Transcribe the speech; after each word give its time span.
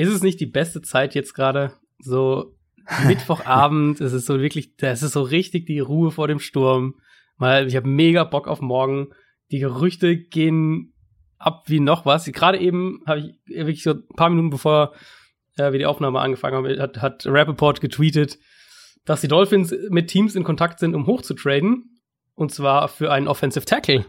ist 0.00 0.08
es 0.08 0.22
nicht 0.22 0.40
die 0.40 0.46
beste 0.46 0.80
Zeit 0.80 1.14
jetzt 1.14 1.34
gerade? 1.34 1.72
So 1.98 2.56
Mittwochabend, 3.06 4.00
es 4.00 4.12
ist 4.12 4.26
so 4.26 4.40
wirklich, 4.40 4.72
es 4.78 5.02
ist 5.02 5.12
so 5.12 5.22
richtig 5.22 5.66
die 5.66 5.80
Ruhe 5.80 6.10
vor 6.10 6.26
dem 6.26 6.40
Sturm. 6.40 6.96
Mal, 7.36 7.66
ich 7.66 7.76
habe 7.76 7.88
mega 7.88 8.24
Bock 8.24 8.48
auf 8.48 8.60
morgen. 8.60 9.08
Die 9.50 9.58
Gerüchte 9.58 10.16
gehen 10.16 10.94
ab 11.38 11.64
wie 11.66 11.80
noch 11.80 12.06
was. 12.06 12.24
Gerade 12.26 12.58
eben 12.58 13.02
habe 13.06 13.20
ich 13.20 13.56
wirklich 13.56 13.82
so 13.82 13.92
ein 13.92 14.06
paar 14.16 14.30
Minuten 14.30 14.50
bevor 14.50 14.94
äh, 15.56 15.72
wir 15.72 15.78
die 15.78 15.86
Aufnahme 15.86 16.20
angefangen 16.20 16.56
haben, 16.56 16.78
hat, 16.80 17.02
hat 17.02 17.26
Rappaport 17.26 17.80
getweetet, 17.80 18.38
dass 19.04 19.20
die 19.20 19.28
Dolphins 19.28 19.74
mit 19.88 20.08
Teams 20.08 20.34
in 20.34 20.44
Kontakt 20.44 20.78
sind, 20.78 20.94
um 20.94 21.06
hochzutraden. 21.06 22.00
Und 22.34 22.52
zwar 22.52 22.88
für 22.88 23.12
einen 23.12 23.28
Offensive 23.28 23.66
Tackle. 23.66 24.06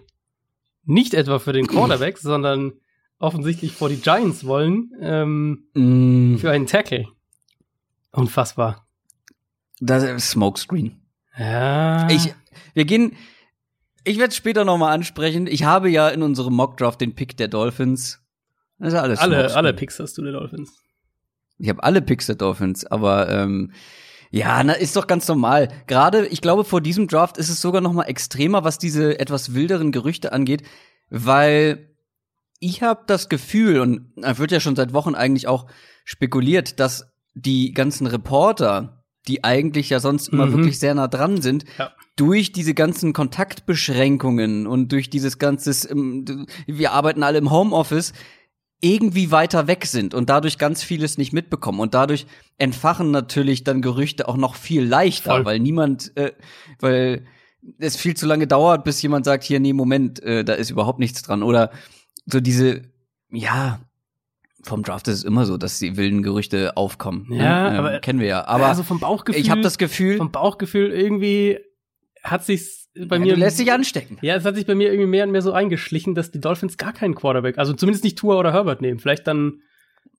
Nicht 0.83 1.13
etwa 1.13 1.39
für 1.39 1.53
den 1.53 1.67
Quarterback, 1.67 2.17
sondern 2.17 2.73
offensichtlich 3.21 3.73
vor 3.73 3.89
die 3.89 3.97
Giants 3.97 4.45
wollen 4.45 4.91
ähm, 4.99 5.63
mm. 5.73 6.37
für 6.37 6.51
einen 6.51 6.67
Tackle. 6.67 7.07
Unfassbar. 8.11 8.87
Das 9.79 10.03
ist 10.03 10.31
Smokescreen. 10.31 11.01
Ja. 11.37 12.09
Ich, 12.09 12.33
wir 12.73 12.85
gehen, 12.85 13.15
ich 14.03 14.17
werde 14.17 14.33
später 14.33 14.65
nochmal 14.65 14.93
ansprechen. 14.93 15.47
Ich 15.47 15.63
habe 15.63 15.89
ja 15.89 16.09
in 16.09 16.21
unserem 16.21 16.53
Mockdraft 16.53 17.01
den 17.01 17.15
Pick 17.15 17.37
der 17.37 17.47
Dolphins. 17.47 18.21
Das 18.79 18.93
ist 18.93 18.99
alles 18.99 19.19
alle, 19.19 19.55
alle 19.55 19.73
Picks 19.73 19.99
hast 19.99 20.17
du 20.17 20.23
der 20.23 20.33
Dolphins. 20.33 20.73
Ich 21.59 21.69
habe 21.69 21.83
alle 21.83 22.01
Picks 22.01 22.25
der 22.25 22.35
Dolphins, 22.35 22.85
aber 22.85 23.29
ähm, 23.29 23.71
ja, 24.31 24.63
na, 24.63 24.73
ist 24.73 24.95
doch 24.95 25.05
ganz 25.05 25.27
normal. 25.27 25.67
Gerade, 25.85 26.25
ich 26.25 26.41
glaube, 26.41 26.63
vor 26.63 26.81
diesem 26.81 27.07
Draft 27.07 27.37
ist 27.37 27.49
es 27.49 27.61
sogar 27.61 27.81
noch 27.81 27.93
mal 27.93 28.05
extremer, 28.05 28.63
was 28.63 28.79
diese 28.79 29.19
etwas 29.19 29.53
wilderen 29.53 29.91
Gerüchte 29.91 30.33
angeht, 30.33 30.63
weil 31.09 31.90
ich 32.61 32.83
habe 32.83 33.01
das 33.07 33.27
Gefühl 33.27 33.81
und 33.81 34.13
da 34.15 34.37
wird 34.37 34.51
ja 34.51 34.59
schon 34.59 34.75
seit 34.75 34.93
Wochen 34.93 35.15
eigentlich 35.15 35.47
auch 35.47 35.65
spekuliert, 36.05 36.79
dass 36.79 37.11
die 37.33 37.73
ganzen 37.73 38.05
Reporter, 38.05 39.03
die 39.27 39.43
eigentlich 39.43 39.89
ja 39.89 39.99
sonst 39.99 40.29
immer 40.29 40.45
mhm. 40.45 40.53
wirklich 40.53 40.79
sehr 40.79 40.93
nah 40.93 41.07
dran 41.07 41.41
sind, 41.41 41.65
ja. 41.79 41.91
durch 42.15 42.51
diese 42.51 42.75
ganzen 42.75 43.13
Kontaktbeschränkungen 43.13 44.67
und 44.67 44.91
durch 44.91 45.09
dieses 45.09 45.39
ganzes, 45.39 45.89
ähm, 45.89 46.45
wir 46.67 46.91
arbeiten 46.91 47.23
alle 47.23 47.39
im 47.39 47.51
Homeoffice, 47.51 48.13
irgendwie 48.79 49.31
weiter 49.31 49.65
weg 49.67 49.85
sind 49.85 50.13
und 50.13 50.29
dadurch 50.29 50.59
ganz 50.59 50.83
vieles 50.83 51.17
nicht 51.17 51.33
mitbekommen. 51.33 51.79
Und 51.79 51.95
dadurch 51.95 52.27
entfachen 52.59 53.09
natürlich 53.09 53.63
dann 53.63 53.81
Gerüchte 53.81 54.27
auch 54.27 54.37
noch 54.37 54.55
viel 54.55 54.83
leichter, 54.83 55.31
Voll. 55.31 55.45
weil 55.45 55.59
niemand, 55.59 56.15
äh, 56.15 56.33
weil 56.79 57.25
es 57.79 57.95
viel 57.95 58.15
zu 58.15 58.27
lange 58.27 58.45
dauert, 58.45 58.83
bis 58.83 59.01
jemand 59.01 59.25
sagt, 59.25 59.43
hier, 59.43 59.59
nee, 59.59 59.73
Moment, 59.73 60.21
äh, 60.21 60.43
da 60.43 60.53
ist 60.53 60.69
überhaupt 60.69 60.99
nichts 60.99 61.21
dran. 61.23 61.43
Oder 61.43 61.71
so 62.25 62.39
diese, 62.39 62.83
ja, 63.31 63.79
vom 64.63 64.83
Draft 64.83 65.07
ist 65.07 65.19
es 65.19 65.23
immer 65.23 65.45
so, 65.45 65.57
dass 65.57 65.79
die 65.79 65.97
wilden 65.97 66.21
Gerüchte 66.23 66.77
aufkommen. 66.77 67.25
Ne? 67.29 67.37
Ja, 67.37 67.71
ne? 67.71 67.79
aber 67.79 67.99
kennen 67.99 68.19
wir 68.19 68.27
ja. 68.27 68.47
Aber 68.47 68.67
also 68.67 68.83
vom 68.83 68.99
Bauchgefühl. 68.99 69.41
Ich 69.41 69.49
habe 69.49 69.61
das 69.61 69.77
Gefühl, 69.77 70.17
vom 70.17 70.31
Bauchgefühl 70.31 70.91
irgendwie 70.91 71.59
hat 72.23 72.45
sich's 72.45 72.89
bei 72.93 73.15
ja, 73.15 73.21
mir. 73.21 73.33
Du 73.33 73.39
lässt 73.39 73.57
sich 73.57 73.71
anstecken. 73.71 74.17
Ja, 74.21 74.35
es 74.35 74.45
hat 74.45 74.55
sich 74.55 74.65
bei 74.65 74.75
mir 74.75 74.89
irgendwie 74.91 75.09
mehr 75.09 75.23
und 75.23 75.31
mehr 75.31 75.41
so 75.41 75.53
eingeschlichen, 75.53 76.13
dass 76.13 76.31
die 76.31 76.39
Dolphins 76.39 76.77
gar 76.77 76.93
keinen 76.93 77.15
Quarterback, 77.15 77.57
also 77.57 77.73
zumindest 77.73 78.03
nicht 78.03 78.17
Tua 78.17 78.35
oder 78.35 78.53
Herbert 78.53 78.81
nehmen. 78.81 78.99
Vielleicht 78.99 79.25
dann 79.27 79.61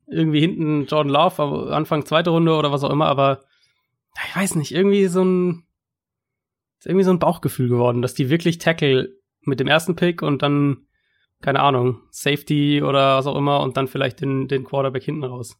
irgendwie 0.08 0.40
hinten 0.40 0.86
Jordan 0.86 1.12
Love, 1.12 1.72
Anfang 1.72 2.04
zweite 2.04 2.30
Runde 2.30 2.54
oder 2.54 2.72
was 2.72 2.82
auch 2.82 2.90
immer, 2.90 3.06
aber 3.06 3.44
ich 4.28 4.36
weiß 4.36 4.56
nicht, 4.56 4.72
irgendwie 4.72 5.06
so 5.06 5.24
ein 5.24 5.64
ist 6.78 6.86
irgendwie 6.86 7.04
so 7.04 7.12
ein 7.12 7.20
Bauchgefühl 7.20 7.68
geworden, 7.68 8.02
dass 8.02 8.14
die 8.14 8.28
wirklich 8.28 8.58
Tackle 8.58 9.10
mit 9.42 9.60
dem 9.60 9.68
ersten 9.68 9.94
Pick 9.94 10.20
und 10.20 10.42
dann 10.42 10.86
keine 11.42 11.60
Ahnung, 11.60 12.00
Safety 12.10 12.82
oder 12.82 13.18
was 13.18 13.26
auch 13.26 13.36
immer 13.36 13.60
und 13.60 13.76
dann 13.76 13.88
vielleicht 13.88 14.20
den, 14.20 14.48
den 14.48 14.64
Quarterback 14.64 15.02
hinten 15.02 15.24
raus. 15.24 15.58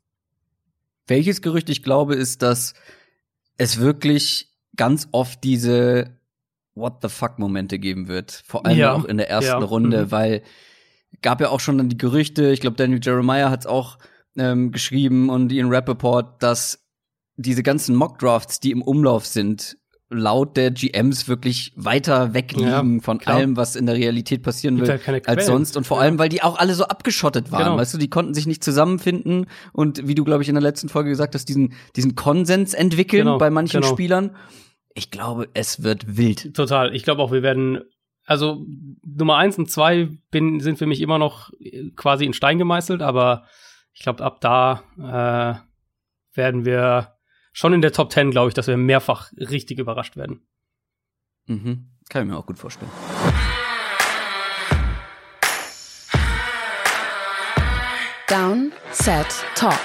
Welches 1.07 1.43
Gerücht 1.43 1.69
ich 1.69 1.83
glaube, 1.83 2.15
ist, 2.15 2.43
dass 2.43 2.75
es 3.59 3.79
wirklich 3.81 4.49
ganz 4.77 5.09
oft 5.13 5.45
diese 5.45 6.19
What 6.75 7.03
the 7.03 7.09
fuck 7.09 7.39
Momente 7.39 7.79
geben 7.79 8.09
wird. 8.09 8.43
Vor 8.47 8.65
allem 8.65 8.79
ja. 8.79 8.95
auch 8.95 9.05
in 9.05 9.19
der 9.19 9.29
ersten 9.29 9.61
ja. 9.61 9.67
Runde, 9.67 10.07
mhm. 10.07 10.11
weil 10.11 10.43
gab 11.21 11.41
ja 11.41 11.51
auch 11.51 11.61
schon 11.61 11.77
dann 11.77 11.91
die 11.91 11.99
Gerüchte, 11.99 12.51
ich 12.51 12.61
glaube, 12.61 12.77
Daniel 12.77 13.01
Jeremiah 13.03 13.51
hat 13.51 13.61
es 13.61 13.67
auch 13.67 13.99
ähm, 14.37 14.73
geschrieben 14.73 15.29
und 15.29 15.53
Ian 15.53 15.69
Rappaport, 15.69 16.43
dass 16.43 16.87
diese 17.37 17.63
ganzen 17.63 17.95
Mock-Drafts, 17.95 18.61
die 18.61 18.71
im 18.71 18.81
Umlauf 18.81 19.27
sind, 19.27 19.77
laut 20.13 20.57
der 20.57 20.71
GMs 20.71 21.29
wirklich 21.29 21.73
weiter 21.77 22.35
weg 22.35 22.53
liegen 22.53 22.97
ja, 22.97 23.03
von 23.03 23.19
klar. 23.19 23.37
allem, 23.37 23.57
was 23.57 23.77
in 23.77 23.87
der 23.87 23.95
Realität 23.95 24.43
passieren 24.43 24.81
will, 24.81 24.89
halt 24.89 25.29
als 25.29 25.47
sonst. 25.47 25.77
Und 25.77 25.87
vor 25.87 26.01
allem, 26.01 26.19
weil 26.19 26.29
die 26.29 26.43
auch 26.43 26.59
alle 26.59 26.75
so 26.75 26.85
abgeschottet 26.85 27.51
waren. 27.51 27.65
Genau. 27.65 27.77
Weißt 27.77 27.95
du, 27.95 27.99
die 27.99 28.11
konnten 28.11 28.35
sich 28.35 28.47
nicht 28.47 28.63
zusammenfinden 28.63 29.47
und 29.73 30.07
wie 30.07 30.15
du, 30.15 30.25
glaube 30.25 30.43
ich, 30.43 30.49
in 30.49 30.55
der 30.55 30.63
letzten 30.63 30.89
Folge 30.89 31.11
gesagt 31.11 31.35
hast, 31.35 31.49
diesen, 31.49 31.75
diesen 31.97 32.15
Konsens 32.15 32.75
entwickeln 32.75 33.25
genau, 33.25 33.39
bei 33.39 33.51
manchen 33.51 33.81
genau. 33.81 33.93
Spielern. 33.93 34.37
Ich 34.95 35.11
glaube, 35.11 35.49
es 35.55 35.83
wird 35.83 36.17
wild. 36.17 36.55
Total. 36.55 36.95
Ich 36.95 37.03
glaube 37.03 37.23
auch, 37.23 37.33
wir 37.33 37.43
werden 37.43 37.81
also 38.25 38.65
Nummer 39.05 39.37
eins 39.37 39.59
und 39.59 39.71
zwei 39.71 40.09
bin, 40.31 40.61
sind 40.61 40.79
für 40.79 40.87
mich 40.87 41.01
immer 41.01 41.19
noch 41.19 41.51
quasi 41.97 42.25
in 42.25 42.33
Stein 42.33 42.59
gemeißelt, 42.59 43.03
aber 43.03 43.45
ich 43.93 44.03
glaube, 44.03 44.23
ab 44.25 44.41
da 44.41 44.83
äh, 44.99 46.37
werden 46.37 46.65
wir 46.65 47.15
schon 47.53 47.73
in 47.73 47.83
der 47.83 47.93
Top 47.93 48.13
10, 48.13 48.31
glaube 48.31 48.49
ich, 48.49 48.55
dass 48.55 48.67
wir 48.67 48.77
mehrfach 48.77 49.33
richtig 49.37 49.79
überrascht 49.79 50.17
werden. 50.17 50.43
Mhm. 51.47 51.89
Kann 52.09 52.23
ich 52.23 52.29
mir 52.33 52.39
auch 52.39 52.47
gut 52.47 52.59
vorstellen. 52.59 52.91
Down, 58.29 58.73
Set, 58.93 59.27
Talk. 59.55 59.79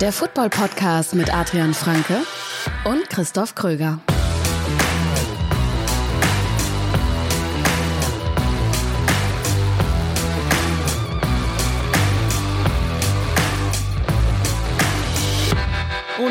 Der 0.00 0.12
Football-Podcast 0.12 1.14
mit 1.14 1.32
Adrian 1.32 1.74
Franke 1.74 2.22
und 2.84 3.08
Christoph 3.10 3.54
Kröger. 3.54 4.00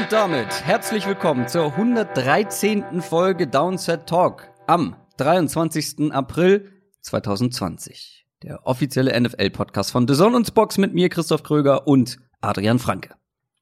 Und 0.09 0.13
damit 0.13 0.65
herzlich 0.65 1.05
willkommen 1.05 1.47
zur 1.47 1.65
113. 1.65 3.03
Folge 3.03 3.45
Downset 3.45 4.07
Talk 4.07 4.49
am 4.65 4.95
23. 5.17 6.11
April 6.11 6.71
2020. 7.01 8.25
Der 8.41 8.65
offizielle 8.65 9.21
NFL-Podcast 9.21 9.91
von 9.91 10.07
The 10.07 10.15
Zone 10.15 10.35
und 10.35 10.51
Box 10.55 10.79
mit 10.79 10.95
mir, 10.95 11.09
Christoph 11.09 11.43
Kröger 11.43 11.85
und 11.85 12.17
Adrian 12.41 12.79
Franke. 12.79 13.13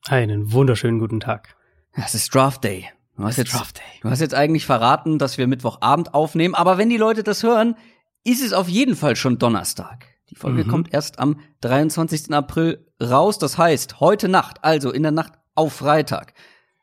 Einen 0.08 0.54
wunderschönen 0.54 1.00
guten 1.00 1.20
Tag. 1.20 1.54
Es 1.92 2.16
ist 2.16 2.34
Draft 2.34 2.64
Day. 2.64 2.88
Du 3.18 3.24
hast, 3.26 3.36
jetzt, 3.36 3.54
Draft 3.54 3.80
Day. 3.80 4.00
du 4.02 4.10
hast 4.10 4.22
jetzt 4.22 4.34
eigentlich 4.34 4.66
verraten, 4.66 5.20
dass 5.20 5.38
wir 5.38 5.48
Mittwochabend 5.48 6.14
aufnehmen, 6.14 6.56
aber 6.56 6.78
wenn 6.78 6.88
die 6.88 6.96
Leute 6.96 7.24
das 7.24 7.44
hören, 7.44 7.76
ist 8.24 8.42
es 8.42 8.54
auf 8.54 8.70
jeden 8.70 8.96
Fall 8.96 9.18
schon 9.18 9.38
Donnerstag. 9.38 10.06
Die 10.30 10.36
Folge 10.36 10.64
mhm. 10.64 10.70
kommt 10.70 10.94
erst 10.94 11.20
am 11.20 11.42
23. 11.60 12.32
April 12.32 12.88
raus. 13.04 13.38
Das 13.38 13.58
heißt, 13.58 14.00
heute 14.00 14.30
Nacht, 14.30 14.64
also 14.64 14.94
in 14.94 15.04
der 15.04 15.12
Nacht 15.12 15.34
auf 15.58 15.74
Freitag 15.74 16.34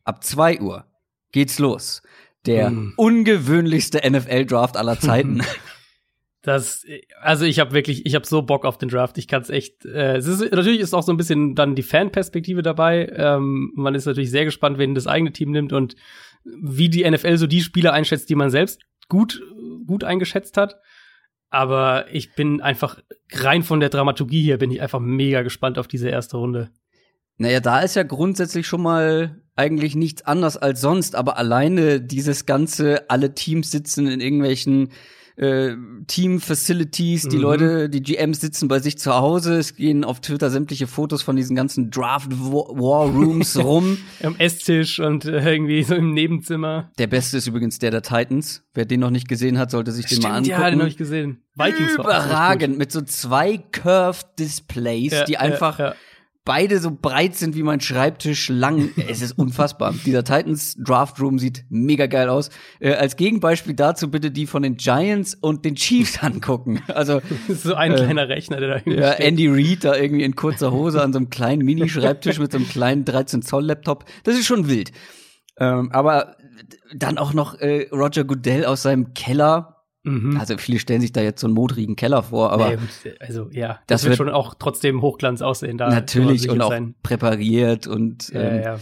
ab 0.05 0.23
2 0.25 0.61
Uhr 0.61 0.85
geht's 1.33 1.59
los. 1.59 2.03
Der 2.47 2.71
mm. 2.71 2.95
ungewöhnlichste 2.97 4.03
NFL-Draft 4.09 4.77
aller 4.77 4.99
Zeiten. 5.01 5.43
Das, 6.45 6.85
also 7.23 7.47
ich 7.47 7.59
habe 7.59 7.73
wirklich, 7.73 8.05
ich 8.05 8.15
habe 8.15 8.27
so 8.27 8.43
Bock 8.43 8.67
auf 8.67 8.77
den 8.77 8.91
Draft. 8.91 9.17
Ich 9.17 9.29
kann 9.29 9.41
es 9.41 9.49
echt. 9.49 9.87
Äh, 9.87 10.17
es 10.17 10.27
ist 10.27 10.53
natürlich 10.53 10.81
ist 10.81 10.93
auch 10.93 11.03
so 11.03 11.11
ein 11.11 11.17
bisschen 11.17 11.55
dann 11.55 11.75
die 11.75 11.83
Fanperspektive 11.83 12.61
dabei. 12.61 13.11
Ähm, 13.17 13.73
man 13.75 13.95
ist 13.95 14.05
natürlich 14.05 14.31
sehr 14.31 14.45
gespannt, 14.45 14.77
wen 14.77 14.95
das 14.95 15.07
eigene 15.07 15.33
Team 15.33 15.53
nimmt 15.53 15.73
und 15.73 15.97
wie 16.45 16.91
die 16.91 17.11
NFL 17.11 17.39
so 17.39 17.47
die 17.47 17.63
Spieler 17.63 17.95
einschätzt, 17.95 18.29
die 18.29 18.35
man 18.35 18.51
selbst 18.51 18.83
gut 19.09 19.43
gut 19.87 20.05
eingeschätzt 20.05 20.59
hat. 20.59 20.77
Aber 21.49 22.13
ich 22.13 22.35
bin 22.35 22.61
einfach 22.61 22.99
rein 23.33 23.63
von 23.63 23.81
der 23.81 23.89
Dramaturgie 23.89 24.43
hier 24.43 24.59
bin 24.59 24.71
ich 24.71 24.83
einfach 24.83 25.01
mega 25.01 25.41
gespannt 25.41 25.79
auf 25.79 25.89
diese 25.89 26.11
erste 26.11 26.37
Runde. 26.37 26.71
Naja, 27.37 27.61
da 27.61 27.81
ist 27.81 27.97
ja 27.97 28.03
grundsätzlich 28.03 28.67
schon 28.67 28.83
mal 28.83 29.41
eigentlich 29.57 29.95
nichts 29.95 30.23
anders 30.23 30.57
als 30.57 30.81
sonst, 30.81 31.15
aber 31.15 31.37
alleine 31.37 32.01
dieses 32.01 32.47
ganze, 32.47 33.09
alle 33.09 33.35
Teams 33.35 33.71
sitzen 33.71 34.07
in 34.07 34.21
irgendwelchen 34.21 34.91
äh, 35.37 35.75
Team-Facilities, 36.07 37.23
die 37.29 37.37
mhm. 37.37 37.43
Leute, 37.43 37.89
die 37.89 38.03
GMs 38.03 38.41
sitzen 38.41 38.69
bei 38.69 38.79
sich 38.79 38.99
zu 38.99 39.15
Hause, 39.15 39.59
es 39.59 39.75
gehen 39.75 40.05
auf 40.05 40.21
Twitter 40.21 40.49
sämtliche 40.49 40.87
Fotos 40.87 41.23
von 41.23 41.35
diesen 41.35 41.57
ganzen 41.57 41.91
Draft-War-Rooms 41.91 43.59
rum. 43.65 43.99
Am 44.23 44.37
Esstisch 44.39 45.01
und 45.01 45.25
äh, 45.25 45.53
irgendwie 45.53 45.83
so 45.83 45.97
im 45.97 46.15
Nebenzimmer. 46.15 46.93
Der 46.99 47.09
beste 47.09 47.37
ist 47.37 47.49
übrigens 47.49 47.81
der 47.81 47.91
der 47.91 48.03
Titans. 48.03 48.63
Wer 48.75 48.85
den 48.85 49.01
noch 49.01 49.11
nicht 49.11 49.29
gesehen 49.29 49.59
hat, 49.59 49.73
sollte 49.73 49.91
sich 49.91 50.07
Stimmt, 50.07 50.23
den 50.25 50.31
mal 50.31 50.37
angucken. 50.37 50.61
Ja, 50.61 50.71
den 50.71 50.79
habe 50.79 50.89
ich 50.89 50.97
gesehen. 50.97 51.43
Vikings 51.57 51.95
Überragend, 51.95 52.79
mit 52.79 52.93
so 52.93 53.03
zwei 53.03 53.59
Curved 53.59 54.27
Displays, 54.39 55.13
ja, 55.13 55.25
die 55.25 55.39
einfach 55.39 55.79
ja, 55.81 55.89
ja 55.89 55.95
beide 56.45 56.79
so 56.79 56.91
breit 56.91 57.35
sind 57.37 57.57
wie 57.57 57.63
mein 57.63 57.81
Schreibtisch 57.81 58.49
lang. 58.49 58.91
Es 59.09 59.23
ist 59.23 59.33
unfassbar. 59.39 59.95
Dieser 60.05 60.25
Titans 60.25 60.77
Draft 60.79 61.21
Room 61.21 61.39
sieht 61.39 61.65
mega 61.69 62.07
geil 62.07 62.29
aus. 62.29 62.51
Äh, 62.81 62.95
als 62.95 63.17
Gegenbeispiel 63.17 63.75
dazu 63.75 64.11
bitte 64.11 64.31
die 64.31 64.47
von 64.47 64.63
den 64.63 64.77
Giants 64.77 65.35
und 65.35 65.65
den 65.65 65.75
Chiefs 65.77 66.23
angucken. 66.23 66.83
Also 66.89 67.21
so 67.49 67.75
ein 67.75 67.93
äh, 67.93 67.97
kleiner 67.97 68.29
Rechner, 68.29 68.59
der 68.61 68.69
da 68.69 68.77
irgendwie 68.77 68.99
Ja, 68.99 69.13
steht. 69.15 69.27
Andy 69.27 69.49
Reid 69.49 69.85
da 69.85 69.97
irgendwie 69.97 70.25
in 70.25 70.37
kurzer 70.37 70.73
Hose 70.73 71.03
an 71.03 71.13
so 71.13 71.19
einem 71.19 71.31
kleinen 71.31 71.63
Mini-Schreibtisch 71.65 72.39
mit 72.39 72.53
so 72.53 72.59
einem 72.59 72.69
kleinen 72.69 73.05
13 73.05 73.43
Zoll 73.43 73.65
Laptop. 73.65 74.05
Das 74.25 74.35
ist 74.37 74.47
schon 74.47 74.69
wild. 74.69 74.93
Ähm, 75.59 75.93
aber 75.93 76.37
dann 76.95 77.19
auch 77.19 77.33
noch 77.33 77.59
äh, 77.61 77.89
Roger 77.93 78.25
Goodell 78.25 78.65
aus 78.65 78.83
seinem 78.83 79.15
Keller 79.15 79.84
Mhm. 80.05 80.37
Also 80.39 80.59
viele 80.59 80.79
stellen 80.79 81.01
sich 81.01 81.13
da 81.13 81.23
jetzt 81.23 81.41
so 81.41 81.47
einen 81.47 81.55
modrigen 81.55 81.97
Keller 81.97 82.23
vor, 82.23 82.53
aber 82.53 82.71
nee, 82.71 82.79
also 83.21 83.49
ja, 83.51 83.81
das, 83.87 84.03
das 84.03 84.05
wird, 84.05 84.17
schon 84.19 84.29
auch 84.29 84.55
trotzdem 84.55 85.01
Hochglanz 85.01 85.41
aussehen 85.41 85.79
da. 85.79 85.89
Natürlich 85.89 86.49
und 86.49 86.61
auch 86.61 86.71
sein. 86.71 86.95
präpariert 87.03 87.87
und 87.87 88.29
ja, 88.29 88.41
ähm, 88.41 88.63
ja. 88.63 88.79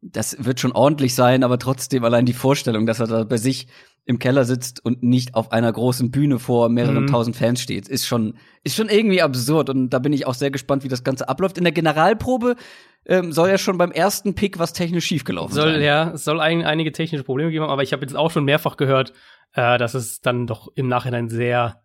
das 0.00 0.44
wird 0.44 0.60
schon 0.60 0.72
ordentlich 0.72 1.14
sein, 1.14 1.44
aber 1.44 1.58
trotzdem 1.58 2.04
allein 2.04 2.24
die 2.24 2.32
Vorstellung, 2.32 2.86
dass 2.86 3.00
er 3.00 3.06
da 3.06 3.24
bei 3.24 3.36
sich 3.36 3.68
im 4.04 4.18
Keller 4.18 4.44
sitzt 4.44 4.84
und 4.84 5.02
nicht 5.02 5.34
auf 5.34 5.52
einer 5.52 5.72
großen 5.72 6.10
Bühne 6.10 6.38
vor 6.38 6.70
mehreren 6.70 7.02
mhm. 7.02 7.06
tausend 7.06 7.36
Fans 7.36 7.60
steht, 7.60 7.86
ist 7.86 8.06
schon 8.06 8.34
ist 8.64 8.74
schon 8.74 8.88
irgendwie 8.88 9.22
absurd 9.22 9.68
und 9.68 9.90
da 9.90 9.98
bin 9.98 10.12
ich 10.12 10.26
auch 10.26 10.34
sehr 10.34 10.50
gespannt, 10.50 10.84
wie 10.84 10.88
das 10.88 11.04
Ganze 11.04 11.28
abläuft. 11.28 11.58
In 11.58 11.64
der 11.64 11.72
Generalprobe 11.72 12.56
ähm, 13.04 13.32
soll 13.32 13.48
ja 13.48 13.58
schon 13.58 13.78
beim 13.78 13.92
ersten 13.92 14.34
Pick 14.34 14.58
was 14.58 14.72
technisch 14.72 15.06
schiefgelaufen 15.06 15.54
soll, 15.54 15.72
sein. 15.74 15.82
Ja, 15.82 16.10
es 16.12 16.24
soll 16.24 16.40
ein, 16.40 16.64
einige 16.64 16.92
technische 16.92 17.24
Probleme 17.24 17.50
geben, 17.50 17.64
aber 17.64 17.82
ich 17.82 17.92
habe 17.92 18.02
jetzt 18.02 18.16
auch 18.16 18.30
schon 18.30 18.44
mehrfach 18.44 18.76
gehört, 18.76 19.12
äh, 19.54 19.78
dass 19.78 19.94
es 19.94 20.20
dann 20.20 20.46
doch 20.46 20.68
im 20.74 20.88
Nachhinein 20.88 21.28
sehr, 21.28 21.82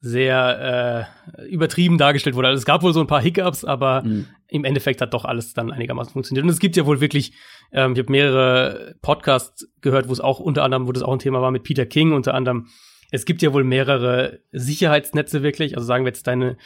sehr 0.00 1.08
äh, 1.38 1.48
übertrieben 1.48 1.98
dargestellt 1.98 2.36
wurde. 2.36 2.48
Also 2.48 2.58
es 2.58 2.64
gab 2.64 2.82
wohl 2.82 2.94
so 2.94 3.00
ein 3.00 3.06
paar 3.06 3.20
Hiccups, 3.20 3.64
aber 3.64 4.02
mhm. 4.02 4.26
im 4.48 4.64
Endeffekt 4.64 5.00
hat 5.00 5.12
doch 5.12 5.24
alles 5.24 5.52
dann 5.52 5.70
einigermaßen 5.70 6.12
funktioniert. 6.12 6.44
Und 6.44 6.50
es 6.50 6.58
gibt 6.58 6.76
ja 6.76 6.86
wohl 6.86 7.00
wirklich, 7.00 7.34
ähm, 7.72 7.92
ich 7.92 7.98
habe 7.98 8.10
mehrere 8.10 8.94
Podcasts 9.02 9.68
gehört, 9.80 10.08
wo 10.08 10.12
es 10.12 10.20
auch 10.20 10.40
unter 10.40 10.62
anderem, 10.62 10.86
wo 10.86 10.92
das 10.92 11.02
auch 11.02 11.12
ein 11.12 11.18
Thema 11.18 11.42
war 11.42 11.50
mit 11.50 11.64
Peter 11.64 11.86
King 11.86 12.12
unter 12.12 12.34
anderem. 12.34 12.68
Es 13.12 13.24
gibt 13.24 13.42
ja 13.42 13.52
wohl 13.52 13.64
mehrere 13.64 14.38
Sicherheitsnetze 14.52 15.42
wirklich. 15.42 15.76
Also 15.76 15.86
sagen 15.86 16.04
wir 16.04 16.10
jetzt 16.10 16.28
deine 16.28 16.56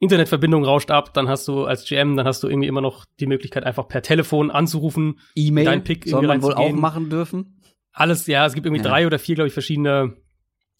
Internetverbindung 0.00 0.64
rauscht 0.64 0.90
ab, 0.90 1.14
dann 1.14 1.28
hast 1.28 1.48
du 1.48 1.64
als 1.64 1.86
GM, 1.86 2.16
dann 2.16 2.26
hast 2.26 2.42
du 2.42 2.48
irgendwie 2.48 2.68
immer 2.68 2.82
noch 2.82 3.06
die 3.20 3.26
Möglichkeit, 3.26 3.64
einfach 3.64 3.88
per 3.88 4.02
Telefon 4.02 4.50
anzurufen, 4.50 5.20
E-Mail 5.34 5.64
dein 5.64 5.84
Pick 5.84 6.06
soll 6.06 6.26
man 6.26 6.42
wohl 6.42 6.54
auch 6.54 6.72
machen 6.72 7.08
dürfen 7.08 7.56
alles, 7.94 8.26
ja, 8.26 8.44
es 8.44 8.54
gibt 8.54 8.66
irgendwie 8.66 8.82
ja. 8.82 8.88
drei 8.90 9.06
oder 9.06 9.18
vier, 9.18 9.36
glaube 9.36 9.48
ich, 9.48 9.54
verschiedene 9.54 10.16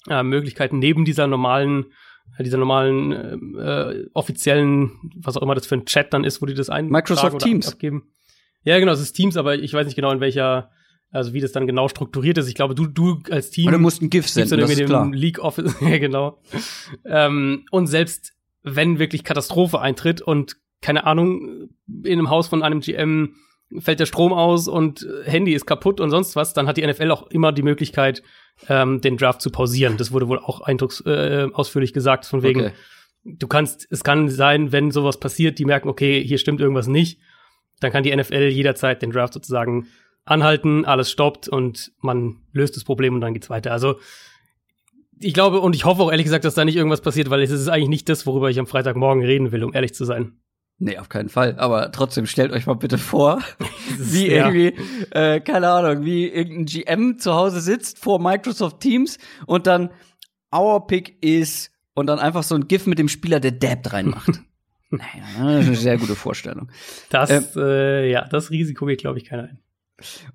äh, 0.08 0.22
Möglichkeiten 0.22 0.80
neben 0.80 1.04
dieser 1.04 1.26
normalen, 1.26 1.86
äh, 2.36 2.42
dieser 2.42 2.58
normalen 2.58 3.56
äh, 3.58 4.04
offiziellen, 4.12 4.90
was 5.16 5.36
auch 5.36 5.42
immer 5.42 5.54
das 5.54 5.66
für 5.66 5.76
ein 5.76 5.86
Chat 5.86 6.12
dann 6.12 6.24
ist, 6.24 6.42
wo 6.42 6.46
die 6.46 6.54
das 6.54 6.68
ein 6.68 6.88
Microsoft 6.88 7.38
Teams 7.38 7.72
abgeben. 7.72 8.10
Ja, 8.64 8.78
genau, 8.78 8.92
es 8.92 9.00
ist 9.00 9.12
Teams, 9.12 9.36
aber 9.36 9.56
ich 9.56 9.72
weiß 9.72 9.86
nicht 9.86 9.94
genau 9.94 10.10
in 10.10 10.20
welcher, 10.20 10.70
also 11.10 11.32
wie 11.32 11.40
das 11.40 11.52
dann 11.52 11.66
genau 11.66 11.88
strukturiert 11.88 12.36
ist. 12.38 12.48
Ich 12.48 12.54
glaube, 12.54 12.74
du 12.74 12.86
du 12.86 13.22
als 13.30 13.50
Team. 13.50 13.68
Oder 13.68 13.78
musst 13.78 14.02
ein 14.02 14.10
GIF 14.10 14.28
senden, 14.28 14.58
das 14.58 14.70
ist 14.70 14.84
klar. 14.86 15.08
League 15.12 15.38
Office, 15.38 15.74
ja 15.80 15.98
genau. 15.98 16.40
ähm, 17.04 17.64
und 17.70 17.86
selbst 17.86 18.32
wenn 18.62 18.98
wirklich 18.98 19.22
Katastrophe 19.22 19.80
eintritt 19.80 20.20
und 20.20 20.56
keine 20.80 21.04
Ahnung 21.04 21.68
in 21.86 22.12
einem 22.12 22.30
Haus 22.30 22.48
von 22.48 22.62
einem 22.62 22.80
GM 22.80 23.36
fällt 23.78 24.00
der 24.00 24.06
Strom 24.06 24.32
aus 24.32 24.68
und 24.68 25.06
Handy 25.24 25.54
ist 25.54 25.66
kaputt 25.66 26.00
und 26.00 26.10
sonst 26.10 26.36
was, 26.36 26.52
dann 26.54 26.66
hat 26.66 26.76
die 26.76 26.86
NFL 26.86 27.10
auch 27.10 27.26
immer 27.28 27.52
die 27.52 27.62
Möglichkeit, 27.62 28.22
ähm, 28.68 29.00
den 29.00 29.16
Draft 29.16 29.40
zu 29.40 29.50
pausieren. 29.50 29.96
Das 29.96 30.12
wurde 30.12 30.28
wohl 30.28 30.38
auch 30.38 30.60
eindrucks 30.60 31.00
äh, 31.06 31.48
ausführlich 31.52 31.92
gesagt, 31.92 32.26
von 32.26 32.42
wegen, 32.42 32.60
okay. 32.60 32.72
du 33.24 33.46
kannst, 33.46 33.86
es 33.90 34.04
kann 34.04 34.28
sein, 34.28 34.72
wenn 34.72 34.90
sowas 34.90 35.18
passiert, 35.18 35.58
die 35.58 35.64
merken, 35.64 35.88
okay, 35.88 36.22
hier 36.22 36.38
stimmt 36.38 36.60
irgendwas 36.60 36.86
nicht, 36.86 37.20
dann 37.80 37.90
kann 37.90 38.04
die 38.04 38.14
NFL 38.14 38.48
jederzeit 38.48 39.02
den 39.02 39.10
Draft 39.10 39.34
sozusagen 39.34 39.88
anhalten, 40.24 40.84
alles 40.84 41.10
stoppt 41.10 41.48
und 41.48 41.92
man 42.00 42.36
löst 42.52 42.76
das 42.76 42.84
Problem 42.84 43.14
und 43.14 43.20
dann 43.20 43.34
geht's 43.34 43.50
weiter. 43.50 43.72
Also 43.72 43.96
ich 45.20 45.34
glaube 45.34 45.60
und 45.60 45.74
ich 45.74 45.84
hoffe 45.84 46.02
auch 46.02 46.10
ehrlich 46.10 46.24
gesagt, 46.24 46.44
dass 46.44 46.54
da 46.54 46.64
nicht 46.64 46.76
irgendwas 46.76 47.00
passiert, 47.00 47.30
weil 47.30 47.42
es 47.42 47.50
ist 47.50 47.68
eigentlich 47.68 47.88
nicht 47.88 48.08
das, 48.08 48.26
worüber 48.26 48.50
ich 48.50 48.58
am 48.58 48.66
Freitagmorgen 48.66 49.24
reden 49.24 49.52
will, 49.52 49.64
um 49.64 49.74
ehrlich 49.74 49.94
zu 49.94 50.04
sein. 50.04 50.38
Nee, 50.78 50.98
auf 50.98 51.08
keinen 51.08 51.28
Fall. 51.28 51.56
Aber 51.58 51.92
trotzdem 51.92 52.26
stellt 52.26 52.52
euch 52.52 52.66
mal 52.66 52.74
bitte 52.74 52.98
vor, 52.98 53.40
wie 53.98 54.30
ja. 54.30 54.48
irgendwie, 54.48 54.74
äh, 55.10 55.40
keine 55.40 55.68
Ahnung, 55.68 56.04
wie 56.04 56.28
irgendein 56.28 56.66
GM 56.66 57.18
zu 57.18 57.34
Hause 57.34 57.60
sitzt 57.60 57.98
vor 57.98 58.20
Microsoft 58.20 58.80
Teams 58.80 59.18
und 59.46 59.66
dann 59.66 59.90
Our 60.54 60.86
Pick 60.86 61.22
ist 61.22 61.70
und 61.94 62.06
dann 62.06 62.18
einfach 62.18 62.42
so 62.42 62.54
ein 62.54 62.68
GIF 62.68 62.86
mit 62.86 62.98
dem 62.98 63.08
Spieler, 63.08 63.40
der 63.40 63.52
Dabbt 63.52 63.92
reinmacht. 63.92 64.40
naja, 64.90 65.04
das 65.38 65.62
ist 65.62 65.66
eine 65.68 65.76
sehr 65.76 65.98
gute 65.98 66.14
Vorstellung. 66.16 66.70
Das, 67.08 67.30
ähm, 67.30 67.44
äh, 67.56 68.10
ja, 68.10 68.26
das 68.28 68.50
Risiko 68.50 68.86
geht, 68.86 69.00
glaube 69.00 69.18
ich, 69.18 69.24
keiner 69.24 69.44
ein. 69.44 69.58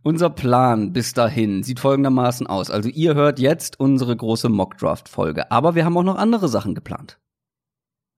Unser 0.03 0.29
Plan 0.29 0.93
bis 0.93 1.13
dahin 1.13 1.63
sieht 1.63 1.81
folgendermaßen 1.81 2.47
aus. 2.47 2.71
Also 2.71 2.87
ihr 2.87 3.13
hört 3.13 3.39
jetzt 3.39 3.79
unsere 3.79 4.15
große 4.15 4.47
Mockdraft-Folge, 4.47 5.51
aber 5.51 5.75
wir 5.75 5.83
haben 5.83 5.97
auch 5.97 6.03
noch 6.03 6.15
andere 6.15 6.47
Sachen 6.47 6.75
geplant. 6.75 7.19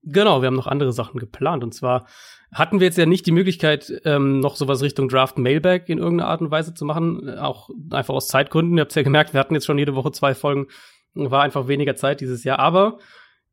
Genau, 0.04 0.42
wir 0.42 0.48
haben 0.48 0.56
noch 0.56 0.68
andere 0.68 0.94
Sachen 0.94 1.20
geplant. 1.20 1.64
Und 1.64 1.74
zwar 1.74 2.08
hatten 2.54 2.80
wir 2.80 2.88
jetzt 2.88 2.98
ja 2.98 3.06
nicht 3.06 3.26
die 3.26 3.32
Möglichkeit, 3.32 3.94
ähm, 4.04 4.40
noch 4.40 4.56
sowas 4.56 4.82
Richtung 4.82 5.10
Draft 5.10 5.38
Mailback 5.38 5.90
in 5.90 6.00
irgendeiner 6.00 6.30
Art 6.30 6.42
und 6.42 6.52
Weise 6.52 6.74
zu 6.74 6.86
machen. 6.86 7.38
Auch 7.38 7.70
einfach 7.92 8.14
aus 8.14 8.28
Zeitgründen. 8.28 8.78
Ihr 8.78 8.82
habt 8.82 8.96
ja 8.96 9.04
gemerkt, 9.04 9.34
wir 9.34 9.40
hatten 9.40 9.54
jetzt 9.54 9.66
schon 9.66 9.78
jede 9.78 9.96
Woche 9.96 10.12
zwei 10.12 10.34
Folgen. 10.34 10.68
War 11.14 11.44
einfach 11.44 11.68
weniger 11.68 11.96
Zeit 11.96 12.22
dieses 12.22 12.44
Jahr. 12.44 12.60
Aber 12.60 12.98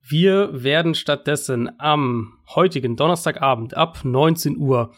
wir 0.00 0.62
werden 0.62 0.94
stattdessen 0.94 1.70
am 1.78 2.38
heutigen 2.54 2.96
Donnerstagabend 2.96 3.76
ab 3.76 4.04
19 4.04 4.56
Uhr 4.56 4.92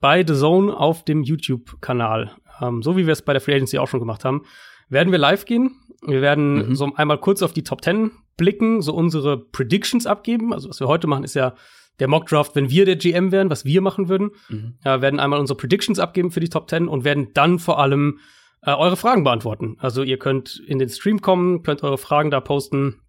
bei 0.00 0.24
The 0.26 0.34
Zone 0.34 0.76
auf 0.76 1.04
dem 1.04 1.22
YouTube-Kanal, 1.22 2.32
ähm, 2.60 2.82
so 2.82 2.96
wie 2.96 3.06
wir 3.06 3.12
es 3.12 3.22
bei 3.22 3.32
der 3.32 3.40
Free 3.40 3.54
Agency 3.54 3.78
auch 3.78 3.88
schon 3.88 4.00
gemacht 4.00 4.24
haben, 4.24 4.44
werden 4.88 5.12
wir 5.12 5.18
live 5.18 5.44
gehen. 5.44 5.76
Wir 6.02 6.20
werden 6.20 6.68
mhm. 6.68 6.74
so 6.74 6.92
einmal 6.94 7.18
kurz 7.18 7.42
auf 7.42 7.52
die 7.52 7.64
Top 7.64 7.82
10 7.82 8.10
blicken, 8.36 8.82
so 8.82 8.94
unsere 8.94 9.38
Predictions 9.38 10.06
abgeben. 10.06 10.52
Also 10.52 10.68
was 10.68 10.80
wir 10.80 10.88
heute 10.88 11.06
machen, 11.06 11.24
ist 11.24 11.34
ja 11.34 11.54
der 11.98 12.08
Mockdraft, 12.08 12.54
wenn 12.54 12.70
wir 12.70 12.84
der 12.84 12.96
GM 12.96 13.32
wären, 13.32 13.50
was 13.50 13.64
wir 13.64 13.80
machen 13.80 14.08
würden. 14.08 14.30
Mhm. 14.48 14.74
Ja, 14.84 15.00
werden 15.00 15.18
einmal 15.18 15.40
unsere 15.40 15.56
Predictions 15.56 15.98
abgeben 15.98 16.30
für 16.30 16.40
die 16.40 16.50
Top 16.50 16.68
10 16.68 16.88
und 16.88 17.04
werden 17.04 17.28
dann 17.32 17.58
vor 17.58 17.78
allem 17.78 18.20
äh, 18.62 18.72
eure 18.72 18.96
Fragen 18.96 19.24
beantworten. 19.24 19.76
Also 19.78 20.02
ihr 20.02 20.18
könnt 20.18 20.62
in 20.66 20.78
den 20.78 20.88
Stream 20.88 21.20
kommen, 21.20 21.62
könnt 21.62 21.82
eure 21.82 21.98
Fragen 21.98 22.30
da 22.30 22.40
posten. 22.40 23.00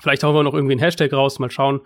Vielleicht 0.00 0.22
hauen 0.22 0.34
wir 0.34 0.42
noch 0.42 0.54
irgendwie 0.54 0.74
einen 0.74 0.80
Hashtag 0.80 1.12
raus, 1.12 1.38
mal 1.38 1.50
schauen, 1.50 1.80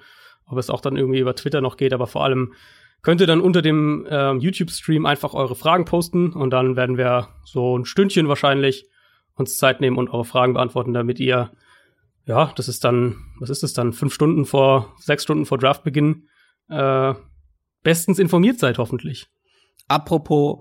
ob 0.46 0.58
es 0.58 0.70
auch 0.70 0.80
dann 0.80 0.96
irgendwie 0.96 1.20
über 1.20 1.34
Twitter 1.34 1.60
noch 1.60 1.76
geht, 1.76 1.94
aber 1.94 2.06
vor 2.06 2.24
allem 2.24 2.52
könnt 3.00 3.20
ihr 3.20 3.26
dann 3.26 3.40
unter 3.40 3.62
dem 3.62 4.06
äh, 4.06 4.32
YouTube-Stream 4.34 5.06
einfach 5.06 5.34
eure 5.34 5.54
Fragen 5.54 5.86
posten 5.86 6.32
und 6.32 6.50
dann 6.50 6.76
werden 6.76 6.98
wir 6.98 7.28
so 7.44 7.78
ein 7.78 7.84
Stündchen 7.84 8.28
wahrscheinlich 8.28 8.86
uns 9.37 9.56
Zeit 9.56 9.81
nehmen 9.81 9.99
und 9.99 10.11
eure 10.11 10.25
Fragen 10.25 10.55
beantworten, 10.55 10.93
damit 10.93 11.20
ihr 11.20 11.50
ja, 12.25 12.52
das 12.55 12.69
ist 12.69 12.84
dann, 12.84 13.17
was 13.40 13.50
ist 13.50 13.62
das 13.62 13.73
dann, 13.73 13.93
fünf 13.93 14.14
Stunden 14.14 14.44
vor, 14.44 14.94
sechs 14.99 15.25
Stunden 15.25 15.46
vor 15.46 15.58
Draftbeginn, 15.58 16.29
äh, 16.69 17.14
bestens 17.82 18.19
informiert 18.19 18.58
seid, 18.58 18.79
hoffentlich. 18.79 19.26
Apropos 19.88 20.61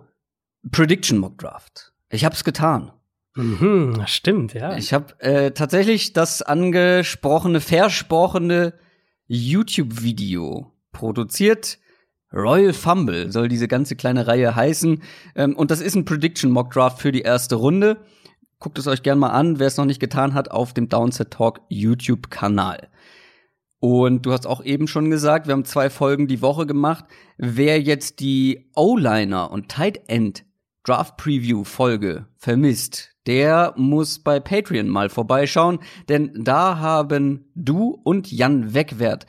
Prediction 0.72 1.20
Mock 1.20 1.38
Draft. 1.38 1.94
Ich 2.10 2.26
hab's 2.26 2.44
getan. 2.44 2.92
Mhm, 3.36 4.04
stimmt, 4.08 4.54
ja. 4.54 4.76
Ich 4.76 4.94
habe 4.94 5.20
äh, 5.20 5.52
tatsächlich 5.52 6.14
das 6.14 6.42
angesprochene, 6.42 7.62
versprochene 7.62 8.74
YouTube-Video 9.28 10.74
produziert. 10.92 11.78
Royal 12.34 12.74
Fumble 12.74 13.32
soll 13.32 13.48
diese 13.48 13.68
ganze 13.68 13.96
kleine 13.96 14.28
Reihe 14.28 14.56
heißen. 14.56 15.02
Ähm, 15.36 15.56
und 15.56 15.72
das 15.72 15.80
ist 15.80 15.96
ein 15.96 16.06
Prediction 16.06 16.52
Mock 16.52 16.72
Draft 16.72 17.00
für 17.00 17.12
die 17.12 17.22
erste 17.22 17.56
Runde. 17.56 18.04
Guckt 18.62 18.78
es 18.78 18.86
euch 18.86 19.02
gerne 19.02 19.20
mal 19.20 19.32
an, 19.32 19.58
wer 19.58 19.66
es 19.66 19.78
noch 19.78 19.86
nicht 19.86 20.00
getan 20.00 20.36
hat, 20.36 20.52
auf 20.52 20.72
dem 20.72 20.88
Downset 20.88 21.32
Talk 21.32 21.62
YouTube-Kanal. 21.70 22.90
Und 23.80 24.28
du 24.28 24.32
hast 24.32 24.46
auch 24.46 24.64
eben 24.64 24.88
schon 24.88 25.10
gesagt, 25.10 25.48
wir 25.48 25.54
haben 25.54 25.66
zwei 25.66 25.90
Folgen 25.90 26.28
die 26.28 26.44
Woche 26.44 26.68
gemacht. 26.68 27.06
Wer 27.38 27.82
jetzt 27.82 28.20
die 28.20 28.70
O-Liner 28.76 29.50
und 29.50 29.70
Tight 29.70 30.02
End 30.08 30.46
Draft 30.84 31.18
Preview 31.18 31.64
Folge 31.64 32.28
vermisst, 32.38 33.16
der 33.26 33.74
muss 33.78 34.20
bei 34.20 34.40
Patreon 34.40 34.90
mal 34.90 35.10
vorbeischauen, 35.10 35.80
denn 36.08 36.32
da 36.36 36.78
haben 36.78 37.52
du 37.56 38.00
und 38.04 38.32
Jan 38.32 38.76
Wegwert 38.76 39.26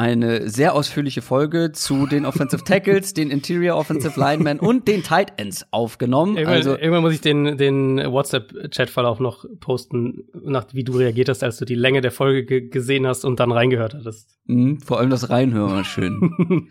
eine 0.00 0.48
sehr 0.48 0.74
ausführliche 0.74 1.20
Folge 1.20 1.72
zu 1.72 2.06
den 2.06 2.24
Offensive 2.24 2.64
Tackles, 2.64 3.12
den 3.12 3.30
Interior 3.30 3.76
Offensive 3.76 4.18
Linemen 4.18 4.58
und 4.58 4.88
den 4.88 5.02
Tight 5.02 5.34
Ends 5.36 5.66
aufgenommen. 5.72 6.38
Irgendwann, 6.38 6.56
also 6.56 6.70
irgendwann 6.70 7.02
muss 7.02 7.12
ich 7.12 7.20
den, 7.20 7.58
den 7.58 7.98
WhatsApp-Chat-Verlauf 7.98 9.20
noch 9.20 9.44
posten, 9.60 10.24
nach 10.42 10.68
wie 10.72 10.84
du 10.84 10.92
reagiert 10.96 11.28
hast, 11.28 11.42
als 11.42 11.58
du 11.58 11.66
die 11.66 11.74
Länge 11.74 12.00
der 12.00 12.12
Folge 12.12 12.68
gesehen 12.68 13.06
hast 13.06 13.26
und 13.26 13.40
dann 13.40 13.52
reingehört 13.52 13.92
hattest. 13.92 14.38
Mhm, 14.46 14.80
vor 14.80 14.98
allem 15.00 15.10
das 15.10 15.28
Reinhören 15.28 15.70
war 15.70 15.84
schön. 15.84 16.66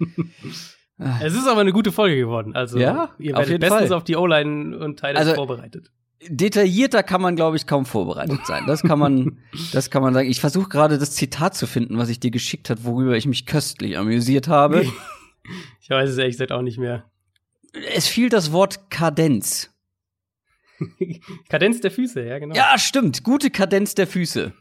es 1.22 1.36
ist 1.36 1.48
aber 1.48 1.62
eine 1.62 1.72
gute 1.72 1.92
Folge 1.92 2.16
geworden. 2.16 2.56
Also 2.56 2.80
ja, 2.80 3.12
ihr 3.20 3.36
werdet 3.36 3.60
bestens 3.60 3.90
Fall. 3.90 3.94
auf 3.94 4.04
die 4.04 4.16
O-Line 4.16 4.76
und 4.76 4.98
Tight 4.98 5.12
Ends 5.12 5.30
also, 5.30 5.36
vorbereitet 5.36 5.92
detaillierter 6.28 7.04
kann 7.04 7.22
man, 7.22 7.36
glaube 7.36 7.58
ich, 7.58 7.66
kaum 7.66 7.86
vorbereitet 7.86 8.46
sein. 8.46 8.66
Das 8.68 8.82
kann 8.84 9.00
man, 9.00 9.40
das 9.72 9.90
kann 9.90 10.02
man 10.02 10.14
sagen. 10.14 10.30
Ich 10.30 10.40
versuche 10.40 10.70
gerade 10.70 10.98
das 10.98 11.12
Zitat 11.12 11.56
zu 11.56 11.68
finden, 11.68 11.98
was 11.98 12.10
ich 12.10 12.20
dir 12.20 12.32
geschickt 12.32 12.70
hat, 12.70 12.84
worüber 12.84 13.16
ich 13.16 13.26
mich 13.26 13.46
köstlich 13.46 13.98
amüsiert 13.98 14.48
habe. 14.48 14.82
ich 15.82 15.90
weiß 15.90 16.10
es 16.10 16.18
ehrlich 16.18 16.34
gesagt 16.34 16.52
auch 16.52 16.62
nicht 16.62 16.78
mehr. 16.78 17.10
Es 17.96 18.08
fiel 18.08 18.30
das 18.30 18.52
Wort 18.52 18.90
Kadenz. 18.90 19.72
Kadenz 21.50 21.82
der 21.82 21.92
Füße, 21.92 22.24
ja, 22.26 22.40
genau. 22.40 22.56
Ja, 22.56 22.78
stimmt. 22.78 23.24
Gute 23.24 23.50
Kadenz 23.50 23.96
der 23.96 24.08
Füße. 24.08 24.54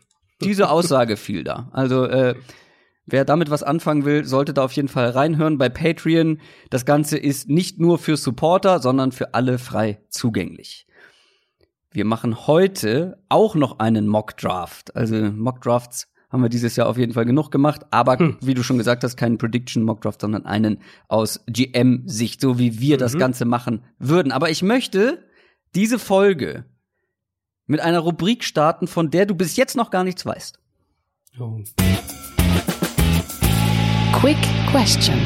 Diese 0.42 0.70
Aussage 0.70 1.16
fiel 1.16 1.42
da. 1.42 1.68
Also, 1.72 2.04
äh, 2.04 2.34
wer 3.06 3.24
damit 3.24 3.50
was 3.50 3.62
anfangen 3.62 4.04
will, 4.04 4.24
sollte 4.24 4.54
da 4.54 4.64
auf 4.64 4.72
jeden 4.72 4.88
Fall 4.88 5.10
reinhören 5.10 5.58
bei 5.58 5.68
Patreon. 5.68 6.40
Das 6.70 6.84
Ganze 6.84 7.18
ist 7.18 7.48
nicht 7.48 7.80
nur 7.80 7.98
für 7.98 8.16
Supporter, 8.16 8.78
sondern 8.78 9.10
für 9.10 9.34
alle 9.34 9.58
frei 9.58 10.00
zugänglich. 10.10 10.88
Wir 11.90 12.04
machen 12.04 12.47
heute 12.47 13.18
auch 13.30 13.54
noch 13.54 13.78
einen 13.78 14.07
Mock 14.07 14.37
Draft. 14.37 14.95
Also 14.95 15.16
Mock 15.33 15.62
Drafts 15.62 16.07
haben 16.28 16.42
wir 16.42 16.50
dieses 16.50 16.76
Jahr 16.76 16.87
auf 16.87 16.99
jeden 16.99 17.14
Fall 17.14 17.25
genug 17.25 17.50
gemacht, 17.50 17.87
aber 17.90 18.18
hm. 18.18 18.37
wie 18.42 18.52
du 18.52 18.62
schon 18.62 18.76
gesagt 18.76 19.02
hast, 19.02 19.16
keinen 19.16 19.38
Prediction 19.38 19.83
Mock 19.83 20.02
Draft, 20.02 20.21
sondern 20.21 20.45
einen 20.45 20.80
aus 21.09 21.42
GM 21.47 22.02
Sicht, 22.07 22.42
so 22.42 22.59
wie 22.59 22.78
wir 22.78 22.97
mhm. 22.97 23.00
das 23.00 23.16
Ganze 23.16 23.47
machen 23.47 23.83
würden. 23.99 24.33
Aber 24.33 24.50
ich 24.50 24.62
möchte 24.62 25.25
diese 25.75 25.99
Folge 25.99 26.66
mit 27.66 27.80
einer 27.80 28.00
Rubrik 28.00 28.45
starten, 28.45 28.87
von 28.87 29.11
der 29.11 29.25
du 29.25 29.35
bis 29.35 29.57
jetzt 29.57 29.75
noch 29.75 29.90
gar 29.90 30.04
nichts 30.04 30.26
weißt. 30.26 30.59
Oh. 31.40 31.62
Quick 34.12 34.37
Question. 34.71 35.18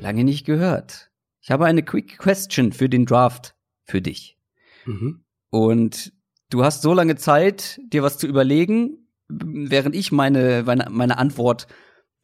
Lange 0.00 0.24
nicht 0.24 0.46
gehört. 0.46 1.10
Ich 1.42 1.50
habe 1.50 1.66
eine 1.66 1.82
Quick 1.82 2.18
Question 2.18 2.72
für 2.72 2.88
den 2.88 3.04
Draft 3.04 3.54
für 3.84 4.00
dich. 4.00 4.38
Mhm. 4.86 5.24
Und 5.50 6.12
du 6.50 6.64
hast 6.64 6.82
so 6.82 6.92
lange 6.92 7.16
Zeit, 7.16 7.80
dir 7.92 8.02
was 8.02 8.18
zu 8.18 8.26
überlegen, 8.26 9.08
während 9.28 9.94
ich 9.94 10.12
meine, 10.12 10.62
meine, 10.64 10.88
meine 10.90 11.18
Antwort 11.18 11.66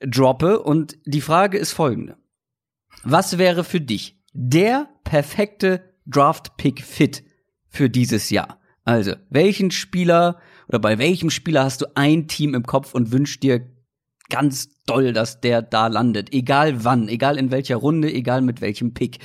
droppe. 0.01 0.61
Und 0.61 0.99
die 1.05 1.21
Frage 1.21 1.59
ist 1.59 1.73
folgende. 1.73 2.17
Was 3.03 3.39
wäre 3.39 3.65
für 3.65 3.81
dich 3.81 4.19
der 4.33 4.89
perfekte 5.05 5.95
Draft-Pick-Fit 6.07 7.25
für 7.69 7.91
dieses 7.91 8.31
Jahr? 8.31 8.61
Also, 8.85 9.15
welchen 9.31 9.71
Spieler 9.71 10.39
oder 10.69 10.79
bei 10.79 10.99
welchem 10.99 11.31
Spieler 11.31 11.65
hast 11.65 11.83
du 11.83 11.87
ein 11.97 12.29
Team 12.29 12.55
im 12.55 12.65
Kopf 12.65 12.95
und 12.95 13.13
wünschst 13.13 13.43
dir 13.43 13.67
ganz 14.29 14.83
doll, 14.85 15.13
dass 15.13 15.41
der 15.41 15.63
da 15.63 15.87
landet? 15.87 16.33
Egal 16.33 16.85
wann, 16.85 17.09
egal 17.09 17.39
in 17.39 17.51
welcher 17.51 17.77
Runde, 17.77 18.13
egal 18.13 18.43
mit 18.43 18.61
welchem 18.61 18.93
Pick. 18.93 19.19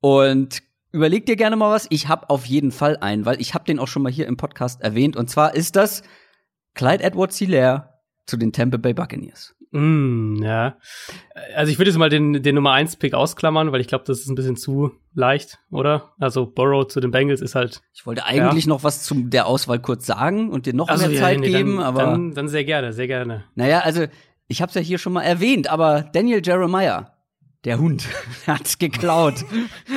Und 0.00 0.62
überleg 0.92 1.26
dir 1.26 1.36
gerne 1.36 1.56
mal 1.56 1.70
was. 1.70 1.86
Ich 1.90 2.08
habe 2.08 2.30
auf 2.30 2.46
jeden 2.46 2.72
Fall 2.72 2.96
einen, 2.98 3.26
weil 3.26 3.40
ich 3.40 3.54
habe 3.54 3.64
den 3.64 3.78
auch 3.78 3.88
schon 3.88 4.02
mal 4.02 4.12
hier 4.12 4.26
im 4.26 4.36
Podcast 4.36 4.80
erwähnt. 4.80 5.16
Und 5.16 5.28
zwar 5.28 5.54
ist 5.54 5.76
das 5.76 6.02
Clyde 6.74 7.04
Edwards 7.04 7.38
Hilaire 7.38 7.94
zu 8.26 8.36
den 8.36 8.52
Tampa 8.52 8.76
Bay 8.76 8.94
Buccaneers. 8.94 9.56
Mm, 9.72 10.42
ja. 10.42 10.76
Also 11.54 11.70
ich 11.70 11.78
würde 11.78 11.90
jetzt 11.90 11.98
mal 11.98 12.08
den, 12.08 12.42
den 12.42 12.54
Nummer 12.54 12.72
1 12.72 12.96
Pick 12.96 13.14
ausklammern, 13.14 13.72
weil 13.72 13.80
ich 13.80 13.88
glaube, 13.88 14.04
das 14.06 14.20
ist 14.20 14.28
ein 14.28 14.34
bisschen 14.34 14.56
zu 14.56 14.92
leicht, 15.14 15.58
oder? 15.70 16.12
Also 16.18 16.46
Burrow 16.46 16.86
zu 16.86 17.00
den 17.00 17.10
Bengals 17.10 17.40
ist 17.40 17.54
halt. 17.54 17.82
Ich 17.92 18.06
wollte 18.06 18.24
eigentlich 18.24 18.64
ja. 18.64 18.68
noch 18.68 18.84
was 18.84 19.02
zu 19.02 19.14
der 19.14 19.46
Auswahl 19.46 19.80
kurz 19.80 20.06
sagen 20.06 20.50
und 20.50 20.66
dir 20.66 20.74
noch 20.74 20.88
also, 20.88 21.06
mehr 21.06 21.14
ja, 21.14 21.20
Zeit 21.20 21.40
nee, 21.40 21.50
geben, 21.50 21.76
dann, 21.76 21.84
aber. 21.84 22.02
Dann, 22.02 22.32
dann 22.32 22.48
sehr 22.48 22.64
gerne, 22.64 22.92
sehr 22.92 23.06
gerne. 23.06 23.44
Naja, 23.54 23.80
also 23.80 24.06
ich 24.48 24.62
habe 24.62 24.70
es 24.70 24.74
ja 24.76 24.80
hier 24.80 24.98
schon 24.98 25.12
mal 25.12 25.22
erwähnt, 25.22 25.68
aber 25.68 26.02
Daniel 26.12 26.40
Jeremiah, 26.44 27.15
der 27.66 27.78
Hund, 27.80 28.08
hat's 28.46 28.78
geklaut, 28.78 29.44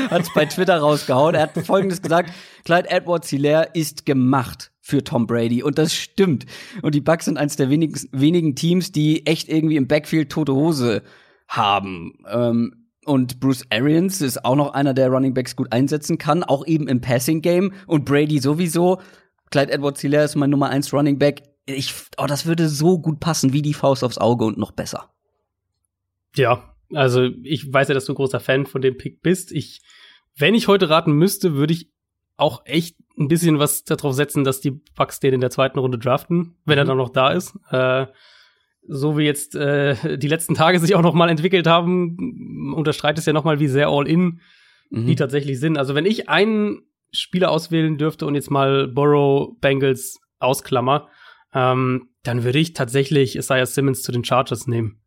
hat's 0.10 0.34
bei 0.34 0.46
Twitter 0.46 0.80
rausgehauen. 0.80 1.36
Er 1.36 1.44
hat 1.44 1.66
Folgendes 1.66 2.02
gesagt: 2.02 2.34
Clyde 2.66 2.90
Edwards 2.90 3.30
Hilaire 3.30 3.70
ist 3.74 4.06
gemacht 4.06 4.72
für 4.82 5.04
Tom 5.04 5.28
Brady. 5.28 5.64
Und 5.64 5.78
das 5.78 5.94
stimmt. 5.94 6.46
Und 6.82 6.96
die 6.96 7.02
Bucks 7.02 7.26
sind 7.26 7.38
eines 7.38 7.56
der 7.56 7.70
wenigen, 7.70 7.98
wenigen 8.12 8.56
Teams, 8.56 8.92
die 8.92 9.26
echt 9.26 9.48
irgendwie 9.48 9.78
im 9.78 9.88
Backfield 9.88 10.32
tote 10.32 10.54
Hose 10.54 11.04
haben. 11.48 12.18
Ähm, 12.28 12.88
und 13.06 13.40
Bruce 13.40 13.66
Arians 13.70 14.20
ist 14.22 14.44
auch 14.44 14.56
noch 14.56 14.74
einer, 14.74 14.94
der 14.94 15.10
Running 15.10 15.34
Backs 15.34 15.56
gut 15.56 15.72
einsetzen 15.72 16.18
kann, 16.18 16.44
auch 16.44 16.66
eben 16.66 16.88
im 16.88 17.02
Passing 17.02 17.42
Game. 17.42 17.74
Und 17.86 18.06
Brady 18.06 18.40
sowieso. 18.40 19.00
Clyde 19.52 19.72
Edwards 19.72 20.02
Hilaire 20.02 20.26
ist 20.26 20.36
mein 20.36 20.50
Nummer 20.50 20.70
1 20.70 20.92
Running 20.92 21.20
Back. 21.20 21.44
Ich, 21.66 21.94
oh, 22.18 22.26
das 22.26 22.48
würde 22.48 22.68
so 22.68 23.00
gut 23.00 23.20
passen, 23.20 23.54
wie 23.54 23.62
die 23.62 23.76
Faust 23.76 24.04
aufs 24.04 24.18
Auge 24.18 24.46
und 24.46 24.58
noch 24.58 24.72
besser. 24.72 25.12
Ja, 26.36 26.64
also 26.94 27.30
ich 27.44 27.72
weiß 27.72 27.90
ja, 27.90 27.94
dass 27.94 28.06
du 28.06 28.14
großer 28.14 28.40
Fan 28.40 28.66
von 28.66 28.82
dem 28.82 28.98
Pick 28.98 29.22
bist. 29.22 29.52
Ich, 29.52 29.82
wenn 30.36 30.56
ich 30.56 30.68
heute 30.68 30.90
raten 30.90 31.14
müsste, 31.14 31.56
würde 31.56 31.74
ich 31.74 31.92
auch 32.38 32.66
echt 32.66 32.98
ein 33.18 33.28
bisschen 33.28 33.60
was 33.60 33.84
darauf 33.84 34.14
setzen, 34.14 34.44
dass 34.44 34.62
die 34.62 34.80
Bucks 34.96 35.20
den 35.20 35.34
in 35.34 35.42
der 35.42 35.50
zweiten 35.50 35.80
Runde 35.80 35.98
draften, 35.98 36.56
wenn 36.66 36.76
mhm. 36.76 36.80
er 36.80 36.86
dann 36.86 36.98
noch 36.98 37.10
da 37.10 37.32
ist. 37.32 37.54
Äh, 37.70 38.08
so 38.88 39.18
wie 39.18 39.24
jetzt 39.24 39.56
äh, 39.56 40.18
die 40.18 40.28
letzten 40.28 40.56
Tage 40.56 40.80
sich 40.80 40.96
auch 40.96 41.02
noch 41.02 41.14
mal 41.14 41.30
entwickelt 41.30 41.68
haben, 41.68 42.74
unterstreitet 42.74 43.20
es 43.20 43.26
ja 43.26 43.34
noch 43.34 43.44
mal, 43.44 43.60
wie 43.60 43.68
sehr 43.68 43.90
All-In 43.90 44.40
mhm. 44.90 45.06
die 45.06 45.16
tatsächlich 45.16 45.60
sind. 45.60 45.78
Also 45.78 45.96
wenn 45.96 46.06
ich 46.06 46.30
einen 46.30 46.82
Spieler 47.12 47.52
auswählen 47.52 47.98
dürfte 47.98 48.26
und 48.26 48.36
jetzt 48.36 48.52
mal 48.52 48.88
Burrow 48.88 49.56
Bengals 49.60 50.20
ausklammer, 50.40 51.08
ähm, 51.54 52.10
dann 52.24 52.44
würde 52.44 52.60
ich 52.60 52.74
tatsächlich 52.74 53.36
Isaiah 53.36 53.66
Simmons 53.66 54.02
zu 54.02 54.12
den 54.12 54.24
Chargers 54.24 54.68
nehmen. 54.68 54.99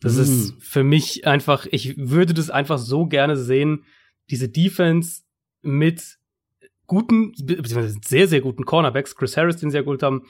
Das 0.00 0.14
mhm. 0.14 0.22
ist 0.22 0.54
für 0.60 0.84
mich 0.84 1.26
einfach, 1.26 1.66
ich 1.70 1.96
würde 1.96 2.34
das 2.34 2.50
einfach 2.50 2.78
so 2.78 3.06
gerne 3.06 3.36
sehen, 3.36 3.84
diese 4.30 4.48
Defense 4.48 5.22
mit 5.62 6.18
guten, 6.86 7.32
beziehungsweise 7.32 7.98
sehr, 8.04 8.28
sehr 8.28 8.40
guten 8.40 8.64
Cornerbacks, 8.64 9.16
Chris 9.16 9.36
Harris, 9.36 9.56
den 9.56 9.70
sie 9.70 9.76
ja 9.76 9.82
gut 9.82 10.02
haben, 10.02 10.26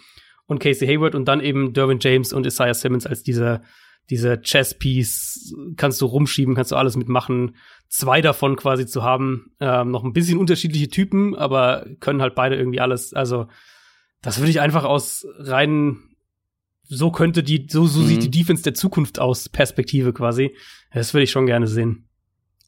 und 0.47 0.61
Casey 0.61 0.87
Hayward 0.87 1.15
und 1.15 1.27
dann 1.27 1.41
eben 1.41 1.73
Derwin 1.73 1.99
James 2.01 2.33
und 2.33 2.47
Isaiah 2.47 2.75
Simmons 2.75 3.07
als 3.07 3.23
dieser 3.23 3.63
dieser 4.11 4.41
Chess-Piece 4.41 5.55
kannst 5.77 6.01
du 6.01 6.07
rumschieben, 6.07 6.55
kannst 6.55 6.73
du 6.73 6.77
alles 6.77 6.97
mitmachen. 6.97 7.57
Zwei 7.89 8.21
davon 8.21 8.57
quasi 8.57 8.87
zu 8.87 9.03
haben, 9.03 9.53
ähm, 9.61 9.91
noch 9.91 10.05
ein 10.05 10.13
bisschen 10.13 10.39
unterschiedliche 10.39 10.89
Typen, 10.89 11.35
aber 11.35 11.87
können 12.01 12.23
halt 12.23 12.35
beide 12.35 12.57
irgendwie 12.57 12.81
alles. 12.81 13.15
Also 13.15 13.49
das 14.23 14.39
würde 14.39 14.51
ich 14.51 14.61
einfach 14.61 14.85
aus 14.85 15.27
rein 15.39 15.99
so 16.89 17.11
könnte 17.11 17.43
die 17.43 17.67
so 17.69 17.87
so 17.87 18.01
mhm. 18.01 18.07
sieht 18.07 18.23
die 18.23 18.31
Defense 18.31 18.63
der 18.63 18.75
Zukunft 18.75 19.19
aus 19.19 19.49
Perspektive 19.49 20.13
quasi. 20.13 20.55
Das 20.93 21.15
würde 21.15 21.25
ich 21.25 21.31
schon 21.31 21.47
gerne 21.47 21.67
sehen. 21.67 22.09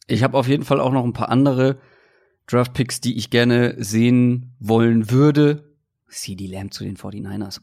Ich 0.06 0.22
habe 0.22 0.36
auf 0.36 0.48
jeden 0.48 0.64
Fall 0.64 0.80
auch 0.80 0.92
noch 0.92 1.04
ein 1.04 1.12
paar 1.12 1.28
andere 1.28 1.78
Draft-Picks, 2.46 3.00
die 3.00 3.16
ich 3.16 3.30
gerne 3.30 3.74
sehen 3.78 4.54
wollen 4.58 5.10
würde. 5.10 5.74
CD 6.08 6.46
Lamb 6.46 6.72
zu 6.72 6.84
den 6.84 6.96
49ers. 6.96 7.60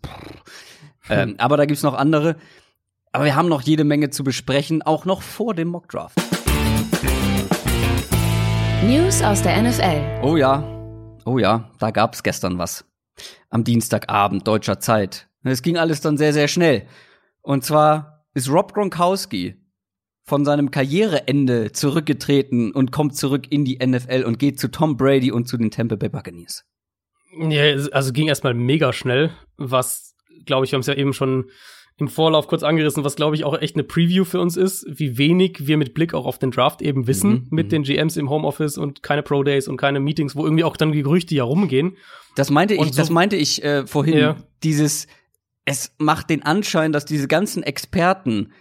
ähm, 1.09 1.35
aber 1.39 1.57
da 1.57 1.65
gibt's 1.65 1.83
noch 1.83 1.95
andere. 1.95 2.35
Aber 3.11 3.25
wir 3.25 3.35
haben 3.35 3.49
noch 3.49 3.61
jede 3.61 3.83
Menge 3.83 4.11
zu 4.11 4.23
besprechen, 4.23 4.81
auch 4.83 5.05
noch 5.05 5.21
vor 5.21 5.55
dem 5.55 5.69
Mock-Draft. 5.69 6.19
News 8.83 9.23
aus 9.23 9.41
der 9.41 9.63
NFL. 9.63 10.21
Oh 10.21 10.37
ja, 10.37 10.63
oh 11.25 11.39
ja, 11.39 11.71
da 11.79 11.89
gab's 11.89 12.21
gestern 12.21 12.59
was. 12.59 12.85
Am 13.49 13.63
Dienstagabend 13.63 14.47
deutscher 14.47 14.79
Zeit. 14.79 15.27
Es 15.51 15.61
ging 15.61 15.77
alles 15.77 16.01
dann 16.01 16.17
sehr, 16.17 16.33
sehr 16.33 16.47
schnell. 16.47 16.87
Und 17.41 17.63
zwar 17.63 18.25
ist 18.33 18.49
Rob 18.49 18.73
Gronkowski 18.73 19.55
von 20.23 20.43
seinem 20.43 20.71
Karriereende 20.71 21.71
zurückgetreten 21.71 22.71
und 22.71 22.91
kommt 22.91 23.15
zurück 23.15 23.45
in 23.51 23.63
die 23.63 23.77
NFL 23.85 24.23
und 24.25 24.39
geht 24.39 24.59
zu 24.59 24.71
Tom 24.71 24.97
Brady 24.97 25.31
und 25.31 25.47
zu 25.47 25.57
den 25.57 25.69
Tampa 25.69 25.95
Bay 25.95 26.09
Buccaneers. 26.09 26.65
Ja, 27.37 27.63
also 27.91 28.11
ging 28.11 28.27
erstmal 28.27 28.53
mega 28.53 28.91
schnell, 28.91 29.31
was, 29.57 30.15
glaube 30.45 30.65
ich, 30.65 30.71
wir 30.71 30.77
haben 30.77 30.81
es 30.81 30.87
ja 30.87 30.95
eben 30.95 31.13
schon 31.13 31.49
im 31.97 32.07
Vorlauf 32.09 32.47
kurz 32.47 32.63
angerissen, 32.63 33.03
was, 33.03 33.15
glaube 33.15 33.35
ich, 33.35 33.45
auch 33.45 33.57
echt 33.59 33.75
eine 33.75 33.83
Preview 33.83 34.25
für 34.25 34.41
uns 34.41 34.57
ist, 34.57 34.85
wie 34.87 35.17
wenig 35.17 35.67
wir 35.67 35.77
mit 35.77 35.93
Blick 35.93 36.13
auch 36.13 36.25
auf 36.25 36.39
den 36.39 36.51
Draft 36.51 36.81
eben 36.81 37.07
wissen, 37.07 37.31
mhm, 37.31 37.47
mit 37.51 37.67
mhm. 37.67 37.69
den 37.69 37.83
GMs 37.83 38.17
im 38.17 38.29
Homeoffice 38.29 38.77
und 38.77 39.01
keine 39.01 39.23
Pro 39.23 39.43
Days 39.43 39.67
und 39.67 39.77
keine 39.77 39.99
Meetings, 39.99 40.35
wo 40.35 40.43
irgendwie 40.43 40.65
auch 40.65 40.75
dann 40.75 40.91
die 40.91 41.03
Gerüchte 41.03 41.35
ja 41.35 41.43
rumgehen. 41.43 41.95
Das 42.35 42.49
meinte 42.49 42.73
ich, 42.73 42.81
so, 42.81 42.97
das 42.97 43.09
meinte 43.09 43.37
ich 43.37 43.63
äh, 43.63 43.87
vorhin, 43.87 44.17
ja. 44.17 44.35
dieses, 44.63 45.07
es 45.65 45.93
macht 45.97 46.29
den 46.29 46.43
Anschein, 46.43 46.91
dass 46.91 47.05
diese 47.05 47.27
ganzen 47.27 47.63
Experten 47.63 48.51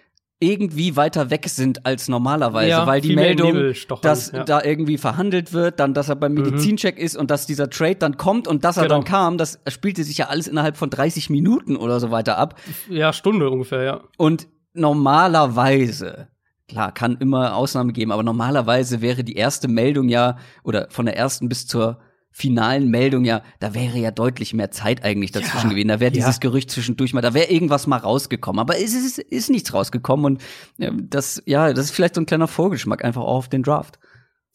irgendwie 0.41 0.97
weiter 0.97 1.31
weg 1.31 1.49
sind 1.49 1.87
als 1.87 2.09
normalerweise, 2.09 2.69
ja, 2.69 2.87
weil 2.87 3.01
die 3.01 3.15
Meldung, 3.15 3.73
dass 4.03 4.33
ja. 4.33 4.45
da 4.45 4.63
irgendwie 4.63 4.99
verhandelt 4.99 5.53
wird, 5.53 5.81
dann, 5.81 5.95
dass 5.95 6.09
er 6.09 6.17
beim 6.17 6.35
mhm. 6.35 6.43
Medizincheck 6.43 6.97
mhm. 6.97 7.05
ist 7.05 7.17
und 7.17 7.31
dass 7.31 7.47
dieser 7.47 7.71
Trade 7.71 7.97
dann 7.97 8.17
kommt 8.17 8.49
und 8.49 8.65
dass 8.65 8.77
er 8.77 8.85
genau. 8.85 8.97
dann 8.97 9.05
kam, 9.05 9.39
das 9.39 9.61
spielte 9.69 10.05
sich 10.05 10.19
ja 10.19 10.27
alles 10.27 10.49
innerhalb 10.49 10.77
von 10.77 10.91
30 10.91 11.31
Minuten 11.31 11.77
oder 11.77 12.01
so 12.01 12.11
weiter 12.11 12.37
ab. 12.37 12.61
Ja, 12.89 13.13
Stunde 13.13 13.49
ungefähr, 13.49 13.83
ja. 13.83 14.01
Und 14.19 14.49
normalerweise 14.75 16.29
klar, 16.69 16.93
kann 16.93 17.17
immer 17.19 17.55
Ausnahme 17.55 17.93
geben, 17.93 18.11
aber 18.13 18.23
normalerweise 18.23 19.01
wäre 19.01 19.25
die 19.25 19.37
erste 19.37 19.69
Meldung 19.69 20.09
ja, 20.09 20.39
oder 20.63 20.89
von 20.91 21.07
der 21.07 21.17
ersten 21.17 21.49
bis 21.49 21.67
zur 21.67 21.99
finalen 22.37 22.91
Meldung 22.91 23.25
ja, 23.25 23.43
da 23.61 23.75
wäre 23.75 23.97
ja 23.97 24.11
deutlich 24.11 24.55
mehr 24.55 24.73
Zeit 24.73 25.05
eigentlich 25.05 25.31
dazwischen 25.31 25.69
ja, 25.69 25.71
gewesen. 25.71 25.87
Da 25.87 26.01
wäre 26.01 26.11
dieses 26.11 26.35
ja. 26.35 26.41
Gerücht 26.41 26.69
zwischendurch 26.69 27.15
mal, 27.15 27.21
da 27.21 27.33
wäre 27.33 27.49
irgendwas 27.49 27.87
mal 27.87 27.99
rausgekommen. 27.99 28.59
Aber 28.59 28.77
es 28.77 28.93
ist, 28.93 29.19
ist 29.19 29.51
nichts 29.51 29.73
rausgekommen 29.73 30.27
und 30.27 30.43
ja, 30.77 30.91
das, 30.93 31.41
ja, 31.47 31.73
das 31.73 31.87
ist 31.87 31.91
vielleicht 31.93 32.17
so 32.17 32.21
ein 32.21 32.27
kleiner 32.27 32.49
Vorgeschmack 32.49 33.05
einfach 33.05 33.23
auch 33.23 33.37
auf 33.37 33.49
den 33.49 33.63
Draft. 33.63 34.01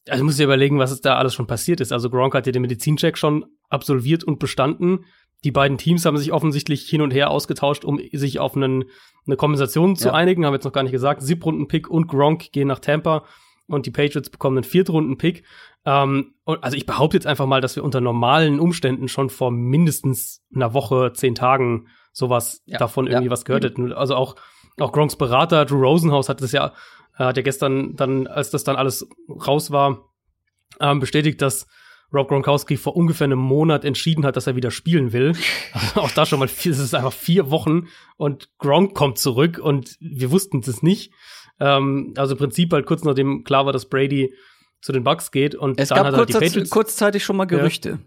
Also 0.09 0.21
ich 0.21 0.25
muss 0.25 0.36
dir 0.36 0.43
überlegen, 0.43 0.77
was 0.77 1.00
da 1.00 1.15
alles 1.15 1.33
schon 1.33 1.48
passiert 1.48 1.79
ist. 1.79 1.93
Also 1.93 2.09
Gronk 2.09 2.36
hat 2.36 2.45
ja 2.48 2.51
den 2.51 2.63
Medizincheck 2.63 3.17
schon 3.17 3.45
absolviert 3.69 4.25
und 4.25 4.39
bestanden. 4.39 5.05
die 5.45 5.51
beiden 5.51 5.77
Teams 5.77 6.05
haben 6.05 6.17
sich 6.17 6.33
offensichtlich 6.33 6.81
hin 6.81 7.01
und 7.01 7.12
her 7.12 7.31
ausgetauscht, 7.31 7.86
um 7.86 7.98
sich 8.12 8.39
auf 8.39 8.57
einen, 8.57 8.83
eine 9.25 9.38
Kompensation 9.38 9.95
zu 9.95 10.13
einigen. 10.13 10.43
Haben 10.43 10.51
wir 10.51 10.57
jetzt 10.57 10.65
noch 10.65 10.74
gar 10.74 10.83
nicht 10.83 10.91
gesagt. 10.91 11.21
Siebrunden-Pick 11.21 11.89
und 11.89 12.07
Gronk 12.07 12.51
gehen 12.51 12.67
nach 12.67 12.79
Tampa 12.79 13.24
und 13.67 13.86
die 13.86 13.91
Patriots 13.91 14.29
bekommen 14.29 14.57
einen 14.57 14.63
Viertrunden-Pick. 14.65 15.43
Ähm, 15.86 16.33
also 16.45 16.75
ich 16.75 16.86
behaupte 16.86 17.17
jetzt 17.17 17.27
einfach 17.27 17.45
mal, 17.45 17.62
dass 17.62 17.75
wir 17.75 17.83
unter 17.83 18.01
normalen 18.01 18.59
Umständen 18.59 19.07
schon 19.07 19.29
vor 19.29 19.51
mindestens 19.51 20.43
einer 20.53 20.74
Woche, 20.74 21.13
zehn 21.13 21.36
Tagen 21.36 21.88
sowas 22.12 22.62
Ja. 22.65 22.77
davon 22.79 23.07
irgendwie 23.07 23.25
Ja. 23.25 23.31
was 23.31 23.45
gehört 23.45 23.63
hätten. 23.63 23.93
Also 23.93 24.15
auch, 24.15 24.36
auch 24.79 24.91
Gronks 24.91 25.15
Berater, 25.15 25.65
Drew 25.65 25.81
Rosenhaus, 25.81 26.27
hat 26.29 26.41
das 26.41 26.51
ja, 26.51 26.74
äh, 27.17 27.24
hat 27.25 27.38
ja 27.38 27.43
gestern 27.43 27.95
dann, 27.95 28.27
als 28.27 28.50
das 28.50 28.63
dann 28.63 28.75
alles 28.75 29.07
raus 29.29 29.71
war, 29.71 30.09
ähm, 30.79 31.00
bestätigt, 31.00 31.41
dass 31.41 31.67
Rob 32.12 32.27
Gronkowski 32.27 32.75
vor 32.77 32.95
ungefähr 32.95 33.25
einem 33.25 33.38
Monat 33.39 33.86
entschieden 33.86 34.25
hat, 34.25 34.36
dass 34.36 34.48
er 34.48 34.55
wieder 34.55 34.71
spielen 34.71 35.13
will. 35.13 35.33
Also 35.74 36.01
auch 36.01 36.12
da 36.12 36.25
schon 36.25 36.39
mal, 36.39 36.48
vier, 36.48 36.71
es 36.71 36.79
ist 36.79 36.95
einfach 36.95 37.13
vier 37.13 37.51
Wochen 37.51 37.88
und 38.17 38.50
Gronk 38.57 38.95
kommt 38.95 39.19
zurück 39.19 39.59
und 39.59 39.95
wir 40.00 40.31
wussten 40.31 40.59
es 40.65 40.81
nicht. 40.81 41.13
Ähm, 41.59 42.13
also 42.17 42.33
im 42.33 42.39
Prinzip 42.39 42.74
halt 42.74 42.88
kurz 42.88 43.03
nachdem 43.03 43.43
klar 43.43 43.65
war, 43.65 43.74
dass 43.74 43.88
Brady 43.89 44.33
zu 44.81 44.91
den 44.91 45.03
Bucks 45.03 45.31
geht 45.31 45.55
und 45.55 45.79
Es 45.79 45.89
dann 45.89 45.98
gab 45.98 46.07
hat 46.07 46.13
er 46.13 46.17
halt 46.19 46.29
die 46.29 46.33
kurz, 46.33 46.45
Patriots. 46.45 46.69
kurzzeitig 46.69 47.24
schon 47.24 47.36
mal 47.36 47.45
Gerüchte. 47.45 48.00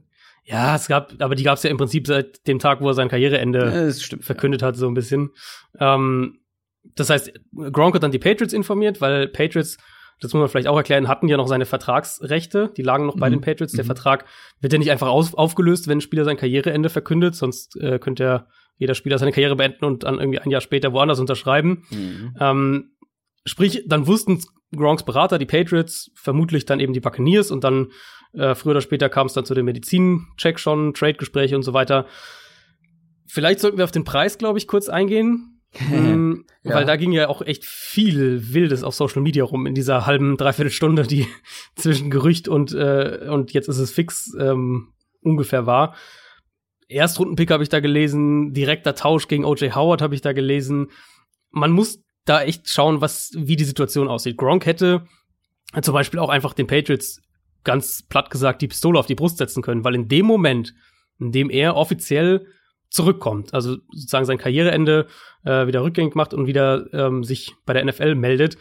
Ja, 0.44 0.74
es 0.74 0.88
gab, 0.88 1.12
aber 1.20 1.34
die 1.36 1.44
gab 1.44 1.56
es 1.56 1.62
ja 1.62 1.70
im 1.70 1.76
Prinzip 1.76 2.06
seit 2.06 2.46
dem 2.48 2.58
Tag, 2.58 2.80
wo 2.80 2.88
er 2.88 2.94
sein 2.94 3.08
Karriereende 3.08 3.72
Ja, 3.86 3.92
stimmt. 3.92 4.24
verkündet 4.24 4.62
hat, 4.62 4.76
so 4.76 4.88
ein 4.88 4.94
bisschen. 4.94 5.30
Ähm, 5.78 6.40
das 6.96 7.10
heißt, 7.10 7.32
Gronk 7.70 7.94
hat 7.94 8.02
dann 8.02 8.10
die 8.10 8.18
Patriots 8.18 8.52
informiert, 8.52 9.00
weil 9.00 9.28
Patriots, 9.28 9.76
das 10.20 10.32
muss 10.32 10.40
man 10.40 10.48
vielleicht 10.48 10.66
auch 10.66 10.76
erklären, 10.76 11.06
hatten 11.06 11.28
ja 11.28 11.36
noch 11.36 11.46
seine 11.46 11.64
Vertragsrechte, 11.64 12.72
die 12.76 12.82
lagen 12.82 13.06
noch 13.06 13.16
bei 13.16 13.28
Mhm. 13.28 13.34
den 13.34 13.40
Patriots. 13.42 13.72
Der 13.74 13.84
Mhm. 13.84 13.86
Vertrag 13.86 14.24
wird 14.60 14.72
ja 14.72 14.78
nicht 14.80 14.90
einfach 14.90 15.08
aus, 15.08 15.32
aufgelöst, 15.34 15.86
wenn 15.86 15.98
ein 15.98 16.02
Spieler 16.02 16.24
sein 16.24 16.36
Karriereende 16.36 16.88
verkündet, 16.90 17.36
sonst 17.36 17.76
äh, 17.76 17.98
könnte 18.00 18.24
ja 18.24 18.46
jeder 18.78 18.94
Spieler 18.96 19.18
seine 19.18 19.30
Karriere 19.30 19.54
beenden 19.54 19.84
und 19.84 20.02
dann 20.02 20.18
irgendwie 20.18 20.40
ein 20.40 20.50
Jahr 20.50 20.60
später 20.60 20.92
woanders 20.92 21.20
unterschreiben. 21.20 21.84
Mhm. 21.90 22.34
Ähm, 22.40 22.91
sprich, 23.44 23.84
dann 23.86 24.06
wussten 24.06 24.40
Gronks 24.74 25.04
Berater, 25.04 25.38
die 25.38 25.46
Patriots, 25.46 26.10
vermutlich 26.14 26.64
dann 26.64 26.80
eben 26.80 26.92
die 26.92 27.00
Buccaneers 27.00 27.50
und 27.50 27.64
dann 27.64 27.88
äh, 28.32 28.54
früher 28.54 28.72
oder 28.72 28.80
später 28.80 29.08
kam 29.08 29.26
es 29.26 29.34
dann 29.34 29.44
zu 29.44 29.54
dem 29.54 29.66
Medizincheck 29.66 30.58
schon, 30.58 30.94
Trade-Gespräche 30.94 31.56
und 31.56 31.62
so 31.62 31.74
weiter. 31.74 32.06
Vielleicht 33.26 33.60
sollten 33.60 33.78
wir 33.78 33.84
auf 33.84 33.90
den 33.92 34.04
Preis, 34.04 34.38
glaube 34.38 34.58
ich, 34.58 34.66
kurz 34.66 34.88
eingehen. 34.88 35.60
Mm, 35.90 36.44
Ja. 36.64 36.76
Weil 36.76 36.84
da 36.84 36.94
ging 36.94 37.10
ja 37.10 37.28
auch 37.28 37.42
echt 37.42 37.64
viel 37.64 38.54
Wildes 38.54 38.84
auf 38.84 38.94
Social 38.94 39.20
Media 39.20 39.42
rum 39.42 39.66
in 39.66 39.74
dieser 39.74 40.06
halben, 40.06 40.36
dreiviertel 40.36 40.70
Stunde, 40.70 41.02
die 41.02 41.26
zwischen 41.74 42.08
Gerücht 42.08 42.46
und, 42.46 42.72
äh, 42.72 43.26
und 43.28 43.52
jetzt 43.52 43.68
ist 43.68 43.78
es 43.78 43.90
fix 43.90 44.32
ähm, 44.38 44.92
ungefähr 45.22 45.66
war. 45.66 45.96
Erstrundenpick 46.88 47.50
habe 47.50 47.64
ich 47.64 47.68
da 47.68 47.80
gelesen, 47.80 48.52
direkter 48.52 48.94
Tausch 48.94 49.26
gegen 49.26 49.44
O.J. 49.44 49.74
Howard 49.74 50.02
habe 50.02 50.14
ich 50.14 50.20
da 50.20 50.32
gelesen. 50.32 50.88
Man 51.50 51.72
muss 51.72 52.00
da 52.24 52.42
echt 52.42 52.68
schauen, 52.68 53.00
was, 53.00 53.32
wie 53.36 53.56
die 53.56 53.64
Situation 53.64 54.08
aussieht. 54.08 54.36
Gronk 54.36 54.66
hätte 54.66 55.06
zum 55.80 55.94
Beispiel 55.94 56.20
auch 56.20 56.28
einfach 56.28 56.52
den 56.52 56.66
Patriots 56.66 57.22
ganz 57.64 58.02
platt 58.02 58.30
gesagt 58.30 58.62
die 58.62 58.68
Pistole 58.68 58.98
auf 58.98 59.06
die 59.06 59.14
Brust 59.14 59.38
setzen 59.38 59.62
können, 59.62 59.84
weil 59.84 59.94
in 59.94 60.08
dem 60.08 60.26
Moment, 60.26 60.74
in 61.18 61.32
dem 61.32 61.50
er 61.50 61.76
offiziell 61.76 62.46
zurückkommt, 62.90 63.54
also 63.54 63.76
sozusagen 63.90 64.26
sein 64.26 64.38
Karriereende 64.38 65.06
äh, 65.44 65.66
wieder 65.66 65.82
rückgängig 65.82 66.14
macht 66.14 66.34
und 66.34 66.46
wieder 66.46 66.92
ähm, 66.92 67.24
sich 67.24 67.54
bei 67.64 67.72
der 67.72 67.84
NFL 67.84 68.14
meldet, 68.16 68.58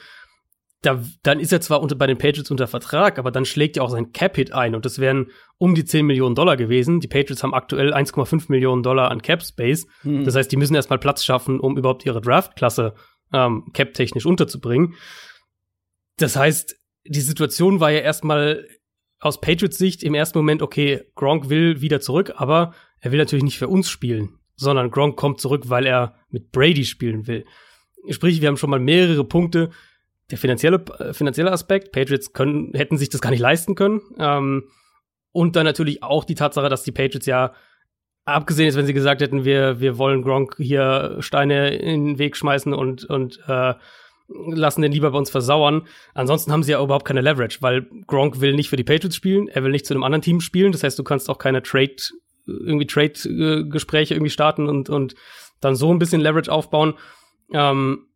da, 0.83 0.99
dann 1.21 1.39
ist 1.39 1.51
er 1.53 1.61
zwar 1.61 1.81
unter, 1.81 1.95
bei 1.95 2.07
den 2.07 2.17
Patriots 2.17 2.49
unter 2.49 2.65
Vertrag, 2.65 3.19
aber 3.19 3.29
dann 3.29 3.45
schlägt 3.45 3.77
ja 3.77 3.83
auch 3.83 3.89
sein 3.89 4.13
Cap-Hit 4.13 4.51
ein 4.51 4.73
und 4.73 4.83
das 4.83 4.97
wären 4.97 5.27
um 5.57 5.75
die 5.75 5.85
10 5.85 6.05
Millionen 6.05 6.33
Dollar 6.33 6.57
gewesen. 6.57 6.99
Die 6.99 7.07
Patriots 7.07 7.43
haben 7.43 7.53
aktuell 7.53 7.93
1,5 7.93 8.45
Millionen 8.47 8.81
Dollar 8.81 9.11
an 9.11 9.21
Cap-Space. 9.21 9.85
Mhm. 10.03 10.23
Das 10.23 10.35
heißt, 10.35 10.51
die 10.51 10.57
müssen 10.57 10.73
erstmal 10.73 10.97
Platz 10.97 11.23
schaffen, 11.23 11.59
um 11.59 11.77
überhaupt 11.77 12.03
ihre 12.05 12.19
Draft-Klasse 12.19 12.95
ähm, 13.33 13.69
cap-technisch 13.73 14.25
unterzubringen. 14.25 14.95
Das 16.17 16.35
heißt, 16.35 16.75
die 17.05 17.21
Situation 17.21 17.79
war 17.79 17.91
ja 17.91 17.99
erstmal 17.99 18.67
aus 19.19 19.39
Patriots 19.39 19.77
Sicht 19.77 20.03
im 20.03 20.15
ersten 20.15 20.37
Moment, 20.37 20.61
okay, 20.61 21.03
Gronk 21.15 21.49
will 21.49 21.81
wieder 21.81 22.01
zurück, 22.01 22.33
aber 22.35 22.73
er 22.99 23.11
will 23.11 23.19
natürlich 23.19 23.43
nicht 23.43 23.57
für 23.57 23.67
uns 23.67 23.89
spielen, 23.89 24.39
sondern 24.55 24.91
Gronk 24.91 25.15
kommt 25.15 25.39
zurück, 25.39 25.63
weil 25.69 25.85
er 25.85 26.15
mit 26.29 26.51
Brady 26.51 26.85
spielen 26.85 27.27
will. 27.27 27.45
Sprich, 28.09 28.41
wir 28.41 28.47
haben 28.47 28.57
schon 28.57 28.69
mal 28.69 28.79
mehrere 28.79 29.23
Punkte. 29.23 29.69
Der 30.31 30.37
finanzielle, 30.37 30.83
äh, 30.99 31.13
finanzielle 31.13 31.51
Aspekt, 31.51 31.91
Patriots 31.91 32.33
können, 32.33 32.73
hätten 32.73 32.97
sich 32.97 33.09
das 33.09 33.21
gar 33.21 33.31
nicht 33.31 33.39
leisten 33.39 33.75
können. 33.75 34.01
Ähm, 34.17 34.63
und 35.31 35.55
dann 35.55 35.65
natürlich 35.65 36.03
auch 36.03 36.23
die 36.23 36.35
Tatsache, 36.35 36.69
dass 36.69 36.83
die 36.83 36.91
Patriots 36.91 37.25
ja, 37.25 37.53
abgesehen 38.25 38.69
ist, 38.69 38.75
wenn 38.75 38.85
sie 38.85 38.93
gesagt 38.93 39.21
hätten, 39.21 39.45
wir, 39.45 39.79
wir 39.79 39.97
wollen 39.97 40.21
Gronk 40.21 40.55
hier 40.57 41.17
Steine 41.19 41.75
in 41.75 42.05
den 42.05 42.19
Weg 42.19 42.37
schmeißen 42.37 42.73
und, 42.73 43.05
und 43.05 43.39
äh, 43.47 43.73
lassen 44.27 44.81
den 44.81 44.91
lieber 44.91 45.11
bei 45.11 45.17
uns 45.17 45.29
versauern. 45.29 45.87
Ansonsten 46.13 46.51
haben 46.51 46.63
sie 46.63 46.71
ja 46.71 46.81
überhaupt 46.81 47.05
keine 47.05 47.21
Leverage, 47.21 47.57
weil 47.61 47.87
Gronk 48.07 48.39
will 48.39 48.53
nicht 48.53 48.69
für 48.69 48.77
die 48.77 48.83
Patriots 48.83 49.15
spielen, 49.15 49.47
er 49.47 49.63
will 49.63 49.71
nicht 49.71 49.85
zu 49.85 49.93
einem 49.93 50.03
anderen 50.03 50.21
Team 50.21 50.41
spielen. 50.41 50.71
Das 50.71 50.83
heißt, 50.83 50.97
du 50.97 51.03
kannst 51.03 51.29
auch 51.29 51.37
keine 51.37 51.61
Trade, 51.61 51.95
irgendwie 52.45 52.87
Trade-Gespräche 52.87 54.13
irgendwie 54.13 54.29
starten 54.29 54.67
und, 54.67 54.89
und 54.89 55.15
dann 55.59 55.75
so 55.75 55.93
ein 55.93 55.99
bisschen 55.99 56.21
Leverage 56.21 56.51
aufbauen. 56.51 56.95
Ähm, 57.53 58.07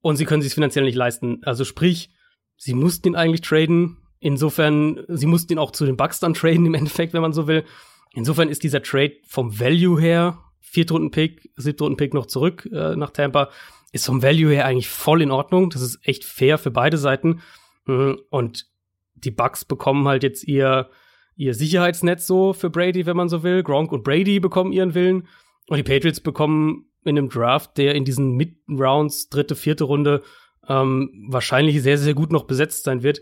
und 0.00 0.16
sie 0.16 0.26
können 0.26 0.42
sich 0.42 0.54
finanziell 0.54 0.84
nicht 0.84 0.96
leisten. 0.96 1.40
Also 1.44 1.64
sprich, 1.64 2.10
sie 2.56 2.74
mussten 2.74 3.08
ihn 3.08 3.16
eigentlich 3.16 3.40
traden. 3.40 3.98
Insofern, 4.20 5.04
sie 5.08 5.26
mussten 5.26 5.52
ihn 5.52 5.58
auch 5.58 5.70
zu 5.70 5.86
den 5.86 5.96
Bucks 5.96 6.20
dann 6.20 6.34
traden 6.34 6.66
im 6.66 6.74
Endeffekt, 6.74 7.14
wenn 7.14 7.22
man 7.22 7.32
so 7.32 7.46
will. 7.46 7.64
Insofern 8.14 8.48
ist 8.48 8.62
dieser 8.62 8.82
Trade 8.82 9.14
vom 9.26 9.58
Value 9.58 10.00
her, 10.00 10.38
Viertrunden-Pick, 10.60 11.50
Siebtrunden-Pick 11.56 12.14
noch 12.14 12.26
zurück 12.26 12.68
äh, 12.72 12.96
nach 12.96 13.10
Tampa, 13.10 13.50
ist 13.92 14.06
vom 14.06 14.22
Value 14.22 14.52
her 14.52 14.66
eigentlich 14.66 14.88
voll 14.88 15.22
in 15.22 15.30
Ordnung. 15.30 15.70
Das 15.70 15.82
ist 15.82 15.98
echt 16.02 16.24
fair 16.24 16.58
für 16.58 16.70
beide 16.70 16.98
Seiten. 16.98 17.40
Mhm. 17.86 18.20
Und 18.30 18.66
die 19.14 19.30
Bucks 19.30 19.64
bekommen 19.64 20.06
halt 20.08 20.22
jetzt 20.22 20.44
ihr, 20.44 20.90
ihr 21.36 21.54
Sicherheitsnetz 21.54 22.26
so 22.26 22.52
für 22.52 22.70
Brady, 22.70 23.06
wenn 23.06 23.16
man 23.16 23.28
so 23.28 23.42
will. 23.42 23.62
Gronk 23.62 23.92
und 23.92 24.04
Brady 24.04 24.40
bekommen 24.40 24.72
ihren 24.72 24.94
Willen. 24.94 25.28
Und 25.68 25.76
die 25.76 25.82
Patriots 25.82 26.20
bekommen 26.20 26.86
in 27.04 27.18
einem 27.18 27.28
Draft, 27.28 27.76
der 27.78 27.94
in 27.94 28.04
diesen 28.04 28.32
Mid-Rounds, 28.32 29.28
dritte, 29.28 29.54
vierte 29.54 29.84
Runde, 29.84 30.22
ähm, 30.68 31.26
wahrscheinlich 31.28 31.82
sehr, 31.82 31.98
sehr 31.98 32.14
gut 32.14 32.32
noch 32.32 32.44
besetzt 32.44 32.84
sein 32.84 33.02
wird, 33.02 33.20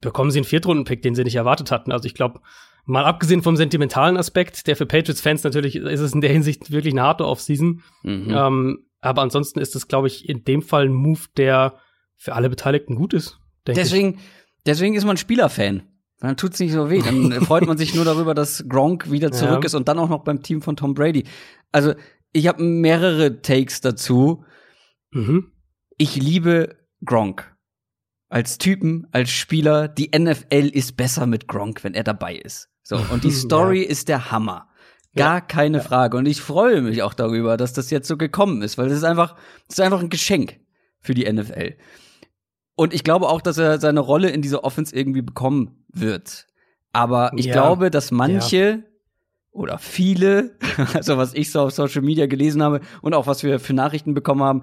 bekommen 0.00 0.30
sie 0.30 0.38
einen 0.38 0.46
Viertrunden-Pick, 0.46 1.02
den 1.02 1.14
sie 1.14 1.24
nicht 1.24 1.36
erwartet 1.36 1.70
hatten. 1.70 1.92
Also 1.92 2.06
ich 2.06 2.14
glaube, 2.14 2.40
mal 2.86 3.04
abgesehen 3.04 3.42
vom 3.42 3.56
sentimentalen 3.56 4.16
Aspekt, 4.16 4.66
der 4.66 4.76
für 4.76 4.86
Patriots-Fans 4.86 5.44
natürlich 5.44 5.76
ist 5.76 6.00
es 6.00 6.12
in 6.12 6.20
der 6.20 6.30
Hinsicht 6.32 6.70
wirklich 6.70 6.94
eine 6.94 7.02
harte 7.02 7.26
Offseason. 7.26 7.82
Mhm. 8.02 8.30
Ähm, 8.30 8.78
aber 9.00 9.22
ansonsten 9.22 9.60
ist 9.60 9.74
es, 9.76 9.88
glaube 9.88 10.08
ich, 10.08 10.28
in 10.28 10.44
dem 10.44 10.62
Fall 10.62 10.86
ein 10.86 10.92
Move, 10.92 11.20
der 11.36 11.74
für 12.16 12.34
alle 12.34 12.50
Beteiligten 12.50 12.94
gut 12.96 13.14
ist. 13.14 13.38
denke 13.66 13.80
ich. 13.80 13.86
Deswegen, 13.88 14.18
deswegen 14.66 14.94
ist 14.94 15.04
man 15.04 15.16
Spielerfan. 15.16 15.82
Dann 16.18 16.36
tut's 16.36 16.60
nicht 16.60 16.72
so 16.72 16.90
weh. 16.90 17.00
Dann 17.02 17.32
freut 17.46 17.66
man 17.66 17.78
sich 17.78 17.94
nur 17.94 18.04
darüber, 18.04 18.34
dass 18.34 18.64
Gronk 18.68 19.10
wieder 19.10 19.32
zurück 19.32 19.60
Ja. 19.62 19.66
ist 19.66 19.74
und 19.74 19.88
dann 19.88 19.98
auch 19.98 20.10
noch 20.10 20.22
beim 20.24 20.42
Team 20.42 20.60
von 20.60 20.76
Tom 20.76 20.92
Brady. 20.92 21.24
Also, 21.72 21.94
ich 22.32 22.46
habe 22.46 22.62
mehrere 22.62 23.40
Takes 23.40 23.80
dazu. 23.80 24.44
Mhm. 25.12 25.50
Ich 25.96 26.16
liebe 26.16 26.76
Gronk. 27.04 27.50
Als 28.30 28.56
Typen, 28.58 29.06
als 29.12 29.30
Spieler. 29.30 29.88
Die 29.88 30.10
NFL 30.16 30.68
ist 30.72 30.96
besser 30.96 31.26
mit 31.26 31.46
Gronk, 31.48 31.84
wenn 31.84 31.92
er 31.94 32.04
dabei 32.04 32.36
ist. 32.36 32.70
So. 32.82 32.96
Und 33.12 33.24
die 33.24 33.30
Story 33.32 33.82
ist 33.82 34.08
der 34.08 34.30
Hammer. 34.30 34.68
Gar 35.16 35.40
keine 35.40 35.80
Frage. 35.80 36.16
Und 36.16 36.26
ich 36.26 36.40
freue 36.40 36.80
mich 36.82 37.02
auch 37.02 37.14
darüber, 37.14 37.56
dass 37.56 37.72
das 37.72 37.90
jetzt 37.90 38.06
so 38.06 38.16
gekommen 38.16 38.62
ist, 38.62 38.78
weil 38.78 38.88
das 38.88 38.98
ist 38.98 39.04
einfach, 39.04 39.34
das 39.66 39.78
ist 39.78 39.80
einfach 39.80 40.00
ein 40.00 40.08
Geschenk 40.08 40.60
für 41.00 41.14
die 41.14 41.30
NFL. 41.30 41.74
Und 42.76 42.94
ich 42.94 43.02
glaube 43.04 43.28
auch, 43.28 43.40
dass 43.42 43.58
er 43.58 43.80
seine 43.80 44.00
Rolle 44.00 44.30
in 44.30 44.40
dieser 44.40 44.62
Offense 44.64 44.94
irgendwie 44.94 45.22
bekommen 45.22 45.84
wird. 45.92 46.46
Aber 46.92 47.32
ich 47.36 47.46
Ja. 47.46 47.52
glaube, 47.54 47.90
dass 47.90 48.12
manche 48.12 48.84
oder 49.50 49.78
viele, 49.78 50.56
also 50.94 51.16
was 51.18 51.34
ich 51.34 51.50
so 51.50 51.62
auf 51.62 51.72
Social 51.72 52.02
Media 52.02 52.26
gelesen 52.26 52.62
habe 52.62 52.80
und 53.02 53.12
auch 53.12 53.26
was 53.26 53.42
wir 53.42 53.58
für 53.58 53.74
Nachrichten 53.74 54.14
bekommen 54.14 54.42
haben, 54.44 54.62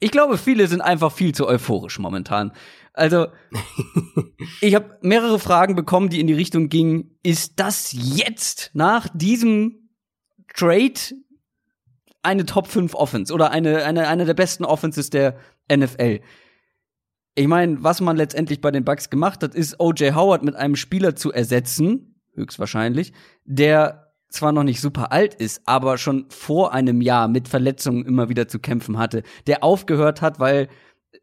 ich 0.00 0.10
glaube, 0.10 0.36
viele 0.38 0.66
sind 0.66 0.80
einfach 0.80 1.12
viel 1.12 1.32
zu 1.34 1.46
euphorisch 1.46 1.98
momentan. 2.00 2.52
Also, 2.92 3.28
ich 4.60 4.74
habe 4.74 4.98
mehrere 5.02 5.38
Fragen 5.38 5.74
bekommen, 5.74 6.08
die 6.08 6.20
in 6.20 6.26
die 6.26 6.34
Richtung 6.34 6.68
gingen, 6.68 7.18
ist 7.22 7.54
das 7.56 7.92
jetzt 7.92 8.70
nach 8.74 9.08
diesem 9.14 9.90
Trade 10.54 11.00
eine 12.22 12.46
Top 12.46 12.66
5 12.66 12.94
Offense 12.94 13.32
oder 13.32 13.50
eine, 13.50 13.84
eine, 13.84 14.08
eine 14.08 14.26
der 14.26 14.34
besten 14.34 14.64
Offenses 14.64 15.10
der 15.10 15.36
NFL? 15.72 16.20
Ich 17.34 17.46
meine, 17.46 17.82
was 17.82 18.00
man 18.02 18.16
letztendlich 18.16 18.60
bei 18.60 18.70
den 18.70 18.84
Bucks 18.84 19.08
gemacht 19.08 19.42
hat, 19.42 19.54
ist 19.54 19.80
O.J. 19.80 20.14
Howard 20.14 20.42
mit 20.42 20.54
einem 20.54 20.76
Spieler 20.76 21.16
zu 21.16 21.32
ersetzen, 21.32 22.20
höchstwahrscheinlich, 22.34 23.14
der 23.44 24.12
zwar 24.28 24.52
noch 24.52 24.64
nicht 24.64 24.80
super 24.80 25.12
alt 25.12 25.34
ist, 25.34 25.62
aber 25.66 25.98
schon 25.98 26.26
vor 26.28 26.72
einem 26.72 27.00
Jahr 27.00 27.28
mit 27.28 27.48
Verletzungen 27.48 28.04
immer 28.04 28.28
wieder 28.28 28.48
zu 28.48 28.58
kämpfen 28.58 28.98
hatte, 28.98 29.22
der 29.46 29.62
aufgehört 29.64 30.20
hat, 30.20 30.40
weil 30.40 30.68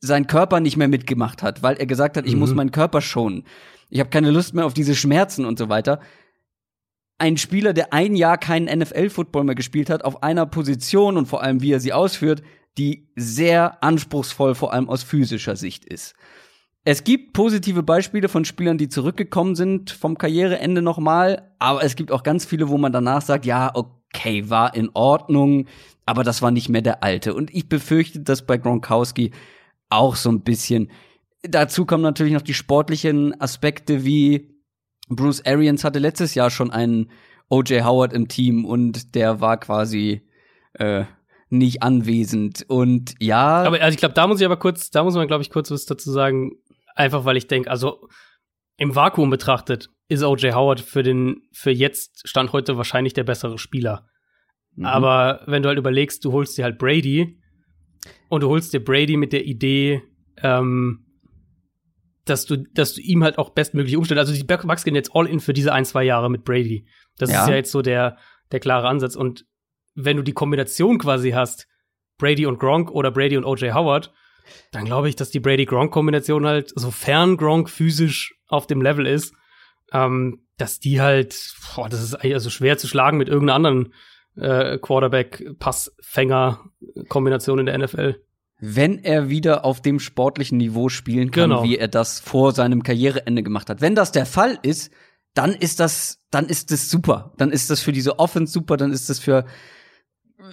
sein 0.01 0.27
Körper 0.27 0.59
nicht 0.59 0.77
mehr 0.77 0.87
mitgemacht 0.87 1.43
hat, 1.43 1.61
weil 1.63 1.75
er 1.77 1.85
gesagt 1.85 2.15
hat, 2.17 2.25
ich 2.25 2.33
Mhm. 2.33 2.39
muss 2.39 2.53
meinen 2.53 2.71
Körper 2.71 3.01
schonen. 3.01 3.43
Ich 3.89 3.99
habe 3.99 4.09
keine 4.09 4.31
Lust 4.31 4.53
mehr 4.53 4.65
auf 4.65 4.73
diese 4.73 4.95
Schmerzen 4.95 5.45
und 5.45 5.57
so 5.59 5.69
weiter. 5.69 5.99
ein 7.21 7.35
Spieler, 7.35 7.73
der 7.73 7.91
ein 7.91 8.15
Jahr 8.15 8.37
keinen 8.37 8.67
NFL-Football 8.79 9.43
mehr 9.43 9.55
gespielt 9.55 9.89
hat, 9.89 10.05
auf 10.05 10.23
einer 10.23 10.45
Position 10.45 11.17
und 11.17 11.25
vor 11.25 11.43
allem, 11.43 11.61
wie 11.61 11.73
er 11.73 11.81
sie 11.81 11.91
ausführt, 11.91 12.41
die 12.77 13.09
sehr 13.17 13.83
anspruchsvoll, 13.83 14.55
vor 14.55 14.71
allem 14.71 14.87
aus 14.89 15.03
physischer 15.03 15.57
Sicht 15.57 15.83
ist. 15.83 16.13
Es 16.85 17.03
gibt 17.03 17.33
positive 17.33 17.83
Beispiele 17.83 18.29
von 18.29 18.45
Spielern, 18.45 18.77
die 18.77 18.87
zurückgekommen 18.87 19.55
sind 19.55 19.91
vom 19.91 20.17
Karriereende 20.17 20.81
nochmal, 20.81 21.51
aber 21.59 21.83
es 21.83 21.97
gibt 21.97 22.13
auch 22.13 22.23
ganz 22.23 22.45
viele, 22.45 22.69
wo 22.69 22.77
man 22.77 22.93
danach 22.93 23.21
sagt, 23.21 23.45
ja, 23.45 23.69
okay, 23.75 24.49
war 24.49 24.73
in 24.73 24.89
Ordnung, 24.93 25.65
aber 26.05 26.23
das 26.23 26.41
war 26.41 26.51
nicht 26.51 26.69
mehr 26.69 26.81
der 26.81 27.03
alte. 27.03 27.33
Und 27.33 27.53
ich 27.53 27.67
befürchte, 27.67 28.21
dass 28.21 28.45
bei 28.45 28.57
Gronkowski 28.57 29.31
auch 29.89 30.15
so 30.15 30.29
ein 30.29 30.41
bisschen. 30.41 30.91
Dazu 31.41 31.85
kommen 31.85 32.03
natürlich 32.03 32.33
noch 32.33 32.41
die 32.41 32.53
sportlichen 32.53 33.39
Aspekte, 33.39 34.03
wie 34.05 34.49
Bruce 35.09 35.45
Arians 35.45 35.83
hatte 35.83 35.99
letztes 35.99 36.35
Jahr 36.35 36.49
schon 36.49 36.71
einen 36.71 37.11
O.J. 37.49 37.83
Howard 37.83 38.13
im 38.13 38.27
Team 38.27 38.65
und 38.65 39.15
der 39.15 39.41
war 39.41 39.59
quasi 39.59 40.27
äh, 40.73 41.05
nicht 41.49 41.81
anwesend. 41.81 42.65
Und 42.67 43.15
ja. 43.19 43.63
Aber 43.63 43.81
also 43.81 43.93
ich 43.93 43.97
glaube, 43.97 44.13
da 44.13 44.27
muss 44.27 44.39
ich 44.39 44.45
aber 44.45 44.57
kurz, 44.57 44.91
da 44.91 45.03
muss 45.03 45.15
man, 45.15 45.27
glaube 45.27 45.41
ich, 45.41 45.49
kurz 45.49 45.71
was 45.71 45.85
dazu 45.85 46.11
sagen. 46.11 46.51
Einfach 46.95 47.25
weil 47.25 47.37
ich 47.37 47.47
denke, 47.47 47.71
also 47.71 48.07
im 48.77 48.95
Vakuum 48.95 49.29
betrachtet 49.29 49.89
ist 50.07 50.23
O.J. 50.23 50.53
Howard 50.53 50.79
für 50.79 51.03
den, 51.03 51.43
für 51.51 51.71
jetzt 51.71 52.27
Stand 52.27 52.51
heute 52.51 52.77
wahrscheinlich 52.77 53.13
der 53.13 53.23
bessere 53.23 53.57
Spieler. 53.57 54.07
Mhm. 54.75 54.85
Aber 54.85 55.41
wenn 55.47 55.63
du 55.63 55.69
halt 55.69 55.79
überlegst, 55.79 56.23
du 56.25 56.31
holst 56.31 56.57
dir 56.57 56.65
halt 56.65 56.77
Brady 56.77 57.39
und 58.29 58.41
du 58.41 58.49
holst 58.49 58.73
dir 58.73 58.83
Brady 58.83 59.17
mit 59.17 59.33
der 59.33 59.45
Idee, 59.45 60.03
ähm, 60.41 61.05
dass 62.25 62.45
du, 62.45 62.57
dass 62.57 62.93
du 62.93 63.01
ihm 63.01 63.23
halt 63.23 63.37
auch 63.37 63.49
bestmöglich 63.51 63.97
umstellst. 63.97 64.19
Also 64.19 64.33
die 64.33 64.43
Bucks 64.43 64.83
gehen 64.83 64.95
jetzt 64.95 65.11
all 65.13 65.27
in 65.27 65.39
für 65.39 65.53
diese 65.53 65.73
ein, 65.73 65.85
zwei 65.85 66.03
Jahre 66.03 66.29
mit 66.29 66.43
Brady. 66.43 66.85
Das 67.17 67.31
ja. 67.31 67.43
ist 67.43 67.49
ja 67.49 67.55
jetzt 67.55 67.71
so 67.71 67.81
der, 67.81 68.17
der 68.51 68.59
klare 68.59 68.87
Ansatz. 68.87 69.15
Und 69.15 69.45
wenn 69.95 70.17
du 70.17 70.23
die 70.23 70.33
Kombination 70.33 70.99
quasi 70.99 71.31
hast, 71.31 71.67
Brady 72.17 72.45
und 72.45 72.59
Gronk 72.59 72.91
oder 72.91 73.11
Brady 73.11 73.37
und 73.37 73.45
OJ 73.45 73.71
Howard, 73.71 74.13
dann 74.71 74.85
glaube 74.85 75.09
ich, 75.09 75.15
dass 75.15 75.29
die 75.29 75.39
Brady-Gronk-Kombination 75.39 76.45
halt, 76.45 76.71
sofern 76.75 77.37
Gronk 77.37 77.69
physisch 77.69 78.35
auf 78.47 78.67
dem 78.67 78.81
Level 78.81 79.05
ist, 79.05 79.33
ähm, 79.91 80.45
dass 80.57 80.79
die 80.79 81.01
halt, 81.01 81.53
boah, 81.75 81.89
das 81.89 82.01
ist 82.01 82.15
also 82.15 82.49
schwer 82.49 82.77
zu 82.77 82.87
schlagen 82.87 83.17
mit 83.17 83.29
irgendeiner 83.29 83.55
anderen 83.55 83.93
äh, 84.35 84.77
Quarterback-Passfänger-Kombination 84.77 87.59
in 87.59 87.65
der 87.65 87.77
NFL 87.77 88.15
wenn 88.59 89.03
er 89.03 89.29
wieder 89.29 89.63
auf 89.63 89.81
dem 89.81 89.99
sportlichen 89.99 90.57
Niveau 90.57 90.89
spielen 90.89 91.31
kann, 91.31 91.49
genau. 91.49 91.63
wie 91.63 91.77
er 91.77 91.87
das 91.87 92.19
vor 92.19 92.51
seinem 92.51 92.83
Karriereende 92.83 93.41
gemacht 93.41 93.69
hat. 93.69 93.81
Wenn 93.81 93.95
das 93.95 94.11
der 94.11 94.25
Fall 94.25 94.59
ist, 94.61 94.91
dann 95.33 95.53
ist 95.53 95.79
das, 95.79 96.19
dann 96.29 96.47
ist 96.47 96.71
das 96.71 96.89
super. 96.89 97.33
Dann 97.37 97.51
ist 97.51 97.69
das 97.69 97.79
für 97.79 97.93
diese 97.93 98.19
Offense 98.19 98.51
super, 98.51 98.75
dann 98.75 98.91
ist 98.91 99.09
das 99.09 99.19
für, 99.19 99.45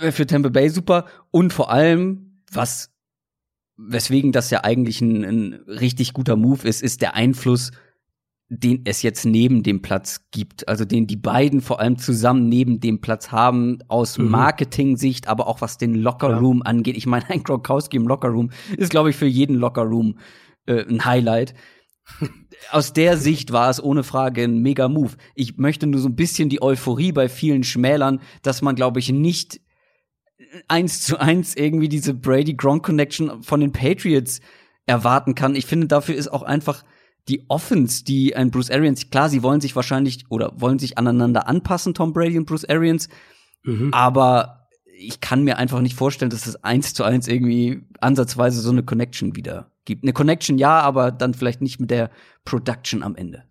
äh, 0.01 0.12
für 0.12 0.27
Tampa 0.27 0.51
Bay 0.51 0.69
super. 0.69 1.07
Und 1.33 1.53
vor 1.53 1.71
allem, 1.71 2.43
was, 2.53 2.95
weswegen 3.77 4.31
das 4.31 4.51
ja 4.51 4.62
eigentlich 4.62 5.01
ein, 5.01 5.25
ein 5.25 5.53
richtig 5.67 6.12
guter 6.12 6.37
Move 6.37 6.69
ist, 6.69 6.83
ist 6.83 7.03
der 7.03 7.15
Einfluss 7.15 7.73
den 8.48 8.82
es 8.85 9.02
jetzt 9.02 9.24
neben 9.24 9.62
dem 9.62 9.82
Platz 9.82 10.26
gibt, 10.30 10.68
also 10.68 10.85
den 10.85 11.06
die 11.06 11.16
beiden 11.16 11.61
vor 11.61 11.80
allem 11.80 11.98
zusammen 11.98 12.48
neben 12.48 12.78
dem 12.78 13.00
Platz 13.00 13.32
haben, 13.32 13.78
aus 13.88 14.18
mhm. 14.18 14.30
Marketing-Sicht, 14.30 15.26
aber 15.26 15.48
auch 15.48 15.61
was 15.61 15.78
den 15.78 15.94
Lockerroom 15.94 16.59
ja. 16.59 16.64
angeht. 16.66 16.96
Ich 16.96 17.06
meine, 17.06 17.24
ein 17.30 17.42
Gronkowski 17.42 17.96
im 17.96 18.06
Lockerroom 18.06 18.50
ist, 18.76 18.90
glaube 18.90 19.11
ich, 19.11 19.16
für 19.16 19.26
jeden 19.26 19.56
Lockerroom 19.56 20.18
äh, 20.66 20.85
ein 20.88 21.04
Highlight. 21.04 21.54
aus 22.70 22.92
der 22.92 23.16
Sicht 23.16 23.52
war 23.52 23.68
es 23.68 23.82
ohne 23.82 24.04
Frage 24.04 24.44
ein 24.44 24.61
mega 24.61 24.88
Move. 24.88 25.14
Ich 25.35 25.56
möchte 25.56 25.88
nur 25.88 26.00
so 26.00 26.09
ein 26.09 26.14
bisschen 26.14 26.48
die 26.48 26.62
Euphorie 26.62 27.11
bei 27.11 27.28
vielen 27.28 27.64
schmälern, 27.64 28.20
dass 28.42 28.62
man, 28.62 28.76
glaube 28.76 29.00
ich, 29.00 29.11
nicht 29.11 29.61
eins 30.68 31.02
zu 31.02 31.18
eins 31.18 31.56
irgendwie 31.56 31.88
diese 31.88 32.14
Brady-Gronk-Connection 32.14 33.42
von 33.42 33.61
den 33.61 33.72
Patriots 33.72 34.40
erwarten 34.87 35.35
kann. 35.35 35.56
Ich 35.56 35.66
finde, 35.66 35.88
dafür 35.88 36.14
ist 36.14 36.28
auch 36.28 36.42
einfach 36.42 36.85
die 37.29 37.45
Offense, 37.49 38.05
die 38.05 38.37
ein 38.37 38.51
Bruce 38.51 38.71
Arians, 38.71 39.11
klar, 39.11 39.29
sie 39.29 39.43
wollen 39.43 39.61
sich 39.61 39.75
wahrscheinlich 39.75 40.25
oder 40.29 40.53
wollen 40.61 40.79
sich 40.79 40.99
aneinander 40.99 41.49
anpassen, 41.49 41.95
Tom 41.95 42.12
Brady 42.12 42.39
und 42.39 42.47
Bruce 42.47 42.65
Arians, 42.65 43.09
mhm. 43.65 43.93
aber 43.93 44.69
ich 44.99 45.21
kann 45.21 45.43
mir 45.45 45.59
einfach 45.59 45.81
nicht 45.81 45.95
vorstellen, 45.95 46.31
dass 46.31 46.47
es 46.47 46.62
eins 46.65 46.95
zu 46.95 47.05
eins 47.05 47.29
irgendwie 47.29 47.83
ansatzweise 48.01 48.61
so 48.61 48.71
eine 48.71 48.83
Connection 48.83 49.37
wieder 49.37 49.71
gibt. 49.85 50.05
Eine 50.05 50.12
Connection 50.12 50.59
ja, 50.59 50.81
aber 50.81 51.11
dann 51.11 51.35
vielleicht 51.35 51.61
nicht 51.61 51.81
mit 51.81 51.91
der 51.91 52.11
Production 52.45 53.03
am 53.03 53.15
Ende. 53.15 53.45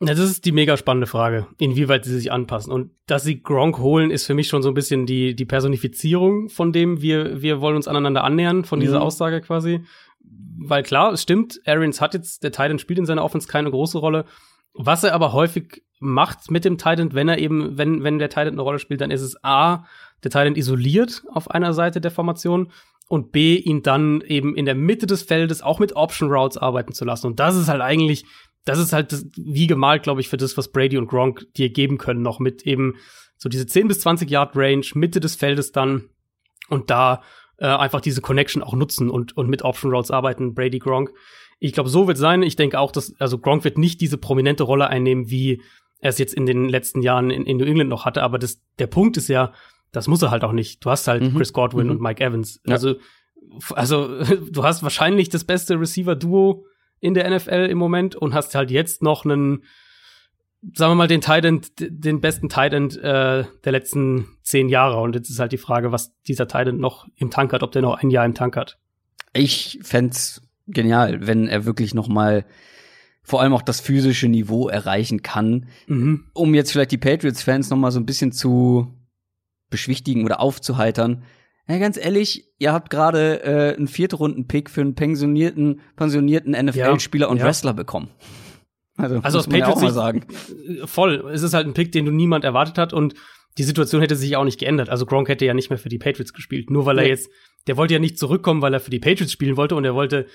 Ja, 0.00 0.14
das 0.14 0.30
ist 0.30 0.44
die 0.44 0.52
mega 0.52 0.76
spannende 0.76 1.06
Frage, 1.06 1.46
inwieweit 1.58 2.04
sie 2.04 2.14
sich 2.14 2.32
anpassen. 2.32 2.72
Und 2.72 2.90
dass 3.06 3.22
sie 3.22 3.40
Gronk 3.40 3.78
holen, 3.78 4.10
ist 4.10 4.26
für 4.26 4.34
mich 4.34 4.48
schon 4.48 4.60
so 4.60 4.68
ein 4.68 4.74
bisschen 4.74 5.06
die, 5.06 5.36
die 5.36 5.44
Personifizierung 5.44 6.48
von 6.48 6.72
dem, 6.72 7.00
wir, 7.00 7.40
wir 7.40 7.60
wollen 7.60 7.76
uns 7.76 7.86
aneinander 7.86 8.24
annähern, 8.24 8.64
von 8.64 8.80
dieser 8.80 8.98
mhm. 8.98 9.04
Aussage 9.04 9.40
quasi 9.40 9.82
weil 10.58 10.82
klar, 10.82 11.12
es 11.12 11.22
stimmt, 11.22 11.60
Arians 11.66 12.00
hat 12.00 12.14
jetzt, 12.14 12.42
der 12.42 12.52
Titan 12.52 12.78
spielt 12.78 12.98
in 12.98 13.06
seiner 13.06 13.24
Offense 13.24 13.48
keine 13.48 13.70
große 13.70 13.98
Rolle. 13.98 14.24
Was 14.74 15.04
er 15.04 15.14
aber 15.14 15.32
häufig 15.32 15.82
macht 16.00 16.50
mit 16.50 16.64
dem 16.64 16.78
Titan, 16.78 17.12
wenn 17.12 17.28
er 17.28 17.38
eben, 17.38 17.76
wenn, 17.78 18.02
wenn 18.02 18.18
der 18.18 18.28
Titan 18.28 18.48
eine 18.48 18.62
Rolle 18.62 18.78
spielt, 18.78 19.00
dann 19.00 19.10
ist 19.10 19.22
es 19.22 19.42
A, 19.44 19.84
der 20.24 20.30
Titan 20.30 20.56
isoliert 20.56 21.22
auf 21.32 21.50
einer 21.50 21.72
Seite 21.74 22.00
der 22.00 22.10
Formation 22.10 22.72
und 23.08 23.32
B, 23.32 23.56
ihn 23.56 23.82
dann 23.82 24.20
eben 24.22 24.56
in 24.56 24.64
der 24.64 24.74
Mitte 24.74 25.06
des 25.06 25.22
Feldes 25.22 25.62
auch 25.62 25.78
mit 25.78 25.94
Option 25.96 26.30
Routes 26.30 26.56
arbeiten 26.56 26.92
zu 26.92 27.04
lassen. 27.04 27.26
Und 27.26 27.40
das 27.40 27.56
ist 27.56 27.68
halt 27.68 27.82
eigentlich, 27.82 28.24
das 28.64 28.78
ist 28.78 28.92
halt 28.92 29.12
das, 29.12 29.26
wie 29.36 29.66
gemalt, 29.66 30.02
glaube 30.02 30.20
ich, 30.20 30.28
für 30.28 30.36
das, 30.36 30.56
was 30.56 30.72
Brady 30.72 30.96
und 30.96 31.08
Gronk 31.08 31.46
dir 31.54 31.70
geben 31.70 31.98
können, 31.98 32.22
noch 32.22 32.38
mit 32.38 32.62
eben 32.62 32.94
so 33.36 33.48
diese 33.48 33.66
10 33.66 33.88
bis 33.88 34.00
20 34.00 34.30
Yard 34.30 34.56
Range, 34.56 34.86
Mitte 34.94 35.20
des 35.20 35.36
Feldes 35.36 35.72
dann 35.72 36.08
und 36.68 36.90
da 36.90 37.22
äh, 37.58 37.66
einfach 37.66 38.00
diese 38.00 38.20
Connection 38.20 38.62
auch 38.62 38.74
nutzen 38.74 39.10
und, 39.10 39.36
und 39.36 39.48
mit 39.48 39.62
Option 39.62 39.92
Routes 39.92 40.10
arbeiten, 40.10 40.54
Brady 40.54 40.78
Gronk. 40.78 41.12
Ich 41.58 41.72
glaube, 41.72 41.88
so 41.88 42.08
wird 42.08 42.18
sein. 42.18 42.42
Ich 42.42 42.56
denke 42.56 42.78
auch, 42.78 42.92
dass, 42.92 43.14
also 43.20 43.38
Gronk 43.38 43.64
wird 43.64 43.78
nicht 43.78 44.00
diese 44.00 44.18
prominente 44.18 44.64
Rolle 44.64 44.88
einnehmen, 44.88 45.30
wie 45.30 45.62
er 46.00 46.10
es 46.10 46.18
jetzt 46.18 46.34
in 46.34 46.46
den 46.46 46.68
letzten 46.68 47.00
Jahren 47.02 47.30
in, 47.30 47.46
in 47.46 47.56
New 47.58 47.64
England 47.64 47.88
noch 47.88 48.04
hatte. 48.04 48.22
Aber 48.22 48.38
das, 48.38 48.60
der 48.78 48.88
Punkt 48.88 49.16
ist 49.16 49.28
ja, 49.28 49.52
das 49.92 50.08
muss 50.08 50.22
er 50.22 50.30
halt 50.30 50.42
auch 50.42 50.52
nicht. 50.52 50.84
Du 50.84 50.90
hast 50.90 51.06
halt 51.06 51.22
mhm. 51.22 51.36
Chris 51.36 51.52
Godwin 51.52 51.86
mhm. 51.86 51.92
und 51.92 52.00
Mike 52.00 52.24
Evans. 52.24 52.60
Ja. 52.66 52.72
Also, 52.72 52.96
also 53.70 54.24
du 54.50 54.64
hast 54.64 54.82
wahrscheinlich 54.82 55.28
das 55.28 55.44
beste 55.44 55.78
Receiver-Duo 55.78 56.64
in 56.98 57.14
der 57.14 57.30
NFL 57.30 57.68
im 57.70 57.78
Moment 57.78 58.16
und 58.16 58.34
hast 58.34 58.54
halt 58.54 58.70
jetzt 58.70 59.02
noch 59.02 59.24
einen 59.24 59.64
sagen 60.74 60.92
wir 60.92 60.94
mal, 60.94 61.08
den 61.08 61.20
Titan, 61.20 61.60
den 61.78 62.20
besten 62.20 62.48
Titan 62.48 62.90
äh, 62.90 63.44
der 63.64 63.72
letzten 63.72 64.26
zehn 64.42 64.68
Jahre. 64.68 65.00
Und 65.00 65.14
jetzt 65.14 65.28
ist 65.28 65.38
halt 65.38 65.52
die 65.52 65.58
Frage, 65.58 65.92
was 65.92 66.14
dieser 66.22 66.46
Titan 66.46 66.78
noch 66.78 67.06
im 67.16 67.30
Tank 67.30 67.52
hat, 67.52 67.62
ob 67.62 67.72
der 67.72 67.82
noch 67.82 68.02
ein 68.02 68.10
Jahr 68.10 68.24
im 68.24 68.34
Tank 68.34 68.56
hat. 68.56 68.78
Ich 69.32 69.80
fände 69.82 70.16
genial, 70.66 71.26
wenn 71.26 71.48
er 71.48 71.64
wirklich 71.64 71.94
noch 71.94 72.08
mal 72.08 72.44
vor 73.22 73.40
allem 73.40 73.54
auch 73.54 73.62
das 73.62 73.80
physische 73.80 74.28
Niveau 74.28 74.68
erreichen 74.68 75.22
kann, 75.22 75.66
mhm. 75.86 76.24
um 76.32 76.54
jetzt 76.54 76.72
vielleicht 76.72 76.90
die 76.90 76.98
Patriots-Fans 76.98 77.70
noch 77.70 77.76
mal 77.76 77.92
so 77.92 78.00
ein 78.00 78.06
bisschen 78.06 78.32
zu 78.32 78.92
beschwichtigen 79.70 80.24
oder 80.24 80.40
aufzuheitern. 80.40 81.22
Ja, 81.68 81.78
ganz 81.78 81.96
ehrlich, 81.96 82.52
ihr 82.58 82.72
habt 82.72 82.90
gerade 82.90 83.42
äh, 83.44 83.76
einen 83.76 83.86
Viertrunden-Pick 83.86 84.68
für 84.68 84.80
einen 84.80 84.94
pensionierten, 84.94 85.80
pensionierten 85.96 86.52
NFL-Spieler 86.52 87.26
ja, 87.26 87.30
und 87.30 87.38
ja. 87.38 87.44
Wrestler 87.44 87.72
bekommen. 87.72 88.10
Also, 88.96 89.20
also 89.20 89.38
aus 89.38 89.48
Patriots 89.48 89.82
ja 89.82 89.90
sagen. 89.90 90.26
voll. 90.84 91.30
Es 91.32 91.42
ist 91.42 91.54
halt 91.54 91.66
ein 91.66 91.74
Pick, 91.74 91.92
den 91.92 92.04
du 92.04 92.12
niemand 92.12 92.44
erwartet 92.44 92.78
hat 92.78 92.92
und 92.92 93.14
die 93.58 93.62
Situation 93.62 94.00
hätte 94.00 94.16
sich 94.16 94.36
auch 94.36 94.44
nicht 94.44 94.60
geändert. 94.60 94.88
Also 94.88 95.06
Gronk 95.06 95.28
hätte 95.28 95.44
ja 95.44 95.54
nicht 95.54 95.70
mehr 95.70 95.78
für 95.78 95.88
die 95.88 95.98
Patriots 95.98 96.32
gespielt, 96.32 96.70
nur 96.70 96.86
weil 96.86 96.96
nee. 96.96 97.02
er 97.02 97.08
jetzt, 97.08 97.30
der 97.66 97.76
wollte 97.76 97.94
ja 97.94 98.00
nicht 98.00 98.18
zurückkommen, 98.18 98.62
weil 98.62 98.74
er 98.74 98.80
für 98.80 98.90
die 98.90 98.98
Patriots 98.98 99.32
spielen 99.32 99.56
wollte 99.56 99.76
und 99.76 99.84
er 99.84 99.94
wollte 99.94 100.26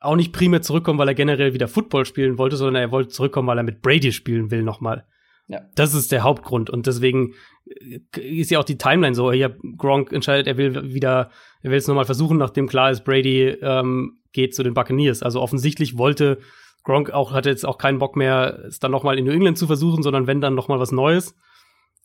auch 0.00 0.16
nicht 0.16 0.32
primär 0.32 0.62
zurückkommen, 0.62 0.98
weil 0.98 1.08
er 1.08 1.14
generell 1.14 1.54
wieder 1.54 1.68
Football 1.68 2.04
spielen 2.06 2.38
wollte, 2.38 2.56
sondern 2.56 2.82
er 2.82 2.90
wollte 2.90 3.10
zurückkommen, 3.10 3.48
weil 3.48 3.58
er 3.58 3.64
mit 3.64 3.82
Brady 3.82 4.12
spielen 4.12 4.50
will 4.50 4.62
nochmal. 4.62 5.06
Ja. 5.48 5.60
Das 5.74 5.94
ist 5.94 6.12
der 6.12 6.22
Hauptgrund 6.22 6.70
und 6.70 6.86
deswegen 6.86 7.34
äh, 7.66 8.00
ist 8.20 8.50
ja 8.50 8.58
auch 8.58 8.64
die 8.64 8.78
Timeline 8.78 9.14
so. 9.14 9.32
Hier 9.32 9.56
Gronk 9.76 10.12
entscheidet, 10.12 10.46
er 10.46 10.56
will 10.56 10.94
wieder, 10.94 11.30
er 11.62 11.70
will 11.70 11.78
es 11.78 11.88
nochmal 11.88 12.04
versuchen, 12.04 12.38
nachdem 12.38 12.68
klar 12.68 12.90
ist, 12.90 13.04
Brady 13.04 13.48
ähm, 13.60 14.18
geht 14.32 14.54
zu 14.54 14.62
den 14.62 14.74
Buccaneers. 14.74 15.22
Also 15.22 15.40
offensichtlich 15.40 15.98
wollte 15.98 16.38
Gronk 16.84 17.10
auch 17.10 17.32
hatte 17.32 17.50
jetzt 17.50 17.64
auch 17.64 17.78
keinen 17.78 17.98
Bock 17.98 18.16
mehr, 18.16 18.64
es 18.66 18.78
dann 18.78 18.90
noch 18.90 19.04
mal 19.04 19.18
in 19.18 19.24
New 19.24 19.32
England 19.32 19.58
zu 19.58 19.66
versuchen, 19.66 20.02
sondern 20.02 20.26
wenn 20.26 20.40
dann 20.40 20.54
noch 20.54 20.68
mal 20.68 20.80
was 20.80 20.92
Neues. 20.92 21.36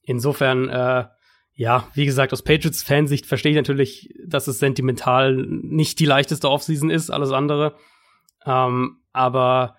Insofern, 0.03 0.69
äh, 0.69 1.05
ja, 1.53 1.87
wie 1.95 2.05
gesagt, 2.05 2.33
aus 2.33 2.43
Patriots-Fansicht 2.43 3.25
verstehe 3.25 3.51
ich 3.51 3.57
natürlich, 3.57 4.13
dass 4.25 4.47
es 4.47 4.59
sentimental 4.59 5.35
nicht 5.35 5.99
die 5.99 6.05
leichteste 6.05 6.49
Offseason 6.49 6.91
ist, 6.91 7.09
alles 7.09 7.31
andere. 7.31 7.75
Ähm, 8.45 9.01
aber 9.11 9.75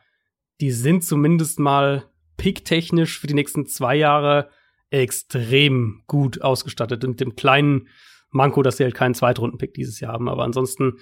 die 0.61 0.73
sind 0.73 1.05
zumindest 1.05 1.61
mal 1.61 2.05
picktechnisch 2.37 3.21
für 3.21 3.29
die 3.29 3.35
nächsten 3.35 3.67
zwei 3.67 3.95
Jahre 3.95 4.51
extrem 4.91 6.03
gut 6.07 6.43
ausgestattet. 6.43 7.05
Und 7.05 7.21
dem 7.21 7.37
kleinen 7.37 7.89
Manko, 8.31 8.63
dass 8.63 8.79
sie 8.79 8.85
halt 8.85 8.95
keinen 8.95 9.15
Zweitrunden-Pick 9.15 9.75
dieses 9.75 10.01
Jahr 10.01 10.13
haben. 10.13 10.29
Aber 10.29 10.45
ansonsten 10.45 10.99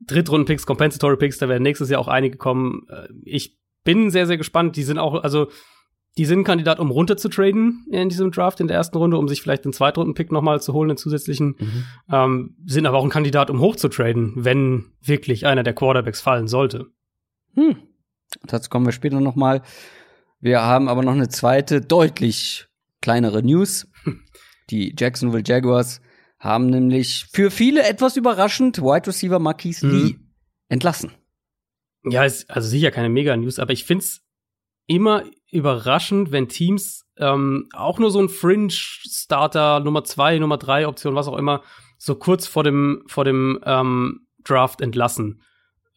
Drittrunden-Picks, 0.00 0.66
Compensatory-Picks, 0.66 1.38
da 1.38 1.48
werden 1.48 1.62
nächstes 1.62 1.90
Jahr 1.90 2.00
auch 2.00 2.08
einige 2.08 2.36
kommen. 2.36 2.86
Äh, 2.88 3.08
ich 3.24 3.58
bin 3.84 4.10
sehr, 4.10 4.26
sehr 4.26 4.36
gespannt. 4.36 4.76
Die 4.76 4.82
sind 4.82 4.98
auch, 4.98 5.22
also 5.22 5.48
die 6.16 6.24
sind 6.26 6.40
ein 6.40 6.44
Kandidat, 6.44 6.78
um 6.78 6.90
runter 6.90 7.16
zu 7.16 7.28
traden 7.28 7.86
in 7.90 8.08
diesem 8.08 8.30
Draft 8.30 8.60
in 8.60 8.68
der 8.68 8.76
ersten 8.76 8.96
Runde, 8.96 9.18
um 9.18 9.28
sich 9.28 9.42
vielleicht 9.42 9.64
den 9.64 9.72
Zweitrunden-Pick 9.72 10.30
nochmal 10.30 10.60
zu 10.60 10.72
holen, 10.72 10.90
einen 10.90 10.96
zusätzlichen. 10.96 11.56
Mhm. 11.58 11.84
Ähm, 12.10 12.56
sind 12.66 12.86
aber 12.86 12.98
auch 12.98 13.04
ein 13.04 13.10
Kandidat, 13.10 13.50
um 13.50 13.60
hoch 13.60 13.76
zu 13.76 13.88
traden, 13.88 14.32
wenn 14.36 14.92
wirklich 15.02 15.46
einer 15.46 15.64
der 15.64 15.74
Quarterbacks 15.74 16.20
fallen 16.20 16.46
sollte. 16.46 16.86
Hm. 17.54 17.76
Dazu 18.46 18.70
kommen 18.70 18.86
wir 18.86 18.92
später 18.92 19.20
nochmal. 19.20 19.62
Wir 20.40 20.62
haben 20.62 20.88
aber 20.88 21.02
noch 21.02 21.12
eine 21.12 21.28
zweite, 21.28 21.80
deutlich 21.80 22.66
kleinere 23.00 23.42
News. 23.42 23.90
Die 24.70 24.94
Jacksonville 24.96 25.44
Jaguars 25.44 26.00
haben 26.44 26.66
nämlich 26.66 27.26
für 27.32 27.50
viele 27.50 27.82
etwas 27.82 28.16
überraschend 28.16 28.78
Wide 28.78 29.06
Receiver 29.06 29.38
Marquise 29.38 29.86
mhm. 29.86 29.92
Lee 29.92 30.14
entlassen. 30.68 31.12
Ja, 32.04 32.24
ist 32.24 32.50
also 32.50 32.68
sicher 32.68 32.90
keine 32.90 33.08
Mega-News, 33.08 33.58
aber 33.58 33.72
ich 33.72 33.84
find's 33.84 34.20
immer 34.86 35.24
überraschend, 35.50 36.32
wenn 36.32 36.48
Teams 36.48 37.06
ähm, 37.16 37.68
auch 37.72 37.98
nur 37.98 38.10
so 38.10 38.20
ein 38.20 38.28
Fringe-Starter, 38.28 39.80
Nummer 39.80 40.04
zwei, 40.04 40.38
Nummer 40.38 40.58
drei 40.58 40.86
Option, 40.86 41.14
was 41.14 41.28
auch 41.28 41.38
immer, 41.38 41.62
so 41.96 42.14
kurz 42.14 42.46
vor 42.46 42.62
dem, 42.62 43.04
vor 43.06 43.24
dem 43.24 43.60
ähm, 43.64 44.26
Draft 44.44 44.82
entlassen. 44.82 45.40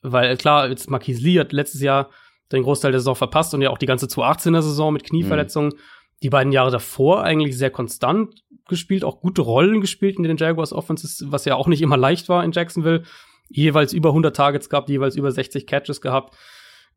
Weil 0.02 0.38
klar, 0.38 0.70
jetzt 0.70 0.90
Marquise 0.90 1.22
Lee 1.22 1.40
hat 1.40 1.52
letztes 1.52 1.82
Jahr 1.82 2.10
den 2.54 2.64
Großteil 2.64 2.92
der 2.92 3.02
Saison 3.02 3.16
verpasst 3.16 3.54
und 3.54 3.62
ja 3.62 3.70
auch 3.70 3.78
die 3.78 3.86
ganze 3.86 4.06
2018er 4.06 4.62
Saison 4.62 4.94
mit 4.94 5.04
Knieverletzungen. 5.04 5.74
Mhm. 5.74 5.80
Die 6.23 6.30
beiden 6.30 6.51
Jahre 6.51 6.71
davor 6.71 7.23
eigentlich 7.23 7.58
sehr 7.58 7.69
konstant 7.69 8.43
gespielt, 8.67 9.03
auch 9.03 9.19
gute 9.19 9.41
Rollen 9.41 9.82
gespielt 9.82 10.17
in 10.17 10.23
den 10.23 10.38
Jaguars 10.38 10.73
Offenses, 10.73 11.25
was 11.27 11.45
ja 11.45 11.56
auch 11.56 11.67
nicht 11.67 11.82
immer 11.82 11.97
leicht 11.97 12.27
war 12.30 12.43
in 12.43 12.51
Jacksonville. 12.51 13.03
Jeweils 13.49 13.93
über 13.93 14.10
100 14.10 14.36
Targets 14.36 14.69
gehabt, 14.69 14.89
jeweils 14.89 15.15
über 15.15 15.32
60 15.32 15.67
Catches 15.67 16.01
gehabt. 16.01 16.36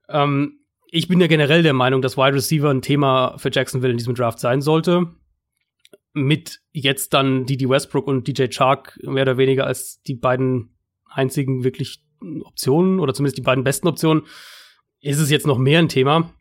Ähm, 0.09 0.61
ich 0.87 1.07
bin 1.07 1.21
ja 1.21 1.29
generell 1.29 1.63
der 1.63 1.75
Meinung, 1.75 2.03
dass 2.03 2.17
Wide 2.17 2.35
Receiver 2.35 2.71
ein 2.71 2.83
Thema 2.83 3.39
für 3.39 3.51
Jacksonville 3.53 3.93
in 3.93 3.99
diesem 3.99 4.15
Draft 4.15 4.41
sein 4.41 4.61
sollte. 4.61 5.07
Mit 6.13 6.61
jetzt 6.73 7.15
dann 7.15 7.47
Didi 7.47 7.69
Westbrook 7.69 8.09
und 8.09 8.27
DJ 8.27 8.47
Chark 8.49 8.99
mehr 9.05 9.23
oder 9.23 9.37
weniger 9.37 9.67
als 9.67 10.03
die 10.03 10.17
beiden 10.17 10.77
einzigen 11.09 11.63
wirklich 11.63 12.03
Optionen 12.43 13.01
oder 13.01 13.15
zumindest 13.15 13.39
die 13.39 13.43
beiden 13.43 13.65
besten 13.65 13.89
Optionen, 13.89 14.25
ist 15.01 15.21
es 15.21 15.31
jetzt 15.31 15.47
noch 15.47 15.59
mehr 15.59 15.79
ein 15.79 15.89
Thema. 15.89 16.33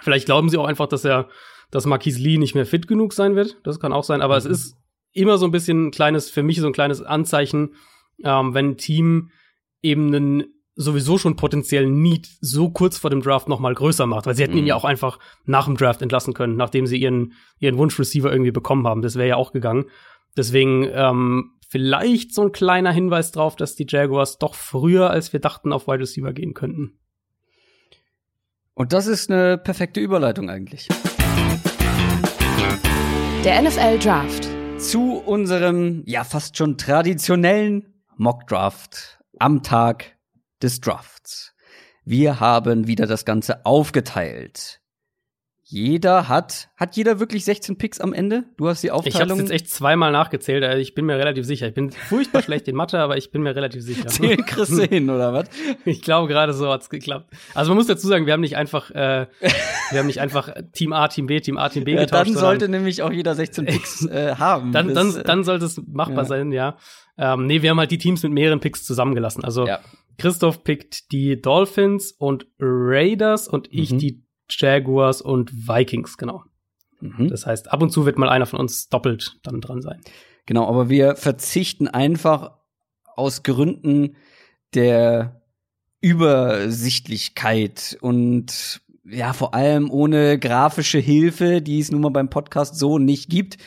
Vielleicht 0.00 0.26
glauben 0.26 0.48
sie 0.48 0.58
auch 0.58 0.66
einfach, 0.66 0.86
dass 0.86 1.04
er, 1.04 1.28
dass 1.70 1.86
Marquise 1.86 2.20
Lee 2.20 2.38
nicht 2.38 2.54
mehr 2.54 2.66
fit 2.66 2.86
genug 2.86 3.12
sein 3.12 3.36
wird. 3.36 3.58
Das 3.64 3.80
kann 3.80 3.92
auch 3.92 4.04
sein, 4.04 4.22
aber 4.22 4.34
mhm. 4.34 4.38
es 4.38 4.44
ist 4.46 4.76
immer 5.12 5.38
so 5.38 5.46
ein 5.46 5.50
bisschen 5.50 5.86
ein 5.86 5.90
kleines, 5.90 6.30
für 6.30 6.42
mich 6.42 6.60
so 6.60 6.66
ein 6.66 6.72
kleines 6.72 7.02
Anzeichen, 7.02 7.74
ähm, 8.22 8.54
wenn 8.54 8.70
ein 8.70 8.76
Team 8.76 9.30
eben 9.82 10.14
einen 10.14 10.44
sowieso 10.74 11.16
schon 11.16 11.36
potenziellen 11.36 12.02
Need 12.02 12.28
so 12.40 12.70
kurz 12.70 12.98
vor 12.98 13.08
dem 13.08 13.22
Draft 13.22 13.48
noch 13.48 13.60
mal 13.60 13.74
größer 13.74 14.06
macht, 14.06 14.26
weil 14.26 14.34
sie 14.34 14.42
hätten 14.42 14.52
mhm. 14.52 14.60
ihn 14.60 14.66
ja 14.66 14.74
auch 14.74 14.84
einfach 14.84 15.18
nach 15.44 15.64
dem 15.64 15.76
Draft 15.76 16.02
entlassen 16.02 16.34
können, 16.34 16.56
nachdem 16.56 16.86
sie 16.86 16.98
ihren 16.98 17.32
ihren 17.58 17.78
Wunschreceiver 17.78 18.30
irgendwie 18.30 18.50
bekommen 18.50 18.86
haben. 18.86 19.00
Das 19.00 19.16
wäre 19.16 19.28
ja 19.28 19.36
auch 19.36 19.52
gegangen. 19.52 19.86
Deswegen 20.36 20.86
ähm, 20.92 21.52
vielleicht 21.68 22.34
so 22.34 22.42
ein 22.42 22.52
kleiner 22.52 22.92
Hinweis 22.92 23.32
drauf, 23.32 23.56
dass 23.56 23.74
die 23.74 23.86
Jaguars 23.88 24.38
doch 24.38 24.54
früher, 24.54 25.10
als 25.10 25.32
wir 25.32 25.40
dachten, 25.40 25.72
auf 25.72 25.88
Wide 25.88 26.00
Receiver 26.00 26.32
gehen 26.34 26.52
könnten. 26.52 26.98
Und 28.74 28.92
das 28.92 29.06
ist 29.06 29.30
eine 29.30 29.56
perfekte 29.56 30.00
Überleitung 30.00 30.50
eigentlich. 30.50 30.88
Der 33.44 33.62
NFL 33.62 33.98
Draft. 33.98 34.48
Zu 34.78 35.18
unserem 35.18 36.02
ja 36.06 36.24
fast 36.24 36.56
schon 36.56 36.76
traditionellen 36.76 37.94
Mock 38.16 38.46
Draft 38.46 39.18
am 39.38 39.62
Tag 39.62 40.16
des 40.62 40.80
Drafts. 40.80 41.54
Wir 42.04 42.40
haben 42.40 42.86
wieder 42.86 43.06
das 43.06 43.24
Ganze 43.24 43.64
aufgeteilt. 43.64 44.80
Jeder 45.68 46.28
hat, 46.28 46.68
hat 46.76 46.94
jeder 46.94 47.18
wirklich 47.18 47.44
16 47.44 47.76
Picks 47.76 48.00
am 48.00 48.12
Ende? 48.12 48.44
Du 48.56 48.68
hast 48.68 48.84
die 48.84 48.92
Aufteilung. 48.92 49.16
Ich 49.16 49.30
habe 49.32 49.40
jetzt 49.40 49.50
echt 49.50 49.68
zweimal 49.68 50.12
nachgezählt, 50.12 50.62
also 50.62 50.78
ich 50.78 50.94
bin 50.94 51.06
mir 51.06 51.18
relativ 51.18 51.44
sicher. 51.44 51.66
Ich 51.66 51.74
bin 51.74 51.90
furchtbar 51.90 52.42
schlecht 52.44 52.68
in 52.68 52.76
Mathe, 52.76 53.00
aber 53.00 53.16
ich 53.16 53.32
bin 53.32 53.42
mir 53.42 53.56
relativ 53.56 53.82
sicher. 53.82 54.06
Zehn 54.06 54.46
kriegst 54.46 54.80
hin, 54.88 55.10
oder 55.10 55.32
was? 55.32 55.48
Ich 55.84 56.02
glaube, 56.02 56.28
gerade 56.28 56.52
so 56.52 56.70
hat's 56.70 56.88
geklappt. 56.88 57.34
Also 57.52 57.70
man 57.70 57.78
muss 57.78 57.88
dazu 57.88 58.06
sagen, 58.06 58.26
wir 58.26 58.32
haben 58.32 58.42
nicht 58.42 58.56
einfach, 58.56 58.92
äh, 58.92 59.26
wir 59.90 59.98
haben 59.98 60.06
nicht 60.06 60.20
einfach 60.20 60.54
Team 60.72 60.92
A, 60.92 61.08
Team 61.08 61.26
B, 61.26 61.40
Team 61.40 61.58
A, 61.58 61.68
Team 61.68 61.82
B 61.82 61.94
ja, 61.94 62.02
getauscht. 62.02 62.28
Dann 62.28 62.36
sollte 62.36 62.68
nämlich 62.68 63.02
auch 63.02 63.10
jeder 63.10 63.34
16 63.34 63.66
Picks 63.66 64.06
äh, 64.06 64.36
haben. 64.36 64.70
dann, 64.70 64.94
dann, 64.94 65.20
dann 65.24 65.42
sollte 65.42 65.64
es 65.64 65.82
machbar 65.84 66.18
ja. 66.18 66.24
sein, 66.26 66.52
ja. 66.52 66.76
Ähm, 67.18 67.46
nee, 67.46 67.62
wir 67.62 67.70
haben 67.70 67.80
halt 67.80 67.90
die 67.90 67.98
Teams 67.98 68.22
mit 68.22 68.30
mehreren 68.30 68.60
Picks 68.60 68.84
zusammengelassen. 68.84 69.42
Also 69.42 69.66
ja. 69.66 69.80
Christoph 70.16 70.62
pickt 70.62 71.10
die 71.10 71.40
Dolphins 71.42 72.12
und 72.12 72.46
Raiders 72.60 73.48
und 73.48 73.68
ich 73.72 73.92
mhm. 73.92 73.98
die 73.98 74.25
Jaguars 74.48 75.20
und 75.22 75.68
Vikings, 75.68 76.16
genau. 76.16 76.44
Mhm. 77.00 77.28
Das 77.28 77.46
heißt, 77.46 77.72
ab 77.72 77.82
und 77.82 77.90
zu 77.90 78.06
wird 78.06 78.18
mal 78.18 78.28
einer 78.28 78.46
von 78.46 78.60
uns 78.60 78.88
doppelt 78.88 79.38
dann 79.42 79.60
dran 79.60 79.82
sein. 79.82 80.00
Genau, 80.46 80.68
aber 80.68 80.88
wir 80.88 81.16
verzichten 81.16 81.88
einfach 81.88 82.52
aus 83.16 83.42
Gründen 83.42 84.16
der 84.74 85.42
Übersichtlichkeit 86.00 87.98
und 88.00 88.80
ja, 89.08 89.32
vor 89.32 89.54
allem 89.54 89.90
ohne 89.90 90.38
grafische 90.38 90.98
Hilfe, 90.98 91.62
die 91.62 91.78
es 91.78 91.90
nun 91.90 92.00
mal 92.00 92.10
beim 92.10 92.28
Podcast 92.28 92.76
so 92.76 92.98
nicht 92.98 93.30
gibt, 93.30 93.58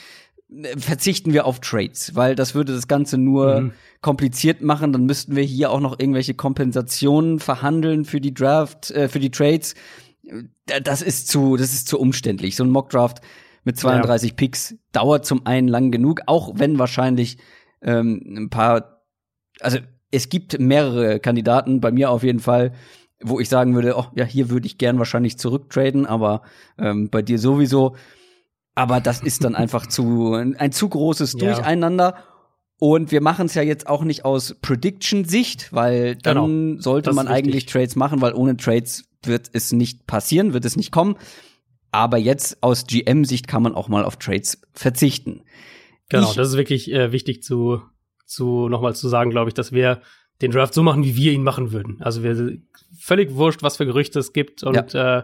verzichten 0.78 1.32
wir 1.34 1.46
auf 1.46 1.60
Trades, 1.60 2.16
weil 2.16 2.36
das 2.36 2.56
würde 2.56 2.74
das 2.74 2.88
Ganze 2.88 3.18
nur 3.18 3.62
mhm. 3.62 3.72
kompliziert 4.02 4.62
machen. 4.62 4.92
Dann 4.92 5.06
müssten 5.06 5.36
wir 5.36 5.44
hier 5.44 5.72
auch 5.72 5.80
noch 5.80 6.00
irgendwelche 6.00 6.34
Kompensationen 6.34 7.40
verhandeln 7.40 8.04
für 8.04 8.20
die 8.20 8.34
Draft, 8.34 8.92
äh, 8.92 9.08
für 9.08 9.20
die 9.20 9.32
Trades. 9.32 9.76
Das 10.84 11.02
ist 11.02 11.28
zu, 11.28 11.58
das 11.58 11.74
ist 11.74 11.88
zu 11.88 12.00
umständlich. 12.00 12.56
So 12.56 12.64
ein 12.64 12.70
Mock 12.70 12.90
Draft 12.90 13.22
mit 13.64 13.78
32 13.78 14.32
ja. 14.32 14.36
Picks 14.36 14.76
dauert 14.92 15.26
zum 15.26 15.46
einen 15.46 15.68
lang 15.68 15.92
genug, 15.92 16.22
auch 16.26 16.54
wenn 16.56 16.80
wahrscheinlich 16.80 17.38
ähm, 17.82 18.22
ein 18.38 18.50
paar, 18.50 19.04
also 19.60 19.80
es 20.12 20.30
gibt 20.30 20.60
mehrere 20.60 21.20
Kandidaten, 21.20 21.82
bei 21.82 21.92
mir 21.92 22.10
auf 22.10 22.24
jeden 22.24 22.40
Fall, 22.40 22.74
wo 23.22 23.40
ich 23.40 23.50
sagen 23.50 23.76
würde, 23.76 23.96
oh 23.98 24.06
ja, 24.16 24.24
hier 24.24 24.50
würde 24.50 24.66
ich 24.66 24.78
gern 24.78 24.98
wahrscheinlich 24.98 25.38
zurücktraden, 25.38 26.06
aber 26.06 26.42
ähm, 26.78 27.10
bei 27.10 27.22
dir 27.22 27.38
sowieso 27.38 27.96
aber 28.80 29.02
das 29.02 29.22
ist 29.22 29.44
dann 29.44 29.56
einfach 29.56 29.88
zu 29.88 30.34
ein 30.34 30.72
zu 30.72 30.88
großes 30.88 31.36
ja. 31.58 32.20
Und 32.80 33.12
wir 33.12 33.22
machen 33.22 33.48
es 33.48 33.56
ja 33.56 33.62
jetzt 33.62 33.88
auch 33.88 34.06
nicht 34.06 34.24
aus 34.24 34.56
Prediction-Sicht, 34.62 35.74
weil 35.74 36.16
dann 36.16 36.38
genau. 36.38 36.82
sollte 36.82 37.12
man 37.12 37.28
eigentlich 37.28 37.66
Trades 37.66 37.98
machen, 37.98 38.22
weil 38.22 38.34
ohne 38.34 38.56
Trades 38.56 39.04
wird 39.24 39.50
es 39.52 39.74
nicht 39.74 40.08
passieren, 40.08 40.54
wird 40.54 40.64
es 40.64 40.78
nicht 40.78 40.92
kommen. 40.92 41.18
Aber 41.92 42.18
jetzt 42.18 42.64
aus 42.64 42.88
GM-Sicht 42.88 43.48
kann 43.48 43.64
man 43.64 43.76
auch 43.76 43.90
mal 43.90 44.06
auf 44.06 44.16
Trades 44.16 44.62
verzichten. 44.72 45.42
Genau, 46.08 46.30
ich, 46.30 46.36
das 46.36 46.50
ist 46.50 46.58
wirklich 46.58 46.92
äh, 46.92 47.12
wichtig 47.12 47.44
zu, 47.44 47.82
zu 48.26 48.70
nochmal 48.70 48.96
zu 48.96 49.10
sagen, 49.10 49.30
glaube 49.30 49.50
ich, 49.50 49.54
dass 49.54 49.74
wir 49.74 50.02
den 50.42 50.52
Draft 50.52 50.74
so 50.74 50.82
machen, 50.82 51.04
wie 51.04 51.18
wir 51.18 51.34
ihn 51.34 51.44
machen 51.44 51.74
würden. 51.74 52.02
Also 52.02 52.24
wir 52.24 52.60
völlig 52.98 53.36
wurscht, 53.36 53.62
was 53.62 53.76
für 53.76 53.86
Gerüchte 53.86 54.20
es 54.20 54.32
gibt 54.32 54.64
und 54.64 54.94
ja. 54.94 55.20
äh, 55.20 55.24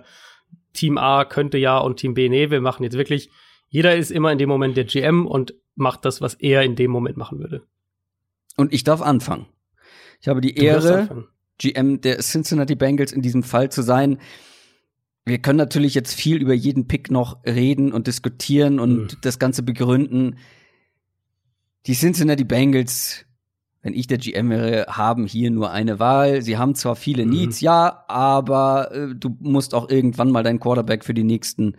Team 0.74 0.98
A 0.98 1.24
könnte 1.24 1.58
ja 1.58 1.78
und 1.78 1.98
Team 1.98 2.16
B 2.16 2.28
nee, 2.28 2.50
wir 2.50 2.60
machen 2.60 2.84
jetzt 2.84 2.98
wirklich 2.98 3.30
jeder 3.70 3.96
ist 3.96 4.12
immer 4.12 4.32
in 4.32 4.38
dem 4.38 4.50
Moment 4.50 4.78
der 4.78 4.86
GM 4.86 5.26
und 5.26 5.54
macht 5.76 6.06
das, 6.06 6.22
was 6.22 6.34
er 6.36 6.64
in 6.64 6.76
dem 6.76 6.92
Moment 6.92 7.18
machen 7.18 7.40
würde. 7.40 7.64
Und 8.58 8.74
ich 8.74 8.84
darf 8.84 9.02
anfangen. 9.02 9.48
Ich 10.22 10.28
habe 10.28 10.42
die 10.42 10.56
du 10.56 10.62
Ehre, 10.64 11.28
GM 11.58 12.02
der 12.02 12.20
Cincinnati 12.20 12.76
Bengals 12.76 13.12
in 13.12 13.22
diesem 13.22 13.44
Fall 13.44 13.72
zu 13.72 13.82
sein. 13.82 14.20
Wir 15.26 15.40
können 15.40 15.58
natürlich 15.58 15.96
jetzt 15.96 16.14
viel 16.14 16.38
über 16.38 16.54
jeden 16.54 16.88
Pick 16.88 17.10
noch 17.10 17.44
reden 17.46 17.92
und 17.92 18.08
diskutieren 18.08 18.80
und 18.80 18.98
mhm. 18.98 19.18
das 19.22 19.40
Ganze 19.40 19.64
begründen. 19.64 20.38
Die 21.88 21.94
Cincinnati 21.94 22.44
Bengals, 22.44 23.26
wenn 23.82 23.94
ich 23.94 24.08
der 24.08 24.18
GM 24.18 24.50
wäre, 24.50 24.86
haben 24.88 25.26
hier 25.26 25.52
nur 25.52 25.72
eine 25.72 26.00
Wahl. 26.00 26.42
Sie 26.42 26.58
haben 26.58 26.76
zwar 26.76 26.96
viele 26.96 27.26
mhm. 27.26 27.32
Needs, 27.32 27.62
ja, 27.62 28.04
aber 28.08 28.92
äh, 28.92 29.16
du 29.16 29.36
musst 29.40 29.74
auch 29.74 29.90
irgendwann 29.90 30.32
mal 30.32 30.44
deinen 30.44 30.60
Quarterback 30.60 31.04
für 31.04 31.14
die 31.14 31.24
nächsten 31.24 31.76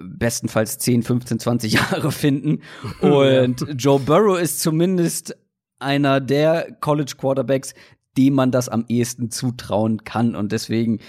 bestenfalls 0.00 0.78
10, 0.78 1.02
15, 1.02 1.38
20 1.38 1.72
Jahre 1.72 2.12
finden. 2.12 2.62
Und 3.00 3.60
ja. 3.60 3.74
Joe 3.74 4.00
Burrow 4.00 4.38
ist 4.38 4.60
zumindest 4.60 5.36
einer 5.78 6.20
der 6.20 6.72
College 6.80 7.14
Quarterbacks, 7.18 7.74
dem 8.16 8.34
man 8.34 8.50
das 8.50 8.68
am 8.68 8.84
ehesten 8.88 9.30
zutrauen 9.30 10.04
kann. 10.04 10.34
Und 10.34 10.52
deswegen, 10.52 11.00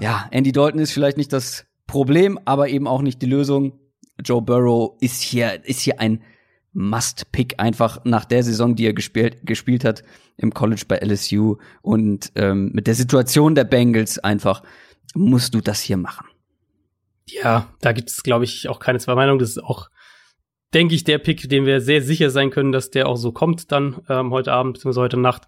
ja, 0.00 0.28
Andy 0.30 0.52
Dalton 0.52 0.80
ist 0.80 0.92
vielleicht 0.92 1.16
nicht 1.16 1.32
das 1.32 1.66
Problem, 1.86 2.38
aber 2.44 2.68
eben 2.68 2.86
auch 2.86 3.02
nicht 3.02 3.20
die 3.22 3.26
Lösung. 3.26 3.78
Joe 4.24 4.42
Burrow 4.42 4.96
ist 5.00 5.22
hier, 5.22 5.64
ist 5.64 5.80
hier 5.80 6.00
ein 6.00 6.22
Must-Pick 6.72 7.54
einfach 7.58 8.04
nach 8.04 8.24
der 8.24 8.42
Saison, 8.42 8.76
die 8.76 8.86
er 8.86 8.92
gespielt, 8.92 9.38
gespielt 9.44 9.84
hat 9.84 10.02
im 10.36 10.52
College 10.52 10.84
bei 10.86 10.98
LSU 10.98 11.56
und 11.80 12.32
ähm, 12.34 12.70
mit 12.74 12.86
der 12.86 12.94
Situation 12.94 13.54
der 13.54 13.64
Bengals 13.64 14.18
einfach 14.18 14.62
musst 15.14 15.54
du 15.54 15.60
das 15.60 15.80
hier 15.80 15.96
machen. 15.96 16.26
Ja, 17.28 17.74
da 17.80 17.92
gibt 17.92 18.10
es, 18.10 18.22
glaube 18.22 18.44
ich, 18.44 18.68
auch 18.68 18.78
keine 18.78 18.98
zwei 18.98 19.14
Meinungen. 19.14 19.38
Das 19.38 19.50
ist 19.50 19.62
auch, 19.62 19.90
denke 20.74 20.94
ich, 20.94 21.04
der 21.04 21.18
Pick, 21.18 21.48
den 21.48 21.66
wir 21.66 21.80
sehr 21.80 22.02
sicher 22.02 22.30
sein 22.30 22.50
können, 22.50 22.72
dass 22.72 22.90
der 22.90 23.08
auch 23.08 23.16
so 23.16 23.32
kommt 23.32 23.72
dann 23.72 24.02
ähm, 24.08 24.30
heute 24.30 24.52
Abend 24.52 24.74
bzw. 24.74 25.00
heute 25.00 25.16
Nacht. 25.16 25.42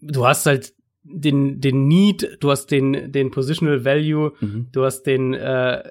Du 0.00 0.26
hast 0.26 0.46
halt 0.46 0.74
den, 1.02 1.60
den 1.60 1.86
Need, 1.86 2.38
du 2.40 2.50
hast 2.50 2.66
den, 2.66 3.12
den 3.12 3.30
Positional 3.30 3.84
Value, 3.84 4.32
mhm. 4.40 4.68
du 4.72 4.84
hast 4.84 5.02
den, 5.02 5.34
äh, 5.34 5.82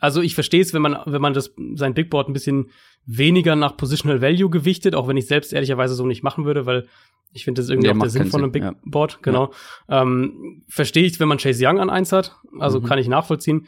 also 0.00 0.20
ich 0.20 0.34
verstehe 0.34 0.62
es, 0.62 0.74
wenn 0.74 0.82
man, 0.82 0.98
wenn 1.06 1.22
man 1.22 1.34
das, 1.34 1.54
sein 1.74 1.94
Big 1.94 2.10
Board 2.10 2.28
ein 2.28 2.32
bisschen 2.32 2.70
weniger 3.06 3.56
nach 3.56 3.76
Positional 3.76 4.20
Value 4.22 4.50
gewichtet, 4.50 4.94
auch 4.94 5.08
wenn 5.08 5.16
ich 5.16 5.26
selbst 5.26 5.52
ehrlicherweise 5.52 5.94
so 5.94 6.06
nicht 6.06 6.22
machen 6.22 6.44
würde, 6.44 6.66
weil 6.66 6.86
ich 7.32 7.44
finde 7.44 7.62
das 7.62 7.68
irgendwie 7.70 7.88
Der 7.88 7.96
auch 7.96 8.00
der 8.00 8.10
Sinn 8.10 8.26
von 8.26 8.42
einem 8.42 8.52
Big 8.52 8.62
ja. 8.62 8.74
Board, 8.84 9.22
genau. 9.22 9.52
Ähm, 9.88 10.62
verstehe 10.68 11.04
ich, 11.04 11.18
wenn 11.18 11.28
man 11.28 11.38
Chase 11.38 11.66
Young 11.66 11.80
an 11.80 11.90
eins 11.90 12.12
hat, 12.12 12.36
also 12.60 12.80
Mhm. 12.80 12.84
kann 12.84 12.98
ich 12.98 13.08
nachvollziehen. 13.08 13.66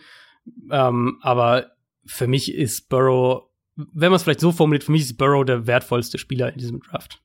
Ähm, 0.71 1.19
aber 1.23 1.73
für 2.05 2.27
mich 2.27 2.53
ist 2.55 2.89
Burrow, 2.91 3.45
wenn 3.77 4.11
man 4.11 4.17
es 4.17 4.23
vielleicht 4.23 4.41
so 4.41 4.53
formuliert, 4.53 4.85
für 4.85 4.93
mich 4.93 5.03
ist 5.03 5.17
Burrow 5.17 5.45
der 5.45 5.67
wertvollste 5.67 6.19
Spieler 6.19 6.53
in 6.53 6.59
diesem 6.59 6.81
Draft. 6.81 7.23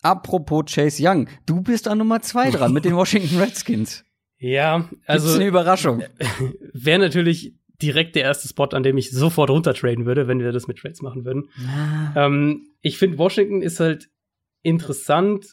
Apropos 0.00 0.64
Chase 0.72 1.02
Young, 1.06 1.28
du 1.46 1.60
bist 1.60 1.86
an 1.86 1.98
Nummer 1.98 2.22
zwei 2.22 2.50
dran 2.50 2.72
mit 2.72 2.84
den 2.84 2.96
Washington 2.96 3.38
Redskins. 3.38 4.04
Ja, 4.38 4.88
Also 5.06 5.26
also 5.28 5.34
eine 5.38 5.46
Überraschung. 5.46 6.02
wäre 6.72 6.98
natürlich 6.98 7.54
direkt 7.82 8.14
der 8.14 8.22
erste 8.22 8.48
Spot, 8.48 8.66
an 8.66 8.82
dem 8.82 8.96
ich 8.96 9.10
sofort 9.10 9.50
runtertraden 9.50 10.06
würde, 10.06 10.28
wenn 10.28 10.38
wir 10.40 10.52
das 10.52 10.68
mit 10.68 10.78
Trades 10.78 11.02
machen 11.02 11.24
würden. 11.24 11.48
Ähm, 12.16 12.68
ich 12.80 12.98
finde, 12.98 13.18
Washington 13.18 13.60
ist 13.62 13.80
halt 13.80 14.08
interessant, 14.62 15.46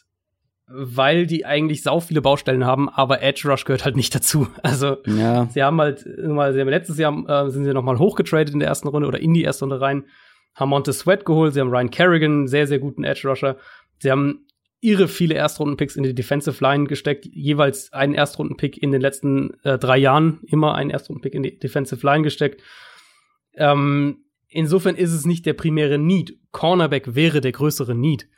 weil 0.72 1.26
die 1.26 1.44
eigentlich 1.44 1.82
sau 1.82 1.98
viele 1.98 2.22
Baustellen 2.22 2.64
haben, 2.64 2.88
aber 2.88 3.22
Edge 3.22 3.48
Rush 3.48 3.64
gehört 3.64 3.84
halt 3.84 3.96
nicht 3.96 4.14
dazu. 4.14 4.46
Also 4.62 4.98
Ja, 5.04 5.48
sie 5.50 5.62
haben 5.62 5.80
halt, 5.80 6.06
mal, 6.22 6.52
sie 6.52 6.60
haben 6.60 6.68
letztes 6.68 6.96
Jahr 6.96 7.12
äh, 7.28 7.50
sind 7.50 7.64
sie 7.64 7.74
noch 7.74 7.82
mal 7.82 7.98
hochgetradet 7.98 8.54
in 8.54 8.60
der 8.60 8.68
ersten 8.68 8.88
Runde 8.88 9.08
oder 9.08 9.20
in 9.20 9.34
die 9.34 9.42
erste 9.42 9.64
Runde 9.64 9.80
rein, 9.80 10.04
haben 10.54 10.68
Montez 10.70 11.00
Sweat 11.00 11.24
geholt, 11.24 11.54
sie 11.54 11.60
haben 11.60 11.70
Ryan 11.70 11.90
Kerrigan, 11.90 12.30
einen 12.30 12.48
sehr, 12.48 12.66
sehr 12.66 12.78
guten 12.78 13.04
Edge 13.04 13.28
Rusher. 13.28 13.56
Sie 13.98 14.10
haben 14.10 14.46
irre 14.80 15.08
viele 15.08 15.34
Erstrunden-Picks 15.34 15.96
in 15.96 16.02
die 16.02 16.14
Defensive 16.14 16.62
Line 16.62 16.86
gesteckt, 16.86 17.26
jeweils 17.26 17.92
einen 17.92 18.14
Erstrunden-Pick 18.14 18.82
in 18.82 18.92
den 18.92 19.00
letzten 19.00 19.54
äh, 19.62 19.78
drei 19.78 19.98
Jahren, 19.98 20.40
immer 20.46 20.74
einen 20.74 20.90
Erstrunden-Pick 20.90 21.34
in 21.34 21.42
die 21.42 21.58
Defensive 21.58 22.04
Line 22.04 22.22
gesteckt. 22.22 22.62
Ähm, 23.54 24.24
insofern 24.48 24.96
ist 24.96 25.12
es 25.12 25.26
nicht 25.26 25.44
der 25.46 25.54
primäre 25.54 25.98
Need. 25.98 26.38
Cornerback 26.52 27.14
wäre 27.14 27.40
der 27.40 27.52
größere 27.52 27.94
Need. 27.94 28.28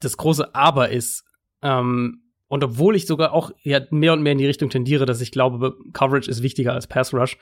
Das 0.00 0.16
große 0.16 0.54
Aber 0.54 0.90
ist, 0.90 1.24
ähm, 1.62 2.22
und 2.48 2.62
obwohl 2.62 2.96
ich 2.96 3.06
sogar 3.06 3.32
auch 3.32 3.50
ja, 3.62 3.80
mehr 3.90 4.12
und 4.12 4.22
mehr 4.22 4.32
in 4.32 4.38
die 4.38 4.46
Richtung 4.46 4.70
tendiere, 4.70 5.06
dass 5.06 5.20
ich 5.20 5.32
glaube, 5.32 5.76
Coverage 5.92 6.30
ist 6.30 6.42
wichtiger 6.42 6.72
als 6.72 6.86
Pass 6.86 7.12
Rush, 7.12 7.38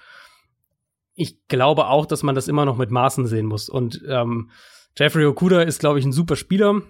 ich 1.14 1.46
glaube 1.46 1.86
auch, 1.86 2.06
dass 2.06 2.22
man 2.22 2.34
das 2.34 2.48
immer 2.48 2.64
noch 2.64 2.76
mit 2.76 2.90
Maßen 2.90 3.26
sehen 3.26 3.46
muss. 3.46 3.68
Und 3.68 4.02
ähm, 4.08 4.50
Jeffrey 4.96 5.26
Okuda 5.26 5.62
ist, 5.62 5.78
glaube 5.78 5.98
ich, 5.98 6.04
ein 6.04 6.12
super 6.12 6.36
Spieler. 6.36 6.82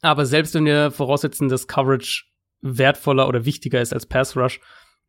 Aber 0.00 0.26
selbst 0.26 0.54
wenn 0.54 0.64
wir 0.64 0.90
voraussetzen, 0.90 1.48
dass 1.48 1.66
Coverage 1.66 2.24
wertvoller 2.60 3.28
oder 3.28 3.44
wichtiger 3.44 3.80
ist 3.80 3.92
als 3.92 4.06
Pass 4.06 4.36
Rush, 4.36 4.60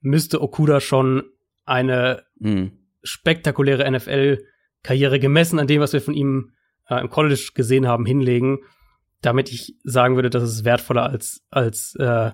müsste 0.02 0.42
Okuda 0.42 0.80
schon 0.80 1.24
eine 1.66 2.24
Mhm. 2.40 2.72
spektakuläre 3.04 3.86
NFL-Karriere 3.90 5.20
gemessen 5.20 5.60
an 5.60 5.68
dem, 5.68 5.82
was 5.82 5.94
wir 5.94 6.02
von 6.02 6.14
ihm 6.14 6.52
äh, 6.90 7.00
im 7.00 7.10
College 7.10 7.52
gesehen 7.54 7.88
haben, 7.88 8.06
hinlegen, 8.06 8.60
damit 9.22 9.52
ich 9.52 9.76
sagen 9.84 10.16
würde, 10.16 10.30
das 10.30 10.44
ist 10.44 10.66
wertvoller 10.66 11.04
als, 11.04 11.46
als 11.50 11.96
äh, 12.00 12.32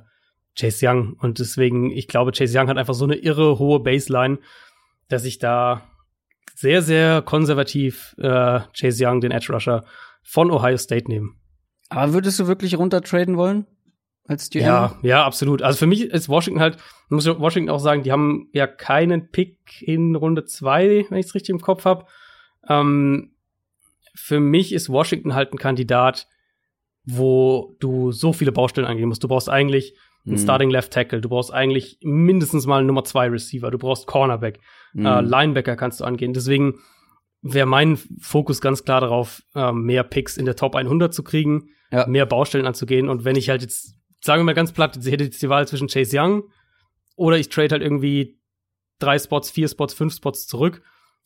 Chase 0.58 0.88
Young. 0.88 1.14
Und 1.20 1.40
deswegen, 1.40 1.92
ich 1.92 2.08
glaube, 2.08 2.32
Chase 2.32 2.58
Young 2.58 2.70
hat 2.70 2.78
einfach 2.78 2.94
so 2.94 3.06
eine 3.06 3.16
irre 3.16 3.60
hohe 3.60 3.80
Baseline, 3.82 4.40
dass 5.10 5.26
ich 5.26 5.40
da 5.40 5.84
sehr, 6.56 6.82
sehr 6.82 7.22
konservativ 7.22 8.16
äh, 8.18 8.62
Chase 8.80 9.06
Young, 9.06 9.20
den 9.20 9.32
Edge 9.32 9.52
Rusher, 9.52 9.84
von 10.24 10.50
Ohio 10.52 10.78
State 10.78 11.10
nehme. 11.10 11.32
Aber 11.90 12.14
würdest 12.14 12.40
du 12.40 12.48
wirklich 12.48 12.78
runtertraden 12.78 13.38
wollen? 13.38 13.66
Als 14.28 14.50
GM? 14.50 14.64
Ja, 14.66 14.96
ja, 15.04 15.24
absolut. 15.26 15.62
Also 15.62 15.78
für 15.78 15.86
mich 15.86 16.02
ist 16.02 16.30
Washington 16.30 16.60
halt, 16.60 16.78
muss 17.10 17.28
Washington 17.28 17.70
auch 17.70 17.80
sagen, 17.80 18.02
die 18.04 18.12
haben 18.12 18.50
ja 18.54 18.66
keinen 18.66 19.30
Pick 19.30 19.82
in 19.82 20.16
Runde 20.16 20.46
zwei, 20.46 21.06
wenn 21.10 21.20
ich 21.20 21.28
es 21.28 21.36
richtig 21.36 21.52
im 21.52 21.62
Kopf 21.62 21.86
habe. 21.86 22.06
Ähm, 22.68 23.36
für 24.16 24.40
mich 24.40 24.74
ist 24.74 24.90
Washington 24.90 25.36
halt 25.36 25.54
ein 25.54 25.60
Kandidat, 25.60 26.28
wo 27.06 27.76
du 27.80 28.12
so 28.12 28.34
viele 28.34 28.52
Baustellen 28.52 28.88
angehen 28.88 29.08
musst. 29.10 29.24
Du 29.24 29.28
brauchst 29.28 29.50
eigentlich 29.50 29.96
einen 30.26 30.36
Mhm. 30.36 30.40
Starting 30.40 30.70
Left 30.72 30.92
Tackle, 30.92 31.22
du 31.22 31.30
brauchst 31.30 31.54
eigentlich 31.54 32.00
mindestens 32.02 32.66
mal 32.66 32.80
einen 32.80 32.88
Nummer 32.88 33.04
zwei 33.04 33.28
Receiver, 33.30 33.70
du 33.70 33.78
brauchst 33.78 34.08
Cornerback, 34.08 34.60
Mhm. 34.94 35.06
äh, 35.06 35.22
Linebacker 35.22 35.76
kannst 35.76 36.00
du 36.00 36.04
angehen. 36.06 36.34
Deswegen 36.34 36.80
wäre 37.44 37.68
mein 37.68 37.98
Fokus 38.20 38.60
ganz 38.60 38.84
klar 38.84 39.02
darauf, 39.02 39.44
ähm, 39.54 39.84
mehr 39.84 40.04
Picks 40.04 40.36
in 40.38 40.46
der 40.46 40.56
Top 40.56 40.76
100 40.76 41.14
zu 41.14 41.22
kriegen, 41.24 41.70
Ja. 41.92 42.08
mehr 42.08 42.26
Baustellen 42.26 42.66
anzugehen. 42.66 43.10
Und 43.10 43.26
wenn 43.26 43.36
ich 43.36 43.50
halt 43.50 43.62
jetzt, 43.62 43.96
sagen 44.22 44.42
wir 44.42 44.46
mal 44.46 44.54
ganz 44.56 44.72
platt, 44.72 44.98
ich 44.98 45.12
hätte 45.12 45.24
jetzt 45.24 45.42
die 45.42 45.50
Wahl 45.50 45.68
zwischen 45.68 45.88
Chase 45.88 46.20
Young 46.20 46.44
oder 47.16 47.38
ich 47.38 47.50
trade 47.50 47.70
halt 47.72 47.82
irgendwie 47.82 48.40
drei 49.00 49.20
Spots, 49.20 49.52
vier 49.52 49.68
Spots, 49.68 49.94
fünf 49.94 50.14
Spots 50.16 50.48
zurück, 50.48 50.82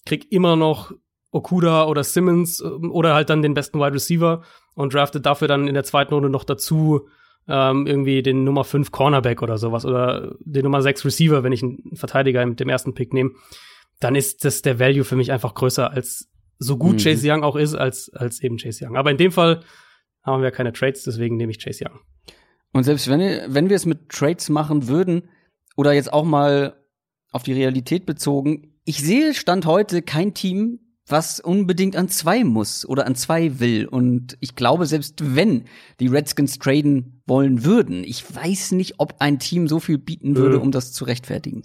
krieg 0.05 0.31
immer 0.31 0.55
noch 0.55 0.91
Okuda 1.31 1.85
oder 1.85 2.03
Simmons 2.03 2.61
ähm, 2.61 2.91
oder 2.91 3.13
halt 3.13 3.29
dann 3.29 3.41
den 3.41 3.53
besten 3.53 3.79
Wide 3.79 3.93
Receiver 3.93 4.43
und 4.75 4.93
drafte 4.93 5.21
dafür 5.21 5.47
dann 5.47 5.67
in 5.67 5.73
der 5.73 5.83
zweiten 5.83 6.13
Runde 6.13 6.29
noch 6.29 6.43
dazu 6.43 7.07
ähm, 7.47 7.87
irgendwie 7.87 8.21
den 8.21 8.43
Nummer 8.43 8.63
5 8.63 8.91
Cornerback 8.91 9.41
oder 9.41 9.57
sowas 9.57 9.85
oder 9.85 10.35
den 10.39 10.63
Nummer 10.63 10.81
6 10.81 11.05
Receiver, 11.05 11.43
wenn 11.43 11.51
ich 11.51 11.63
einen 11.63 11.95
Verteidiger 11.95 12.45
mit 12.45 12.59
dem 12.59 12.69
ersten 12.69 12.93
Pick 12.93 13.13
nehme, 13.13 13.31
dann 13.99 14.15
ist 14.15 14.45
das 14.45 14.61
der 14.61 14.79
Value 14.79 15.03
für 15.03 15.15
mich 15.15 15.31
einfach 15.31 15.53
größer 15.55 15.91
als 15.91 16.29
so 16.57 16.77
gut 16.77 16.95
Mhm. 16.95 16.99
Chase 16.99 17.31
Young 17.31 17.43
auch 17.43 17.55
ist, 17.55 17.75
als, 17.75 18.11
als 18.13 18.41
eben 18.41 18.57
Chase 18.57 18.85
Young. 18.85 18.97
Aber 18.97 19.11
in 19.11 19.17
dem 19.17 19.31
Fall 19.31 19.61
haben 20.23 20.43
wir 20.43 20.51
keine 20.51 20.73
Trades, 20.73 21.03
deswegen 21.03 21.37
nehme 21.37 21.51
ich 21.51 21.59
Chase 21.63 21.85
Young. 21.85 21.99
Und 22.71 22.83
selbst 22.83 23.07
wenn, 23.09 23.19
wenn 23.53 23.69
wir 23.69 23.75
es 23.75 23.85
mit 23.85 24.09
Trades 24.09 24.49
machen 24.49 24.87
würden, 24.87 25.29
oder 25.75 25.93
jetzt 25.93 26.11
auch 26.11 26.25
mal 26.25 26.75
auf 27.31 27.43
die 27.43 27.53
Realität 27.53 28.05
bezogen, 28.05 28.73
ich 28.85 29.01
sehe 29.01 29.33
Stand 29.33 29.65
heute 29.65 30.01
kein 30.01 30.33
Team, 30.33 30.79
was 31.07 31.39
unbedingt 31.39 31.95
an 31.95 32.09
zwei 32.09 32.43
muss 32.43 32.85
oder 32.87 33.07
an 33.07 33.15
zwei 33.15 33.59
will. 33.59 33.85
Und 33.87 34.37
ich 34.41 34.55
glaube, 34.55 34.85
selbst 34.85 35.35
wenn 35.35 35.65
die 35.99 36.07
Redskins 36.07 36.59
traden 36.59 37.21
wollen 37.25 37.63
würden, 37.63 38.03
ich 38.03 38.23
weiß 38.35 38.73
nicht, 38.73 38.95
ob 38.99 39.15
ein 39.19 39.39
Team 39.39 39.67
so 39.67 39.79
viel 39.79 39.97
bieten 39.97 40.35
würde, 40.35 40.57
Mhm. 40.57 40.63
um 40.63 40.71
das 40.71 40.91
zu 40.91 41.05
rechtfertigen. 41.05 41.63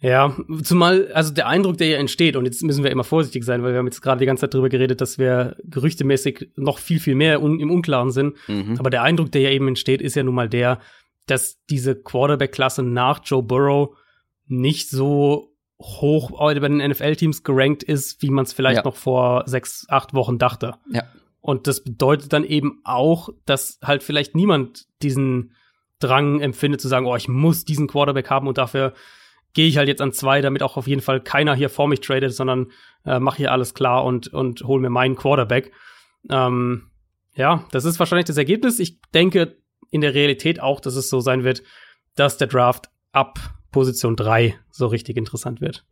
Ja, 0.00 0.36
zumal, 0.62 1.10
also 1.12 1.32
der 1.34 1.48
Eindruck, 1.48 1.76
der 1.78 1.88
hier 1.88 1.98
entsteht, 1.98 2.36
und 2.36 2.44
jetzt 2.44 2.62
müssen 2.62 2.84
wir 2.84 2.90
immer 2.92 3.02
vorsichtig 3.02 3.44
sein, 3.44 3.62
weil 3.64 3.72
wir 3.72 3.78
haben 3.78 3.86
jetzt 3.86 4.00
gerade 4.00 4.20
die 4.20 4.26
ganze 4.26 4.42
Zeit 4.42 4.54
drüber 4.54 4.68
geredet, 4.68 5.00
dass 5.00 5.18
wir 5.18 5.56
gerüchtemäßig 5.64 6.50
noch 6.54 6.78
viel, 6.78 7.00
viel 7.00 7.16
mehr 7.16 7.42
un 7.42 7.58
im 7.58 7.70
Unklaren 7.70 8.12
sind. 8.12 8.36
Mhm. 8.46 8.76
Aber 8.78 8.90
der 8.90 9.02
Eindruck, 9.02 9.32
der 9.32 9.40
ja 9.42 9.50
eben 9.50 9.66
entsteht, 9.66 10.00
ist 10.00 10.14
ja 10.14 10.22
nun 10.22 10.36
mal 10.36 10.48
der, 10.48 10.78
dass 11.26 11.58
diese 11.68 12.00
Quarterback-Klasse 12.00 12.84
nach 12.84 13.20
Joe 13.24 13.42
Burrow 13.42 13.96
nicht 14.46 14.88
so 14.88 15.52
hoch 15.80 16.30
bei 16.30 16.54
den 16.54 16.78
NFL-Teams 16.78 17.42
gerankt 17.42 17.82
ist, 17.82 18.22
wie 18.22 18.30
man 18.30 18.44
es 18.44 18.52
vielleicht 18.52 18.78
Ja. 18.78 18.84
noch 18.84 18.96
vor 18.96 19.44
sechs, 19.46 19.86
acht 19.88 20.14
Wochen 20.14 20.38
dachte. 20.38 20.74
Ja. 20.92 21.02
Und 21.40 21.66
das 21.66 21.82
bedeutet 21.82 22.32
dann 22.32 22.44
eben 22.44 22.80
auch, 22.84 23.30
dass 23.46 23.78
halt 23.82 24.02
vielleicht 24.02 24.34
niemand 24.34 24.86
diesen 25.02 25.54
Drang 26.00 26.40
empfindet 26.40 26.80
zu 26.80 26.88
sagen, 26.88 27.06
oh, 27.06 27.16
ich 27.16 27.28
muss 27.28 27.64
diesen 27.64 27.88
Quarterback 27.88 28.30
haben 28.30 28.46
und 28.46 28.58
dafür 28.58 28.92
gehe 29.58 29.66
ich 29.66 29.76
halt 29.76 29.88
jetzt 29.88 30.00
an 30.00 30.12
zwei, 30.12 30.40
damit 30.40 30.62
auch 30.62 30.76
auf 30.76 30.86
jeden 30.86 31.00
Fall 31.00 31.20
keiner 31.20 31.52
hier 31.52 31.68
vor 31.68 31.88
mich 31.88 31.98
tradet, 32.00 32.32
sondern 32.32 32.70
äh, 33.04 33.18
mache 33.18 33.38
hier 33.38 33.50
alles 33.50 33.74
klar 33.74 34.04
und, 34.04 34.28
und 34.28 34.62
hol 34.62 34.78
mir 34.78 34.88
meinen 34.88 35.16
Quarterback. 35.16 35.72
Ähm, 36.30 36.92
ja, 37.34 37.66
das 37.72 37.84
ist 37.84 37.98
wahrscheinlich 37.98 38.26
das 38.26 38.36
Ergebnis. 38.36 38.78
Ich 38.78 39.00
denke 39.14 39.56
in 39.90 40.00
der 40.00 40.14
Realität 40.14 40.60
auch, 40.60 40.78
dass 40.78 40.94
es 40.94 41.10
so 41.10 41.18
sein 41.18 41.42
wird, 41.42 41.64
dass 42.14 42.36
der 42.36 42.46
Draft 42.46 42.88
ab 43.10 43.40
Position 43.72 44.14
drei 44.14 44.56
so 44.70 44.86
richtig 44.86 45.16
interessant 45.16 45.60
wird. 45.60 45.84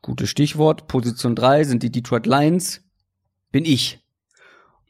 Gutes 0.00 0.30
Stichwort. 0.30 0.88
Position 0.88 1.36
3 1.36 1.64
sind 1.64 1.82
die 1.82 1.92
Detroit 1.92 2.24
Lions. 2.24 2.82
Bin 3.52 3.66
ich. 3.66 4.00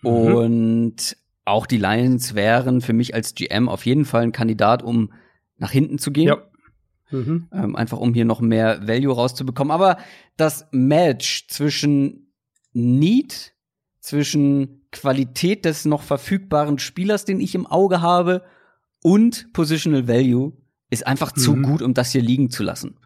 Mhm. 0.03 0.11
Und 0.11 1.17
auch 1.45 1.67
die 1.67 1.79
Lions 1.79 2.37
wären 2.37 2.83
für 2.83 2.93
mich 2.93 3.15
als 3.17 3.35
GM 3.35 3.69
auf 3.69 3.85
jeden 3.85 4.05
Fall 4.05 4.23
ein 4.23 4.31
Kandidat, 4.31 4.85
um 4.85 5.13
nach 5.57 5.73
hinten 5.73 5.99
zu 5.99 6.13
gehen. 6.13 6.29
Ja. 6.29 6.41
Mhm. 7.15 7.49
Ähm, 7.53 7.77
einfach 7.77 7.99
um 7.99 8.13
hier 8.13 8.25
noch 8.25 8.41
mehr 8.41 8.87
Value 8.89 9.15
rauszubekommen. 9.15 9.71
Aber 9.71 9.99
das 10.37 10.67
Match 10.73 11.47
zwischen 11.49 12.33
Need, 12.73 13.53
zwischen 14.01 14.87
Qualität 14.91 15.65
des 15.65 15.85
noch 15.85 16.03
verfügbaren 16.03 16.79
Spielers, 16.79 17.25
den 17.25 17.41
ich 17.41 17.55
im 17.55 17.67
Auge 17.67 18.01
habe, 18.03 18.43
und 19.03 19.53
Positional 19.53 20.09
Value 20.09 20.53
ist 20.91 21.07
einfach 21.07 21.33
zu 21.33 21.55
Mhm. 21.55 21.63
gut, 21.63 21.83
um 21.83 21.95
das 21.95 22.13
hier 22.13 22.23
liegen 22.23 22.51
zu 22.51 22.63
lassen. 22.63 22.97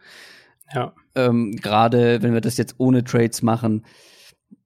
Ja. 0.73 0.95
Ähm, 1.15 1.53
Gerade 1.57 2.23
wenn 2.23 2.33
wir 2.35 2.41
das 2.41 2.57
jetzt 2.57 2.77
ohne 2.79 3.03
Trades 3.05 3.43
machen, 3.43 3.85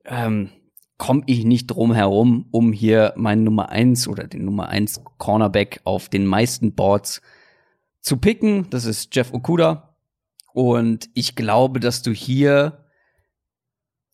ähm, 0.05 0.51
komme 0.99 1.23
ich 1.27 1.45
nicht 1.45 1.67
drum 1.69 1.93
herum, 1.93 2.47
um 2.51 2.73
hier 2.73 3.13
meinen 3.17 3.45
Nummer 3.45 3.71
eins 3.71 4.07
oder 4.07 4.27
den 4.29 4.45
Nummer 4.45 4.69
eins 4.69 5.03
Cornerback 5.19 5.81
auf 5.85 6.09
den 6.09 6.27
meisten 6.27 6.75
Boards 6.75 7.23
zu 8.03 8.19
picken. 8.19 8.69
Das 8.69 8.85
ist 8.85 9.15
Jeff 9.15 9.33
Okuda. 9.33 9.97
Und 10.53 11.09
ich 11.15 11.35
glaube, 11.35 11.81
dass 11.81 12.03
du 12.03 12.11
hier, 12.13 12.85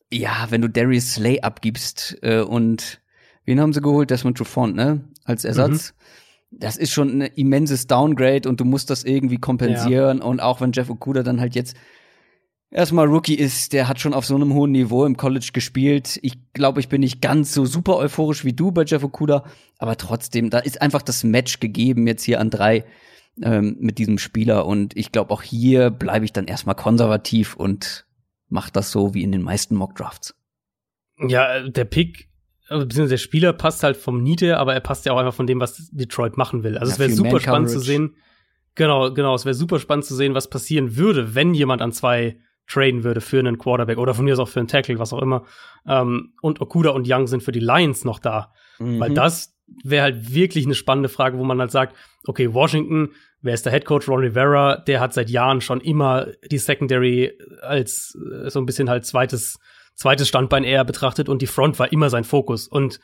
ja, 0.09 0.47
wenn 0.49 0.61
du 0.61 0.69
Darius 0.69 1.15
Slay 1.15 1.41
abgibst 1.41 2.17
äh, 2.21 2.39
und 2.39 3.01
wen 3.43 3.59
haben 3.59 3.73
sie 3.73 3.81
geholt? 3.81 4.09
Desmond 4.09 4.37
Trufant, 4.37 4.75
ne? 4.75 5.09
Als 5.25 5.43
Ersatz. 5.43 5.93
Das 6.51 6.77
ist 6.77 6.91
schon 6.91 7.21
ein 7.21 7.31
immenses 7.35 7.85
Downgrade 7.85 8.47
und 8.47 8.59
du 8.59 8.65
musst 8.65 8.89
das 8.89 9.03
irgendwie 9.03 9.37
kompensieren. 9.37 10.21
Und 10.21 10.39
auch 10.39 10.61
wenn 10.61 10.71
Jeff 10.71 10.89
Okuda 10.89 11.21
dann 11.21 11.39
halt 11.39 11.53
jetzt 11.53 11.75
erstmal 12.71 13.05
Rookie 13.05 13.35
ist, 13.35 13.73
der 13.73 13.87
hat 13.87 13.99
schon 13.99 14.13
auf 14.13 14.25
so 14.25 14.35
einem 14.35 14.53
hohen 14.53 14.71
Niveau 14.71 15.05
im 15.05 15.17
College 15.17 15.49
gespielt. 15.53 16.19
Ich 16.23 16.53
glaube, 16.53 16.79
ich 16.79 16.89
bin 16.89 17.01
nicht 17.01 17.21
ganz 17.21 17.53
so 17.53 17.65
super 17.65 17.97
euphorisch 17.97 18.45
wie 18.45 18.53
du 18.53 18.71
bei 18.71 18.83
Jeff 18.83 19.03
Okuda, 19.03 19.43
aber 19.77 19.97
trotzdem, 19.97 20.49
da 20.49 20.59
ist 20.59 20.81
einfach 20.81 21.03
das 21.03 21.23
Match 21.23 21.59
gegeben 21.59 22.07
jetzt 22.07 22.23
hier 22.23 22.39
an 22.39 22.49
drei 22.49 22.85
ähm, 23.43 23.77
mit 23.79 23.97
diesem 23.97 24.17
Spieler 24.17 24.65
und 24.65 24.95
ich 24.97 25.11
glaube, 25.11 25.31
auch 25.31 25.41
hier 25.41 25.89
bleibe 25.89 26.25
ich 26.25 26.33
dann 26.33 26.45
erstmal 26.45 26.75
konservativ 26.75 27.55
und 27.55 28.05
mach 28.47 28.69
das 28.69 28.91
so 28.91 29.13
wie 29.13 29.23
in 29.23 29.31
den 29.31 29.41
meisten 29.41 29.75
Mock 29.75 29.95
Drafts. 29.95 30.35
Ja, 31.27 31.67
der 31.67 31.85
Pick, 31.85 32.29
also 32.67 32.85
beziehungsweise 32.85 33.13
der 33.13 33.17
Spieler 33.17 33.53
passt 33.53 33.83
halt 33.83 33.97
vom 33.97 34.21
Need 34.21 34.41
her, 34.41 34.59
aber 34.59 34.73
er 34.73 34.79
passt 34.79 35.05
ja 35.05 35.13
auch 35.13 35.17
einfach 35.17 35.33
von 35.33 35.47
dem, 35.47 35.59
was 35.59 35.89
Detroit 35.91 36.37
machen 36.37 36.63
will. 36.63 36.77
Also 36.77 36.89
Ja, 36.89 36.93
es 36.93 36.99
wäre 36.99 37.11
super 37.11 37.39
spannend 37.39 37.69
zu 37.69 37.79
sehen. 37.79 38.15
Genau, 38.75 39.13
genau, 39.13 39.35
es 39.35 39.45
wäre 39.45 39.55
super 39.55 39.79
spannend 39.79 40.05
zu 40.05 40.15
sehen, 40.15 40.33
was 40.33 40.49
passieren 40.49 40.95
würde, 40.95 41.35
wenn 41.35 41.53
jemand 41.53 41.81
an 41.81 41.91
zwei 41.91 42.39
traden 42.67 43.03
würde 43.03 43.19
für 43.19 43.39
einen 43.39 43.57
Quarterback 43.57 43.97
oder 43.97 44.13
von 44.13 44.25
mir 44.25 44.33
aus 44.33 44.39
auch 44.39 44.47
für 44.47 44.59
einen 44.59 44.67
Tackle, 44.67 44.99
was 44.99 45.11
auch 45.11 45.21
immer. 45.21 45.45
Ähm, 45.87 46.33
und 46.41 46.61
Okuda 46.61 46.91
und 46.91 47.07
Young 47.09 47.27
sind 47.27 47.43
für 47.43 47.51
die 47.51 47.59
Lions 47.59 48.05
noch 48.05 48.19
da. 48.19 48.53
Mhm. 48.77 48.99
Weil 48.99 49.13
das 49.13 49.57
wäre 49.83 50.03
halt 50.03 50.33
wirklich 50.33 50.65
eine 50.65 50.75
spannende 50.75 51.09
Frage, 51.09 51.37
wo 51.37 51.43
man 51.43 51.59
halt 51.59 51.71
sagt, 51.71 51.95
okay, 52.25 52.53
Washington, 52.53 53.09
wer 53.41 53.53
ist 53.53 53.65
der 53.65 53.73
Head 53.73 53.85
Coach? 53.85 54.07
Ron 54.07 54.19
Rivera, 54.19 54.77
der 54.77 54.99
hat 54.99 55.13
seit 55.13 55.29
Jahren 55.29 55.61
schon 55.61 55.81
immer 55.81 56.27
die 56.49 56.57
Secondary 56.57 57.37
als 57.61 58.17
äh, 58.31 58.49
so 58.49 58.59
ein 58.59 58.65
bisschen 58.65 58.89
halt 58.89 59.05
zweites, 59.05 59.59
zweites 59.95 60.27
Standbein 60.27 60.63
eher 60.63 60.85
betrachtet 60.85 61.29
und 61.29 61.41
die 61.41 61.47
Front 61.47 61.79
war 61.79 61.91
immer 61.91 62.09
sein 62.09 62.23
Fokus. 62.23 62.67
Und 62.67 62.99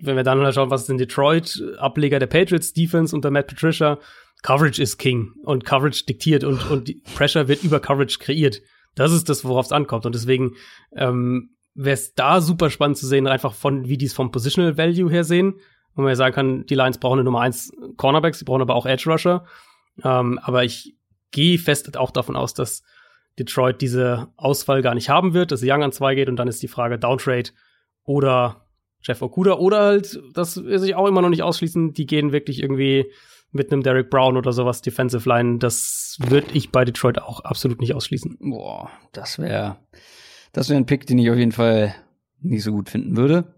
wenn 0.00 0.16
wir 0.16 0.22
dann 0.22 0.40
halt 0.40 0.54
schauen, 0.54 0.70
was 0.70 0.82
ist 0.82 0.90
in 0.90 0.98
Detroit, 0.98 1.62
Ableger 1.78 2.18
der 2.18 2.26
Patriots 2.26 2.72
Defense 2.72 3.14
unter 3.14 3.30
Matt 3.30 3.48
Patricia, 3.48 3.98
Coverage 4.42 4.82
ist 4.82 4.98
King 4.98 5.32
und 5.44 5.64
Coverage 5.64 6.04
diktiert 6.04 6.44
und, 6.44 6.68
und 6.70 7.04
Pressure 7.14 7.48
wird 7.48 7.62
über 7.62 7.80
Coverage 7.80 8.18
kreiert. 8.18 8.60
Das 8.94 9.12
ist 9.12 9.28
das, 9.28 9.44
worauf 9.44 9.66
es 9.66 9.72
ankommt. 9.72 10.04
Und 10.04 10.14
deswegen 10.14 10.54
ähm, 10.96 11.50
wäre 11.74 11.94
es 11.94 12.14
da 12.14 12.40
super 12.40 12.68
spannend 12.68 12.98
zu 12.98 13.06
sehen, 13.06 13.26
einfach 13.26 13.54
von, 13.54 13.88
wie 13.88 13.96
die 13.96 14.06
es 14.06 14.12
vom 14.12 14.30
Positional 14.30 14.76
Value 14.76 15.10
her 15.10 15.24
sehen. 15.24 15.54
Wo 15.94 16.02
man 16.02 16.10
ja 16.10 16.16
sagen 16.16 16.34
kann, 16.34 16.66
die 16.66 16.74
Lions 16.74 16.98
brauchen 16.98 17.18
eine 17.18 17.24
Nummer 17.24 17.40
eins 17.40 17.72
Cornerbacks, 17.96 18.38
sie 18.38 18.44
brauchen 18.44 18.62
aber 18.62 18.74
auch 18.74 18.86
Edge 18.86 19.10
Rusher. 19.10 19.44
Ähm, 20.02 20.38
aber 20.42 20.64
ich 20.64 20.96
gehe 21.30 21.58
fest 21.58 21.96
auch 21.96 22.10
davon 22.10 22.36
aus, 22.36 22.54
dass 22.54 22.82
Detroit 23.38 23.80
diese 23.80 24.28
Auswahl 24.36 24.82
gar 24.82 24.94
nicht 24.94 25.08
haben 25.08 25.34
wird, 25.34 25.52
dass 25.52 25.62
Young 25.62 25.82
an 25.82 25.92
zwei 25.92 26.14
geht 26.14 26.28
und 26.28 26.36
dann 26.36 26.48
ist 26.48 26.62
die 26.62 26.68
Frage 26.68 26.98
Downtrade 26.98 27.50
oder 28.04 28.66
Jeff 29.02 29.22
Okuda 29.22 29.54
oder 29.54 29.80
halt, 29.80 30.20
das 30.34 30.62
will 30.64 30.78
sich 30.78 30.94
auch 30.94 31.06
immer 31.06 31.22
noch 31.22 31.30
nicht 31.30 31.42
ausschließen, 31.42 31.92
die 31.92 32.06
gehen 32.06 32.32
wirklich 32.32 32.62
irgendwie 32.62 33.10
mit 33.50 33.70
einem 33.70 33.82
Derek 33.82 34.10
Brown 34.10 34.36
oder 34.36 34.52
sowas 34.52 34.80
Defensive 34.80 35.28
Line. 35.28 35.58
Das 35.58 36.16
würde 36.20 36.48
ich 36.52 36.70
bei 36.70 36.84
Detroit 36.84 37.20
auch 37.20 37.40
absolut 37.40 37.80
nicht 37.80 37.94
ausschließen. 37.94 38.38
Boah, 38.40 38.90
das 39.12 39.38
wäre 39.38 39.76
das 40.52 40.68
wäre 40.68 40.78
ein 40.78 40.86
Pick, 40.86 41.06
den 41.06 41.18
ich 41.18 41.30
auf 41.30 41.36
jeden 41.36 41.52
Fall 41.52 41.94
nicht 42.40 42.62
so 42.62 42.72
gut 42.72 42.90
finden 42.90 43.16
würde. 43.16 43.54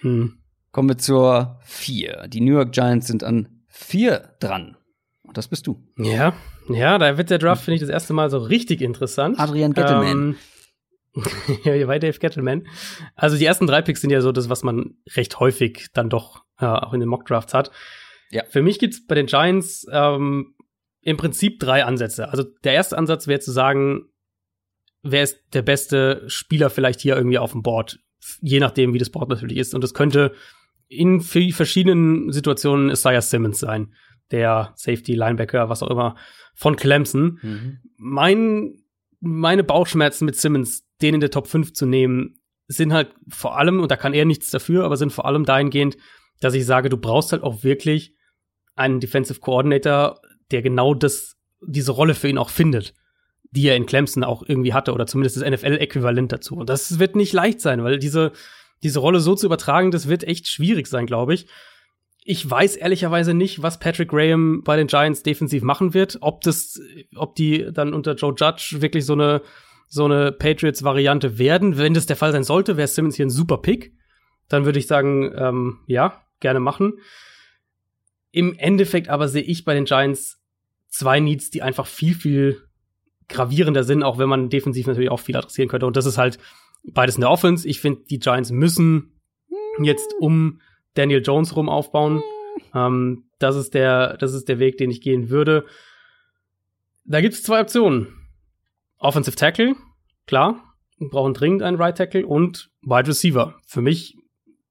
Hm. 0.00 0.39
Kommen 0.72 0.88
wir 0.88 0.98
zur 0.98 1.58
vier. 1.64 2.26
Die 2.28 2.40
New 2.40 2.52
York 2.52 2.72
Giants 2.72 3.06
sind 3.06 3.24
an 3.24 3.64
vier 3.68 4.36
dran. 4.40 4.76
Und 5.22 5.36
das 5.36 5.48
bist 5.48 5.66
du. 5.66 5.82
Ja, 5.96 6.34
ja, 6.68 6.98
da 6.98 7.18
wird 7.18 7.30
der 7.30 7.38
Draft, 7.38 7.64
finde 7.64 7.76
ich, 7.76 7.80
das 7.80 7.90
erste 7.90 8.12
Mal 8.12 8.30
so 8.30 8.38
richtig 8.38 8.80
interessant. 8.80 9.38
Adrian 9.38 9.72
Gettleman. 9.72 10.36
Ähm, 11.14 11.22
ja, 11.64 11.86
bei 11.86 11.98
Dave 11.98 12.18
Gettleman. 12.18 12.66
Also 13.16 13.36
die 13.36 13.44
ersten 13.44 13.66
drei 13.66 13.82
Picks 13.82 14.00
sind 14.00 14.10
ja 14.10 14.20
so 14.20 14.32
das, 14.32 14.48
was 14.48 14.62
man 14.62 14.94
recht 15.16 15.40
häufig 15.40 15.88
dann 15.92 16.08
doch 16.08 16.44
äh, 16.58 16.66
auch 16.66 16.92
in 16.92 17.00
den 17.00 17.08
Mock-Drafts 17.08 17.54
hat. 17.54 17.70
Ja. 18.30 18.44
Für 18.48 18.62
mich 18.62 18.78
gibt's 18.78 19.06
bei 19.06 19.16
den 19.16 19.26
Giants 19.26 19.86
ähm, 19.90 20.54
im 21.02 21.16
Prinzip 21.16 21.58
drei 21.58 21.84
Ansätze. 21.84 22.28
Also 22.28 22.44
der 22.64 22.74
erste 22.74 22.96
Ansatz 22.96 23.26
wäre 23.26 23.40
zu 23.40 23.50
sagen, 23.50 24.06
wer 25.02 25.22
ist 25.22 25.40
der 25.52 25.62
beste 25.62 26.22
Spieler 26.28 26.70
vielleicht 26.70 27.00
hier 27.00 27.16
irgendwie 27.16 27.38
auf 27.38 27.52
dem 27.52 27.62
Board, 27.62 27.98
je 28.40 28.60
nachdem, 28.60 28.94
wie 28.94 28.98
das 28.98 29.10
Board 29.10 29.28
natürlich 29.28 29.56
ist. 29.56 29.74
Und 29.74 29.82
das 29.82 29.94
könnte 29.94 30.32
in 30.90 31.20
verschiedenen 31.20 32.32
Situationen 32.32 32.90
Isaiah 32.90 33.22
Simmons 33.22 33.60
sein, 33.60 33.94
der 34.32 34.72
Safety, 34.74 35.14
Linebacker, 35.14 35.68
was 35.68 35.82
auch 35.82 35.90
immer, 35.90 36.16
von 36.54 36.76
Clemson. 36.76 37.38
Mhm. 37.40 37.78
Mein, 37.96 38.74
meine 39.20 39.62
Bauchschmerzen 39.64 40.24
mit 40.24 40.36
Simmons, 40.36 40.84
den 41.00 41.14
in 41.14 41.20
der 41.20 41.30
Top 41.30 41.46
5 41.46 41.72
zu 41.72 41.86
nehmen, 41.86 42.40
sind 42.66 42.92
halt 42.92 43.14
vor 43.28 43.56
allem, 43.56 43.80
und 43.80 43.90
da 43.90 43.96
kann 43.96 44.14
er 44.14 44.24
nichts 44.24 44.50
dafür, 44.50 44.84
aber 44.84 44.96
sind 44.96 45.12
vor 45.12 45.26
allem 45.26 45.44
dahingehend, 45.44 45.96
dass 46.40 46.54
ich 46.54 46.66
sage, 46.66 46.88
du 46.88 46.96
brauchst 46.96 47.32
halt 47.32 47.42
auch 47.42 47.62
wirklich 47.62 48.14
einen 48.74 48.98
Defensive 48.98 49.40
Coordinator, 49.40 50.20
der 50.50 50.62
genau 50.62 50.94
das, 50.94 51.36
diese 51.64 51.92
Rolle 51.92 52.14
für 52.14 52.28
ihn 52.28 52.38
auch 52.38 52.50
findet, 52.50 52.94
die 53.52 53.66
er 53.68 53.76
in 53.76 53.86
Clemson 53.86 54.24
auch 54.24 54.42
irgendwie 54.44 54.72
hatte, 54.72 54.92
oder 54.92 55.06
zumindest 55.06 55.36
das 55.36 55.48
NFL-Äquivalent 55.48 56.32
dazu. 56.32 56.56
Und 56.56 56.68
das 56.68 56.98
wird 56.98 57.14
nicht 57.14 57.32
leicht 57.32 57.60
sein, 57.60 57.84
weil 57.84 57.98
diese, 57.98 58.32
diese 58.82 59.00
Rolle 59.00 59.20
so 59.20 59.34
zu 59.34 59.46
übertragen, 59.46 59.90
das 59.90 60.08
wird 60.08 60.24
echt 60.24 60.48
schwierig 60.48 60.86
sein, 60.86 61.06
glaube 61.06 61.34
ich. 61.34 61.46
Ich 62.22 62.48
weiß 62.48 62.76
ehrlicherweise 62.76 63.34
nicht, 63.34 63.62
was 63.62 63.78
Patrick 63.78 64.10
Graham 64.10 64.62
bei 64.62 64.76
den 64.76 64.86
Giants 64.86 65.22
defensiv 65.22 65.62
machen 65.62 65.94
wird, 65.94 66.18
ob 66.20 66.42
das, 66.42 66.80
ob 67.16 67.34
die 67.34 67.68
dann 67.72 67.94
unter 67.94 68.14
Joe 68.14 68.34
Judge 68.36 68.76
wirklich 68.80 69.06
so 69.06 69.14
eine, 69.14 69.42
so 69.88 70.04
eine 70.04 70.30
Patriots-Variante 70.32 71.38
werden. 71.38 71.78
Wenn 71.78 71.94
das 71.94 72.06
der 72.06 72.16
Fall 72.16 72.32
sein 72.32 72.44
sollte, 72.44 72.76
wäre 72.76 72.88
Simmons 72.88 73.16
hier 73.16 73.26
ein 73.26 73.30
super 73.30 73.58
Pick. 73.58 73.94
Dann 74.48 74.64
würde 74.64 74.78
ich 74.78 74.86
sagen, 74.86 75.32
ähm, 75.36 75.78
ja, 75.86 76.22
gerne 76.40 76.60
machen. 76.60 76.94
Im 78.32 78.54
Endeffekt 78.58 79.08
aber 79.08 79.28
sehe 79.28 79.42
ich 79.42 79.64
bei 79.64 79.74
den 79.74 79.86
Giants 79.86 80.40
zwei 80.88 81.20
Needs, 81.20 81.50
die 81.50 81.62
einfach 81.62 81.86
viel, 81.86 82.14
viel 82.14 82.62
gravierender 83.28 83.84
sind, 83.84 84.02
auch 84.02 84.18
wenn 84.18 84.28
man 84.28 84.50
defensiv 84.50 84.86
natürlich 84.86 85.10
auch 85.10 85.20
viel 85.20 85.36
adressieren 85.36 85.68
könnte. 85.68 85.86
Und 85.86 85.96
das 85.96 86.06
ist 86.06 86.18
halt 86.18 86.38
beides 86.84 87.16
in 87.16 87.20
der 87.22 87.30
Offense. 87.30 87.66
Ich 87.68 87.80
finde, 87.80 88.02
die 88.10 88.18
Giants 88.18 88.50
müssen 88.50 89.20
jetzt 89.82 90.14
um 90.20 90.60
Daniel 90.94 91.22
Jones 91.24 91.54
rum 91.56 91.68
aufbauen. 91.68 92.22
Ähm, 92.74 93.24
das 93.38 93.56
ist 93.56 93.74
der, 93.74 94.16
das 94.18 94.34
ist 94.34 94.48
der 94.48 94.58
Weg, 94.58 94.76
den 94.78 94.90
ich 94.90 95.00
gehen 95.00 95.30
würde. 95.30 95.64
Da 97.04 97.20
gibt 97.20 97.34
es 97.34 97.42
zwei 97.42 97.60
Optionen. 97.60 98.08
Offensive 98.98 99.36
Tackle, 99.36 99.74
klar, 100.26 100.62
wir 100.98 101.08
brauchen 101.08 101.32
dringend 101.32 101.62
einen 101.62 101.78
Right 101.78 101.96
Tackle 101.96 102.26
und 102.26 102.70
Wide 102.82 103.08
Receiver. 103.08 103.54
Für 103.66 103.80
mich, 103.80 104.16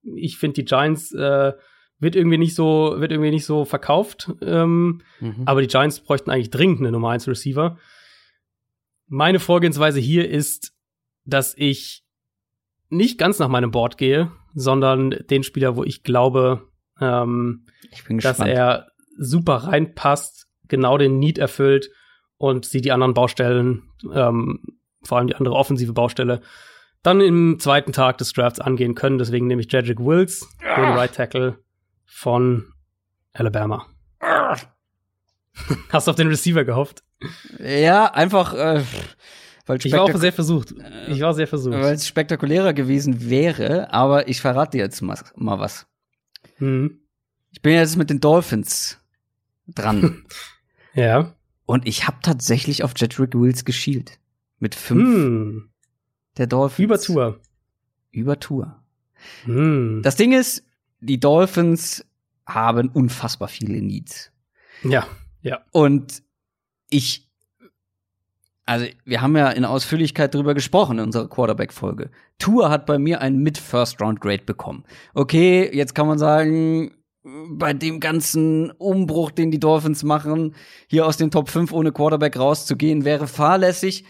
ich 0.03 0.37
finde 0.37 0.55
die 0.55 0.65
Giants 0.65 1.11
äh, 1.13 1.53
wird 1.97 2.15
irgendwie 2.15 2.37
nicht 2.37 2.53
so, 2.55 2.95
wird 2.99 3.11
irgendwie 3.11 3.31
nicht 3.31 3.45
so 3.45 3.65
verkauft. 3.65 4.31
Ähm, 4.41 5.01
Mhm. 5.19 5.43
aber 5.45 5.61
die 5.61 5.67
Giants 5.67 5.99
bräuchten 6.01 6.29
eigentlich 6.29 6.51
dringend 6.51 6.79
eine 6.79 6.91
Nummer 6.91 7.09
1 7.09 7.27
Receiver. 7.27 7.77
Meine 9.07 9.39
Vorgehensweise 9.39 9.99
hier 9.99 10.29
ist, 10.29 10.71
dass 11.29 11.53
ich 11.57 12.03
nicht 12.89 13.17
ganz 13.17 13.39
nach 13.39 13.47
meinem 13.47 13.71
Board 13.71 13.97
gehe, 13.97 14.31
sondern 14.53 15.11
den 15.29 15.43
Spieler, 15.43 15.75
wo 15.75 15.83
ich 15.83 16.03
glaube, 16.03 16.67
ähm, 16.99 17.65
ich 17.91 18.03
bin 18.03 18.17
dass 18.19 18.39
er 18.39 18.87
super 19.17 19.55
reinpasst, 19.55 20.47
genau 20.67 20.97
den 20.97 21.19
Need 21.19 21.37
erfüllt 21.37 21.89
und 22.37 22.65
sie 22.65 22.81
die 22.81 22.91
anderen 22.91 23.13
Baustellen, 23.13 23.83
ähm, 24.11 24.63
vor 25.03 25.17
allem 25.17 25.27
die 25.27 25.35
andere 25.35 25.55
offensive 25.55 25.93
Baustelle, 25.93 26.41
dann 27.03 27.21
im 27.21 27.59
zweiten 27.59 27.93
Tag 27.93 28.17
des 28.17 28.33
Drafts 28.33 28.59
angehen 28.59 28.95
können. 28.95 29.17
Deswegen 29.17 29.47
nehme 29.47 29.61
ich 29.61 29.71
Jedrick 29.71 29.99
Wills, 29.99 30.47
den 30.61 30.83
Right 30.83 31.13
Tackle 31.13 31.59
von 32.05 32.73
Alabama. 33.33 33.85
Hast 35.89 36.07
du 36.07 36.11
auf 36.11 36.17
den 36.17 36.27
Receiver 36.27 36.63
gehofft? 36.63 37.03
ja, 37.59 38.05
einfach, 38.05 38.53
äh, 38.53 38.83
weil 39.69 39.77
Ich 39.83 39.91
war 39.93 40.01
auch 40.01 40.15
sehr 40.17 40.33
versucht. 40.33 40.73
Ich 41.07 41.21
war 41.21 41.33
sehr 41.33 41.47
versucht. 41.47 41.75
weil 41.75 41.93
es 41.93 42.07
spektakulärer 42.07 42.73
gewesen 42.73 43.29
wäre, 43.29 43.93
aber 43.93 44.27
ich 44.27 44.41
verrate 44.41 44.77
dir 44.77 44.83
jetzt 44.83 45.01
mal, 45.01 45.17
mal 45.35 45.59
was. 45.59 45.85
Mhm. 46.57 46.99
Ich 47.51 47.61
bin 47.61 47.73
jetzt 47.73 47.95
mit 47.97 48.09
den 48.09 48.19
Dolphins 48.19 48.99
dran. 49.67 50.25
Ja. 50.95 51.35
und 51.67 51.87
ich 51.87 52.07
habe 52.07 52.17
tatsächlich 52.23 52.83
auf 52.83 52.93
Jedrick 52.97 53.35
Wills 53.35 53.63
geschielt. 53.63 54.19
Mit 54.57 54.73
fünf 54.73 55.03
Hm. 55.03 55.69
der 56.37 56.47
Dolphins. 56.47 56.83
Über 56.83 56.99
Tour. 56.99 57.39
Über 58.11 58.39
Tour. 58.39 58.83
Hm. 59.45 60.01
Das 60.03 60.15
Ding 60.15 60.33
ist, 60.33 60.65
die 60.99 61.19
Dolphins 61.19 62.03
haben 62.47 62.89
unfassbar 62.89 63.47
viele 63.49 63.79
Needs. 63.81 64.31
ja, 64.83 65.07
ja. 65.41 65.61
Und 65.71 66.23
ich, 66.89 67.28
also 68.69 68.85
wir 69.03 69.21
haben 69.21 69.35
ja 69.35 69.49
in 69.49 69.65
Ausführlichkeit 69.65 70.35
drüber 70.35 70.53
gesprochen 70.53 70.99
in 70.99 71.05
unserer 71.05 71.27
Quarterback-Folge. 71.27 72.11
Tour 72.37 72.69
hat 72.69 72.85
bei 72.85 72.99
mir 72.99 73.19
einen 73.19 73.39
Mid-First-Round-Grade 73.39 74.43
bekommen. 74.45 74.83
Okay, 75.15 75.67
jetzt 75.73 75.95
kann 75.95 76.05
man 76.05 76.19
sagen, 76.19 76.91
bei 77.49 77.73
dem 77.73 77.99
ganzen 77.99 78.69
Umbruch, 78.69 79.31
den 79.31 79.49
die 79.49 79.59
Dolphins 79.59 80.03
machen, 80.03 80.53
hier 80.87 81.07
aus 81.07 81.17
den 81.17 81.31
Top 81.31 81.49
5 81.49 81.71
ohne 81.73 81.91
Quarterback 81.91 82.37
rauszugehen, 82.37 83.05
wäre 83.05 83.25
fahrlässig. 83.25 84.05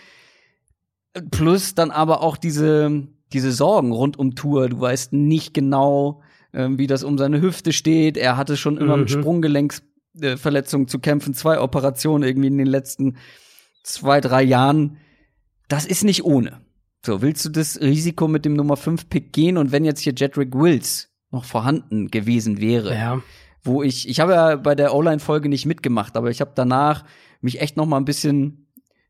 Plus 1.32 1.74
dann 1.74 1.90
aber 1.90 2.22
auch 2.22 2.36
diese, 2.36 3.08
diese 3.32 3.54
Sorgen 3.54 3.94
rund 3.94 4.20
um 4.20 4.36
Tour. 4.36 4.68
Du 4.68 4.82
weißt 4.82 5.14
nicht 5.14 5.54
genau, 5.54 6.22
ähm, 6.52 6.78
wie 6.78 6.88
das 6.88 7.06
um 7.06 7.18
seine 7.18 7.40
Hüfte 7.40 7.72
steht. 7.72 8.18
Er 8.18 8.36
hatte 8.36 8.58
schon 8.58 8.78
immer 8.78 8.98
mit 8.98 9.10
Mhm. 9.10 9.22
Sprunggelenksverletzungen 9.22 10.90
zu 10.90 11.00
kämpfen, 11.00 11.34
zwei 11.34 11.62
Operationen 11.62 12.28
irgendwie 12.28 12.48
in 12.48 12.58
den 12.58 12.68
letzten 12.68 13.16
zwei, 13.84 14.22
drei 14.22 14.44
Jahren. 14.44 14.98
das 15.68 15.86
ist 15.86 16.04
nicht 16.04 16.24
ohne. 16.24 16.62
So, 17.06 17.22
willst 17.22 17.46
du 17.46 17.50
das 17.50 17.80
Risiko 17.80 18.28
mit 18.28 18.44
dem 18.46 18.54
Nummer 18.56 18.76
5 18.76 19.10
Pick 19.10 19.32
gehen 19.32 19.58
und 19.58 19.72
wenn 19.72 19.86
jetzt 19.86 20.02
hier 20.02 20.14
Jedrick 20.16 20.54
Wills 20.54 21.10
noch 21.32 21.46
vorhanden 21.46 22.10
gewesen 22.12 22.60
wäre, 22.60 22.94
Ja. 22.94 23.22
wo 23.64 23.84
ich, 23.84 24.10
ich 24.10 24.20
habe 24.20 24.34
ja 24.34 24.56
bei 24.56 24.76
der 24.76 24.94
O-Line-Folge 24.96 25.48
nicht 25.48 25.66
mitgemacht, 25.66 26.18
aber 26.18 26.30
ich 26.30 26.42
habe 26.42 26.52
danach 26.56 27.06
mich 27.42 27.62
echt 27.62 27.78
noch 27.78 27.86
mal 27.86 27.98
ein 27.98 28.06
bisschen 28.06 28.66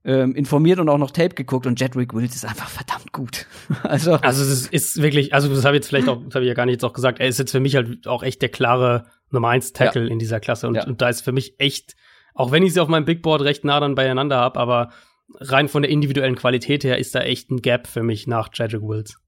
ähm, 0.06 0.36
informiert 0.36 0.80
und 0.80 0.88
auch 0.90 0.98
noch 0.98 1.12
Tape 1.12 1.34
geguckt 1.36 1.66
und 1.66 1.80
Jedrick 1.80 2.14
Wills 2.14 2.36
ist 2.36 2.46
einfach 2.46 2.70
verdammt 2.70 3.12
gut. 3.12 3.48
also, 3.84 4.14
Also 4.16 4.44
es 4.44 4.68
ist, 4.68 5.02
wirklich, 5.02 5.34
also 5.34 5.50
das 5.54 5.66
habe 5.66 5.76
ich 5.76 5.80
jetzt 5.82 5.88
vielleicht 5.90 6.08
auch, 6.10 6.22
das 6.24 6.36
habe 6.36 6.46
ich 6.46 6.50
ja 6.50 6.54
gar 6.54 6.66
nicht 6.66 6.74
jetzt 6.74 6.86
auch 6.86 6.94
gesagt, 6.94 7.20
er 7.20 7.28
ist 7.28 7.40
jetzt 7.40 7.52
für 7.52 7.60
mich 7.60 7.76
halt 7.76 8.06
auch 8.08 8.22
echt 8.24 8.42
der 8.42 8.50
klare 8.50 9.06
Nummer 9.32 9.50
1 9.50 9.74
Tackle 9.74 10.08
in 10.08 10.20
dieser 10.20 10.40
Klasse. 10.40 10.68
Und, 10.68 10.76
Ja. 10.76 10.86
und 10.86 11.02
da 11.02 11.10
ist 11.10 11.22
für 11.22 11.32
mich 11.32 11.60
echt, 11.60 11.96
auch 12.40 12.52
wenn 12.52 12.64
ich 12.64 12.74
sie 12.74 12.80
auf 12.80 12.88
meinem 12.88 13.04
Big 13.04 13.22
Board 13.22 13.42
recht 13.42 13.66
nah 13.66 13.82
dann 13.82 13.96
beieinander 13.96 14.38
habe, 14.38 14.62
aber 14.62 14.92
rein 15.36 15.68
von 15.68 15.82
der 15.82 15.92
individuellen 15.92 16.38
Qualität 16.38 16.86
her 16.86 16.98
ist 16.98 17.14
da 17.14 17.20
echt 17.20 17.52
ein 17.52 17.62
Gap 17.62 17.86
für 17.86 18.02
mich 18.02 18.28
nach 18.28 18.48
Jedrick 18.54 18.82
Wills. 18.82 19.20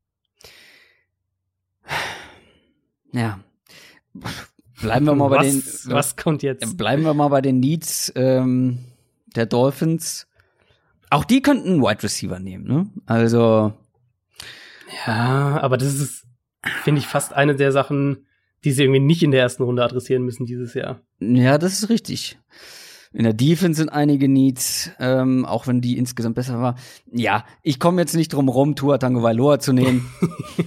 ja. 3.11 3.41
Bleiben 4.81 5.05
wir 5.05 5.15
mal 5.15 5.27
bei 5.27 5.43
den 5.43 5.57
was, 5.57 5.89
was 5.89 6.15
kommt 6.15 6.41
jetzt? 6.41 6.77
Bleiben 6.77 7.03
wir 7.03 7.13
mal 7.13 7.27
bei 7.27 7.41
den 7.41 7.59
Needs 7.59 8.13
ähm, 8.15 8.79
der 9.35 9.45
Dolphins. 9.45 10.27
Auch 11.09 11.25
die 11.25 11.41
könnten 11.41 11.67
einen 11.67 11.81
Wide 11.81 12.03
Receiver 12.03 12.39
nehmen, 12.39 12.65
ne? 12.65 12.89
Also, 13.07 13.73
Ja, 15.05 15.59
aber 15.61 15.77
das 15.77 15.95
ist, 15.95 16.25
finde 16.83 16.99
ich, 16.99 17.07
fast 17.07 17.33
eine 17.33 17.55
der 17.57 17.73
Sachen, 17.73 18.25
die 18.63 18.71
sie 18.71 18.83
irgendwie 18.83 19.01
nicht 19.01 19.21
in 19.21 19.31
der 19.31 19.41
ersten 19.41 19.63
Runde 19.63 19.83
adressieren 19.83 20.23
müssen 20.23 20.45
dieses 20.45 20.73
Jahr. 20.75 21.01
ja, 21.19 21.57
das 21.57 21.73
ist 21.73 21.89
richtig. 21.89 22.37
In 23.13 23.23
der 23.23 23.33
Defense 23.33 23.77
sind 23.77 23.89
einige 23.89 24.29
Needs, 24.29 24.91
ähm, 24.99 25.45
auch 25.45 25.67
wenn 25.67 25.81
die 25.81 25.97
insgesamt 25.97 26.35
besser 26.35 26.61
war. 26.61 26.75
Ja, 27.11 27.45
ich 27.61 27.79
komme 27.79 28.01
jetzt 28.01 28.15
nicht 28.15 28.33
drum 28.33 28.47
rum, 28.47 28.75
Tua 28.75 28.97
Tango 28.99 29.21
Valoa 29.21 29.59
zu 29.59 29.73
nehmen. 29.73 30.09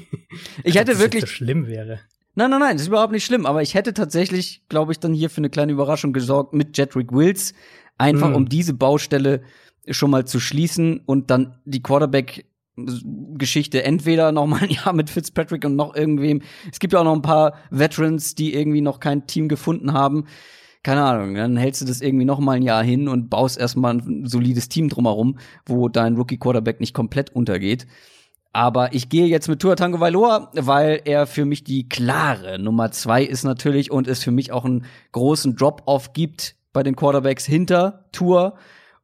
ich 0.63 0.77
hätte 0.77 0.93
das 0.93 1.01
wirklich 1.01 1.23
jetzt 1.23 1.31
so 1.31 1.37
schlimm 1.37 1.67
wäre. 1.67 2.01
Nein, 2.35 2.51
nein, 2.51 2.61
nein, 2.61 2.73
das 2.73 2.83
ist 2.83 2.89
überhaupt 2.89 3.13
nicht 3.13 3.25
schlimm. 3.25 3.47
Aber 3.47 3.63
ich 3.63 3.75
hätte 3.75 3.95
tatsächlich, 3.95 4.63
glaube 4.69 4.93
ich, 4.93 4.99
dann 4.99 5.15
hier 5.15 5.31
für 5.31 5.39
eine 5.39 5.51
kleine 5.51 5.73
Überraschung 5.73 6.13
gesorgt 6.13 6.53
mit 6.53 6.77
Jedrick 6.77 7.13
Wills. 7.13 7.55
Einfach 7.97 8.29
Hm. 8.29 8.35
um 8.35 8.49
diese 8.49 8.75
Baustelle 8.75 9.43
schon 9.89 10.11
mal 10.11 10.27
zu 10.27 10.41
schließen 10.41 11.01
und 11.07 11.31
dann 11.31 11.61
die 11.65 11.83
Quarterback-Geschichte 11.83 13.85
entweder 13.85 14.33
noch 14.33 14.47
mal 14.47 14.63
ein 14.63 14.71
Jahr 14.71 14.93
mit 14.93 15.11
Fitzpatrick 15.11 15.65
und 15.65 15.77
noch 15.77 15.95
irgendwem. 15.95 16.43
Es 16.71 16.79
gibt 16.79 16.93
ja 16.93 17.01
auch 17.01 17.05
noch 17.05 17.15
ein 17.15 17.23
paar 17.23 17.55
Veterans, 17.71 18.35
die 18.35 18.55
irgendwie 18.55 18.81
noch 18.81 19.01
kein 19.01 19.27
Team 19.27 19.49
gefunden 19.49 19.93
haben. 19.93 20.27
Keine 20.85 21.03
Ahnung, 21.03 21.35
dann 21.35 21.57
hältst 21.57 21.81
du 21.81 21.87
das 21.87 22.03
irgendwie 22.03 22.27
noch 22.27 22.41
mal 22.41 22.57
ein 22.57 22.63
Jahr 22.63 22.85
hin 22.85 23.09
und 23.09 23.31
baust 23.31 23.59
erstmal 23.59 23.95
ein 23.95 24.27
solides 24.27 24.69
Team 24.69 24.91
drumherum, 24.91 25.39
wo 25.65 25.89
dein 25.89 26.15
Rookie-Quarterback 26.15 26.79
nicht 26.79 26.93
komplett 26.93 27.35
untergeht. 27.35 27.87
Aber 28.53 28.93
ich 28.93 29.09
gehe 29.09 29.27
jetzt 29.27 29.49
mit 29.49 29.61
Tua 29.61 29.77
Tango 29.77 29.99
Vailoa, 29.99 30.51
weil 30.53 31.01
er 31.07 31.27
für 31.27 31.47
mich 31.47 31.65
die 31.65 31.89
klare 31.89 32.59
Nummer 32.59 32.91
zwei 32.91 33.25
ist 33.25 33.45
natürlich 33.45 33.91
und 33.91 34.07
es 34.07 34.23
für 34.23 34.31
mich 34.31 34.53
auch 34.53 34.67
einen 34.67 34.85
großen 35.13 35.57
Drop-off 35.57 36.13
gibt 36.13 36.55
bei 36.75 36.83
den 36.83 36.97
Quarterbacks 36.97 37.47
hinter 37.47 38.05
Tour. 38.13 38.55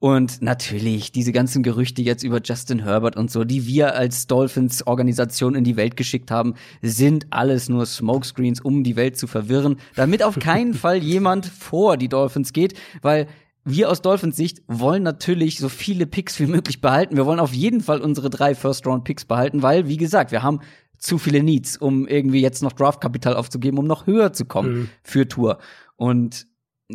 Und 0.00 0.40
natürlich 0.40 1.12
diese 1.12 1.30
ganzen 1.30 1.62
Gerüchte 1.62 2.00
jetzt 2.00 2.24
über 2.24 2.40
Justin 2.42 2.78
Herbert 2.80 3.16
und 3.16 3.30
so, 3.30 3.44
die 3.44 3.66
wir 3.66 3.94
als 3.94 4.26
Dolphins-Organisation 4.26 5.54
in 5.54 5.62
die 5.62 5.76
Welt 5.76 5.96
geschickt 5.96 6.30
haben, 6.30 6.54
sind 6.80 7.26
alles 7.30 7.68
nur 7.68 7.84
Smokescreens, 7.84 8.60
um 8.62 8.82
die 8.82 8.96
Welt 8.96 9.18
zu 9.18 9.26
verwirren, 9.26 9.76
damit 9.96 10.22
auf 10.22 10.38
keinen 10.38 10.72
Fall 10.82 10.96
jemand 11.02 11.44
vor 11.46 11.98
die 11.98 12.08
Dolphins 12.08 12.54
geht, 12.54 12.74
weil 13.02 13.26
wir 13.62 13.90
aus 13.90 14.00
Dolphins 14.00 14.36
Sicht 14.36 14.62
wollen 14.68 15.02
natürlich 15.02 15.58
so 15.58 15.68
viele 15.68 16.06
Picks 16.06 16.40
wie 16.40 16.46
möglich 16.46 16.80
behalten. 16.80 17.16
Wir 17.16 17.26
wollen 17.26 17.38
auf 17.38 17.52
jeden 17.52 17.82
Fall 17.82 18.00
unsere 18.00 18.30
drei 18.30 18.54
First-Round-Picks 18.54 19.26
behalten, 19.26 19.60
weil, 19.62 19.86
wie 19.86 19.98
gesagt, 19.98 20.32
wir 20.32 20.42
haben 20.42 20.60
zu 20.96 21.18
viele 21.18 21.42
Needs, 21.42 21.76
um 21.76 22.08
irgendwie 22.08 22.40
jetzt 22.40 22.62
noch 22.62 22.72
Draftkapital 22.72 23.36
aufzugeben, 23.36 23.76
um 23.76 23.86
noch 23.86 24.06
höher 24.06 24.32
zu 24.32 24.46
kommen 24.46 24.72
Mhm. 24.72 24.88
für 25.02 25.28
Tour. 25.28 25.58
Und 25.96 26.46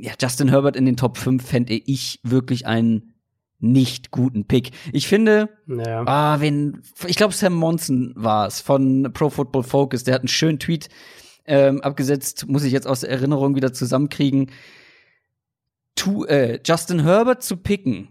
ja, 0.02 0.14
Justin 0.20 0.50
Herbert 0.50 0.76
in 0.76 0.86
den 0.86 0.98
Top 0.98 1.18
5 1.18 1.46
fände 1.46 1.74
ich 1.74 2.20
wirklich 2.24 2.66
einen 2.68 3.14
nicht 3.60 4.12
guten 4.12 4.46
Pick. 4.46 4.72
Ich 4.92 5.08
finde, 5.08 5.50
Ja. 5.68 6.04
ah, 6.06 6.40
wen, 6.42 6.82
ich 7.08 7.16
glaube 7.16 7.34
Sam 7.34 7.54
Monson 7.54 8.14
war 8.16 8.48
es 8.48 8.60
von 8.62 9.12
Pro 9.14 9.30
Football 9.30 9.64
Focus, 9.64 10.04
der 10.04 10.14
hat 10.14 10.22
einen 10.22 10.28
schönen 10.28 10.60
Tweet 10.60 10.90
ähm, 11.46 11.82
abgesetzt, 11.82 12.48
muss 12.48 12.64
ich 12.64 12.74
jetzt 12.74 12.88
aus 12.88 13.02
der 13.02 13.10
Erinnerung 13.12 13.56
wieder 13.56 13.72
zusammenkriegen. 13.74 14.52
Tu, 15.96 16.26
äh, 16.26 16.60
Justin 16.66 17.04
Herbert 17.04 17.44
zu 17.44 17.58
picken, 17.58 18.10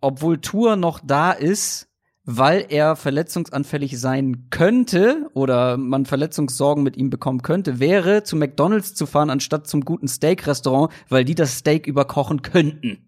obwohl 0.00 0.38
Tour 0.38 0.76
noch 0.76 1.00
da 1.04 1.32
ist, 1.32 1.88
weil 2.26 2.66
er 2.68 2.96
verletzungsanfällig 2.96 3.98
sein 3.98 4.48
könnte 4.50 5.30
oder 5.32 5.76
man 5.76 6.06
Verletzungssorgen 6.06 6.82
mit 6.82 6.96
ihm 6.96 7.08
bekommen 7.08 7.42
könnte, 7.42 7.78
wäre 7.78 8.24
zu 8.24 8.36
McDonald's 8.36 8.94
zu 8.94 9.06
fahren 9.06 9.30
anstatt 9.30 9.68
zum 9.68 9.82
guten 9.84 10.08
Steak-Restaurant, 10.08 10.92
weil 11.08 11.24
die 11.24 11.36
das 11.36 11.58
Steak 11.58 11.86
überkochen 11.86 12.42
könnten. 12.42 12.98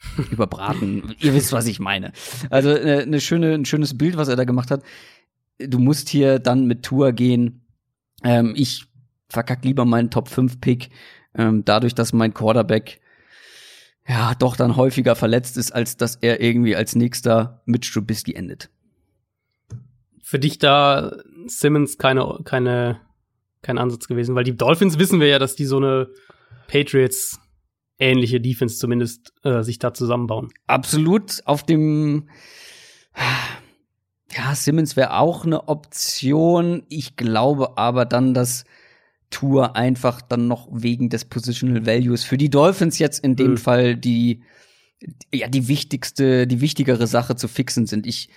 Überbraten. 0.30 1.14
Ihr 1.20 1.34
wisst, 1.34 1.52
was 1.52 1.66
ich 1.66 1.78
meine. 1.78 2.12
Also 2.50 2.70
äh, 2.70 3.02
eine 3.02 3.20
schöne, 3.20 3.54
ein 3.54 3.64
schönes 3.64 3.96
Bild, 3.96 4.16
was 4.16 4.28
er 4.28 4.36
da 4.36 4.44
gemacht 4.44 4.70
hat. 4.70 4.82
Du 5.58 5.78
musst 5.78 6.08
hier 6.08 6.40
dann 6.40 6.66
mit 6.66 6.82
Tour 6.82 7.12
gehen. 7.12 7.64
Ähm, 8.24 8.54
ich 8.56 8.86
verkack 9.28 9.64
lieber 9.64 9.84
meinen 9.84 10.10
Top 10.10 10.28
5 10.28 10.60
Pick, 10.60 10.90
ähm, 11.34 11.64
dadurch, 11.64 11.94
dass 11.94 12.12
mein 12.12 12.34
Quarterback 12.34 13.00
ja 14.08 14.34
doch 14.34 14.56
dann 14.56 14.76
häufiger 14.76 15.14
verletzt 15.14 15.56
ist, 15.56 15.72
als 15.72 15.96
dass 15.96 16.16
er 16.16 16.40
irgendwie 16.40 16.74
als 16.74 16.94
nächster 16.94 17.62
mit 17.66 17.84
Strubisky 17.84 18.34
endet. 18.34 18.70
Für 20.22 20.38
dich 20.38 20.58
da 20.58 21.16
Simmons 21.46 21.98
keine, 21.98 22.40
keine, 22.44 23.00
kein 23.62 23.78
Ansatz 23.78 24.08
gewesen, 24.08 24.34
weil 24.34 24.44
die 24.44 24.56
Dolphins 24.56 24.98
wissen 24.98 25.20
wir 25.20 25.28
ja, 25.28 25.38
dass 25.38 25.56
die 25.56 25.64
so 25.64 25.76
eine 25.76 26.08
Patriots 26.66 27.38
ähnliche 27.98 28.40
Defense 28.40 28.78
zumindest 28.78 29.32
äh, 29.42 29.62
sich 29.62 29.78
da 29.78 29.92
zusammenbauen. 29.92 30.50
Absolut 30.66 31.42
auf 31.44 31.62
dem 31.64 32.28
ja, 34.36 34.54
Simmons 34.54 34.96
wäre 34.96 35.14
auch 35.14 35.44
eine 35.44 35.68
Option. 35.68 36.84
Ich 36.88 37.16
glaube 37.16 37.76
aber 37.76 38.04
dann, 38.04 38.34
dass 38.34 38.64
Tour 39.30 39.76
einfach 39.76 40.22
dann 40.22 40.48
noch 40.48 40.68
wegen 40.70 41.10
des 41.10 41.24
Positional 41.24 41.86
Values 41.86 42.24
für 42.24 42.38
die 42.38 42.50
Dolphins 42.50 42.98
jetzt 42.98 43.22
in 43.22 43.36
dem 43.36 43.52
Mhm. 43.52 43.56
Fall 43.58 43.96
die 43.96 44.42
ja 45.32 45.48
die 45.48 45.68
wichtigste, 45.68 46.46
die 46.46 46.60
wichtigere 46.60 47.06
Sache 47.06 47.36
zu 47.36 47.48
fixen 47.48 47.86
sind. 47.86 48.06
Ich 48.06 48.30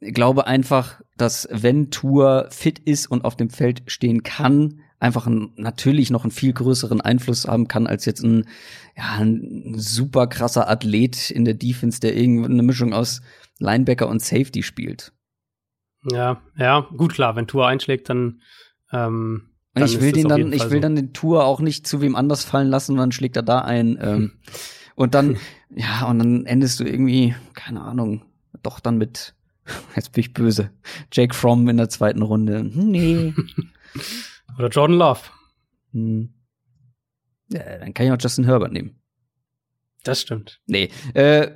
glaube 0.00 0.46
einfach, 0.46 1.00
dass 1.16 1.48
wenn 1.50 1.90
Tour 1.90 2.48
fit 2.50 2.78
ist 2.78 3.06
und 3.06 3.24
auf 3.24 3.36
dem 3.36 3.50
Feld 3.50 3.82
stehen 3.86 4.22
kann, 4.22 4.80
einfach 4.98 5.26
ein, 5.26 5.52
natürlich 5.56 6.10
noch 6.10 6.24
einen 6.24 6.30
viel 6.30 6.52
größeren 6.52 7.00
Einfluss 7.00 7.46
haben 7.46 7.68
kann 7.68 7.86
als 7.86 8.06
jetzt 8.06 8.22
ein, 8.22 8.48
ja, 8.96 9.18
ein 9.18 9.74
super 9.76 10.26
krasser 10.26 10.68
Athlet 10.68 11.30
in 11.30 11.44
der 11.44 11.54
Defense, 11.54 12.00
der 12.00 12.16
irgendeine 12.16 12.62
Mischung 12.62 12.92
aus 12.92 13.20
Linebacker 13.58 14.08
und 14.08 14.22
Safety 14.22 14.62
spielt. 14.62 15.12
Ja, 16.10 16.42
ja, 16.56 16.80
gut 16.96 17.14
klar, 17.14 17.36
wenn 17.36 17.46
Tour 17.46 17.66
einschlägt, 17.66 18.08
dann 18.08 18.40
ähm, 18.92 19.53
Und 19.74 19.84
ich 19.84 20.00
will 20.00 20.12
den 20.12 20.28
dann, 20.28 20.52
ich 20.52 20.70
will 20.70 20.78
so. 20.78 20.80
dann 20.80 20.94
den 20.94 21.12
Tour 21.12 21.44
auch 21.44 21.60
nicht 21.60 21.86
zu 21.86 22.00
wem 22.00 22.14
anders 22.14 22.44
fallen 22.44 22.68
lassen, 22.68 22.96
dann 22.96 23.12
schlägt 23.12 23.36
er 23.36 23.42
da 23.42 23.60
ein. 23.60 23.98
Ähm, 24.00 24.32
und 24.94 25.14
dann, 25.14 25.36
ja, 25.70 26.06
und 26.06 26.18
dann 26.18 26.46
endest 26.46 26.80
du 26.80 26.84
irgendwie, 26.84 27.34
keine 27.54 27.80
Ahnung, 27.80 28.24
doch 28.62 28.78
dann 28.80 28.98
mit, 28.98 29.34
jetzt 29.96 30.12
bin 30.12 30.20
ich 30.20 30.32
böse, 30.32 30.70
Jake 31.12 31.34
Fromm 31.34 31.68
in 31.68 31.76
der 31.76 31.88
zweiten 31.88 32.22
Runde. 32.22 32.58
Hm, 32.58 32.90
Nee. 32.90 33.34
Oder 34.58 34.68
Jordan 34.68 34.96
Love. 34.96 35.20
Hm. 35.92 36.32
Ja, 37.48 37.78
dann 37.78 37.92
kann 37.94 38.06
ich 38.06 38.12
auch 38.12 38.18
Justin 38.20 38.44
Herbert 38.44 38.72
nehmen. 38.72 38.96
Das 40.04 40.20
stimmt. 40.20 40.60
Nee, 40.66 40.90
äh, 41.14 41.50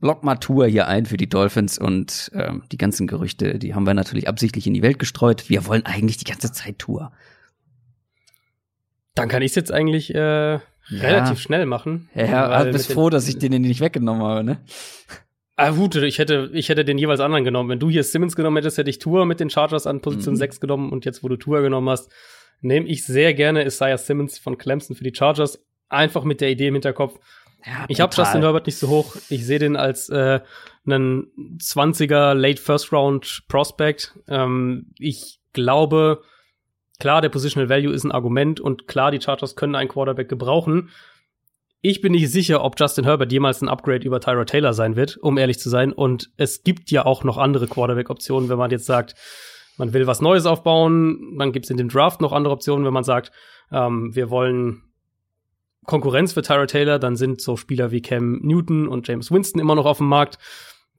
lock 0.00 0.22
mal 0.24 0.36
Tour 0.36 0.66
hier 0.66 0.86
ein 0.86 1.06
für 1.06 1.16
die 1.16 1.28
Dolphins 1.28 1.78
und 1.78 2.30
ähm, 2.34 2.64
die 2.70 2.76
ganzen 2.76 3.06
Gerüchte, 3.06 3.58
die 3.58 3.74
haben 3.74 3.86
wir 3.86 3.94
natürlich 3.94 4.28
absichtlich 4.28 4.66
in 4.66 4.74
die 4.74 4.82
Welt 4.82 4.98
gestreut. 4.98 5.48
Wir 5.48 5.66
wollen 5.66 5.86
eigentlich 5.86 6.18
die 6.18 6.24
ganze 6.24 6.52
Zeit 6.52 6.78
Tour. 6.78 7.12
Dann 9.14 9.28
kann 9.28 9.42
ich 9.42 9.52
es 9.52 9.54
jetzt 9.54 9.72
eigentlich 9.72 10.14
äh, 10.14 10.58
relativ 10.90 11.38
schnell 11.38 11.66
machen. 11.66 12.08
Ja, 12.14 12.24
ja 12.26 12.50
weil 12.50 12.72
bist 12.72 12.88
den- 12.90 12.94
froh, 12.94 13.10
dass 13.10 13.28
ich 13.28 13.38
den 13.38 13.60
nicht 13.62 13.80
weggenommen 13.80 14.22
habe, 14.22 14.44
ne? 14.44 14.60
Ah, 15.56 15.70
gut, 15.70 15.94
ich 15.94 16.18
hätte, 16.18 16.50
ich 16.52 16.68
hätte 16.68 16.84
den 16.84 16.98
jeweils 16.98 17.20
anderen 17.20 17.44
genommen. 17.44 17.68
Wenn 17.68 17.78
du 17.78 17.88
hier 17.88 18.02
Simmons 18.02 18.34
genommen 18.34 18.56
hättest, 18.56 18.76
hätte 18.76 18.90
ich 18.90 18.98
Tour 18.98 19.24
mit 19.24 19.38
den 19.38 19.50
Chargers 19.50 19.86
an 19.86 20.00
Position 20.00 20.34
Mhm. 20.34 20.38
6 20.38 20.60
genommen 20.60 20.90
und 20.90 21.04
jetzt, 21.04 21.22
wo 21.22 21.28
du 21.28 21.36
Tour 21.36 21.62
genommen 21.62 21.88
hast, 21.90 22.10
nehme 22.60 22.88
ich 22.88 23.06
sehr 23.06 23.34
gerne 23.34 23.64
Isaiah 23.64 23.98
Simmons 23.98 24.38
von 24.38 24.58
Clemson 24.58 24.96
für 24.96 25.04
die 25.04 25.14
Chargers. 25.14 25.64
Einfach 25.88 26.24
mit 26.24 26.40
der 26.40 26.50
Idee 26.50 26.68
im 26.68 26.74
Hinterkopf. 26.74 27.20
Ja, 27.64 27.84
Ich 27.88 28.00
habe. 28.00 28.12
Justin 28.16 28.42
Herbert 28.42 28.66
nicht 28.66 28.78
so 28.78 28.88
hoch. 28.88 29.14
Ich 29.28 29.46
sehe 29.46 29.60
den 29.60 29.76
als 29.76 30.08
äh, 30.08 30.40
einen 30.86 31.28
20er 31.60 32.34
Late 32.34 32.60
First 32.60 32.92
Round 32.92 33.44
Prospect. 33.48 34.12
Ähm, 34.28 34.86
ich 34.98 35.38
glaube, 35.52 36.22
klar, 36.98 37.20
der 37.20 37.28
Positional 37.28 37.68
Value 37.68 37.92
ist 37.92 38.04
ein 38.04 38.12
Argument 38.12 38.60
und 38.60 38.86
klar, 38.86 39.10
die 39.10 39.20
Chargers 39.20 39.56
können 39.56 39.74
einen 39.74 39.88
Quarterback 39.88 40.28
gebrauchen. 40.28 40.90
ich 41.80 42.00
bin 42.00 42.12
nicht 42.12 42.30
sicher, 42.30 42.64
ob 42.64 42.80
Justin 42.80 43.04
Herbert 43.04 43.30
jemals 43.30 43.60
ein 43.60 43.68
Upgrade 43.68 44.06
über 44.06 44.18
Tyra 44.18 44.46
Taylor 44.46 44.72
sein 44.72 44.96
wird, 44.96 45.18
um 45.18 45.36
ehrlich 45.36 45.58
zu 45.58 45.68
sein. 45.68 45.92
Und 45.92 46.30
es 46.38 46.62
gibt 46.62 46.90
ja 46.90 47.04
auch 47.04 47.24
noch 47.24 47.36
andere 47.36 47.66
Quarterback-Optionen, 47.66 48.48
wenn 48.48 48.56
man 48.56 48.70
jetzt 48.70 48.86
sagt, 48.86 49.14
man 49.76 49.92
will 49.92 50.06
was 50.06 50.22
Neues 50.22 50.46
aufbauen. 50.46 51.36
Dann 51.38 51.52
gibt 51.52 51.66
es 51.66 51.70
in 51.70 51.76
dem 51.76 51.90
Draft 51.90 52.22
noch 52.22 52.32
andere 52.32 52.54
Optionen, 52.54 52.86
wenn 52.86 52.94
man 52.94 53.04
sagt, 53.04 53.32
ähm, 53.70 54.14
wir 54.14 54.30
wollen 54.30 54.82
Konkurrenz 55.84 56.32
für 56.32 56.42
Tyra 56.42 56.66
Taylor, 56.66 56.98
dann 56.98 57.16
sind 57.16 57.40
so 57.40 57.56
Spieler 57.56 57.90
wie 57.90 58.00
Cam 58.00 58.40
Newton 58.42 58.88
und 58.88 59.06
James 59.06 59.30
Winston 59.30 59.60
immer 59.60 59.74
noch 59.74 59.86
auf 59.86 59.98
dem 59.98 60.08
Markt. 60.08 60.38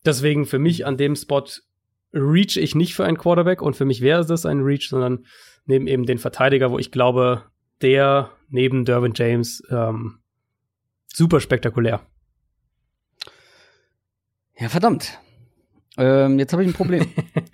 Deswegen 0.06 0.46
für 0.46 0.60
mich 0.60 0.86
an 0.86 0.98
dem 0.98 1.16
Spot 1.16 1.46
reach 2.14 2.58
ich 2.58 2.76
nicht 2.76 2.94
für 2.96 3.06
einen 3.06 3.18
Quarterback 3.18 3.62
und 3.62 3.76
für 3.76 3.86
mich 3.86 4.02
wäre 4.02 4.26
das 4.26 4.46
ein 4.46 4.62
Reach, 4.62 4.90
sondern 4.90 5.26
neben 5.66 5.88
eben 5.88 6.06
den 6.06 6.18
Verteidiger, 6.18 6.72
wo 6.72 6.80
ich 6.80 6.92
glaube, 6.92 7.44
der 7.82 8.32
neben 8.50 8.86
Derwin 8.86 9.14
James 9.16 9.64
ähm, 9.70 10.20
super 11.14 11.40
spektakulär. 11.40 12.02
Ja, 14.58 14.70
verdammt. 14.70 15.20
Ähm, 15.98 16.40
jetzt 16.40 16.52
habe 16.52 16.64
ich 16.64 16.70
ein 16.70 16.74
Problem. 16.74 17.08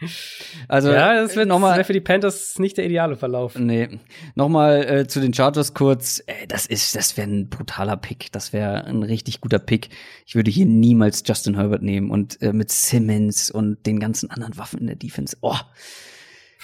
also 0.67 0.91
ja, 0.91 1.13
das 1.13 1.35
wird 1.35 1.47
nochmal 1.47 1.83
für 1.83 1.93
die 1.93 2.01
Panthers 2.01 2.57
nicht 2.57 2.77
der 2.77 2.85
ideale 2.85 3.15
Verlauf. 3.15 3.57
Nee, 3.57 3.99
nochmal 4.33 4.83
äh, 4.83 5.07
zu 5.07 5.19
den 5.19 5.33
Chargers 5.33 5.75
kurz. 5.75 6.23
Äh, 6.25 6.47
das 6.47 6.65
ist, 6.65 6.95
das 6.95 7.17
wäre 7.17 7.29
ein 7.29 7.49
brutaler 7.49 7.97
Pick. 7.97 8.31
Das 8.31 8.51
wäre 8.51 8.85
ein 8.85 9.03
richtig 9.03 9.41
guter 9.41 9.59
Pick. 9.59 9.89
Ich 10.25 10.35
würde 10.35 10.49
hier 10.49 10.65
niemals 10.65 11.23
Justin 11.25 11.55
Herbert 11.55 11.83
nehmen 11.83 12.09
und 12.09 12.41
äh, 12.41 12.51
mit 12.51 12.71
Simmons 12.71 13.51
und 13.51 13.85
den 13.85 13.99
ganzen 13.99 14.31
anderen 14.31 14.57
Waffen 14.57 14.79
in 14.79 14.87
der 14.87 14.95
Defense. 14.95 15.37
Oh, 15.41 15.57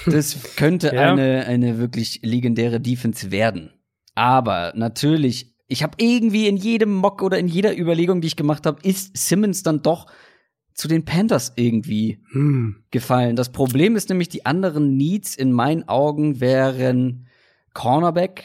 das 0.06 0.56
könnte 0.56 0.88
ja. 0.94 1.12
eine 1.12 1.46
eine 1.46 1.80
wirklich 1.80 2.22
legendäre 2.24 2.80
Defense 2.80 3.32
werden. 3.32 3.72
Aber 4.16 4.74
natürlich, 4.76 5.56
ich 5.68 5.84
habe 5.84 5.96
irgendwie 5.98 6.48
in 6.48 6.58
jedem 6.58 6.94
Mock 6.94 7.22
oder 7.22 7.38
in 7.38 7.48
jeder 7.48 7.78
Überlegung, 7.78 8.22
die 8.22 8.28
ich 8.28 8.36
gemacht 8.36 8.66
habe, 8.66 8.82
ist 8.82 9.16
Simmons 9.16 9.64
dann 9.64 9.82
doch 9.82 10.08
zu 10.74 10.88
den 10.88 11.06
Panthers 11.06 11.54
irgendwie 11.56 12.20
hm. 12.32 12.84
gefallen. 12.92 13.36
Das 13.36 13.52
Problem 13.52 13.96
ist 13.96 14.10
nämlich, 14.10 14.30
die 14.30 14.46
anderen 14.46 14.96
Needs 14.96 15.36
in 15.36 15.52
meinen 15.52 15.88
Augen 15.88 16.40
wären 16.40 17.28
Cornerback, 17.74 18.44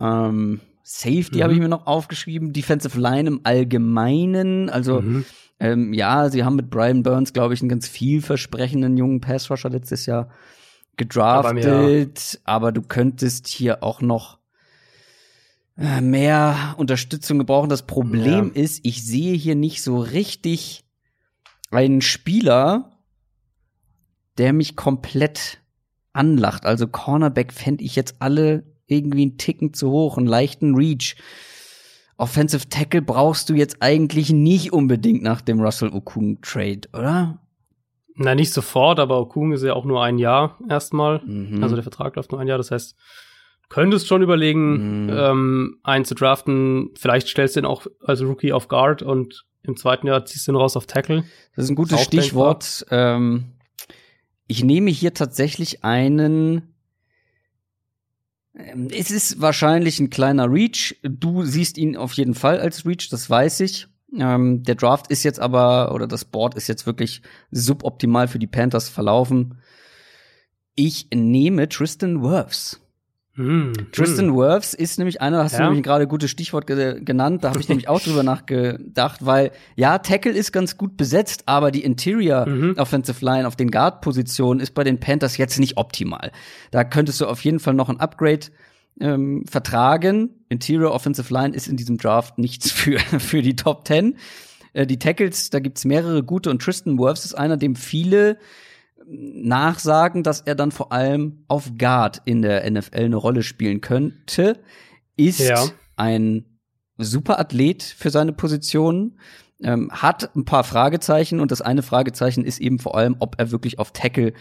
ähm, 0.00 0.60
Safety 0.92 1.38
mhm. 1.38 1.42
habe 1.44 1.52
ich 1.52 1.60
mir 1.60 1.68
noch 1.68 1.86
aufgeschrieben, 1.86 2.52
Defensive 2.52 2.98
Line 2.98 3.28
im 3.28 3.40
Allgemeinen. 3.44 4.68
Also 4.68 5.00
mhm. 5.00 5.24
ähm, 5.60 5.92
ja, 5.92 6.28
sie 6.30 6.42
haben 6.42 6.56
mit 6.56 6.68
Brian 6.68 7.04
Burns, 7.04 7.32
glaube 7.32 7.54
ich, 7.54 7.60
einen 7.60 7.68
ganz 7.68 7.86
vielversprechenden 7.86 8.96
jungen 8.96 9.20
Passrusher 9.20 9.70
letztes 9.70 10.06
Jahr 10.06 10.30
gedraftet. 10.96 12.40
Aber, 12.42 12.56
aber 12.56 12.72
du 12.72 12.82
könntest 12.82 13.46
hier 13.46 13.84
auch 13.84 14.00
noch 14.00 14.38
äh, 15.78 16.00
mehr 16.00 16.74
Unterstützung 16.76 17.38
gebrauchen. 17.38 17.68
Das 17.68 17.86
Problem 17.86 18.50
ja. 18.52 18.60
ist, 18.60 18.84
ich 18.84 19.04
sehe 19.04 19.36
hier 19.36 19.54
nicht 19.54 19.84
so 19.84 20.00
richtig 20.00 20.84
einen 21.70 22.00
Spieler, 22.00 22.90
der 24.38 24.52
mich 24.52 24.74
komplett 24.74 25.58
anlacht. 26.12 26.66
Also 26.66 26.88
Cornerback 26.88 27.52
fände 27.52 27.84
ich 27.84 27.94
jetzt 27.94 28.16
alle 28.18 28.64
irgendwie 28.90 29.22
einen 29.22 29.38
Ticken 29.38 29.72
zu 29.74 29.90
hoch, 29.90 30.18
einen 30.18 30.26
leichten 30.26 30.74
Reach. 30.74 31.16
Offensive 32.16 32.68
Tackle 32.68 33.02
brauchst 33.02 33.48
du 33.48 33.54
jetzt 33.54 33.78
eigentlich 33.80 34.30
nicht 34.30 34.72
unbedingt 34.72 35.22
nach 35.22 35.40
dem 35.40 35.60
Russell 35.60 35.90
Okung 35.90 36.40
Trade, 36.42 36.82
oder? 36.92 37.38
Na, 38.14 38.34
nicht 38.34 38.52
sofort, 38.52 39.00
aber 39.00 39.18
Okung 39.18 39.52
ist 39.52 39.62
ja 39.62 39.72
auch 39.72 39.86
nur 39.86 40.02
ein 40.02 40.18
Jahr 40.18 40.58
erstmal. 40.68 41.22
Mhm. 41.24 41.62
Also 41.62 41.74
der 41.74 41.82
Vertrag 41.82 42.16
läuft 42.16 42.32
nur 42.32 42.40
ein 42.40 42.48
Jahr. 42.48 42.58
Das 42.58 42.70
heißt, 42.70 42.94
könntest 43.70 44.06
schon 44.06 44.20
überlegen, 44.20 45.04
mhm. 45.04 45.10
ähm, 45.10 45.78
einen 45.82 46.04
zu 46.04 46.14
draften. 46.14 46.90
Vielleicht 46.98 47.28
stellst 47.28 47.56
du 47.56 47.60
ihn 47.60 47.66
auch 47.66 47.86
als 48.04 48.20
Rookie 48.20 48.52
auf 48.52 48.68
Guard 48.68 49.00
und 49.02 49.46
im 49.62 49.76
zweiten 49.76 50.06
Jahr 50.06 50.24
ziehst 50.26 50.46
du 50.46 50.52
ihn 50.52 50.56
raus 50.56 50.76
auf 50.76 50.86
Tackle. 50.86 51.24
Das 51.56 51.64
ist 51.64 51.70
ein 51.70 51.76
gutes 51.76 52.02
Stichwort. 52.02 52.84
Ähm, 52.90 53.52
ich 54.46 54.64
nehme 54.64 54.90
hier 54.90 55.14
tatsächlich 55.14 55.84
einen. 55.84 56.74
Ähm, 58.66 58.88
es 58.90 59.10
ist 59.10 59.40
wahrscheinlich 59.40 60.00
ein 60.00 60.10
kleiner 60.10 60.50
Reach. 60.50 60.96
Du 61.02 61.44
siehst 61.44 61.78
ihn 61.78 61.96
auf 61.96 62.12
jeden 62.14 62.34
Fall 62.34 62.60
als 62.60 62.86
Reach, 62.86 63.08
das 63.10 63.28
weiß 63.28 63.60
ich. 63.60 63.88
Ähm, 64.18 64.62
der 64.62 64.74
Draft 64.74 65.10
ist 65.10 65.22
jetzt 65.22 65.38
aber, 65.38 65.94
oder 65.94 66.06
das 66.06 66.24
Board 66.24 66.54
ist 66.54 66.68
jetzt 66.68 66.86
wirklich 66.86 67.22
suboptimal 67.50 68.28
für 68.28 68.38
die 68.38 68.46
Panthers 68.46 68.88
verlaufen. 68.88 69.58
Ich 70.74 71.08
nehme 71.12 71.68
Tristan 71.68 72.22
Wirfs. 72.22 72.80
Mm, 73.36 73.72
Tristan 73.92 74.28
mm. 74.28 74.36
Wirfs 74.36 74.74
ist 74.74 74.98
nämlich 74.98 75.20
einer, 75.20 75.44
hast 75.44 75.52
ja. 75.52 75.60
du 75.60 75.64
nämlich 75.66 75.84
gerade 75.84 76.02
ein 76.02 76.08
gutes 76.08 76.30
Stichwort 76.30 76.66
ge 76.66 77.00
genannt, 77.02 77.44
da 77.44 77.50
habe 77.50 77.60
ich 77.60 77.68
nämlich 77.68 77.88
auch 77.88 78.00
drüber 78.00 78.22
nachgedacht, 78.22 79.24
weil 79.24 79.52
ja, 79.76 79.98
Tackle 79.98 80.32
ist 80.32 80.52
ganz 80.52 80.76
gut 80.76 80.96
besetzt, 80.96 81.44
aber 81.46 81.70
die 81.70 81.84
Interior 81.84 82.46
mhm. 82.46 82.74
Offensive 82.76 83.24
Line 83.24 83.46
auf 83.46 83.54
den 83.54 83.70
Guard-Positionen 83.70 84.60
ist 84.60 84.74
bei 84.74 84.84
den 84.84 84.98
Panthers 84.98 85.36
jetzt 85.36 85.58
nicht 85.60 85.76
optimal. 85.76 86.32
Da 86.70 86.82
könntest 86.84 87.20
du 87.20 87.26
auf 87.26 87.42
jeden 87.44 87.60
Fall 87.60 87.74
noch 87.74 87.88
ein 87.88 88.00
Upgrade 88.00 88.46
ähm, 89.00 89.44
vertragen. 89.48 90.30
Interior 90.48 90.92
Offensive 90.92 91.32
Line 91.32 91.54
ist 91.54 91.68
in 91.68 91.76
diesem 91.76 91.98
Draft 91.98 92.38
nichts 92.38 92.70
für, 92.70 92.98
für 93.18 93.42
die 93.42 93.56
Top 93.56 93.86
10. 93.86 94.16
Äh, 94.72 94.86
die 94.86 94.98
Tackles, 94.98 95.50
da 95.50 95.60
gibt's 95.60 95.84
mehrere 95.84 96.22
gute 96.22 96.50
und 96.50 96.62
Tristan 96.62 96.98
Wirfs 96.98 97.24
ist 97.24 97.34
einer, 97.34 97.56
dem 97.56 97.76
viele 97.76 98.38
nachsagen, 99.10 100.22
dass 100.22 100.40
er 100.40 100.54
dann 100.54 100.70
vor 100.70 100.92
allem 100.92 101.44
auf 101.48 101.72
Guard 101.76 102.22
in 102.24 102.42
der 102.42 102.70
NFL 102.70 103.04
eine 103.04 103.16
Rolle 103.16 103.42
spielen 103.42 103.80
könnte, 103.80 104.60
ist 105.16 105.40
ja. 105.40 105.66
ein 105.96 106.44
super 106.96 107.40
Athlet 107.40 107.82
für 107.82 108.10
seine 108.10 108.32
Position, 108.32 109.18
ähm, 109.62 109.90
hat 109.90 110.34
ein 110.36 110.44
paar 110.44 110.64
Fragezeichen 110.64 111.40
und 111.40 111.50
das 111.50 111.60
eine 111.60 111.82
Fragezeichen 111.82 112.44
ist 112.44 112.60
eben 112.60 112.78
vor 112.78 112.96
allem, 112.96 113.16
ob 113.18 113.34
er 113.38 113.50
wirklich 113.50 113.78
auf 113.78 113.92
Tackle 113.92 114.32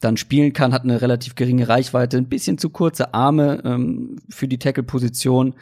dann 0.00 0.16
spielen 0.16 0.52
kann, 0.52 0.72
hat 0.72 0.84
eine 0.84 1.00
relativ 1.00 1.34
geringe 1.34 1.68
Reichweite, 1.68 2.18
ein 2.18 2.28
bisschen 2.28 2.58
zu 2.58 2.70
kurze 2.70 3.14
Arme 3.14 3.62
ähm, 3.64 4.16
für 4.28 4.46
die 4.46 4.58
Tackle-Position. 4.58 5.54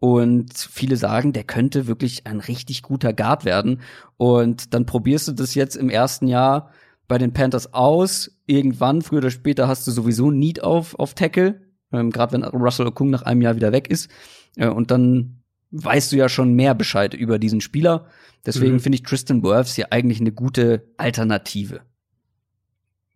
Und 0.00 0.52
viele 0.58 0.96
sagen, 0.96 1.32
der 1.32 1.44
könnte 1.44 1.86
wirklich 1.86 2.26
ein 2.26 2.40
richtig 2.40 2.82
guter 2.82 3.12
Guard 3.12 3.44
werden. 3.44 3.80
Und 4.16 4.74
dann 4.74 4.86
probierst 4.86 5.28
du 5.28 5.32
das 5.32 5.54
jetzt 5.54 5.74
im 5.74 5.88
ersten 5.88 6.28
Jahr 6.28 6.70
bei 7.08 7.18
den 7.18 7.32
Panthers 7.32 7.72
aus. 7.72 8.30
Irgendwann, 8.46 9.02
früher 9.02 9.18
oder 9.18 9.30
später, 9.30 9.66
hast 9.66 9.86
du 9.86 9.90
sowieso 9.90 10.30
Need 10.30 10.62
auf, 10.62 10.98
auf 10.98 11.14
Tackle. 11.14 11.62
Ähm, 11.92 12.10
Gerade 12.10 12.34
wenn 12.34 12.44
Russell 12.44 12.86
Okung 12.86 13.10
nach 13.10 13.22
einem 13.22 13.42
Jahr 13.42 13.56
wieder 13.56 13.72
weg 13.72 13.90
ist. 13.90 14.10
Äh, 14.56 14.68
und 14.68 14.90
dann 14.90 15.42
weißt 15.70 16.12
du 16.12 16.16
ja 16.16 16.28
schon 16.28 16.54
mehr 16.54 16.74
Bescheid 16.74 17.14
über 17.14 17.38
diesen 17.38 17.60
Spieler. 17.60 18.06
Deswegen 18.46 18.74
mhm. 18.74 18.80
finde 18.80 18.96
ich 18.96 19.02
Tristan 19.02 19.42
Wirfs 19.42 19.74
hier 19.74 19.92
eigentlich 19.92 20.20
eine 20.20 20.32
gute 20.32 20.88
Alternative. 20.96 21.80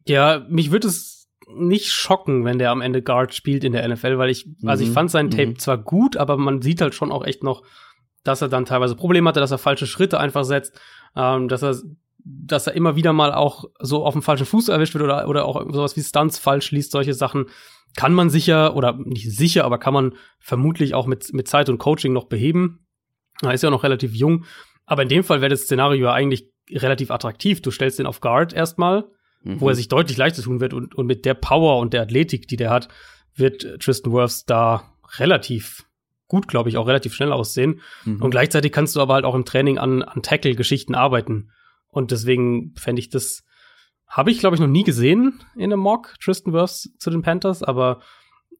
Ja, 0.07 0.45
mich 0.49 0.71
würde 0.71 0.89
es 0.89 1.29
nicht 1.55 1.93
schocken, 1.93 2.45
wenn 2.45 2.59
der 2.59 2.71
am 2.71 2.81
Ende 2.81 3.03
Guard 3.03 3.35
spielt 3.35 3.65
in 3.65 3.73
der 3.73 3.87
NFL, 3.87 4.19
weil 4.19 4.31
ich, 4.31 4.47
mhm. 4.47 4.69
also 4.69 4.83
ich 4.83 4.91
mhm. 4.91 4.95
fand 4.95 5.11
seinen 5.11 5.31
Tape 5.31 5.49
mhm. 5.49 5.59
zwar 5.59 5.79
gut, 5.79 6.17
aber 6.17 6.37
man 6.37 6.63
sieht 6.63 6.81
halt 6.81 6.95
schon 6.95 7.13
auch 7.13 7.25
echt 7.25 7.43
noch, 7.43 7.63
dass 8.25 8.43
er 8.43 8.49
dann 8.49 8.65
teilweise 8.65 8.97
Probleme 8.97 9.29
hatte, 9.29 9.41
dass 9.41 9.51
er 9.51 9.59
falsche 9.59 9.87
Schritte 9.87 10.19
einfach 10.19 10.45
setzt, 10.45 10.81
ähm, 11.17 11.49
dass 11.49 11.63
er 11.63 11.77
dass 12.25 12.67
er 12.67 12.75
immer 12.75 12.97
wieder 12.97 13.13
mal 13.13 13.33
auch 13.33 13.65
so 13.81 14.05
auf 14.05 14.15
dem 14.15 14.23
falschen 14.23 14.47
Fuß 14.47 14.69
erwischt 14.69 14.95
wird 14.95 15.05
oder, 15.05 15.29
oder 15.29 15.45
auch 15.45 15.61
sowas 15.73 15.97
wie 15.97 16.03
Stunts 16.03 16.39
falsch 16.39 16.71
liest, 16.71 16.93
solche 16.93 17.15
Sachen 17.15 17.47
kann 17.97 18.15
man 18.15 18.31
sicher 18.31 18.77
oder 18.77 18.95
nicht 18.95 19.31
sicher, 19.37 19.65
aber 19.65 19.79
kann 19.79 19.95
man 19.95 20.15
vermutlich 20.39 20.95
auch 20.95 21.07
mit, 21.07 21.33
mit 21.33 21.49
Zeit 21.49 21.69
und 21.69 21.79
Coaching 21.79 22.13
noch 22.13 22.25
beheben. 22.25 22.87
Er 23.43 23.53
ist 23.53 23.63
ja 23.63 23.71
noch 23.71 23.83
relativ 23.83 24.15
jung. 24.15 24.45
Aber 24.87 25.03
in 25.03 25.09
dem 25.09 25.25
Fall 25.25 25.41
wäre 25.41 25.51
das 25.51 25.63
Szenario 25.63 26.07
ja 26.07 26.13
eigentlich 26.13 26.51
relativ 26.71 27.11
attraktiv. 27.11 27.61
Du 27.61 27.71
stellst 27.71 27.99
den 27.99 28.07
auf 28.07 28.21
Guard 28.21 28.53
erstmal, 28.53 29.05
mhm. 29.43 29.61
wo 29.61 29.69
er 29.69 29.75
sich 29.75 29.89
deutlich 29.89 30.17
leichter 30.17 30.43
tun 30.43 30.61
wird 30.61 30.75
und, 30.75 30.95
und 30.95 31.07
mit 31.07 31.25
der 31.25 31.35
Power 31.35 31.79
und 31.79 31.93
der 31.93 32.03
Athletik, 32.03 32.49
die 32.49 32.57
der 32.57 32.71
hat, 32.71 32.89
wird 33.35 33.81
Tristan 33.81 34.13
Wirfs 34.13 34.45
da 34.45 34.95
relativ 35.19 35.85
gut, 36.29 36.49
glaube 36.49 36.71
ich, 36.71 36.79
auch 36.79 36.87
relativ 36.87 37.15
schnell 37.15 37.33
aussehen. 37.33 37.81
Mhm. 38.05 38.23
Und 38.23 38.31
gleichzeitig 38.31 38.73
kannst 38.73 38.97
du 38.97 39.01
aber 39.01 39.15
halt 39.15 39.25
auch 39.25 39.35
im 39.35 39.45
Training 39.45 39.79
an, 39.79 40.03
an 40.03 40.23
Tackle-Geschichten 40.23 40.95
arbeiten. 40.95 41.51
Und 41.93 42.11
deswegen 42.11 42.75
fände 42.77 43.01
ich 43.01 43.11
das, 43.11 43.45
habe 44.09 44.33
ich, 44.33 44.41
glaube 44.41 44.57
ich, 44.57 44.61
noch 44.61 44.67
nie 44.67 44.83
gesehen 44.83 45.41
in 45.55 45.73
einem 45.73 45.81
Mock, 45.81 46.15
Tristan 46.21 46.53
Wirfs 46.53 46.91
zu 46.99 47.11
den 47.11 47.23
Panthers, 47.23 47.63
aber 47.63 48.01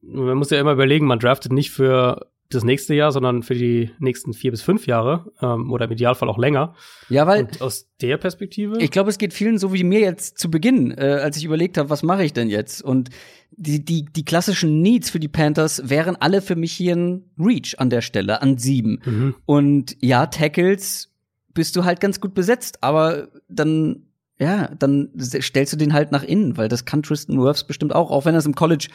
man 0.03 0.37
muss 0.37 0.51
ja 0.51 0.61
immer 0.61 0.73
überlegen, 0.73 1.07
man 1.07 1.19
draftet 1.19 1.53
nicht 1.53 1.71
für 1.71 2.33
das 2.51 2.65
nächste 2.65 2.95
Jahr, 2.95 3.13
sondern 3.13 3.43
für 3.43 3.55
die 3.55 3.91
nächsten 3.99 4.35
vier 4.35 4.51
bis 4.51 4.63
fünf 4.63 4.87
Jahre 4.87 5.33
ähm, 5.41 5.73
oder 5.73 5.87
im 5.87 5.93
Idealfall 5.93 6.29
auch 6.29 6.39
länger. 6.39 6.75
Ja, 7.09 7.27
weil 7.27 7.45
Und 7.45 7.63
aus 7.63 7.89
der 8.01 8.19
Perspektive. 8.19 8.79
Ich 8.79 8.91
glaube, 8.91 9.11
es 9.11 9.19
geht 9.19 9.33
vielen 9.33 9.59
so 9.59 9.73
wie 9.73 9.85
mir 9.85 10.01
jetzt 10.01 10.39
zu 10.39 10.51
Beginn, 10.51 10.91
äh, 10.91 11.21
als 11.23 11.37
ich 11.37 11.45
überlegt 11.45 11.79
habe, 11.79 11.91
was 11.91 12.03
mache 12.03 12.25
ich 12.25 12.33
denn 12.33 12.49
jetzt? 12.49 12.83
Und 12.83 13.11
die, 13.53 13.85
die, 13.85 14.05
die 14.05 14.25
klassischen 14.25 14.83
Needs 14.83 15.11
für 15.11 15.21
die 15.21 15.29
Panthers 15.29 15.89
wären 15.89 16.17
alle 16.17 16.43
für 16.43 16.57
mich 16.57 16.73
hier 16.73 16.97
ein 16.97 17.31
Reach 17.39 17.79
an 17.79 17.91
der 17.91 18.03
Stelle, 18.03 18.43
an 18.43 18.59
sieben. 18.59 19.01
Mhm. 19.05 19.35
Und 19.47 19.97
ja, 20.01 20.27
Tackles 20.27 21.12
bist 21.55 21.77
du 21.77 21.85
halt 21.85 22.01
ganz 22.01 22.21
gut 22.21 22.35
besetzt, 22.35 22.83
aber 22.83 23.29
dann 23.49 24.07
ja, 24.39 24.69
dann 24.77 25.11
stellst 25.21 25.73
du 25.73 25.77
den 25.77 25.93
halt 25.93 26.11
nach 26.11 26.25
innen, 26.25 26.57
weil 26.57 26.69
das 26.69 26.85
kann 26.85 27.03
Tristan 27.03 27.41
Wirfs 27.41 27.65
bestimmt 27.65 27.95
auch, 27.95 28.11
auch 28.11 28.25
wenn 28.25 28.35
er 28.35 28.39
es 28.39 28.47
im 28.47 28.57
College 28.57 28.89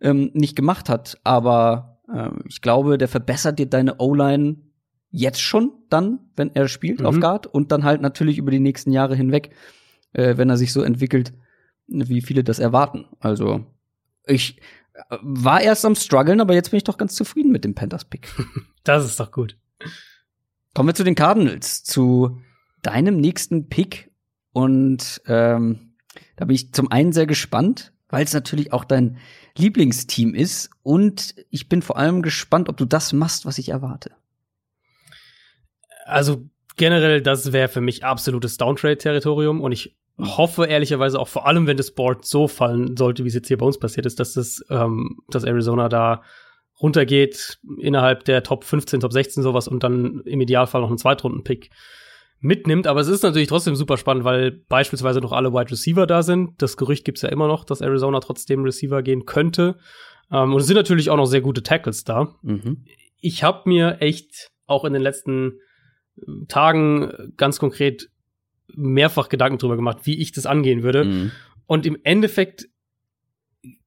ähm, 0.00 0.30
nicht 0.34 0.54
gemacht 0.54 0.88
hat. 0.90 1.18
Aber 1.24 2.00
äh, 2.12 2.28
ich 2.46 2.60
glaube, 2.60 2.98
der 2.98 3.08
verbessert 3.08 3.58
dir 3.58 3.66
deine 3.66 3.98
O-Line 4.00 4.56
jetzt 5.10 5.40
schon 5.40 5.72
dann, 5.88 6.18
wenn 6.36 6.54
er 6.54 6.68
spielt 6.68 7.00
Mhm. 7.00 7.06
auf 7.06 7.20
Guard 7.20 7.46
und 7.46 7.72
dann 7.72 7.84
halt 7.84 8.02
natürlich 8.02 8.36
über 8.36 8.50
die 8.50 8.60
nächsten 8.60 8.92
Jahre 8.92 9.14
hinweg, 9.16 9.50
äh, 10.12 10.36
wenn 10.36 10.50
er 10.50 10.58
sich 10.58 10.72
so 10.74 10.82
entwickelt, 10.82 11.32
wie 11.86 12.20
viele 12.20 12.44
das 12.44 12.58
erwarten. 12.58 13.06
Also 13.18 13.64
ich 14.26 14.58
äh, 14.94 15.16
war 15.22 15.62
erst 15.62 15.86
am 15.86 15.94
struggeln, 15.94 16.40
aber 16.40 16.52
jetzt 16.54 16.70
bin 16.70 16.78
ich 16.78 16.84
doch 16.84 16.98
ganz 16.98 17.14
zufrieden 17.14 17.52
mit 17.52 17.64
dem 17.64 17.74
Panthers-Pick. 17.74 18.28
Das 18.84 19.04
ist 19.06 19.20
doch 19.20 19.30
gut. 19.30 19.56
Kommen 20.74 20.88
wir 20.88 20.94
zu 20.94 21.04
den 21.04 21.14
Cardinals, 21.14 21.84
zu 21.84 22.40
deinem 22.82 23.16
nächsten 23.18 23.68
Pick. 23.68 24.10
Und 24.52 25.22
ähm, 25.26 25.94
da 26.36 26.44
bin 26.44 26.54
ich 26.54 26.72
zum 26.72 26.90
einen 26.90 27.12
sehr 27.12 27.26
gespannt, 27.26 27.92
weil 28.08 28.24
es 28.24 28.32
natürlich 28.32 28.72
auch 28.72 28.84
dein 28.84 29.18
Lieblingsteam 29.56 30.34
ist. 30.34 30.70
Und 30.82 31.34
ich 31.50 31.68
bin 31.68 31.82
vor 31.82 31.98
allem 31.98 32.22
gespannt, 32.22 32.68
ob 32.68 32.76
du 32.76 32.84
das 32.84 33.12
machst, 33.12 33.44
was 33.44 33.58
ich 33.58 33.68
erwarte. 33.68 34.12
Also 36.04 36.48
generell, 36.76 37.22
das 37.22 37.52
wäre 37.52 37.68
für 37.68 37.80
mich 37.80 38.04
absolutes 38.04 38.56
Downtrade-Territorium 38.56 39.60
und 39.60 39.72
ich 39.72 39.96
hoffe 40.18 40.66
ehrlicherweise 40.66 41.18
auch 41.18 41.28
vor 41.28 41.46
allem, 41.46 41.66
wenn 41.66 41.76
das 41.76 41.92
Board 41.92 42.24
so 42.24 42.48
fallen 42.48 42.96
sollte, 42.96 43.24
wie 43.24 43.28
es 43.28 43.34
jetzt 43.34 43.48
hier 43.48 43.58
bei 43.58 43.66
uns 43.66 43.78
passiert 43.78 44.06
ist, 44.06 44.20
dass 44.20 44.34
das, 44.34 44.64
ähm, 44.70 45.22
dass 45.28 45.44
Arizona 45.44 45.88
da 45.88 46.22
runtergeht 46.82 47.58
innerhalb 47.78 48.24
der 48.24 48.42
Top 48.42 48.64
15, 48.64 49.00
Top 49.00 49.12
16 49.12 49.42
sowas 49.42 49.68
und 49.68 49.82
dann 49.84 50.22
im 50.24 50.40
Idealfall 50.40 50.80
noch 50.80 50.88
einen 50.88 50.98
Zweitrunden-Pick 50.98 51.70
mitnimmt. 52.40 52.86
Aber 52.86 53.00
es 53.00 53.08
ist 53.08 53.22
natürlich 53.22 53.48
trotzdem 53.48 53.76
super 53.76 53.96
spannend, 53.96 54.24
weil 54.24 54.50
beispielsweise 54.68 55.20
noch 55.20 55.32
alle 55.32 55.52
Wide 55.52 55.70
Receiver 55.70 56.06
da 56.06 56.22
sind. 56.22 56.60
Das 56.60 56.76
Gerücht 56.76 57.04
gibt's 57.04 57.22
ja 57.22 57.28
immer 57.28 57.46
noch, 57.46 57.64
dass 57.64 57.80
Arizona 57.80 58.20
trotzdem 58.20 58.64
Receiver 58.64 59.02
gehen 59.02 59.24
könnte. 59.24 59.78
Ähm, 60.30 60.52
und 60.52 60.60
es 60.60 60.66
sind 60.66 60.76
natürlich 60.76 61.08
auch 61.10 61.16
noch 61.16 61.26
sehr 61.26 61.40
gute 61.40 61.62
Tackles 61.62 62.04
da 62.04 62.34
Mhm. 62.42 62.84
ich 63.20 63.44
habe 63.44 63.68
mir 63.68 63.98
echt 64.00 64.48
auch 64.66 64.84
in 64.84 64.92
den 64.92 65.02
letzten 65.02 65.58
äh, 66.16 66.46
Tagen 66.48 67.32
ganz 67.36 67.60
konkret 67.60 68.08
mehrfach 68.74 69.28
Gedanken 69.28 69.58
drüber 69.58 69.76
gemacht, 69.76 69.98
wie 70.04 70.20
ich 70.20 70.32
das 70.32 70.46
angehen 70.46 70.82
würde. 70.82 71.04
Mhm. 71.04 71.30
Und 71.66 71.86
im 71.86 71.96
Endeffekt 72.02 72.66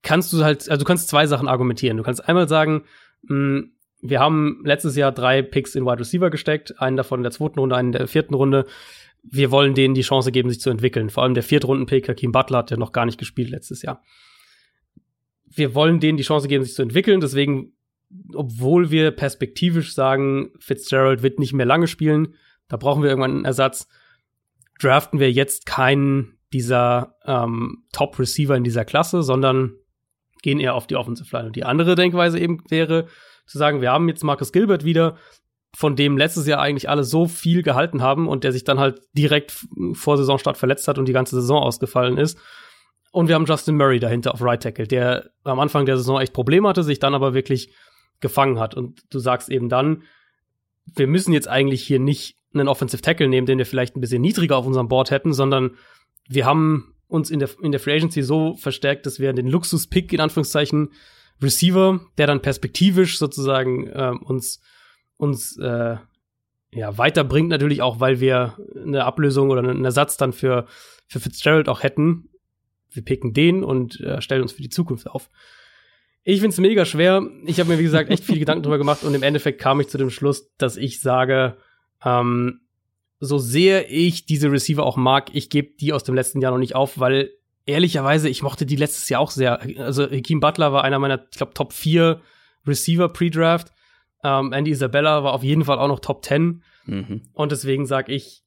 kannst 0.02 0.32
du 0.34 0.44
halt, 0.44 0.70
also 0.70 0.80
du 0.80 0.86
kannst 0.86 1.10
zwei 1.10 1.28
Sachen 1.28 1.48
argumentieren. 1.48 1.98
Du 1.98 2.04
kannst 2.04 2.28
einmal 2.28 2.48
sagen, 2.48 2.84
mh, 3.24 3.64
wir 4.02 4.20
haben 4.20 4.62
letztes 4.64 4.96
Jahr 4.96 5.12
drei 5.12 5.42
Picks 5.42 5.76
in 5.76 5.86
Wide 5.86 6.00
Receiver 6.00 6.30
gesteckt, 6.30 6.80
einen 6.80 6.98
davon 6.98 7.20
in 7.20 7.24
der 7.24 7.32
zweiten 7.32 7.60
Runde, 7.60 7.76
einen 7.76 7.90
in 7.90 7.98
der 7.98 8.08
vierten 8.08 8.36
Runde. 8.36 8.66
Wir 9.24 9.52
wollen 9.52 9.74
denen 9.74 9.96
die 9.96 10.02
Chance 10.02 10.32
geben, 10.32 10.50
sich 10.50 10.60
zu 10.60 10.70
entwickeln. 10.70 11.10
Vor 11.10 11.24
allem 11.24 11.34
der 11.34 11.44
Viertrunden-Pick, 11.44 12.08
Hakeem 12.08 12.32
Butler, 12.32 12.60
hat 12.60 12.72
ja 12.72 12.78
noch 12.78 12.92
gar 12.92 13.06
nicht 13.06 13.18
gespielt 13.18 13.50
letztes 13.50 13.82
Jahr. 13.82 14.04
Wir 15.46 15.74
wollen 15.74 16.00
denen 16.00 16.18
die 16.18 16.24
Chance 16.24 16.48
geben, 16.48 16.64
sich 16.64 16.76
zu 16.76 16.84
entwickeln. 16.84 17.20
Deswegen, 17.20 17.74
obwohl 18.34 18.92
wir 18.92 19.12
perspektivisch 19.12 19.94
sagen, 19.96 20.52
Fitzgerald 20.60 21.24
wird 21.24 21.40
nicht 21.40 21.54
mehr 21.54 21.66
lange 21.66 21.88
spielen, 21.88 22.36
da 22.68 22.78
brauchen 22.78 23.02
wir 23.02 23.10
irgendwann 23.10 23.32
einen 23.32 23.46
Ersatz, 23.46 23.88
draften 24.80 25.20
wir 25.20 25.32
jetzt 25.32 25.66
keinen 25.66 26.35
dieser 26.56 27.16
ähm, 27.26 27.84
Top-Receiver 27.92 28.56
in 28.56 28.64
dieser 28.64 28.86
Klasse, 28.86 29.24
sondern 29.24 29.74
gehen 30.42 30.62
eher 30.62 30.76
auf 30.76 30.88
die 30.88 30.96
Offensive 30.96 31.36
Line. 31.36 31.48
Und 31.48 31.56
die 31.58 31.66
andere 31.66 31.96
Denkweise 31.96 32.40
eben 32.40 32.64
wäre, 32.70 33.08
zu 33.46 33.58
sagen, 33.58 33.82
wir 33.82 33.92
haben 33.92 34.08
jetzt 34.08 34.24
Marcus 34.24 34.54
Gilbert 34.54 34.86
wieder, 34.86 35.18
von 35.76 35.98
dem 35.98 36.18
letztes 36.18 36.48
Jahr 36.48 36.62
eigentlich 36.62 36.88
alle 36.88 37.04
so 37.04 37.28
viel 37.28 37.62
gehalten 37.62 38.02
haben 38.02 38.30
und 38.30 38.46
der 38.46 38.54
sich 38.54 38.64
dann 38.64 38.80
halt 38.80 39.02
direkt 39.12 39.66
vor 39.92 40.18
Saisonstart 40.18 40.56
verletzt 40.56 40.88
hat 40.88 40.98
und 40.98 41.06
die 41.10 41.14
ganze 41.14 41.36
Saison 41.36 41.62
ausgefallen 41.62 42.18
ist. 42.18 42.40
Und 43.12 43.28
wir 43.28 43.36
haben 43.36 43.46
Justin 43.46 43.76
Murray 43.76 44.00
dahinter 44.00 44.34
auf 44.34 44.42
Right 44.42 44.64
Tackle, 44.64 44.88
der 44.88 45.32
am 45.44 45.60
Anfang 45.60 45.86
der 45.86 45.98
Saison 45.98 46.22
echt 46.22 46.32
Probleme 46.32 46.70
hatte, 46.70 46.84
sich 46.84 47.00
dann 47.00 47.14
aber 47.14 47.34
wirklich 47.34 47.74
gefangen 48.22 48.58
hat. 48.58 48.74
Und 48.74 49.02
du 49.10 49.20
sagst 49.20 49.50
eben 49.50 49.68
dann, 49.68 50.04
wir 50.96 51.08
müssen 51.08 51.34
jetzt 51.34 51.50
eigentlich 51.50 51.84
hier 51.84 52.00
nicht 52.00 52.38
einen 52.54 52.70
Offensive 52.70 53.02
Tackle 53.02 53.28
nehmen, 53.28 53.48
den 53.48 53.58
wir 53.58 53.66
vielleicht 53.66 53.98
ein 53.98 54.02
bisschen 54.02 54.22
niedriger 54.22 54.56
auf 54.56 54.66
unserem 54.66 54.88
Board 54.88 55.12
hätten, 55.12 55.34
sondern 55.34 55.72
wir 56.28 56.46
haben 56.46 56.96
uns 57.08 57.30
in 57.30 57.40
der, 57.40 57.50
in 57.62 57.72
der 57.72 57.80
Free 57.80 57.96
Agency 57.96 58.22
so 58.22 58.56
verstärkt, 58.56 59.06
dass 59.06 59.20
wir 59.20 59.32
den 59.34 59.48
Luxus-Pick 59.48 60.12
in 60.14 60.20
Anführungszeichen 60.20 60.92
Receiver, 61.42 62.00
der 62.18 62.28
dann 62.28 62.42
perspektivisch 62.42 63.18
sozusagen 63.20 63.90
ähm, 63.94 64.22
uns 64.22 64.62
uns 65.18 65.58
äh, 65.58 65.98
ja 66.72 66.98
weiterbringt 66.98 67.50
natürlich 67.50 67.82
auch, 67.82 68.00
weil 68.00 68.20
wir 68.20 68.58
eine 68.76 69.06
Ablösung 69.06 69.50
oder 69.50 69.62
einen 69.62 69.86
Ersatz 69.86 70.18
dann 70.18 70.34
für 70.34 70.66
für 71.08 71.20
Fitzgerald 71.20 71.70
auch 71.70 71.84
hätten. 71.84 72.30
Wir 72.92 73.04
picken 73.04 73.34
den 73.34 73.64
und 73.64 74.00
äh, 74.00 74.22
stellen 74.22 74.42
uns 74.42 74.54
für 74.54 74.62
die 74.62 74.70
Zukunft 74.70 75.08
auf. 75.08 75.30
Ich 76.24 76.42
find's 76.42 76.58
mega 76.58 76.86
schwer. 76.86 77.28
Ich 77.46 77.60
habe 77.60 77.70
mir 77.70 77.80
wie 77.80 77.84
gesagt 77.84 78.10
echt 78.10 78.24
viele 78.24 78.40
Gedanken 78.40 78.64
drüber 78.64 78.78
gemacht 78.78 79.04
und 79.04 79.14
im 79.14 79.24
Endeffekt 79.24 79.62
kam 79.62 79.80
ich 79.80 79.90
zu 79.90 79.98
dem 79.98 80.10
Schluss, 80.10 80.56
dass 80.58 80.78
ich 80.78 81.02
sage, 81.02 81.58
ähm, 82.04 82.62
so 83.20 83.38
sehr 83.38 83.92
ich 83.92 84.26
diese 84.26 84.52
Receiver 84.52 84.84
auch 84.84 84.98
mag, 84.98 85.30
ich 85.34 85.50
gebe 85.50 85.76
die 85.80 85.94
aus 85.94 86.04
dem 86.04 86.16
letzten 86.16 86.42
Jahr 86.42 86.52
noch 86.52 86.60
nicht 86.60 86.76
auf, 86.76 87.00
weil 87.00 87.32
ehrlicherweise, 87.66 88.30
ich 88.30 88.44
mochte 88.44 88.66
die 88.66 88.76
letztes 88.76 89.10
Jahr 89.10 89.22
auch 89.22 89.32
sehr. 89.32 89.62
Also 89.80 90.04
Hakeem 90.04 90.40
Butler 90.40 90.74
war 90.74 90.84
einer 90.84 91.00
meiner, 91.00 91.26
ich 91.32 91.38
glaube, 91.38 91.54
Top 91.54 91.74
4 91.74 92.22
Receiver 92.68 93.10
Pre-Draft. 93.10 93.72
Ähm, 94.24 94.54
Andy 94.54 94.72
Isabella 94.72 95.24
war 95.24 95.34
auf 95.34 95.44
jeden 95.44 95.66
Fall 95.66 95.80
auch 95.80 95.88
noch 95.88 96.00
Top 96.00 96.24
10. 96.26 96.64
Mhm. 96.86 97.22
Und 97.34 97.52
deswegen 97.52 97.86
sage 97.86 98.14
ich, 98.14 98.44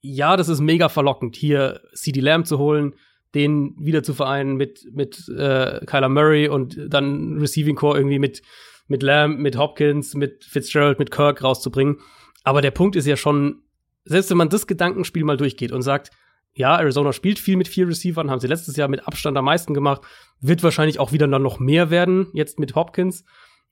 ja, 0.00 0.36
das 0.36 0.48
ist 0.48 0.60
mega 0.60 0.88
verlockend, 0.88 1.36
hier 1.36 1.82
CD 1.94 2.20
Lamb 2.20 2.46
zu 2.46 2.58
holen, 2.58 2.94
den 3.34 3.74
wieder 3.78 4.02
zu 4.02 4.14
vereinen 4.14 4.56
mit, 4.56 4.86
mit 4.92 5.28
äh, 5.28 5.84
Kyler 5.84 6.08
Murray 6.08 6.48
und 6.48 6.78
dann 6.88 7.38
Receiving 7.38 7.76
Core 7.76 7.98
irgendwie 7.98 8.18
mit, 8.18 8.42
mit 8.88 9.02
Lamb, 9.02 9.38
mit 9.38 9.56
Hopkins, 9.56 10.14
mit 10.14 10.44
Fitzgerald, 10.44 10.98
mit 10.98 11.10
Kirk 11.10 11.42
rauszubringen. 11.42 11.98
Aber 12.44 12.62
der 12.62 12.70
Punkt 12.70 12.96
ist 12.96 13.06
ja 13.06 13.16
schon, 13.16 13.62
selbst 14.04 14.30
wenn 14.30 14.36
man 14.36 14.48
das 14.48 14.66
Gedankenspiel 14.66 15.24
mal 15.24 15.36
durchgeht 15.36 15.72
und 15.72 15.82
sagt, 15.82 16.10
ja, 16.52 16.76
Arizona 16.78 17.12
spielt 17.12 17.38
viel 17.38 17.56
mit 17.56 17.68
vier 17.68 17.86
Receivern, 17.86 18.30
haben 18.30 18.40
sie 18.40 18.48
letztes 18.48 18.76
Jahr 18.76 18.88
mit 18.88 19.06
Abstand 19.06 19.36
am 19.36 19.44
meisten 19.44 19.74
gemacht, 19.74 20.02
wird 20.40 20.62
wahrscheinlich 20.62 20.98
auch 20.98 21.12
wieder 21.12 21.28
dann 21.28 21.42
noch 21.42 21.60
mehr 21.60 21.90
werden, 21.90 22.28
jetzt 22.32 22.58
mit 22.58 22.74
Hopkins. 22.74 23.24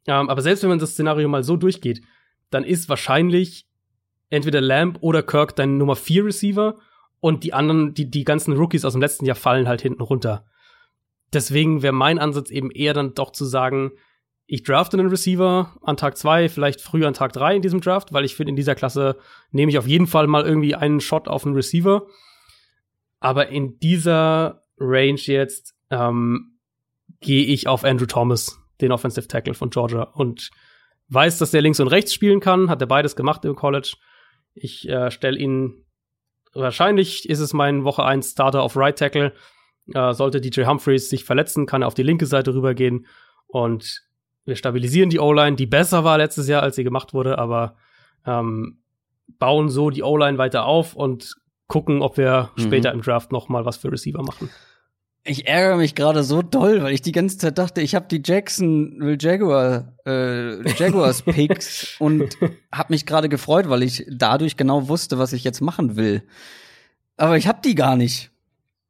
Ähm, 0.06 0.28
aber 0.28 0.42
selbst 0.42 0.62
wenn 0.62 0.70
man 0.70 0.78
das 0.78 0.92
Szenario 0.92 1.28
mal 1.28 1.42
so 1.42 1.56
durchgeht, 1.56 2.02
dann 2.50 2.64
ist 2.64 2.88
wahrscheinlich 2.88 3.66
entweder 4.30 4.60
Lamb 4.60 4.98
oder 5.00 5.22
Kirk 5.22 5.56
dein 5.56 5.76
Nummer 5.76 5.96
vier 5.96 6.24
Receiver 6.24 6.76
und 7.20 7.44
die 7.44 7.52
anderen, 7.52 7.94
die, 7.94 8.10
die 8.10 8.24
ganzen 8.24 8.54
Rookies 8.54 8.84
aus 8.84 8.92
dem 8.92 9.02
letzten 9.02 9.26
Jahr 9.26 9.36
fallen 9.36 9.66
halt 9.66 9.82
hinten 9.82 10.02
runter. 10.02 10.46
Deswegen 11.32 11.82
wäre 11.82 11.92
mein 11.92 12.18
Ansatz 12.18 12.50
eben 12.50 12.70
eher 12.70 12.94
dann 12.94 13.14
doch 13.14 13.32
zu 13.32 13.44
sagen, 13.44 13.92
ich 14.51 14.62
drafte 14.62 14.99
einen 14.99 15.11
Receiver 15.11 15.76
an 15.82 15.99
Tag 15.99 16.16
zwei, 16.16 16.49
vielleicht 16.49 16.80
früh 16.80 17.05
an 17.05 17.12
Tag 17.12 17.34
drei 17.34 17.55
in 17.55 17.61
diesem 17.61 17.82
Draft, 17.82 18.14
weil 18.14 18.24
ich 18.24 18.34
finde, 18.34 18.51
in 18.51 18.57
dieser 18.57 18.74
Klasse 18.74 19.18
nehme 19.51 19.70
ich 19.70 19.76
auf 19.76 19.86
jeden 19.86 20.07
Fall 20.07 20.26
mal 20.26 20.46
irgendwie 20.46 20.74
einen 20.74 21.01
Shot 21.01 21.28
auf 21.28 21.44
einen 21.44 21.55
Receiver. 21.55 22.07
Aber 23.20 23.49
in 23.49 23.78
dieser 23.78 24.64
Range 24.78 25.20
jetzt 25.20 25.74
ähm, 25.90 26.59
gehe 27.20 27.44
ich 27.44 27.68
auf 27.68 27.84
Andrew 27.84 28.07
Thomas, 28.07 28.59
den 28.80 28.90
Offensive 28.90 29.28
Tackle 29.28 29.53
von 29.53 29.68
Georgia, 29.68 30.05
und 30.05 30.51
weiß, 31.09 31.36
dass 31.36 31.51
der 31.51 31.61
links 31.61 31.80
und 31.80 31.88
rechts 31.88 32.14
spielen 32.14 32.40
kann, 32.40 32.70
hat 32.70 32.80
er 32.80 32.86
beides 32.86 33.16
gemacht 33.16 33.44
im 33.44 33.55
College. 33.55 33.96
Ich 34.55 34.88
äh, 34.88 35.11
stelle 35.11 35.38
ihn, 35.38 35.84
wahrscheinlich 36.55 37.28
ist 37.28 37.40
es 37.40 37.53
mein 37.53 37.84
Woche 37.84 38.03
1 38.03 38.30
Starter 38.30 38.62
auf 38.62 38.76
Right 38.76 38.99
Tackle. 38.99 39.34
Äh, 39.92 40.14
sollte 40.14 40.40
DJ 40.40 40.64
Humphreys 40.64 41.11
sich 41.11 41.24
verletzen, 41.24 41.66
kann 41.66 41.82
er 41.82 41.88
auf 41.88 41.94
die 41.94 42.03
linke 42.03 42.24
Seite 42.24 42.55
rübergehen 42.55 43.07
und 43.46 44.07
wir 44.49 44.57
stabilisieren 44.57 45.11
die 45.11 45.20
O-Line, 45.20 45.57
die 45.57 45.66
besser 45.66 46.03
war 46.05 46.18
letztes 46.18 46.49
Jahr, 46.49 46.62
als 46.62 46.74
sie 46.76 46.84
gemacht 46.84 47.14
wurde, 47.14 47.38
aber 47.38 47.76
ähm, 48.26 48.78
bauen 49.38 49.68
so 49.68 49.90
die 49.90 50.03
O-Line 50.03 50.38
weiter 50.38 50.64
auf 50.64 50.94
und 50.96 51.36
gucken, 51.68 52.03
ob 52.03 52.16
wir 52.16 52.51
Mhm. 52.57 52.62
später 52.62 52.92
im 52.92 53.03
Draft 53.03 53.30
noch 53.30 53.49
mal 53.49 53.64
was 53.64 53.76
für 53.76 53.92
Receiver 53.92 54.22
machen. 54.22 54.49
Ich 55.24 55.46
ärgere 55.46 55.76
mich 55.76 55.94
gerade 55.94 56.22
so 56.24 56.40
doll, 56.40 56.82
weil 56.82 56.94
ich 56.94 57.03
die 57.03 57.12
ganze 57.12 57.36
Zeit 57.36 57.59
dachte, 57.59 57.82
ich 57.82 57.94
habe 57.94 58.07
die 58.09 58.22
Jacksonville 58.24 59.18
Jaguar, 59.20 59.92
äh, 60.07 60.66
Jaguars 60.78 61.20
Picks 61.22 61.96
und 61.99 62.38
habe 62.72 62.92
mich 62.94 63.05
gerade 63.05 63.28
gefreut, 63.28 63.68
weil 63.68 63.82
ich 63.82 64.07
dadurch 64.11 64.57
genau 64.57 64.88
wusste, 64.88 65.18
was 65.18 65.34
ich 65.34 65.44
jetzt 65.44 65.61
machen 65.61 65.96
will. 65.96 66.22
Aber 67.18 67.36
ich 67.36 67.46
habe 67.46 67.59
die 67.62 67.74
gar 67.74 67.96
nicht. 67.96 68.30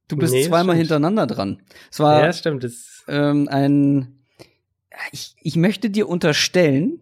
Du 0.06 0.16
bist 0.16 0.32
Nee, 0.32 0.44
zweimal 0.44 0.76
stimmt. 0.76 0.78
hintereinander 0.90 1.26
dran. 1.26 1.60
Es 1.90 1.98
war 1.98 2.24
ja, 2.24 2.32
stimmt. 2.32 2.64
Ähm, 3.08 3.48
ein. 3.50 4.17
Ich, 5.12 5.34
ich 5.40 5.56
möchte 5.56 5.90
dir 5.90 6.08
unterstellen, 6.08 7.00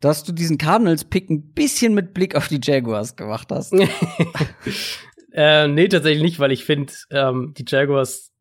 dass 0.00 0.24
du 0.24 0.32
diesen 0.32 0.58
Cardinals-Pick 0.58 1.30
ein 1.30 1.52
bisschen 1.52 1.94
mit 1.94 2.14
Blick 2.14 2.34
auf 2.36 2.48
die 2.48 2.60
Jaguars 2.62 3.16
gemacht 3.16 3.48
hast. 3.50 3.72
äh, 5.32 5.68
nee, 5.68 5.88
tatsächlich 5.88 6.22
nicht, 6.22 6.38
weil 6.38 6.52
ich 6.52 6.64
finde, 6.64 6.92
ähm, 7.10 7.54
die 7.56 7.64
Jaguars 7.66 8.32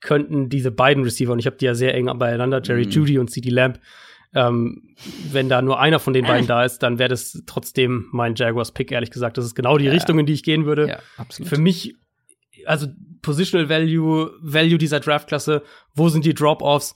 könnten 0.00 0.48
diese 0.48 0.70
beiden 0.70 1.04
Receiver, 1.04 1.32
und 1.32 1.38
ich 1.38 1.46
habe 1.46 1.56
die 1.56 1.66
ja 1.66 1.74
sehr 1.74 1.94
eng 1.94 2.06
beieinander, 2.18 2.60
Jerry 2.64 2.86
Mhm. 2.86 2.90
Judy 2.90 3.18
und 3.18 3.30
CD 3.30 3.50
Lamb, 3.50 3.80
ähm, 4.34 4.94
wenn 5.30 5.48
da 5.48 5.62
nur 5.62 5.78
einer 5.78 6.00
von 6.00 6.12
den 6.12 6.24
beiden 6.26 6.46
da 6.48 6.64
ist, 6.64 6.78
dann 6.82 6.98
wäre 6.98 7.08
das 7.10 7.42
trotzdem 7.46 8.08
mein 8.10 8.34
Jaguars-Pick, 8.34 8.90
ehrlich 8.90 9.10
gesagt. 9.10 9.38
Das 9.38 9.44
ist 9.44 9.54
genau 9.54 9.78
die 9.78 9.86
Ja. 9.86 9.92
Richtung, 9.92 10.18
in 10.18 10.26
die 10.26 10.32
ich 10.32 10.42
gehen 10.42 10.66
würde. 10.66 10.88
Ja, 10.88 10.98
absolut. 11.16 11.48
Für 11.48 11.58
mich, 11.58 11.94
also 12.66 12.88
Positional 13.22 13.68
Value, 13.68 14.30
Value 14.40 14.78
dieser 14.78 15.00
Draftklasse, 15.00 15.62
wo 15.94 16.08
sind 16.08 16.24
die 16.24 16.34
Drop-Offs? 16.34 16.94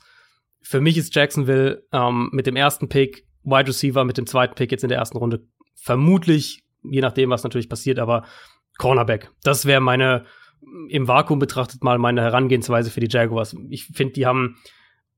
Für 0.62 0.80
mich 0.80 0.96
ist 0.96 1.14
Jacksonville 1.14 1.84
ähm, 1.92 2.30
mit 2.32 2.46
dem 2.46 2.56
ersten 2.56 2.88
Pick 2.88 3.26
Wide 3.44 3.68
Receiver 3.68 4.04
mit 4.04 4.18
dem 4.18 4.26
zweiten 4.26 4.54
Pick 4.54 4.70
jetzt 4.70 4.84
in 4.84 4.88
der 4.88 4.98
ersten 4.98 5.18
Runde. 5.18 5.44
Vermutlich, 5.74 6.62
je 6.82 7.00
nachdem, 7.00 7.30
was 7.30 7.42
natürlich 7.42 7.68
passiert, 7.68 7.98
aber 7.98 8.24
Cornerback. 8.78 9.30
Das 9.42 9.66
wäre 9.66 9.80
meine, 9.80 10.24
im 10.88 11.08
Vakuum 11.08 11.38
betrachtet 11.38 11.82
mal 11.82 11.98
meine 11.98 12.22
Herangehensweise 12.22 12.90
für 12.90 13.00
die 13.00 13.10
Jaguars. 13.10 13.56
Ich 13.68 13.86
finde, 13.86 14.14
die 14.14 14.26
haben 14.26 14.56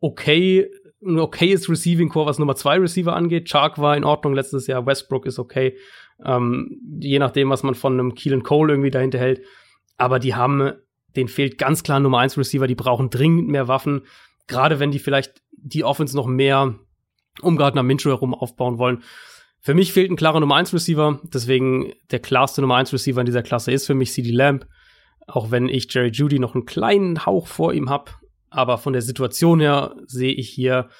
okay, 0.00 0.70
ein 1.06 1.18
okayes 1.18 1.68
Receiving 1.68 2.08
Core, 2.08 2.26
was 2.26 2.38
Nummer 2.38 2.56
zwei 2.56 2.78
Receiver 2.78 3.14
angeht. 3.14 3.48
Chark 3.48 3.78
war 3.78 3.96
in 3.96 4.04
Ordnung 4.04 4.34
letztes 4.34 4.66
Jahr, 4.66 4.86
Westbrook 4.86 5.26
ist 5.26 5.38
okay. 5.38 5.76
Ähm, 6.24 6.80
je 7.00 7.18
nachdem, 7.18 7.50
was 7.50 7.62
man 7.62 7.74
von 7.74 7.94
einem 7.94 8.14
Keelan 8.14 8.42
Cole 8.42 8.72
irgendwie 8.72 8.90
dahinter 8.90 9.18
hält. 9.18 9.42
Aber 9.96 10.18
die 10.18 10.34
haben, 10.34 10.72
denen 11.14 11.28
fehlt 11.28 11.58
ganz 11.58 11.82
klar 11.82 12.00
Nummer 12.00 12.18
eins 12.18 12.38
Receiver, 12.38 12.66
die 12.66 12.74
brauchen 12.74 13.10
dringend 13.10 13.48
mehr 13.48 13.68
Waffen. 13.68 14.02
Gerade 14.46 14.80
wenn 14.80 14.90
die 14.90 14.98
vielleicht 14.98 15.42
die 15.52 15.84
Offense 15.84 16.14
noch 16.16 16.26
mehr 16.26 16.74
um 17.40 17.56
Gardner 17.56 17.82
Minshew 17.82 18.10
herum 18.10 18.34
aufbauen 18.34 18.78
wollen. 18.78 19.02
Für 19.60 19.74
mich 19.74 19.92
fehlt 19.92 20.10
ein 20.10 20.16
klarer 20.16 20.40
Nummer 20.40 20.56
1 20.56 20.74
Receiver, 20.74 21.20
deswegen 21.24 21.92
der 22.10 22.20
klarste 22.20 22.60
Nummer 22.60 22.76
1 22.76 22.92
Receiver 22.92 23.20
in 23.20 23.26
dieser 23.26 23.42
Klasse 23.42 23.72
ist 23.72 23.86
für 23.86 23.94
mich 23.94 24.12
CD 24.12 24.30
Lamb, 24.30 24.66
auch 25.26 25.50
wenn 25.50 25.68
ich 25.68 25.92
Jerry 25.92 26.10
Judy 26.10 26.38
noch 26.38 26.54
einen 26.54 26.66
kleinen 26.66 27.24
Hauch 27.24 27.46
vor 27.46 27.72
ihm 27.72 27.88
habe, 27.88 28.12
aber 28.50 28.76
von 28.76 28.92
der 28.92 29.02
Situation 29.02 29.60
her 29.60 29.96
sehe 30.06 30.34
ich 30.34 30.50
hier 30.50 30.90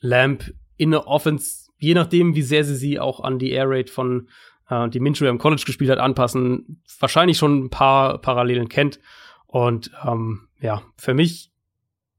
Lamb 0.00 0.54
in 0.78 0.92
der 0.92 1.06
Offense, 1.06 1.70
je 1.78 1.94
nachdem, 1.94 2.34
wie 2.34 2.42
sehr 2.42 2.64
sie 2.64 2.76
sie 2.76 2.98
auch 2.98 3.20
an 3.20 3.38
die 3.38 3.50
Air 3.50 3.66
Rate 3.68 3.92
von 3.92 4.28
äh, 4.70 4.88
die 4.88 5.00
Minshew 5.00 5.26
im 5.26 5.38
College 5.38 5.64
gespielt 5.66 5.90
hat, 5.90 5.98
anpassen, 5.98 6.82
wahrscheinlich 6.98 7.36
schon 7.36 7.64
ein 7.64 7.70
paar 7.70 8.18
Parallelen 8.18 8.70
kennt 8.70 8.98
und 9.46 9.90
ähm, 10.06 10.48
ja, 10.60 10.82
für 10.96 11.12
mich 11.12 11.52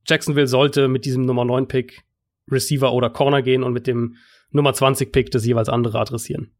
Jacksonville 0.08 0.48
sollte 0.48 0.88
mit 0.88 1.06
diesem 1.06 1.24
Nummer 1.24 1.46
9 1.46 1.68
Pick 1.68 2.04
Receiver 2.50 2.94
oder 2.94 3.10
Corner 3.10 3.42
gehen 3.42 3.64
und 3.64 3.74
mit 3.74 3.88
dem 3.88 4.16
Nummer 4.52 4.74
20 4.74 5.12
Pick 5.12 5.32
das 5.32 5.46
jeweils 5.46 5.70
andere 5.70 6.00
adressieren. 6.00 6.52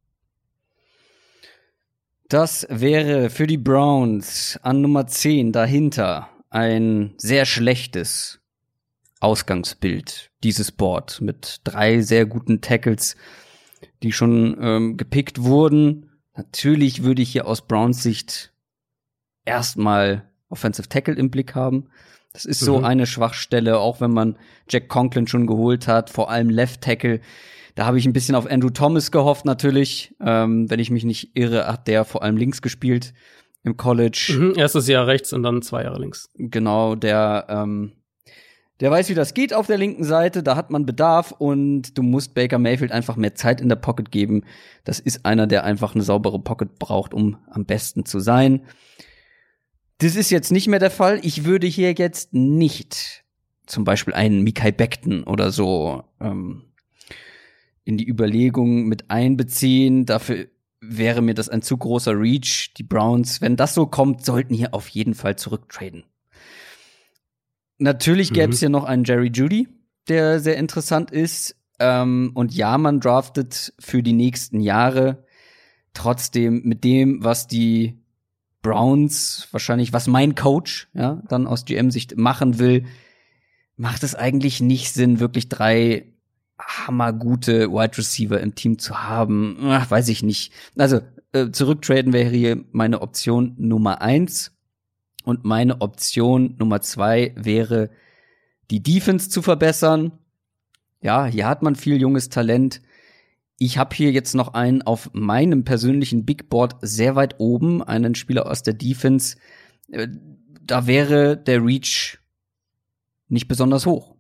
Das 2.30 2.68
wäre 2.70 3.30
für 3.30 3.48
die 3.48 3.58
Browns 3.58 4.60
an 4.62 4.82
Nummer 4.82 5.08
10 5.08 5.54
dahinter 5.54 6.30
ein 6.50 7.14
sehr 7.18 7.46
schlechtes 7.46 8.42
Ausgangsbild 9.22 10.30
dieses 10.44 10.72
Board 10.72 11.22
mit 11.22 11.62
drei 11.64 12.02
sehr 12.02 12.26
guten 12.26 12.60
Tackles, 12.60 13.16
die 14.04 14.12
schon 14.12 14.58
ähm, 14.60 14.98
gepickt 14.98 15.42
wurden. 15.42 16.12
Natürlich 16.36 17.04
würde 17.04 17.22
ich 17.22 17.32
hier 17.32 17.48
aus 17.48 17.66
Browns 17.66 18.04
Sicht 18.04 18.54
erstmal 19.46 20.30
Offensive 20.50 20.90
Tackle 20.90 21.16
im 21.16 21.32
Blick 21.32 21.56
haben. 21.56 21.90
Das 22.38 22.46
ist 22.46 22.60
so 22.60 22.78
mhm. 22.78 22.86
eine 22.86 23.08
Schwachstelle, 23.08 23.80
auch 23.80 24.00
wenn 24.00 24.12
man 24.12 24.38
Jack 24.70 24.90
Conklin 24.90 25.26
schon 25.26 25.48
geholt 25.48 25.88
hat, 25.88 26.12
vor 26.12 26.30
allem 26.30 26.52
Left 26.52 26.82
Tackle. 26.82 27.20
Da 27.74 27.88
habe 27.88 27.98
ich 27.98 28.06
ein 28.06 28.14
bisschen 28.14 28.36
auf 28.36 28.46
Andrew 28.46 28.70
Thomas 28.70 29.10
gehofft, 29.10 29.44
natürlich. 29.44 30.14
Ähm, 30.22 30.70
wenn 30.70 30.80
ich 30.80 30.92
mich 30.92 31.04
nicht 31.04 31.32
irre, 31.34 31.66
hat 31.66 31.88
der 31.88 32.06
vor 32.06 32.22
allem 32.22 32.38
links 32.38 32.62
gespielt 32.62 33.16
im 33.64 33.76
College. 33.76 34.36
Mhm, 34.38 34.54
erstes 34.56 34.88
Jahr 34.88 35.08
rechts 35.08 35.34
und 35.34 35.42
dann 35.42 35.64
zwei 35.64 35.82
Jahre 35.82 36.00
links. 36.00 36.30
Genau, 36.36 36.94
der, 36.94 37.48
ähm, 37.50 37.94
der 38.82 38.92
weiß, 38.92 39.10
wie 39.10 39.16
das 39.16 39.34
geht 39.34 39.56
auf 39.56 39.66
der 39.66 39.80
linken 39.80 40.04
Seite. 40.04 40.44
Da 40.44 40.56
hat 40.56 40.70
man 40.70 40.86
Bedarf 40.86 41.32
und 41.32 41.98
du 41.98 42.04
musst 42.04 42.36
Baker 42.36 42.60
Mayfield 42.60 42.92
einfach 42.92 43.16
mehr 43.16 43.34
Zeit 43.34 43.62
in 43.62 43.70
der 43.70 43.78
Pocket 43.78 44.12
geben. 44.12 44.44
Das 44.84 45.00
ist 45.00 45.26
einer, 45.26 45.48
der 45.48 45.64
einfach 45.64 45.96
eine 45.96 46.04
saubere 46.04 46.38
Pocket 46.38 46.78
braucht, 46.78 47.16
um 47.16 47.38
am 47.50 47.66
besten 47.66 48.06
zu 48.06 48.20
sein. 48.20 48.62
Das 50.00 50.16
ist 50.16 50.30
jetzt 50.30 50.52
nicht 50.52 50.68
mehr 50.68 50.80
der 50.80 50.92
Fall. 50.92 51.20
Ich 51.24 51.44
würde 51.46 51.68
hier 51.68 51.94
jetzt 51.94 52.34
nicht 52.34 53.24
zum 53.66 53.84
Beispiel 53.84 54.14
einen 54.14 54.44
Mikai 54.44 54.72
Beckton 54.72 55.24
oder 55.24 55.52
so 55.52 56.04
ähm, 56.20 56.64
in 57.84 57.98
die 57.98 58.08
Überlegung 58.08 58.88
mit 58.88 59.10
einbeziehen. 59.10 60.06
Dafür 60.06 60.48
wäre 60.82 61.22
mir 61.22 61.34
das 61.34 61.50
ein 61.50 61.62
zu 61.62 61.78
großer 61.78 62.18
Reach. 62.20 62.74
Die 62.78 62.84
Browns, 62.84 63.42
wenn 63.42 63.56
das 63.56 63.74
so 63.74 63.88
kommt, 63.88 64.24
sollten 64.24 64.54
hier 64.54 64.74
auf 64.74 64.88
jeden 64.90 65.16
Fall 65.16 65.36
zurücktraden. 65.36 66.04
Natürlich 67.80 68.34
gäbe 68.34 68.54
es 68.54 68.60
mhm. 68.60 68.66
hier 68.66 68.70
noch 68.70 68.86
einen 68.86 69.04
Jerry 69.04 69.32
Judy, 69.34 69.68
der 70.08 70.40
sehr 70.40 70.58
interessant 70.58 71.12
ist. 71.12 71.56
Ähm, 71.80 72.32
und 72.34 72.54
ja, 72.54 72.78
man 72.78 73.00
draftet 73.00 73.74
für 73.80 74.02
die 74.02 74.14
nächsten 74.14 74.60
Jahre. 74.60 75.26
Trotzdem 75.94 76.62
mit 76.64 76.84
dem, 76.84 77.24
was 77.24 77.48
die 77.48 78.00
Browns, 78.62 79.48
wahrscheinlich, 79.52 79.94
was 79.94 80.08
mein 80.08 80.36
Coach, 80.36 80.90
ja, 80.94 81.22
dann 81.28 81.48
aus 81.48 81.66
GM-Sicht 81.66 82.18
machen 82.18 82.60
will, 82.60 82.86
macht 83.76 84.04
es 84.04 84.16
eigentlich 84.16 84.62
nicht 84.62 84.94
Sinn, 84.94 85.20
wirklich 85.20 85.50
drei 85.50 86.14
hammergute 86.60 87.72
Wide 87.72 87.98
Receiver 87.98 88.40
im 88.42 88.56
Team 88.56 88.80
zu 88.80 89.04
haben. 89.04 89.58
Ach, 89.62 89.90
weiß 89.90 90.10
ich 90.10 90.24
nicht. 90.24 90.52
Also, 90.76 91.02
äh, 91.32 91.52
zurücktraden 91.52 92.14
wäre 92.14 92.32
hier 92.32 92.64
meine 92.72 93.02
Option 93.02 93.56
Nummer 93.58 94.02
eins. 94.02 94.54
Und 95.24 95.44
meine 95.44 95.82
Option 95.82 96.56
Nummer 96.58 96.82
zwei 96.82 97.34
wäre, 97.36 97.90
die 98.72 98.82
Defense 98.82 99.30
zu 99.30 99.42
verbessern. 99.42 100.14
Ja, 101.02 101.26
hier 101.26 101.48
hat 101.48 101.62
man 101.62 101.76
viel 101.76 102.00
junges 102.00 102.30
Talent. 102.30 102.82
Ich 103.60 103.78
habe 103.78 103.96
hier 103.96 104.12
jetzt 104.12 104.36
noch 104.36 104.54
einen 104.54 104.84
auf 104.84 105.10
meinem 105.14 105.64
persönlichen 105.64 106.26
Big 106.26 106.50
Board 106.50 106.76
sehr 106.82 107.16
weit 107.16 107.36
oben, 107.40 107.82
einen 107.82 108.14
Spieler 108.16 108.50
aus 108.50 108.62
der 108.64 108.76
Defense. 108.76 109.38
Äh, 109.92 110.08
da 110.62 110.86
wäre 110.86 111.38
der 111.38 111.64
Reach 111.64 112.20
nicht 113.30 113.48
besonders 113.48 113.86
hoch. 113.86 114.16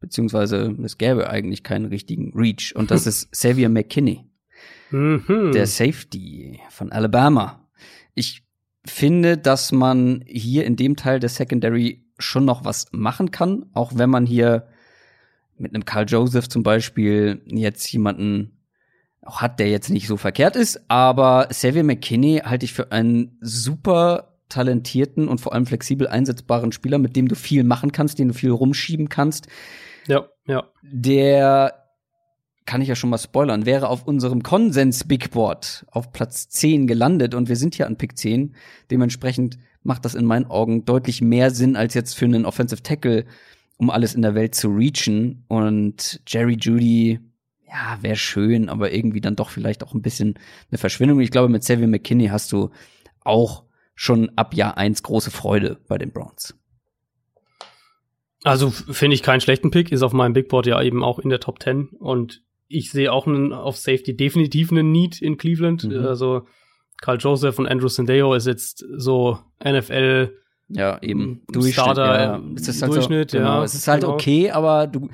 Beziehungsweise 0.00 0.76
es 0.84 0.96
gäbe 0.96 1.28
eigentlich 1.28 1.64
keinen 1.64 1.86
richtigen 1.86 2.32
Reach. 2.34 2.74
Und 2.74 2.90
das 2.90 3.06
ist 3.06 3.32
Xavier 3.32 3.68
McKinney. 3.68 4.24
Mhm. 4.90 5.50
Der 5.52 5.66
Safety 5.66 6.60
von 6.70 6.90
Alabama. 6.92 7.68
Ich 8.14 8.42
finde, 8.86 9.36
dass 9.36 9.70
man 9.70 10.24
hier 10.26 10.64
in 10.64 10.76
dem 10.76 10.96
Teil 10.96 11.20
der 11.20 11.28
Secondary 11.28 12.06
schon 12.18 12.44
noch 12.44 12.64
was 12.64 12.86
machen 12.90 13.30
kann, 13.30 13.66
auch 13.74 13.92
wenn 13.96 14.10
man 14.10 14.24
hier 14.24 14.66
mit 15.58 15.74
einem 15.74 15.84
Carl 15.84 16.06
Joseph 16.08 16.48
zum 16.48 16.62
Beispiel 16.62 17.42
jetzt 17.46 17.90
jemanden 17.92 18.57
auch 19.28 19.40
hat, 19.40 19.60
der 19.60 19.68
jetzt 19.68 19.90
nicht 19.90 20.06
so 20.06 20.16
verkehrt 20.16 20.56
ist, 20.56 20.80
aber 20.88 21.46
Xavier 21.50 21.84
McKinney 21.84 22.42
halte 22.44 22.64
ich 22.64 22.72
für 22.72 22.92
einen 22.92 23.36
super 23.40 24.36
talentierten 24.48 25.28
und 25.28 25.40
vor 25.40 25.52
allem 25.52 25.66
flexibel 25.66 26.08
einsetzbaren 26.08 26.72
Spieler, 26.72 26.98
mit 26.98 27.16
dem 27.16 27.28
du 27.28 27.34
viel 27.34 27.64
machen 27.64 27.92
kannst, 27.92 28.18
den 28.18 28.28
du 28.28 28.34
viel 28.34 28.50
rumschieben 28.50 29.08
kannst. 29.08 29.46
Ja, 30.06 30.26
ja. 30.46 30.64
Der 30.82 31.84
kann 32.64 32.82
ich 32.82 32.88
ja 32.88 32.96
schon 32.96 33.10
mal 33.10 33.18
spoilern, 33.18 33.66
wäre 33.66 33.88
auf 33.88 34.06
unserem 34.06 34.42
Konsens 34.42 35.04
Big 35.04 35.30
Board 35.30 35.86
auf 35.90 36.12
Platz 36.12 36.48
10 36.48 36.86
gelandet 36.86 37.34
und 37.34 37.48
wir 37.48 37.56
sind 37.56 37.74
hier 37.74 37.86
an 37.86 37.96
Pick 37.96 38.16
10. 38.16 38.54
Dementsprechend 38.90 39.58
macht 39.82 40.04
das 40.04 40.14
in 40.14 40.24
meinen 40.24 40.46
Augen 40.46 40.84
deutlich 40.84 41.20
mehr 41.20 41.50
Sinn 41.50 41.76
als 41.76 41.94
jetzt 41.94 42.14
für 42.14 42.26
einen 42.26 42.44
Offensive 42.44 42.82
Tackle, 42.82 43.24
um 43.76 43.90
alles 43.90 44.14
in 44.14 44.22
der 44.22 44.34
Welt 44.34 44.54
zu 44.54 44.68
reachen. 44.68 45.44
Und 45.48 46.20
Jerry 46.26 46.56
Judy 46.60 47.20
ja, 47.70 47.98
wäre 48.00 48.16
schön, 48.16 48.68
aber 48.68 48.92
irgendwie 48.92 49.20
dann 49.20 49.36
doch 49.36 49.50
vielleicht 49.50 49.84
auch 49.84 49.94
ein 49.94 50.02
bisschen 50.02 50.38
eine 50.70 50.78
Verschwindung. 50.78 51.20
Ich 51.20 51.30
glaube, 51.30 51.48
mit 51.48 51.62
Xavier 51.62 51.88
McKinney 51.88 52.28
hast 52.28 52.52
du 52.52 52.70
auch 53.20 53.64
schon 53.94 54.30
ab 54.36 54.54
Jahr 54.54 54.76
eins 54.76 55.02
große 55.02 55.30
Freude 55.30 55.78
bei 55.88 55.98
den 55.98 56.12
Browns. 56.12 56.54
Also 58.44 58.70
finde 58.70 59.14
ich 59.14 59.22
keinen 59.22 59.40
schlechten 59.40 59.70
Pick, 59.70 59.90
ist 59.90 60.02
auf 60.02 60.12
meinem 60.12 60.32
Big 60.32 60.48
Board 60.48 60.66
ja 60.66 60.80
eben 60.80 61.02
auch 61.02 61.18
in 61.18 61.28
der 61.28 61.40
Top 61.40 61.60
10 61.62 61.88
und 61.98 62.42
ich 62.68 62.92
sehe 62.92 63.12
auch 63.12 63.26
einen, 63.26 63.52
auf 63.52 63.76
Safety 63.76 64.16
definitiv 64.16 64.70
einen 64.70 64.92
Need 64.92 65.20
in 65.20 65.36
Cleveland. 65.36 65.84
Mhm. 65.84 66.04
Also 66.06 66.46
Carl 67.00 67.18
Joseph 67.18 67.58
und 67.58 67.66
Andrew 67.66 67.88
Sendeo 67.88 68.34
ist 68.34 68.46
jetzt 68.46 68.84
so 68.96 69.38
NFL 69.64 70.36
ja 70.68 71.00
eben 71.02 71.42
Durchschnitt, 71.50 71.74
Starter, 71.74 72.06
ja, 72.06 72.36
ja. 72.36 72.42
Es 72.54 72.68
ist 72.68 72.82
halt 72.82 72.94
Durchschnitt, 72.94 73.30
so, 73.30 73.38
genau, 73.38 73.58
ja. 73.58 73.64
Es 73.64 73.74
ist 73.74 73.88
halt 73.88 74.02
genau. 74.02 74.14
okay, 74.14 74.50
aber 74.50 74.86
du 74.86 75.08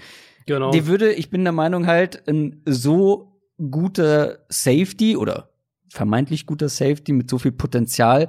Genau. 0.47 0.71
Die 0.71 0.87
würde, 0.87 1.13
ich 1.13 1.31
bin 1.31 1.45
der 1.45 1.53
Meinung 1.53 1.87
halt, 1.87 2.29
ein 2.29 2.63
so 2.67 3.41
guter 3.71 4.41
Safety 4.49 5.17
oder 5.17 5.51
vermeintlich 5.89 6.47
guter 6.47 6.69
Safety 6.69 7.13
mit 7.13 7.31
so 7.31 7.39
viel 7.39 7.53
Potenzial 7.53 8.29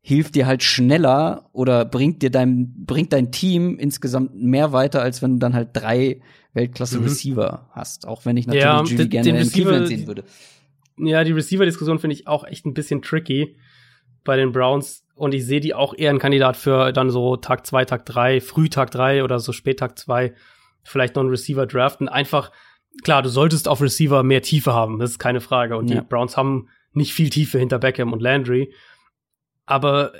hilft 0.00 0.36
dir 0.36 0.46
halt 0.46 0.62
schneller 0.62 1.50
oder 1.52 1.84
bringt 1.84 2.22
dir 2.22 2.30
dein, 2.30 2.72
bringt 2.86 3.12
dein 3.12 3.32
Team 3.32 3.78
insgesamt 3.78 4.34
mehr 4.34 4.72
weiter, 4.72 5.02
als 5.02 5.22
wenn 5.22 5.34
du 5.34 5.38
dann 5.38 5.54
halt 5.54 5.70
drei 5.72 6.20
Weltklasse-Receiver 6.54 7.66
mhm. 7.66 7.74
hast. 7.74 8.06
Auch 8.06 8.24
wenn 8.24 8.36
ich 8.36 8.46
natürlich 8.46 8.64
ja, 8.64 8.82
Judy 8.82 9.08
gerne 9.08 9.32
den 9.32 9.36
in 9.36 9.50
Cleveland 9.50 9.88
sehen 9.88 10.06
würde. 10.06 10.24
Ja, 10.96 11.24
die 11.24 11.32
Receiver-Diskussion 11.32 11.98
finde 11.98 12.14
ich 12.14 12.26
auch 12.26 12.44
echt 12.44 12.64
ein 12.64 12.74
bisschen 12.74 13.02
tricky 13.02 13.56
bei 14.24 14.36
den 14.36 14.52
Browns. 14.52 15.04
Und 15.14 15.34
ich 15.34 15.44
sehe 15.44 15.60
die 15.60 15.74
auch 15.74 15.94
eher 15.96 16.10
ein 16.10 16.18
Kandidat 16.18 16.56
für 16.56 16.92
dann 16.92 17.10
so 17.10 17.36
Tag 17.36 17.66
zwei, 17.66 17.84
Tag 17.84 18.06
drei, 18.06 18.40
Frühtag 18.40 18.90
drei 18.90 19.24
oder 19.24 19.38
so 19.40 19.52
Spättag 19.52 19.98
zwei 19.98 20.32
vielleicht 20.84 21.16
noch 21.16 21.22
einen 21.22 21.30
Receiver 21.30 21.66
draften. 21.66 22.08
Einfach, 22.08 22.52
klar, 23.02 23.22
du 23.22 23.28
solltest 23.28 23.68
auf 23.68 23.82
Receiver 23.82 24.22
mehr 24.22 24.42
Tiefe 24.42 24.72
haben, 24.72 24.98
das 24.98 25.12
ist 25.12 25.18
keine 25.18 25.40
Frage. 25.40 25.76
Und 25.76 25.90
ja. 25.90 26.00
die 26.00 26.06
Browns 26.06 26.36
haben 26.36 26.68
nicht 26.92 27.12
viel 27.12 27.30
Tiefe 27.30 27.58
hinter 27.58 27.78
Beckham 27.78 28.12
und 28.12 28.22
Landry. 28.22 28.72
Aber 29.66 30.14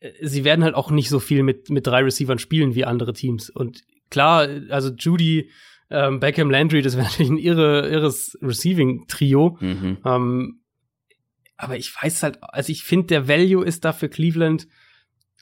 äh, 0.00 0.10
sie 0.22 0.44
werden 0.44 0.64
halt 0.64 0.74
auch 0.74 0.90
nicht 0.90 1.08
so 1.08 1.20
viel 1.20 1.42
mit, 1.42 1.70
mit 1.70 1.86
drei 1.86 2.02
Receivern 2.02 2.38
spielen 2.38 2.74
wie 2.74 2.84
andere 2.84 3.12
Teams. 3.12 3.50
Und 3.50 3.82
klar, 4.10 4.48
also 4.70 4.90
Judy 4.90 5.50
Ähm, 5.90 6.20
Beckham 6.20 6.50
Landry, 6.50 6.82
das 6.82 6.96
wäre 6.96 7.06
natürlich 7.08 7.30
ein 7.30 7.38
irre, 7.38 7.88
irres 7.88 8.38
Receiving-Trio. 8.42 9.56
Mhm. 9.58 9.98
Ähm, 10.04 10.60
aber 11.56 11.76
ich 11.76 11.92
weiß 11.94 12.22
halt, 12.22 12.38
also 12.42 12.70
ich 12.70 12.84
finde, 12.84 13.06
der 13.06 13.26
Value 13.26 13.64
ist 13.64 13.84
da 13.84 13.92
für 13.92 14.08
Cleveland 14.08 14.68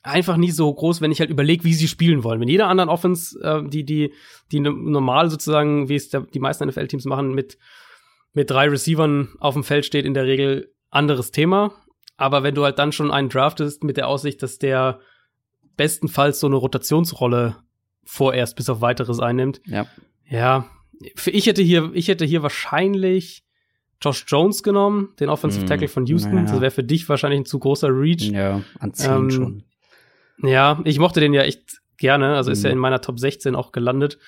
einfach 0.06 0.36
nicht 0.36 0.54
so 0.54 0.72
groß, 0.72 1.00
wenn 1.00 1.10
ich 1.12 1.20
halt 1.20 1.30
überlege, 1.30 1.64
wie 1.64 1.74
sie 1.74 1.88
spielen 1.88 2.24
wollen. 2.24 2.40
Wenn 2.40 2.48
jeder 2.48 2.68
anderen 2.68 2.88
Offense, 2.90 3.38
äh, 3.42 3.68
die, 3.68 3.84
die, 3.84 4.12
die 4.52 4.60
normal 4.60 5.30
sozusagen, 5.30 5.88
wie 5.88 5.96
es 5.96 6.08
der, 6.08 6.20
die 6.22 6.38
meisten 6.38 6.66
NFL-Teams 6.66 7.04
machen, 7.04 7.34
mit, 7.34 7.58
mit 8.32 8.50
drei 8.50 8.68
Receivern 8.68 9.28
auf 9.40 9.54
dem 9.54 9.64
Feld 9.64 9.84
steht, 9.84 10.04
in 10.06 10.14
der 10.14 10.24
Regel 10.24 10.72
anderes 10.90 11.30
Thema. 11.32 11.72
Aber 12.16 12.42
wenn 12.42 12.54
du 12.54 12.64
halt 12.64 12.78
dann 12.78 12.92
schon 12.92 13.10
einen 13.10 13.28
draftest 13.28 13.84
mit 13.84 13.96
der 13.96 14.08
Aussicht, 14.08 14.42
dass 14.42 14.58
der 14.58 15.00
bestenfalls 15.76 16.40
so 16.40 16.46
eine 16.46 16.56
Rotationsrolle 16.56 17.56
vorerst 18.04 18.56
bis 18.56 18.70
auf 18.70 18.80
weiteres 18.80 19.20
einnimmt. 19.20 19.60
Ja. 19.66 19.86
Ja. 20.28 20.66
Für 21.14 21.30
ich 21.30 21.46
hätte 21.46 21.62
hier, 21.62 21.90
ich 21.92 22.08
hätte 22.08 22.24
hier 22.24 22.42
wahrscheinlich 22.42 23.44
Josh 24.00 24.24
Jones 24.28 24.62
genommen, 24.62 25.10
den 25.20 25.28
Offensive 25.28 25.62
Hm, 25.62 25.68
Tackle 25.68 25.88
von 25.88 26.06
Houston. 26.06 26.36
ja. 26.36 26.42
Das 26.44 26.60
wäre 26.60 26.70
für 26.70 26.84
dich 26.84 27.08
wahrscheinlich 27.08 27.40
ein 27.40 27.44
zu 27.46 27.58
großer 27.58 27.88
Reach. 27.88 28.30
Ja, 28.30 28.62
an 28.78 28.94
10 28.94 29.10
Ähm, 29.12 29.30
schon. 29.30 29.62
Ja, 30.42 30.80
ich 30.84 30.98
mochte 30.98 31.20
den 31.20 31.32
ja 31.34 31.42
echt 31.42 31.80
gerne, 31.96 32.34
also 32.36 32.50
ist 32.50 32.60
Mhm. 32.60 32.64
ja 32.66 32.70
in 32.72 32.78
meiner 32.78 33.00
Top 33.00 33.18
16 33.18 33.54
auch 33.54 33.72
gelandet. 33.72 34.18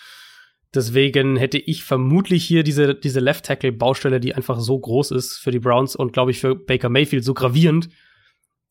Deswegen 0.74 1.36
hätte 1.36 1.58
ich 1.58 1.84
vermutlich 1.84 2.44
hier 2.44 2.62
diese, 2.62 2.94
diese 2.94 3.20
Left 3.20 3.46
Tackle 3.46 3.72
Baustelle, 3.72 4.20
die 4.20 4.34
einfach 4.34 4.60
so 4.60 4.78
groß 4.78 5.12
ist 5.12 5.38
für 5.38 5.50
die 5.50 5.58
Browns 5.60 5.96
und 5.96 6.12
glaube 6.12 6.30
ich 6.30 6.40
für 6.40 6.54
Baker 6.54 6.88
Mayfield 6.90 7.24
so 7.24 7.32
gravierend, 7.34 7.88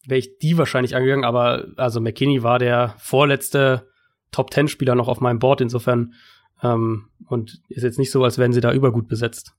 wäre 0.06 0.20
ich 0.20 0.38
die 0.38 0.58
wahrscheinlich 0.58 0.96
angegangen, 0.96 1.26
aber 1.26 1.68
also 1.76 2.00
McKinney 2.00 2.44
war 2.44 2.60
der 2.60 2.96
vorletzte 3.00 3.88
Top 4.32 4.54
10 4.54 4.68
Spieler 4.68 4.94
noch 4.96 5.08
auf 5.08 5.22
meinem 5.22 5.40
Board 5.40 5.60
insofern 5.62 6.14
ähm, 6.62 7.08
und 7.28 7.62
ist 7.70 7.84
jetzt 7.84 7.98
nicht 8.00 8.12
so, 8.12 8.24
als 8.24 8.38
wären 8.38 8.54
sie 8.54 8.62
da 8.62 8.72
übergut 8.74 9.08
besetzt. 9.08 9.54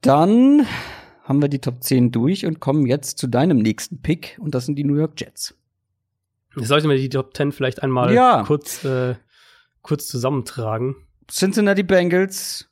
Dann 0.00 0.66
haben 1.24 1.40
wir 1.40 1.48
die 1.48 1.60
Top 1.60 1.82
10 1.82 2.10
durch 2.10 2.44
und 2.44 2.60
kommen 2.60 2.86
jetzt 2.86 3.18
zu 3.18 3.26
deinem 3.26 3.58
nächsten 3.58 4.02
Pick 4.02 4.38
und 4.40 4.54
das 4.54 4.66
sind 4.66 4.76
die 4.76 4.84
New 4.84 4.96
York 4.96 5.20
Jets. 5.20 5.56
Ich 6.60 6.66
sollte 6.68 6.86
mir 6.86 6.96
die 6.96 7.08
Top 7.08 7.36
10 7.36 7.52
vielleicht 7.52 7.82
einmal 7.82 8.12
Ja. 8.12 8.42
kurz, 8.46 8.84
äh, 8.84 9.14
kurz 9.82 10.06
zusammentragen. 10.08 10.96
Cincinnati 11.30 11.82
Bengals 11.82 12.68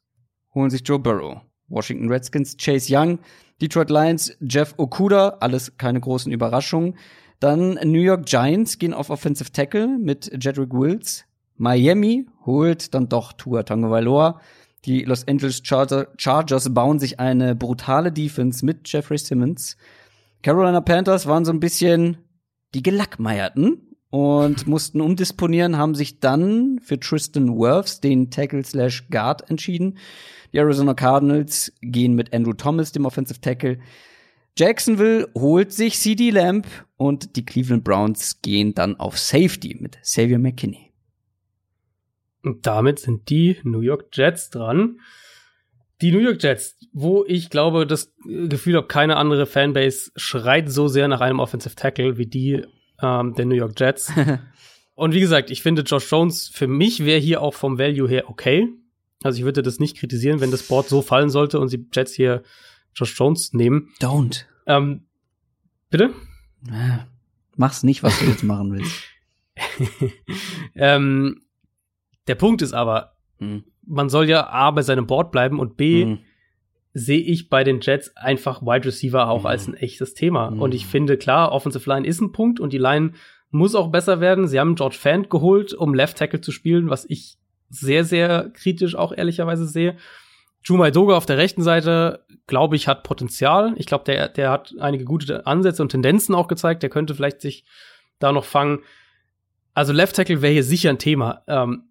holen 0.55 0.70
sich 0.70 0.83
Joe 0.85 0.99
Burrow. 0.99 1.41
Washington 1.68 2.09
Redskins 2.11 2.57
Chase 2.57 2.95
Young. 2.95 3.18
Detroit 3.62 3.91
Lions 3.91 4.37
Jeff 4.41 4.74
Okuda. 4.76 5.39
Alles 5.41 5.76
keine 5.76 6.01
großen 6.01 6.33
Überraschungen. 6.33 6.97
Dann 7.39 7.78
New 7.85 8.01
York 8.01 8.26
Giants 8.26 8.78
gehen 8.78 8.93
auf 8.93 9.09
Offensive 9.09 9.51
Tackle 9.53 9.87
mit 9.99 10.31
Jedrick 10.45 10.72
Wills. 10.72 11.24
Miami 11.57 12.26
holt 12.45 12.93
dann 12.95 13.09
doch 13.09 13.33
Tua 13.33 13.62
Tagovailoa. 13.62 14.41
Die 14.87 15.05
Los 15.05 15.26
Angeles 15.28 15.61
Charger 15.62 16.09
Chargers 16.16 16.72
bauen 16.72 16.99
sich 16.99 17.20
eine 17.20 17.55
brutale 17.55 18.11
Defense 18.12 18.64
mit 18.64 18.91
Jeffrey 18.91 19.18
Simmons. 19.18 19.76
Carolina 20.43 20.81
Panthers 20.81 21.26
waren 21.26 21.45
so 21.45 21.53
ein 21.53 21.61
bisschen 21.61 22.16
die 22.74 22.82
Gelackmeierten 22.82 23.96
und 24.10 24.66
mussten 24.66 25.00
umdisponieren, 25.00 25.76
haben 25.76 25.94
sich 25.94 26.20
dann 26.20 26.80
für 26.82 26.98
Tristan 26.98 27.56
Wirfs, 27.56 28.00
den 28.00 28.30
Tackle 28.30 28.64
slash 28.64 29.08
Guard, 29.10 29.48
entschieden. 29.50 29.98
Die 30.52 30.58
Arizona 30.58 30.94
Cardinals 30.94 31.72
gehen 31.80 32.14
mit 32.14 32.32
Andrew 32.34 32.52
Thomas, 32.52 32.92
dem 32.92 33.04
Offensive 33.04 33.40
Tackle. 33.40 33.78
Jacksonville 34.58 35.28
holt 35.34 35.72
sich 35.72 35.98
CD 35.98 36.30
Lamb 36.30 36.66
und 36.96 37.36
die 37.36 37.44
Cleveland 37.44 37.84
Browns 37.84 38.42
gehen 38.42 38.74
dann 38.74 38.98
auf 38.98 39.16
Safety 39.16 39.76
mit 39.78 40.00
Xavier 40.02 40.38
McKinney. 40.38 40.90
Und 42.42 42.66
damit 42.66 42.98
sind 42.98 43.28
die 43.28 43.58
New 43.64 43.80
York 43.80 44.08
Jets 44.12 44.50
dran. 44.50 45.00
Die 46.01 46.12
New 46.12 46.18
York 46.18 46.42
Jets, 46.42 46.78
wo 46.92 47.24
ich 47.26 47.51
glaube, 47.51 47.86
das 47.86 48.12
Gefühl 48.24 48.76
habe, 48.76 48.86
keine 48.86 49.16
andere 49.16 49.46
Fanbase 49.46 50.11
schreit 50.16 50.70
so 50.70 50.88
sehr 50.88 51.09
nach 51.09 51.20
einem 51.20 51.40
Offensive 51.40 51.74
Tackle 51.74 52.16
wie 52.16 52.26
die 52.26 52.64
ähm, 53.03 53.34
der 53.34 53.46
New 53.46 53.55
York 53.55 53.78
Jets. 53.78 54.12
Und 54.94 55.14
wie 55.14 55.20
gesagt, 55.20 55.51
ich 55.51 55.62
finde 55.62 55.82
Josh 55.82 56.11
Jones 56.11 56.48
für 56.48 56.66
mich 56.66 57.05
wäre 57.05 57.20
hier 57.20 57.42
auch 57.42 57.55
vom 57.55 57.78
Value 57.78 58.09
her 58.09 58.28
okay. 58.28 58.68
Also 59.22 59.38
ich 59.38 59.44
würde 59.44 59.62
das 59.62 59.78
nicht 59.78 59.96
kritisieren, 59.96 60.40
wenn 60.40 60.51
das 60.51 60.62
Board 60.62 60.88
so 60.88 61.03
fallen 61.03 61.30
sollte 61.30 61.59
und 61.59 61.72
die 61.72 61.86
Jets 61.92 62.14
hier 62.14 62.42
Josh 62.94 63.18
Jones 63.18 63.53
nehmen. 63.53 63.90
Don't. 64.01 64.44
Ähm, 64.66 65.07
bitte? 65.90 66.11
Mach's 67.57 67.82
nicht, 67.82 68.03
was 68.03 68.18
du 68.18 68.26
jetzt 68.26 68.42
machen 68.42 68.72
willst. 68.72 69.03
ähm, 70.74 71.42
der 72.26 72.34
Punkt 72.34 72.62
ist 72.62 72.72
aber, 72.72 73.16
Hm. 73.40 73.64
Man 73.87 74.09
soll 74.09 74.28
ja 74.28 74.49
A 74.49 74.70
bei 74.70 74.83
seinem 74.83 75.07
Board 75.07 75.33
bleiben 75.33 75.59
und 75.59 75.76
B 75.76 76.05
Hm. 76.05 76.18
sehe 76.93 77.20
ich 77.20 77.49
bei 77.49 77.62
den 77.64 77.81
Jets 77.81 78.16
einfach 78.16 78.62
Wide 78.62 78.87
Receiver 78.87 79.28
auch 79.28 79.41
Mhm. 79.43 79.47
als 79.47 79.68
ein 79.68 79.74
echtes 79.74 80.14
Thema. 80.14 80.51
Mhm. 80.51 80.61
Und 80.62 80.74
ich 80.74 80.87
finde, 80.87 81.16
klar, 81.16 81.53
Offensive 81.53 81.89
Line 81.89 82.07
ist 82.07 82.20
ein 82.20 82.33
Punkt 82.33 82.59
und 82.61 82.72
die 82.72 82.78
Line 82.78 83.12
muss 83.51 83.74
auch 83.74 83.89
besser 83.89 84.20
werden. 84.20 84.49
Sie 84.49 84.59
haben 84.61 84.74
George 84.74 84.97
Fant 84.99 85.31
geholt, 85.31 85.72
um 85.74 85.95
Left 85.95 86.18
Tackle 86.18 86.41
zu 86.41 86.53
spielen, 86.53 86.91
was 86.91 87.05
ich 87.09 87.37
sehr, 87.68 88.05
sehr 88.05 88.51
kritisch 88.51 88.95
auch 88.97 89.12
ehrlicherweise 89.16 89.66
sehe. 89.66 89.97
Jumai 90.64 90.91
Doga 90.91 91.16
auf 91.16 91.26
der 91.26 91.39
rechten 91.39 91.62
Seite, 91.62 92.24
glaube 92.47 92.76
ich, 92.76 92.87
hat 92.89 93.03
Potenzial. 93.05 93.72
Ich 93.76 93.87
glaube, 93.87 94.05
der, 94.05 94.28
der 94.28 94.51
hat 94.51 94.74
einige 94.78 95.05
gute 95.05 95.47
Ansätze 95.47 95.83
und 95.83 95.89
Tendenzen 95.91 96.35
auch 96.35 96.49
gezeigt. 96.49 96.83
Der 96.83 96.91
könnte 96.91 97.14
vielleicht 97.14 97.41
sich 97.41 97.64
da 98.18 98.31
noch 98.33 98.45
fangen. 98.45 98.81
Also 99.74 99.93
Left 99.93 100.16
Tackle 100.16 100.43
wäre 100.43 100.53
hier 100.53 100.64
sicher 100.64 100.91
ein 100.91 100.99
Thema. 100.99 101.43
Ähm, 101.47 101.85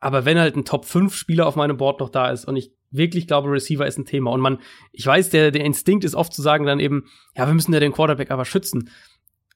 aber 0.00 0.24
wenn 0.24 0.38
halt 0.38 0.56
ein 0.56 0.64
Top 0.64 0.84
5 0.86 1.14
Spieler 1.14 1.46
auf 1.46 1.56
meinem 1.56 1.76
Board 1.76 2.00
noch 2.00 2.08
da 2.08 2.30
ist 2.30 2.46
und 2.46 2.56
ich 2.56 2.72
wirklich 2.90 3.26
glaube, 3.28 3.50
Receiver 3.50 3.86
ist 3.86 3.98
ein 3.98 4.04
Thema 4.06 4.32
und 4.32 4.40
man, 4.40 4.58
ich 4.92 5.06
weiß, 5.06 5.30
der, 5.30 5.50
der 5.52 5.64
Instinkt 5.64 6.04
ist 6.04 6.14
oft 6.16 6.32
zu 6.34 6.42
sagen 6.42 6.66
dann 6.66 6.80
eben, 6.80 7.04
ja, 7.36 7.46
wir 7.46 7.54
müssen 7.54 7.72
ja 7.72 7.78
den 7.80 7.92
Quarterback 7.92 8.30
aber 8.32 8.44
schützen. 8.44 8.90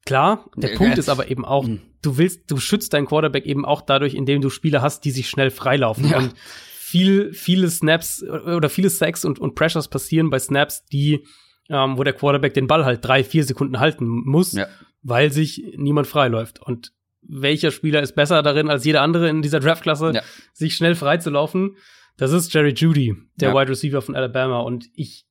Klar, 0.06 0.50
der 0.56 0.72
Ja, 0.72 0.76
Punkt 0.76 0.94
ja. 0.94 0.98
ist 1.00 1.08
aber 1.08 1.30
eben 1.30 1.44
auch, 1.44 1.64
Hm. 1.64 1.80
du 2.02 2.18
willst, 2.18 2.50
du 2.50 2.58
schützt 2.58 2.92
deinen 2.92 3.06
Quarterback 3.06 3.46
eben 3.46 3.64
auch 3.64 3.80
dadurch, 3.80 4.14
indem 4.14 4.40
du 4.42 4.50
Spieler 4.50 4.82
hast, 4.82 5.04
die 5.04 5.10
sich 5.10 5.28
schnell 5.28 5.50
freilaufen. 5.50 6.08
Ja. 6.10 6.18
Und 6.18 6.34
viel, 6.36 7.32
viele 7.32 7.68
Snaps 7.70 8.22
oder 8.22 8.68
viele 8.68 8.90
Sacks 8.90 9.24
und, 9.24 9.38
und 9.38 9.54
Pressures 9.54 9.88
passieren 9.88 10.30
bei 10.30 10.38
Snaps, 10.38 10.84
die, 10.84 11.26
ähm, 11.70 11.96
wo 11.98 12.04
der 12.04 12.12
Quarterback 12.12 12.52
den 12.54 12.66
Ball 12.66 12.84
halt 12.84 13.04
drei, 13.04 13.24
vier 13.24 13.44
Sekunden 13.44 13.80
halten 13.80 14.06
muss, 14.06 14.52
Ja. 14.52 14.66
weil 15.02 15.32
sich 15.32 15.72
niemand 15.76 16.06
freiläuft. 16.06 16.60
Und 16.60 16.92
welcher 17.28 17.70
Spieler 17.70 18.02
ist 18.02 18.14
besser 18.14 18.42
darin 18.42 18.68
als 18.70 18.84
jeder 18.84 19.02
andere 19.02 19.28
in 19.28 19.42
dieser 19.42 19.60
Draftklasse, 19.60 20.12
Ja. 20.14 20.22
sich 20.52 20.76
schnell 20.76 20.94
freizulaufen? 20.94 21.76
Das 22.16 22.32
ist 22.32 22.52
Jerry 22.54 22.72
Judy, 22.74 23.16
der 23.36 23.50
Ja. 23.50 23.54
Wide 23.60 23.70
Receiver 23.70 24.00
von 24.02 24.14
Alabama. 24.14 24.60
Und 24.60 24.86
ich 24.94 25.26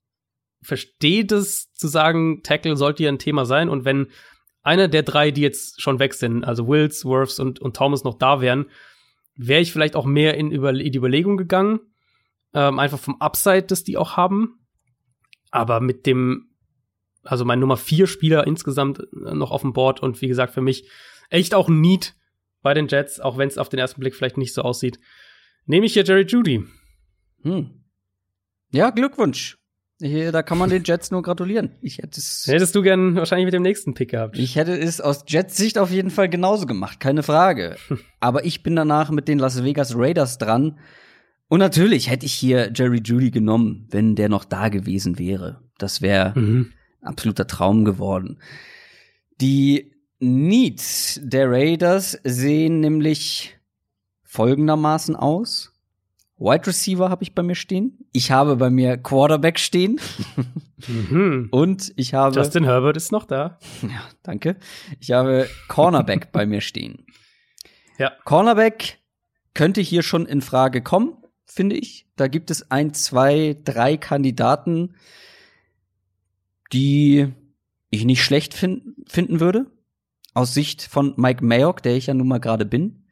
verstehe 0.61 1.25
das 1.25 1.71
zu 1.73 1.87
sagen, 1.87 2.41
Tackle 2.43 2.75
sollte 2.77 3.03
ja 3.03 3.09
ein 3.09 3.19
Thema 3.19 3.45
sein. 3.45 3.69
Und 3.69 3.85
wenn 3.85 4.07
einer 4.61 4.87
der 4.87 5.03
drei, 5.03 5.31
die 5.31 5.41
jetzt 5.41 5.81
schon 5.81 5.99
weg 5.99 6.13
sind, 6.13 6.43
also 6.43 6.67
Wills, 6.67 7.05
Worths 7.05 7.39
und, 7.39 7.59
und 7.59 7.75
Thomas 7.75 8.03
noch 8.03 8.17
da 8.17 8.41
wären, 8.41 8.65
wäre 9.35 9.61
ich 9.61 9.71
vielleicht 9.71 9.95
auch 9.95 10.05
mehr 10.05 10.35
in, 10.37 10.51
über, 10.51 10.71
in 10.71 10.91
die 10.91 10.97
Überlegung 10.97 11.37
gegangen. 11.37 11.79
Ähm, 12.53 12.79
einfach 12.79 12.99
vom 12.99 13.19
Upside, 13.19 13.63
das 13.63 13.83
die 13.83 13.97
auch 13.97 14.15
haben. 14.15 14.59
Aber 15.51 15.79
mit 15.79 16.05
dem, 16.05 16.49
also 17.23 17.45
mein 17.45 17.59
Nummer 17.59 17.77
vier 17.77 18.07
Spieler 18.07 18.45
insgesamt 18.47 18.99
äh, 18.99 19.33
noch 19.33 19.51
auf 19.51 19.61
dem 19.61 19.73
Board 19.73 20.01
und 20.01 20.21
wie 20.21 20.27
gesagt, 20.27 20.53
für 20.53 20.61
mich 20.61 20.87
echt 21.29 21.53
auch 21.53 21.67
ein 21.67 21.81
Need 21.81 22.15
bei 22.61 22.73
den 22.73 22.87
Jets, 22.87 23.19
auch 23.19 23.37
wenn 23.37 23.47
es 23.47 23.57
auf 23.57 23.69
den 23.69 23.79
ersten 23.79 23.99
Blick 23.99 24.15
vielleicht 24.15 24.37
nicht 24.37 24.53
so 24.53 24.61
aussieht. 24.61 24.99
Nehme 25.65 25.85
ich 25.85 25.93
hier 25.93 26.03
Jerry 26.03 26.25
Judy. 26.25 26.65
Hm. 27.43 27.83
Ja, 28.71 28.89
Glückwunsch. 28.89 29.57
Hier, 30.01 30.31
da 30.31 30.43
kann 30.43 30.57
man 30.57 30.69
den 30.69 30.83
Jets 30.83 31.11
nur 31.11 31.21
gratulieren. 31.21 31.77
Ich 31.81 31.99
hätte 31.99 32.19
es, 32.19 32.45
Hättest 32.47 32.75
du 32.75 32.81
gern 32.81 33.15
wahrscheinlich 33.15 33.45
mit 33.45 33.53
dem 33.53 33.61
nächsten 33.61 33.93
Pick 33.93 34.11
gehabt. 34.11 34.37
ich 34.37 34.55
hätte 34.55 34.77
es 34.77 34.99
aus 34.99 35.23
Jets 35.27 35.55
Sicht 35.55 35.77
auf 35.77 35.91
jeden 35.91 36.09
Fall 36.09 36.27
genauso 36.27 36.65
gemacht, 36.65 36.99
keine 36.99 37.23
Frage. 37.23 37.77
Aber 38.19 38.43
ich 38.43 38.63
bin 38.63 38.75
danach 38.75 39.11
mit 39.11 39.27
den 39.27 39.39
Las 39.39 39.63
Vegas 39.63 39.95
Raiders 39.95 40.37
dran. 40.39 40.79
Und 41.47 41.59
natürlich 41.59 42.09
hätte 42.09 42.25
ich 42.25 42.33
hier 42.33 42.71
Jerry 42.73 43.01
Judy 43.03 43.29
genommen, 43.31 43.87
wenn 43.91 44.15
der 44.15 44.27
noch 44.27 44.43
da 44.43 44.69
gewesen 44.69 45.19
wäre. 45.19 45.61
Das 45.77 46.01
wäre 46.01 46.37
mhm. 46.37 46.73
absoluter 47.01 47.47
Traum 47.47 47.85
geworden. 47.85 48.39
Die 49.39 49.92
Needs 50.23 51.19
der 51.21 51.51
Raiders 51.51 52.17
sehen 52.23 52.79
nämlich 52.79 53.57
folgendermaßen 54.23 55.15
aus. 55.15 55.73
Wide 56.37 56.65
Receiver 56.65 57.09
habe 57.09 57.23
ich 57.23 57.35
bei 57.35 57.43
mir 57.43 57.55
stehen. 57.55 57.97
Ich 58.11 58.31
habe 58.31 58.55
bei 58.55 58.69
mir 58.69 58.97
Quarterback 58.97 59.59
stehen. 59.59 59.99
Mhm. 60.87 61.47
Und 61.51 61.93
ich 61.95 62.13
habe. 62.13 62.35
Justin 62.35 62.63
Herbert 62.63 62.97
ist 62.97 63.11
noch 63.11 63.25
da. 63.25 63.59
Ja, 63.81 64.03
danke. 64.23 64.57
Ich 64.99 65.11
habe 65.11 65.47
Cornerback 65.67 66.31
bei 66.31 66.45
mir 66.45 66.61
stehen. 66.61 67.05
Ja. 67.97 68.11
Cornerback 68.25 68.99
könnte 69.53 69.81
hier 69.81 70.03
schon 70.03 70.25
in 70.25 70.41
Frage 70.41 70.81
kommen, 70.81 71.17
finde 71.45 71.75
ich. 71.75 72.07
Da 72.15 72.27
gibt 72.27 72.49
es 72.49 72.71
ein, 72.71 72.93
zwei, 72.93 73.55
drei 73.63 73.97
Kandidaten, 73.97 74.95
die 76.71 77.31
ich 77.91 78.05
nicht 78.05 78.23
schlecht 78.23 78.53
fin 78.53 78.95
finden 79.07 79.39
würde. 79.39 79.67
Aus 80.33 80.53
Sicht 80.53 80.81
von 80.81 81.13
Mike 81.17 81.43
Mayock, 81.43 81.83
der 81.83 81.95
ich 81.95 82.07
ja 82.07 82.13
nun 82.13 82.27
mal 82.27 82.39
gerade 82.39 82.65
bin. 82.65 83.03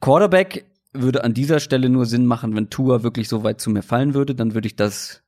Quarterback 0.00 0.66
würde 0.92 1.24
an 1.24 1.34
dieser 1.34 1.60
Stelle 1.60 1.88
nur 1.88 2.06
Sinn 2.06 2.26
machen, 2.26 2.54
wenn 2.56 2.70
Tua 2.70 3.02
wirklich 3.02 3.28
so 3.28 3.42
weit 3.42 3.60
zu 3.60 3.70
mir 3.70 3.82
fallen 3.82 4.14
würde, 4.14 4.34
dann 4.34 4.54
würde 4.54 4.66
ich 4.66 4.76
das 4.76 5.22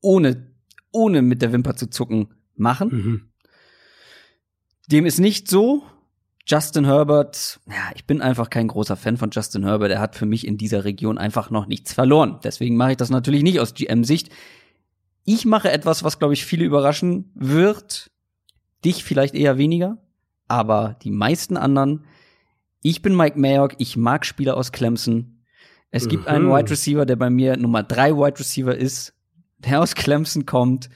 ohne, 0.00 0.46
ohne 0.92 1.22
mit 1.22 1.42
der 1.42 1.52
Wimper 1.52 1.74
zu 1.74 1.90
zucken 1.90 2.28
machen. 2.54 2.88
Mhm. 2.90 3.28
Dem 4.90 5.06
ist 5.06 5.18
nicht 5.18 5.48
so. 5.48 5.82
Justin 6.46 6.86
Herbert, 6.86 7.60
ja, 7.66 7.90
ich 7.94 8.06
bin 8.06 8.22
einfach 8.22 8.48
kein 8.48 8.68
großer 8.68 8.96
Fan 8.96 9.18
von 9.18 9.30
Justin 9.30 9.64
Herbert. 9.64 9.90
Er 9.90 10.00
hat 10.00 10.16
für 10.16 10.24
mich 10.24 10.46
in 10.46 10.56
dieser 10.56 10.84
Region 10.84 11.18
einfach 11.18 11.50
noch 11.50 11.66
nichts 11.66 11.92
verloren. 11.92 12.40
Deswegen 12.42 12.76
mache 12.76 12.92
ich 12.92 12.96
das 12.96 13.10
natürlich 13.10 13.42
nicht 13.42 13.60
aus 13.60 13.74
GM-Sicht. 13.74 14.30
Ich 15.24 15.44
mache 15.44 15.70
etwas, 15.70 16.04
was, 16.04 16.18
glaube 16.18 16.32
ich, 16.32 16.46
viele 16.46 16.64
überraschen 16.64 17.30
wird. 17.34 18.10
Dich 18.84 19.04
vielleicht 19.04 19.34
eher 19.34 19.58
weniger, 19.58 19.98
aber 20.46 20.96
die 21.02 21.10
meisten 21.10 21.56
anderen. 21.56 22.04
Ich 22.82 23.02
bin 23.02 23.16
Mike 23.16 23.38
Mayock, 23.38 23.74
ich 23.78 23.96
mag 23.96 24.24
Spieler 24.24 24.56
aus 24.56 24.72
Clemson. 24.72 25.42
Es 25.90 26.04
mhm. 26.04 26.08
gibt 26.10 26.28
einen 26.28 26.46
mhm. 26.46 26.52
Wide 26.52 26.70
Receiver, 26.70 27.06
der 27.06 27.16
bei 27.16 27.30
mir 27.30 27.56
Nummer 27.56 27.82
drei 27.82 28.14
Wide 28.14 28.38
Receiver 28.38 28.74
ist, 28.74 29.14
der 29.58 29.82
aus 29.82 29.94
Clemson 29.94 30.46
kommt. 30.46 30.88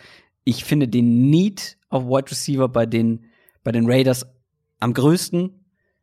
Ich 0.44 0.64
finde 0.64 0.88
den 0.88 1.30
Need 1.30 1.78
auf 1.88 2.04
Wide 2.04 2.30
Receiver 2.30 2.68
bei 2.68 2.86
den, 2.86 3.24
bei 3.64 3.72
den 3.72 3.90
Raiders 3.90 4.26
am 4.80 4.94
größten. 4.94 5.58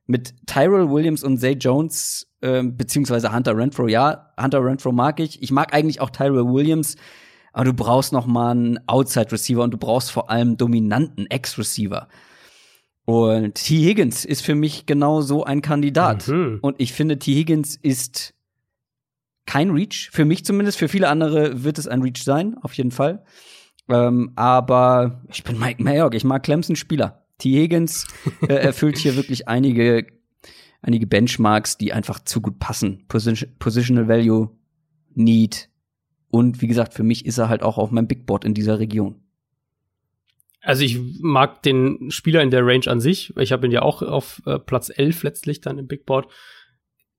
Mit 0.05 0.33
Tyrell 0.47 0.89
Williams 0.89 1.23
und 1.23 1.37
Zay 1.37 1.53
Jones, 1.53 2.27
äh, 2.41 2.63
beziehungsweise 2.63 3.31
Hunter 3.31 3.55
Renfro. 3.55 3.87
Ja, 3.87 4.33
Hunter 4.41 4.63
Renfro 4.63 4.91
mag 4.91 5.19
ich. 5.19 5.43
Ich 5.43 5.51
mag 5.51 5.73
eigentlich 5.73 6.01
auch 6.01 6.09
Tyrell 6.09 6.45
Williams. 6.45 6.95
Aber 7.59 7.65
du 7.65 7.73
brauchst 7.73 8.13
noch 8.13 8.25
mal 8.25 8.51
einen 8.51 8.79
Outside 8.87 9.33
Receiver 9.33 9.61
und 9.61 9.71
du 9.71 9.77
brauchst 9.77 10.11
vor 10.11 10.29
allem 10.29 10.55
dominanten 10.55 11.29
Ex 11.29 11.57
Receiver. 11.57 12.07
Und 13.03 13.55
T. 13.55 13.83
Higgins 13.83 14.23
ist 14.23 14.45
für 14.45 14.55
mich 14.55 14.85
genau 14.85 15.19
so 15.19 15.43
ein 15.43 15.61
Kandidat. 15.61 16.29
Mhm. 16.29 16.59
Und 16.61 16.79
ich 16.79 16.93
finde, 16.93 17.19
T. 17.19 17.35
Higgins 17.35 17.75
ist 17.75 18.33
kein 19.45 19.71
Reach. 19.71 20.09
Für 20.13 20.23
mich 20.23 20.45
zumindest. 20.45 20.77
Für 20.77 20.87
viele 20.87 21.09
andere 21.09 21.65
wird 21.65 21.77
es 21.77 21.89
ein 21.89 22.01
Reach 22.01 22.23
sein, 22.23 22.55
auf 22.61 22.71
jeden 22.75 22.91
Fall. 22.91 23.25
Ähm, 23.89 24.31
aber 24.37 25.21
ich 25.27 25.43
bin 25.43 25.59
Mike 25.59 25.83
Mayock. 25.83 26.15
Ich 26.15 26.23
mag 26.23 26.43
Clemson-Spieler. 26.43 27.25
T. 27.39 27.61
Higgins 27.61 28.07
äh, 28.47 28.53
erfüllt 28.53 28.97
hier 28.97 29.17
wirklich 29.17 29.49
einige, 29.49 30.07
einige 30.81 31.07
Benchmarks, 31.07 31.77
die 31.77 31.91
einfach 31.91 32.23
zu 32.23 32.39
gut 32.39 32.57
passen. 32.57 33.03
Position, 33.09 33.51
Positional 33.59 34.07
Value, 34.07 34.49
Need. 35.13 35.68
Und 36.29 36.61
wie 36.61 36.67
gesagt, 36.67 36.93
für 36.93 37.03
mich 37.03 37.25
ist 37.25 37.37
er 37.37 37.49
halt 37.49 37.63
auch 37.63 37.77
auf 37.77 37.91
meinem 37.91 38.07
Big 38.07 38.25
Board 38.25 38.45
in 38.45 38.53
dieser 38.53 38.79
Region. 38.79 39.15
Also 40.61 40.83
ich 40.83 40.99
mag 41.21 41.63
den 41.63 42.11
Spieler 42.11 42.41
in 42.41 42.51
der 42.51 42.65
Range 42.65 42.87
an 42.87 42.99
sich. 42.99 43.35
Ich 43.37 43.51
habe 43.51 43.65
ihn 43.65 43.71
ja 43.71 43.81
auch 43.81 44.01
auf 44.01 44.41
äh, 44.45 44.59
Platz 44.59 44.91
11 44.93 45.23
letztlich 45.23 45.61
dann 45.61 45.77
im 45.77 45.87
Big 45.87 46.05
Board. 46.05 46.27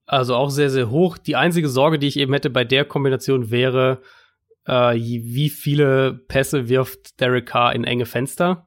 Also 0.07 0.35
auch 0.35 0.51
sehr, 0.51 0.71
sehr 0.71 0.91
hoch. 0.91 1.19
Die 1.19 1.37
einzige 1.37 1.69
Sorge, 1.69 1.99
die 1.99 2.07
ich 2.07 2.19
eben 2.19 2.33
hätte 2.33 2.51
bei 2.51 2.65
der 2.65 2.85
Kombination 2.85 3.51
wäre, 3.51 4.03
äh, 4.67 4.95
wie 4.95 5.49
viele 5.49 6.13
Pässe 6.29 6.69
wirft 6.69 7.21
Derek 7.21 7.47
Carr 7.47 7.75
in 7.75 7.85
enge 7.85 8.07
Fenster. 8.07 8.67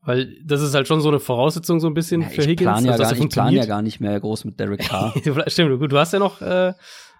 Weil 0.00 0.36
das 0.44 0.62
ist 0.62 0.74
halt 0.74 0.88
schon 0.88 1.00
so 1.00 1.08
eine 1.08 1.20
Voraussetzung 1.20 1.78
so 1.78 1.86
ein 1.86 1.94
bisschen 1.94 2.22
ja, 2.22 2.28
für 2.28 2.42
Higgins. 2.42 2.62
Plan 2.62 2.84
ja 2.84 2.92
also, 2.92 3.04
gar, 3.04 3.12
ich 3.12 3.28
plan 3.28 3.52
ja 3.52 3.66
gar 3.66 3.82
nicht 3.82 4.00
mehr 4.00 4.18
groß 4.18 4.44
mit 4.46 4.58
Derek 4.58 4.80
Carr. 4.80 5.14
Stimmt, 5.46 5.78
gut, 5.78 5.92
du 5.92 5.98
hast 5.98 6.12
ja 6.12 6.18
noch, 6.18 6.40
äh, 6.40 6.72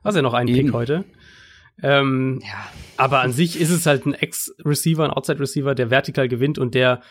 hast 0.02 0.16
ja 0.16 0.22
noch 0.22 0.34
einen 0.34 0.48
Eben. 0.48 0.66
Pick 0.66 0.72
heute. 0.72 1.04
Ähm, 1.82 2.40
ja. 2.42 2.68
Aber 2.96 3.20
an 3.20 3.32
sich 3.32 3.60
ist 3.60 3.70
es 3.70 3.86
halt 3.86 4.06
ein 4.06 4.14
Ex-Receiver, 4.14 5.04
ein 5.04 5.10
Outside-Receiver, 5.10 5.74
der 5.74 5.90
vertikal 5.90 6.28
gewinnt 6.28 6.58
und 6.58 6.74
der, 6.74 7.02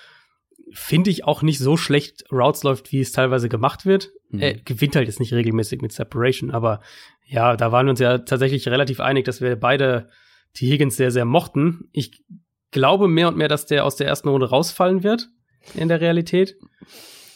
finde 0.72 1.10
ich, 1.10 1.26
auch 1.26 1.42
nicht 1.42 1.60
so 1.60 1.78
schlecht 1.78 2.26
Routes 2.32 2.64
läuft, 2.64 2.92
wie 2.92 3.00
es 3.00 3.12
teilweise 3.12 3.50
gemacht 3.50 3.86
wird. 3.86 4.12
Mhm. 4.30 4.40
Er 4.40 4.54
gewinnt 4.54 4.96
halt 4.96 5.08
jetzt 5.08 5.20
nicht 5.20 5.34
regelmäßig 5.34 5.82
mit 5.82 5.92
Separation, 5.92 6.52
aber 6.52 6.82
ja, 7.26 7.56
da 7.56 7.72
waren 7.72 7.86
wir 7.86 7.92
uns 7.92 8.00
ja 8.00 8.20
tatsächlich 8.20 8.68
relativ 8.68 9.00
einig, 9.00 9.26
dass 9.26 9.42
wir 9.42 9.56
beide 9.56 10.10
die 10.58 10.70
Higgins 10.70 10.98
sehr, 10.98 11.12
sehr 11.12 11.26
mochten. 11.26 11.90
Ich 11.92 12.24
glaube 12.72 13.08
mehr 13.08 13.28
und 13.28 13.38
mehr, 13.38 13.48
dass 13.48 13.66
der 13.66 13.86
aus 13.86 13.96
der 13.96 14.08
ersten 14.08 14.30
Runde 14.30 14.50
rausfallen 14.50 15.04
wird 15.04 15.30
in 15.76 15.88
der 15.88 16.02
Realität. 16.02 16.58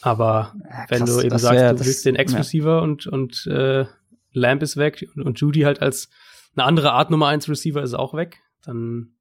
Aber 0.02 0.54
ja, 0.62 0.86
wenn 0.88 1.06
du 1.06 1.20
eben 1.20 1.38
sagst, 1.38 1.58
wär, 1.58 1.74
du 1.74 1.84
willst 1.84 2.06
den 2.06 2.16
Ex-Receiver 2.16 2.76
ja. 2.76 2.78
und, 2.78 3.06
und 3.06 3.46
äh, 3.46 3.86
Lamp 4.32 4.62
ist 4.62 4.76
weg 4.76 5.08
und, 5.14 5.22
und 5.22 5.40
Judy 5.40 5.62
halt 5.62 5.80
als 5.82 6.10
eine 6.56 6.66
andere 6.66 6.92
Art 6.92 7.10
Nummer 7.10 7.28
1 7.28 7.48
Receiver 7.48 7.82
ist 7.82 7.94
auch 7.94 8.14
weg, 8.14 8.42
dann 8.64 9.16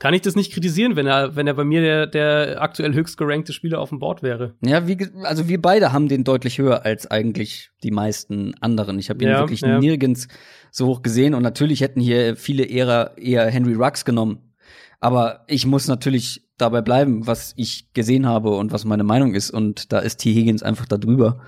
kann 0.00 0.14
ich 0.14 0.22
das 0.22 0.34
nicht 0.34 0.52
kritisieren, 0.52 0.96
wenn 0.96 1.06
er, 1.06 1.36
wenn 1.36 1.46
er 1.46 1.52
bei 1.52 1.64
mir 1.64 1.82
der, 1.82 2.06
der 2.06 2.62
aktuell 2.62 2.94
höchst 2.94 3.18
gerankte 3.18 3.52
Spieler 3.52 3.80
auf 3.80 3.90
dem 3.90 3.98
Board 3.98 4.22
wäre. 4.22 4.54
Ja, 4.64 4.88
wie, 4.88 4.96
also 5.24 5.46
wir 5.46 5.60
beide 5.60 5.92
haben 5.92 6.08
den 6.08 6.24
deutlich 6.24 6.58
höher 6.58 6.86
als 6.86 7.06
eigentlich 7.06 7.70
die 7.82 7.90
meisten 7.90 8.54
anderen. 8.60 8.98
Ich 8.98 9.10
habe 9.10 9.22
ihn 9.22 9.30
ja, 9.30 9.40
wirklich 9.40 9.60
ja. 9.60 9.78
nirgends 9.78 10.26
so 10.70 10.86
hoch 10.86 11.02
gesehen 11.02 11.34
und 11.34 11.42
natürlich 11.42 11.82
hätten 11.82 12.00
hier 12.00 12.34
viele 12.36 12.64
eher, 12.64 13.12
eher 13.18 13.46
Henry 13.50 13.74
Rux 13.74 14.06
genommen. 14.06 14.54
Aber 15.00 15.44
ich 15.48 15.66
muss 15.66 15.86
natürlich 15.86 16.48
dabei 16.56 16.80
bleiben, 16.80 17.26
was 17.26 17.52
ich 17.56 17.92
gesehen 17.92 18.26
habe 18.26 18.50
und 18.50 18.72
was 18.72 18.86
meine 18.86 19.04
Meinung 19.04 19.34
ist. 19.34 19.50
Und 19.50 19.92
da 19.92 19.98
ist 19.98 20.16
T. 20.16 20.32
Higgins 20.32 20.62
einfach 20.62 20.86
da 20.86 20.96
drüber. 20.96 21.40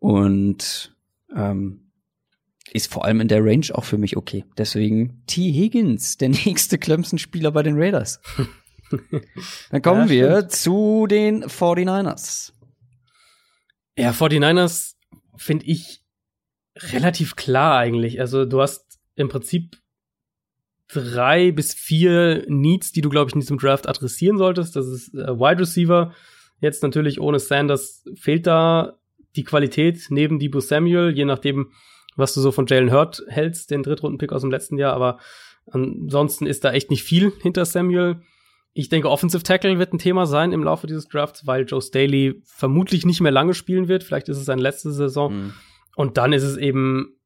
Und 0.00 0.96
ähm, 1.34 1.87
ist 2.72 2.92
vor 2.92 3.04
allem 3.04 3.20
in 3.20 3.28
der 3.28 3.44
Range 3.44 3.66
auch 3.72 3.84
für 3.84 3.98
mich 3.98 4.16
okay. 4.16 4.44
Deswegen 4.56 5.22
T. 5.26 5.52
Higgins, 5.52 6.16
der 6.16 6.28
nächste 6.44 6.78
Clemson-Spieler 6.78 7.50
bei 7.50 7.62
den 7.62 7.76
Raiders. 7.76 8.20
Dann 9.70 9.82
kommen 9.82 10.08
ja, 10.08 10.08
wir 10.08 10.48
zu 10.48 11.06
den 11.06 11.44
49ers. 11.44 12.52
Ja, 13.98 14.12
49ers 14.12 14.94
finde 15.36 15.66
ich 15.66 16.02
relativ 16.76 17.36
klar 17.36 17.78
eigentlich. 17.78 18.20
Also 18.20 18.44
du 18.44 18.60
hast 18.60 18.98
im 19.16 19.28
Prinzip 19.28 19.76
drei 20.88 21.50
bis 21.50 21.74
vier 21.74 22.44
Needs, 22.48 22.92
die 22.92 23.02
du, 23.02 23.10
glaube 23.10 23.28
ich, 23.28 23.34
in 23.34 23.40
diesem 23.40 23.58
Draft 23.58 23.88
adressieren 23.88 24.38
solltest. 24.38 24.74
Das 24.74 24.86
ist 24.86 25.14
äh, 25.14 25.38
Wide 25.38 25.60
Receiver. 25.60 26.14
Jetzt 26.60 26.82
natürlich 26.82 27.20
ohne 27.20 27.38
Sanders 27.38 28.04
fehlt 28.14 28.46
da 28.46 28.98
die 29.36 29.44
Qualität 29.44 30.06
neben 30.08 30.38
Debo 30.38 30.60
Samuel, 30.60 31.14
je 31.14 31.24
nachdem, 31.24 31.72
was 32.18 32.34
du 32.34 32.40
so 32.40 32.52
von 32.52 32.66
Jalen 32.66 32.92
Hurt 32.92 33.22
hältst, 33.28 33.70
den 33.70 33.82
Drittrunden-Pick 33.82 34.32
aus 34.32 34.42
dem 34.42 34.50
letzten 34.50 34.76
Jahr, 34.76 34.94
aber 34.94 35.18
ansonsten 35.70 36.46
ist 36.46 36.64
da 36.64 36.72
echt 36.72 36.90
nicht 36.90 37.02
viel 37.02 37.32
hinter 37.40 37.64
Samuel. 37.64 38.20
Ich 38.74 38.88
denke, 38.88 39.10
Offensive 39.10 39.42
Tackle 39.42 39.78
wird 39.78 39.92
ein 39.92 39.98
Thema 39.98 40.26
sein 40.26 40.52
im 40.52 40.62
Laufe 40.62 40.86
dieses 40.86 41.08
Drafts, 41.08 41.46
weil 41.46 41.64
Joe 41.64 41.80
Staley 41.82 42.42
vermutlich 42.44 43.06
nicht 43.06 43.20
mehr 43.20 43.32
lange 43.32 43.54
spielen 43.54 43.88
wird. 43.88 44.04
Vielleicht 44.04 44.28
ist 44.28 44.38
es 44.38 44.44
seine 44.44 44.62
letzte 44.62 44.92
Saison. 44.92 45.32
Mhm. 45.32 45.54
Und 45.96 46.16
dann 46.16 46.32
ist 46.32 46.44
es 46.44 46.56
eben, 46.56 47.18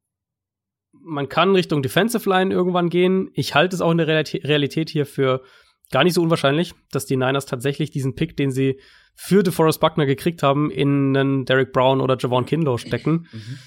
man 0.92 1.28
kann 1.28 1.54
Richtung 1.54 1.82
Defensive 1.82 2.28
Line 2.28 2.54
irgendwann 2.54 2.88
gehen. 2.88 3.30
Ich 3.34 3.54
halte 3.54 3.76
es 3.76 3.82
auch 3.82 3.90
in 3.90 3.98
der 3.98 4.06
Realität 4.08 4.88
hier 4.88 5.04
für 5.04 5.42
gar 5.90 6.04
nicht 6.04 6.14
so 6.14 6.22
unwahrscheinlich, 6.22 6.72
dass 6.90 7.06
die 7.06 7.16
Niners 7.16 7.46
tatsächlich 7.46 7.90
diesen 7.90 8.14
Pick, 8.14 8.36
den 8.36 8.50
sie 8.50 8.80
für 9.14 9.42
DeForest 9.42 9.80
Buckner 9.80 10.06
gekriegt 10.06 10.42
haben, 10.42 10.70
in 10.70 11.16
einen 11.16 11.44
Derek 11.44 11.72
Brown 11.72 12.00
oder 12.00 12.16
Javon 12.18 12.46
Kinlaw 12.46 12.78
stecken. 12.78 13.28
Mhm. 13.30 13.58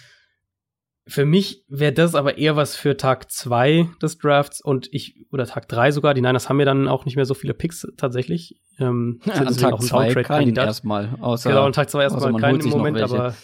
Für 1.08 1.26
mich 1.26 1.64
wäre 1.68 1.93
das 1.93 2.16
aber 2.16 2.39
eher 2.39 2.56
was 2.56 2.76
für 2.76 2.97
Tag 2.97 3.32
zwei 3.32 3.88
des 4.01 4.18
Drafts 4.18 4.60
und 4.60 4.89
ich, 4.91 5.28
oder 5.32 5.45
Tag 5.45 5.68
drei 5.68 5.91
sogar. 5.91 6.16
Die 6.16 6.22
Niners 6.22 6.49
haben 6.49 6.60
ja 6.60 6.66
dann 6.66 6.88
auch 6.88 7.06
nicht 7.06 7.16
mehr 7.16 7.26
so 7.26 7.36
viele 7.36 7.53
Picks 7.53 7.88
tatsächlich. 7.95 8.60
Ähm, 8.80 9.20
ja, 9.24 9.34
an 9.34 9.56
Tag 9.56 9.82
zwei 9.84 10.14
keinen 10.24 10.56
erstmal. 10.56 11.16
Außer, 11.22 11.51
genau, 11.51 11.66
an 11.66 11.74
Tag 11.74 11.91
zwei 11.91 12.03
erstmal 12.03 12.34
keinen 12.41 12.60
im 12.60 12.70
Moment, 12.70 12.99
aber 13.01 13.36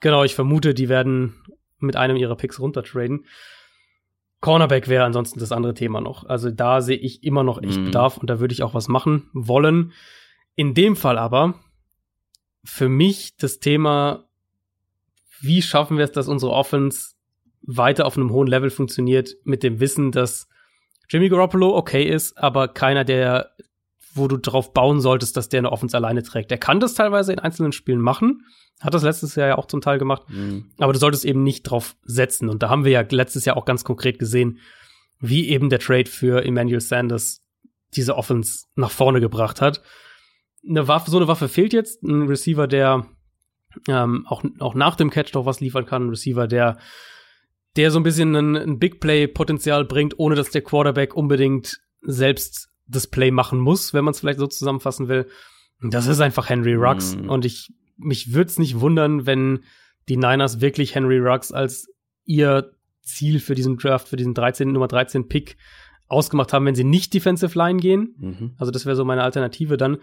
genau, 0.00 0.24
ich 0.24 0.34
vermute, 0.34 0.74
die 0.74 0.88
werden 0.88 1.36
mit 1.78 1.94
einem 1.94 2.16
ihrer 2.16 2.34
Picks 2.34 2.58
runtertraden. 2.58 3.24
Cornerback 4.40 4.88
wäre 4.88 5.04
ansonsten 5.04 5.38
das 5.38 5.52
andere 5.52 5.74
Thema 5.74 6.00
noch. 6.00 6.24
Also 6.24 6.50
da 6.50 6.80
sehe 6.80 6.96
ich 6.96 7.22
immer 7.22 7.44
noch 7.44 7.62
echt 7.62 7.78
mm. 7.78 7.84
Bedarf 7.84 8.16
und 8.16 8.28
da 8.28 8.40
würde 8.40 8.52
ich 8.52 8.62
auch 8.62 8.74
was 8.74 8.88
machen 8.88 9.28
wollen. 9.32 9.92
In 10.56 10.74
dem 10.74 10.96
Fall 10.96 11.18
aber 11.18 11.54
für 12.64 12.88
mich 12.88 13.36
das 13.36 13.60
Thema 13.60 14.24
wie 15.40 15.62
schaffen 15.62 15.96
wir 15.96 16.04
es, 16.04 16.12
dass 16.12 16.28
unsere 16.28 16.52
Offense 16.52 17.14
weiter 17.62 18.06
auf 18.06 18.16
einem 18.16 18.30
hohen 18.30 18.46
Level 18.46 18.70
funktioniert, 18.70 19.36
mit 19.44 19.62
dem 19.62 19.80
Wissen, 19.80 20.12
dass 20.12 20.48
Jimmy 21.08 21.28
Garoppolo 21.28 21.76
okay 21.76 22.04
ist, 22.04 22.38
aber 22.38 22.68
keiner, 22.68 23.04
der, 23.04 23.50
wo 24.14 24.28
du 24.28 24.36
drauf 24.36 24.72
bauen 24.72 25.00
solltest, 25.00 25.36
dass 25.36 25.48
der 25.48 25.58
eine 25.58 25.72
Offense 25.72 25.96
alleine 25.96 26.22
trägt. 26.22 26.50
Der 26.50 26.58
kann 26.58 26.80
das 26.80 26.94
teilweise 26.94 27.32
in 27.32 27.38
einzelnen 27.38 27.72
Spielen 27.72 28.00
machen, 28.00 28.44
hat 28.80 28.94
das 28.94 29.02
letztes 29.02 29.34
Jahr 29.34 29.48
ja 29.48 29.58
auch 29.58 29.66
zum 29.66 29.80
Teil 29.80 29.98
gemacht, 29.98 30.22
mhm. 30.28 30.70
aber 30.78 30.92
du 30.92 30.98
solltest 30.98 31.24
eben 31.24 31.42
nicht 31.42 31.64
drauf 31.64 31.96
setzen. 32.04 32.48
Und 32.48 32.62
da 32.62 32.70
haben 32.70 32.84
wir 32.84 32.92
ja 32.92 33.04
letztes 33.08 33.44
Jahr 33.44 33.56
auch 33.56 33.64
ganz 33.64 33.84
konkret 33.84 34.18
gesehen, 34.18 34.58
wie 35.18 35.48
eben 35.48 35.68
der 35.68 35.80
Trade 35.80 36.08
für 36.08 36.44
Emmanuel 36.44 36.80
Sanders 36.80 37.42
diese 37.94 38.16
Offense 38.16 38.66
nach 38.76 38.90
vorne 38.90 39.20
gebracht 39.20 39.60
hat. 39.60 39.82
Eine 40.66 40.88
Waffe, 40.88 41.10
so 41.10 41.18
eine 41.18 41.28
Waffe 41.28 41.48
fehlt 41.48 41.72
jetzt. 41.72 42.02
Ein 42.02 42.26
Receiver, 42.26 42.66
der 42.66 43.06
ähm, 43.88 44.26
auch, 44.28 44.44
auch 44.58 44.74
nach 44.74 44.96
dem 44.96 45.10
Catch 45.10 45.32
doch 45.32 45.46
was 45.46 45.60
liefern 45.60 45.86
kann. 45.86 46.06
Ein 46.06 46.10
Receiver, 46.10 46.46
der, 46.46 46.78
der 47.76 47.90
so 47.90 47.98
ein 47.98 48.02
bisschen 48.02 48.34
ein, 48.34 48.56
ein 48.56 48.78
Big 48.78 49.00
Play-Potenzial 49.00 49.84
bringt, 49.84 50.18
ohne 50.18 50.34
dass 50.34 50.50
der 50.50 50.62
Quarterback 50.62 51.14
unbedingt 51.14 51.80
selbst 52.02 52.70
das 52.86 53.06
Play 53.06 53.30
machen 53.30 53.58
muss, 53.58 53.94
wenn 53.94 54.04
man 54.04 54.12
es 54.12 54.20
vielleicht 54.20 54.40
so 54.40 54.46
zusammenfassen 54.46 55.08
will. 55.08 55.28
Das 55.82 56.06
ist 56.06 56.20
einfach 56.20 56.48
Henry 56.48 56.74
Ruggs. 56.74 57.16
Mm. 57.16 57.30
Und 57.30 57.44
ich, 57.44 57.72
mich 57.96 58.34
würde 58.34 58.50
es 58.50 58.58
nicht 58.58 58.80
wundern, 58.80 59.26
wenn 59.26 59.60
die 60.08 60.16
Niners 60.16 60.60
wirklich 60.60 60.94
Henry 60.94 61.18
Ruggs 61.18 61.52
als 61.52 61.88
ihr 62.24 62.72
Ziel 63.02 63.40
für 63.40 63.54
diesen 63.54 63.76
Draft, 63.76 64.08
für 64.08 64.16
diesen 64.16 64.34
13, 64.34 64.72
Nummer 64.72 64.88
13 64.88 65.28
Pick 65.28 65.56
ausgemacht 66.08 66.52
haben, 66.52 66.66
wenn 66.66 66.74
sie 66.74 66.84
nicht 66.84 67.14
Defensive 67.14 67.56
Line 67.56 67.78
gehen. 67.78 68.14
Mhm. 68.18 68.54
Also 68.58 68.72
das 68.72 68.84
wäre 68.84 68.96
so 68.96 69.04
meine 69.04 69.22
Alternative 69.22 69.76
dann. 69.76 69.98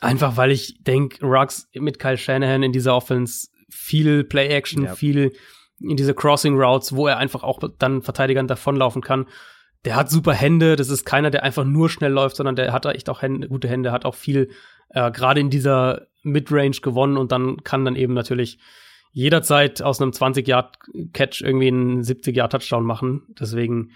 Einfach 0.00 0.36
weil 0.36 0.50
ich 0.50 0.82
denke, 0.82 1.24
Ruggs 1.24 1.68
mit 1.74 1.98
Kyle 1.98 2.18
Shanahan 2.18 2.62
in 2.62 2.72
dieser 2.72 2.94
Offense 2.94 3.48
viel 3.70 4.24
Play-Action, 4.24 4.84
Ja. 4.84 4.94
viel 4.94 5.32
in 5.80 5.96
diese 5.96 6.14
Crossing 6.14 6.56
Routes, 6.58 6.94
wo 6.94 7.06
er 7.06 7.18
einfach 7.18 7.42
auch 7.42 7.60
dann 7.78 8.02
Verteidigern 8.02 8.46
davonlaufen 8.48 9.02
kann. 9.02 9.26
Der 9.84 9.94
hat 9.96 10.10
super 10.10 10.32
Hände, 10.32 10.76
das 10.76 10.88
ist 10.88 11.04
keiner, 11.04 11.30
der 11.30 11.44
einfach 11.44 11.64
nur 11.64 11.88
schnell 11.90 12.12
läuft, 12.12 12.36
sondern 12.36 12.56
der 12.56 12.72
hat 12.72 12.86
echt 12.86 13.08
auch 13.08 13.22
Hände, 13.22 13.48
gute 13.48 13.68
Hände, 13.68 13.92
hat 13.92 14.04
auch 14.04 14.14
viel 14.14 14.50
äh, 14.90 15.10
gerade 15.10 15.40
in 15.40 15.50
dieser 15.50 16.06
Midrange 16.22 16.80
gewonnen 16.82 17.16
und 17.16 17.30
dann 17.30 17.62
kann 17.62 17.84
dann 17.84 17.96
eben 17.96 18.14
natürlich 18.14 18.58
jederzeit 19.12 19.82
aus 19.82 20.00
einem 20.00 20.10
20-Yard-Catch 20.10 21.42
irgendwie 21.42 21.68
einen 21.68 22.02
70-Yard-Touchdown 22.02 22.84
machen. 22.84 23.22
Deswegen 23.38 23.92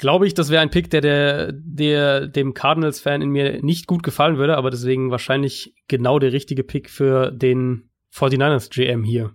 glaube 0.00 0.26
ich, 0.26 0.34
das 0.34 0.48
wäre 0.48 0.62
ein 0.62 0.70
Pick, 0.70 0.90
der, 0.90 1.00
der, 1.00 1.52
der 1.52 2.26
dem 2.26 2.54
Cardinals-Fan 2.54 3.22
in 3.22 3.30
mir 3.30 3.62
nicht 3.62 3.86
gut 3.86 4.02
gefallen 4.02 4.38
würde, 4.38 4.56
aber 4.56 4.70
deswegen 4.70 5.10
wahrscheinlich 5.10 5.74
genau 5.86 6.18
der 6.18 6.32
richtige 6.32 6.64
Pick 6.64 6.90
für 6.90 7.30
den 7.30 7.90
49ers 8.12 8.70
GM 8.70 9.04
hier. 9.04 9.32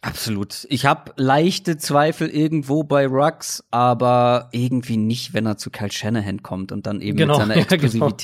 Absolut. 0.00 0.66
Ich 0.70 0.86
habe 0.86 1.12
leichte 1.16 1.78
Zweifel 1.78 2.28
irgendwo 2.28 2.84
bei 2.84 3.06
Rux, 3.06 3.64
aber 3.70 4.48
irgendwie 4.52 4.96
nicht, 4.96 5.34
wenn 5.34 5.46
er 5.46 5.56
zu 5.56 5.70
Kyle 5.70 5.90
Shanahan 5.90 6.42
kommt 6.42 6.70
und 6.70 6.86
dann 6.86 7.00
eben 7.00 7.18
Genau, 7.18 7.38
mit 7.38 7.48
seiner 7.48 7.56
ja, 7.70 7.76
genau. 7.76 8.16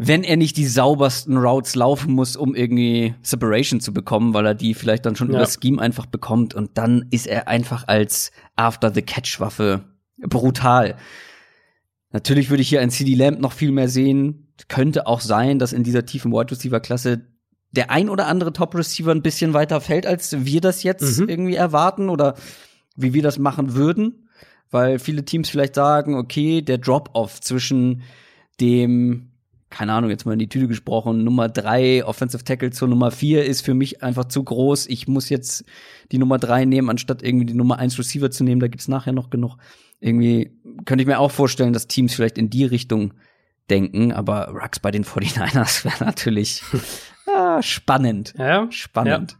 Wenn 0.00 0.22
er 0.22 0.36
nicht 0.36 0.56
die 0.56 0.66
saubersten 0.66 1.36
Routes 1.36 1.74
laufen 1.74 2.12
muss, 2.12 2.36
um 2.36 2.54
irgendwie 2.54 3.14
Separation 3.22 3.80
zu 3.80 3.92
bekommen, 3.92 4.32
weil 4.32 4.46
er 4.46 4.54
die 4.54 4.74
vielleicht 4.74 5.04
dann 5.04 5.16
schon 5.16 5.32
Ja. 5.32 5.40
über 5.42 5.46
Scheme 5.50 5.82
einfach 5.82 6.06
bekommt 6.06 6.54
und 6.54 6.78
dann 6.78 7.06
ist 7.10 7.26
er 7.26 7.48
einfach 7.48 7.88
als 7.88 8.30
After-the-Catch-Waffe 8.54 9.82
brutal. 10.18 10.96
Natürlich 12.12 12.48
würde 12.48 12.62
ich 12.62 12.68
hier 12.68 12.80
ein 12.80 12.90
CD 12.90 13.14
Lamb 13.14 13.40
noch 13.40 13.52
viel 13.52 13.72
mehr 13.72 13.88
sehen. 13.88 14.48
Könnte 14.68 15.06
auch 15.06 15.20
sein, 15.20 15.58
dass 15.58 15.72
in 15.72 15.82
dieser 15.82 16.06
tiefen 16.06 16.32
Wide 16.32 16.50
Receiver 16.52 16.80
Klasse 16.80 17.26
der 17.72 17.90
ein 17.90 18.08
oder 18.08 18.26
andere 18.28 18.52
Top 18.52 18.74
Receiver 18.74 19.10
ein 19.10 19.20
bisschen 19.22 19.52
weiter 19.52 19.80
fällt, 19.80 20.06
als 20.06 20.44
wir 20.44 20.60
das 20.60 20.82
jetzt 20.84 21.18
Mhm. 21.18 21.28
irgendwie 21.28 21.54
erwarten 21.56 22.08
oder 22.08 22.34
wie 22.96 23.12
wir 23.14 23.22
das 23.22 23.38
machen 23.38 23.74
würden, 23.74 24.28
weil 24.70 24.98
viele 24.98 25.24
Teams 25.24 25.50
vielleicht 25.50 25.74
sagen, 25.74 26.14
okay, 26.14 26.62
der 26.62 26.78
Drop-off 26.78 27.40
zwischen 27.40 28.02
dem 28.60 29.27
keine 29.70 29.92
Ahnung, 29.92 30.10
jetzt 30.10 30.24
mal 30.24 30.32
in 30.32 30.38
die 30.38 30.48
Tüte 30.48 30.68
gesprochen, 30.68 31.24
Nummer 31.24 31.48
drei 31.48 32.04
Offensive 32.04 32.44
Tackle 32.44 32.70
zur 32.70 32.88
Nummer 32.88 33.10
vier 33.10 33.44
ist 33.44 33.62
für 33.62 33.74
mich 33.74 34.02
einfach 34.02 34.26
zu 34.26 34.42
groß. 34.42 34.86
Ich 34.86 35.08
muss 35.08 35.28
jetzt 35.28 35.64
die 36.10 36.18
Nummer 36.18 36.38
drei 36.38 36.64
nehmen, 36.64 36.88
anstatt 36.88 37.22
irgendwie 37.22 37.46
die 37.46 37.54
Nummer 37.54 37.78
eins 37.78 37.98
Receiver 37.98 38.30
zu 38.30 38.44
nehmen. 38.44 38.60
Da 38.60 38.68
gibt's 38.68 38.88
nachher 38.88 39.12
noch 39.12 39.30
genug. 39.30 39.56
Irgendwie 40.00 40.52
könnte 40.84 41.02
ich 41.02 41.08
mir 41.08 41.18
auch 41.18 41.30
vorstellen, 41.30 41.72
dass 41.72 41.86
Teams 41.86 42.14
vielleicht 42.14 42.38
in 42.38 42.50
die 42.50 42.64
Richtung 42.64 43.14
denken, 43.68 44.12
aber 44.12 44.48
Rux 44.48 44.80
bei 44.80 44.90
den 44.90 45.04
49ers 45.04 45.84
wäre 45.84 46.04
natürlich 46.04 46.62
ah, 47.26 47.62
spannend. 47.62 48.34
Ja, 48.38 48.70
Spannend. 48.70 49.36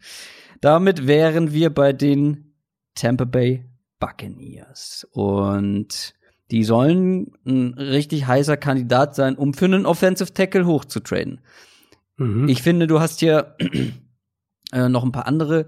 Damit 0.61 1.07
wären 1.07 1.53
wir 1.53 1.71
bei 1.71 1.93
den 1.93 2.55
Tampa 2.95 3.25
Bay 3.25 3.65
Buccaneers. 4.01 5.07
Und 5.13 6.15
die 6.51 6.65
sollen 6.65 7.33
ein 7.47 7.75
richtig 7.75 8.27
heißer 8.27 8.57
Kandidat 8.57 9.15
sein, 9.15 9.37
um 9.37 9.55
für 9.55 9.67
einen 9.67 9.87
Offensive 9.87 10.33
Tackle 10.33 10.67
hochzutraden. 10.67 11.41
Mhm. 12.17 12.49
Ich 12.49 12.63
finde, 12.63 12.87
du 12.87 13.01
hast 13.01 13.21
hier 13.21 13.57
äh, 14.73 14.89
noch 14.89 15.05
ein 15.05 15.13
paar 15.13 15.27
andere 15.27 15.67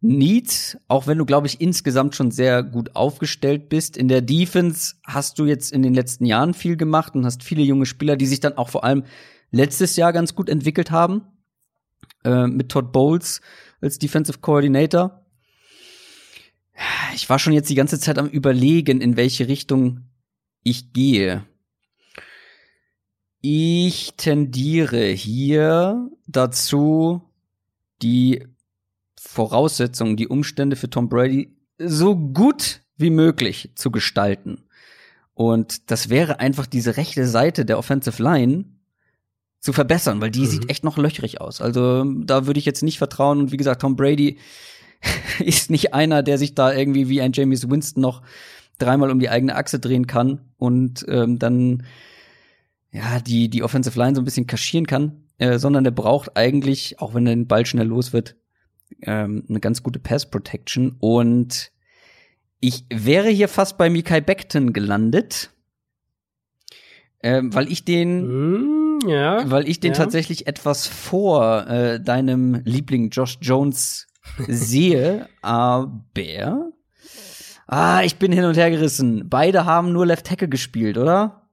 Needs, 0.00 0.78
auch 0.86 1.06
wenn 1.06 1.18
du, 1.18 1.24
glaube 1.24 1.48
ich, 1.48 1.60
insgesamt 1.60 2.14
schon 2.14 2.30
sehr 2.30 2.62
gut 2.62 2.94
aufgestellt 2.94 3.68
bist. 3.68 3.96
In 3.96 4.06
der 4.06 4.22
Defense 4.22 4.94
hast 5.04 5.38
du 5.38 5.44
jetzt 5.44 5.72
in 5.72 5.82
den 5.82 5.94
letzten 5.94 6.24
Jahren 6.24 6.54
viel 6.54 6.76
gemacht 6.76 7.14
und 7.14 7.24
hast 7.24 7.42
viele 7.42 7.62
junge 7.62 7.86
Spieler, 7.86 8.16
die 8.16 8.26
sich 8.26 8.40
dann 8.40 8.56
auch 8.56 8.68
vor 8.68 8.84
allem 8.84 9.04
letztes 9.50 9.96
Jahr 9.96 10.12
ganz 10.12 10.34
gut 10.34 10.48
entwickelt 10.48 10.90
haben. 10.90 11.22
Äh, 12.24 12.46
mit 12.46 12.68
Todd 12.68 12.92
Bowles 12.92 13.40
als 13.80 13.98
Defensive 13.98 14.38
Coordinator. 14.38 15.24
Ich 17.14 17.28
war 17.28 17.38
schon 17.38 17.52
jetzt 17.52 17.70
die 17.70 17.74
ganze 17.74 17.98
Zeit 17.98 18.18
am 18.18 18.28
überlegen, 18.28 19.00
in 19.00 19.16
welche 19.16 19.48
Richtung 19.48 20.07
ich 20.62 20.92
gehe. 20.92 21.44
Ich 23.40 24.14
tendiere 24.16 25.06
hier 25.06 26.10
dazu, 26.26 27.22
die 28.02 28.44
Voraussetzungen, 29.20 30.16
die 30.16 30.28
Umstände 30.28 30.76
für 30.76 30.90
Tom 30.90 31.08
Brady 31.08 31.56
so 31.78 32.16
gut 32.16 32.80
wie 32.96 33.10
möglich 33.10 33.70
zu 33.76 33.90
gestalten. 33.90 34.64
Und 35.34 35.90
das 35.90 36.08
wäre 36.08 36.40
einfach 36.40 36.66
diese 36.66 36.96
rechte 36.96 37.26
Seite 37.28 37.64
der 37.64 37.78
Offensive 37.78 38.20
Line 38.20 38.64
zu 39.60 39.72
verbessern, 39.72 40.20
weil 40.20 40.32
die 40.32 40.40
Mhm. 40.40 40.46
sieht 40.46 40.70
echt 40.70 40.82
noch 40.82 40.98
löchrig 40.98 41.40
aus. 41.40 41.60
Also 41.60 42.04
da 42.04 42.46
würde 42.46 42.58
ich 42.58 42.66
jetzt 42.66 42.82
nicht 42.82 42.98
vertrauen. 42.98 43.38
Und 43.38 43.52
wie 43.52 43.56
gesagt, 43.56 43.82
Tom 43.82 43.94
Brady 43.94 44.38
ist 45.38 45.70
nicht 45.70 45.94
einer, 45.94 46.24
der 46.24 46.38
sich 46.38 46.56
da 46.56 46.72
irgendwie 46.72 47.08
wie 47.08 47.20
ein 47.20 47.32
James 47.32 47.70
Winston 47.70 48.00
noch 48.00 48.22
dreimal 48.78 49.10
um 49.10 49.18
die 49.18 49.28
eigene 49.28 49.56
Achse 49.56 49.78
drehen 49.78 50.06
kann 50.06 50.40
und 50.56 51.04
ähm, 51.08 51.38
dann 51.38 51.84
ja 52.90 53.20
die 53.20 53.48
die 53.48 53.62
Offensive 53.62 53.98
Line 53.98 54.14
so 54.14 54.22
ein 54.22 54.24
bisschen 54.24 54.46
kaschieren 54.46 54.86
kann, 54.86 55.24
äh, 55.38 55.58
sondern 55.58 55.84
der 55.84 55.90
braucht 55.90 56.36
eigentlich, 56.36 57.00
auch 57.00 57.14
wenn 57.14 57.26
er 57.26 57.34
den 57.34 57.46
Ball 57.46 57.66
schnell 57.66 57.86
los 57.86 58.12
wird, 58.12 58.36
ähm, 59.02 59.44
eine 59.48 59.60
ganz 59.60 59.82
gute 59.82 59.98
Pass 59.98 60.30
Protection 60.30 60.96
und 61.00 61.72
ich 62.60 62.84
wäre 62.90 63.28
hier 63.28 63.48
fast 63.48 63.78
bei 63.78 63.88
Mikai 63.88 64.20
Beckton 64.20 64.72
gelandet, 64.72 65.50
ähm, 67.22 67.54
weil 67.54 67.70
ich 67.70 67.84
den 67.84 68.26
Mhm, 68.98 69.08
ja. 69.08 69.48
weil 69.50 69.68
ich 69.68 69.80
den 69.80 69.92
ja. 69.92 69.98
tatsächlich 69.98 70.46
etwas 70.46 70.86
vor 70.86 71.66
äh, 71.68 72.00
deinem 72.00 72.62
Liebling 72.64 73.10
Josh 73.10 73.38
Jones 73.40 74.06
sehe, 74.48 75.28
aber 75.42 76.04
ah, 77.68 78.02
ich 78.02 78.16
bin 78.16 78.32
hin 78.32 78.44
und 78.44 78.56
her 78.56 78.70
gerissen. 78.70 79.28
Beide 79.28 79.64
haben 79.64 79.92
nur 79.92 80.06
Left 80.06 80.26
Tackle 80.26 80.48
gespielt, 80.48 80.98
oder? 80.98 81.48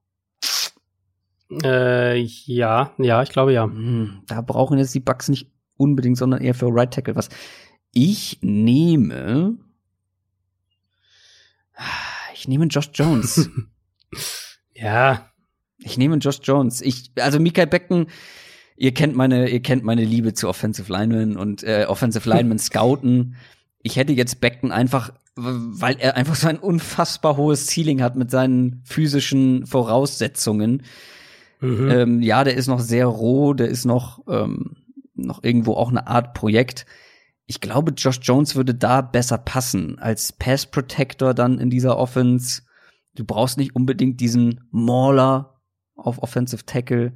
Äh, 1.63 2.17
ja, 2.17 2.91
ja, 2.97 3.21
ich 3.21 3.29
glaube 3.29 3.53
ja. 3.53 3.65
Hm, 3.65 4.23
da 4.25 4.41
brauchen 4.41 4.79
jetzt 4.79 4.95
die 4.95 4.99
Bucks 4.99 5.29
nicht 5.29 5.51
unbedingt, 5.77 6.17
sondern 6.17 6.41
eher 6.41 6.55
für 6.55 6.67
Right 6.67 6.91
Tackle 6.91 7.15
was. 7.15 7.29
Ich 7.93 8.39
nehme 8.41 9.57
ich 12.45 12.47
nehme 12.47 12.65
Josh 12.65 12.89
Jones. 12.93 13.49
Ja, 14.77 15.31
Ich 15.77 15.97
nehme 15.97 16.17
Josh 16.17 16.39
Jones. 16.43 16.81
Ich, 16.81 17.11
also 17.17 17.39
Mikael 17.39 17.65
Becken, 17.65 18.07
ihr 18.75 18.93
kennt 18.93 19.15
meine, 19.15 19.49
ihr 19.49 19.61
kennt 19.61 19.85
meine 19.85 20.03
Liebe 20.03 20.33
zu 20.33 20.49
Offensive 20.49 20.91
Linemen 20.91 21.37
und 21.37 21.63
äh, 21.63 21.85
Offensive 21.87 22.29
Linemen 22.29 22.59
scouten. 22.59 23.37
Ich 23.81 23.95
hätte 23.95 24.11
jetzt 24.11 24.41
Becken 24.41 24.73
einfach, 24.73 25.13
weil 25.35 25.97
er 25.99 26.15
einfach 26.15 26.35
so 26.35 26.47
ein 26.47 26.59
unfassbar 26.59 27.35
hohes 27.37 27.67
Ceiling 27.67 28.01
hat 28.01 28.15
mit 28.15 28.31
seinen 28.31 28.81
physischen 28.85 29.65
Voraussetzungen. 29.65 30.83
mhm. 31.59 31.89
Ähm, 31.89 32.21
ja, 32.21 32.43
der 32.43 32.55
ist 32.55 32.67
noch 32.67 32.79
sehr 32.79 33.05
roh, 33.05 33.53
der 33.53 33.67
ist 33.67 33.85
noch, 33.85 34.25
ähm, 34.27 34.77
noch 35.13 35.43
irgendwo 35.43 35.73
auch 35.73 35.89
eine 35.89 36.07
Art 36.07 36.33
Projekt. 36.33 36.85
Ich 37.47 37.61
glaube, 37.61 37.91
Josh 37.91 38.19
Jones 38.21 38.55
würde 38.55 38.73
da 38.73 39.01
besser 39.01 39.37
passen 39.37 39.99
als 39.99 40.31
Pass 40.31 40.65
Protector 40.65 41.33
dann 41.33 41.59
in 41.59 41.69
dieser 41.69 41.97
Offense. 41.97 42.63
Du 43.13 43.23
brauchst 43.23 43.57
nicht 43.57 43.75
unbedingt 43.75 44.19
diesen 44.19 44.61
Mauler 44.71 45.61
auf 45.95 46.21
Offensive 46.23 46.65
Tackle. 46.65 47.13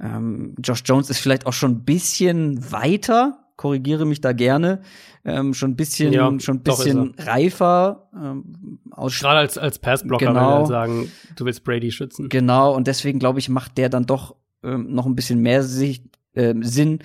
Ähm, 0.00 0.54
Josh 0.62 0.82
Jones 0.84 1.10
ist 1.10 1.18
vielleicht 1.18 1.46
auch 1.46 1.52
schon 1.52 1.72
ein 1.72 1.84
bisschen 1.84 2.70
weiter, 2.70 3.45
korrigiere 3.66 4.04
mich 4.06 4.20
da 4.20 4.32
gerne, 4.32 4.80
ähm, 5.24 5.54
schon 5.54 5.72
ein 5.72 5.76
bisschen, 5.76 6.12
Ja, 6.12 6.30
schon 6.38 6.58
ein 6.58 6.62
bisschen 6.62 7.14
reifer 7.18 8.08
ähm, 8.14 8.78
aus 8.92 9.18
gerade 9.18 9.38
als, 9.40 9.58
als 9.58 9.78
Passblocker, 9.78 10.26
Genau. 10.26 10.34
wenn 10.40 10.46
wir 10.46 10.54
halt 10.58 10.66
sagen, 10.68 11.12
du 11.34 11.44
willst 11.44 11.64
Brady 11.64 11.90
schützen. 11.90 12.28
Genau, 12.28 12.74
und 12.74 12.86
deswegen 12.86 13.18
glaube 13.18 13.38
ich, 13.40 13.48
macht 13.48 13.76
der 13.76 13.88
dann 13.88 14.06
doch 14.06 14.36
ähm, 14.62 14.92
noch 14.94 15.06
ein 15.06 15.16
bisschen 15.16 15.40
mehr 15.40 15.62
Sicht, 15.62 16.04
ähm, 16.34 16.62
Sinn, 16.62 17.00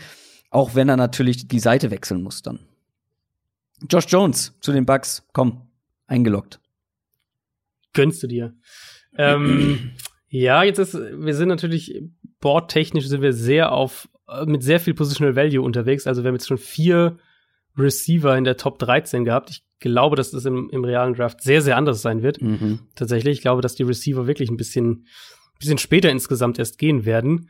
auch 0.52 0.76
wenn 0.76 0.88
er 0.90 0.98
natürlich 0.98 1.48
die 1.48 1.60
Seite 1.60 1.90
wechseln 1.92 2.22
muss 2.22 2.42
dann. 2.42 2.60
Josh 3.90 4.06
Jones 4.08 4.54
zu 4.62 4.72
den 4.72 4.86
Bucks, 4.86 5.24
komm, 5.34 5.62
eingeloggt. 6.08 6.60
gönnst 7.94 8.22
du 8.22 8.28
dir. 8.28 8.54
Ähm, 9.18 9.92
ja, 10.30 10.62
jetzt 10.64 10.78
ist, 10.78 10.94
wir 10.94 11.34
sind 11.36 11.48
natürlich 11.50 12.04
boardtechnisch 12.40 13.08
sind 13.08 13.22
wir 13.22 13.34
sehr 13.34 13.72
auf, 13.72 14.08
äh, 14.11 14.11
mit 14.46 14.64
sehr 14.64 14.80
viel 14.80 14.94
Positional 14.94 15.36
Value 15.36 15.62
unterwegs. 15.62 16.08
Also 16.08 16.24
wir 16.24 16.30
haben 16.30 16.36
jetzt 16.36 16.48
schon 16.48 16.58
vier 16.58 17.18
Receiver 17.78 18.38
in 18.38 18.44
der 18.44 18.58
Top 18.58 18.80
13 18.80 19.26
gehabt. 19.26 19.50
Ich 19.50 19.64
glaube, 19.80 20.16
dass 20.16 20.32
das 20.32 20.46
im, 20.46 20.70
im 20.72 20.84
realen 20.84 21.14
Draft 21.14 21.42
sehr, 21.42 21.62
sehr 21.62 21.78
anders 21.78 22.02
sein 22.02 22.22
wird. 22.22 22.42
Mhm. 22.42 22.80
Tatsächlich. 22.96 23.38
Ich 23.38 23.42
glaube, 23.42 23.62
dass 23.62 23.76
die 23.76 23.84
Receiver 23.84 24.28
wirklich 24.28 24.50
ein 24.50 24.58
bisschen, 24.58 25.08
bisschen 25.60 25.78
später 25.78 26.10
insgesamt 26.10 26.60
erst 26.60 26.78
gehen 26.78 27.06
werden. 27.06 27.50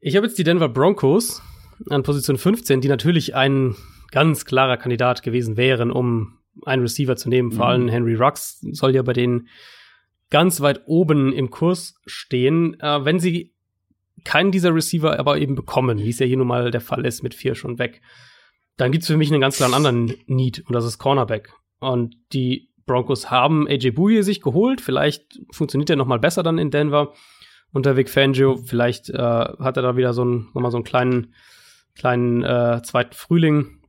Ich 0.00 0.16
habe 0.16 0.26
jetzt 0.26 0.38
die 0.38 0.44
Denver 0.44 0.68
Broncos 0.68 1.42
an 1.88 2.02
Position 2.02 2.38
15, 2.38 2.80
die 2.80 2.88
natürlich 2.88 3.34
einen 3.34 3.76
ganz 4.10 4.44
klarer 4.44 4.76
Kandidat 4.76 5.22
gewesen 5.22 5.56
wären, 5.56 5.90
um 5.90 6.38
einen 6.64 6.82
Receiver 6.82 7.16
zu 7.16 7.28
nehmen. 7.28 7.50
Vor 7.50 7.66
allem 7.66 7.88
Henry 7.88 8.14
Rux 8.14 8.60
soll 8.72 8.94
ja 8.94 9.02
bei 9.02 9.12
denen 9.12 9.48
ganz 10.30 10.60
weit 10.60 10.82
oben 10.86 11.32
im 11.32 11.50
Kurs 11.50 11.94
stehen. 12.06 12.78
Äh, 12.80 13.04
wenn 13.04 13.18
sie 13.18 13.53
keinen 14.24 14.52
dieser 14.52 14.74
Receiver 14.74 15.18
aber 15.18 15.38
eben 15.38 15.54
bekommen, 15.54 15.98
wie 15.98 16.10
es 16.10 16.18
ja 16.18 16.26
hier 16.26 16.36
nun 16.36 16.46
mal 16.46 16.70
der 16.70 16.80
Fall 16.80 17.04
ist, 17.04 17.22
mit 17.22 17.34
vier 17.34 17.54
schon 17.54 17.78
weg, 17.78 18.00
dann 18.76 18.92
gibt's 18.92 19.06
für 19.06 19.16
mich 19.16 19.30
einen 19.30 19.40
ganz 19.40 19.56
klaren 19.56 19.74
anderen 19.74 20.14
Need 20.26 20.64
und 20.66 20.72
das 20.72 20.84
ist 20.84 20.98
Cornerback. 20.98 21.52
Und 21.80 22.16
die 22.32 22.70
Broncos 22.86 23.30
haben 23.30 23.66
AJ 23.68 23.92
Bouye 23.92 24.22
sich 24.22 24.40
geholt. 24.40 24.80
Vielleicht 24.80 25.40
funktioniert 25.52 25.90
er 25.90 25.96
noch 25.96 26.06
mal 26.06 26.18
besser 26.18 26.42
dann 26.42 26.58
in 26.58 26.70
Denver 26.70 27.12
unter 27.72 27.96
Vic 27.96 28.08
Fangio. 28.08 28.56
Vielleicht 28.56 29.10
äh, 29.10 29.18
hat 29.18 29.76
er 29.76 29.82
da 29.82 29.96
wieder 29.96 30.12
so 30.12 30.22
einen, 30.22 30.48
noch 30.54 30.70
so 30.70 30.76
einen 30.76 30.84
kleinen, 30.84 31.34
kleinen 31.94 32.42
äh, 32.42 32.82
zweiten 32.82 33.14
Frühling. 33.14 33.80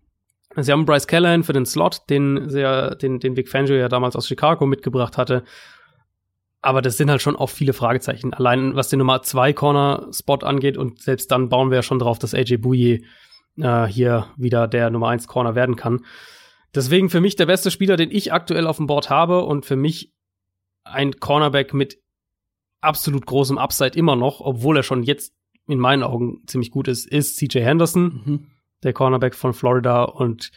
Sie 0.57 0.71
haben 0.71 0.85
Bryce 0.85 1.07
Callahan 1.07 1.43
für 1.43 1.53
den 1.53 1.65
Slot, 1.65 2.09
den, 2.09 2.49
sehr, 2.49 2.95
den, 2.95 3.19
den 3.19 3.35
Vic 3.35 3.49
Fangio 3.49 3.75
ja 3.75 3.89
damals 3.89 4.15
aus 4.15 4.27
Chicago 4.27 4.65
mitgebracht 4.65 5.17
hatte. 5.17 5.43
Aber 6.61 6.81
das 6.81 6.97
sind 6.97 7.09
halt 7.09 7.21
schon 7.21 7.35
auch 7.35 7.49
viele 7.49 7.73
Fragezeichen. 7.73 8.33
Allein 8.33 8.75
was 8.75 8.89
den 8.89 8.99
Nummer 8.99 9.21
2 9.21 9.53
Corner 9.53 10.07
Spot 10.11 10.37
angeht 10.37 10.77
und 10.77 11.01
selbst 11.01 11.31
dann 11.31 11.49
bauen 11.49 11.69
wir 11.69 11.77
ja 11.77 11.83
schon 11.83 11.99
drauf, 11.99 12.17
dass 12.17 12.33
AJ 12.33 12.57
Bouye 12.57 13.05
äh, 13.57 13.85
hier 13.85 14.27
wieder 14.37 14.67
der 14.67 14.89
Nummer 14.89 15.09
1 15.09 15.27
Corner 15.27 15.55
werden 15.55 15.75
kann. 15.75 16.05
Deswegen 16.73 17.09
für 17.09 17.21
mich 17.21 17.35
der 17.35 17.45
beste 17.45 17.71
Spieler, 17.71 17.95
den 17.95 18.11
ich 18.11 18.33
aktuell 18.33 18.67
auf 18.67 18.77
dem 18.77 18.87
Board 18.87 19.09
habe 19.09 19.43
und 19.43 19.65
für 19.65 19.75
mich 19.75 20.11
ein 20.83 21.13
Cornerback 21.19 21.73
mit 21.73 21.99
absolut 22.81 23.25
großem 23.25 23.57
Upside 23.57 23.97
immer 23.97 24.15
noch, 24.15 24.41
obwohl 24.41 24.77
er 24.77 24.83
schon 24.83 25.03
jetzt 25.03 25.33
in 25.67 25.79
meinen 25.79 26.03
Augen 26.03 26.43
ziemlich 26.45 26.71
gut 26.71 26.87
ist, 26.87 27.07
ist 27.07 27.37
CJ 27.37 27.59
Henderson, 27.59 28.21
mhm. 28.25 28.47
der 28.83 28.93
Cornerback 28.93 29.35
von 29.35 29.53
Florida. 29.53 30.03
Und 30.03 30.51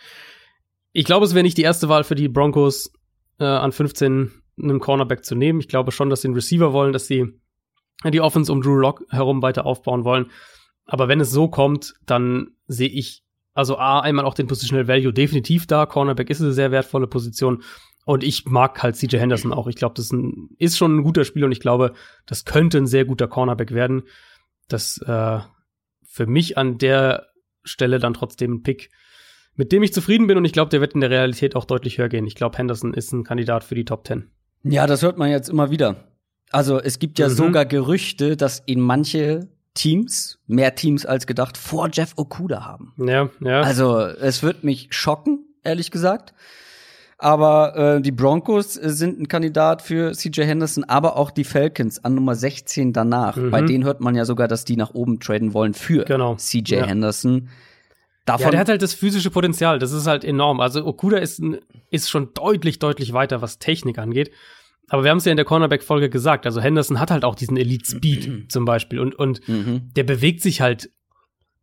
ich 0.93 1.05
glaube, 1.05 1.25
es 1.25 1.35
wäre 1.35 1.43
nicht 1.43 1.57
die 1.57 1.63
erste 1.63 1.89
Wahl 1.89 2.05
für 2.05 2.15
die 2.15 2.29
Broncos 2.29 2.93
äh, 3.39 3.45
an 3.45 3.73
15 3.73 4.33
einen 4.61 4.81
Cornerback 4.81 5.25
zu 5.25 5.35
nehmen. 5.35 5.61
Ich 5.61 5.69
glaube 5.69 5.93
schon, 5.93 6.11
dass 6.11 6.23
sie 6.23 6.29
einen 6.29 6.35
Receiver 6.35 6.73
wollen, 6.73 6.93
dass 6.93 7.07
sie 7.07 7.27
die 8.05 8.21
Offense 8.21 8.53
um 8.53 8.63
Drew 8.63 8.77
Lock 8.77 9.05
herum 9.11 9.43
weiter 9.43 9.67
aufbauen 9.67 10.05
wollen. 10.05 10.31
Aber 10.87 11.09
wenn 11.09 11.21
es 11.21 11.31
so 11.31 11.49
kommt, 11.49 11.95
dann 12.07 12.53
sehe 12.67 12.89
ich 12.89 13.23
also 13.59 13.77
A, 13.77 13.99
einmal 13.99 14.25
auch 14.25 14.35
den 14.35 14.47
Positional 14.47 14.87
Value 14.87 15.13
definitiv 15.13 15.67
da. 15.67 15.85
Cornerback 15.85 16.31
ist 16.31 16.41
eine 16.41 16.53
sehr 16.53 16.71
wertvolle 16.71 17.09
Position. 17.09 17.65
Und 18.05 18.23
ich 18.23 18.47
mag 18.47 18.81
halt 18.83 18.95
CJ 18.95 19.17
Henderson 19.17 19.53
auch. 19.53 19.67
Ich 19.67 19.75
glaube, 19.75 19.95
das 19.97 20.07
ist, 20.07 20.13
ein, 20.13 20.51
ist, 20.59 20.79
schon 20.79 20.97
ein 20.97 21.03
guter 21.03 21.25
Spieler 21.25 21.47
und 21.47 21.53
ich 21.53 21.59
glaube, 21.59 21.93
das 22.25 22.45
könnte 22.45 22.79
ein 22.79 22.87
sehr 22.87 23.05
guter 23.05 23.27
Cornerback 23.27 23.73
werden. 23.73 24.05
Das 24.69 24.99
äh, 24.99 25.41
für 26.05 26.27
mich 26.27 26.57
an 26.57 26.79
der 26.79 27.27
Stelle 27.65 27.99
dann 27.99 28.15
trotzdem 28.15 28.55
ein 28.55 28.63
Pick, 28.63 28.91
mit 29.57 29.73
dem 29.73 29.83
ich 29.83 29.93
zufrieden 29.93 30.29
bin 30.29 30.39
und 30.39 30.45
ich 30.45 30.53
glaube, 30.53 30.71
der 30.71 30.81
wird 30.81 30.95
in 30.95 31.01
der 31.01 31.11
Realität 31.11 31.57
auch 31.57 31.65
deutlich 31.65 31.99
höher 31.99 32.09
gehen. 32.09 32.29
Ich 32.29 32.37
glaube, 32.37 32.57
Henderson 32.57 32.95
ist 32.95 33.13
ein 33.13 33.25
Kandidat 33.25 33.65
für 33.65 33.75
die 33.75 33.85
Top 33.85 34.07
10. 34.07 34.31
Ja, 34.63 34.87
das 34.87 35.03
hört 35.03 35.19
man 35.19 35.31
jetzt 35.31 35.49
immer 35.49 35.71
wieder. 35.71 35.97
Also 36.51 36.81
es 36.81 36.99
gibt 36.99 37.19
ja 37.19 37.29
mhm. 37.29 37.33
sogar 37.33 37.67
Gerüchte, 37.67 38.37
dass 38.37 38.63
ihn 38.67 38.81
manche 38.81 39.49
Teams, 39.75 40.39
mehr 40.47 40.75
Teams 40.75 41.07
als 41.07 41.27
gedacht, 41.27 41.57
vor 41.57 41.89
Jeff 41.93 42.15
Okuda 42.17 42.65
haben. 42.65 42.95
Ja, 42.97 43.29
ja. 43.41 43.61
Also 43.61 44.01
es 44.01 44.43
wird 44.43 44.65
mich 44.65 44.89
schocken, 44.91 45.45
ehrlich 45.63 45.91
gesagt. 45.91 46.35
Aber 47.21 47.77
äh, 47.97 48.01
die 48.01 48.13
Broncos 48.13 48.75
sind 48.75 49.21
ein 49.21 49.27
Kandidat 49.27 49.83
für 49.83 50.13
CJ 50.13 50.43
Henderson, 50.43 50.85
aber 50.85 51.17
auch 51.17 51.33
die 51.33 51.43
Falcons 51.43 52.05
an 52.05 52.15
Nummer 52.15 52.37
16 52.37 52.93
danach. 52.93 53.37
Mhm. 53.37 53.51
Bei 53.51 53.61
denen 53.61 53.85
hört 53.85 54.01
man 54.01 54.15
ja 54.15 54.25
sogar, 54.25 54.47
dass 54.47 54.65
die 54.65 54.77
nach 54.77 54.95
oben 54.95 55.19
traden 55.19 55.53
wollen 55.53 55.75
für 55.75 56.05
genau. 56.05 56.37
CJ 56.37 56.75
ja. 56.77 56.87
Henderson. 56.87 57.49
Davon 58.29 58.45
ja, 58.45 58.51
der 58.51 58.61
hat 58.61 58.69
halt 58.69 58.83
das 58.83 58.93
physische 58.93 59.31
Potenzial, 59.31 59.79
das 59.79 59.93
ist 59.93 60.07
halt 60.07 60.23
enorm. 60.23 60.61
Also 60.61 60.85
Okuda 60.85 61.17
ist, 61.17 61.43
ist 61.91 62.11
schon 62.11 62.35
deutlich, 62.35 62.79
deutlich 62.79 63.15
weiter, 63.15 63.41
was 63.41 63.59
Technik 63.59 63.99
angeht. 63.99 64.31
Aber 64.89 65.03
wir 65.03 65.11
haben 65.11 65.19
es 65.19 65.25
ja 65.25 65.31
in 65.31 65.37
der 65.37 65.47
Cornerback-Folge 65.47 66.11
gesagt, 66.11 66.45
also 66.45 66.61
Henderson 66.61 67.01
hat 67.01 67.11
halt 67.11 67.25
auch 67.25 67.35
diesen 67.35 67.57
Elite-Speed 67.57 68.51
zum 68.53 68.65
Beispiel 68.67 69.01
und, 69.01 69.15
und 69.15 69.47
mhm. 69.49 69.91
der 69.95 70.05
bewegt 70.05 70.43
sich 70.43 70.61
halt 70.61 70.91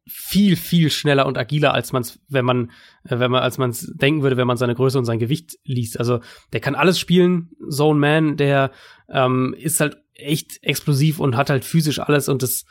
viel, 0.08 0.56
viel 0.56 0.90
schneller 0.92 1.26
und 1.26 1.38
agiler, 1.38 1.74
als 1.74 1.92
man 1.92 2.02
es, 2.02 2.20
wenn 2.30 2.46
man, 2.46 2.72
äh, 3.04 3.20
wenn 3.20 3.32
man, 3.32 3.42
als 3.42 3.58
man 3.58 3.72
es 3.72 3.92
denken 3.96 4.22
würde, 4.22 4.38
wenn 4.38 4.48
man 4.48 4.58
seine 4.58 4.76
Größe 4.76 4.98
und 4.98 5.06
sein 5.06 5.20
Gewicht 5.20 5.58
liest. 5.64 6.00
Also 6.00 6.20
der 6.54 6.62
kann 6.62 6.76
alles 6.76 7.00
spielen, 7.00 7.52
Zone 7.70 8.00
Man, 8.00 8.38
der 8.38 8.72
ähm, 9.10 9.56
ist 9.58 9.80
halt 9.80 9.98
echt 10.14 10.64
explosiv 10.64 11.20
und 11.20 11.36
hat 11.36 11.50
halt 11.50 11.66
physisch 11.66 12.00
alles 12.00 12.30
und 12.30 12.44
das, 12.44 12.66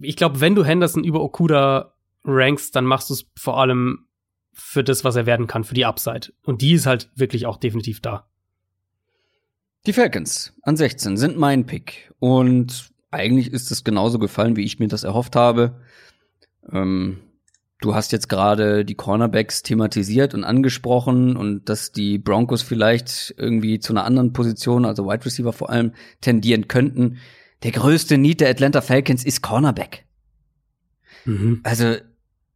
ich 0.00 0.16
glaube, 0.16 0.40
wenn 0.40 0.54
du 0.54 0.64
Henderson 0.64 1.04
über 1.04 1.20
Okuda 1.22 1.92
rankst, 2.24 2.74
dann 2.76 2.84
machst 2.84 3.10
du 3.10 3.14
es 3.14 3.26
vor 3.36 3.60
allem 3.60 4.06
für 4.52 4.84
das, 4.84 5.04
was 5.04 5.16
er 5.16 5.26
werden 5.26 5.46
kann, 5.46 5.64
für 5.64 5.74
die 5.74 5.84
Upside. 5.84 6.32
Und 6.44 6.62
die 6.62 6.72
ist 6.72 6.86
halt 6.86 7.10
wirklich 7.14 7.46
auch 7.46 7.56
definitiv 7.56 8.00
da. 8.00 8.28
Die 9.86 9.92
Falcons 9.92 10.52
an 10.62 10.76
16 10.76 11.16
sind 11.16 11.36
mein 11.36 11.66
Pick. 11.66 12.12
Und 12.18 12.90
eigentlich 13.10 13.52
ist 13.52 13.70
es 13.70 13.82
genauso 13.84 14.18
gefallen, 14.18 14.56
wie 14.56 14.64
ich 14.64 14.78
mir 14.78 14.88
das 14.88 15.04
erhofft 15.04 15.34
habe. 15.34 15.80
Ähm, 16.70 17.18
du 17.80 17.94
hast 17.94 18.12
jetzt 18.12 18.28
gerade 18.28 18.84
die 18.84 18.94
Cornerbacks 18.94 19.62
thematisiert 19.62 20.34
und 20.34 20.44
angesprochen 20.44 21.36
und 21.36 21.68
dass 21.68 21.92
die 21.92 22.18
Broncos 22.18 22.62
vielleicht 22.62 23.34
irgendwie 23.36 23.80
zu 23.80 23.92
einer 23.92 24.04
anderen 24.04 24.32
Position, 24.32 24.84
also 24.84 25.06
Wide 25.06 25.24
Receiver 25.24 25.52
vor 25.52 25.70
allem, 25.70 25.92
tendieren 26.20 26.68
könnten. 26.68 27.18
Der 27.64 27.72
größte 27.72 28.18
Need 28.18 28.40
der 28.40 28.50
Atlanta 28.50 28.80
Falcons 28.80 29.24
ist 29.24 29.42
Cornerback. 29.42 30.06
Mhm. 31.24 31.60
Also 31.64 31.96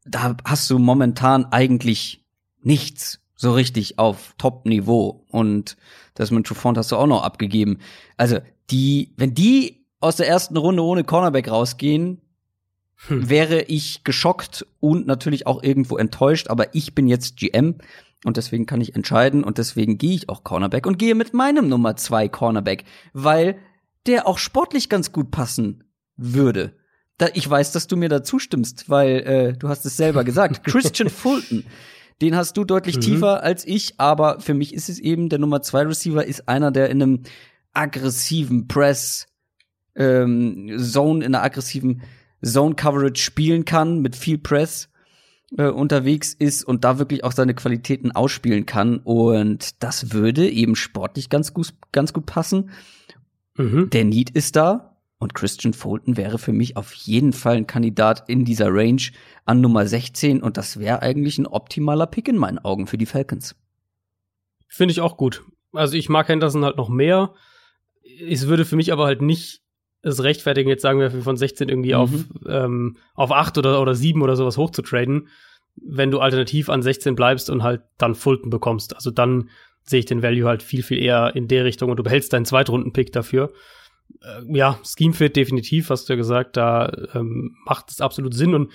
da 0.09 0.37
hast 0.45 0.69
du 0.70 0.78
momentan 0.78 1.47
eigentlich 1.47 2.24
nichts 2.62 3.20
so 3.37 3.53
richtig 3.53 3.99
auf 3.99 4.35
Top-Niveau. 4.39 5.24
Und 5.28 5.77
Desmond 6.19 6.47
Trufant 6.47 6.78
hast 6.78 6.93
du 6.93 6.97
auch 6.97 7.07
noch 7.07 7.23
abgegeben. 7.23 7.78
Also, 8.16 8.39
die, 8.70 9.12
wenn 9.16 9.35
die 9.35 9.87
aus 10.01 10.16
der 10.16 10.28
ersten 10.28 10.57
Runde 10.57 10.83
ohne 10.83 11.05
Cornerback 11.05 11.51
rausgehen, 11.51 12.20
hm. 13.07 13.28
wäre 13.28 13.62
ich 13.62 14.05
geschockt 14.05 14.66
und 14.81 15.07
natürlich 15.07 15.47
auch 15.47 15.62
irgendwo 15.62 15.99
enttäuscht, 15.99 16.49
aber 16.49 16.74
ich 16.74 16.95
bin 16.95 17.07
jetzt 17.07 17.37
GM 17.37 17.77
und 18.24 18.37
deswegen 18.39 18.66
kann 18.66 18.81
ich 18.81 18.97
entscheiden 18.97 19.45
und 19.45 19.59
deswegen 19.59 19.99
gehe 19.99 20.15
ich 20.15 20.28
auch 20.28 20.45
Cornerback 20.45 20.87
und 20.87 20.99
gehe 20.99 21.15
mit 21.15 21.35
meinem 21.35 21.69
Nummer 21.69 21.97
zwei 21.97 22.28
Cornerback, 22.28 22.85
weil 23.12 23.59
der 24.07 24.27
auch 24.27 24.39
sportlich 24.39 24.89
ganz 24.89 25.12
gut 25.12 25.31
passen 25.31 25.85
würde. 26.16 26.74
Da, 27.18 27.28
ich 27.32 27.48
weiß, 27.48 27.72
dass 27.72 27.86
du 27.86 27.97
mir 27.97 28.09
da 28.09 28.22
zustimmst, 28.22 28.90
weil 28.90 29.16
äh, 29.20 29.52
du 29.55 29.68
hast 29.68 29.86
es 29.86 29.97
selber 29.97 30.24
gesagt. 30.24 30.64
Christian 30.70 31.09
Fulton 31.09 31.64
den 32.22 32.34
hast 32.34 32.56
du 32.56 32.64
deutlich 32.64 32.97
mhm. 32.97 33.01
tiefer 33.01 33.43
als 33.43 33.66
ich, 33.66 34.01
aber 34.01 34.40
für 34.40 34.55
mich 34.55 34.72
ist 34.72 34.88
es 34.88 34.98
eben 34.98 35.28
der 35.28 35.38
Nummer 35.38 35.62
zwei 35.62 35.82
Receiver 35.82 36.24
ist 36.24 36.48
einer, 36.48 36.70
der 36.70 36.88
in 36.88 37.02
einem 37.02 37.22
aggressiven 37.72 38.68
Press 38.68 39.26
ähm, 39.94 40.76
Zone, 40.78 41.24
in 41.24 41.34
einer 41.34 41.44
aggressiven 41.44 42.02
Zone 42.43 42.74
Coverage 42.74 43.22
spielen 43.22 43.64
kann, 43.64 44.01
mit 44.01 44.16
viel 44.16 44.38
Press 44.38 44.88
äh, 45.59 45.68
unterwegs 45.68 46.32
ist 46.32 46.64
und 46.64 46.84
da 46.84 46.98
wirklich 46.98 47.22
auch 47.22 47.32
seine 47.32 47.55
Qualitäten 47.55 48.12
ausspielen 48.12 48.64
kann. 48.64 48.98
Und 48.98 49.82
das 49.82 50.12
würde 50.12 50.48
eben 50.48 50.74
sportlich 50.74 51.28
ganz 51.28 51.52
gut, 51.52 51.74
ganz 51.93 52.14
gut 52.14 52.24
passen. 52.24 52.70
Mhm. 53.56 53.90
Der 53.90 54.05
Need 54.05 54.30
ist 54.30 54.56
da. 54.56 54.95
Und 55.18 55.34
Christian 55.34 55.72
Fulton 55.72 56.16
wäre 56.16 56.38
für 56.38 56.52
mich 56.52 56.76
auf 56.76 56.93
jeden 56.93 57.32
Fall 57.32 57.56
ein 57.56 57.66
Kandidat 57.66 58.28
in 58.28 58.44
dieser 58.44 58.68
Range 58.68 59.02
an 59.47 59.62
Nummer 59.62 59.86
16 59.86 60.43
und 60.43 60.59
das 60.59 60.78
wäre 60.78 61.01
eigentlich 61.01 61.38
ein 61.38 61.47
optimaler 61.47 62.06
Pick 62.06 62.28
in 62.28 62.36
meinen 62.36 62.59
Augen 62.59 62.86
für 62.86 62.98
die 62.98 63.06
Falcons. 63.06 63.56
Finde 64.68 64.93
ich 64.93 65.01
auch 65.01 65.16
gut. 65.16 65.43
Also 65.72 65.97
ich 65.97 66.09
mag 66.09 66.28
Henderson 66.28 66.64
halt 66.64 66.76
noch 66.76 66.90
mehr. 66.90 67.34
Es 68.28 68.47
würde 68.47 68.64
für 68.64 68.76
mich 68.76 68.93
aber 68.93 69.06
halt 69.06 69.22
nicht 69.22 69.62
es 70.02 70.22
rechtfertigen, 70.22 70.68
jetzt 70.68 70.82
sagen 70.82 71.01
wir 71.01 71.10
von 71.10 71.36
16 71.36 71.68
irgendwie 71.68 71.94
mhm. 71.94 71.98
auf, 71.98 72.10
ähm, 72.47 72.97
auf 73.14 73.32
8 73.32 73.59
oder, 73.59 73.80
oder 73.80 73.94
7 73.94 74.22
oder 74.22 74.36
sowas 74.36 74.56
hochzutraden, 74.56 75.28
wenn 75.76 76.10
du 76.10 76.20
alternativ 76.20 76.68
an 76.68 76.82
16 76.82 77.16
bleibst 77.16 77.51
und 77.51 77.62
halt 77.62 77.82
dann 77.98 78.14
Fulton 78.14 78.51
bekommst. 78.51 78.94
Also 78.94 79.10
dann 79.10 79.51
sehe 79.82 80.01
ich 80.01 80.06
den 80.06 80.22
Value 80.22 80.47
halt 80.47 80.62
viel, 80.62 80.82
viel 80.82 81.02
eher 81.02 81.34
in 81.34 81.48
der 81.48 81.64
Richtung 81.64 81.90
und 81.90 81.97
du 81.97 82.02
behältst 82.02 82.32
deinen 82.32 82.44
Zweitrunden-Pick 82.44 83.12
dafür 83.12 83.52
äh, 84.23 84.57
ja, 84.57 84.78
Schemefit 84.85 85.37
definitiv, 85.37 85.91
hast 85.91 86.09
du 86.09 86.12
ja 86.12 86.16
gesagt, 86.16 86.57
da 86.57 86.91
ähm, 87.15 87.57
macht 87.65 87.91
es 87.91 88.01
absolut 88.01 88.35
Sinn. 88.35 88.55
Und 88.55 88.73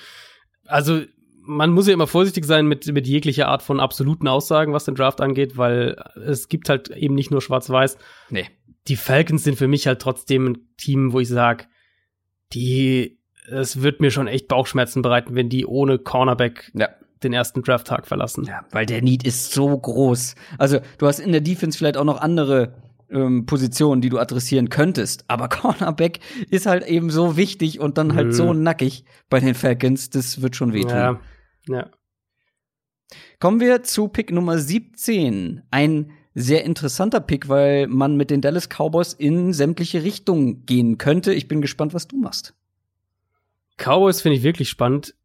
also 0.66 1.02
man 1.44 1.72
muss 1.72 1.88
ja 1.88 1.94
immer 1.94 2.08
vorsichtig 2.08 2.45
sein 2.45 2.68
mit, 2.68 2.88
mit 2.88 3.08
jeglicher 3.08 3.48
Art 3.48 3.64
von 3.64 3.80
absoluten 3.80 4.28
Aussagen, 4.28 4.74
was 4.74 4.86
den 4.86 4.95
Draft 4.95 5.22
angeht, 5.22 5.58
weil 5.58 6.02
es 6.26 6.49
gibt 6.49 6.70
halt 6.70 6.90
eben 6.90 7.16
nicht 7.16 7.32
nur 7.32 7.41
Schwarz-Weiß. 7.41 7.98
Nee. 8.30 8.48
Die 8.88 8.95
Falcons 8.95 9.44
sind 9.44 9.58
für 9.58 9.68
mich 9.68 9.88
halt 9.88 10.02
trotzdem 10.02 10.48
ein 10.48 10.58
Team, 10.78 11.14
wo 11.14 11.20
ich 11.20 11.28
sage, 11.28 11.66
die, 12.53 13.20
es 13.48 13.82
wird 13.82 14.02
mir 14.02 14.12
schon 14.12 14.28
echt 14.28 14.48
Bauchschmerzen 14.48 15.02
bereiten, 15.02 15.36
wenn 15.36 15.49
die 15.49 15.66
ohne 15.66 15.99
Cornerback 15.99 16.72
ja. 16.74 16.90
den 17.24 17.34
ersten 17.34 17.62
Draft-Tag 17.62 18.08
verlassen. 18.08 18.45
Ja, 18.45 18.66
weil 18.72 18.86
der 18.86 19.02
Need 19.02 19.24
ist 19.24 19.52
so 19.52 19.78
groß. 19.78 20.36
Also, 20.58 20.80
du 20.98 21.08
hast 21.08 21.20
in 21.20 21.32
der 21.32 21.41
Defense 21.41 21.78
vielleicht 21.78 21.98
auch 21.98 22.06
noch 22.06 22.22
andere 22.22 22.74
ähm, 23.11 23.45
Positionen, 23.45 24.01
die 24.01 24.09
du 24.09 24.19
adressieren 24.19 24.69
könntest. 24.69 25.25
Aber 25.27 25.49
Cornerback 25.49 26.19
ist 26.49 26.65
halt 26.65 26.85
eben 26.88 27.09
so 27.09 27.38
wichtig 27.38 27.79
und 27.79 27.97
dann 27.97 28.15
halt 28.15 28.27
mhm. 28.27 28.33
so 28.33 28.53
nackig 28.53 29.05
bei 29.29 29.39
den 29.39 29.55
Falcons, 29.55 30.09
das 30.09 30.41
wird 30.41 30.55
schon 30.55 30.73
wehtun. 30.73 30.89
Ja. 30.89 31.21
ja. 31.67 31.89
Kommen 33.39 33.59
wir 33.59 33.83
zu 33.83 34.07
Pick 34.07 34.31
Nummer 34.31 34.57
17. 34.57 35.63
Ein 35.71 36.11
sehr 36.33 36.63
interessanter 36.63 37.19
Pick, 37.19 37.49
weil 37.49 37.88
man 37.88 38.15
mit 38.15 38.29
den 38.29 38.41
Dallas 38.41 38.69
Cowboys 38.69 39.13
in 39.13 39.53
sämtliche 39.53 40.03
Richtungen 40.03 40.65
gehen 40.65 40.97
könnte. 40.97 41.33
Ich 41.33 41.47
bin 41.47 41.61
gespannt, 41.61 41.93
was 41.93 42.07
du 42.07 42.17
machst. 42.17 42.55
Cowboys 43.77 44.21
finde 44.21 44.38
ich 44.38 44.43
wirklich 44.43 44.69
spannend. 44.69 45.15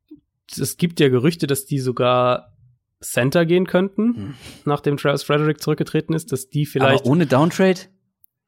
Es 0.50 0.76
gibt 0.76 0.98
ja 1.00 1.08
Gerüchte, 1.08 1.46
dass 1.46 1.66
die 1.66 1.78
sogar 1.78 2.55
Center 3.00 3.44
gehen 3.44 3.66
könnten, 3.66 4.14
hm. 4.14 4.34
nachdem 4.64 4.96
Travis 4.96 5.22
Frederick 5.22 5.60
zurückgetreten 5.60 6.14
ist, 6.14 6.32
dass 6.32 6.48
die 6.48 6.66
vielleicht. 6.66 7.02
Aber 7.02 7.10
ohne 7.10 7.26
Downtrade 7.26 7.80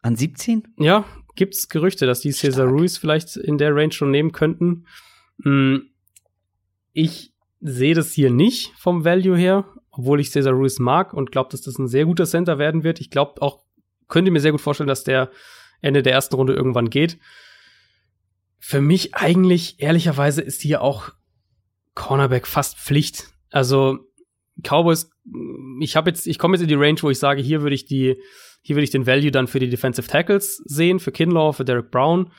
an 0.02 0.16
17? 0.16 0.74
Ja, 0.78 1.04
gibt's 1.34 1.68
Gerüchte, 1.68 2.06
dass 2.06 2.20
die 2.20 2.32
Cesar 2.32 2.66
Ruiz 2.66 2.96
vielleicht 2.96 3.36
in 3.36 3.58
der 3.58 3.74
Range 3.74 3.92
schon 3.92 4.10
nehmen 4.10 4.32
könnten. 4.32 4.86
Hm, 5.42 5.90
ich 6.92 7.32
sehe 7.60 7.94
das 7.94 8.12
hier 8.12 8.30
nicht 8.30 8.72
vom 8.76 9.04
Value 9.04 9.36
her, 9.36 9.64
obwohl 9.90 10.20
ich 10.20 10.30
Cesar 10.30 10.52
Ruiz 10.52 10.78
mag 10.78 11.12
und 11.12 11.30
glaube, 11.30 11.50
dass 11.50 11.62
das 11.62 11.78
ein 11.78 11.88
sehr 11.88 12.06
guter 12.06 12.24
Center 12.24 12.58
werden 12.58 12.84
wird. 12.84 13.00
Ich 13.00 13.10
glaube 13.10 13.42
auch, 13.42 13.64
könnte 14.08 14.30
mir 14.30 14.40
sehr 14.40 14.52
gut 14.52 14.60
vorstellen, 14.60 14.88
dass 14.88 15.04
der 15.04 15.30
Ende 15.80 16.02
der 16.02 16.12
ersten 16.12 16.34
Runde 16.34 16.54
irgendwann 16.54 16.90
geht. 16.90 17.18
Für 18.58 18.80
mich 18.80 19.14
eigentlich, 19.14 19.80
ehrlicherweise, 19.80 20.42
ist 20.42 20.62
hier 20.62 20.82
auch 20.82 21.10
Cornerback 21.94 22.46
fast 22.46 22.78
Pflicht. 22.78 23.28
Also 23.50 24.07
Cowboys, 24.62 25.10
ich 25.80 25.96
habe 25.96 26.10
jetzt, 26.10 26.26
ich 26.26 26.38
komme 26.38 26.54
jetzt 26.54 26.62
in 26.62 26.68
die 26.68 26.74
Range, 26.74 26.98
wo 27.02 27.10
ich 27.10 27.18
sage, 27.18 27.40
hier 27.42 27.62
würde 27.62 27.74
ich 27.74 27.86
die, 27.86 28.20
hier 28.62 28.76
würde 28.76 28.84
ich 28.84 28.90
den 28.90 29.06
Value 29.06 29.30
dann 29.30 29.46
für 29.46 29.60
die 29.60 29.68
Defensive 29.68 30.08
Tackles 30.08 30.62
sehen, 30.64 30.98
für 30.98 31.12
Kinlaw, 31.12 31.52
für 31.52 31.64
Derek 31.64 31.90
Brown. 31.90 32.30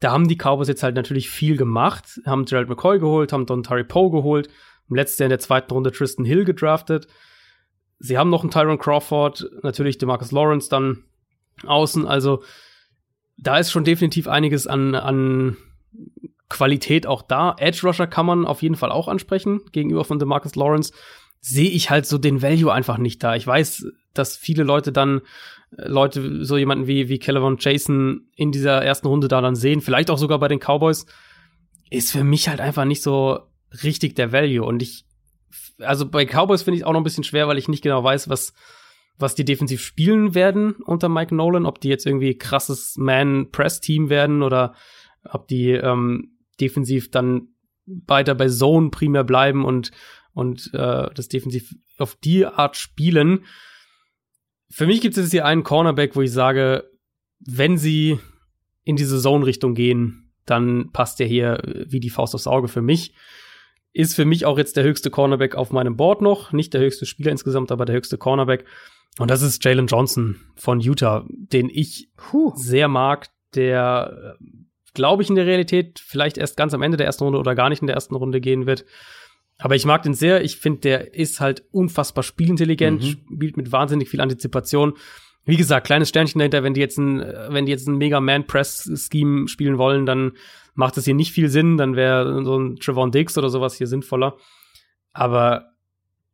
Da 0.00 0.12
haben 0.12 0.28
die 0.28 0.36
Cowboys 0.36 0.68
jetzt 0.68 0.82
halt 0.82 0.96
natürlich 0.96 1.30
viel 1.30 1.56
gemacht, 1.56 2.20
haben 2.26 2.44
Gerald 2.44 2.68
McCoy 2.68 2.98
geholt, 2.98 3.32
haben 3.32 3.46
Don 3.46 3.62
Tari 3.62 3.84
Poe 3.84 4.10
geholt, 4.10 4.48
im 4.88 4.96
letzten 4.96 5.22
Jahr 5.22 5.26
in 5.26 5.30
der 5.30 5.38
zweiten 5.38 5.72
Runde 5.72 5.92
Tristan 5.92 6.24
Hill 6.24 6.44
gedraftet. 6.44 7.06
Sie 7.98 8.18
haben 8.18 8.30
noch 8.30 8.42
einen 8.42 8.50
Tyron 8.50 8.78
Crawford, 8.78 9.48
natürlich 9.62 9.98
Demarcus 9.98 10.32
Lawrence 10.32 10.68
dann 10.68 11.04
außen. 11.66 12.06
Also 12.06 12.42
da 13.38 13.58
ist 13.58 13.70
schon 13.70 13.84
definitiv 13.84 14.28
einiges 14.28 14.66
an, 14.66 14.94
an 14.94 15.56
Qualität 16.48 17.06
auch 17.06 17.22
da. 17.22 17.56
Edge 17.58 17.80
Rusher 17.84 18.06
kann 18.06 18.26
man 18.26 18.46
auf 18.46 18.62
jeden 18.62 18.74
Fall 18.74 18.92
auch 18.92 19.08
ansprechen 19.08 19.62
gegenüber 19.72 20.04
von 20.04 20.18
Demarcus 20.18 20.54
Lawrence 20.54 20.92
sehe 21.46 21.68
ich 21.68 21.90
halt 21.90 22.06
so 22.06 22.16
den 22.16 22.40
Value 22.40 22.72
einfach 22.72 22.96
nicht 22.96 23.22
da. 23.22 23.36
Ich 23.36 23.46
weiß, 23.46 23.86
dass 24.14 24.34
viele 24.34 24.62
Leute 24.62 24.92
dann 24.92 25.20
äh, 25.76 25.88
Leute, 25.88 26.42
so 26.42 26.56
jemanden 26.56 26.86
wie, 26.86 27.10
wie 27.10 27.18
Kelvin 27.18 27.58
Jason 27.60 28.28
in 28.34 28.50
dieser 28.50 28.82
ersten 28.82 29.08
Runde 29.08 29.28
da 29.28 29.42
dann 29.42 29.54
sehen, 29.54 29.82
vielleicht 29.82 30.10
auch 30.10 30.16
sogar 30.16 30.38
bei 30.38 30.48
den 30.48 30.58
Cowboys, 30.58 31.04
ist 31.90 32.12
für 32.12 32.24
mich 32.24 32.48
halt 32.48 32.60
einfach 32.60 32.86
nicht 32.86 33.02
so 33.02 33.40
richtig 33.82 34.14
der 34.14 34.32
Value. 34.32 34.64
Und 34.64 34.80
ich, 34.80 35.04
also 35.80 36.08
bei 36.08 36.24
Cowboys 36.24 36.62
finde 36.62 36.78
ich 36.78 36.86
auch 36.86 36.92
noch 36.92 37.00
ein 37.00 37.04
bisschen 37.04 37.24
schwer, 37.24 37.46
weil 37.46 37.58
ich 37.58 37.68
nicht 37.68 37.82
genau 37.82 38.02
weiß, 38.02 38.30
was, 38.30 38.54
was 39.18 39.34
die 39.34 39.44
defensiv 39.44 39.82
spielen 39.82 40.34
werden 40.34 40.72
unter 40.86 41.10
Mike 41.10 41.34
Nolan, 41.34 41.66
ob 41.66 41.78
die 41.78 41.88
jetzt 41.88 42.06
irgendwie 42.06 42.38
krasses 42.38 42.96
Man-Press-Team 42.96 44.08
werden 44.08 44.42
oder 44.42 44.74
ob 45.24 45.46
die 45.46 45.72
ähm, 45.72 46.38
defensiv 46.58 47.10
dann 47.10 47.48
weiter 47.84 48.34
bei 48.34 48.48
Zone 48.48 48.88
primär 48.88 49.24
bleiben 49.24 49.66
und 49.66 49.90
und 50.34 50.70
äh, 50.74 51.08
das 51.14 51.28
defensiv 51.28 51.74
auf 51.98 52.16
die 52.16 52.44
Art 52.44 52.76
spielen. 52.76 53.44
Für 54.68 54.86
mich 54.86 55.00
gibt 55.00 55.16
es 55.16 55.24
jetzt 55.24 55.30
hier 55.30 55.46
einen 55.46 55.62
Cornerback, 55.62 56.16
wo 56.16 56.22
ich 56.22 56.32
sage, 56.32 56.90
wenn 57.38 57.78
sie 57.78 58.18
in 58.84 58.96
diese 58.96 59.20
Zone-Richtung 59.20 59.74
gehen, 59.74 60.32
dann 60.46 60.90
passt 60.92 61.20
der 61.20 61.26
hier 61.26 61.62
wie 61.88 62.00
die 62.00 62.10
Faust 62.10 62.34
aufs 62.34 62.46
Auge 62.46 62.68
für 62.68 62.82
mich. 62.82 63.14
Ist 63.92 64.14
für 64.16 64.24
mich 64.24 64.44
auch 64.44 64.58
jetzt 64.58 64.76
der 64.76 64.84
höchste 64.84 65.10
Cornerback 65.10 65.54
auf 65.54 65.70
meinem 65.70 65.96
Board 65.96 66.20
noch. 66.20 66.52
Nicht 66.52 66.74
der 66.74 66.80
höchste 66.80 67.06
Spieler 67.06 67.30
insgesamt, 67.30 67.70
aber 67.70 67.84
der 67.84 67.94
höchste 67.94 68.18
Cornerback. 68.18 68.64
Und 69.18 69.30
das 69.30 69.42
ist 69.42 69.64
Jalen 69.64 69.86
Johnson 69.86 70.40
von 70.56 70.80
Utah, 70.80 71.24
den 71.28 71.70
ich 71.72 72.10
Puh. 72.16 72.52
sehr 72.56 72.88
mag, 72.88 73.28
der, 73.54 74.36
äh, 74.40 74.44
glaube 74.94 75.22
ich, 75.22 75.28
in 75.28 75.36
der 75.36 75.46
Realität 75.46 76.00
vielleicht 76.04 76.36
erst 76.36 76.56
ganz 76.56 76.74
am 76.74 76.82
Ende 76.82 76.96
der 76.96 77.06
ersten 77.06 77.22
Runde 77.22 77.38
oder 77.38 77.54
gar 77.54 77.68
nicht 77.68 77.80
in 77.80 77.86
der 77.86 77.94
ersten 77.94 78.16
Runde 78.16 78.40
gehen 78.40 78.66
wird. 78.66 78.84
Aber 79.58 79.76
ich 79.76 79.86
mag 79.86 80.02
den 80.02 80.14
sehr. 80.14 80.42
Ich 80.42 80.56
finde, 80.56 80.80
der 80.80 81.14
ist 81.14 81.40
halt 81.40 81.64
unfassbar 81.70 82.24
spielintelligent, 82.24 83.02
mhm. 83.02 83.34
spielt 83.34 83.56
mit 83.56 83.72
wahnsinnig 83.72 84.08
viel 84.08 84.20
Antizipation. 84.20 84.94
Wie 85.44 85.56
gesagt, 85.56 85.86
kleines 85.86 86.08
Sternchen 86.08 86.38
dahinter, 86.38 86.62
wenn 86.62 86.74
die 86.74 86.80
jetzt 86.80 86.98
ein, 86.98 87.18
wenn 87.20 87.66
die 87.66 87.72
jetzt 87.72 87.86
ein 87.86 87.96
Mega 87.96 88.20
Man 88.20 88.46
Press 88.46 88.90
Scheme 88.94 89.46
spielen 89.46 89.78
wollen, 89.78 90.06
dann 90.06 90.32
macht 90.74 90.96
es 90.96 91.04
hier 91.04 91.14
nicht 91.14 91.32
viel 91.32 91.48
Sinn. 91.48 91.76
Dann 91.76 91.96
wäre 91.96 92.44
so 92.44 92.58
ein 92.58 92.76
Trevon 92.76 93.12
Diggs 93.12 93.38
oder 93.38 93.50
sowas 93.50 93.76
hier 93.76 93.86
sinnvoller. 93.86 94.36
Aber 95.12 95.74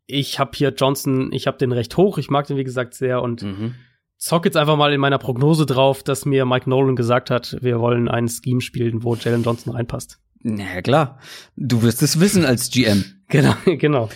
ich 0.06 0.38
habe 0.38 0.52
hier 0.54 0.70
Johnson, 0.70 1.32
ich 1.32 1.46
habe 1.46 1.58
den 1.58 1.72
recht 1.72 1.96
hoch. 1.96 2.18
Ich 2.18 2.30
mag 2.30 2.46
den, 2.46 2.56
wie 2.56 2.64
gesagt, 2.64 2.94
sehr 2.94 3.20
und 3.20 3.42
mhm. 3.42 3.74
zock 4.16 4.44
jetzt 4.44 4.56
einfach 4.56 4.76
mal 4.76 4.92
in 4.92 5.00
meiner 5.00 5.18
Prognose 5.18 5.66
drauf, 5.66 6.02
dass 6.02 6.24
mir 6.24 6.46
Mike 6.46 6.70
Nolan 6.70 6.96
gesagt 6.96 7.30
hat, 7.30 7.58
wir 7.60 7.80
wollen 7.80 8.08
ein 8.08 8.28
Scheme 8.28 8.60
spielen, 8.60 9.02
wo 9.02 9.14
Jalen 9.14 9.42
Johnson 9.42 9.74
reinpasst. 9.74 10.20
Na 10.42 10.82
klar. 10.82 11.18
Du 11.56 11.82
wirst 11.82 12.02
es 12.02 12.20
wissen 12.20 12.44
als 12.44 12.70
GM. 12.70 13.04
Genau, 13.30 13.54
genau. 13.64 14.08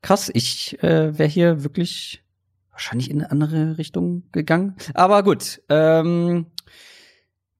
Krass, 0.00 0.30
ich 0.32 0.82
äh, 0.82 1.18
wäre 1.18 1.28
hier 1.28 1.64
wirklich 1.64 2.22
wahrscheinlich 2.70 3.10
in 3.10 3.20
eine 3.20 3.30
andere 3.30 3.76
Richtung 3.76 4.22
gegangen. 4.32 4.74
Aber 4.94 5.22
gut. 5.22 5.60
Ähm, 5.68 6.46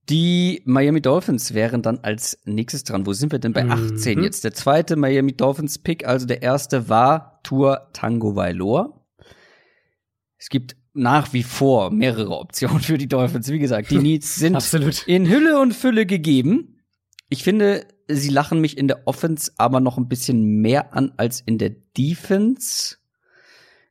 die 0.08 0.62
Miami 0.64 1.02
Dolphins 1.02 1.52
wären 1.52 1.82
dann 1.82 1.98
als 1.98 2.38
nächstes 2.46 2.84
dran. 2.84 3.04
Wo 3.04 3.12
sind 3.12 3.32
wir 3.32 3.38
denn 3.38 3.52
bei 3.52 3.68
18 3.68 4.18
mhm. 4.18 4.24
jetzt? 4.24 4.44
Der 4.44 4.54
zweite 4.54 4.96
Miami 4.96 5.36
Dolphins 5.36 5.78
Pick, 5.78 6.06
also 6.06 6.24
der 6.24 6.40
erste 6.40 6.88
war 6.88 7.40
Tour 7.42 7.90
Tango 7.92 8.34
Vailor. 8.34 9.04
Es 10.38 10.48
gibt 10.48 10.76
nach 10.94 11.32
wie 11.34 11.42
vor 11.42 11.90
mehrere 11.90 12.38
Optionen 12.38 12.80
für 12.80 12.96
die 12.96 13.08
Dolphins. 13.08 13.48
Wie 13.48 13.58
gesagt, 13.58 13.90
die 13.90 13.98
Needs 13.98 14.36
sind 14.36 14.56
in 15.06 15.28
Hülle 15.28 15.60
und 15.60 15.74
Fülle 15.74 16.06
gegeben. 16.06 16.77
Ich 17.28 17.44
finde, 17.44 17.86
sie 18.09 18.30
lachen 18.30 18.60
mich 18.60 18.78
in 18.78 18.88
der 18.88 19.06
Offense 19.06 19.52
aber 19.56 19.80
noch 19.80 19.98
ein 19.98 20.09
bisschen 20.09 20.60
mehr 20.60 20.94
an 20.94 21.12
als 21.16 21.40
in 21.40 21.59
der 21.59 21.70
Defense. 21.96 22.96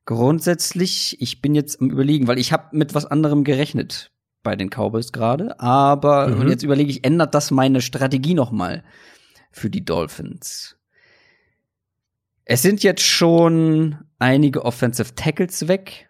Grundsätzlich, 0.06 1.22
ich 1.22 1.42
bin 1.42 1.54
jetzt 1.54 1.82
am 1.82 1.90
überlegen, 1.90 2.28
weil 2.28 2.40
ich 2.40 2.52
habe 2.52 2.76
mit 2.76 2.96
was 2.96 3.06
anderem 3.06 3.44
gerechnet 3.44 4.12
bei 4.42 4.56
den 4.56 4.70
Cowboys 4.70 5.12
gerade, 5.12 5.60
aber 5.60 6.30
mhm. 6.30 6.42
und 6.42 6.50
jetzt 6.50 6.64
überlege 6.64 6.90
ich, 6.90 7.04
ändert 7.04 7.36
das 7.36 7.52
meine 7.52 7.82
Strategie 7.82 8.34
noch 8.34 8.52
mal 8.52 8.84
für 9.52 9.70
die 9.70 9.84
Dolphins? 9.84 10.78
Es 12.46 12.62
sind 12.62 12.82
jetzt 12.82 13.04
schon 13.04 13.98
einige 14.20 14.64
Offensive 14.64 15.14
Tackles 15.16 15.68
weg. 15.68 16.07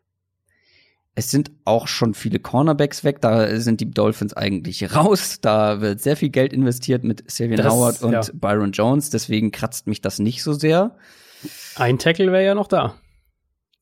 Es 1.18 1.31
sind 1.31 1.49
auch 1.65 1.88
schon 1.88 2.14
viele 2.14 2.38
Cornerbacks 2.38 3.03
weg. 3.03 3.22
Da 3.22 3.60
sind 3.60 3.81
die 3.81 3.89
Dolphins 3.89 4.35
eigentlich 4.35 4.95
raus. 4.95 5.39
Da 5.41 5.81
wird 5.81 5.99
sehr 5.99 6.15
viel 6.15 6.30
Geld 6.30 6.53
investiert 6.53 7.03
mit 7.03 7.23
Sylvian 7.31 7.57
das, 7.57 7.73
Howard 7.73 8.03
und 8.03 8.11
ja. 8.11 8.22
Byron 8.35 8.72
Jones. 8.72 9.10
Deswegen 9.10 9.49
kratzt 9.49 9.88
mich 9.88 9.99
das 9.99 10.19
nicht 10.19 10.44
so 10.44 10.53
sehr. 10.53 10.95
Ein 11.76 11.98
Tackle 11.98 12.31
wäre 12.31 12.45
ja 12.45 12.53
noch 12.53 12.68
da. 12.68 12.94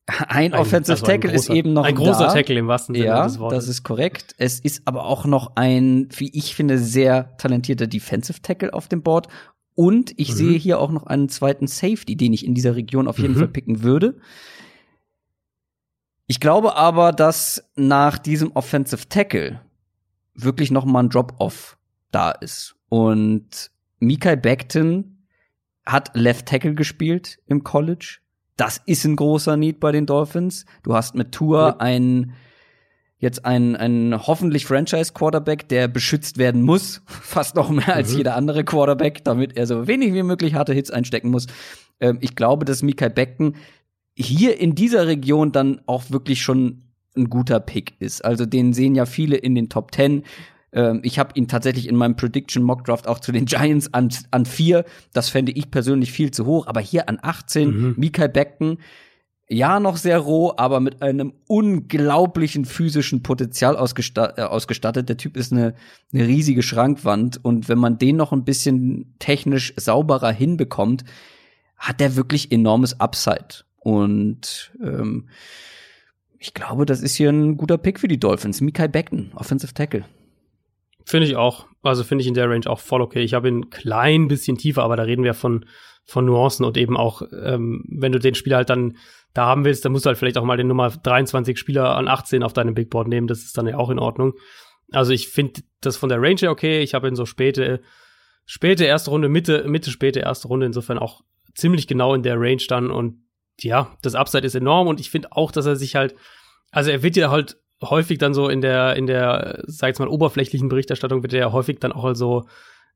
Ein, 0.06 0.54
ein 0.54 0.54
Offensive 0.54 0.94
also 0.94 1.06
Tackle 1.06 1.32
großer, 1.32 1.36
ist 1.36 1.50
eben 1.50 1.74
noch 1.74 1.84
ein 1.84 1.96
großer 1.96 2.28
da. 2.28 2.34
Tackle 2.34 2.58
im 2.58 2.68
wahrsten 2.68 2.96
Sinne 2.96 3.08
ja, 3.08 3.26
des 3.26 3.38
Wortes. 3.38 3.66
das 3.66 3.68
ist 3.68 3.84
korrekt. 3.84 4.34
Es 4.38 4.62
ist 4.62 4.84
aber 4.86 5.04
auch 5.04 5.26
noch 5.26 5.58
ein, 5.58 6.08
wie 6.16 6.30
ich 6.34 6.56
finde, 6.56 6.78
sehr 6.78 7.36
talentierter 7.36 7.88
Defensive 7.88 8.42
Tackle 8.42 8.74
auf 8.74 8.88
dem 8.88 9.04
Board. 9.04 9.28
Und 9.74 10.14
ich 10.16 10.30
mhm. 10.30 10.36
sehe 10.36 10.58
hier 10.58 10.80
auch 10.80 10.90
noch 10.90 11.06
einen 11.06 11.28
zweiten 11.28 11.68
Safety, 11.68 12.16
den 12.16 12.32
ich 12.32 12.46
in 12.46 12.54
dieser 12.54 12.78
Region 12.78 13.10
auf 13.10 13.20
jeden 13.20 13.34
mhm. 13.34 13.40
Fall 13.40 13.48
picken 13.50 13.84
würde. 13.84 14.16
Ich 16.28 16.40
glaube 16.40 16.76
aber, 16.76 17.12
dass 17.12 17.70
nach 17.76 18.18
diesem 18.18 18.52
Offensive 18.54 19.08
Tackle 19.08 19.62
wirklich 20.34 20.72
noch 20.72 20.86
mal 20.86 21.04
ein 21.04 21.10
Drop-off 21.10 21.78
da 22.12 22.32
ist. 22.32 22.76
Und 22.90 23.72
Mikai 24.00 24.36
Beckton 24.36 25.28
hat 25.86 26.12
Left 26.16 26.48
Tackle 26.48 26.74
gespielt 26.74 27.40
im 27.46 27.64
College. 27.64 28.20
Das 28.58 28.82
ist 28.86 29.06
ein 29.06 29.16
großer 29.16 29.58
Need 29.58 29.80
bei 29.80 29.92
den 29.92 30.06
Dolphins. 30.06 30.66
Du 30.84 30.96
hast 30.96 31.16
mit 31.16 31.32
Tour 31.32 31.80
einen 31.82 32.34
jetzt 33.18 33.46
einen, 33.46 33.76
einen 33.76 34.28
hoffentlich 34.28 34.66
Franchise-Quarterback, 34.66 35.70
der 35.70 35.88
beschützt 35.88 36.38
werden 36.38 36.62
muss, 36.62 37.02
fast 37.08 37.56
noch 37.56 37.70
mehr 37.70 37.96
als 37.96 38.12
mhm. 38.12 38.18
jeder 38.18 38.36
andere 38.36 38.64
Quarterback, 38.64 39.24
damit 39.24 39.58
er 39.58 39.68
so 39.68 39.88
wenig 39.88 40.14
wie 40.14 40.24
möglich 40.24 40.54
harte 40.54 40.74
Hits 40.74 40.92
einstecken 40.92 41.30
muss. 41.30 41.48
Ähm, 42.00 42.18
ich 42.22 42.36
glaube, 42.36 42.66
dass 42.66 42.84
Mikai 42.84 43.10
Beckton 43.10 43.56
hier 44.16 44.60
in 44.60 44.76
dieser 44.76 45.08
Region 45.08 45.52
dann 45.52 45.82
auch 45.86 46.10
wirklich 46.10 46.42
schon 46.42 46.84
ein 47.16 47.30
guter 47.30 47.60
Pick 47.60 47.94
ist. 48.00 48.24
Also 48.24 48.46
den 48.46 48.74
sehen 48.74 48.96
ja 48.96 49.06
viele 49.06 49.38
in 49.38 49.56
den 49.56 49.70
Top 49.70 49.94
10. 49.94 50.24
Ähm, 50.72 51.00
ich 51.04 51.20
habe 51.20 51.32
ihn 51.36 51.48
tatsächlich 51.48 51.88
in 51.88 51.96
meinem 51.96 52.16
Prediction 52.16 52.64
Mock 52.64 52.86
Draft 52.86 53.08
auch 53.08 53.20
zu 53.20 53.32
den 53.32 53.46
Giants 53.46 53.94
an, 53.94 54.10
an 54.32 54.46
vier. 54.46 54.86
Das 55.14 55.30
fände 55.30 55.52
ich 55.52 55.72
persönlich 55.72 56.12
viel 56.12 56.32
zu 56.32 56.46
hoch. 56.46 56.68
Aber 56.68 56.82
hier 56.82 57.10
an 57.10 57.20
18, 57.22 57.70
mhm. 57.70 57.96
Mikael 57.98 58.30
Beckton, 58.30 58.78
ja, 59.48 59.80
noch 59.80 59.98
sehr 59.98 60.18
roh, 60.18 60.54
aber 60.58 60.80
mit 60.80 61.04
einem 61.04 61.34
unglaublichen 61.48 62.66
physischen 62.66 63.22
Potenzial 63.22 63.78
ausgestattet. 63.78 64.40
Äh, 64.40 64.42
ausgestattet. 64.44 65.08
Der 65.08 65.18
Typ 65.18 65.38
ist 65.38 65.52
eine, 65.52 65.76
eine 66.14 66.28
riesige 66.28 66.64
Schrankwand. 66.64 67.44
Und 67.44 67.70
wenn 67.70 67.78
man 67.78 67.98
den 67.98 68.16
noch 68.16 68.32
ein 68.32 68.44
bisschen 68.44 69.16
technisch 69.20 69.74
sauberer 69.78 70.32
hinbekommt, 70.32 71.04
hat 71.78 72.00
der 72.00 72.16
wirklich 72.16 72.52
enormes 72.52 73.00
Upside. 73.00 73.66
Und 73.86 74.72
ähm, 74.82 75.30
ich 76.40 76.56
glaube, 76.56 76.88
das 76.88 77.04
ist 77.04 77.16
hier 77.16 77.30
ein 77.30 77.56
guter 77.56 77.78
Pick 77.78 78.00
für 78.00 78.08
die 78.08 78.20
Dolphins. 78.20 78.60
Mikai 78.60 78.88
Beckton, 78.88 79.32
Offensive 79.36 79.76
Tackle. 79.76 80.06
Finde 81.06 81.28
ich 81.28 81.36
auch. 81.36 81.68
Also 81.84 82.04
finde 82.04 82.24
ich 82.24 82.28
in 82.28 82.34
der 82.34 82.50
Range 82.50 82.66
auch 82.66 82.80
voll 82.80 83.04
okay. 83.04 83.22
Ich 83.22 83.36
habe 83.36 83.48
ihn 83.48 83.60
ein 83.60 83.70
klein 83.70 84.28
bisschen 84.28 84.58
tiefer, 84.58 84.82
aber 84.82 84.96
da 84.96 85.04
reden 85.04 85.24
wir 85.24 85.36
von, 85.36 85.68
von 86.04 86.26
Nuancen 86.26 86.66
und 86.66 86.78
eben 86.78 86.98
auch, 86.98 87.22
ähm, 87.32 87.86
wenn 87.88 88.12
du 88.12 88.18
den 88.18 88.34
Spieler 88.34 88.58
halt 88.58 88.72
dann 88.72 88.98
da 89.36 89.46
haben 89.46 89.66
willst, 89.66 89.86
dann 89.86 89.92
musst 89.92 90.06
du 90.06 90.08
halt 90.08 90.18
vielleicht 90.18 90.40
auch 90.40 90.44
mal 90.44 90.58
den 90.58 90.68
Nummer 90.68 90.90
23 90.90 91.60
Spieler 91.60 91.96
an 91.96 92.08
18 92.08 92.42
auf 92.42 92.54
deinem 92.54 92.74
Big 92.74 92.90
Board 92.90 93.08
nehmen. 93.08 93.28
Das 93.28 93.44
ist 93.44 93.56
dann 93.56 93.68
ja 93.68 93.78
auch 93.78 93.92
in 93.92 94.00
Ordnung. 94.00 94.34
Also 94.94 95.12
ich 95.12 95.28
finde 95.28 95.62
das 95.82 95.96
von 95.96 96.10
der 96.10 96.20
Range 96.20 96.40
her 96.40 96.50
okay. 96.50 96.82
Ich 96.82 96.96
habe 96.96 97.08
ihn 97.08 97.16
so 97.16 97.28
späte, 97.28 97.82
späte 98.48 98.86
erste 98.86 99.12
Runde, 99.12 99.30
Mitte, 99.30 99.64
Mitte, 99.68 99.92
späte 99.92 100.22
erste 100.22 100.48
Runde 100.48 100.66
insofern 100.66 100.98
auch 100.98 101.22
ziemlich 101.54 101.86
genau 101.86 102.16
in 102.16 102.24
der 102.24 102.40
Range 102.40 102.64
dann 102.68 102.90
und 102.90 103.25
ja, 103.62 103.96
das 104.02 104.16
Upside 104.16 104.46
ist 104.46 104.56
enorm 104.56 104.88
und 104.88 105.00
ich 105.00 105.10
finde 105.10 105.32
auch, 105.32 105.52
dass 105.52 105.66
er 105.66 105.76
sich 105.76 105.96
halt, 105.96 106.16
also 106.72 106.92
er 106.92 107.04
wird 107.04 107.16
ja 107.16 107.30
halt 107.30 107.58
häufig 107.82 108.18
dann 108.18 108.34
so 108.34 108.50
in 108.50 108.62
der, 108.62 108.96
in 108.96 109.08
der, 109.08 109.64
sag 109.68 109.94
ich 109.94 110.00
mal, 110.00 110.08
oberflächlichen 110.08 110.70
Berichterstattung 110.70 111.24
wird 111.24 111.34
er 111.34 111.40
ja 111.40 111.52
häufig 111.52 111.80
dann 111.80 111.92
auch 111.92 112.06
also, 112.06 112.46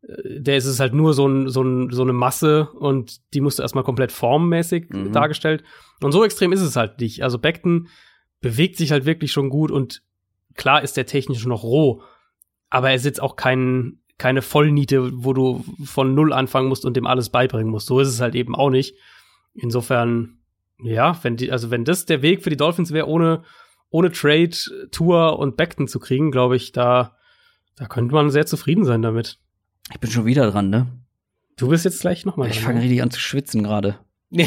der 0.01 0.55
ist 0.55 0.65
es 0.65 0.79
halt 0.79 0.93
nur 0.93 1.13
so, 1.13 1.27
ein, 1.27 1.49
so, 1.49 1.61
ein, 1.61 1.89
so 1.91 2.03
eine 2.03 2.13
Masse 2.13 2.69
und 2.69 3.19
die 3.33 3.41
musst 3.41 3.59
du 3.59 3.63
erstmal 3.63 3.83
komplett 3.83 4.11
formmäßig 4.11 4.89
mhm. 4.89 5.11
dargestellt. 5.11 5.63
Und 6.01 6.13
so 6.13 6.23
extrem 6.23 6.53
ist 6.53 6.61
es 6.61 6.77
halt 6.77 7.01
nicht. 7.01 7.21
Also 7.23 7.37
Beckton 7.37 7.89
bewegt 8.39 8.77
sich 8.77 8.91
halt 8.91 9.05
wirklich 9.05 9.31
schon 9.31 9.49
gut 9.49 9.71
und 9.71 10.01
klar 10.55 10.81
ist 10.81 10.95
der 10.95 11.05
technisch 11.05 11.45
noch 11.45 11.63
roh, 11.63 12.01
aber 12.69 12.89
er 12.89 12.95
ist 12.95 13.05
jetzt 13.05 13.21
auch 13.21 13.35
kein, 13.35 13.99
keine 14.17 14.41
Vollniete, 14.41 15.23
wo 15.23 15.33
du 15.33 15.65
von 15.83 16.13
Null 16.13 16.31
anfangen 16.31 16.69
musst 16.69 16.85
und 16.85 16.95
dem 16.95 17.07
alles 17.07 17.29
beibringen 17.29 17.71
musst. 17.71 17.87
So 17.87 17.99
ist 17.99 18.09
es 18.09 18.21
halt 18.21 18.35
eben 18.35 18.55
auch 18.55 18.69
nicht. 18.69 18.95
Insofern, 19.53 20.38
ja, 20.81 21.17
wenn 21.23 21.37
die, 21.37 21.51
also 21.51 21.71
wenn 21.71 21.85
das 21.85 22.05
der 22.05 22.21
Weg 22.21 22.43
für 22.43 22.49
die 22.49 22.57
Dolphins 22.57 22.91
wäre, 22.91 23.07
ohne, 23.07 23.43
ohne 23.89 24.11
Trade, 24.11 24.55
Tour 24.91 25.39
und 25.39 25.57
Beckton 25.57 25.87
zu 25.87 25.99
kriegen, 25.99 26.31
glaube 26.31 26.55
ich, 26.55 26.71
da, 26.71 27.17
da 27.75 27.85
könnte 27.85 28.13
man 28.13 28.29
sehr 28.29 28.45
zufrieden 28.45 28.85
sein 28.85 29.01
damit. 29.01 29.39
Ich 29.91 29.99
bin 29.99 30.11
schon 30.11 30.25
wieder 30.25 30.49
dran, 30.49 30.69
ne? 30.69 30.87
Du 31.57 31.69
bist 31.69 31.85
jetzt 31.85 32.01
gleich 32.01 32.25
nochmal 32.25 32.47
dran. 32.47 32.57
Ich 32.57 32.63
fange 32.63 32.81
richtig 32.81 33.01
an 33.01 33.11
zu 33.11 33.19
schwitzen 33.19 33.63
gerade. 33.63 33.99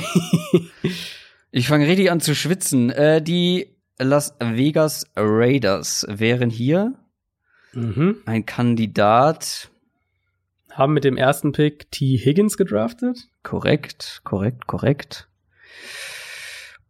ich 1.51 1.69
fange 1.69 1.87
richtig 1.87 2.11
an 2.11 2.21
zu 2.21 2.35
schwitzen. 2.35 2.91
Äh, 2.91 3.21
die 3.21 3.77
Las 3.99 4.35
Vegas 4.41 5.07
Raiders 5.17 6.07
wären 6.09 6.49
hier 6.49 6.95
mhm. 7.73 8.19
ein 8.25 8.47
Kandidat. 8.47 9.71
Haben 10.71 10.95
mit 10.95 11.05
dem 11.05 11.19
ersten 11.19 11.53
Pick 11.53 11.91
T. 11.91 12.17
Higgins 12.17 12.57
gedraftet. 12.57 13.29
Korrekt, 13.43 14.23
korrekt, 14.25 14.67
korrekt. 14.67 15.29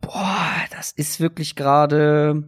Boah, 0.03 0.55
das 0.77 0.93
ist 0.93 1.21
wirklich 1.21 1.57
gerade. 1.57 2.45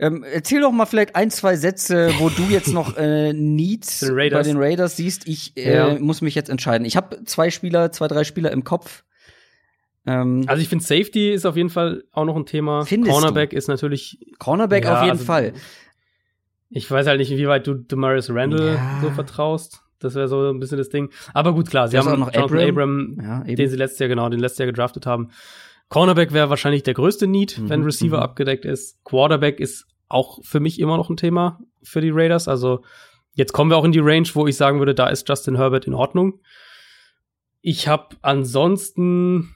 Ähm, 0.00 0.24
erzähl 0.24 0.60
doch 0.60 0.72
mal 0.72 0.86
vielleicht 0.86 1.16
ein, 1.16 1.30
zwei 1.30 1.56
Sätze, 1.56 2.12
wo 2.18 2.28
du 2.28 2.42
jetzt 2.44 2.72
noch 2.72 2.96
äh, 2.96 3.32
Needs 3.32 4.00
den 4.00 4.14
bei 4.14 4.42
den 4.42 4.56
Raiders 4.56 4.96
siehst. 4.96 5.26
Ich 5.28 5.56
äh, 5.56 5.74
ja. 5.74 5.98
muss 5.98 6.20
mich 6.20 6.34
jetzt 6.34 6.50
entscheiden. 6.50 6.84
Ich 6.84 6.96
habe 6.96 7.24
zwei 7.24 7.50
Spieler, 7.50 7.90
zwei, 7.92 8.06
drei 8.06 8.24
Spieler 8.24 8.52
im 8.52 8.64
Kopf. 8.64 9.04
Ähm, 10.06 10.44
also 10.46 10.62
ich 10.62 10.68
finde 10.68 10.84
Safety 10.84 11.32
ist 11.32 11.46
auf 11.46 11.56
jeden 11.56 11.70
Fall 11.70 12.04
auch 12.12 12.24
noch 12.24 12.36
ein 12.36 12.46
Thema. 12.46 12.84
Cornerback 12.84 13.50
du? 13.50 13.56
ist 13.56 13.68
natürlich. 13.68 14.18
Cornerback 14.38 14.84
ja, 14.84 14.98
auf 14.98 15.04
jeden 15.04 15.18
also, 15.18 15.24
Fall. 15.24 15.52
Ich 16.70 16.90
weiß 16.90 17.06
halt 17.06 17.18
nicht, 17.18 17.30
inwieweit 17.30 17.66
du 17.66 17.74
Demaris 17.74 18.30
Randall 18.30 18.74
ja. 18.74 19.00
so 19.02 19.10
vertraust. 19.10 19.82
Das 19.98 20.14
wäre 20.14 20.28
so 20.28 20.48
ein 20.48 20.60
bisschen 20.60 20.78
das 20.78 20.90
Ding. 20.90 21.10
Aber 21.34 21.52
gut, 21.52 21.68
klar, 21.70 21.88
sie 21.88 21.96
das 21.96 22.06
haben 22.06 22.14
auch 22.14 22.26
noch 22.26 22.32
Jonathan 22.32 22.68
Abram, 22.68 23.16
Abram 23.18 23.44
den 23.46 23.68
sie 23.68 23.76
letztes 23.76 23.98
Jahr 23.98 24.08
genau, 24.08 24.28
den 24.28 24.38
letztes 24.38 24.58
Jahr 24.58 24.66
gedraftet 24.66 25.06
haben. 25.06 25.30
Cornerback 25.88 26.32
wäre 26.32 26.50
wahrscheinlich 26.50 26.82
der 26.82 26.94
größte 26.94 27.26
Need, 27.26 27.58
mhm, 27.58 27.68
wenn 27.68 27.82
Receiver 27.82 28.18
mhm. 28.18 28.22
abgedeckt 28.22 28.64
ist. 28.64 29.02
Quarterback 29.04 29.60
ist 29.60 29.86
auch 30.08 30.42
für 30.44 30.60
mich 30.60 30.80
immer 30.80 30.96
noch 30.96 31.10
ein 31.10 31.16
Thema 31.16 31.60
für 31.82 32.00
die 32.00 32.10
Raiders. 32.10 32.48
Also 32.48 32.82
jetzt 33.34 33.52
kommen 33.52 33.70
wir 33.70 33.76
auch 33.76 33.84
in 33.84 33.92
die 33.92 33.98
Range, 34.00 34.28
wo 34.34 34.46
ich 34.46 34.56
sagen 34.56 34.78
würde, 34.78 34.94
da 34.94 35.08
ist 35.08 35.28
Justin 35.28 35.56
Herbert 35.56 35.86
in 35.86 35.94
Ordnung. 35.94 36.40
Ich 37.60 37.88
habe 37.88 38.16
ansonsten 38.22 39.54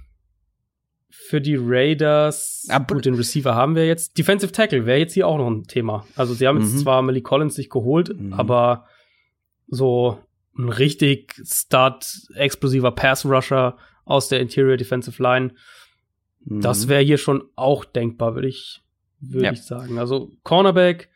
für 1.10 1.40
die 1.40 1.56
Raiders, 1.58 2.66
Aber 2.70 2.94
gut, 2.94 3.04
den 3.04 3.14
Receiver 3.14 3.54
haben 3.54 3.74
wir 3.74 3.86
jetzt. 3.86 4.18
Defensive 4.18 4.52
Tackle 4.52 4.86
wäre 4.86 4.98
jetzt 4.98 5.14
hier 5.14 5.28
auch 5.28 5.38
noch 5.38 5.48
ein 5.48 5.64
Thema. 5.64 6.06
Also 6.16 6.34
sie 6.34 6.46
haben 6.46 6.58
mhm. 6.58 6.64
jetzt 6.64 6.80
zwar 6.80 7.02
Malik 7.02 7.24
Collins 7.24 7.54
sich 7.54 7.70
geholt, 7.70 8.18
mhm. 8.18 8.32
aber 8.32 8.86
so 9.68 10.18
ein 10.56 10.68
richtig 10.68 11.34
start 11.44 12.06
explosiver 12.34 12.90
Pass 12.90 13.24
Rusher 13.24 13.76
aus 14.04 14.28
der 14.28 14.40
Interior 14.40 14.76
Defensive 14.76 15.22
Line 15.22 15.54
das 16.44 16.86
mhm. 16.86 16.90
wäre 16.90 17.02
hier 17.02 17.18
schon 17.18 17.44
auch 17.56 17.84
denkbar, 17.84 18.34
würde 18.34 18.48
ich, 18.48 18.82
würde 19.20 19.46
ja. 19.46 19.52
ich 19.52 19.62
sagen. 19.62 19.98
Also 19.98 20.30
Cornerback, 20.42 21.08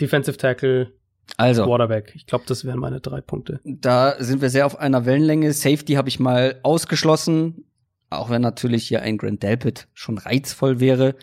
Defensive 0.00 0.36
Tackle, 0.36 0.92
also, 1.36 1.64
Quarterback. 1.64 2.12
Ich 2.14 2.26
glaube, 2.26 2.44
das 2.46 2.64
wären 2.64 2.78
meine 2.78 3.00
drei 3.00 3.20
Punkte. 3.20 3.60
Da 3.64 4.16
sind 4.22 4.40
wir 4.40 4.50
sehr 4.50 4.66
auf 4.66 4.78
einer 4.78 5.06
Wellenlänge. 5.06 5.52
Safety 5.52 5.94
habe 5.94 6.08
ich 6.08 6.20
mal 6.20 6.60
ausgeschlossen, 6.62 7.64
auch 8.10 8.30
wenn 8.30 8.42
natürlich 8.42 8.86
hier 8.86 9.02
ein 9.02 9.18
Grand 9.18 9.42
Delpit 9.42 9.88
schon 9.92 10.18
reizvoll 10.18 10.80
wäre. 10.80 11.16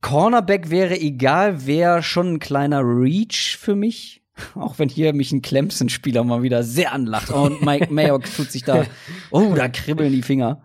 Cornerback 0.00 0.70
wäre 0.70 1.00
egal, 1.00 1.66
wer 1.66 2.02
schon 2.02 2.34
ein 2.34 2.38
kleiner 2.38 2.82
Reach 2.82 3.56
für 3.58 3.74
mich. 3.74 4.22
Auch 4.54 4.78
wenn 4.78 4.90
hier 4.90 5.14
mich 5.14 5.32
ein 5.32 5.40
Clemson-Spieler 5.40 6.22
mal 6.22 6.42
wieder 6.42 6.62
sehr 6.62 6.92
anlacht. 6.92 7.30
Und 7.30 7.62
Mike 7.62 7.92
Mayock 7.92 8.24
tut 8.24 8.52
sich 8.52 8.64
da, 8.64 8.84
oh, 9.30 9.54
da 9.54 9.68
kribbeln 9.68 10.12
die 10.12 10.22
Finger. 10.22 10.62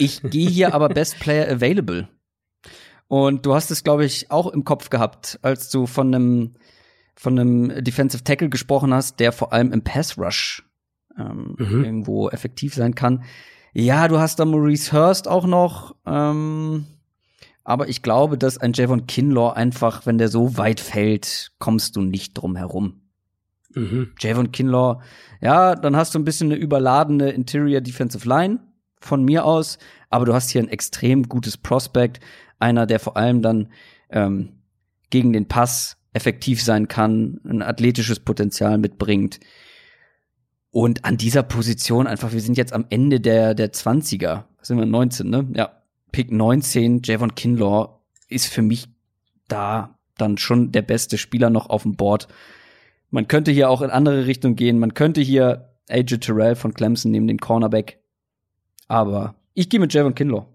Ich 0.00 0.22
gehe 0.22 0.48
hier 0.48 0.74
aber 0.74 0.88
Best 0.88 1.18
Player 1.20 1.50
Available. 1.50 2.08
Und 3.08 3.44
du 3.44 3.54
hast 3.54 3.70
es, 3.70 3.82
glaube 3.82 4.04
ich, 4.04 4.30
auch 4.30 4.46
im 4.46 4.64
Kopf 4.64 4.88
gehabt, 4.88 5.38
als 5.42 5.68
du 5.70 5.86
von 5.86 6.14
einem 6.14 6.54
von 7.16 7.38
einem 7.38 7.84
Defensive 7.84 8.24
Tackle 8.24 8.48
gesprochen 8.48 8.94
hast, 8.94 9.20
der 9.20 9.32
vor 9.32 9.52
allem 9.52 9.72
im 9.72 9.82
Pass 9.82 10.16
Rush 10.16 10.64
ähm, 11.18 11.54
mhm. 11.58 11.84
irgendwo 11.84 12.30
effektiv 12.30 12.74
sein 12.74 12.94
kann. 12.94 13.24
Ja, 13.74 14.08
du 14.08 14.18
hast 14.18 14.38
da 14.38 14.46
Maurice 14.46 14.92
Hurst 14.92 15.28
auch 15.28 15.46
noch. 15.46 15.96
Ähm, 16.06 16.86
aber 17.62 17.88
ich 17.88 18.02
glaube, 18.02 18.38
dass 18.38 18.56
ein 18.58 18.72
Javon 18.72 19.06
Kinlaw 19.06 19.52
einfach, 19.52 20.06
wenn 20.06 20.16
der 20.16 20.28
so 20.28 20.56
weit 20.56 20.80
fällt, 20.80 21.52
kommst 21.58 21.96
du 21.96 22.00
nicht 22.00 22.34
drum 22.34 22.56
herum. 22.56 23.02
Mhm. 23.74 24.12
Javon 24.18 24.50
Kinlaw, 24.50 25.02
ja, 25.42 25.74
dann 25.74 25.96
hast 25.96 26.14
du 26.14 26.18
ein 26.18 26.24
bisschen 26.24 26.50
eine 26.50 26.60
überladene 26.60 27.30
Interior 27.30 27.80
Defensive 27.80 28.26
Line 28.26 28.60
von 29.00 29.24
mir 29.24 29.44
aus, 29.44 29.78
aber 30.10 30.26
du 30.26 30.34
hast 30.34 30.50
hier 30.50 30.62
ein 30.62 30.68
extrem 30.68 31.28
gutes 31.28 31.56
Prospect, 31.56 32.20
einer, 32.58 32.86
der 32.86 33.00
vor 33.00 33.16
allem 33.16 33.42
dann 33.42 33.68
ähm, 34.10 34.60
gegen 35.08 35.32
den 35.32 35.48
Pass 35.48 35.96
effektiv 36.12 36.62
sein 36.62 36.88
kann, 36.88 37.40
ein 37.44 37.62
athletisches 37.62 38.20
Potenzial 38.20 38.78
mitbringt. 38.78 39.40
Und 40.70 41.04
an 41.04 41.16
dieser 41.16 41.42
Position 41.42 42.06
einfach, 42.06 42.32
wir 42.32 42.40
sind 42.40 42.56
jetzt 42.56 42.72
am 42.72 42.86
Ende 42.90 43.20
der, 43.20 43.54
der 43.54 43.72
20er, 43.72 44.44
sind 44.62 44.78
wir 44.78 44.86
19, 44.86 45.28
ne? 45.28 45.48
Ja, 45.54 45.82
Pick 46.12 46.30
19, 46.30 47.02
Javon 47.04 47.34
Kinlaw 47.34 48.00
ist 48.28 48.46
für 48.46 48.62
mich 48.62 48.88
da 49.48 49.98
dann 50.16 50.38
schon 50.38 50.72
der 50.72 50.82
beste 50.82 51.18
Spieler 51.18 51.50
noch 51.50 51.70
auf 51.70 51.82
dem 51.82 51.96
Board. 51.96 52.28
Man 53.10 53.26
könnte 53.26 53.50
hier 53.50 53.70
auch 53.70 53.82
in 53.82 53.90
andere 53.90 54.26
Richtungen 54.26 54.56
gehen. 54.56 54.78
Man 54.78 54.94
könnte 54.94 55.20
hier 55.20 55.70
AJ 55.88 56.18
Terrell 56.18 56.54
von 56.54 56.74
Clemson 56.74 57.10
nehmen, 57.10 57.26
den 57.26 57.38
Cornerback, 57.38 57.99
aber 58.90 59.36
ich 59.54 59.68
gehe 59.68 59.78
mit 59.78 59.94
Javon 59.94 60.14
Kinlaw. 60.14 60.46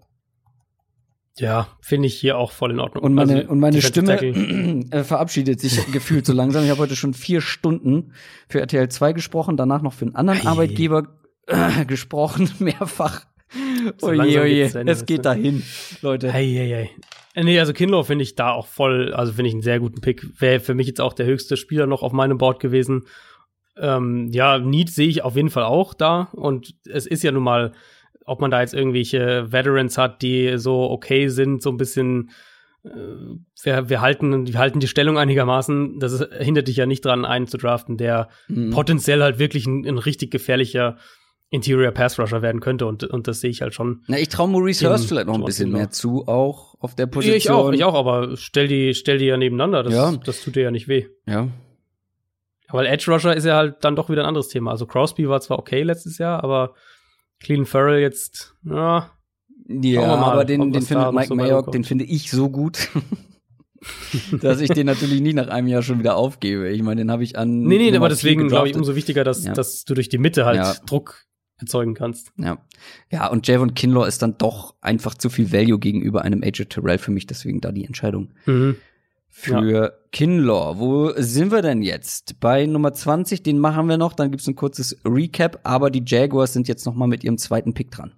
Ja, 1.38 1.68
finde 1.80 2.08
ich 2.08 2.14
hier 2.14 2.38
auch 2.38 2.50
voll 2.50 2.70
in 2.70 2.80
Ordnung. 2.80 3.04
Und 3.04 3.14
meine, 3.14 3.34
also, 3.36 3.48
und 3.50 3.60
meine 3.60 3.82
Stimme 3.82 4.20
äh, 4.90 5.04
verabschiedet 5.04 5.60
sich 5.60 5.90
gefühlt 5.92 6.24
so 6.24 6.32
langsam. 6.32 6.64
Ich 6.64 6.70
habe 6.70 6.80
heute 6.80 6.96
schon 6.96 7.14
vier 7.14 7.40
Stunden 7.40 8.12
für 8.48 8.60
RTL 8.60 8.88
2 8.88 9.12
gesprochen, 9.12 9.56
danach 9.56 9.82
noch 9.82 9.92
für 9.92 10.06
einen 10.06 10.14
anderen 10.14 10.40
hey. 10.40 10.48
Arbeitgeber 10.48 11.08
äh, 11.46 11.84
gesprochen, 11.84 12.50
mehrfach. 12.58 13.26
So 13.98 14.08
oje, 14.08 14.40
oje, 14.40 14.64
es 14.86 15.06
geht 15.06 15.24
dahin, 15.24 15.62
Leute. 16.02 16.32
Hey, 16.32 16.52
hey, 16.52 16.68
hey. 16.68 16.90
Äh, 17.34 17.44
nee, 17.44 17.58
also 17.60 17.72
Kinlaw 17.72 18.04
finde 18.04 18.22
ich 18.22 18.34
da 18.34 18.52
auch 18.52 18.66
voll, 18.66 19.14
also 19.14 19.32
finde 19.32 19.48
ich 19.48 19.54
einen 19.54 19.62
sehr 19.62 19.78
guten 19.78 20.00
Pick. 20.00 20.40
Wäre 20.40 20.60
für 20.60 20.74
mich 20.74 20.86
jetzt 20.86 21.00
auch 21.00 21.12
der 21.12 21.26
höchste 21.26 21.56
Spieler 21.56 21.86
noch 21.86 22.02
auf 22.02 22.12
meinem 22.12 22.38
Board 22.38 22.60
gewesen. 22.60 23.04
Ähm, 23.78 24.28
ja, 24.32 24.58
Need 24.58 24.90
sehe 24.90 25.08
ich 25.08 25.22
auf 25.22 25.36
jeden 25.36 25.50
Fall 25.50 25.64
auch 25.64 25.94
da. 25.94 26.28
Und 26.32 26.74
es 26.86 27.06
ist 27.06 27.22
ja 27.22 27.30
nun 27.30 27.42
mal 27.42 27.72
ob 28.26 28.40
man 28.40 28.50
da 28.50 28.60
jetzt 28.60 28.74
irgendwelche 28.74 29.50
Veterans 29.50 29.96
hat, 29.96 30.20
die 30.20 30.58
so 30.58 30.90
okay 30.90 31.28
sind, 31.28 31.62
so 31.62 31.70
ein 31.70 31.76
bisschen 31.76 32.30
äh, 32.84 32.88
wir, 33.62 33.88
wir, 33.88 34.00
halten, 34.00 34.46
wir 34.46 34.58
halten 34.58 34.80
die 34.80 34.88
Stellung 34.88 35.16
einigermaßen. 35.16 35.98
Das 36.00 36.12
ist, 36.12 36.26
hindert 36.40 36.68
dich 36.68 36.76
ja 36.76 36.86
nicht 36.86 37.04
dran, 37.04 37.24
einen 37.24 37.46
zu 37.46 37.56
draften, 37.56 37.96
der 37.96 38.28
mhm. 38.48 38.70
potenziell 38.70 39.22
halt 39.22 39.38
wirklich 39.38 39.66
ein, 39.66 39.86
ein, 39.86 39.98
richtig 39.98 40.30
gefährlicher 40.30 40.96
Interior 41.48 41.92
Pass 41.92 42.18
Rusher 42.18 42.42
werden 42.42 42.60
könnte. 42.60 42.86
Und, 42.86 43.04
und 43.04 43.28
das 43.28 43.40
sehe 43.40 43.50
ich 43.50 43.62
halt 43.62 43.74
schon. 43.74 44.02
Na, 44.08 44.18
ich 44.18 44.28
traue 44.28 44.48
Maurice 44.48 44.88
Hurst 44.88 45.06
vielleicht 45.06 45.28
noch 45.28 45.34
ein 45.34 45.44
bisschen 45.44 45.70
mehr 45.70 45.90
zu, 45.90 46.26
auch 46.26 46.74
auf 46.80 46.96
der 46.96 47.06
Position. 47.06 47.36
Ich 47.36 47.50
auch, 47.50 47.72
ich 47.72 47.84
auch, 47.84 47.94
aber 47.94 48.36
stell 48.36 48.66
die, 48.66 48.94
stell 48.94 49.18
die 49.18 49.26
ja 49.26 49.36
nebeneinander. 49.36 49.84
Das, 49.84 49.94
ja. 49.94 50.16
das 50.24 50.42
tut 50.42 50.56
dir 50.56 50.64
ja 50.64 50.70
nicht 50.72 50.88
weh. 50.88 51.06
Ja. 51.26 51.48
Weil 52.68 52.86
Edge 52.86 53.10
Rusher 53.12 53.36
ist 53.36 53.44
ja 53.44 53.54
halt 53.54 53.76
dann 53.82 53.94
doch 53.94 54.10
wieder 54.10 54.22
ein 54.22 54.28
anderes 54.28 54.48
Thema. 54.48 54.72
Also 54.72 54.86
Crosby 54.86 55.28
war 55.28 55.40
zwar 55.40 55.60
okay 55.60 55.84
letztes 55.84 56.18
Jahr, 56.18 56.42
aber 56.42 56.74
Clean 57.40 57.66
Farrell 57.66 58.00
jetzt, 58.00 58.54
ja. 58.64 59.10
Ja, 59.68 60.00
mal, 60.16 60.32
aber 60.32 60.44
den, 60.44 60.72
den 60.72 60.82
findet 60.82 61.12
Mike 61.12 61.34
Mayock, 61.34 61.72
den 61.72 61.82
finde 61.82 62.04
ich 62.04 62.30
so 62.30 62.48
gut, 62.50 62.88
dass 64.40 64.60
ich 64.60 64.70
den 64.70 64.86
natürlich 64.86 65.20
nicht 65.20 65.34
nach 65.34 65.48
einem 65.48 65.66
Jahr 65.66 65.82
schon 65.82 65.98
wieder 65.98 66.16
aufgebe. 66.16 66.68
Ich 66.70 66.82
meine, 66.82 67.00
den 67.02 67.10
habe 67.10 67.24
ich 67.24 67.36
an. 67.36 67.62
Nee, 67.62 67.78
nee, 67.78 67.84
Nummer 67.86 67.96
aber 67.96 68.08
deswegen 68.10 68.48
glaube 68.48 68.68
ich 68.68 68.76
umso 68.76 68.94
wichtiger, 68.94 69.24
dass, 69.24 69.44
Ja. 69.44 69.52
dass 69.54 69.84
du 69.84 69.94
durch 69.94 70.08
die 70.08 70.18
Mitte 70.18 70.44
halt 70.44 70.56
Ja. 70.58 70.74
Druck 70.86 71.24
erzeugen 71.58 71.94
kannst. 71.94 72.32
Ja. 72.36 72.58
Ja, 73.10 73.26
und 73.28 73.48
Javon 73.48 73.74
Kinlaw 73.74 74.06
ist 74.06 74.22
dann 74.22 74.38
doch 74.38 74.74
einfach 74.80 75.14
zu 75.14 75.30
viel 75.30 75.52
Value 75.52 75.78
gegenüber 75.78 76.22
einem 76.22 76.42
AJ 76.42 76.66
Terrell 76.66 76.98
für 76.98 77.10
mich, 77.10 77.26
deswegen 77.26 77.60
da 77.60 77.72
die 77.72 77.84
Entscheidung 77.86 78.34
Mhm. 78.46 78.76
Für 79.38 79.92
Kinlaw. 80.12 80.78
Wo 80.78 81.12
sind 81.16 81.52
wir 81.52 81.60
denn 81.60 81.82
jetzt? 81.82 82.40
Bei 82.40 82.64
Nummer 82.64 82.94
20, 82.94 83.42
den 83.42 83.58
machen 83.58 83.86
wir 83.86 83.98
noch, 83.98 84.14
dann 84.14 84.30
gibt's 84.30 84.46
ein 84.46 84.54
kurzes 84.54 84.98
Recap, 85.04 85.60
aber 85.62 85.90
die 85.90 86.02
Jaguars 86.06 86.54
sind 86.54 86.68
jetzt 86.68 86.86
noch 86.86 86.94
mal 86.94 87.06
mit 87.06 87.22
ihrem 87.22 87.36
zweiten 87.36 87.74
Pick 87.74 87.90
dran. 87.90 88.14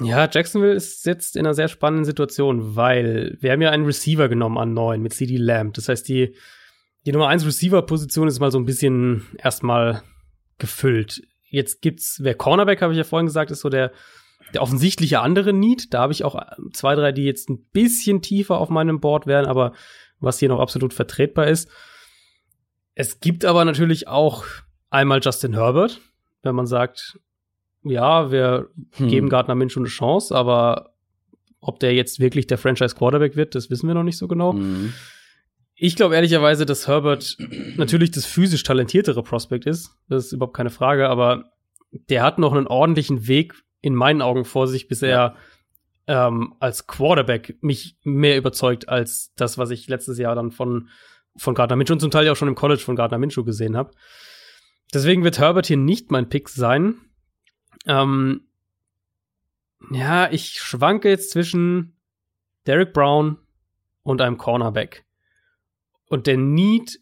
Ja, 0.00 0.28
Jacksonville 0.28 0.74
ist 0.74 1.06
jetzt 1.06 1.36
in 1.36 1.46
einer 1.46 1.54
sehr 1.54 1.68
spannenden 1.68 2.04
Situation, 2.04 2.74
weil 2.74 3.38
wir 3.40 3.52
haben 3.52 3.62
ja 3.62 3.70
einen 3.70 3.86
Receiver 3.86 4.28
genommen 4.28 4.58
an 4.58 4.74
neun 4.74 5.02
mit 5.02 5.14
CD 5.14 5.36
Lamb. 5.36 5.74
Das 5.74 5.88
heißt, 5.88 6.08
die, 6.08 6.34
die 7.06 7.12
Nummer 7.12 7.28
eins 7.28 7.46
Receiver-Position 7.46 8.26
ist 8.26 8.40
mal 8.40 8.50
so 8.50 8.58
ein 8.58 8.64
bisschen 8.64 9.22
erstmal 9.38 10.02
gefüllt. 10.58 11.22
Jetzt 11.44 11.80
gibt's, 11.80 12.18
wer 12.20 12.34
Cornerback, 12.34 12.82
habe 12.82 12.92
ich 12.92 12.98
ja 12.98 13.04
vorhin 13.04 13.26
gesagt, 13.26 13.52
ist 13.52 13.60
so 13.60 13.68
der, 13.68 13.92
der 14.54 14.62
offensichtliche 14.62 15.20
andere 15.20 15.52
Need. 15.52 15.92
Da 15.92 16.02
habe 16.02 16.12
ich 16.12 16.24
auch 16.24 16.40
zwei, 16.72 16.94
drei, 16.94 17.12
die 17.12 17.24
jetzt 17.24 17.48
ein 17.50 17.64
bisschen 17.72 18.22
tiefer 18.22 18.58
auf 18.58 18.68
meinem 18.68 19.00
Board 19.00 19.26
wären, 19.26 19.46
aber 19.46 19.72
was 20.20 20.38
hier 20.38 20.48
noch 20.48 20.60
absolut 20.60 20.94
vertretbar 20.94 21.46
ist. 21.48 21.68
Es 22.94 23.20
gibt 23.20 23.44
aber 23.44 23.64
natürlich 23.64 24.08
auch 24.08 24.44
einmal 24.90 25.20
Justin 25.22 25.54
Herbert, 25.54 26.00
wenn 26.42 26.54
man 26.54 26.66
sagt, 26.66 27.18
ja, 27.82 28.30
wir 28.30 28.70
Hm. 28.92 29.08
geben 29.08 29.28
Gardner 29.28 29.54
Minshew 29.54 29.80
eine 29.80 29.88
Chance, 29.88 30.34
aber 30.34 30.94
ob 31.60 31.80
der 31.80 31.94
jetzt 31.94 32.20
wirklich 32.20 32.46
der 32.46 32.58
Franchise 32.58 32.94
Quarterback 32.94 33.36
wird, 33.36 33.54
das 33.54 33.70
wissen 33.70 33.88
wir 33.88 33.94
noch 33.94 34.02
nicht 34.02 34.18
so 34.18 34.28
genau. 34.28 34.52
Mhm. 34.52 34.92
Ich 35.74 35.96
glaube 35.96 36.14
ehrlicherweise, 36.14 36.64
dass 36.64 36.88
Herbert 36.88 37.36
natürlich 37.76 38.10
das 38.10 38.24
physisch 38.24 38.62
talentiertere 38.62 39.22
Prospect 39.22 39.66
ist. 39.66 39.90
Das 40.08 40.26
ist 40.26 40.32
überhaupt 40.32 40.56
keine 40.56 40.70
Frage, 40.70 41.08
aber 41.08 41.50
der 42.08 42.22
hat 42.22 42.38
noch 42.38 42.52
einen 42.52 42.66
ordentlichen 42.66 43.26
Weg 43.28 43.54
in 43.80 43.94
meinen 43.94 44.22
Augen 44.22 44.44
vor 44.44 44.66
sich, 44.66 44.88
bis 44.88 45.02
er 45.02 45.36
ähm, 46.06 46.54
als 46.60 46.86
Quarterback 46.86 47.56
mich 47.62 47.96
mehr 48.02 48.36
überzeugt 48.36 48.88
als 48.88 49.32
das, 49.36 49.58
was 49.58 49.70
ich 49.70 49.88
letztes 49.88 50.18
Jahr 50.18 50.34
dann 50.34 50.50
von, 50.50 50.88
von 51.36 51.54
Gardner 51.54 51.76
Minshew 51.76 51.94
und 51.94 52.00
zum 52.00 52.10
Teil 52.10 52.26
ja 52.26 52.32
auch 52.32 52.36
schon 52.36 52.48
im 52.48 52.54
College 52.54 52.80
von 52.80 52.96
Gardner 52.96 53.18
Minshew 53.18 53.44
gesehen 53.44 53.76
habe. 53.76 53.90
Deswegen 54.94 55.24
wird 55.24 55.38
Herbert 55.38 55.66
hier 55.66 55.76
nicht 55.76 56.10
mein 56.10 56.28
Pick 56.28 56.48
sein. 56.48 56.94
Ähm, 57.86 58.42
ja, 59.90 60.30
ich 60.30 60.60
schwanke 60.60 61.08
jetzt 61.08 61.30
zwischen 61.30 61.96
Derek 62.66 62.92
Brown 62.92 63.38
und 64.02 64.20
einem 64.20 64.38
Cornerback. 64.38 65.04
Und 66.08 66.26
der 66.26 66.36
Need 66.36 67.00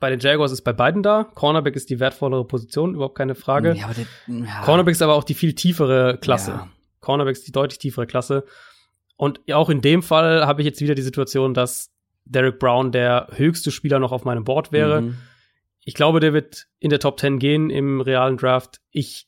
bei 0.00 0.10
den 0.10 0.18
Jaguars 0.18 0.50
ist 0.50 0.62
bei 0.62 0.72
beiden 0.72 1.02
da. 1.02 1.24
Cornerback 1.34 1.76
ist 1.76 1.90
die 1.90 2.00
wertvollere 2.00 2.46
Position, 2.46 2.94
überhaupt 2.94 3.16
keine 3.16 3.34
Frage. 3.34 3.74
Ja, 3.74 3.84
aber 3.84 3.94
der, 3.94 4.06
ja. 4.26 4.62
Cornerback 4.64 4.92
ist 4.92 5.02
aber 5.02 5.14
auch 5.14 5.24
die 5.24 5.34
viel 5.34 5.54
tiefere 5.54 6.18
Klasse. 6.20 6.52
Ja. 6.52 6.68
Cornerback 7.00 7.32
ist 7.32 7.46
die 7.46 7.52
deutlich 7.52 7.78
tiefere 7.78 8.06
Klasse. 8.06 8.44
Und 9.16 9.40
auch 9.52 9.68
in 9.68 9.82
dem 9.82 10.02
Fall 10.02 10.46
habe 10.46 10.62
ich 10.62 10.66
jetzt 10.66 10.80
wieder 10.80 10.94
die 10.94 11.02
Situation, 11.02 11.52
dass 11.52 11.92
Derek 12.24 12.58
Brown 12.58 12.92
der 12.92 13.28
höchste 13.32 13.70
Spieler 13.70 13.98
noch 13.98 14.12
auf 14.12 14.24
meinem 14.24 14.44
Board 14.44 14.72
wäre. 14.72 15.02
Mhm. 15.02 15.18
Ich 15.84 15.94
glaube, 15.94 16.20
der 16.20 16.32
wird 16.32 16.66
in 16.78 16.90
der 16.90 17.00
Top 17.00 17.20
10 17.20 17.38
gehen 17.38 17.70
im 17.70 18.00
realen 18.00 18.36
Draft. 18.36 18.80
Ich 18.90 19.26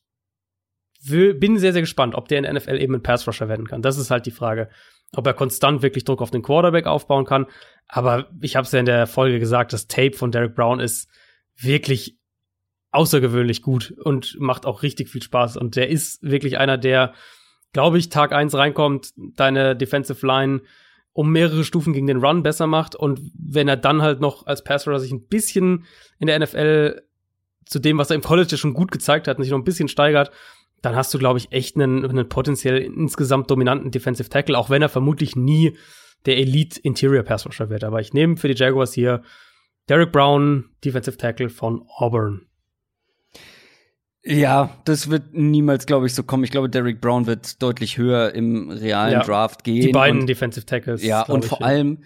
will, 1.03 1.35
bin 1.35 1.59
sehr, 1.59 1.73
sehr 1.73 1.83
gespannt, 1.83 2.15
ob 2.15 2.29
der 2.29 2.39
in 2.39 2.45
der 2.45 2.55
NFL 2.55 2.81
eben 2.81 2.95
ein 2.95 3.03
Pass-Rusher 3.03 3.49
werden 3.49 3.67
kann. 3.67 3.83
Das 3.83 3.99
ist 3.99 4.11
halt 4.11 4.27
die 4.27 4.31
Frage. 4.31 4.69
Ob 5.15 5.27
er 5.27 5.35
konstant 5.35 5.83
wirklich 5.83 6.05
Druck 6.05 6.23
auf 6.23 6.31
den 6.31 6.43
Quarterback 6.43 6.87
aufbauen 6.87 7.25
kann. 7.25 7.47
Aber 7.87 8.29
ich 8.41 8.57
habe 8.57 8.65
es 8.65 8.73
ja 8.73 8.81
in 8.81 8.87
der 8.87 9.07
Folge 9.07 9.39
gesagt, 9.39 9.73
das 9.73 9.87
Tape 9.87 10.17
von 10.17 10.31
Derek 10.33 10.55
Brown 10.55 10.81
ist 10.81 11.09
wirklich 11.57 12.19
außergewöhnlich 12.93 13.63
gut 13.63 13.95
und 14.03 14.37
macht 14.39 14.67
auch 14.67 14.83
richtig 14.83 15.09
viel 15.09 15.23
Spaß. 15.23 15.57
Und 15.57 15.77
der 15.77 15.89
ist 15.89 16.23
wirklich 16.23 16.59
einer, 16.59 16.79
der, 16.79 17.15
glaube 17.73 17.99
ich, 17.99 18.09
Tag 18.09 18.33
eins 18.33 18.55
reinkommt, 18.55 19.13
deine 19.17 19.77
Defensive 19.77 20.27
Line 20.27 20.63
um 21.15 21.31
mehrere 21.31 21.65
Stufen 21.65 21.93
gegen 21.93 22.07
den 22.07 22.25
Run 22.25 22.43
besser 22.43 22.67
macht. 22.67 22.95
Und 22.95 23.21
wenn 23.35 23.69
er 23.69 23.77
dann 23.77 24.03
halt 24.03 24.21
noch 24.21 24.47
als 24.47 24.65
Passer 24.65 24.99
sich 24.99 25.13
ein 25.13 25.27
bisschen 25.27 25.85
in 26.19 26.27
der 26.27 26.39
NFL 26.39 27.03
zu 27.67 27.79
dem, 27.79 27.99
was 27.99 28.11
er 28.11 28.17
im 28.17 28.23
College 28.23 28.57
schon 28.57 28.75
gut 28.75 28.91
gezeigt 28.91 29.29
hat, 29.29 29.39
sich 29.39 29.51
noch 29.51 29.59
ein 29.59 29.65
bisschen 29.65 29.89
steigert, 29.89 30.31
dann 30.83 30.97
hast 30.97 31.15
du, 31.15 31.19
glaube 31.19 31.39
ich, 31.39 31.53
echt 31.53 31.77
einen, 31.77 32.05
einen 32.05 32.29
potenziell 32.29 32.79
insgesamt 32.79 33.51
dominanten 33.51 33.91
Defensive 33.91 34.29
Tackle, 34.29 34.59
auch 34.59 34.69
wenn 34.69 34.83
er 34.83 34.89
vermutlich 34.89 35.37
nie 35.37 35.77
der 36.27 36.37
Elite 36.37 36.81
Interior 36.81 37.23
Pass 37.23 37.47
Rusher 37.47 37.71
wird. 37.71 37.85
Aber 37.85 38.01
ich 38.01 38.13
nehme 38.13 38.37
für 38.37 38.49
die 38.49 38.55
Jaguars 38.55 38.93
hier 38.93 39.23
Derek 39.89 40.13
Brown, 40.13 40.71
Defensive 40.85 41.17
Tackle 41.17 41.49
von 41.49 41.85
Auburn. 41.97 42.47
Ja, 44.25 44.77
das 44.85 45.11
wird 45.11 45.35
niemals, 45.35 45.87
glaube 45.87 46.07
ich, 46.07 46.15
so 46.15 46.23
kommen. 46.23 46.45
Ich 46.45 46.53
glaube, 46.53 46.69
Derek 46.69 47.01
Brown 47.01 47.27
wird 47.27 47.61
deutlich 47.61 47.99
höher 47.99 48.33
im 48.35 48.71
realen 48.71 49.15
Ja, 49.15 49.23
Draft 49.23 49.65
gehen. 49.65 49.87
Die 49.87 49.93
beiden 49.93 50.21
und, 50.21 50.29
Defensive 50.29 50.65
Tackles. 50.65 51.03
Ja, 51.03 51.23
und 51.23 51.45
vor 51.45 51.63
allem, 51.63 52.05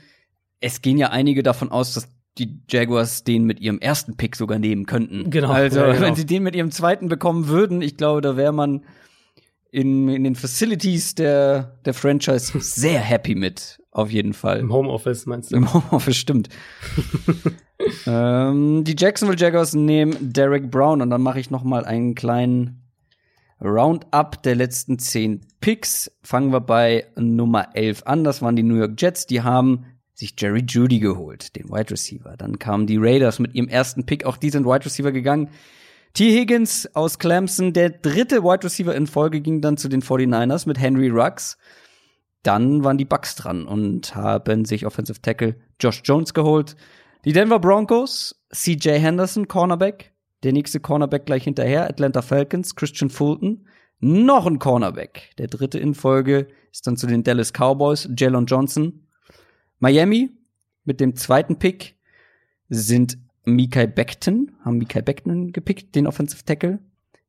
es 0.60 0.80
gehen 0.80 0.96
ja 0.96 1.10
einige 1.10 1.42
davon 1.42 1.70
aus, 1.70 1.92
dass 1.92 2.08
die 2.38 2.60
Jaguars 2.68 3.24
den 3.24 3.44
mit 3.44 3.60
ihrem 3.60 3.78
ersten 3.78 4.16
Pick 4.16 4.36
sogar 4.36 4.58
nehmen 4.58 4.86
könnten. 4.86 5.30
Genau, 5.30 5.50
Also, 5.50 5.80
ja, 5.80 5.92
genau. 5.92 6.06
wenn 6.06 6.14
sie 6.14 6.26
den 6.26 6.42
mit 6.42 6.54
ihrem 6.54 6.70
zweiten 6.70 7.08
bekommen 7.08 7.48
würden, 7.48 7.82
ich 7.82 7.96
glaube, 7.96 8.20
da 8.20 8.36
wäre 8.36 8.52
man 8.52 8.84
in, 9.70 10.08
in 10.08 10.24
den 10.24 10.34
Facilities 10.34 11.14
der, 11.14 11.78
der 11.84 11.94
Franchise 11.94 12.52
sehr 12.60 13.00
happy 13.00 13.34
mit. 13.34 13.78
Auf 13.90 14.10
jeden 14.10 14.34
Fall. 14.34 14.58
Im 14.58 14.72
Homeoffice 14.72 15.26
meinst 15.26 15.52
du? 15.52 15.56
Im 15.56 15.72
Homeoffice 15.72 16.16
stimmt. 16.16 16.50
ähm, 18.06 18.84
die 18.84 18.94
Jacksonville 18.98 19.38
Jaguars 19.38 19.74
nehmen 19.74 20.16
Derek 20.20 20.70
Brown 20.70 21.00
und 21.00 21.08
dann 21.10 21.22
mache 21.22 21.40
ich 21.40 21.50
noch 21.50 21.64
mal 21.64 21.84
einen 21.84 22.14
kleinen 22.14 22.82
Roundup 23.60 24.42
der 24.42 24.54
letzten 24.54 24.98
zehn 24.98 25.40
Picks. 25.60 26.10
Fangen 26.22 26.52
wir 26.52 26.60
bei 26.60 27.06
Nummer 27.16 27.74
11 27.74 28.02
an. 28.04 28.22
Das 28.22 28.42
waren 28.42 28.54
die 28.54 28.62
New 28.62 28.76
York 28.76 29.00
Jets. 29.00 29.26
Die 29.26 29.40
haben 29.40 29.86
sich 30.16 30.34
Jerry 30.38 30.64
Judy 30.66 30.98
geholt, 30.98 31.54
den 31.56 31.68
Wide 31.68 31.90
Receiver. 31.90 32.36
Dann 32.36 32.58
kamen 32.58 32.86
die 32.86 32.96
Raiders 32.96 33.38
mit 33.38 33.54
ihrem 33.54 33.68
ersten 33.68 34.06
Pick. 34.06 34.24
Auch 34.24 34.38
die 34.38 34.50
sind 34.50 34.64
Wide 34.64 34.84
Receiver 34.84 35.12
gegangen. 35.12 35.50
T. 36.14 36.34
Higgins 36.34 36.88
aus 36.94 37.18
Clemson, 37.18 37.74
der 37.74 37.90
dritte 37.90 38.42
Wide 38.42 38.64
Receiver 38.64 38.94
in 38.94 39.06
Folge, 39.06 39.42
ging 39.42 39.60
dann 39.60 39.76
zu 39.76 39.88
den 39.88 40.00
49ers 40.02 40.66
mit 40.66 40.80
Henry 40.80 41.10
Ruggs. 41.10 41.58
Dann 42.42 42.82
waren 42.82 42.96
die 42.96 43.04
Bucks 43.04 43.34
dran 43.34 43.66
und 43.66 44.14
haben 44.14 44.64
sich 44.64 44.86
Offensive 44.86 45.20
Tackle 45.20 45.56
Josh 45.78 46.00
Jones 46.04 46.32
geholt. 46.32 46.76
Die 47.26 47.32
Denver 47.32 47.58
Broncos, 47.58 48.40
CJ 48.54 48.98
Henderson, 48.98 49.48
Cornerback. 49.48 50.14
Der 50.42 50.52
nächste 50.52 50.80
Cornerback 50.80 51.26
gleich 51.26 51.44
hinterher, 51.44 51.86
Atlanta 51.86 52.22
Falcons, 52.22 52.74
Christian 52.74 53.10
Fulton. 53.10 53.66
Noch 54.00 54.46
ein 54.46 54.58
Cornerback. 54.58 55.32
Der 55.36 55.48
dritte 55.48 55.78
in 55.78 55.94
Folge 55.94 56.48
ist 56.72 56.86
dann 56.86 56.96
zu 56.96 57.06
den 57.06 57.24
Dallas 57.24 57.52
Cowboys, 57.52 58.08
Jalen 58.16 58.46
Johnson. 58.46 59.05
Miami 59.78 60.30
mit 60.84 61.00
dem 61.00 61.16
zweiten 61.16 61.58
Pick 61.58 61.96
sind 62.68 63.18
Mikai 63.44 63.86
Beckton, 63.86 64.56
haben 64.64 64.78
Mikai 64.78 65.02
Beckton 65.02 65.52
gepickt, 65.52 65.94
den 65.94 66.06
Offensive 66.06 66.44
Tackle. 66.44 66.80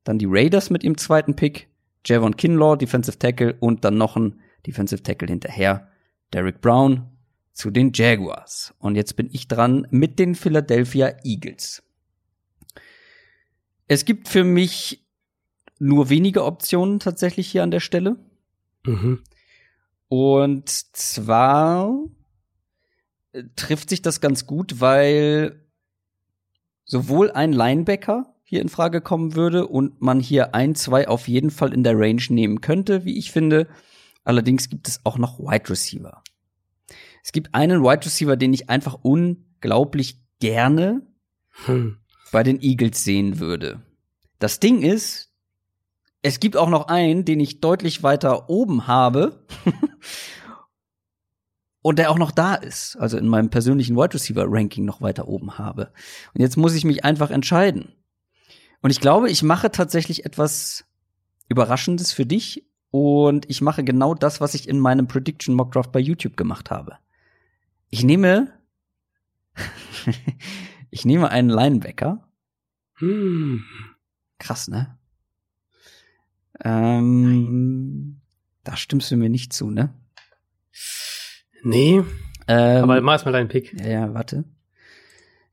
Dann 0.04 0.18
die 0.18 0.26
Raiders 0.28 0.70
mit 0.70 0.84
ihrem 0.84 0.96
zweiten 0.96 1.36
Pick, 1.36 1.68
Javon 2.04 2.36
Kinlaw, 2.36 2.76
Defensive 2.76 3.18
Tackle 3.18 3.54
und 3.60 3.84
dann 3.84 3.98
noch 3.98 4.16
ein 4.16 4.40
Defensive 4.66 5.02
Tackle 5.02 5.28
hinterher, 5.28 5.88
Derek 6.32 6.60
Brown 6.60 7.08
zu 7.52 7.70
den 7.70 7.92
Jaguars. 7.94 8.74
Und 8.78 8.94
jetzt 8.94 9.16
bin 9.16 9.28
ich 9.32 9.48
dran 9.48 9.86
mit 9.90 10.18
den 10.18 10.34
Philadelphia 10.34 11.16
Eagles. 11.24 11.82
Es 13.86 14.04
gibt 14.04 14.28
für 14.28 14.44
mich 14.44 15.04
nur 15.78 16.10
wenige 16.10 16.44
Optionen 16.44 17.00
tatsächlich 17.00 17.48
hier 17.50 17.62
an 17.62 17.70
der 17.70 17.80
Stelle. 17.80 18.16
Mhm. 18.84 19.22
Und 20.08 20.68
zwar 20.68 21.94
trifft 23.56 23.90
sich 23.90 24.02
das 24.02 24.20
ganz 24.20 24.46
gut, 24.46 24.80
weil 24.80 25.64
sowohl 26.84 27.30
ein 27.30 27.52
Linebacker 27.52 28.34
hier 28.42 28.62
in 28.62 28.68
Frage 28.68 29.00
kommen 29.00 29.34
würde 29.34 29.66
und 29.66 30.00
man 30.00 30.20
hier 30.20 30.54
ein, 30.54 30.74
zwei 30.74 31.06
auf 31.06 31.28
jeden 31.28 31.50
Fall 31.50 31.74
in 31.74 31.84
der 31.84 31.98
Range 31.98 32.22
nehmen 32.30 32.60
könnte, 32.60 33.04
wie 33.04 33.18
ich 33.18 33.30
finde. 33.30 33.68
Allerdings 34.24 34.68
gibt 34.68 34.88
es 34.88 35.00
auch 35.04 35.18
noch 35.18 35.38
Wide 35.38 35.68
Receiver. 35.68 36.22
Es 37.22 37.32
gibt 37.32 37.54
einen 37.54 37.82
Wide 37.82 38.06
Receiver, 38.06 38.36
den 38.36 38.54
ich 38.54 38.70
einfach 38.70 38.98
unglaublich 39.02 40.18
gerne 40.40 41.02
Hm. 41.66 41.98
bei 42.32 42.42
den 42.42 42.60
Eagles 42.62 43.04
sehen 43.04 43.38
würde. 43.38 43.82
Das 44.38 44.60
Ding 44.60 44.82
ist, 44.82 45.32
es 46.22 46.40
gibt 46.40 46.56
auch 46.56 46.68
noch 46.68 46.88
einen, 46.88 47.24
den 47.24 47.40
ich 47.40 47.60
deutlich 47.60 48.02
weiter 48.02 48.48
oben 48.48 48.86
habe 48.86 49.44
und 51.82 51.98
der 51.98 52.10
auch 52.10 52.18
noch 52.18 52.30
da 52.30 52.54
ist, 52.54 52.96
also 52.96 53.16
in 53.18 53.28
meinem 53.28 53.50
persönlichen 53.50 53.96
Wide 53.96 54.14
Receiver 54.14 54.44
Ranking 54.46 54.84
noch 54.84 55.00
weiter 55.00 55.28
oben 55.28 55.58
habe. 55.58 55.92
Und 56.34 56.40
jetzt 56.40 56.56
muss 56.56 56.74
ich 56.74 56.84
mich 56.84 57.04
einfach 57.04 57.30
entscheiden. 57.30 57.92
Und 58.80 58.90
ich 58.90 59.00
glaube, 59.00 59.30
ich 59.30 59.42
mache 59.42 59.70
tatsächlich 59.70 60.24
etwas 60.24 60.84
Überraschendes 61.48 62.12
für 62.12 62.26
dich 62.26 62.64
und 62.90 63.48
ich 63.50 63.60
mache 63.60 63.84
genau 63.84 64.14
das, 64.14 64.40
was 64.40 64.54
ich 64.54 64.68
in 64.68 64.78
meinem 64.78 65.06
Prediction 65.08 65.54
Mock 65.54 65.72
Draft 65.72 65.92
bei 65.92 66.00
YouTube 66.00 66.36
gemacht 66.36 66.70
habe. 66.70 66.98
Ich 67.90 68.04
nehme 68.04 68.52
ich 70.90 71.04
nehme 71.04 71.30
einen 71.30 71.50
Linebacker. 71.50 72.28
Hm. 72.94 73.64
Krass, 74.38 74.68
ne? 74.68 74.98
Ähm, 76.60 78.20
da 78.64 78.76
stimmst 78.76 79.10
du 79.10 79.16
mir 79.16 79.28
nicht 79.28 79.52
zu, 79.52 79.70
ne? 79.70 79.94
Nee, 81.62 82.02
Ähm, 82.46 82.82
aber 82.84 83.00
mach 83.00 83.24
mal 83.24 83.32
deinen 83.32 83.48
Pick. 83.48 83.74
ja, 83.80 83.86
ja, 83.88 84.14
warte. 84.14 84.44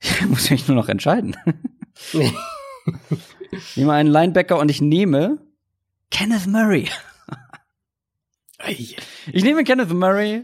Ich 0.01 0.21
muss 0.27 0.49
mich 0.51 0.67
nur 0.67 0.75
noch 0.75 0.89
entscheiden. 0.89 1.35
Nee. 2.13 2.31
Ich 3.51 3.77
nehme 3.77 3.93
einen 3.93 4.09
Linebacker 4.09 4.59
und 4.59 4.69
ich 4.69 4.81
nehme 4.81 5.39
Kenneth 6.11 6.45
Murray. 6.47 6.87
Ich 8.67 9.43
nehme 9.43 9.63
Kenneth 9.63 9.93
Murray. 9.93 10.43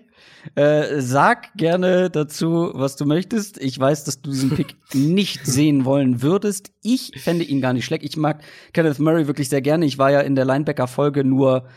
Äh, 0.55 1.01
sag 1.01 1.53
gerne 1.55 2.09
dazu, 2.09 2.71
was 2.73 2.95
du 2.95 3.05
möchtest. 3.05 3.59
Ich 3.61 3.77
weiß, 3.79 4.03
dass 4.05 4.21
du 4.21 4.31
diesen 4.31 4.49
Pick 4.55 4.75
nicht 4.93 5.45
sehen 5.45 5.85
wollen 5.85 6.21
würdest. 6.23 6.71
Ich 6.81 7.11
fände 7.17 7.43
ihn 7.45 7.61
gar 7.61 7.73
nicht 7.73 7.85
schlecht. 7.85 8.03
Ich 8.03 8.17
mag 8.17 8.41
Kenneth 8.73 8.97
Murray 8.99 9.27
wirklich 9.27 9.49
sehr 9.49 9.61
gerne. 9.61 9.85
Ich 9.85 9.97
war 9.99 10.09
ja 10.11 10.21
in 10.21 10.35
der 10.35 10.45
Linebacker-Folge 10.45 11.23
nur 11.23 11.67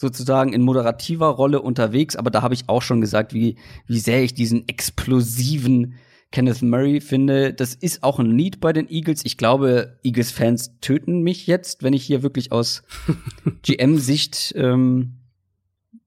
sozusagen 0.00 0.54
in 0.54 0.62
moderativer 0.62 1.26
Rolle 1.26 1.60
unterwegs, 1.60 2.16
aber 2.16 2.30
da 2.30 2.40
habe 2.40 2.54
ich 2.54 2.68
auch 2.68 2.80
schon 2.80 3.02
gesagt, 3.02 3.34
wie, 3.34 3.56
wie 3.86 3.98
sehr 3.98 4.22
ich 4.22 4.32
diesen 4.32 4.66
explosiven 4.66 5.94
Kenneth 6.32 6.62
Murray 6.62 7.02
finde. 7.02 7.52
Das 7.52 7.74
ist 7.74 8.02
auch 8.02 8.18
ein 8.18 8.34
Need 8.34 8.60
bei 8.60 8.72
den 8.72 8.88
Eagles. 8.88 9.24
Ich 9.24 9.36
glaube, 9.36 9.98
Eagles-Fans 10.02 10.78
töten 10.80 11.20
mich 11.20 11.46
jetzt, 11.46 11.82
wenn 11.82 11.92
ich 11.92 12.02
hier 12.02 12.22
wirklich 12.22 12.50
aus 12.50 12.82
GM-Sicht 13.62 14.54
ähm, 14.56 15.16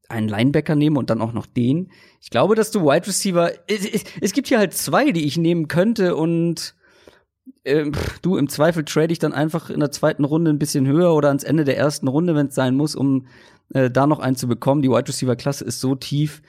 einen 0.10 0.28
Linebacker 0.28 0.74
nehme 0.74 0.98
und 0.98 1.12
dann 1.12 1.22
auch 1.22 1.34
noch 1.34 1.46
den. 1.46 1.92
Ich 2.20 2.32
glaube, 2.32 2.56
dass 2.56 2.72
du 2.72 2.86
Wide 2.86 3.06
Receiver. 3.06 3.52
Es, 3.68 3.86
es, 3.86 4.06
es 4.22 4.34
gibt 4.34 4.48
hier 4.48 4.58
halt 4.58 4.74
zwei, 4.74 5.12
die 5.12 5.26
ich 5.26 5.38
nehmen 5.38 5.68
könnte 5.68 6.16
und 6.16 6.74
ähm, 7.66 7.92
du 8.22 8.38
im 8.38 8.50
Zweifel 8.50 8.86
trade 8.86 9.12
ich 9.12 9.20
dann 9.20 9.34
einfach 9.34 9.70
in 9.70 9.80
der 9.80 9.92
zweiten 9.92 10.24
Runde 10.24 10.52
ein 10.52 10.60
bisschen 10.60 10.88
höher 10.88 11.14
oder 11.14 11.28
ans 11.30 11.44
Ende 11.44 11.64
der 11.64 11.78
ersten 11.78 12.08
Runde, 12.08 12.36
wenn 12.36 12.48
es 12.48 12.56
sein 12.56 12.76
muss, 12.76 12.96
um 12.96 13.28
äh, 13.74 13.90
da 13.90 14.08
noch 14.08 14.20
einen 14.20 14.36
zu 14.36 14.48
bekommen. 14.48 14.82
Die 14.82 14.90
Wide 14.90 15.08
Receiver 15.08 15.36
Klasse 15.36 15.66
ist 15.66 15.80
so 15.80 15.96
tief. 15.96 16.42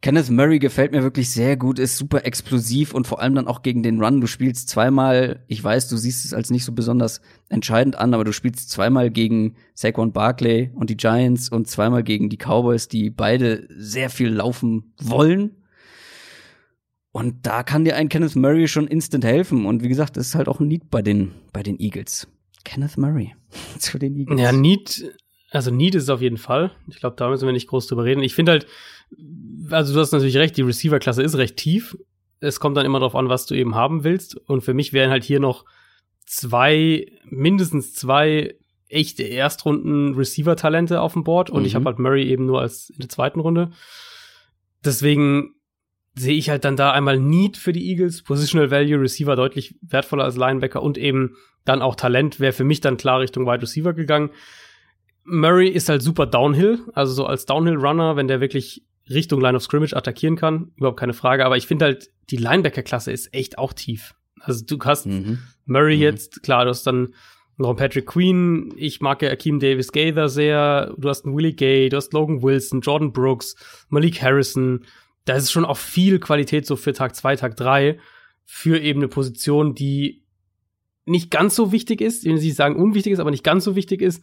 Kenneth 0.00 0.30
Murray 0.30 0.60
gefällt 0.60 0.92
mir 0.92 1.02
wirklich 1.02 1.30
sehr 1.30 1.56
gut, 1.56 1.80
ist 1.80 1.96
super 1.96 2.24
explosiv 2.24 2.94
und 2.94 3.08
vor 3.08 3.20
allem 3.20 3.34
dann 3.34 3.48
auch 3.48 3.62
gegen 3.62 3.82
den 3.82 4.00
Run. 4.00 4.20
Du 4.20 4.28
spielst 4.28 4.68
zweimal, 4.68 5.44
ich 5.48 5.62
weiß, 5.62 5.88
du 5.88 5.96
siehst 5.96 6.24
es 6.24 6.32
als 6.32 6.50
nicht 6.50 6.64
so 6.64 6.70
besonders 6.70 7.20
entscheidend 7.48 7.96
an, 7.96 8.14
aber 8.14 8.22
du 8.22 8.32
spielst 8.32 8.70
zweimal 8.70 9.10
gegen 9.10 9.56
Saquon 9.74 10.12
Barkley 10.12 10.70
und 10.74 10.90
die 10.90 10.96
Giants 10.96 11.48
und 11.48 11.66
zweimal 11.66 12.04
gegen 12.04 12.28
die 12.28 12.36
Cowboys, 12.36 12.86
die 12.86 13.10
beide 13.10 13.66
sehr 13.76 14.08
viel 14.08 14.28
laufen 14.28 14.94
wollen. 15.00 15.56
Und 17.10 17.46
da 17.46 17.64
kann 17.64 17.84
dir 17.84 17.96
ein 17.96 18.08
Kenneth 18.08 18.36
Murray 18.36 18.68
schon 18.68 18.86
instant 18.86 19.24
helfen. 19.24 19.66
Und 19.66 19.82
wie 19.82 19.88
gesagt, 19.88 20.16
das 20.16 20.28
ist 20.28 20.34
halt 20.36 20.46
auch 20.46 20.60
ein 20.60 20.68
Need 20.68 20.90
bei 20.90 21.02
den, 21.02 21.32
bei 21.52 21.64
den 21.64 21.80
Eagles. 21.80 22.28
Kenneth 22.64 22.96
Murray 22.96 23.34
zu 23.78 23.98
den 23.98 24.14
Eagles. 24.14 24.40
Ja, 24.40 24.52
Need, 24.52 25.12
also 25.50 25.70
Need 25.70 25.94
ist 25.94 26.04
es 26.04 26.08
auf 26.10 26.20
jeden 26.20 26.36
Fall. 26.36 26.72
Ich 26.88 27.00
glaube, 27.00 27.16
da 27.16 27.28
müssen 27.28 27.46
wir 27.46 27.52
nicht 27.52 27.68
groß 27.68 27.86
drüber 27.86 28.04
reden. 28.04 28.22
Ich 28.22 28.34
finde 28.34 28.52
halt, 28.52 28.66
also 29.70 29.94
du 29.94 30.00
hast 30.00 30.12
natürlich 30.12 30.36
recht, 30.36 30.56
die 30.56 30.62
Receiver-Klasse 30.62 31.22
ist 31.22 31.36
recht 31.36 31.56
tief. 31.56 31.96
Es 32.40 32.60
kommt 32.60 32.76
dann 32.76 32.86
immer 32.86 33.00
darauf 33.00 33.16
an, 33.16 33.28
was 33.28 33.46
du 33.46 33.54
eben 33.54 33.74
haben 33.74 34.04
willst. 34.04 34.36
Und 34.36 34.60
für 34.62 34.74
mich 34.74 34.92
wären 34.92 35.10
halt 35.10 35.24
hier 35.24 35.40
noch 35.40 35.64
zwei, 36.26 37.06
mindestens 37.24 37.94
zwei 37.94 38.54
echte 38.88 39.22
Erstrunden-Receiver-Talente 39.22 41.00
auf 41.00 41.12
dem 41.14 41.24
Board. 41.24 41.50
Und 41.50 41.60
Mhm. 41.62 41.66
ich 41.66 41.74
habe 41.74 41.86
halt 41.86 41.98
Murray 41.98 42.24
eben 42.28 42.46
nur 42.46 42.60
als 42.60 42.90
in 42.90 42.98
der 43.00 43.08
zweiten 43.08 43.40
Runde. 43.40 43.70
Deswegen 44.84 45.54
sehe 46.14 46.36
ich 46.36 46.50
halt 46.50 46.64
dann 46.64 46.76
da 46.76 46.92
einmal 46.92 47.18
Need 47.18 47.56
für 47.56 47.72
die 47.72 47.88
Eagles, 47.90 48.22
Positional 48.22 48.70
Value, 48.70 49.00
Receiver 49.00 49.36
deutlich 49.36 49.76
wertvoller 49.82 50.24
als 50.24 50.36
Linebacker 50.36 50.82
und 50.82 50.98
eben 50.98 51.36
dann 51.64 51.82
auch 51.82 51.94
Talent 51.94 52.40
wäre 52.40 52.52
für 52.52 52.64
mich 52.64 52.80
dann 52.80 52.96
klar 52.96 53.20
Richtung 53.20 53.46
Wide 53.46 53.62
Receiver 53.62 53.92
gegangen. 53.92 54.30
Murray 55.28 55.68
ist 55.68 55.88
halt 55.88 56.02
super 56.02 56.26
Downhill, 56.26 56.80
also 56.94 57.12
so 57.12 57.26
als 57.26 57.46
Downhill-Runner, 57.46 58.16
wenn 58.16 58.28
der 58.28 58.40
wirklich 58.40 58.84
Richtung 59.08 59.40
Line 59.40 59.56
of 59.56 59.62
Scrimmage 59.62 59.94
attackieren 59.96 60.36
kann, 60.36 60.72
überhaupt 60.76 60.98
keine 60.98 61.14
Frage. 61.14 61.44
Aber 61.44 61.56
ich 61.56 61.66
finde 61.66 61.86
halt, 61.86 62.10
die 62.30 62.36
Linebacker-Klasse 62.36 63.12
ist 63.12 63.32
echt 63.32 63.58
auch 63.58 63.72
tief. 63.72 64.14
Also 64.40 64.64
du 64.64 64.78
hast 64.84 65.06
Mhm. 65.06 65.38
Murray 65.66 65.96
Mhm. 65.96 66.02
jetzt, 66.02 66.42
klar, 66.42 66.64
du 66.64 66.70
hast 66.70 66.86
dann 66.86 67.14
noch 67.56 67.68
einen 67.70 67.76
Patrick 67.76 68.06
Queen, 68.06 68.72
ich 68.76 69.00
mag 69.00 69.20
ja 69.22 69.30
Akeem 69.30 69.58
Davis 69.58 69.90
Gaither 69.92 70.28
sehr, 70.28 70.94
du 70.96 71.08
hast 71.08 71.24
einen 71.24 71.36
Willie 71.36 71.54
Gay, 71.54 71.88
du 71.88 71.96
hast 71.96 72.12
Logan 72.12 72.42
Wilson, 72.42 72.80
Jordan 72.82 73.12
Brooks, 73.12 73.56
Malik 73.88 74.22
Harrison. 74.22 74.84
Da 75.24 75.34
ist 75.34 75.50
schon 75.50 75.64
auch 75.64 75.76
viel 75.76 76.20
Qualität 76.20 76.66
so 76.66 76.76
für 76.76 76.92
Tag 76.92 77.16
zwei, 77.16 77.34
Tag 77.36 77.56
drei 77.56 77.98
für 78.44 78.78
eben 78.78 79.00
eine 79.00 79.08
Position, 79.08 79.74
die 79.74 80.22
nicht 81.04 81.30
ganz 81.30 81.54
so 81.54 81.72
wichtig 81.72 82.00
ist, 82.00 82.24
wenn 82.24 82.38
sie 82.38 82.50
sagen 82.50 82.76
unwichtig 82.76 83.12
ist, 83.12 83.18
aber 83.18 83.30
nicht 83.30 83.44
ganz 83.44 83.64
so 83.64 83.74
wichtig 83.74 84.02
ist. 84.02 84.22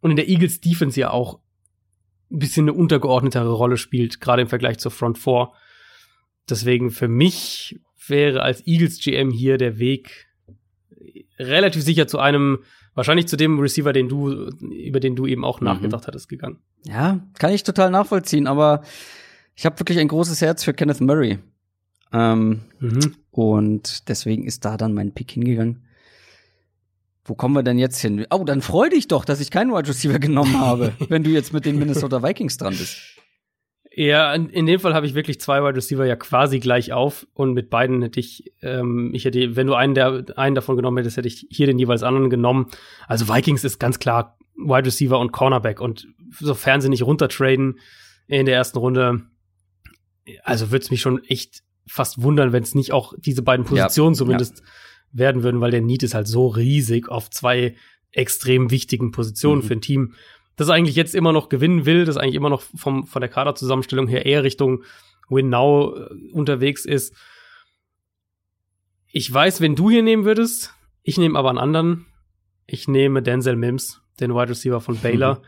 Und 0.00 0.10
in 0.10 0.16
der 0.16 0.28
Eagles 0.28 0.60
Defense 0.60 0.98
ja 1.00 1.10
auch 1.10 1.40
ein 2.30 2.38
bisschen 2.38 2.64
eine 2.68 2.74
untergeordnetere 2.78 3.50
Rolle 3.52 3.76
spielt, 3.76 4.20
gerade 4.20 4.42
im 4.42 4.48
Vergleich 4.48 4.78
zur 4.78 4.90
Front 4.92 5.18
Four. 5.18 5.54
Deswegen 6.48 6.90
für 6.90 7.08
mich 7.08 7.80
wäre 8.06 8.42
als 8.42 8.66
Eagles 8.66 9.00
GM 9.00 9.30
hier 9.30 9.58
der 9.58 9.78
Weg 9.78 10.28
relativ 11.38 11.82
sicher 11.82 12.06
zu 12.06 12.18
einem, 12.18 12.58
wahrscheinlich 12.94 13.28
zu 13.28 13.36
dem 13.36 13.58
Receiver, 13.60 13.92
den 13.92 14.08
du, 14.08 14.50
über 14.60 15.00
den 15.00 15.14
du 15.16 15.26
eben 15.26 15.44
auch 15.44 15.60
Mhm. 15.60 15.66
nachgedacht 15.66 16.06
hattest, 16.06 16.28
gegangen. 16.28 16.58
Ja, 16.86 17.20
kann 17.38 17.52
ich 17.52 17.62
total 17.64 17.90
nachvollziehen, 17.90 18.46
aber 18.46 18.82
ich 19.54 19.66
habe 19.66 19.78
wirklich 19.80 19.98
ein 19.98 20.08
großes 20.08 20.40
Herz 20.40 20.64
für 20.64 20.74
Kenneth 20.74 21.00
Murray. 21.00 21.38
Ähm, 22.12 22.62
Mhm. 22.80 23.16
und 23.30 24.08
deswegen 24.08 24.44
ist 24.44 24.64
da 24.64 24.76
dann 24.76 24.94
mein 24.94 25.12
Pick 25.12 25.30
hingegangen. 25.32 25.84
Wo 27.28 27.34
kommen 27.34 27.54
wir 27.54 27.62
denn 27.62 27.78
jetzt 27.78 28.00
hin? 28.00 28.26
Oh, 28.30 28.44
dann 28.44 28.62
freu 28.62 28.88
dich 28.88 29.06
doch, 29.06 29.24
dass 29.24 29.40
ich 29.40 29.50
keinen 29.50 29.70
Wide 29.70 29.88
Receiver 29.88 30.18
genommen 30.18 30.58
habe, 30.58 30.94
wenn 31.08 31.22
du 31.22 31.30
jetzt 31.30 31.52
mit 31.52 31.66
den 31.66 31.78
Minnesota 31.78 32.22
Vikings 32.22 32.56
dran 32.56 32.74
bist. 32.76 32.98
Ja, 33.94 34.32
in, 34.32 34.48
in 34.48 34.66
dem 34.66 34.80
Fall 34.80 34.94
habe 34.94 35.06
ich 35.06 35.14
wirklich 35.14 35.40
zwei 35.40 35.62
Wide 35.62 35.76
Receiver 35.76 36.06
ja 36.06 36.16
quasi 36.16 36.60
gleich 36.60 36.92
auf 36.92 37.26
und 37.34 37.52
mit 37.52 37.68
beiden 37.68 38.00
hätte 38.00 38.20
ich, 38.20 38.52
ähm, 38.62 39.10
ich 39.12 39.24
hätte, 39.24 39.56
wenn 39.56 39.66
du 39.66 39.74
einen 39.74 39.94
der 39.94 40.24
einen 40.36 40.54
davon 40.54 40.76
genommen 40.76 40.98
hättest, 40.98 41.16
hätte 41.16 41.28
ich 41.28 41.46
hier 41.50 41.66
den 41.66 41.78
jeweils 41.78 42.02
anderen 42.02 42.30
genommen. 42.30 42.68
Also 43.08 43.28
Vikings 43.28 43.64
ist 43.64 43.78
ganz 43.78 43.98
klar 43.98 44.38
Wide 44.56 44.86
Receiver 44.86 45.18
und 45.18 45.32
Cornerback 45.32 45.80
und 45.80 46.06
sofern 46.30 46.80
sie 46.80 46.88
nicht 46.88 47.02
runtertraden 47.02 47.78
in 48.26 48.46
der 48.46 48.54
ersten 48.54 48.78
Runde, 48.78 49.22
also 50.44 50.70
würde 50.70 50.84
es 50.84 50.90
mich 50.90 51.00
schon 51.00 51.24
echt 51.24 51.62
fast 51.86 52.22
wundern, 52.22 52.52
wenn 52.52 52.62
es 52.62 52.74
nicht 52.74 52.92
auch 52.92 53.14
diese 53.18 53.42
beiden 53.42 53.64
Positionen 53.64 54.14
Ja, 54.14 54.18
zumindest 54.18 54.62
werden 55.12 55.42
würden, 55.42 55.60
weil 55.60 55.70
der 55.70 55.80
Need 55.80 56.02
ist 56.02 56.14
halt 56.14 56.26
so 56.28 56.46
riesig 56.48 57.08
auf 57.08 57.30
zwei 57.30 57.74
extrem 58.12 58.70
wichtigen 58.70 59.10
Positionen 59.12 59.62
Mhm. 59.62 59.66
für 59.66 59.72
ein 59.74 59.80
Team, 59.80 60.14
das 60.56 60.70
eigentlich 60.70 60.96
jetzt 60.96 61.14
immer 61.14 61.32
noch 61.32 61.48
gewinnen 61.48 61.86
will, 61.86 62.04
das 62.04 62.16
eigentlich 62.16 62.34
immer 62.34 62.50
noch 62.50 62.62
vom, 62.62 63.06
von 63.06 63.20
der 63.20 63.28
Kaderzusammenstellung 63.28 64.08
her 64.08 64.26
eher 64.26 64.42
Richtung 64.42 64.82
Win 65.28 65.48
Now 65.50 65.94
äh, 65.96 66.32
unterwegs 66.32 66.84
ist. 66.84 67.14
Ich 69.10 69.32
weiß, 69.32 69.60
wenn 69.60 69.76
du 69.76 69.90
hier 69.90 70.02
nehmen 70.02 70.24
würdest, 70.24 70.74
ich 71.02 71.16
nehme 71.18 71.38
aber 71.38 71.48
einen 71.50 71.58
anderen. 71.58 72.06
Ich 72.66 72.88
nehme 72.88 73.22
Denzel 73.22 73.56
Mims, 73.56 74.02
den 74.20 74.34
Wide 74.34 74.50
Receiver 74.50 74.80
von 74.80 74.98
Baylor. 74.98 75.42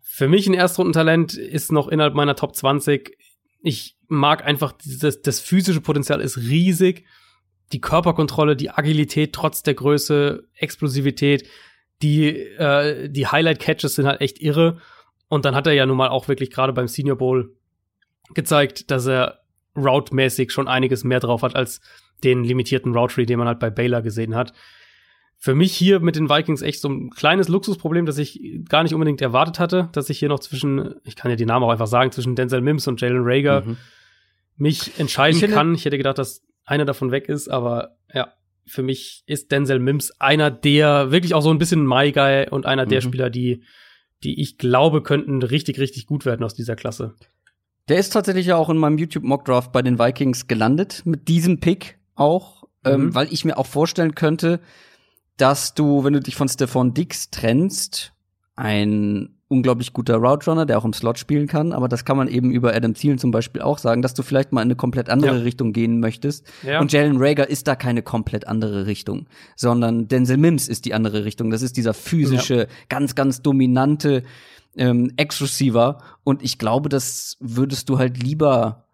Für 0.00 0.26
mich 0.28 0.48
ein 0.48 0.54
Erstrundentalent 0.54 1.34
ist 1.34 1.70
noch 1.70 1.86
innerhalb 1.88 2.14
meiner 2.14 2.34
Top 2.34 2.56
20. 2.56 3.16
Ich 3.62 3.96
mag 4.08 4.44
einfach 4.44 4.72
dieses, 4.72 5.22
das 5.22 5.38
physische 5.38 5.80
Potenzial 5.80 6.20
ist 6.20 6.38
riesig. 6.38 7.04
Die 7.72 7.80
Körperkontrolle, 7.80 8.56
die 8.56 8.70
Agilität 8.70 9.32
trotz 9.32 9.62
der 9.62 9.74
Größe, 9.74 10.44
Explosivität, 10.54 11.48
die, 12.02 12.30
äh, 12.36 13.08
die 13.08 13.26
Highlight-Catches 13.26 13.94
sind 13.94 14.06
halt 14.06 14.20
echt 14.20 14.40
irre. 14.40 14.78
Und 15.28 15.44
dann 15.44 15.54
hat 15.54 15.66
er 15.66 15.72
ja 15.74 15.86
nun 15.86 15.96
mal 15.96 16.08
auch 16.08 16.28
wirklich 16.28 16.50
gerade 16.50 16.72
beim 16.72 16.88
Senior 16.88 17.16
Bowl 17.16 17.54
gezeigt, 18.34 18.90
dass 18.90 19.06
er 19.06 19.40
route-mäßig 19.76 20.50
schon 20.50 20.66
einiges 20.68 21.04
mehr 21.04 21.20
drauf 21.20 21.42
hat 21.42 21.54
als 21.54 21.80
den 22.24 22.44
limitierten 22.44 22.94
Route 22.94 23.14
Tree, 23.14 23.26
den 23.26 23.38
man 23.38 23.48
halt 23.48 23.60
bei 23.60 23.70
Baylor 23.70 24.02
gesehen 24.02 24.34
hat. 24.34 24.52
Für 25.38 25.54
mich 25.54 25.74
hier 25.74 26.00
mit 26.00 26.16
den 26.16 26.28
Vikings 26.28 26.60
echt 26.60 26.80
so 26.80 26.88
ein 26.88 27.10
kleines 27.10 27.48
Luxusproblem, 27.48 28.04
das 28.04 28.18
ich 28.18 28.40
gar 28.68 28.82
nicht 28.82 28.92
unbedingt 28.92 29.22
erwartet 29.22 29.58
hatte, 29.58 29.88
dass 29.92 30.10
ich 30.10 30.18
hier 30.18 30.28
noch 30.28 30.40
zwischen, 30.40 30.96
ich 31.04 31.16
kann 31.16 31.30
ja 31.30 31.36
die 31.36 31.46
Namen 31.46 31.64
auch 31.64 31.70
einfach 31.70 31.86
sagen, 31.86 32.12
zwischen 32.12 32.34
Denzel 32.34 32.60
Mims 32.60 32.86
und 32.88 33.00
Jalen 33.00 33.22
Rager 33.22 33.62
Mhm. 33.62 33.76
mich 34.56 34.98
entscheiden 34.98 35.42
Ich 35.42 35.50
kann. 35.50 35.74
Ich 35.74 35.84
hätte 35.84 35.96
gedacht, 35.96 36.18
dass 36.18 36.42
einer 36.70 36.84
davon 36.84 37.10
weg 37.10 37.28
ist, 37.28 37.48
aber 37.48 37.96
ja, 38.14 38.32
für 38.66 38.82
mich 38.82 39.22
ist 39.26 39.50
Denzel 39.50 39.78
Mims 39.80 40.12
einer 40.20 40.50
der, 40.50 41.10
wirklich 41.10 41.34
auch 41.34 41.42
so 41.42 41.50
ein 41.50 41.58
bisschen 41.58 41.86
My 41.86 42.12
Guy 42.12 42.48
und 42.50 42.66
einer 42.66 42.86
der 42.86 43.00
Mhm. 43.00 43.04
Spieler, 43.08 43.30
die, 43.30 43.62
die 44.22 44.40
ich 44.40 44.58
glaube, 44.58 45.02
könnten 45.02 45.42
richtig, 45.42 45.78
richtig 45.80 46.06
gut 46.06 46.24
werden 46.24 46.44
aus 46.44 46.54
dieser 46.54 46.76
Klasse. 46.76 47.14
Der 47.88 47.98
ist 47.98 48.10
tatsächlich 48.10 48.46
ja 48.46 48.56
auch 48.56 48.70
in 48.70 48.76
meinem 48.78 48.98
YouTube 48.98 49.24
Mock 49.24 49.44
Draft 49.44 49.72
bei 49.72 49.82
den 49.82 49.98
Vikings 49.98 50.46
gelandet 50.46 51.02
mit 51.04 51.26
diesem 51.26 51.58
Pick 51.58 51.98
auch, 52.14 52.64
ähm, 52.84 53.06
Mhm. 53.06 53.14
weil 53.14 53.32
ich 53.32 53.44
mir 53.44 53.58
auch 53.58 53.66
vorstellen 53.66 54.14
könnte, 54.14 54.60
dass 55.36 55.74
du, 55.74 56.04
wenn 56.04 56.12
du 56.12 56.20
dich 56.20 56.36
von 56.36 56.48
Stephon 56.48 56.94
Dix 56.94 57.30
trennst, 57.30 58.12
ein 58.54 59.39
unglaublich 59.50 59.92
guter 59.92 60.14
Route 60.16 60.48
Runner, 60.48 60.64
der 60.64 60.78
auch 60.78 60.84
im 60.84 60.92
Slot 60.92 61.18
spielen 61.18 61.48
kann, 61.48 61.72
aber 61.72 61.88
das 61.88 62.04
kann 62.04 62.16
man 62.16 62.28
eben 62.28 62.52
über 62.52 62.72
Adam 62.72 62.94
Thielen 62.94 63.18
zum 63.18 63.32
Beispiel 63.32 63.60
auch 63.62 63.78
sagen, 63.78 64.00
dass 64.00 64.14
du 64.14 64.22
vielleicht 64.22 64.52
mal 64.52 64.62
in 64.62 64.68
eine 64.68 64.76
komplett 64.76 65.10
andere 65.10 65.38
Ja. 65.38 65.42
Richtung 65.42 65.72
gehen 65.72 65.98
möchtest. 65.98 66.46
Ja. 66.62 66.80
Und 66.80 66.92
Jalen 66.92 67.16
Rager 67.16 67.50
ist 67.50 67.66
da 67.66 67.74
keine 67.74 68.02
komplett 68.02 68.46
andere 68.46 68.86
Richtung, 68.86 69.26
sondern 69.56 70.06
Denzel 70.06 70.36
Mims 70.36 70.68
ist 70.68 70.84
die 70.84 70.94
andere 70.94 71.24
Richtung. 71.24 71.50
Das 71.50 71.62
ist 71.62 71.76
dieser 71.76 71.94
physische, 71.94 72.68
ganz, 72.88 73.16
ganz 73.16 73.42
dominante 73.42 74.22
ähm, 74.76 75.12
Ex-Receiver. 75.16 75.98
Und 76.22 76.44
ich 76.44 76.58
glaube, 76.58 76.88
das 76.88 77.36
würdest 77.40 77.88
du 77.88 77.98
halt 77.98 78.22
lieber 78.22 78.84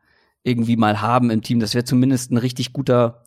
irgendwie 0.43 0.77
mal 0.77 1.03
haben 1.03 1.29
im 1.29 1.43
Team. 1.43 1.61
Das 1.61 1.75
wäre 1.75 1.85
zumindest 1.85 2.33
ein 2.33 2.39
richtig 2.39 2.73
guter 2.73 3.25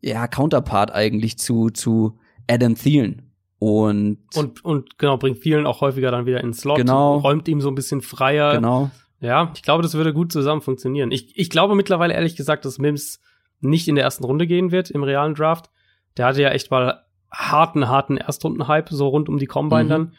ja, 0.00 0.26
Counterpart 0.26 0.92
eigentlich 0.92 1.38
zu, 1.38 1.70
zu 1.70 2.18
Adam 2.48 2.74
Thielen. 2.74 3.25
Und, 3.58 4.18
Und, 4.34 4.64
und 4.64 4.98
genau, 4.98 5.16
bringt 5.16 5.38
vielen 5.38 5.66
auch 5.66 5.80
häufiger 5.80 6.10
dann 6.10 6.26
wieder 6.26 6.42
ins 6.42 6.60
Slot, 6.60 6.76
Genau. 6.76 7.16
räumt 7.18 7.48
ihm 7.48 7.60
so 7.60 7.68
ein 7.68 7.74
bisschen 7.74 8.02
freier. 8.02 8.54
genau. 8.54 8.90
Ja, 9.20 9.50
ich 9.54 9.62
glaube, 9.62 9.82
das 9.82 9.94
würde 9.94 10.12
gut 10.12 10.30
zusammen 10.30 10.60
funktionieren. 10.60 11.10
Ich, 11.10 11.38
ich 11.38 11.48
glaube 11.48 11.74
mittlerweile 11.74 12.12
ehrlich 12.12 12.36
gesagt, 12.36 12.66
dass 12.66 12.78
Mims 12.78 13.18
nicht 13.60 13.88
in 13.88 13.94
der 13.94 14.04
ersten 14.04 14.24
Runde 14.24 14.46
gehen 14.46 14.72
wird 14.72 14.90
im 14.90 15.02
realen 15.02 15.34
Draft. 15.34 15.70
Der 16.18 16.26
hatte 16.26 16.42
ja 16.42 16.50
echt 16.50 16.70
mal 16.70 17.04
harten, 17.32 17.88
harten 17.88 18.18
Erstrunden-Hype, 18.18 18.90
so 18.90 19.08
rund 19.08 19.30
um 19.30 19.38
die 19.38 19.46
Combine 19.46 19.84
Mhm. 19.84 19.88
dann. 19.88 20.12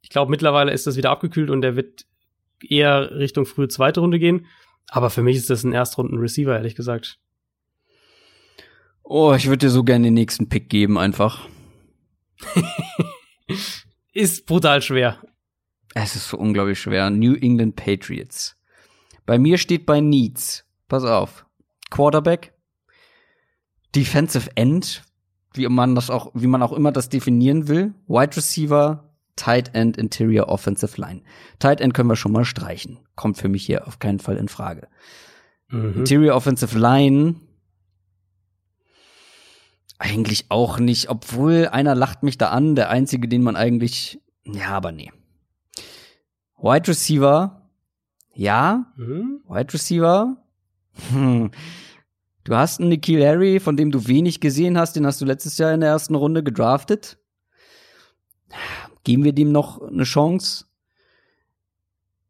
Ich 0.00 0.10
glaube, 0.10 0.30
mittlerweile 0.30 0.70
ist 0.72 0.86
das 0.86 0.96
wieder 0.96 1.10
abgekühlt 1.10 1.50
und 1.50 1.60
der 1.62 1.74
wird 1.74 2.06
eher 2.62 3.10
Richtung 3.16 3.46
frühe 3.46 3.66
zweite 3.66 3.98
Runde 3.98 4.20
gehen. 4.20 4.46
Aber 4.88 5.10
für 5.10 5.22
mich 5.24 5.36
ist 5.36 5.50
das 5.50 5.64
ein 5.64 5.72
Erstrunden-Receiver, 5.72 6.54
ehrlich 6.54 6.76
gesagt. 6.76 7.18
Oh, 9.02 9.34
ich 9.36 9.46
würde 9.48 9.66
dir 9.66 9.70
so 9.70 9.82
gerne 9.84 10.04
den 10.04 10.14
nächsten 10.14 10.48
Pick 10.48 10.68
geben, 10.68 10.98
einfach. 10.98 11.48
Ist 14.12 14.46
brutal 14.46 14.80
schwer. 14.80 15.18
Es 15.94 16.16
ist 16.16 16.28
so 16.28 16.38
unglaublich 16.38 16.78
schwer. 16.78 17.10
New 17.10 17.34
England 17.34 17.76
Patriots. 17.76 18.56
Bei 19.24 19.38
mir 19.38 19.58
steht 19.58 19.86
bei 19.86 20.00
Needs. 20.00 20.64
Pass 20.88 21.04
auf. 21.04 21.46
Quarterback. 21.90 22.54
Defensive 23.94 24.50
End. 24.56 25.02
Wie 25.52 25.66
man 25.68 25.94
das 25.94 26.10
auch, 26.10 26.30
wie 26.34 26.46
man 26.46 26.62
auch 26.62 26.72
immer 26.72 26.92
das 26.92 27.08
definieren 27.08 27.68
will. 27.68 27.94
Wide 28.08 28.36
Receiver. 28.36 29.14
Tight 29.36 29.74
End, 29.74 29.98
Interior 29.98 30.48
Offensive 30.48 30.98
Line. 31.00 31.22
Tight 31.58 31.80
End 31.80 31.92
können 31.92 32.08
wir 32.08 32.16
schon 32.16 32.32
mal 32.32 32.44
streichen. 32.44 32.98
Kommt 33.14 33.36
für 33.36 33.48
mich 33.48 33.66
hier 33.66 33.86
auf 33.86 33.98
keinen 33.98 34.18
Fall 34.18 34.38
in 34.38 34.48
Frage. 34.48 34.88
Mhm. 35.68 35.98
Interior 35.98 36.36
Offensive 36.36 36.78
Line. 36.78 37.36
Eigentlich 39.98 40.46
auch 40.50 40.78
nicht, 40.78 41.08
obwohl 41.08 41.68
einer 41.68 41.94
lacht 41.94 42.22
mich 42.22 42.36
da 42.36 42.50
an, 42.50 42.74
der 42.74 42.90
einzige, 42.90 43.28
den 43.28 43.42
man 43.42 43.56
eigentlich, 43.56 44.20
ja, 44.44 44.68
aber 44.68 44.92
nee. 44.92 45.10
Wide 46.58 46.88
Receiver, 46.88 47.62
ja, 48.34 48.92
Mhm. 48.96 49.40
Wide 49.48 49.72
Receiver. 49.72 50.36
Hm. 51.10 51.50
Du 52.44 52.54
hast 52.54 52.78
einen 52.80 52.90
Nikhil 52.90 53.26
Harry, 53.26 53.58
von 53.58 53.76
dem 53.76 53.90
du 53.90 54.06
wenig 54.06 54.40
gesehen 54.40 54.78
hast, 54.78 54.94
den 54.94 55.06
hast 55.06 55.20
du 55.20 55.24
letztes 55.24 55.58
Jahr 55.58 55.72
in 55.72 55.80
der 55.80 55.88
ersten 55.90 56.14
Runde 56.14 56.44
gedraftet. 56.44 57.18
Geben 59.02 59.24
wir 59.24 59.32
dem 59.32 59.50
noch 59.50 59.82
eine 59.82 60.04
Chance? 60.04 60.65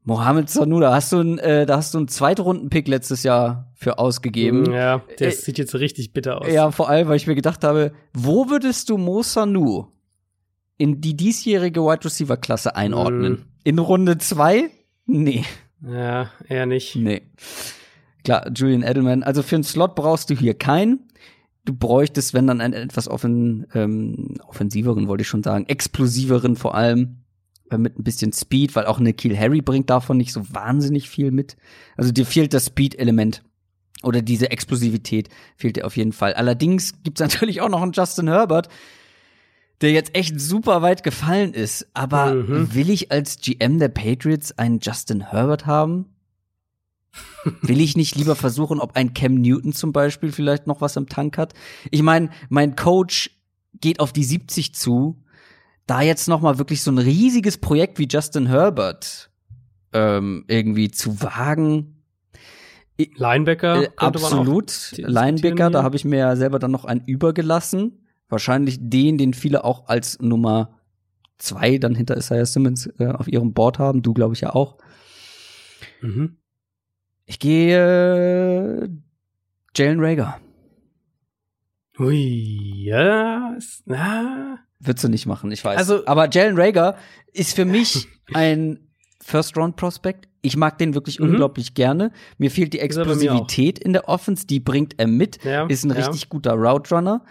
Mohamed 0.06 0.48
Sanu, 0.48 0.78
da 0.78 0.94
hast 0.94 1.10
du 1.12 1.18
einen, 1.18 1.38
äh, 1.38 1.66
da 1.66 1.78
hast 1.78 1.92
du 1.92 1.98
einen 1.98 2.06
Zweitrunden-Pick 2.06 2.86
letztes 2.86 3.24
Jahr 3.24 3.72
für 3.74 3.98
ausgegeben. 3.98 4.72
Ja, 4.72 5.02
der 5.18 5.28
Äh, 5.28 5.32
sieht 5.32 5.58
jetzt 5.58 5.74
richtig 5.74 6.12
bitter 6.12 6.40
aus. 6.40 6.48
Ja, 6.48 6.70
vor 6.70 6.88
allem, 6.88 7.08
weil 7.08 7.16
ich 7.16 7.26
mir 7.26 7.34
gedacht 7.34 7.64
habe, 7.64 7.92
wo 8.14 8.48
würdest 8.48 8.88
du 8.88 8.98
Mo 8.98 9.22
Sanu 9.22 9.86
in 10.78 11.00
die 11.00 11.16
diesjährige 11.16 11.82
Wide 11.82 12.04
Receiver 12.04 12.36
Klasse 12.36 12.76
einordnen? 12.76 13.32
Mhm. 13.32 13.44
In 13.64 13.78
Runde 13.80 14.16
zwei? 14.18 14.70
Nee. 15.06 15.44
Ja, 15.84 16.30
eher 16.48 16.66
nicht. 16.66 16.94
Nee. 16.94 17.22
Klar, 18.22 18.48
Julian 18.54 18.84
Edelman. 18.84 19.24
Also 19.24 19.42
für 19.42 19.56
einen 19.56 19.64
Slot 19.64 19.96
brauchst 19.96 20.30
du 20.30 20.34
hier 20.34 20.54
keinen. 20.54 21.00
Du 21.64 21.74
bräuchtest, 21.74 22.32
wenn 22.32 22.46
dann 22.46 22.60
einen 22.60 22.74
etwas 22.74 23.08
offen, 23.08 23.66
ähm, 23.74 24.34
offensiveren, 24.46 25.08
wollte 25.08 25.22
ich 25.22 25.28
schon 25.28 25.42
sagen, 25.42 25.66
explosiveren 25.66 26.54
vor 26.54 26.76
allem, 26.76 27.22
mit 27.76 27.98
ein 27.98 28.04
bisschen 28.04 28.32
Speed, 28.32 28.74
weil 28.76 28.86
auch 28.86 28.98
eine 29.00 29.12
Kill 29.12 29.36
Harry 29.36 29.60
bringt 29.60 29.90
davon 29.90 30.16
nicht 30.16 30.32
so 30.32 30.42
wahnsinnig 30.52 31.08
viel 31.08 31.30
mit. 31.30 31.56
Also 31.96 32.12
dir 32.12 32.26
fehlt 32.26 32.54
das 32.54 32.66
Speed-Element. 32.66 33.42
Oder 34.02 34.22
diese 34.22 34.50
Explosivität 34.50 35.28
fehlt 35.56 35.76
dir 35.76 35.86
auf 35.86 35.96
jeden 35.96 36.12
Fall. 36.12 36.34
Allerdings 36.34 37.02
gibt's 37.02 37.20
natürlich 37.20 37.60
auch 37.60 37.68
noch 37.68 37.82
einen 37.82 37.92
Justin 37.92 38.28
Herbert, 38.28 38.68
der 39.80 39.90
jetzt 39.92 40.14
echt 40.14 40.38
super 40.40 40.80
weit 40.82 41.02
gefallen 41.02 41.52
ist. 41.54 41.86
Aber 41.94 42.34
Mhm. 42.34 42.74
will 42.74 42.90
ich 42.90 43.10
als 43.10 43.38
GM 43.40 43.78
der 43.78 43.88
Patriots 43.88 44.52
einen 44.58 44.78
Justin 44.80 45.30
Herbert 45.30 45.66
haben? 45.66 46.06
Will 47.62 47.80
ich 47.80 47.96
nicht 47.96 48.14
lieber 48.16 48.36
versuchen, 48.36 48.80
ob 48.80 48.96
ein 48.96 49.14
Cam 49.14 49.34
Newton 49.36 49.72
zum 49.72 49.92
Beispiel 49.92 50.32
vielleicht 50.32 50.66
noch 50.66 50.80
was 50.80 50.96
im 50.96 51.08
Tank 51.08 51.38
hat? 51.38 51.54
Ich 51.90 52.02
meine, 52.02 52.30
mein 52.50 52.76
Coach 52.76 53.30
geht 53.80 54.00
auf 54.00 54.12
die 54.12 54.24
70 54.24 54.74
zu. 54.74 55.16
Da 55.86 56.02
jetzt 56.02 56.26
noch 56.28 56.40
mal 56.40 56.58
wirklich 56.58 56.82
so 56.82 56.90
ein 56.90 56.98
riesiges 56.98 57.58
Projekt 57.58 57.98
wie 57.98 58.08
Justin 58.10 58.46
Herbert 58.46 59.30
ähm, 59.92 60.44
irgendwie 60.48 60.90
zu 60.90 61.22
wagen, 61.22 61.92
Linebacker 62.98 63.82
äh, 63.84 63.88
absolut. 63.96 64.92
Linebacker, 64.96 65.70
da 65.70 65.82
habe 65.82 65.96
ich 65.96 66.04
mir 66.06 66.18
ja 66.18 66.34
selber 66.36 66.58
dann 66.58 66.70
noch 66.70 66.84
einen 66.86 67.02
übergelassen. 67.04 68.04
Wahrscheinlich 68.28 68.78
den, 68.80 69.18
den 69.18 69.34
viele 69.34 69.64
auch 69.64 69.86
als 69.88 70.18
Nummer 70.20 70.80
zwei 71.38 71.76
dann 71.78 71.94
hinter 71.94 72.16
Isaiah 72.16 72.46
Simmons 72.46 72.86
äh, 72.98 73.08
auf 73.08 73.28
ihrem 73.28 73.52
Board 73.52 73.78
haben. 73.78 74.00
Du, 74.02 74.14
glaube 74.14 74.34
ich, 74.34 74.40
ja 74.40 74.54
auch. 74.54 74.78
Mhm. 76.00 76.38
Ich 77.26 77.38
gehe 77.38 78.84
äh, 78.84 78.88
Jalen 79.76 80.00
Rager. 80.00 80.40
Ui, 81.98 82.84
ja, 82.84 83.54
ist- 83.56 83.82
na, 83.86 84.58
Würdest 84.78 85.04
du 85.04 85.08
nicht 85.08 85.26
machen, 85.26 85.50
ich 85.50 85.64
weiß. 85.64 85.76
Also- 85.78 86.06
Aber 86.06 86.28
Jalen 86.30 86.58
Rager 86.58 86.96
ist 87.32 87.54
für 87.54 87.64
mich 87.64 88.06
ein 88.34 88.80
First-Round-Prospect. 89.22 90.28
Ich 90.42 90.56
mag 90.56 90.78
den 90.78 90.94
wirklich 90.94 91.18
Mhm. 91.18 91.30
unglaublich 91.30 91.74
gerne. 91.74 92.12
Mir 92.38 92.50
fehlt 92.50 92.72
die 92.72 92.80
Explosivität 92.80 93.78
in 93.78 93.92
der 93.92 94.08
Offense, 94.08 94.46
die 94.46 94.60
bringt 94.60 94.94
er 94.98 95.06
mit. 95.06 95.42
Ja, 95.44 95.66
ist 95.66 95.84
ein 95.84 95.90
ja. 95.90 95.96
richtig 95.96 96.28
guter 96.28 96.52
Route 96.52 96.94
Runner. 96.94 97.24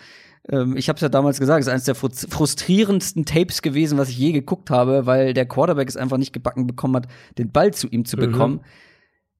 Ähm, 0.49 0.75
ich 0.77 0.89
habe 0.89 0.95
es 0.97 1.01
ja 1.01 1.09
damals 1.09 1.39
gesagt, 1.39 1.61
ist 1.61 1.67
eines 1.69 1.85
der 1.85 1.95
frus- 1.95 2.27
frustrierendsten 2.29 3.25
Tapes 3.25 3.61
gewesen, 3.61 3.97
was 3.97 4.09
ich 4.09 4.17
je 4.17 4.31
geguckt 4.31 4.69
habe, 4.69 5.05
weil 5.05 5.33
der 5.33 5.45
Quarterback 5.47 5.87
es 5.87 5.97
einfach 5.97 6.17
nicht 6.17 6.33
gebacken 6.33 6.67
bekommen 6.67 6.95
hat, 6.97 7.07
den 7.37 7.51
Ball 7.51 7.73
zu 7.73 7.87
ihm 7.87 8.05
zu 8.05 8.17
Mhm. 8.17 8.21
bekommen. 8.21 8.59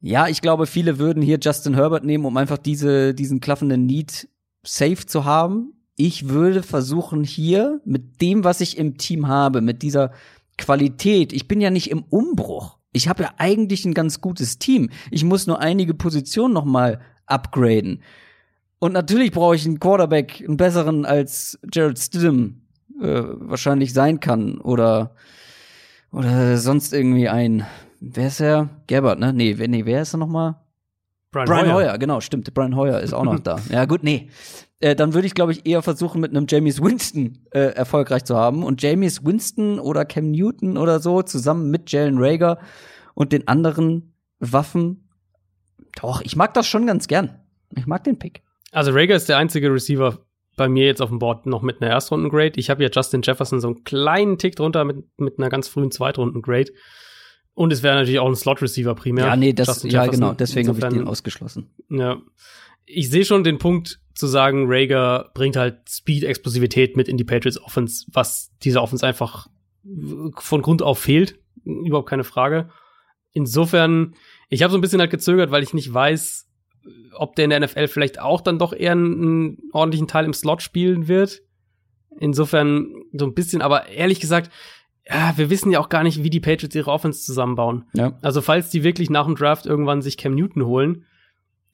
Ja, 0.02 0.28
ich 0.28 0.42
glaube, 0.42 0.66
viele 0.68 0.98
würden 1.00 1.22
hier 1.22 1.40
Justin 1.42 1.76
Herbert 1.76 2.04
nehmen, 2.06 2.26
um 2.26 2.38
einfach 2.38 2.58
diese, 2.58 3.14
diesen 3.14 3.40
klaffenden 3.40 3.86
Need 3.86 4.28
safe 4.64 5.06
zu 5.06 5.26
haben. 5.26 5.74
Ich 5.96 6.30
würde 6.30 6.62
versuchen, 6.64 7.24
hier 7.24 7.82
mit 7.86 8.22
dem, 8.22 8.44
was 8.44 8.62
ich 8.62 8.78
im 8.78 8.98
Team 8.98 9.28
habe, 9.28 9.62
mit 9.62 9.82
dieser 9.82 10.12
Qualität, 10.58 11.34
ich 11.34 11.48
bin 11.48 11.62
ja 11.62 11.70
nicht 11.70 11.90
im 11.90 12.04
Umbruch. 12.04 12.78
Ich 12.92 13.08
habe 13.08 13.24
ja 13.24 13.34
eigentlich 13.38 13.86
ein 13.86 13.94
ganz 13.94 14.22
gutes 14.22 14.58
Team. 14.58 14.90
Ich 15.12 15.24
muss 15.24 15.48
nur 15.48 15.60
einige 15.60 15.94
Positionen 15.94 16.54
noch 16.54 16.66
mal 16.66 17.02
upgraden. 17.26 18.02
Und 18.80 18.94
natürlich 18.94 19.32
brauche 19.32 19.56
ich 19.56 19.66
einen 19.66 19.80
Quarterback, 19.80 20.44
einen 20.46 20.58
besseren 20.58 21.06
als 21.06 21.60
Jared 21.74 22.00
Stidham 22.00 22.62
äh, 23.02 23.24
wahrscheinlich 23.24 23.94
sein 23.94 24.20
kann 24.20 24.60
oder 24.60 25.16
oder 26.12 26.58
sonst 26.58 26.94
irgendwie 26.94 27.28
ein. 27.28 27.66
Wer 28.00 28.28
ist 28.28 28.40
er? 28.40 28.70
Gabbard, 28.88 29.20
ne? 29.20 29.34
Nee, 29.34 29.58
wer, 29.58 29.68
nee, 29.68 29.86
wer 29.86 30.02
ist 30.02 30.14
er 30.14 30.18
noch 30.18 30.28
mal? 30.28 30.62
Brian, 31.32 31.48
Brian 31.48 31.66
Hoyer. 31.66 31.76
Hoyer. 31.76 31.98
genau, 31.98 32.22
stimmt. 32.22 32.54
Brian 32.54 32.76
Hoyer 32.76 33.02
ist 33.02 33.14
auch 33.14 33.26
noch 33.26 33.40
da. 33.40 33.60
Ja, 33.70 33.84
gut, 33.86 34.04
nee. 34.04 34.30
Äh, 34.80 34.96
dann 34.96 35.14
würde 35.14 35.28
ich, 35.28 35.34
glaube 35.34 35.52
ich, 35.52 35.66
eher 35.66 35.82
versuchen, 35.82 36.22
mit 36.22 36.32
einem 36.32 36.48
Jamies 36.50 36.82
Winston 36.82 37.40
äh, 37.52 37.60
erfolgreich 37.60 38.26
zu 38.26 38.36
haben. 38.36 38.64
Und 38.64 38.82
Jamies 38.82 39.24
Winston 39.24 39.80
oder 39.80 40.06
Cam 40.06 40.32
Newton 40.32 40.78
oder 40.78 41.00
so 41.00 41.22
zusammen 41.22 41.72
mit 41.72 41.92
Jalen 41.92 42.18
Rager 42.18 42.60
und 43.14 43.32
den 43.32 43.48
anderen 43.48 44.14
Waffen. 44.40 45.10
Doch, 46.02 46.22
ich 46.22 46.36
mag 46.36 46.54
das 46.54 46.68
schon 46.68 46.86
ganz 46.86 47.08
gern. 47.08 47.40
Ich 47.76 47.88
mag 47.88 48.04
den 48.04 48.20
Pick. 48.20 48.44
Also 48.72 48.92
Rager 48.92 49.16
ist 49.16 49.30
der 49.30 49.38
einzige 49.38 49.72
Receiver 49.72 50.20
bei 50.58 50.70
mir 50.70 50.86
jetzt 50.86 51.02
auf 51.02 51.10
dem 51.10 51.20
Board 51.20 51.46
noch 51.46 51.62
mit 51.62 51.82
einer 51.82 51.92
Erstrunden-Grade. 51.92 52.54
Ich 52.60 52.70
habe 52.70 52.84
ja 52.84 52.90
Justin 52.92 53.22
Jefferson 53.22 53.60
so 53.60 53.68
einen 53.68 53.84
kleinen 53.84 54.38
Tick 54.38 54.56
drunter 54.56 54.84
mit, 54.84 55.06
mit 55.18 55.38
einer 55.38 55.50
ganz 55.50 55.68
frühen 55.68 55.92
Zweitrunden-Grade. 55.92 56.72
Und 57.54 57.72
es 57.72 57.84
wäre 57.84 57.96
natürlich 57.96 58.20
auch 58.20 58.28
ein 58.28 58.36
Slot-Receiver 58.36 58.96
primär. 58.96 59.28
Ja, 59.28 59.36
nee, 59.36 59.54
das, 59.54 59.68
Justin 59.68 59.92
ja, 59.92 60.04
Jefferson. 60.04 60.22
genau. 60.22 60.34
Deswegen 60.34 60.68
habe 60.68 60.80
ich 60.80 60.86
den 60.86 61.08
ausgeschlossen. 61.08 61.70
Ja. 61.90 62.18
Ich 62.86 63.10
sehe 63.10 63.26
schon 63.26 63.44
den 63.44 63.58
Punkt 63.58 64.00
zu 64.14 64.28
sagen, 64.28 64.66
Rager 64.68 65.32
bringt 65.34 65.58
halt 65.58 65.90
Speed, 65.90 66.24
Explosivität 66.24 66.96
mit 66.96 67.08
in 67.08 67.18
die 67.18 67.24
Patriots 67.24 67.62
Offense, 67.62 68.06
was 68.12 68.52
dieser 68.64 68.82
Offense 68.82 69.06
einfach 69.06 69.48
von 70.38 70.62
Grund 70.62 70.82
auf 70.82 71.00
fehlt. 71.00 71.38
Überhaupt 71.64 72.10
keine 72.10 72.24
Frage. 72.24 72.70
Insofern, 73.34 74.16
ich 74.50 74.64
habe 74.64 74.72
so 74.72 74.78
ein 74.78 74.82
bisschen 74.82 75.02
halt 75.02 75.12
gezögert, 75.12 75.52
weil 75.52 75.64
ich 75.64 75.74
nicht 75.74 75.94
weiß, 75.94 76.48
ob 77.14 77.36
der 77.36 77.46
in 77.46 77.50
der 77.50 77.60
NFL 77.60 77.88
vielleicht 77.88 78.20
auch 78.20 78.42
dann 78.42 78.60
doch 78.60 78.74
eher 78.74 78.94
einen, 78.94 79.22
einen 79.22 79.58
ordentlichen 79.74 80.08
Teil 80.08 80.26
im 80.26 80.34
Slot 80.34 80.62
spielen 80.62 81.08
wird. 81.08 81.42
Insofern 82.18 82.88
so 83.12 83.26
ein 83.26 83.34
bisschen, 83.34 83.62
aber 83.62 83.88
ehrlich 83.90 84.20
gesagt, 84.20 84.52
ja, 85.08 85.34
wir 85.36 85.50
wissen 85.50 85.72
ja 85.72 85.80
auch 85.80 85.90
gar 85.90 86.04
nicht, 86.04 86.24
wie 86.24 86.30
die 86.30 86.40
Patriots 86.40 86.76
ihre 86.76 86.92
Offense 86.92 87.24
zusammenbauen. 87.24 87.86
Ja. 87.94 88.18
Also 88.22 88.42
falls 88.42 88.70
die 88.70 88.84
wirklich 88.84 89.10
nach 89.10 89.26
dem 89.26 89.36
Draft 89.36 89.66
irgendwann 89.66 90.02
sich 90.02 90.18
Cam 90.18 90.36
Newton 90.36 90.66
holen, 90.66 91.06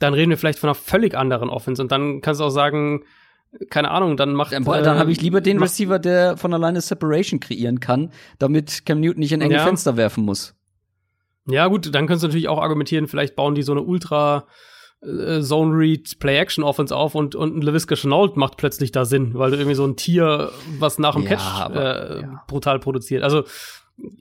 dann 0.02 0.14
reden 0.14 0.30
wir 0.30 0.38
vielleicht 0.38 0.60
von 0.60 0.70
einer 0.70 0.76
völlig 0.76 1.16
anderen 1.16 1.50
Offense. 1.50 1.82
Und 1.82 1.92
dann 1.92 2.22
kannst 2.22 2.42
du 2.42 2.46
auch 2.46 2.50
sagen, 2.50 3.04
keine 3.70 3.92
Ahnung, 3.92 4.18
dann 4.18 4.34
macht. 4.34 4.54
Dann, 4.54 4.64
dann 4.64 4.98
habe 4.98 5.12
ich 5.12 5.22
lieber 5.22 5.42
den 5.42 5.58
macht- 5.58 5.70
Receiver, 5.72 6.00
der 6.00 6.38
von 6.38 6.54
alleine 6.54 6.82
Separation 6.82 7.40
kreieren 7.40 7.80
kann, 7.80 8.12
damit 8.40 8.86
Cam 8.86 9.00
Newton 9.00 9.20
nicht 9.20 9.32
in 9.34 9.42
enge 9.42 9.56
Ja. 9.56 9.64
Fenster 9.64 9.98
werfen 9.98 10.24
muss. 10.24 10.56
Ja, 11.48 11.68
gut, 11.68 11.94
dann 11.94 12.08
kannst 12.08 12.24
du 12.24 12.28
natürlich 12.28 12.48
auch 12.48 12.62
argumentieren, 12.62 13.08
vielleicht 13.08 13.36
bauen 13.36 13.56
die 13.56 13.64
so 13.64 13.72
eine 13.72 13.82
Ultra 13.82 14.46
äh, 15.02 15.42
Zone 15.42 15.76
Read 15.76 16.20
Play 16.20 16.38
Action 16.38 16.64
Offense 16.64 16.96
auf 16.96 17.16
und, 17.16 17.34
und 17.36 17.58
ein 17.58 17.62
LaVisca 17.64 17.96
Chenault 17.96 18.38
macht 18.38 18.58
plötzlich 18.58 18.92
da 18.92 19.04
Sinn, 19.06 19.32
weil 19.34 19.50
du 19.50 19.58
irgendwie 19.58 19.76
so 19.76 19.86
ein 19.86 19.96
Tier, 19.96 20.52
was 20.78 21.00
nach 21.00 21.16
dem 21.16 21.24
Ja, 21.24 21.30
Catch 21.30 21.42
aber, 21.60 22.10
äh, 22.12 22.22
ja. 22.22 22.44
brutal 22.48 22.80
produziert. 22.80 23.24
Also 23.24 23.44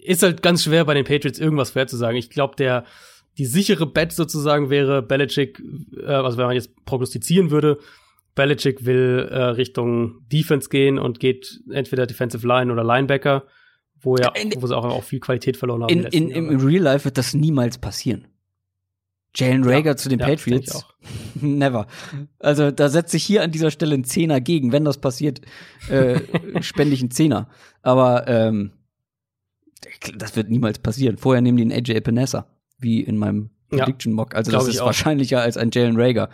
ist 0.03 0.23
halt 0.23 0.43
ganz 0.43 0.65
schwer 0.65 0.87
bei 0.87 0.95
den 0.95 1.05
Patriots 1.05 1.39
irgendwas 1.39 1.71
vorherzusagen. 1.73 2.17
Ich 2.17 2.31
glaube, 2.31 2.57
der 2.57 2.85
die 3.41 3.47
sichere 3.47 3.87
Bet 3.87 4.13
sozusagen 4.13 4.69
wäre 4.69 5.01
Belichick, 5.01 5.63
äh, 5.97 6.05
also 6.05 6.37
wenn 6.37 6.45
man 6.45 6.55
jetzt 6.55 6.85
prognostizieren 6.85 7.51
würde, 7.51 7.79
Belichick 8.35 8.85
will 8.85 9.29
äh, 9.31 9.43
Richtung 9.45 10.21
Defense 10.29 10.69
gehen 10.69 10.99
und 10.99 11.21
geht 11.21 11.63
entweder 11.73 12.07
Defensive 12.07 12.47
Line 12.47 12.71
oder 12.71 12.85
Linebacker, 12.85 13.45
wo 13.99 14.19
ja, 14.19 14.29
In- 14.33 14.53
wo 14.61 14.67
sie 14.67 14.77
auch, 14.77 14.85
auch 14.85 15.05
viel 15.05 15.21
Qualität 15.21 15.57
verloren 15.57 15.85
haben. 15.85 15.91
In, 15.91 16.05
in, 16.05 16.31
im, 16.31 16.61
Real 16.61 16.83
Life 16.83 17.07
wird 17.07 17.17
das 17.17 17.33
niemals 17.33 17.79
passieren. 17.79 18.29
Jalen 19.35 19.65
Rager 19.65 19.97
zu 19.97 20.11
den 20.11 20.19
ja, 20.19 20.27
Patriots? 20.27 20.85
Never. 21.41 21.87
Also 22.41 22.71
da 22.71 22.91
setze 22.91 23.17
ich 23.17 23.25
hier 23.25 23.43
an 23.43 23.53
dieser 23.53 23.71
Stelle 23.71 23.95
einen 23.95 24.05
Zehner 24.05 24.43
gegen. 24.43 24.71
Wenn 24.71 24.85
das 24.85 25.01
passiert, 25.01 25.41
äh, 25.89 26.21
spende 26.61 26.93
ich 26.93 27.01
einen 27.01 27.11
Zehner. 27.11 27.49
Aber 27.81 28.29
ähm, 28.29 28.73
das 30.15 30.37
wird 30.37 30.51
niemals 30.51 30.79
passieren. 30.79 31.17
Vorher 31.17 31.41
nehmen 31.41 31.57
die 31.57 31.63
einen 31.63 31.73
AJ 31.73 31.93
Epinesa, 31.95 32.47
wie 32.81 33.01
in 33.01 33.17
meinem 33.19 33.51
Prediction 33.69 34.13
Mock. 34.13 34.35
Also 34.35 34.51
das 34.51 34.67
ist 34.69 34.81
auch. 34.81 34.87
wahrscheinlicher 34.87 35.41
als 35.41 35.57
ein 35.57 35.71
Jalen 35.73 36.01
Rager. 36.01 36.29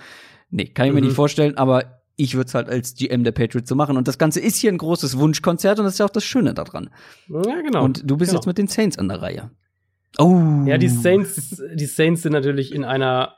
Nee, 0.50 0.66
kann 0.66 0.86
ich 0.86 0.92
mir 0.92 1.00
Mhm. 1.00 1.08
nicht 1.08 1.16
vorstellen, 1.16 1.56
aber 1.56 2.00
ich 2.16 2.34
würde 2.34 2.48
es 2.48 2.54
halt 2.54 2.68
als 2.68 2.94
GM 2.94 3.24
der 3.24 3.32
Patriots 3.32 3.68
so 3.68 3.74
machen. 3.74 3.96
Und 3.96 4.08
das 4.08 4.16
Ganze 4.16 4.40
ist 4.40 4.56
hier 4.56 4.72
ein 4.72 4.78
großes 4.78 5.18
Wunschkonzert 5.18 5.78
und 5.78 5.84
das 5.84 5.94
ist 5.94 5.98
ja 5.98 6.06
auch 6.06 6.10
das 6.10 6.24
Schöne 6.24 6.54
daran. 6.54 6.88
Ja, 7.28 7.60
genau. 7.60 7.84
Und 7.84 8.08
du 8.10 8.16
bist 8.16 8.30
genau. 8.30 8.40
jetzt 8.40 8.46
mit 8.46 8.56
den 8.58 8.68
Saints 8.68 8.98
an 8.98 9.08
der 9.08 9.20
Reihe. 9.20 9.50
Oh. 10.18 10.40
Ja, 10.66 10.78
die 10.78 10.88
Saints, 10.88 11.62
die 11.74 11.84
Saints 11.84 12.22
sind 12.22 12.32
natürlich 12.32 12.74
in 12.74 12.84
einer 12.84 13.34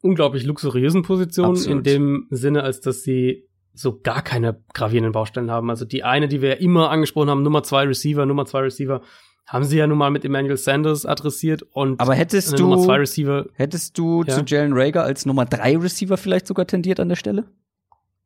unglaublich 0.00 0.44
luxuriösen 0.44 1.02
Position, 1.02 1.50
Absolut. 1.50 1.78
in 1.78 1.82
dem 1.84 2.26
Sinne, 2.30 2.62
als 2.62 2.80
dass 2.80 3.02
sie 3.02 3.46
so 3.74 4.00
gar 4.00 4.22
keine 4.22 4.62
gravierenden 4.72 5.12
Baustellen 5.12 5.50
haben. 5.50 5.68
Also 5.68 5.84
die 5.84 6.04
eine, 6.04 6.28
die 6.28 6.40
wir 6.40 6.50
ja 6.50 6.54
immer 6.54 6.90
angesprochen 6.90 7.28
haben, 7.28 7.42
Nummer 7.42 7.62
zwei 7.62 7.84
Receiver, 7.84 8.24
Nummer 8.24 8.46
zwei 8.46 8.60
Receiver, 8.60 9.02
haben 9.46 9.64
sie 9.64 9.76
ja 9.76 9.86
nun 9.86 9.98
mal 9.98 10.10
mit 10.10 10.24
Emmanuel 10.24 10.56
Sanders 10.56 11.04
adressiert 11.06 11.62
und 11.72 12.00
Aber 12.00 12.14
hättest 12.14 12.58
du, 12.58 12.62
Nummer 12.62 12.78
zwei 12.82 12.96
Receiver, 12.96 13.46
hättest 13.54 13.98
du 13.98 14.22
Ja. 14.24 14.34
zu 14.34 14.42
Jalen 14.46 14.72
Rager 14.72 15.02
als 15.04 15.26
Nummer 15.26 15.44
drei 15.44 15.76
Receiver 15.76 16.16
vielleicht 16.16 16.46
sogar 16.46 16.66
tendiert 16.66 16.98
an 17.00 17.08
der 17.08 17.16
Stelle? 17.16 17.44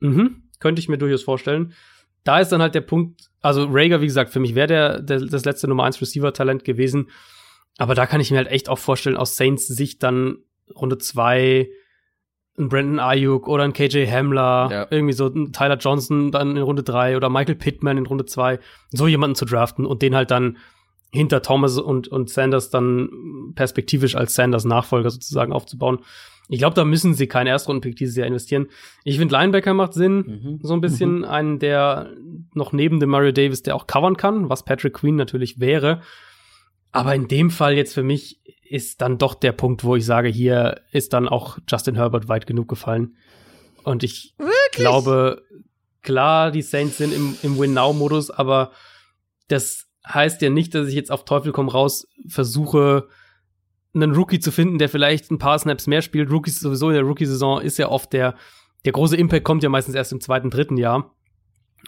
mhm, 0.00 0.42
könnte 0.60 0.80
ich 0.80 0.88
mir 0.88 0.96
durchaus 0.98 1.22
vorstellen. 1.24 1.72
Da 2.24 2.38
ist 2.40 2.50
dann 2.52 2.62
halt 2.62 2.74
der 2.74 2.82
Punkt, 2.82 3.30
also 3.40 3.66
Rager, 3.70 4.00
wie 4.00 4.06
gesagt, 4.06 4.30
für 4.30 4.38
mich 4.40 4.54
wäre 4.54 4.66
der, 4.68 5.00
der 5.00 5.20
das 5.20 5.44
letzte 5.44 5.66
Nummer 5.68 5.84
eins 5.84 6.00
Receiver-Talent 6.00 6.62
gewesen. 6.64 7.08
Aber 7.78 7.94
da 7.94 8.06
kann 8.06 8.20
ich 8.20 8.30
mir 8.30 8.36
halt 8.38 8.48
echt 8.48 8.68
auch 8.68 8.78
vorstellen, 8.78 9.16
aus 9.16 9.36
Saints 9.36 9.66
Sicht 9.66 10.02
dann 10.02 10.38
Runde 10.74 10.98
zwei 10.98 11.68
ein 12.58 12.68
Brandon 12.68 12.98
Ayuk 12.98 13.46
oder 13.48 13.62
ein 13.64 13.72
KJ 13.72 14.06
Hamler, 14.10 14.68
Ja. 14.70 14.86
irgendwie 14.90 15.14
so 15.14 15.26
ein 15.28 15.52
Tyler 15.52 15.76
Johnson 15.78 16.32
dann 16.32 16.56
in 16.56 16.62
Runde 16.62 16.82
drei 16.82 17.16
oder 17.16 17.30
Michael 17.30 17.54
Pittman 17.54 17.98
in 17.98 18.06
Runde 18.06 18.24
zwei, 18.26 18.58
so 18.90 19.06
jemanden 19.06 19.36
zu 19.36 19.44
draften 19.44 19.86
und 19.86 20.02
den 20.02 20.14
halt 20.16 20.30
dann 20.32 20.58
hinter 21.10 21.42
Thomas 21.42 21.78
und, 21.78 22.08
und 22.08 22.30
Sanders 22.30 22.70
dann 22.70 23.52
perspektivisch 23.54 24.14
als 24.14 24.34
Sanders 24.34 24.64
Nachfolger 24.64 25.10
sozusagen 25.10 25.52
aufzubauen. 25.52 26.00
Ich 26.50 26.58
glaube, 26.58 26.74
da 26.74 26.84
müssen 26.84 27.14
sie 27.14 27.26
keinen 27.26 27.46
Erstrundenpick 27.46 27.96
dieses 27.96 28.16
Jahr 28.16 28.26
investieren. 28.26 28.68
Ich 29.04 29.18
finde, 29.18 29.34
Linebacker 29.34 29.74
macht 29.74 29.92
Sinn. 29.94 30.16
Mhm. 30.16 30.58
So 30.62 30.72
ein 30.72 30.80
bisschen 30.80 31.24
einen, 31.24 31.58
der 31.58 32.10
noch 32.54 32.72
neben 32.72 33.00
dem 33.00 33.10
Mario 33.10 33.32
Davis, 33.32 33.62
der 33.62 33.76
auch 33.76 33.86
covern 33.86 34.16
kann, 34.16 34.48
was 34.48 34.64
Patrick 34.64 34.94
Queen 34.94 35.16
natürlich 35.16 35.60
wäre. 35.60 36.00
Aber 36.90 37.14
in 37.14 37.28
dem 37.28 37.50
Fall 37.50 37.74
jetzt 37.74 37.92
für 37.92 38.02
mich 38.02 38.40
ist 38.64 39.02
dann 39.02 39.18
doch 39.18 39.34
der 39.34 39.52
Punkt, 39.52 39.84
wo 39.84 39.96
ich 39.96 40.06
sage, 40.06 40.28
hier 40.28 40.80
ist 40.90 41.12
dann 41.12 41.28
auch 41.28 41.58
Justin 41.68 41.96
Herbert 41.96 42.28
weit 42.28 42.46
genug 42.46 42.68
gefallen. 42.68 43.16
Und 43.84 44.02
ich 44.02 44.34
glaube, 44.72 45.42
klar, 46.02 46.50
die 46.50 46.62
Saints 46.62 46.98
sind 46.98 47.14
im, 47.14 47.36
im 47.42 47.58
Win-Now-Modus, 47.58 48.30
aber 48.30 48.72
das 49.48 49.87
heißt 50.08 50.40
ja 50.42 50.50
nicht, 50.50 50.74
dass 50.74 50.88
ich 50.88 50.94
jetzt 50.94 51.10
auf 51.10 51.24
Teufel 51.24 51.52
komm 51.52 51.68
raus 51.68 52.06
versuche, 52.28 53.08
einen 53.94 54.12
Rookie 54.14 54.38
zu 54.40 54.52
finden, 54.52 54.78
der 54.78 54.88
vielleicht 54.88 55.30
ein 55.30 55.38
paar 55.38 55.58
Snaps 55.58 55.86
mehr 55.86 56.02
spielt. 56.02 56.30
Rookies 56.30 56.60
sowieso 56.60 56.88
in 56.88 56.94
der 56.94 57.02
Rookie-Saison 57.04 57.60
ist 57.60 57.78
ja 57.78 57.88
oft 57.88 58.12
der, 58.12 58.34
der 58.84 58.92
große 58.92 59.16
Impact 59.16 59.44
kommt 59.44 59.62
ja 59.62 59.68
meistens 59.68 59.94
erst 59.94 60.12
im 60.12 60.20
zweiten, 60.20 60.50
dritten 60.50 60.76
Jahr. 60.76 61.14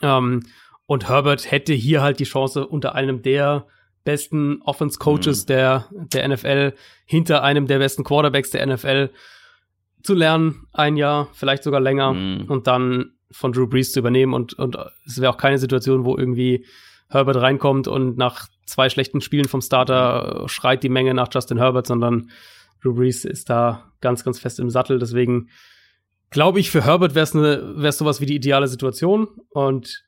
Ähm, 0.03 0.43
und 0.87 1.09
Herbert 1.09 1.51
hätte 1.51 1.73
hier 1.73 2.03
halt 2.03 2.19
die 2.19 2.25
Chance, 2.25 2.67
unter 2.67 2.95
einem 2.95 3.23
der 3.23 3.67
besten 4.03 4.61
Offense-Coaches 4.63 5.47
der, 5.47 5.87
der 5.93 6.27
NFL, 6.27 6.73
hinter 7.05 7.43
einem 7.45 7.67
der 7.67 7.79
besten 7.79 8.03
Quarterbacks 8.03 8.51
der 8.51 8.67
NFL 8.67 9.11
zu 10.03 10.15
lernen, 10.15 10.67
ein 10.73 10.97
Jahr, 10.97 11.29
vielleicht 11.33 11.63
sogar 11.63 11.81
länger, 11.81 12.15
Mhm. 12.15 12.45
und 12.49 12.67
dann 12.67 13.13
von 13.31 13.53
Drew 13.53 13.67
Brees 13.69 13.93
zu 13.93 14.01
übernehmen. 14.01 14.33
Und, 14.35 14.55
und 14.55 14.77
es 15.07 15.21
wäre 15.21 15.33
auch 15.33 15.37
keine 15.37 15.59
Situation, 15.59 16.05
wo 16.05 16.17
irgendwie 16.17 16.65
Herbert 17.11 17.37
reinkommt 17.37 17.89
und 17.89 18.16
nach 18.16 18.49
zwei 18.66 18.89
schlechten 18.89 19.20
Spielen 19.20 19.49
vom 19.49 19.61
Starter 19.61 20.45
schreit 20.47 20.82
die 20.82 20.89
Menge 20.89 21.12
nach 21.12 21.28
Justin 21.32 21.59
Herbert, 21.59 21.87
sondern 21.87 22.31
Drew 22.82 22.95
Brees 22.95 23.24
ist 23.24 23.51
da 23.51 23.93
ganz, 24.01 24.24
ganz 24.24 24.39
fest 24.39 24.61
im 24.61 24.70
Sattel. 24.70 24.99
Deswegen 24.99 25.49
glaube 26.31 26.61
ich, 26.61 26.70
für 26.70 26.85
Herbert 26.85 27.15
wäre 27.15 27.24
es 27.24 27.35
ne, 27.35 27.74
wär's 27.77 27.99
sowas 27.99 28.20
wie 28.20 28.27
die 28.27 28.37
ideale 28.37 28.69
Situation. 28.69 29.28
Und 29.51 30.05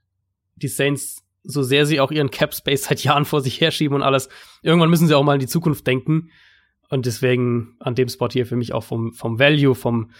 die 0.56 0.68
Saints, 0.68 1.24
so 1.42 1.62
sehr 1.62 1.86
sie 1.86 2.00
auch 2.00 2.12
ihren 2.12 2.30
Cap 2.30 2.54
Space 2.54 2.84
seit 2.84 3.02
Jahren 3.02 3.24
vor 3.24 3.40
sich 3.40 3.60
herschieben 3.60 3.96
und 3.96 4.02
alles, 4.02 4.28
irgendwann 4.62 4.90
müssen 4.90 5.08
sie 5.08 5.16
auch 5.16 5.24
mal 5.24 5.34
in 5.34 5.40
die 5.40 5.48
Zukunft 5.48 5.86
denken. 5.86 6.30
Und 6.88 7.06
deswegen 7.06 7.74
an 7.80 7.94
dem 7.94 8.08
Spot 8.08 8.28
hier 8.28 8.46
für 8.46 8.56
mich 8.56 8.72
auch 8.72 8.84
vom, 8.84 9.12
vom 9.12 9.38
Value, 9.38 9.74
vom, 9.74 10.12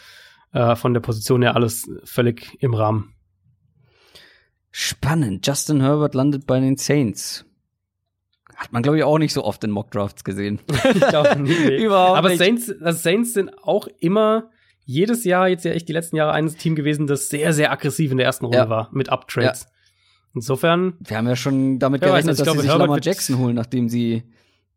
äh, 0.52 0.74
von 0.74 0.94
der 0.94 1.00
Position 1.00 1.42
her 1.42 1.54
alles 1.54 1.88
völlig 2.04 2.56
im 2.60 2.74
Rahmen. 2.74 3.14
Spannend. 4.72 5.46
Justin 5.46 5.80
Herbert 5.82 6.14
landet 6.14 6.46
bei 6.46 6.58
den 6.58 6.76
Saints. 6.76 7.44
Hat 8.56 8.72
man, 8.72 8.82
glaube 8.82 8.98
ich, 8.98 9.04
auch 9.04 9.18
nicht 9.18 9.32
so 9.32 9.44
oft 9.44 9.62
in 9.64 9.70
Mockdrafts 9.70 10.24
gesehen. 10.24 10.60
Ich 10.94 11.08
glaube 11.08 11.38
nie. 11.40 11.50
nee. 11.54 11.76
Überhaupt 11.84 12.18
Aber 12.18 12.28
nicht. 12.30 12.38
Saints, 12.38 12.72
also 12.80 12.98
Saints 12.98 13.34
sind 13.34 13.50
auch 13.62 13.86
immer 14.00 14.50
jedes 14.84 15.24
Jahr, 15.24 15.48
jetzt 15.48 15.64
ja 15.64 15.72
echt 15.72 15.88
die 15.88 15.92
letzten 15.92 16.16
Jahre, 16.16 16.32
ein 16.32 16.48
Team 16.48 16.74
gewesen, 16.74 17.06
das 17.06 17.28
sehr, 17.28 17.52
sehr 17.52 17.70
aggressiv 17.70 18.10
in 18.10 18.16
der 18.16 18.26
ersten 18.26 18.46
Runde 18.46 18.58
Ja. 18.58 18.68
war 18.68 18.88
mit 18.92 19.10
Uptrades. 19.10 19.66
Insofern, 20.34 20.94
Wir 21.00 21.18
haben 21.18 21.28
ja 21.28 21.36
schon 21.36 21.78
damit 21.78 22.00
weiß, 22.02 22.08
gerechnet, 22.08 22.38
dass 22.38 22.42
glaube, 22.42 22.58
sie 22.58 22.62
sich 22.62 22.70
Herbert 22.70 22.88
Lamar 22.88 23.00
Jackson 23.02 23.38
holen, 23.38 23.54
nachdem 23.54 23.88
sie 23.88 24.22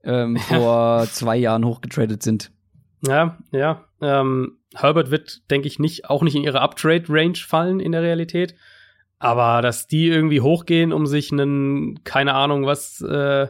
ähm, 0.04 0.38
vor 0.48 1.06
zwei 1.12 1.38
Jahren 1.38 1.66
hochgetradet 1.66 2.22
sind. 2.22 2.52
ja, 3.08 3.38
ja, 3.52 3.86
ähm, 4.02 4.58
Herbert 4.76 5.10
wird, 5.12 5.50
denke 5.50 5.68
ich, 5.68 5.80
nicht, 5.80 6.10
auch 6.10 6.22
nicht 6.22 6.36
in 6.36 6.44
ihre 6.44 6.60
Uptrade-Range 6.62 7.38
fallen 7.38 7.80
in 7.80 7.94
der 7.94 8.02
Realität. 8.02 8.56
Aber 9.20 9.62
dass 9.62 9.88
die 9.88 10.08
irgendwie 10.08 10.42
hochgehen, 10.42 10.92
um 10.94 11.06
sich 11.08 11.32
einen, 11.32 12.04
keine 12.04 12.34
Ahnung, 12.34 12.66
was, 12.66 13.02
äh, 13.02 13.48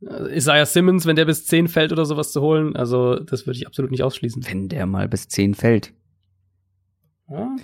Isaiah 0.00 0.66
Simmons, 0.66 1.06
wenn 1.06 1.14
der 1.16 1.24
bis 1.26 1.46
10 1.46 1.68
fällt 1.68 1.92
oder 1.92 2.04
sowas 2.04 2.32
zu 2.32 2.40
holen, 2.40 2.74
also 2.74 3.16
das 3.20 3.46
würde 3.46 3.56
ich 3.58 3.66
absolut 3.68 3.90
nicht 3.92 4.02
ausschließen. 4.02 4.44
Wenn 4.46 4.68
der 4.68 4.86
mal 4.86 5.08
bis 5.08 5.28
10 5.28 5.54
fällt. 5.54 5.92
Ja, 7.30 7.54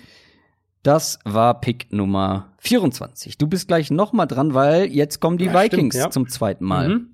Das 0.81 1.19
war 1.25 1.59
Pick 1.59 1.91
Nummer 1.91 2.53
24. 2.59 3.37
Du 3.37 3.47
bist 3.47 3.67
gleich 3.67 3.91
noch 3.91 4.13
mal 4.13 4.25
dran, 4.25 4.53
weil 4.53 4.85
jetzt 4.85 5.19
kommen 5.19 5.37
die 5.37 5.45
Ja, 5.45 5.53
Vikings 5.63 5.95
stimmt, 5.95 6.05
ja. 6.05 6.09
zum 6.11 6.29
zweiten 6.29 6.63
Mal. 6.63 6.89
Mhm. 6.89 7.07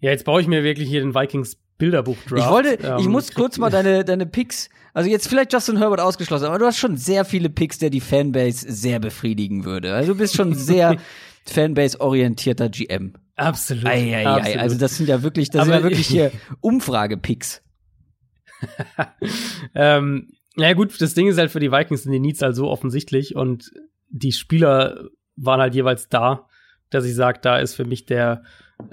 Ja, 0.00 0.10
jetzt 0.10 0.24
baue 0.24 0.40
ich 0.40 0.48
mir 0.48 0.64
wirklich 0.64 0.88
hier 0.88 1.00
den 1.00 1.14
Vikings 1.14 1.56
Bilderbuch 1.78 2.16
Draft. 2.28 2.42
Ich 2.42 2.50
wollte, 2.50 2.74
ich 2.98 3.06
Ähm, 3.06 3.12
muss 3.12 3.30
kurz 3.34 3.58
mal 3.58 3.70
deine, 3.70 4.04
deine 4.04 4.26
Picks, 4.26 4.68
also 4.94 5.08
jetzt 5.08 5.28
vielleicht 5.28 5.52
Justin 5.52 5.78
Herbert 5.78 6.00
ausgeschlossen, 6.00 6.46
aber 6.46 6.58
du 6.58 6.66
hast 6.66 6.78
schon 6.78 6.96
sehr 6.96 7.24
viele 7.24 7.48
Picks, 7.50 7.78
der 7.78 7.90
die 7.90 8.00
Fanbase 8.00 8.66
sehr 8.70 8.98
befriedigen 8.98 9.64
würde. 9.64 9.94
Also 9.94 10.12
du 10.12 10.18
bist 10.18 10.34
schon 10.36 10.54
sehr 10.54 10.96
Fanbase-orientierter 11.46 12.68
GM. 12.68 13.14
Absolut. 13.36 13.86
Ei, 13.86 14.14
ei, 14.14 14.16
ei. 14.16 14.26
absolut. 14.26 14.58
Also 14.58 14.78
das 14.78 14.96
sind 14.96 15.08
ja 15.08 15.22
wirklich, 15.22 15.50
das 15.50 15.64
sind 15.64 15.72
Aber 15.72 15.82
ja 15.84 15.88
wirklich 15.88 16.06
hier 16.08 16.32
Umfrage-Picks. 16.60 17.62
ähm, 19.74 20.28
ja 20.56 20.72
gut, 20.72 21.00
das 21.00 21.14
Ding 21.14 21.28
ist 21.28 21.38
halt 21.38 21.50
für 21.50 21.60
die 21.60 21.70
Vikings 21.70 22.02
sind 22.02 22.12
die 22.12 22.18
Needs 22.18 22.42
halt 22.42 22.56
so 22.56 22.68
offensichtlich 22.68 23.36
und 23.36 23.70
die 24.10 24.32
Spieler 24.32 25.04
waren 25.36 25.60
halt 25.60 25.74
jeweils 25.74 26.08
da, 26.08 26.48
dass 26.90 27.04
ich 27.04 27.14
sage, 27.14 27.38
da 27.40 27.58
ist 27.58 27.74
für 27.74 27.84
mich 27.84 28.06
der 28.06 28.42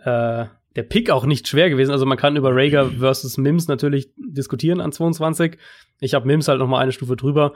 äh, 0.03 0.45
der 0.76 0.84
Pick 0.84 1.10
auch 1.10 1.26
nicht 1.26 1.47
schwer 1.47 1.69
gewesen. 1.69 1.91
Also 1.91 2.06
man 2.06 2.18
kann 2.18 2.35
über 2.35 2.53
Rager 2.53 2.91
versus 2.91 3.38
Mims 3.38 3.68
natürlich 3.68 4.10
diskutieren 4.18 4.81
an 4.81 4.91
22. 4.91 5.57
Ich 5.99 6.14
habe 6.14 6.27
Mims 6.27 6.47
halt 6.47 6.60
noch 6.60 6.68
mal 6.68 6.80
eine 6.80 6.91
Stufe 6.91 7.15
drüber. 7.15 7.53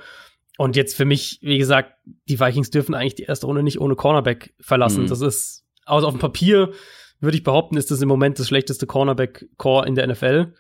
Und 0.58 0.76
jetzt 0.76 0.96
für 0.96 1.06
mich, 1.06 1.40
wie 1.42 1.58
gesagt, 1.58 1.94
die 2.28 2.40
Vikings 2.40 2.70
dürfen 2.70 2.94
eigentlich 2.94 3.16
die 3.16 3.24
erste 3.24 3.46
Runde 3.46 3.64
nicht 3.64 3.80
ohne 3.80 3.96
Cornerback 3.96 4.54
verlassen. 4.60 5.04
Mhm. 5.04 5.08
Das 5.08 5.22
ist 5.22 5.66
also 5.86 6.08
auf 6.08 6.14
dem 6.14 6.20
Papier 6.20 6.72
würde 7.20 7.38
ich 7.38 7.44
behaupten, 7.44 7.78
ist 7.78 7.92
das 7.92 8.02
im 8.02 8.08
Moment 8.08 8.40
das 8.40 8.48
schlechteste 8.48 8.88
Cornerback-Core 8.88 9.88
in 9.88 9.96
der 9.96 10.08
NFL. 10.08 10.54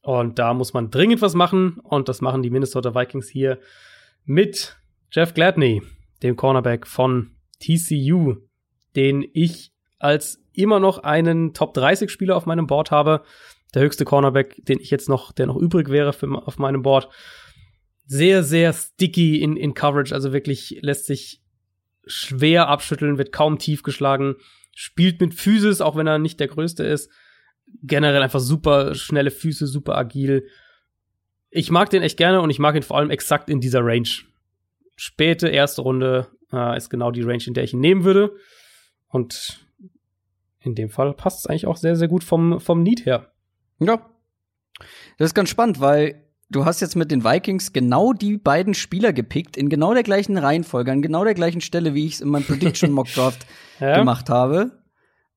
Und 0.00 0.38
da 0.38 0.54
muss 0.54 0.72
man 0.72 0.90
dringend 0.90 1.22
was 1.22 1.34
machen. 1.34 1.78
Und 1.82 2.08
das 2.08 2.20
machen 2.20 2.42
die 2.42 2.50
Minnesota 2.50 2.94
Vikings 2.94 3.28
hier 3.28 3.58
mit 4.24 4.76
Jeff 5.10 5.34
Gladney, 5.34 5.82
dem 6.22 6.36
Cornerback 6.36 6.86
von 6.86 7.32
TCU, 7.60 8.36
den 8.96 9.26
ich 9.32 9.72
als 9.98 10.43
immer 10.56 10.80
noch 10.80 10.98
einen 10.98 11.54
Top 11.54 11.74
30 11.74 12.10
Spieler 12.10 12.36
auf 12.36 12.46
meinem 12.46 12.66
Board 12.66 12.90
habe. 12.90 13.22
Der 13.74 13.82
höchste 13.82 14.04
Cornerback, 14.04 14.64
den 14.64 14.80
ich 14.80 14.90
jetzt 14.90 15.08
noch, 15.08 15.32
der 15.32 15.46
noch 15.46 15.56
übrig 15.56 15.88
wäre 15.88 16.12
für, 16.12 16.28
auf 16.46 16.58
meinem 16.58 16.82
Board. 16.82 17.08
Sehr, 18.06 18.42
sehr 18.42 18.72
sticky 18.72 19.40
in, 19.40 19.56
in 19.56 19.74
Coverage, 19.74 20.14
also 20.14 20.32
wirklich 20.32 20.78
lässt 20.82 21.06
sich 21.06 21.42
schwer 22.06 22.68
abschütteln, 22.68 23.18
wird 23.18 23.32
kaum 23.32 23.58
tief 23.58 23.82
geschlagen, 23.82 24.36
spielt 24.74 25.20
mit 25.20 25.34
Physis, 25.34 25.80
auch 25.80 25.96
wenn 25.96 26.06
er 26.06 26.18
nicht 26.18 26.38
der 26.38 26.48
größte 26.48 26.84
ist. 26.84 27.10
Generell 27.82 28.22
einfach 28.22 28.40
super 28.40 28.94
schnelle 28.94 29.30
Füße, 29.30 29.66
super 29.66 29.96
agil. 29.96 30.46
Ich 31.50 31.70
mag 31.70 31.90
den 31.90 32.02
echt 32.02 32.18
gerne 32.18 32.40
und 32.40 32.50
ich 32.50 32.58
mag 32.58 32.74
ihn 32.76 32.82
vor 32.82 32.98
allem 32.98 33.10
exakt 33.10 33.48
in 33.48 33.60
dieser 33.60 33.84
Range. 33.84 34.08
Späte 34.96 35.48
erste 35.48 35.82
Runde 35.82 36.28
äh, 36.52 36.76
ist 36.76 36.90
genau 36.90 37.10
die 37.10 37.22
Range, 37.22 37.42
in 37.46 37.54
der 37.54 37.64
ich 37.64 37.72
ihn 37.72 37.80
nehmen 37.80 38.04
würde. 38.04 38.36
Und 39.08 39.60
in 40.64 40.74
dem 40.74 40.88
Fall 40.88 41.12
passt 41.12 41.40
es 41.40 41.46
eigentlich 41.46 41.66
auch 41.66 41.76
sehr, 41.76 41.94
sehr 41.94 42.08
gut 42.08 42.24
vom, 42.24 42.58
vom 42.58 42.82
Need 42.82 43.06
her. 43.06 43.30
Ja. 43.78 44.00
Das 45.18 45.26
ist 45.26 45.34
ganz 45.34 45.50
spannend, 45.50 45.80
weil 45.80 46.24
du 46.50 46.64
hast 46.64 46.80
jetzt 46.80 46.96
mit 46.96 47.10
den 47.10 47.22
Vikings 47.22 47.72
genau 47.72 48.12
die 48.12 48.38
beiden 48.38 48.74
Spieler 48.74 49.12
gepickt, 49.12 49.56
in 49.56 49.68
genau 49.68 49.92
der 49.94 50.02
gleichen 50.02 50.38
Reihenfolge, 50.38 50.90
an 50.90 51.02
genau 51.02 51.24
der 51.24 51.34
gleichen 51.34 51.60
Stelle, 51.60 51.94
wie 51.94 52.06
ich 52.06 52.14
es 52.14 52.20
in 52.20 52.30
meinem 52.30 52.44
Prediction 52.44 52.92
Mock 52.92 53.08
Draft 53.08 53.46
ja. 53.80 53.98
gemacht 53.98 54.30
habe. 54.30 54.72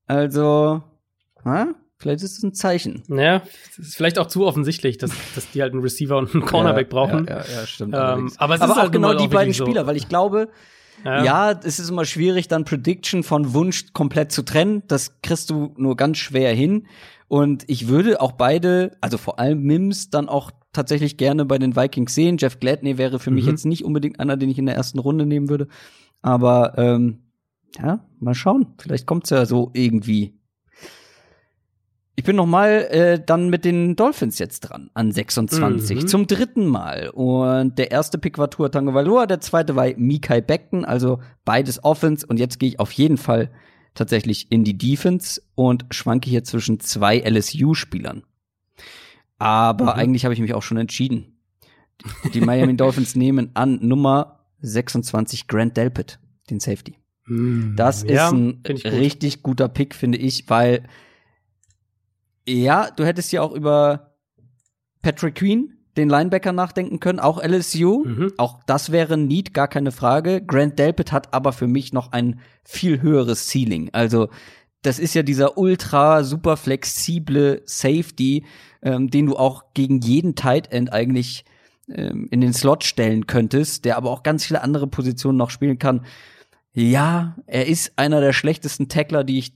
Also, 0.06 0.82
na, 1.44 1.76
vielleicht 1.98 2.24
ist 2.24 2.38
es 2.38 2.44
ein 2.44 2.54
Zeichen. 2.54 3.04
Ja, 3.10 3.44
es 3.72 3.80
ist 3.80 3.96
vielleicht 3.98 4.20
auch 4.20 4.28
zu 4.28 4.46
offensichtlich, 4.46 4.98
dass, 4.98 5.12
dass 5.36 5.52
die 5.52 5.62
halt 5.62 5.74
einen 5.74 5.82
Receiver 5.82 6.18
und 6.18 6.34
einen 6.34 6.46
Cornerback 6.46 6.88
ja, 6.88 6.90
brauchen. 6.90 7.26
Ja, 7.28 7.40
ja, 7.40 7.44
ja 7.44 7.68
stimmt. 7.68 7.94
Ähm, 7.94 8.32
aber 8.38 8.56
es 8.56 8.62
aber 8.62 8.72
ist 8.72 8.78
auch 8.78 8.82
halt 8.84 8.92
genau 8.94 9.14
die 9.14 9.26
auch 9.26 9.30
beiden 9.30 9.54
so. 9.54 9.66
Spieler, 9.66 9.86
weil 9.88 9.98
ich 9.98 10.08
glaube, 10.08 10.50
Ja. 11.06 11.24
ja. 11.24 11.52
es 11.52 11.80
ist 11.80 11.90
immer 11.90 12.06
schwierig, 12.06 12.48
dann 12.48 12.66
Prediction 12.66 13.24
von 13.24 13.54
Wunsch 13.54 13.94
komplett 13.94 14.32
zu 14.32 14.44
trennen. 14.44 14.84
Das 14.88 15.22
kriegst 15.22 15.50
du 15.50 15.74
nur 15.78 15.96
ganz 15.96 16.18
schwer 16.18 16.54
hin. 16.54 16.88
Und 17.28 17.64
ich 17.68 17.88
würde 17.88 18.22
auch 18.22 18.32
beide, 18.34 18.98
also 19.02 19.18
vor 19.18 19.40
allem 19.40 19.62
Mims, 19.64 20.10
dann 20.10 20.30
auch 20.30 20.52
tatsächlich 20.74 21.18
gerne 21.18 21.44
bei 21.46 21.58
den 21.58 21.76
Vikings 21.76 22.14
sehen. 22.16 22.38
Jeff 22.40 22.60
Gladney 22.60 22.98
wäre 22.98 23.20
für 23.20 23.32
mich 23.32 23.46
Mhm. 23.46 23.52
jetzt 23.52 23.66
nicht 23.66 23.84
unbedingt 23.84 24.20
einer, 24.20 24.38
den 24.38 24.50
ich 24.50 24.58
in 24.58 24.66
der 24.66 24.76
ersten 24.76 25.00
Runde 25.00 25.26
nehmen 25.26 25.50
würde. 25.50 25.68
Aber 26.22 26.78
ähm, 26.78 27.20
ja, 27.80 28.06
mal 28.20 28.34
schauen. 28.34 28.68
Vielleicht 28.80 29.06
kommt's 29.06 29.30
ja 29.30 29.46
so 29.46 29.72
irgendwie. 29.74 30.37
Ich 32.20 32.24
bin 32.24 32.36
noch 32.36 32.48
mal 32.48 32.88
äh, 32.90 33.24
dann 33.24 33.50
mit 33.50 33.64
den 33.64 33.96
Dolphins 33.96 34.40
jetzt 34.40 34.62
dran 34.62 34.90
an 34.96 35.12
26 35.12 36.02
Mhm. 36.04 36.08
zum 36.08 36.26
dritten 36.26 36.66
Mal 36.66 37.10
und 37.10 37.78
der 37.78 37.92
erste 37.92 38.18
Pick 38.18 38.40
war 38.40 38.50
Tua 38.50 38.70
Tagovailoa, 38.70 39.28
der 39.28 39.40
zweite 39.40 39.76
war 39.76 39.86
Mikai 39.96 40.42
Beckton, 40.42 40.84
also 40.84 41.20
beides 41.46 41.84
Offense 41.84 42.26
und 42.26 42.40
jetzt 42.40 42.58
gehe 42.60 42.70
ich 42.70 42.80
auf 42.80 42.92
jeden 42.92 43.18
Fall 43.18 43.52
tatsächlich 43.94 44.52
in 44.52 44.64
die 44.64 44.76
Defense 44.78 45.40
und 45.54 45.86
schwanke 45.92 46.28
hier 46.28 46.44
zwischen 46.44 46.80
zwei 46.80 47.20
LSU 47.20 47.76
Spielern. 47.76 48.24
Aber 49.38 49.86
Mhm. 49.94 50.00
eigentlich 50.00 50.26
habe 50.26 50.34
ich 50.34 50.40
mich 50.42 50.56
auch 50.56 50.64
schon 50.64 50.78
entschieden. 50.78 51.38
Die 52.34 52.42
Miami 52.42 52.76
Dolphins 52.78 53.16
nehmen 53.16 53.52
an 53.54 53.78
Nummer 53.84 54.40
26 54.62 55.48
Grant 55.48 55.78
Delpit, 55.78 56.18
den 56.50 56.60
Safety. 56.60 56.96
Hm, 57.26 57.74
Das 57.76 58.04
ja, 58.08 58.26
ist 58.28 58.34
ein 58.34 58.64
ich 58.68 58.84
gut. 58.84 58.92
richtig 58.94 59.44
guter 59.44 59.68
Pick, 59.70 59.94
finde 59.94 60.18
ich, 60.18 60.50
weil 60.50 60.84
ja, 62.48 62.90
du 62.92 63.06
hättest 63.06 63.32
ja 63.32 63.42
auch 63.42 63.52
über 63.52 64.16
Patrick 65.02 65.36
Queen, 65.36 65.74
den 65.98 66.10
Linebacker, 66.10 66.54
nachdenken 66.54 67.00
können, 67.00 67.20
auch 67.20 67.44
LSU. 67.44 68.06
Mhm. 68.06 68.34
Auch 68.38 68.62
das 68.66 68.92
wäre 68.92 69.16
ein 69.16 69.28
Need, 69.28 69.54
gar 69.54 69.68
keine 69.68 69.92
Frage. 69.92 70.42
Grant 70.46 70.80
Delpit 70.80 71.12
hat 71.12 71.34
aber 71.34 71.54
für 71.54 71.68
mich 71.68 71.92
noch 71.92 72.12
ein 72.12 72.40
viel 72.64 73.02
höheres 73.02 73.50
Ceiling. 73.50 73.90
Also, 73.94 74.30
das 74.84 75.00
ist 75.00 75.16
ja 75.16 75.24
dieser 75.24 75.58
ultra 75.58 76.24
super 76.24 76.56
flexible 76.56 77.62
Safety, 77.66 78.46
ähm, 78.82 79.10
den 79.10 79.26
du 79.26 79.36
auch 79.36 79.74
gegen 79.74 80.00
jeden 80.00 80.36
Tight 80.36 80.72
End 80.72 80.94
eigentlich 80.94 81.46
ähm, 81.90 82.28
in 82.32 82.42
den 82.42 82.54
Slot 82.54 82.84
stellen 82.84 83.26
könntest, 83.28 83.86
der 83.86 83.98
aber 83.98 84.12
auch 84.12 84.24
ganz 84.24 84.46
viele 84.46 84.62
andere 84.62 84.88
Positionen 84.88 85.38
noch 85.38 85.50
spielen 85.50 85.80
kann. 85.80 86.06
Ja, 86.74 87.36
er 87.48 87.66
ist 87.66 87.94
einer 87.98 88.22
der 88.22 88.34
schlechtesten 88.34 88.88
Tackler, 88.88 89.24
die 89.24 89.40
ich 89.40 89.54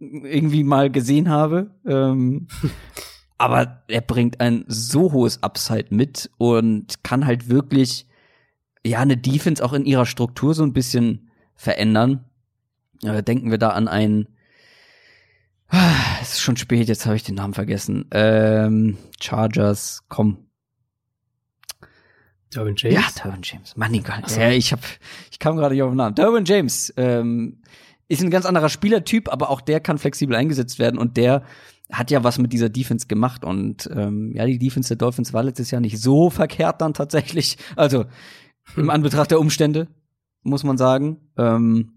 irgendwie 0.00 0.64
mal 0.64 0.90
gesehen 0.90 1.28
habe. 1.28 1.70
Ähm, 1.86 2.48
aber 3.38 3.84
er 3.88 4.00
bringt 4.00 4.40
ein 4.40 4.64
so 4.66 5.12
hohes 5.12 5.42
Upside 5.42 5.86
mit 5.90 6.30
und 6.38 7.04
kann 7.04 7.26
halt 7.26 7.48
wirklich 7.48 8.06
ja 8.84 9.00
eine 9.00 9.16
Defense 9.16 9.64
auch 9.64 9.72
in 9.72 9.84
ihrer 9.84 10.06
Struktur 10.06 10.54
so 10.54 10.62
ein 10.62 10.72
bisschen 10.72 11.30
verändern. 11.54 12.24
Äh, 13.02 13.22
denken 13.22 13.50
wir 13.50 13.58
da 13.58 13.70
an 13.70 13.88
einen 13.88 14.26
Ah, 15.70 16.18
Es 16.20 16.32
ist 16.32 16.40
schon 16.40 16.56
spät, 16.56 16.88
jetzt 16.88 17.06
habe 17.06 17.14
ich 17.14 17.22
den 17.22 17.36
Namen 17.36 17.54
vergessen. 17.54 18.06
Ähm, 18.10 18.98
Chargers, 19.20 20.02
komm. 20.08 20.48
Derwin 22.52 22.74
James. 22.76 22.96
Ja, 22.96 23.22
Derwin 23.22 23.42
James. 23.44 23.76
Mann, 23.76 23.94
egal. 23.94 24.24
Ja, 24.36 24.50
ich 24.50 24.72
hab, 24.72 24.80
ich 25.30 25.38
kam 25.38 25.56
gerade 25.56 25.74
nicht 25.74 25.82
auf 25.84 25.92
den 25.92 25.98
Namen. 25.98 26.16
Derwin 26.16 26.44
James 26.44 26.92
ähm, 26.96 27.62
ist 28.10 28.22
ein 28.22 28.30
ganz 28.30 28.44
anderer 28.44 28.68
Spielertyp, 28.68 29.32
aber 29.32 29.50
auch 29.50 29.60
der 29.60 29.80
kann 29.80 29.96
flexibel 29.98 30.36
eingesetzt 30.36 30.78
werden 30.78 30.98
und 30.98 31.16
der 31.16 31.44
hat 31.92 32.10
ja 32.10 32.22
was 32.24 32.38
mit 32.38 32.52
dieser 32.52 32.68
Defense 32.68 33.06
gemacht 33.06 33.44
und 33.44 33.88
ähm, 33.94 34.32
ja, 34.34 34.46
die 34.46 34.58
Defense 34.58 34.88
der 34.88 34.96
Dolphins 34.96 35.32
war 35.32 35.42
letztes 35.42 35.70
Jahr 35.70 35.80
nicht 35.80 35.98
so 36.00 36.28
verkehrt 36.30 36.80
dann 36.80 36.92
tatsächlich. 36.94 37.56
Also 37.76 38.04
im 38.76 38.90
Anbetracht 38.90 39.30
der 39.30 39.40
Umstände 39.40 39.88
muss 40.42 40.64
man 40.64 40.76
sagen. 40.78 41.18
Ähm, 41.36 41.92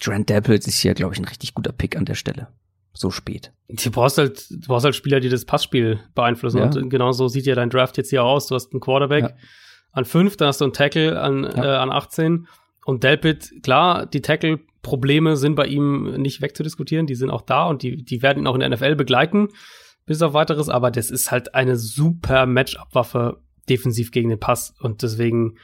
Grant 0.00 0.28
Dapples 0.30 0.66
ist 0.66 0.78
hier, 0.80 0.94
glaube 0.94 1.14
ich, 1.14 1.20
ein 1.20 1.24
richtig 1.24 1.54
guter 1.54 1.72
Pick 1.72 1.96
an 1.96 2.04
der 2.04 2.14
Stelle. 2.14 2.48
So 2.92 3.10
spät. 3.10 3.52
Du 3.68 3.90
brauchst 3.90 4.18
halt, 4.18 4.48
du 4.50 4.66
brauchst 4.68 4.84
halt 4.84 4.94
Spieler, 4.94 5.20
die 5.20 5.28
das 5.28 5.44
Passspiel 5.44 6.00
beeinflussen. 6.14 6.58
Ja. 6.58 6.64
Und 6.66 6.90
genau 6.90 7.12
so 7.12 7.28
sieht 7.28 7.46
ja 7.46 7.54
dein 7.54 7.70
Draft 7.70 7.96
jetzt 7.96 8.10
hier 8.10 8.22
aus. 8.24 8.46
Du 8.46 8.54
hast 8.54 8.72
einen 8.72 8.80
Quarterback 8.80 9.22
Ja. 9.24 9.30
an 9.92 10.04
fünf, 10.04 10.36
dann 10.36 10.48
hast 10.48 10.60
du 10.60 10.64
einen 10.64 10.72
Tackle 10.72 11.20
an, 11.20 11.44
Ja. 11.44 11.64
äh, 11.64 11.76
an 11.78 11.90
18. 11.90 12.46
Und 12.86 13.02
Delpit, 13.02 13.62
klar, 13.62 14.06
die 14.06 14.20
Tackle-Probleme 14.84 15.36
sind 15.36 15.54
bei 15.54 15.66
ihm 15.66 16.14
nicht 16.20 16.40
wegzudiskutieren. 16.42 17.06
Die 17.06 17.14
sind 17.14 17.30
auch 17.30 17.42
da 17.42 17.66
und 17.66 17.82
die, 17.82 18.04
die 18.04 18.22
werden 18.22 18.40
ihn 18.42 18.46
auch 18.46 18.54
in 18.54 18.60
der 18.60 18.68
NFL 18.70 18.94
begleiten, 18.94 19.48
bis 20.06 20.22
auf 20.22 20.34
weiteres. 20.34 20.68
Aber 20.68 20.90
das 20.90 21.10
ist 21.10 21.30
halt 21.30 21.54
eine 21.54 21.76
super 21.76 22.46
Matchup-Waffe 22.46 23.38
defensiv 23.68 24.10
gegen 24.12 24.28
den 24.28 24.38
Pass. 24.38 24.74
Und 24.80 25.02
deswegen 25.02 25.56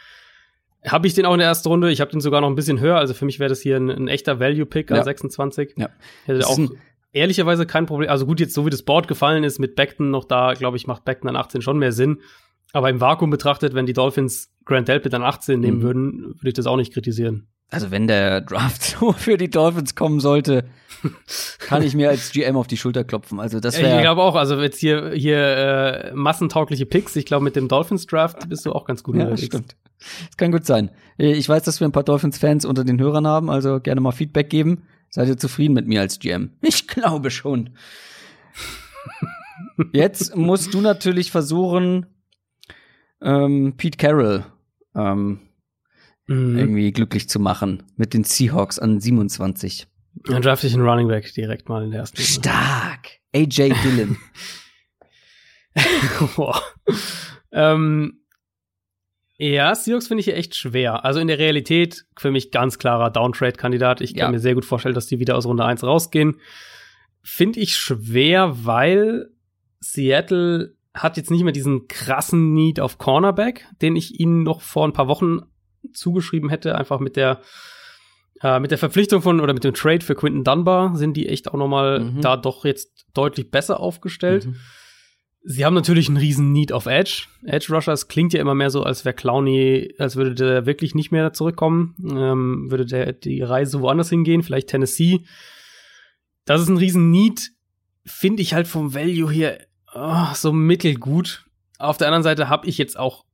habe 0.86 1.06
ich 1.06 1.14
den 1.14 1.26
auch 1.26 1.34
in 1.34 1.38
der 1.40 1.48
ersten 1.48 1.68
Runde. 1.68 1.90
Ich 1.92 2.00
habe 2.00 2.10
den 2.10 2.20
sogar 2.20 2.40
noch 2.40 2.48
ein 2.48 2.54
bisschen 2.54 2.80
höher. 2.80 2.96
Also 2.96 3.14
für 3.14 3.26
mich 3.26 3.38
wäre 3.38 3.50
das 3.50 3.60
hier 3.60 3.76
ein, 3.76 3.90
ein 3.90 4.08
echter 4.08 4.40
Value-Pick 4.40 4.90
Ja. 4.90 4.98
an 4.98 5.04
26. 5.04 5.74
Ja. 5.76 5.90
Hätte 6.24 6.46
auch 6.46 6.58
ehrlicherweise 7.12 7.66
kein 7.66 7.86
Problem. 7.86 8.08
Also 8.10 8.24
gut, 8.26 8.40
jetzt 8.40 8.54
so 8.54 8.64
wie 8.66 8.70
das 8.70 8.82
Board 8.82 9.06
gefallen 9.08 9.44
ist 9.44 9.58
mit 9.58 9.76
Beckton 9.76 10.10
noch 10.10 10.24
da, 10.24 10.54
glaube 10.54 10.76
ich, 10.76 10.86
macht 10.86 11.04
Beckton 11.04 11.28
an 11.28 11.36
18 11.36 11.60
schon 11.62 11.78
mehr 11.78 11.92
Sinn. 11.92 12.20
Aber 12.72 12.88
im 12.88 13.00
Vakuum 13.00 13.30
betrachtet, 13.30 13.74
wenn 13.74 13.84
die 13.86 13.92
Dolphins 13.92 14.52
Grant 14.64 14.86
Delpit 14.86 15.12
an 15.12 15.22
18 15.24 15.58
nehmen 15.58 15.78
Mhm. 15.78 15.82
würden, 15.82 16.20
würde 16.36 16.48
ich 16.48 16.54
das 16.54 16.66
auch 16.66 16.76
nicht 16.76 16.92
kritisieren. 16.92 17.48
Also 17.70 17.90
wenn 17.90 18.06
der 18.06 18.40
Draft 18.40 18.82
so 19.00 19.12
für 19.12 19.36
die 19.36 19.48
Dolphins 19.48 19.94
kommen 19.94 20.20
sollte, 20.20 20.64
kann 21.60 21.82
ich 21.82 21.94
mir 21.94 22.10
als 22.10 22.32
GM 22.32 22.56
auf 22.56 22.66
die 22.66 22.76
Schulter 22.76 23.04
klopfen. 23.04 23.40
Also 23.40 23.60
das 23.60 23.76
ich 23.76 23.82
wäre 23.82 24.02
glaube 24.02 24.22
auch, 24.22 24.34
also 24.34 24.60
jetzt 24.60 24.78
hier, 24.78 25.12
hier 25.12 25.38
äh, 25.38 26.12
massentaugliche 26.14 26.86
Picks, 26.86 27.16
ich 27.16 27.24
glaube, 27.24 27.44
mit 27.44 27.56
dem 27.56 27.68
Dolphins-Draft 27.68 28.48
bist 28.48 28.66
du 28.66 28.72
auch 28.72 28.84
ganz 28.84 29.02
gut 29.02 29.16
ja, 29.16 29.22
unterwegs. 29.22 29.46
stimmt. 29.46 29.76
Das 29.98 30.36
kann 30.36 30.50
gut 30.50 30.66
sein. 30.66 30.90
Ich 31.18 31.48
weiß, 31.48 31.62
dass 31.62 31.80
wir 31.80 31.86
ein 31.86 31.92
paar 31.92 32.04
Dolphins-Fans 32.04 32.64
unter 32.64 32.84
den 32.84 33.00
Hörern 33.00 33.26
haben, 33.26 33.50
also 33.50 33.80
gerne 33.80 34.00
mal 34.00 34.12
Feedback 34.12 34.50
geben. 34.50 34.84
Seid 35.10 35.28
ihr 35.28 35.36
zufrieden 35.36 35.74
mit 35.74 35.86
mir 35.86 36.00
als 36.00 36.18
GM? 36.18 36.50
Ich 36.62 36.86
glaube 36.86 37.30
schon. 37.30 37.70
Jetzt 39.92 40.36
musst 40.36 40.72
du 40.72 40.80
natürlich 40.80 41.30
versuchen, 41.30 42.06
ähm, 43.20 43.74
Pete 43.76 43.98
Carroll 43.98 44.44
ähm, 44.94 45.40
Mhm. 46.30 46.56
irgendwie 46.58 46.92
glücklich 46.92 47.28
zu 47.28 47.40
machen 47.40 47.82
mit 47.96 48.14
den 48.14 48.24
Seahawks 48.24 48.78
an 48.78 49.00
27. 49.00 49.86
Dann 50.26 50.42
draft 50.42 50.64
ich 50.64 50.74
einen 50.74 50.86
Running 50.86 51.08
Back 51.08 51.32
direkt 51.34 51.68
mal 51.68 51.82
in 51.84 51.90
der 51.90 52.00
ersten 52.00 52.18
Runde. 52.18 52.30
Stark. 52.32 53.08
AJ 53.34 53.72
Dillon. 53.84 54.16
Boah. 56.36 56.60
ähm, 57.52 58.20
ja, 59.38 59.74
Seahawks 59.74 60.08
finde 60.08 60.20
ich 60.20 60.26
hier 60.26 60.36
echt 60.36 60.54
schwer. 60.54 61.04
Also 61.04 61.18
in 61.20 61.28
der 61.28 61.38
Realität 61.38 62.04
für 62.18 62.30
mich 62.30 62.50
ganz 62.50 62.78
klarer 62.78 63.10
Downtrade-Kandidat. 63.10 64.00
Ich 64.00 64.14
kann 64.14 64.26
Ja. 64.26 64.30
mir 64.32 64.38
sehr 64.40 64.54
gut 64.54 64.64
vorstellen, 64.64 64.94
dass 64.94 65.06
die 65.06 65.18
wieder 65.18 65.36
aus 65.36 65.46
Runde 65.46 65.64
1 65.64 65.82
rausgehen. 65.82 66.40
Finde 67.22 67.60
ich 67.60 67.76
schwer, 67.76 68.64
weil 68.66 69.30
Seattle 69.80 70.74
hat 70.92 71.16
jetzt 71.16 71.30
nicht 71.30 71.44
mehr 71.44 71.52
diesen 71.52 71.86
krassen 71.88 72.52
Need 72.52 72.80
auf 72.80 72.98
Cornerback, 72.98 73.66
den 73.80 73.96
ich 73.96 74.18
ihnen 74.20 74.42
noch 74.42 74.60
vor 74.60 74.86
ein 74.86 74.92
paar 74.92 75.08
Wochen 75.08 75.40
zugeschrieben 75.92 76.50
hätte, 76.50 76.76
einfach 76.76 77.00
mit 77.00 77.16
der 77.16 77.40
Äh, 78.42 78.58
mit 78.58 78.70
der 78.70 78.78
Verpflichtung 78.78 79.20
von 79.20 79.38
oder 79.38 79.52
mit 79.52 79.64
dem 79.64 79.74
Trade 79.74 80.02
für 80.02 80.14
Quinton 80.14 80.44
Dunbar 80.44 80.96
sind 80.96 81.14
die 81.14 81.28
echt 81.28 81.48
auch 81.48 81.58
noch 81.58 81.68
mal 81.68 82.00
Mhm. 82.00 82.20
da 82.22 82.38
doch 82.38 82.64
jetzt 82.64 83.04
deutlich 83.12 83.50
besser 83.50 83.80
aufgestellt. 83.80 84.46
Mhm. 84.46 84.56
Sie 85.42 85.62
haben 85.66 85.74
natürlich 85.74 86.08
einen 86.08 86.16
riesen 86.16 86.50
Need 86.50 86.72
auf 86.72 86.86
Edge. 86.86 87.24
Edge 87.44 87.70
Rushers 87.70 88.08
klingt 88.08 88.32
ja 88.32 88.40
immer 88.40 88.54
mehr 88.54 88.70
so, 88.70 88.82
als 88.82 89.04
wäre 89.04 89.14
Clowney, 89.14 89.94
als 89.98 90.16
würde 90.16 90.34
der 90.34 90.64
wirklich 90.64 90.94
nicht 90.94 91.12
mehr 91.12 91.34
zurückkommen. 91.34 91.94
Ähm, 92.02 92.70
würde 92.70 92.86
der 92.86 93.12
die 93.12 93.42
Reise 93.42 93.82
woanders 93.82 94.08
hingehen, 94.08 94.42
vielleicht 94.42 94.68
Tennessee. 94.68 95.20
Das 96.46 96.62
ist 96.62 96.68
ein 96.68 96.78
riesen 96.78 97.10
Need. 97.10 97.50
Finde 98.06 98.40
ich 98.40 98.54
halt 98.54 98.66
vom 98.68 98.94
Value 98.94 99.30
hier 99.30 99.58
oh, 99.94 100.32
so 100.34 100.50
mittelgut. 100.50 101.44
Auf 101.78 101.98
der 101.98 102.06
anderen 102.06 102.22
Seite 102.22 102.48
habe 102.48 102.66
ich 102.66 102.78
jetzt 102.78 102.98
auch 102.98 103.26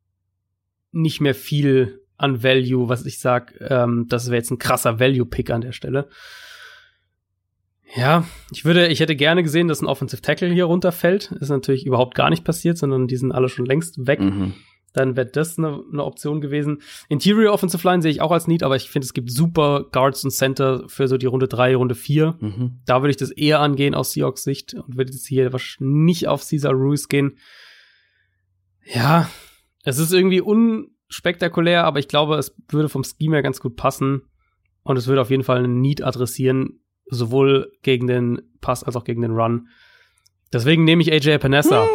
nicht 0.90 1.20
mehr 1.20 1.34
viel 1.36 2.00
an 2.16 2.42
Value, 2.42 2.88
was 2.88 3.04
ich 3.06 3.18
sag, 3.18 3.54
ähm, 3.60 4.06
das 4.08 4.26
wäre 4.26 4.36
jetzt 4.36 4.50
ein 4.50 4.58
krasser 4.58 4.98
Value-Pick 4.98 5.50
an 5.50 5.60
der 5.60 5.72
Stelle. 5.72 6.08
Ja, 7.94 8.26
ich 8.50 8.64
würde, 8.64 8.88
ich 8.88 9.00
hätte 9.00 9.16
gerne 9.16 9.42
gesehen, 9.42 9.68
dass 9.68 9.80
ein 9.80 9.86
Offensive 9.86 10.20
Tackle 10.20 10.52
hier 10.52 10.64
runterfällt. 10.64 11.32
Ist 11.32 11.50
natürlich 11.50 11.86
überhaupt 11.86 12.14
gar 12.14 12.30
nicht 12.30 12.44
passiert, 12.44 12.78
sondern 12.78 13.06
die 13.06 13.16
sind 13.16 13.32
alle 13.32 13.48
schon 13.48 13.66
längst 13.66 14.06
weg. 14.06 14.20
Mhm. 14.20 14.54
Dann 14.92 15.14
wäre 15.14 15.26
das 15.26 15.58
eine, 15.58 15.82
eine 15.92 16.04
Option 16.04 16.40
gewesen. 16.40 16.80
Interior 17.08 17.52
Offensive 17.52 17.86
Line 17.86 18.02
sehe 18.02 18.10
ich 18.10 18.22
auch 18.22 18.32
als 18.32 18.48
Need, 18.48 18.62
aber 18.62 18.76
ich 18.76 18.88
finde, 18.88 19.04
es 19.04 19.12
gibt 19.12 19.30
super 19.30 19.84
Guards 19.92 20.24
und 20.24 20.30
Center 20.30 20.84
für 20.88 21.06
so 21.06 21.18
die 21.18 21.26
Runde 21.26 21.48
drei, 21.48 21.76
Runde 21.76 21.94
vier. 21.94 22.36
Mhm. 22.40 22.80
Da 22.86 23.02
würde 23.02 23.10
ich 23.10 23.18
das 23.18 23.30
eher 23.30 23.60
angehen 23.60 23.94
aus 23.94 24.12
Seahawks 24.12 24.42
Sicht 24.42 24.74
und 24.74 24.96
würde 24.96 25.12
jetzt 25.12 25.26
hier 25.26 25.52
wahrscheinlich 25.52 26.04
nicht 26.04 26.28
auf 26.28 26.48
Caesar 26.48 26.72
Ruiz 26.72 27.08
gehen. 27.08 27.36
Ja, 28.84 29.28
es 29.84 29.98
ist 29.98 30.12
irgendwie 30.12 30.40
unspektakulär, 31.08 31.84
aber 31.84 31.98
ich 31.98 32.08
glaube, 32.08 32.36
es 32.36 32.54
würde 32.68 32.88
vom 32.88 33.04
Scheme 33.04 33.36
her 33.36 33.42
ganz 33.42 33.60
gut 33.60 33.76
passen 33.76 34.22
und 34.82 34.96
es 34.96 35.06
würde 35.06 35.20
auf 35.20 35.30
jeden 35.30 35.44
Fall 35.44 35.58
einen 35.58 35.80
Need 35.80 36.02
adressieren, 36.02 36.80
sowohl 37.08 37.72
gegen 37.82 38.06
den 38.06 38.42
Pass 38.60 38.82
als 38.84 38.96
auch 38.96 39.04
gegen 39.04 39.22
den 39.22 39.32
Run. 39.32 39.68
Deswegen 40.52 40.84
nehme 40.84 41.02
ich 41.02 41.12
AJ 41.12 41.38
Panessa 41.38 41.86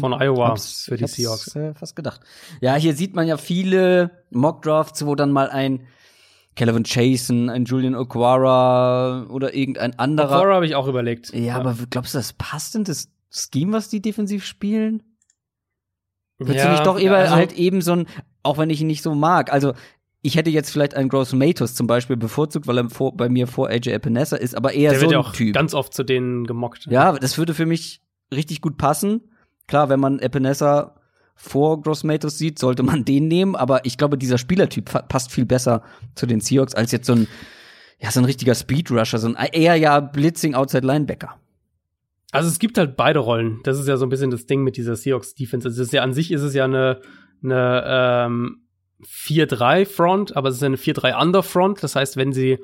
von 0.00 0.12
Iowa 0.12 0.48
Hab's- 0.48 0.84
für 0.84 0.96
die 0.96 1.06
Seahawks. 1.06 1.54
Äh, 1.56 1.74
fast 1.74 1.96
gedacht. 1.96 2.20
Ja, 2.60 2.74
hier 2.76 2.94
sieht 2.94 3.14
man 3.14 3.26
ja 3.26 3.36
viele 3.36 4.24
Mock-Drafts, 4.30 5.06
wo 5.06 5.14
dann 5.14 5.32
mal 5.32 5.48
ein 5.48 5.86
Calvin 6.56 6.84
Chasen, 6.84 7.50
ein 7.50 7.64
Julian 7.66 7.94
Okwara 7.94 9.26
oder 9.28 9.54
irgendein 9.54 9.98
anderer. 9.98 10.38
Okora 10.38 10.54
habe 10.54 10.66
ich 10.66 10.74
auch 10.74 10.88
überlegt. 10.88 11.32
Ja, 11.34 11.56
aber 11.56 11.76
glaubst 11.90 12.14
du, 12.14 12.18
das 12.18 12.32
passt 12.32 12.74
in 12.74 12.84
das 12.84 13.08
Scheme, 13.30 13.72
was 13.72 13.88
die 13.90 14.00
defensiv 14.00 14.44
spielen? 14.44 15.02
Du 16.38 16.52
Ja, 16.52 16.70
nicht 16.72 16.86
doch 16.86 16.98
eher 16.98 17.14
also- 17.14 17.34
halt 17.34 17.52
eben 17.54 17.80
so 17.82 17.92
ein, 17.92 18.06
auch 18.46 18.58
wenn 18.58 18.70
ich 18.70 18.80
ihn 18.80 18.86
nicht 18.86 19.02
so 19.02 19.14
mag, 19.14 19.52
also 19.52 19.74
ich 20.22 20.36
hätte 20.36 20.50
jetzt 20.50 20.70
vielleicht 20.70 20.94
einen 20.94 21.08
Gross 21.08 21.32
Matos 21.32 21.74
zum 21.74 21.86
Beispiel 21.86 22.16
bevorzugt, 22.16 22.66
weil 22.66 22.78
er 22.78 22.90
vor, 22.90 23.16
bei 23.16 23.28
mir 23.28 23.46
vor 23.46 23.68
AJ 23.68 23.90
Epinesa 23.90 24.36
ist, 24.36 24.56
aber 24.56 24.72
eher 24.72 24.90
der 24.90 24.98
so 24.98 25.02
wird 25.02 25.12
ein 25.12 25.12
ja 25.12 25.18
auch 25.20 25.32
Typ. 25.32 25.54
ganz 25.54 25.72
oft 25.72 25.94
zu 25.94 26.02
denen 26.02 26.46
gemockt. 26.46 26.86
Ja, 26.86 27.12
das 27.12 27.38
würde 27.38 27.54
für 27.54 27.66
mich 27.66 28.00
richtig 28.34 28.60
gut 28.60 28.76
passen. 28.76 29.20
Klar, 29.68 29.88
wenn 29.88 30.00
man 30.00 30.18
Epinesa 30.18 30.96
vor 31.36 31.80
Gross 31.80 32.02
Matos 32.02 32.38
sieht, 32.38 32.58
sollte 32.58 32.82
man 32.82 33.04
den 33.04 33.28
nehmen, 33.28 33.54
aber 33.54 33.84
ich 33.84 33.98
glaube, 33.98 34.18
dieser 34.18 34.38
Spielertyp 34.38 34.90
passt 35.08 35.30
viel 35.30 35.44
besser 35.44 35.82
zu 36.14 36.26
den 36.26 36.40
Seahawks 36.40 36.74
als 36.74 36.92
jetzt 36.92 37.06
so 37.06 37.12
ein, 37.12 37.28
ja, 38.00 38.10
so 38.10 38.20
ein 38.20 38.24
richtiger 38.24 38.54
Speedrusher, 38.54 39.18
so 39.18 39.28
ein 39.28 39.36
eher 39.52 39.76
ja 39.76 40.00
Blitzing 40.00 40.54
Outside 40.54 40.86
Linebacker. 40.86 41.36
Also 42.32 42.48
es 42.48 42.58
gibt 42.58 42.76
halt 42.78 42.96
beide 42.96 43.20
Rollen. 43.20 43.60
Das 43.62 43.78
ist 43.78 43.86
ja 43.86 43.96
so 43.96 44.04
ein 44.04 44.08
bisschen 44.08 44.30
das 44.30 44.46
Ding 44.46 44.62
mit 44.62 44.76
dieser 44.76 44.96
Seahawks 44.96 45.34
Defense. 45.34 45.68
Also 45.68 45.80
es 45.82 45.88
ist 45.88 45.92
ja 45.92 46.02
an 46.02 46.12
sich 46.12 46.32
ist 46.32 46.42
es 46.42 46.54
ja 46.54 46.64
eine, 46.64 47.00
eine 47.42 47.84
ähm, 47.86 48.62
4-3 49.04 49.86
Front, 49.86 50.36
aber 50.36 50.48
es 50.48 50.56
ist 50.56 50.62
eine 50.62 50.76
4-3 50.76 51.20
Underfront. 51.20 51.82
Das 51.82 51.96
heißt, 51.96 52.16
wenn 52.16 52.32
sie 52.32 52.58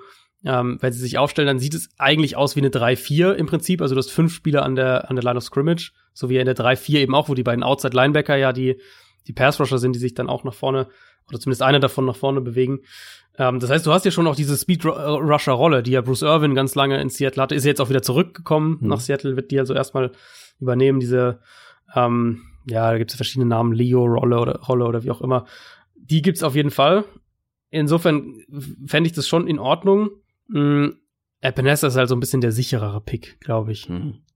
ähm, 0.45 0.79
wenn 0.81 0.93
sie 0.93 0.99
sich 0.99 1.19
aufstellen, 1.19 1.47
dann 1.47 1.61
sieht 1.61 1.75
es 1.75 1.91
eigentlich 1.99 2.37
aus 2.37 2.57
wie 2.57 2.61
eine 2.61 2.71
3-4 2.71 3.33
im 3.33 3.47
Prinzip. 3.47 3.81
Also 3.81 3.95
du 3.95 4.01
hast 4.01 4.11
fünf 4.11 4.35
Spieler 4.35 4.65
an 4.65 4.75
der 4.75 5.09
an 5.09 5.17
der 5.17 5.23
Line 5.23 5.37
of 5.37 5.45
Scrimmage, 5.45 5.93
so 6.15 6.29
wie 6.29 6.39
in 6.39 6.47
der 6.47 6.57
3-4 6.57 6.99
eben 6.99 7.15
auch, 7.15 7.29
wo 7.29 7.35
die 7.35 7.45
beiden 7.45 7.63
Outside 7.63 7.97
Linebacker 7.97 8.37
ja 8.37 8.53
die 8.53 8.81
die 9.29 9.33
Pass 9.33 9.61
Rusher 9.61 9.79
sind, 9.79 9.95
die 9.95 10.01
sich 10.01 10.15
dann 10.15 10.29
auch 10.29 10.43
nach 10.43 10.55
vorne 10.55 10.89
oder 11.29 11.39
zumindest 11.39 11.63
einer 11.63 11.79
davon 11.79 12.05
nach 12.07 12.17
vorne 12.17 12.41
bewegen. 12.41 12.81
Ähm, 13.39 13.61
das 13.61 13.71
heißt, 13.71 13.87
du 13.87 13.93
hast 13.93 14.05
ja 14.05 14.11
schon 14.11 14.27
auch 14.27 14.37
diese 14.37 14.57
Speed 14.57 14.85
Rusher 14.85 15.53
Rolle, 15.53 15.83
die 15.83 15.93
ja 15.93 16.01
Bruce 16.01 16.23
Irvin 16.23 16.55
ganz 16.55 16.75
lange 16.75 17.01
in 17.01 17.09
Seattle 17.09 17.43
hatte, 17.43 17.55
ist 17.55 17.65
jetzt 17.65 17.81
auch 17.81 17.89
wieder 17.89 18.03
zurückgekommen 18.03 18.81
Hm. 18.81 18.89
nach 18.89 19.01
Seattle, 19.01 19.37
wird 19.37 19.51
die 19.51 19.59
also 19.59 19.75
erstmal 19.75 20.13
übernehmen, 20.61 21.01
diese, 21.01 21.39
ähm, 21.95 22.43
ja, 22.67 22.91
da 22.91 22.99
gibt 22.99 23.11
es 23.11 23.17
verschiedene 23.17 23.49
Namen, 23.49 23.73
Leo 23.73 24.05
Rolle 24.05 24.39
oder 24.39 24.61
Rolle 24.61 24.87
oder 24.87 25.03
wie 25.03 25.11
auch 25.11 25.21
immer. 25.21 25.47
Die 25.97 26.23
gibt's 26.23 26.43
auf 26.43 26.55
jeden 26.55 26.71
Fall. 26.71 27.05
Insofern 27.71 28.35
fände 28.87 29.09
ich 29.09 29.15
das 29.15 29.27
schon 29.27 29.47
in 29.47 29.59
Ordnung. 29.59 30.11
Mhm. 30.49 30.99
Epinesa 31.41 31.89
ist 31.89 31.97
halt 31.97 32.09
so 32.09 32.15
ein 32.15 32.21
bisschen 32.21 32.41
der 32.41 32.53
sicherere 32.53 33.01
Pick, 33.01 33.41
glaube 33.41 33.73
ich. 33.73 33.89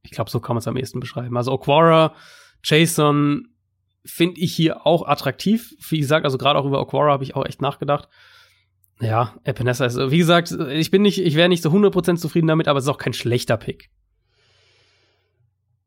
Ich 0.02 0.10
glaube, 0.10 0.30
so 0.30 0.40
kann 0.40 0.54
man 0.54 0.60
es 0.60 0.68
am 0.68 0.76
ehesten 0.76 1.00
beschreiben. 1.00 1.36
Also 1.36 1.52
Okwara, 1.52 2.14
Jason 2.64 3.48
finde 4.04 4.40
ich 4.40 4.54
hier 4.54 4.86
auch 4.86 5.06
attraktiv. 5.06 5.74
Wie 5.88 5.98
gesagt, 5.98 6.24
also 6.24 6.38
gerade 6.38 6.58
auch 6.58 6.66
über 6.66 6.80
Okwara 6.80 7.12
habe 7.12 7.24
ich 7.24 7.36
auch 7.36 7.44
echt 7.44 7.62
nachgedacht. 7.62 8.08
Ja, 9.00 9.34
Epinesa 9.44 9.84
ist, 9.84 9.98
wie 10.10 10.18
gesagt, 10.18 10.50
ich 10.50 10.90
bin 10.90 11.02
nicht, 11.02 11.18
ich 11.18 11.34
wäre 11.36 11.48
nicht 11.48 11.62
so 11.62 11.70
100% 11.70 12.16
zufrieden 12.16 12.46
damit, 12.46 12.66
aber 12.66 12.78
es 12.78 12.86
ist 12.86 12.88
auch 12.88 12.98
kein 12.98 13.12
schlechter 13.12 13.56
Pick. 13.56 13.90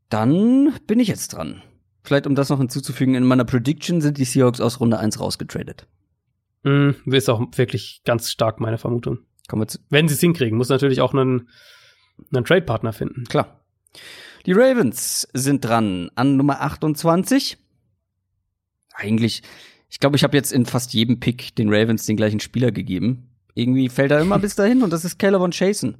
Dann 0.09 0.73
bin 0.85 0.99
ich 0.99 1.07
jetzt 1.07 1.29
dran. 1.29 1.61
Vielleicht, 2.09 2.25
um 2.25 2.33
das 2.33 2.49
noch 2.49 2.57
hinzuzufügen, 2.57 3.13
in 3.13 3.23
meiner 3.23 3.45
Prediction 3.45 4.01
sind 4.01 4.17
die 4.17 4.25
Seahawks 4.25 4.59
aus 4.59 4.79
Runde 4.79 4.97
1 4.97 5.19
rausgetradet. 5.19 5.85
Mhm, 6.63 6.95
ist 7.05 7.29
auch 7.29 7.39
wirklich 7.55 8.01
ganz 8.03 8.31
stark 8.31 8.59
meine 8.59 8.79
Vermutung. 8.79 9.19
Kommen 9.47 9.61
wir 9.61 9.67
zu, 9.67 9.77
Wenn 9.91 10.07
sie 10.07 10.15
es 10.15 10.19
hinkriegen, 10.19 10.57
muss 10.57 10.69
natürlich 10.69 11.01
auch 11.01 11.13
einen, 11.13 11.49
einen 12.33 12.45
Trade-Partner 12.45 12.93
finden. 12.93 13.25
Klar. 13.25 13.63
Die 14.47 14.53
Ravens 14.53 15.27
sind 15.33 15.63
dran 15.63 16.09
an 16.15 16.35
Nummer 16.35 16.61
28. 16.61 17.59
Eigentlich, 18.95 19.43
ich 19.87 19.99
glaube, 19.99 20.15
ich 20.15 20.23
habe 20.23 20.35
jetzt 20.35 20.51
in 20.51 20.65
fast 20.65 20.95
jedem 20.95 21.19
Pick 21.19 21.55
den 21.57 21.71
Ravens 21.71 22.07
den 22.07 22.17
gleichen 22.17 22.39
Spieler 22.39 22.71
gegeben. 22.71 23.29
Irgendwie 23.53 23.87
fällt 23.87 24.09
er 24.09 24.21
immer 24.21 24.39
bis 24.39 24.55
dahin 24.55 24.81
und 24.81 24.91
das 24.91 25.05
ist 25.05 25.19
Caleb 25.19 25.41
von 25.41 25.51
Chasen. 25.51 25.99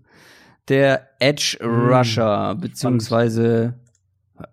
Der 0.70 1.08
Edge 1.20 1.60
Rusher, 1.62 2.56
beziehungsweise, 2.56 3.76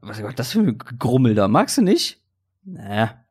was 0.01 0.19
ist 0.19 0.39
das 0.39 0.53
für 0.53 0.61
ein 0.61 0.79
Grummel 0.79 1.35
da? 1.35 1.49
Magst 1.49 1.79
du 1.79 1.83
nicht? 1.83 2.21
Naja. 2.65 3.23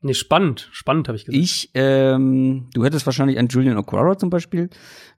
Nee, 0.00 0.14
spannend, 0.14 0.68
spannend 0.72 1.06
habe 1.08 1.16
ich 1.16 1.24
gesagt. 1.26 1.40
Ich, 1.42 1.70
ähm, 1.74 2.68
du 2.74 2.84
hättest 2.84 3.06
wahrscheinlich 3.06 3.38
einen 3.38 3.48
Julian 3.48 3.76
Okwara 3.76 4.18
zum 4.18 4.30
Beispiel 4.30 4.68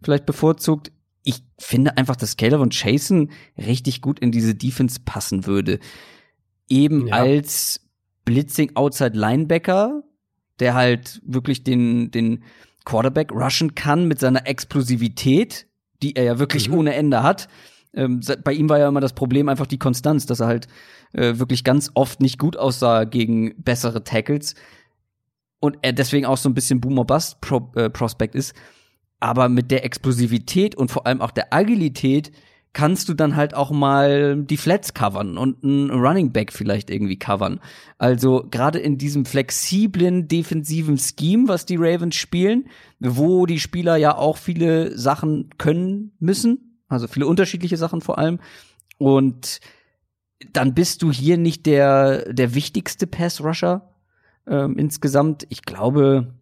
vielleicht 0.03 0.27
bevorzugt. 0.27 0.93
Ich 1.23 1.43
finde 1.59 1.97
einfach, 1.97 2.17
dass 2.17 2.37
Caleb 2.37 2.61
und 2.61 2.79
Jason 2.79 3.31
richtig 3.57 4.03
gut 4.03 4.19
in 4.21 4.31
diese 4.31 4.55
Defense 4.55 5.01
passen 5.03 5.47
würde. 5.47 5.79
Eben 6.69 7.07
Ja. 7.09 7.15
als 7.15 7.81
Blitzing 8.27 8.73
Outside 8.77 9.19
Linebacker, 9.19 10.03
der 10.61 10.75
halt 10.75 11.23
wirklich 11.25 11.65
den, 11.65 12.11
den 12.11 12.43
Quarterback 12.85 13.33
rushen 13.33 13.75
kann 13.75 14.07
mit 14.07 14.21
seiner 14.21 14.47
Explosivität, 14.47 15.67
die 16.03 16.15
er 16.17 16.25
ja 16.25 16.39
wirklich 16.39 16.69
Mhm. 16.69 16.75
ohne 16.75 16.95
Ende 16.95 17.23
hat. 17.23 17.49
Ähm, 17.95 18.21
bei 18.43 18.53
ihm 18.53 18.69
war 18.69 18.79
ja 18.79 18.89
immer 18.89 19.01
das 19.01 19.13
Problem 19.13 19.49
einfach 19.49 19.67
die 19.67 19.79
Konstanz, 19.79 20.27
dass 20.27 20.41
er 20.41 20.47
halt 20.47 20.69
äh, 21.13 21.39
wirklich 21.39 21.65
ganz 21.65 21.91
oft 21.95 22.21
nicht 22.21 22.39
gut 22.39 22.57
aussah 22.57 23.05
gegen 23.05 23.55
bessere 23.63 24.05
Tackles 24.05 24.55
und 25.61 25.79
er 25.83 25.93
deswegen 25.93 26.27
auch 26.27 26.37
so 26.37 26.49
ein 26.49 26.55
bisschen 26.55 26.81
Boomer 26.81 27.05
Bust 27.05 27.41
Pro 27.41 27.71
äh, 27.75 27.89
Prospect 27.89 28.35
ist. 28.35 28.55
Aber 29.21 29.49
mit 29.49 29.71
der 29.71 29.85
Explosivität 29.85 30.75
und 30.75 30.91
vor 30.91 31.07
allem 31.07 31.23
auch 31.23 31.31
der 31.31 31.55
Agilität 31.55 32.33
kannst 32.75 33.09
du 33.09 33.15
dann 33.15 33.37
halt 33.37 33.55
auch 33.55 33.71
mal 33.71 34.37
die 34.37 34.57
Flats 34.59 34.93
covern 34.93 35.39
und 35.39 35.65
einen 35.65 35.91
Running 35.91 36.33
Back 36.33 36.53
vielleicht 36.53 36.91
irgendwie 36.91 37.19
covern. 37.19 37.61
Also 37.97 38.47
gerade 38.51 38.81
in 38.81 38.99
diesem 38.99 39.25
flexiblen 39.25 40.29
defensiven 40.29 40.99
Scheme, 40.99 41.49
was 41.49 41.65
die 41.65 41.77
Ravens 41.77 42.17
spielen, 42.17 42.67
wo 42.99 43.47
die 43.47 43.61
Spieler 43.61 43.97
ja 43.97 44.19
auch 44.19 44.37
viele 44.37 44.99
Sachen 44.99 45.51
können 45.57 46.13
müssen, 46.19 46.74
also 46.89 47.07
viele 47.07 47.27
unterschiedliche 47.27 47.77
Sachen 47.77 48.01
vor 48.01 48.19
allem. 48.19 48.41
Und 48.99 49.61
dann 50.53 50.75
bist 50.75 51.03
du 51.03 51.11
hier 51.11 51.37
nicht 51.37 51.67
der, 51.67 52.33
der 52.33 52.55
wichtigste 52.55 53.07
Pass-Rusher 53.07 53.95
ähm, 54.47 54.77
insgesamt. 54.79 55.47
Ich 55.49 55.63
glaube, 55.63 56.35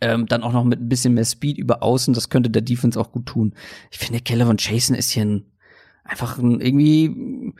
ähm, 0.00 0.26
dann 0.26 0.42
auch 0.42 0.52
noch 0.52 0.64
mit 0.64 0.80
ein 0.80 0.88
bisschen 0.88 1.14
mehr 1.14 1.24
Speed 1.24 1.58
über 1.58 1.82
außen, 1.82 2.14
das 2.14 2.28
könnte 2.28 2.50
der 2.50 2.62
Defense 2.62 3.00
auch 3.00 3.12
gut 3.12 3.26
tun. 3.26 3.54
Ich 3.90 3.98
finde, 3.98 4.20
Keller 4.20 4.46
von 4.46 4.58
Jason 4.58 4.94
ist 4.94 5.10
hier 5.10 5.24
ein, 5.24 5.46
einfach 6.04 6.38
ein 6.38 6.60
irgendwie 6.60 7.54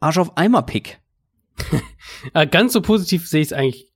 Arsch 0.00 0.18
auf 0.18 0.36
Eimer-Pick. 0.36 1.00
Äh, 2.32 2.46
ganz 2.46 2.72
so 2.72 2.80
positiv 2.80 3.28
sehe 3.28 3.42
ich 3.42 3.48
es 3.48 3.52
eigentlich 3.52 3.93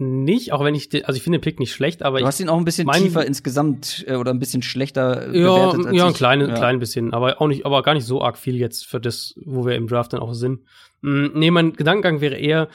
nicht, 0.00 0.52
auch 0.52 0.62
wenn 0.64 0.74
ich, 0.74 0.88
den- 0.88 1.04
also 1.04 1.16
ich 1.16 1.22
finde 1.22 1.38
den 1.38 1.42
Pick 1.42 1.58
nicht 1.60 1.72
schlecht, 1.72 2.02
aber 2.02 2.18
Du 2.18 2.24
ich, 2.24 2.26
hast 2.26 2.40
ihn 2.40 2.48
auch 2.48 2.58
ein 2.58 2.64
bisschen 2.64 2.86
mein- 2.86 3.02
tiefer 3.02 3.24
insgesamt 3.26 4.04
äh, 4.06 4.14
oder 4.16 4.30
ein 4.32 4.38
bisschen 4.38 4.62
schlechter 4.62 5.32
äh, 5.32 5.38
ja, 5.40 5.54
bewertet 5.54 5.86
als 5.86 5.96
ja, 5.96 6.06
ein 6.06 6.12
kleines, 6.14 6.48
Ja. 6.48 6.54
klein 6.54 6.78
bisschen, 6.78 7.12
aber 7.14 7.40
auch 7.40 7.48
nicht, 7.48 7.64
aber 7.66 7.82
gar 7.82 7.94
nicht 7.94 8.04
so 8.06 8.22
arg 8.22 8.38
viel 8.38 8.56
jetzt 8.56 8.86
für 8.86 9.00
das, 9.00 9.34
wo 9.44 9.64
wir 9.66 9.74
im 9.76 9.86
Draft 9.86 10.12
dann 10.12 10.20
auch 10.20 10.32
sind. 10.34 10.60
Mm, 11.02 11.26
nee, 11.34 11.50
mein 11.50 11.72
Gedankengang 11.72 12.20
wäre 12.20 12.36
eher, 12.36 12.68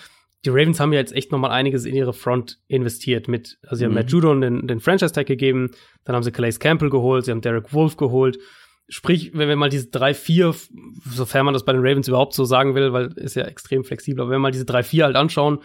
die 0.46 0.50
Ravens 0.50 0.80
haben 0.80 0.92
ja 0.94 1.00
jetzt 1.00 1.14
echt 1.14 1.32
noch 1.32 1.38
mal 1.40 1.52
einiges 1.52 1.86
in 1.86 1.96
ihre 1.96 2.14
Front 2.14 2.58
investiert 2.68 3.28
mit, 3.28 3.58
also 3.64 3.76
sie 3.78 3.86
haben 3.86 3.92
Mhm. 3.92 3.96
Matt 3.98 4.12
Judon 4.12 4.42
den, 4.42 4.68
den 4.68 4.80
Franchise-Tag 4.80 5.28
gegeben, 5.28 5.72
dann 6.04 6.16
haben 6.16 6.24
sie 6.24 6.32
Calais 6.32 6.58
Campbell 6.60 6.90
geholt, 6.90 7.26
sie 7.26 7.32
haben 7.32 7.42
Derek 7.42 7.74
Wolf 7.74 7.96
geholt. 7.98 8.40
Sprich, 8.90 9.32
wenn 9.34 9.48
wir 9.48 9.56
mal 9.56 9.70
diese 9.70 9.88
drei, 9.88 10.14
vier, 10.14 10.54
sofern 11.06 11.46
man 11.46 11.54
das 11.54 11.64
bei 11.64 11.72
den 11.72 11.82
Ravens 11.86 12.08
überhaupt 12.10 12.34
so 12.34 12.44
sagen 12.44 12.76
will, 12.76 12.92
weil 12.92 13.14
ist 13.16 13.36
ja 13.36 13.44
extrem 13.44 13.84
flexibel, 13.86 14.22
aber 14.22 14.32
wenn 14.32 14.38
wir 14.40 14.44
mal 14.44 14.52
diese 14.52 14.66
drei, 14.66 14.84
vier 14.84 15.06
halt 15.06 15.16
anschauen, 15.16 15.60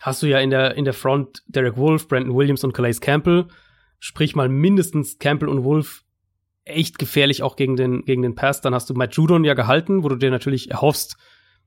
hast 0.00 0.22
du 0.22 0.26
ja 0.26 0.38
in 0.38 0.50
der, 0.50 0.74
in 0.76 0.84
der 0.84 0.94
Front 0.94 1.42
Derek 1.46 1.76
Wolf, 1.76 2.08
Brandon 2.08 2.34
Williams 2.34 2.64
und 2.64 2.72
Calais 2.72 3.00
Campbell. 3.00 3.46
Sprich 3.98 4.36
mal 4.36 4.48
mindestens 4.48 5.18
Campbell 5.18 5.48
und 5.48 5.64
Wolf 5.64 6.04
echt 6.64 6.98
gefährlich 6.98 7.42
auch 7.42 7.56
gegen 7.56 7.76
den, 7.76 8.02
gegen 8.04 8.22
den 8.22 8.34
Pass. 8.34 8.60
Dann 8.60 8.74
hast 8.74 8.90
du 8.90 8.94
Matt 8.94 9.14
Judon 9.14 9.44
ja 9.44 9.54
gehalten, 9.54 10.02
wo 10.02 10.08
du 10.08 10.16
dir 10.16 10.30
natürlich 10.30 10.70
erhoffst, 10.70 11.16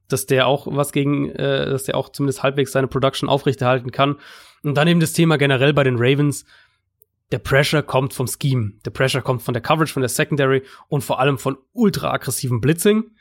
dass 0.07 0.25
der 0.25 0.47
auch 0.47 0.67
was 0.69 0.91
gegen, 0.91 1.29
äh, 1.31 1.65
dass 1.65 1.85
der 1.85 1.95
auch 1.95 2.09
zumindest 2.09 2.43
halbwegs 2.43 2.71
seine 2.71 2.87
Production 2.87 3.29
aufrechterhalten 3.29 3.91
kann. 3.91 4.17
Und 4.63 4.75
dann 4.75 4.87
eben 4.87 4.99
das 4.99 5.13
Thema 5.13 5.37
generell 5.37 5.73
bei 5.73 5.83
den 5.83 5.95
Ravens. 5.97 6.45
Der 7.31 7.39
Pressure 7.39 7.83
kommt 7.83 8.13
vom 8.13 8.27
Scheme. 8.27 8.73
Der 8.85 8.91
Pressure 8.91 9.21
kommt 9.21 9.43
von 9.43 9.53
der 9.53 9.61
Coverage, 9.61 9.93
von 9.93 10.01
der 10.01 10.09
Secondary 10.09 10.63
und 10.87 11.03
vor 11.03 11.19
allem 11.19 11.37
von 11.37 11.57
ultra 11.73 12.11
aggressivem 12.11 12.59
Blitzing. 12.59 13.11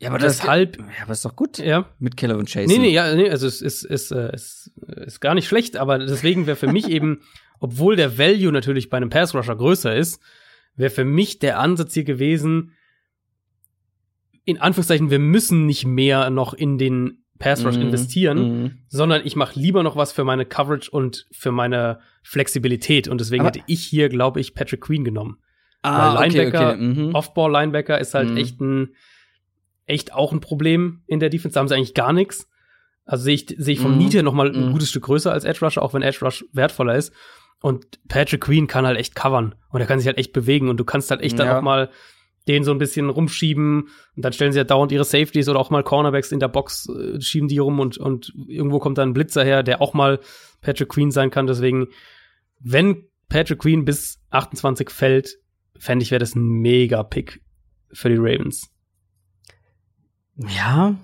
Ja, 0.00 0.10
aber 0.10 0.18
Deshalb- 0.18 0.78
ja, 0.78 0.84
aber 1.04 1.12
ist 1.12 1.24
doch 1.24 1.36
gut 1.36 1.58
Ja. 1.58 1.88
mit 1.98 2.16
Keller 2.16 2.36
und 2.36 2.50
Chase. 2.50 2.66
Nee, 2.66 2.78
nee, 2.78 2.90
ja, 2.90 3.14
nee, 3.14 3.30
also 3.30 3.46
es 3.46 3.62
ist, 3.62 3.84
ist, 3.84 4.10
äh, 4.10 4.34
ist, 4.34 4.72
ist 5.06 5.20
gar 5.20 5.34
nicht 5.34 5.46
schlecht, 5.48 5.76
aber 5.76 5.98
deswegen 5.98 6.46
wäre 6.46 6.56
für 6.56 6.66
mich 6.70 6.88
eben, 6.90 7.20
obwohl 7.60 7.96
der 7.96 8.18
Value 8.18 8.52
natürlich 8.52 8.90
bei 8.90 8.96
einem 8.96 9.08
Pass 9.10 9.34
Rusher 9.34 9.56
größer 9.56 9.94
ist, 9.94 10.20
wäre 10.76 10.90
für 10.90 11.04
mich 11.04 11.38
der 11.38 11.58
Ansatz 11.60 11.94
hier 11.94 12.04
gewesen, 12.04 12.72
in 14.44 14.60
Anführungszeichen, 14.60 15.10
wir 15.10 15.18
müssen 15.20 15.64
nicht 15.66 15.86
mehr 15.86 16.28
noch 16.30 16.52
in 16.52 16.76
den 16.76 17.24
Pass 17.38 17.64
Rush 17.64 17.76
Mhm, 17.76 17.82
investieren, 17.82 18.62
mhm. 18.62 18.78
sondern 18.88 19.22
ich 19.24 19.36
mache 19.36 19.58
lieber 19.58 19.82
noch 19.82 19.96
was 19.96 20.12
für 20.12 20.24
meine 20.24 20.44
Coverage 20.44 20.90
und 20.90 21.26
für 21.32 21.50
meine 21.50 22.00
Flexibilität. 22.22 23.08
Und 23.08 23.20
deswegen 23.20 23.40
Aber- 23.40 23.48
hätte 23.56 23.64
ich 23.66 23.82
hier, 23.84 24.08
glaube 24.08 24.40
ich, 24.40 24.54
Patrick 24.54 24.82
Queen 24.82 25.04
genommen. 25.04 25.38
Ah, 25.82 26.14
Weil 26.14 26.28
okay, 26.28 26.38
Linebacker, 26.38 26.72
okay. 26.74 26.80
Mhm. 26.82 27.14
Off-Ball-Linebacker 27.14 27.98
ist 28.00 28.14
halt 28.14 28.30
Mhm. 28.30 28.36
echt 28.36 28.60
ein, 28.60 28.94
echt 29.86 30.12
auch 30.14 30.32
ein 30.32 30.40
Problem 30.40 31.02
in 31.06 31.20
der 31.20 31.28
Defense. 31.30 31.54
Da 31.54 31.60
haben 31.60 31.68
sie 31.68 31.74
eigentlich 31.74 31.94
gar 31.94 32.12
nichts. 32.12 32.48
Also 33.04 33.24
sehe 33.24 33.34
ich, 33.34 33.46
sehe 33.58 33.74
ich 33.74 33.80
vom 33.80 33.92
Mhm. 33.92 33.98
Need 33.98 34.14
her 34.14 34.22
noch 34.22 34.32
mal 34.32 34.50
ein 34.54 34.68
Mhm. 34.68 34.72
gutes 34.72 34.90
Stück 34.90 35.04
größer 35.04 35.30
als 35.32 35.44
Edge 35.44 35.64
Rusher, 35.64 35.82
auch 35.82 35.92
wenn 35.94 36.02
Edge 36.02 36.18
Rush 36.22 36.44
wertvoller 36.52 36.94
ist. 36.96 37.12
Und 37.60 37.98
Patrick 38.08 38.42
Queen 38.42 38.66
kann 38.66 38.86
halt 38.86 38.98
echt 38.98 39.14
covern. 39.14 39.54
Und 39.70 39.80
er 39.80 39.86
kann 39.86 39.98
sich 39.98 40.06
halt 40.06 40.18
echt 40.18 40.32
bewegen. 40.32 40.68
Und 40.68 40.78
du 40.78 40.84
kannst 40.84 41.10
halt 41.10 41.20
echt 41.22 41.38
dann 41.38 41.46
Ja. 41.46 41.58
auch 41.58 41.62
mal 41.62 41.90
den 42.46 42.62
so 42.62 42.72
ein 42.72 42.78
bisschen 42.78 43.08
rumschieben. 43.08 43.88
Und 44.16 44.24
dann 44.24 44.32
stellen 44.34 44.52
sie 44.52 44.58
ja 44.58 44.64
dauernd 44.64 44.92
ihre 44.92 45.04
Safeties 45.04 45.48
oder 45.48 45.58
auch 45.58 45.70
mal 45.70 45.82
Cornerbacks 45.82 46.30
in 46.32 46.40
der 46.40 46.48
Box, 46.48 46.86
äh, 46.88 47.20
schieben 47.20 47.48
die 47.48 47.56
rum 47.58 47.80
und, 47.80 47.96
und 47.96 48.34
irgendwo 48.48 48.78
kommt 48.80 48.98
dann 48.98 49.10
ein 49.10 49.14
Blitzer 49.14 49.44
her, 49.44 49.62
der 49.62 49.80
auch 49.80 49.94
mal 49.94 50.20
Patrick 50.60 50.90
Queen 50.90 51.10
sein 51.10 51.30
kann. 51.30 51.46
Deswegen, 51.46 51.88
wenn 52.60 53.04
Patrick 53.30 53.60
Queen 53.60 53.84
bis 53.86 54.20
28 54.30 54.90
fällt, 54.90 55.38
fände 55.78 56.02
ich, 56.02 56.10
wäre 56.10 56.18
das 56.20 56.34
ein 56.34 56.42
mega 56.46 57.02
Pick 57.02 57.40
für 57.92 58.08
die 58.10 58.16
Ravens. 58.18 58.70
Ja. 60.36 60.94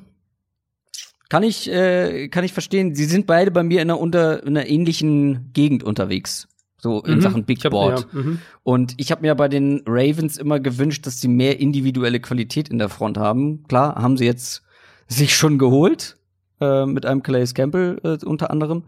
Kann 1.29 1.43
ich, 1.45 1.71
äh, 1.71 2.29
kann 2.29 2.45
ich 2.45 2.53
verstehen. 2.53 2.95
Sie 2.95 3.05
sind 3.05 3.27
beide 3.27 3.51
bei 3.51 3.63
mir 3.63 3.81
in 3.83 3.91
einer, 3.91 4.01
unter, 4.01 4.43
in 4.43 4.57
einer 4.57 4.67
ähnlichen 4.67 5.53
Gegend 5.53 5.85
unterwegs. 5.85 6.49
So 6.79 7.03
in 7.03 7.17
Mhm. 7.17 7.21
Sachen 7.21 7.45
Big 7.45 7.59
Ich 7.59 7.65
hab- 7.67 7.73
Board. 7.73 8.07
ja, 8.13 8.21
mhm. 8.21 8.39
Und 8.63 8.95
ich 8.97 9.11
habe 9.13 9.21
mir 9.23 9.35
bei 9.35 9.49
den 9.49 9.83
Ravens 9.87 10.39
immer 10.39 10.59
gewünscht, 10.61 11.07
dass 11.07 11.21
sie 11.21 11.29
mehr 11.29 11.61
individuelle 11.61 12.21
Qualität 12.21 12.69
in 12.69 12.79
der 12.79 12.89
Front 12.89 13.19
haben. 13.19 13.63
Klar, 13.69 13.97
haben 13.97 14.17
sie 14.17 14.25
jetzt 14.25 14.63
sich 15.07 15.37
schon 15.37 15.59
geholt, 15.59 16.17
äh, 16.61 16.87
mit 16.87 17.05
einem 17.07 17.23
Calais 17.23 17.53
Campbell 17.55 18.01
äh, 18.03 18.25
unter 18.25 18.51
anderem. 18.51 18.85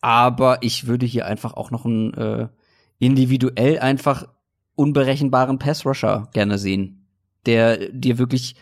Aber 0.00 0.58
ich 0.62 0.86
würde 0.86 1.06
hier 1.06 1.26
einfach 1.26 1.54
auch 1.54 1.70
noch 1.70 1.84
einen 1.84 2.14
äh, 2.14 2.48
individuell 2.98 3.78
einfach 3.78 4.28
unberechenbaren 4.74 5.58
Pass-Rusher 5.58 6.28
gerne 6.32 6.58
sehen. 6.58 7.06
Der 7.46 7.88
dir 7.90 8.18
wirklich 8.18 8.54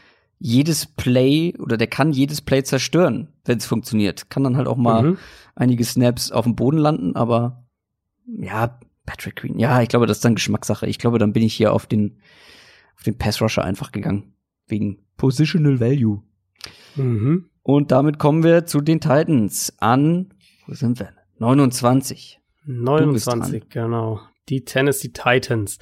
jedes 0.45 0.87
Play 0.87 1.55
oder 1.59 1.77
der 1.77 1.87
kann 1.87 2.13
jedes 2.13 2.41
Play 2.41 2.65
zerstören, 2.65 3.29
wenn 3.45 3.59
es 3.59 3.67
funktioniert. 3.67 4.29
Kann 4.29 4.43
dann 4.43 4.57
halt 4.57 4.67
auch 4.67 4.77
mal 4.77 5.03
Mhm. 5.03 5.19
einige 5.55 5.85
Snaps 5.85 6.33
auf 6.33 6.45
dem 6.45 6.57
Boden 6.57 6.79
landen, 6.79 7.15
aber 7.15 7.65
ja, 8.27 8.81
Patrick 9.07 9.37
Queen. 9.37 9.59
Ja, 9.61 9.83
ich 9.83 9.89
glaube, 9.89 10.07
das 10.07 10.19
ist 10.19 10.25
dann 10.25 10.35
Geschmackssache. 10.35 10.87
Ich 10.89 10.99
glaube, 10.99 11.19
dann 11.19 11.33
bin 11.33 11.45
ich 11.45 11.55
hier 11.55 11.73
auf 11.73 11.87
den, 11.87 12.19
auf 12.97 13.05
den 13.05 13.17
Pass 13.19 13.41
Rusher 13.41 13.63
einfach 13.65 13.93
gegangen. 13.93 14.35
Wegen 14.67 14.99
Positional 15.17 15.79
Value. 15.79 16.23
Mhm. 16.97 17.49
Und 17.63 17.93
damit 17.93 18.19
kommen 18.19 18.43
wir 18.43 18.67
zu 18.67 18.81
den 18.81 19.01
Titans 19.01 19.73
an, 19.79 20.35
wo 20.67 20.75
sind 20.75 20.99
wir? 20.99 21.11
29. 21.39 22.41
29, 22.67 23.69
genau. 23.69 24.21
Die 24.49 24.65
Tennessee 24.65 25.11
Titans. 25.13 25.79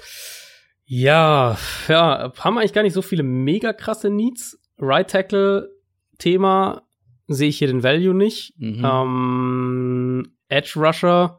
Ja, 0.93 1.57
ja, 1.87 2.33
haben 2.37 2.59
eigentlich 2.59 2.73
gar 2.73 2.83
nicht 2.83 2.95
so 2.95 3.03
viele 3.03 3.23
mega 3.23 3.73
krasse 3.73 4.11
Needs. 4.11 4.59
Right 4.77 5.09
Tackle 5.09 5.71
Thema 6.19 6.83
sehe 7.29 7.49
ich 7.49 7.59
hier 7.59 7.69
den 7.69 7.85
Value 7.85 8.13
nicht. 8.13 8.55
Mhm. 8.59 8.85
Ähm, 8.85 10.33
Edge 10.49 10.73
Rusher, 10.75 11.39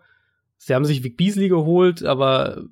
sie 0.55 0.73
haben 0.73 0.85
sich 0.85 1.03
Vic 1.03 1.17
Beasley 1.17 1.49
geholt, 1.49 2.01
aber 2.01 2.63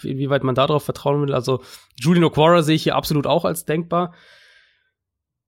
inwieweit 0.00 0.44
man 0.44 0.54
darauf 0.54 0.84
vertrauen 0.84 1.22
will, 1.22 1.34
also 1.34 1.60
Julian 1.96 2.26
O'Quara 2.26 2.62
sehe 2.62 2.76
ich 2.76 2.84
hier 2.84 2.94
absolut 2.94 3.26
auch 3.26 3.44
als 3.44 3.64
denkbar. 3.64 4.14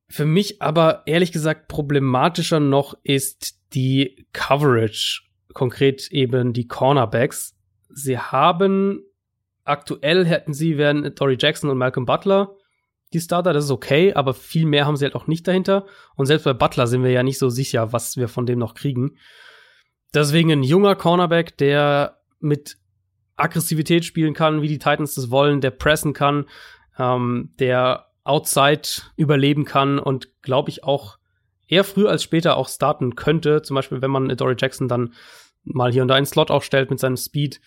Für 0.08 0.24
mich 0.26 0.60
aber 0.60 1.04
ehrlich 1.06 1.30
gesagt 1.30 1.68
problematischer 1.68 2.58
noch 2.58 2.98
ist 3.04 3.60
die 3.74 4.26
Coverage, 4.32 5.22
konkret 5.54 6.10
eben 6.10 6.52
die 6.52 6.66
Cornerbacks. 6.66 7.56
Sie 7.90 8.18
haben 8.18 9.04
aktuell 9.70 10.26
hätten 10.26 10.52
sie 10.52 10.76
wären 10.76 11.14
Dory 11.14 11.36
Jackson 11.38 11.70
und 11.70 11.78
Malcolm 11.78 12.04
Butler 12.04 12.56
die 13.12 13.20
Starter, 13.20 13.52
das 13.52 13.64
ist 13.64 13.70
okay, 13.70 14.14
aber 14.14 14.34
viel 14.34 14.66
mehr 14.66 14.86
haben 14.86 14.96
sie 14.96 15.04
halt 15.04 15.14
auch 15.14 15.26
nicht 15.26 15.46
dahinter. 15.48 15.86
Und 16.14 16.26
selbst 16.26 16.44
bei 16.44 16.52
Butler 16.52 16.86
sind 16.86 17.02
wir 17.02 17.10
ja 17.10 17.22
nicht 17.22 17.38
so 17.38 17.48
sicher, 17.48 17.92
was 17.92 18.16
wir 18.16 18.28
von 18.28 18.46
dem 18.46 18.58
noch 18.58 18.74
kriegen. 18.74 19.16
Deswegen 20.14 20.50
ein 20.52 20.62
junger 20.62 20.94
Cornerback, 20.94 21.56
der 21.56 22.20
mit 22.38 22.76
Aggressivität 23.36 24.04
spielen 24.04 24.34
kann, 24.34 24.62
wie 24.62 24.68
die 24.68 24.78
Titans 24.78 25.14
das 25.14 25.30
wollen, 25.30 25.60
der 25.60 25.70
pressen 25.70 26.12
kann, 26.12 26.46
ähm, 26.98 27.54
der 27.58 28.06
outside 28.22 28.88
überleben 29.16 29.64
kann 29.64 29.98
und 29.98 30.28
glaube 30.42 30.70
ich 30.70 30.84
auch 30.84 31.18
eher 31.66 31.84
früher 31.84 32.10
als 32.10 32.22
später 32.22 32.56
auch 32.56 32.68
starten 32.68 33.16
könnte. 33.16 33.62
Zum 33.62 33.74
Beispiel, 33.74 34.02
wenn 34.02 34.10
man 34.10 34.28
Dory 34.28 34.56
Jackson 34.58 34.88
dann 34.88 35.14
mal 35.64 35.90
hier 35.90 36.02
und 36.02 36.08
da 36.08 36.14
einen 36.14 36.26
Slot 36.26 36.50
aufstellt 36.50 36.90
mit 36.90 37.00
seinem 37.00 37.16
Speed 37.16 37.60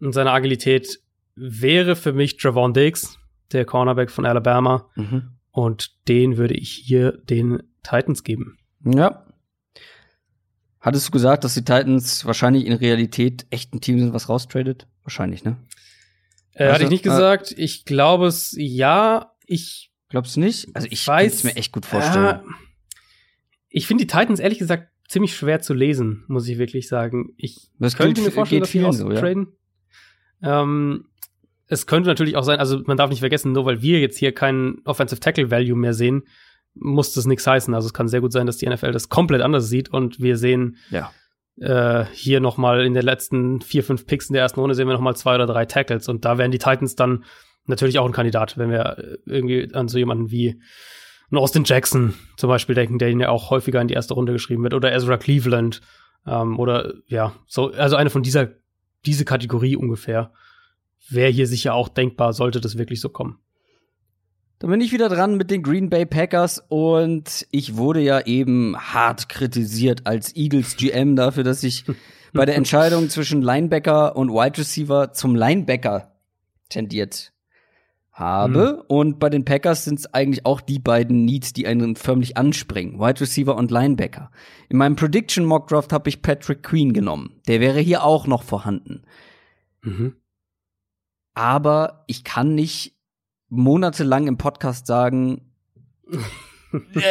und 0.00 0.12
seiner 0.12 0.32
Agilität, 0.32 1.00
wäre 1.36 1.96
für 1.96 2.12
mich 2.12 2.36
Javon 2.42 2.72
Diggs, 2.74 3.18
der 3.52 3.64
Cornerback 3.64 4.10
von 4.10 4.26
Alabama. 4.26 4.88
Mhm. 4.96 5.32
Und 5.52 5.96
den 6.08 6.36
würde 6.36 6.54
ich 6.54 6.70
hier 6.72 7.12
den 7.12 7.62
Titans 7.82 8.22
geben. 8.24 8.58
Ja. 8.84 9.26
Hattest 10.80 11.08
du 11.08 11.10
gesagt, 11.12 11.44
dass 11.44 11.54
die 11.54 11.60
Titans 11.64 12.24
wahrscheinlich 12.24 12.64
in 12.66 12.72
Realität 12.72 13.46
echt 13.50 13.74
ein 13.74 13.80
Team 13.80 13.98
sind, 13.98 14.12
was 14.14 14.28
raustradet? 14.28 14.86
Wahrscheinlich, 15.02 15.44
ne? 15.44 15.56
Äh, 16.54 16.64
Also, 16.64 16.74
hatte 16.74 16.84
ich 16.84 16.90
nicht 16.90 17.04
äh, 17.06 17.08
gesagt. 17.10 17.54
Ich 17.56 17.84
glaube 17.84 18.26
es, 18.26 18.54
ja. 18.58 19.32
Ich 19.46 19.88
Glaubst 20.08 20.34
du 20.36 20.40
nicht? 20.40 20.68
Also 20.74 20.88
ich 20.90 21.02
Weiß- 21.02 21.18
kann 21.18 21.26
es 21.26 21.44
mir 21.44 21.56
echt 21.56 21.72
gut 21.72 21.86
vorstellen. 21.86 22.40
Äh, 22.40 22.42
ich 23.68 23.86
finde 23.86 24.04
die 24.04 24.08
Titans 24.10 24.40
ehrlich 24.40 24.58
gesagt 24.58 24.88
ziemlich 25.08 25.36
schwer 25.36 25.60
zu 25.60 25.72
lesen, 25.74 26.24
muss 26.28 26.48
ich 26.48 26.58
wirklich 26.58 26.88
sagen. 26.88 27.34
Ich 27.36 27.68
Das 27.78 27.96
könnte 27.96 28.14
gilt- 28.14 28.26
mir 28.26 28.32
vorstellen, 28.32 28.60
geht 28.62 28.64
dass 28.64 28.70
vielen 28.70 28.92
so, 28.92 29.12
ja. 29.12 30.62
Ähm, 30.62 31.06
es 31.70 31.86
könnte 31.86 32.08
natürlich 32.08 32.36
auch 32.36 32.42
sein, 32.42 32.58
also 32.58 32.80
man 32.84 32.96
darf 32.96 33.10
nicht 33.10 33.20
vergessen, 33.20 33.52
nur 33.52 33.64
weil 33.64 33.80
wir 33.80 34.00
jetzt 34.00 34.18
hier 34.18 34.32
keinen 34.32 34.80
Offensive 34.84 35.20
Tackle 35.20 35.50
Value 35.50 35.76
mehr 35.76 35.94
sehen, 35.94 36.24
muss 36.74 37.14
das 37.14 37.26
nichts 37.26 37.46
heißen. 37.46 37.74
Also 37.74 37.86
es 37.86 37.94
kann 37.94 38.08
sehr 38.08 38.20
gut 38.20 38.32
sein, 38.32 38.46
dass 38.46 38.58
die 38.58 38.68
NFL 38.68 38.92
das 38.92 39.08
komplett 39.08 39.40
anders 39.42 39.68
sieht 39.68 39.88
und 39.88 40.20
wir 40.20 40.36
sehen 40.36 40.76
Ja. 40.90 41.10
äh, 41.60 42.04
hier 42.12 42.40
noch 42.40 42.56
mal 42.56 42.84
in 42.84 42.94
den 42.94 43.04
letzten 43.04 43.60
vier, 43.60 43.82
fünf 43.84 44.06
Picks 44.06 44.28
in 44.28 44.34
der 44.34 44.42
ersten 44.42 44.60
Runde 44.60 44.74
sehen 44.74 44.86
wir 44.88 44.94
noch 44.94 45.00
mal 45.00 45.14
zwei 45.16 45.34
oder 45.36 45.46
drei 45.46 45.64
Tackles 45.64 46.08
und 46.08 46.24
da 46.24 46.38
wären 46.38 46.50
die 46.50 46.58
Titans 46.58 46.94
dann 46.96 47.24
natürlich 47.66 47.98
auch 47.98 48.06
ein 48.06 48.12
Kandidat, 48.12 48.58
wenn 48.58 48.70
wir 48.70 48.98
äh, 48.98 49.16
irgendwie 49.26 49.72
an 49.74 49.88
so 49.88 49.98
jemanden 49.98 50.30
wie 50.30 50.60
einen 51.30 51.38
Austin 51.38 51.64
Jackson 51.64 52.14
zum 52.36 52.48
Beispiel 52.48 52.74
denken, 52.74 52.98
der 52.98 53.10
ihn 53.10 53.20
ja 53.20 53.28
auch 53.28 53.50
häufiger 53.50 53.80
in 53.80 53.86
die 53.88 53.94
erste 53.94 54.14
Runde 54.14 54.32
geschrieben 54.32 54.62
wird 54.64 54.74
oder 54.74 54.92
Ezra 54.92 55.16
Cleveland 55.18 55.80
ähm, 56.26 56.58
oder 56.58 56.94
ja, 57.06 57.32
so 57.46 57.70
also 57.72 57.94
eine 57.96 58.10
von 58.10 58.22
dieser 58.24 58.48
diese 59.06 59.24
Kategorie 59.24 59.76
ungefähr 59.76 60.32
wäre 61.12 61.30
hier 61.30 61.46
sicher 61.46 61.74
auch 61.74 61.88
denkbar, 61.88 62.32
sollte 62.32 62.60
das 62.60 62.78
wirklich 62.78 63.00
so 63.00 63.08
kommen. 63.08 63.38
Dann 64.60 64.70
bin 64.70 64.82
ich 64.82 64.92
wieder 64.92 65.08
dran 65.08 65.36
mit 65.36 65.50
den 65.50 65.62
Green 65.62 65.88
Bay 65.88 66.04
Packers 66.04 66.62
und 66.68 67.46
ich 67.50 67.76
wurde 67.76 68.00
ja 68.00 68.20
eben 68.26 68.76
hart 68.76 69.30
kritisiert 69.30 70.06
als 70.06 70.36
Eagles 70.36 70.76
GM 70.76 71.16
dafür, 71.16 71.44
dass 71.44 71.62
ich 71.62 71.84
bei 72.34 72.44
der 72.44 72.56
Entscheidung 72.56 73.08
zwischen 73.08 73.40
Linebacker 73.40 74.16
und 74.16 74.30
Wide 74.30 74.58
Receiver 74.58 75.12
zum 75.12 75.34
Linebacker 75.34 76.12
tendiert 76.68 77.32
habe. 78.12 78.76
Mhm. 78.76 78.84
Und 78.86 79.18
bei 79.18 79.30
den 79.30 79.46
Packers 79.46 79.84
sind 79.84 79.98
es 79.98 80.12
eigentlich 80.12 80.44
auch 80.44 80.60
die 80.60 80.78
beiden 80.78 81.24
Needs, 81.24 81.54
die 81.54 81.66
einen 81.66 81.96
förmlich 81.96 82.36
anspringen. 82.36 83.00
Wide 83.00 83.22
Receiver 83.22 83.56
und 83.56 83.70
Linebacker. 83.70 84.30
In 84.68 84.76
meinem 84.76 84.94
Prediction 84.94 85.46
Mock 85.46 85.68
Draft 85.68 85.92
habe 85.92 86.10
ich 86.10 86.20
Patrick 86.20 86.62
Queen 86.62 86.92
genommen. 86.92 87.40
Der 87.48 87.60
wäre 87.60 87.80
hier 87.80 88.04
auch 88.04 88.26
noch 88.26 88.42
vorhanden. 88.42 89.02
Mhm. 89.82 90.16
Aber 91.40 92.04
ich 92.06 92.22
kann 92.22 92.54
nicht 92.54 92.98
monatelang 93.48 94.26
im 94.26 94.36
Podcast 94.36 94.86
sagen, 94.86 95.54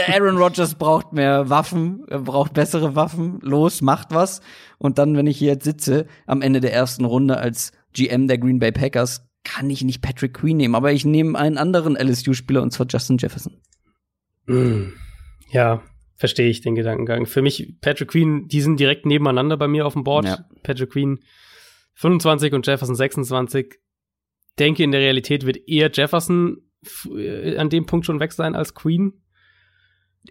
Aaron 0.08 0.38
Rodgers 0.38 0.76
braucht 0.76 1.14
mehr 1.14 1.50
Waffen, 1.50 2.04
er 2.08 2.20
braucht 2.20 2.54
bessere 2.54 2.96
Waffen, 2.96 3.40
los, 3.42 3.82
macht 3.82 4.10
was. 4.12 4.42
Und 4.78 5.00
dann, 5.00 5.18
wenn 5.18 5.26
ich 5.26 5.40
hier 5.40 5.54
jetzt 5.54 5.64
sitze, 5.64 6.06
am 6.28 6.44
Ende 6.44 6.60
der 6.60 6.74
ersten 6.74 7.06
Runde 7.06 7.40
als 7.40 7.72
GM 7.94 8.28
der 8.28 8.38
Green 8.38 8.60
Bay 8.60 8.72
Packers, 8.72 9.28
kann 9.44 9.68
ich 9.72 9.84
nicht 9.84 10.04
Patrick 10.04 10.36
Queen 10.36 10.58
nehmen, 10.58 10.76
aber 10.76 10.92
ich 10.92 11.06
nehme 11.06 11.36
einen 11.36 11.58
anderen 11.58 11.96
LSU-Spieler 11.96 12.62
und 12.62 12.72
zwar 12.72 12.86
Justin 12.88 13.18
Jefferson. 13.18 13.58
Mm, 14.46 14.94
ja, 15.50 15.82
verstehe 16.18 16.52
ich 16.52 16.62
den 16.62 16.76
Gedankengang. 16.76 17.26
Für 17.26 17.42
mich, 17.42 17.78
Patrick 17.82 18.10
Queen, 18.10 18.48
die 18.48 18.62
sind 18.62 18.80
direkt 18.80 19.08
nebeneinander 19.08 19.58
bei 19.58 19.68
mir 19.68 19.88
auf 19.88 19.94
dem 19.94 20.04
Board. 20.04 20.26
Ja. 20.26 20.46
Patrick 20.62 20.92
Queen 20.92 21.18
25 21.96 22.54
und 22.54 22.68
Jefferson 22.68 22.96
26. 22.96 23.80
Denke, 24.60 24.84
in 24.84 24.92
der 24.92 25.02
Realität 25.02 25.46
wird 25.46 25.68
eher 25.68 25.90
Jefferson 25.92 26.58
äh, 27.16 27.58
an 27.58 27.70
dem 27.70 27.86
Punkt 27.86 28.06
schon 28.06 28.20
weg 28.20 28.34
sein 28.34 28.56
als 28.56 28.74
Queen. 28.74 29.14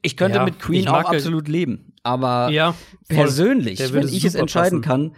Ich 0.03 0.17
könnte 0.17 0.39
ja, 0.39 0.45
mit 0.45 0.59
Queen 0.59 0.87
auch 0.87 1.11
absolut 1.11 1.49
leben, 1.49 1.95
aber 2.03 2.51
ja, 2.51 2.75
persönlich, 3.09 3.93
wenn 3.93 4.07
ich 4.07 4.25
es 4.25 4.35
entscheiden 4.35 4.83
passen. 4.83 5.13
kann, 5.13 5.17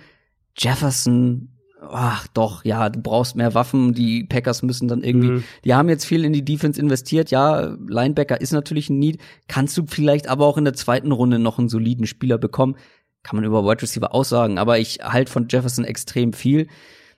Jefferson 0.57 1.61
ach 1.89 2.27
doch, 2.29 2.65
ja, 2.65 2.89
du 2.89 3.01
brauchst 3.01 3.37
mehr 3.37 3.55
Waffen, 3.55 3.95
die 3.95 4.25
Packers 4.25 4.63
müssen 4.63 4.89
dann 4.89 5.03
irgendwie, 5.03 5.31
mhm. 5.31 5.45
die 5.65 5.75
haben 5.75 5.89
jetzt 5.89 6.05
viel 6.05 6.25
in 6.25 6.33
die 6.33 6.45
Defense 6.45 6.81
investiert, 6.81 7.31
ja, 7.31 7.77
Linebacker 7.89 8.41
ist 8.41 8.53
natürlich 8.53 8.91
ein 8.91 8.99
Need, 8.99 9.21
kannst 9.49 9.77
du 9.77 9.85
vielleicht 9.87 10.29
aber 10.29 10.47
auch 10.47 10.59
in 10.59 10.65
der 10.65 10.75
zweiten 10.75 11.13
Runde 11.13 11.39
noch 11.39 11.59
einen 11.59 11.69
soliden 11.69 12.07
Spieler 12.07 12.39
bekommen, 12.39 12.77
kann 13.23 13.37
man 13.37 13.45
über 13.45 13.65
Wide 13.65 13.83
Receiver 13.83 14.15
aussagen, 14.15 14.59
aber 14.59 14.79
ich 14.79 14.99
halt 15.03 15.29
von 15.29 15.47
Jefferson 15.49 15.85
extrem 15.85 16.33
viel, 16.33 16.69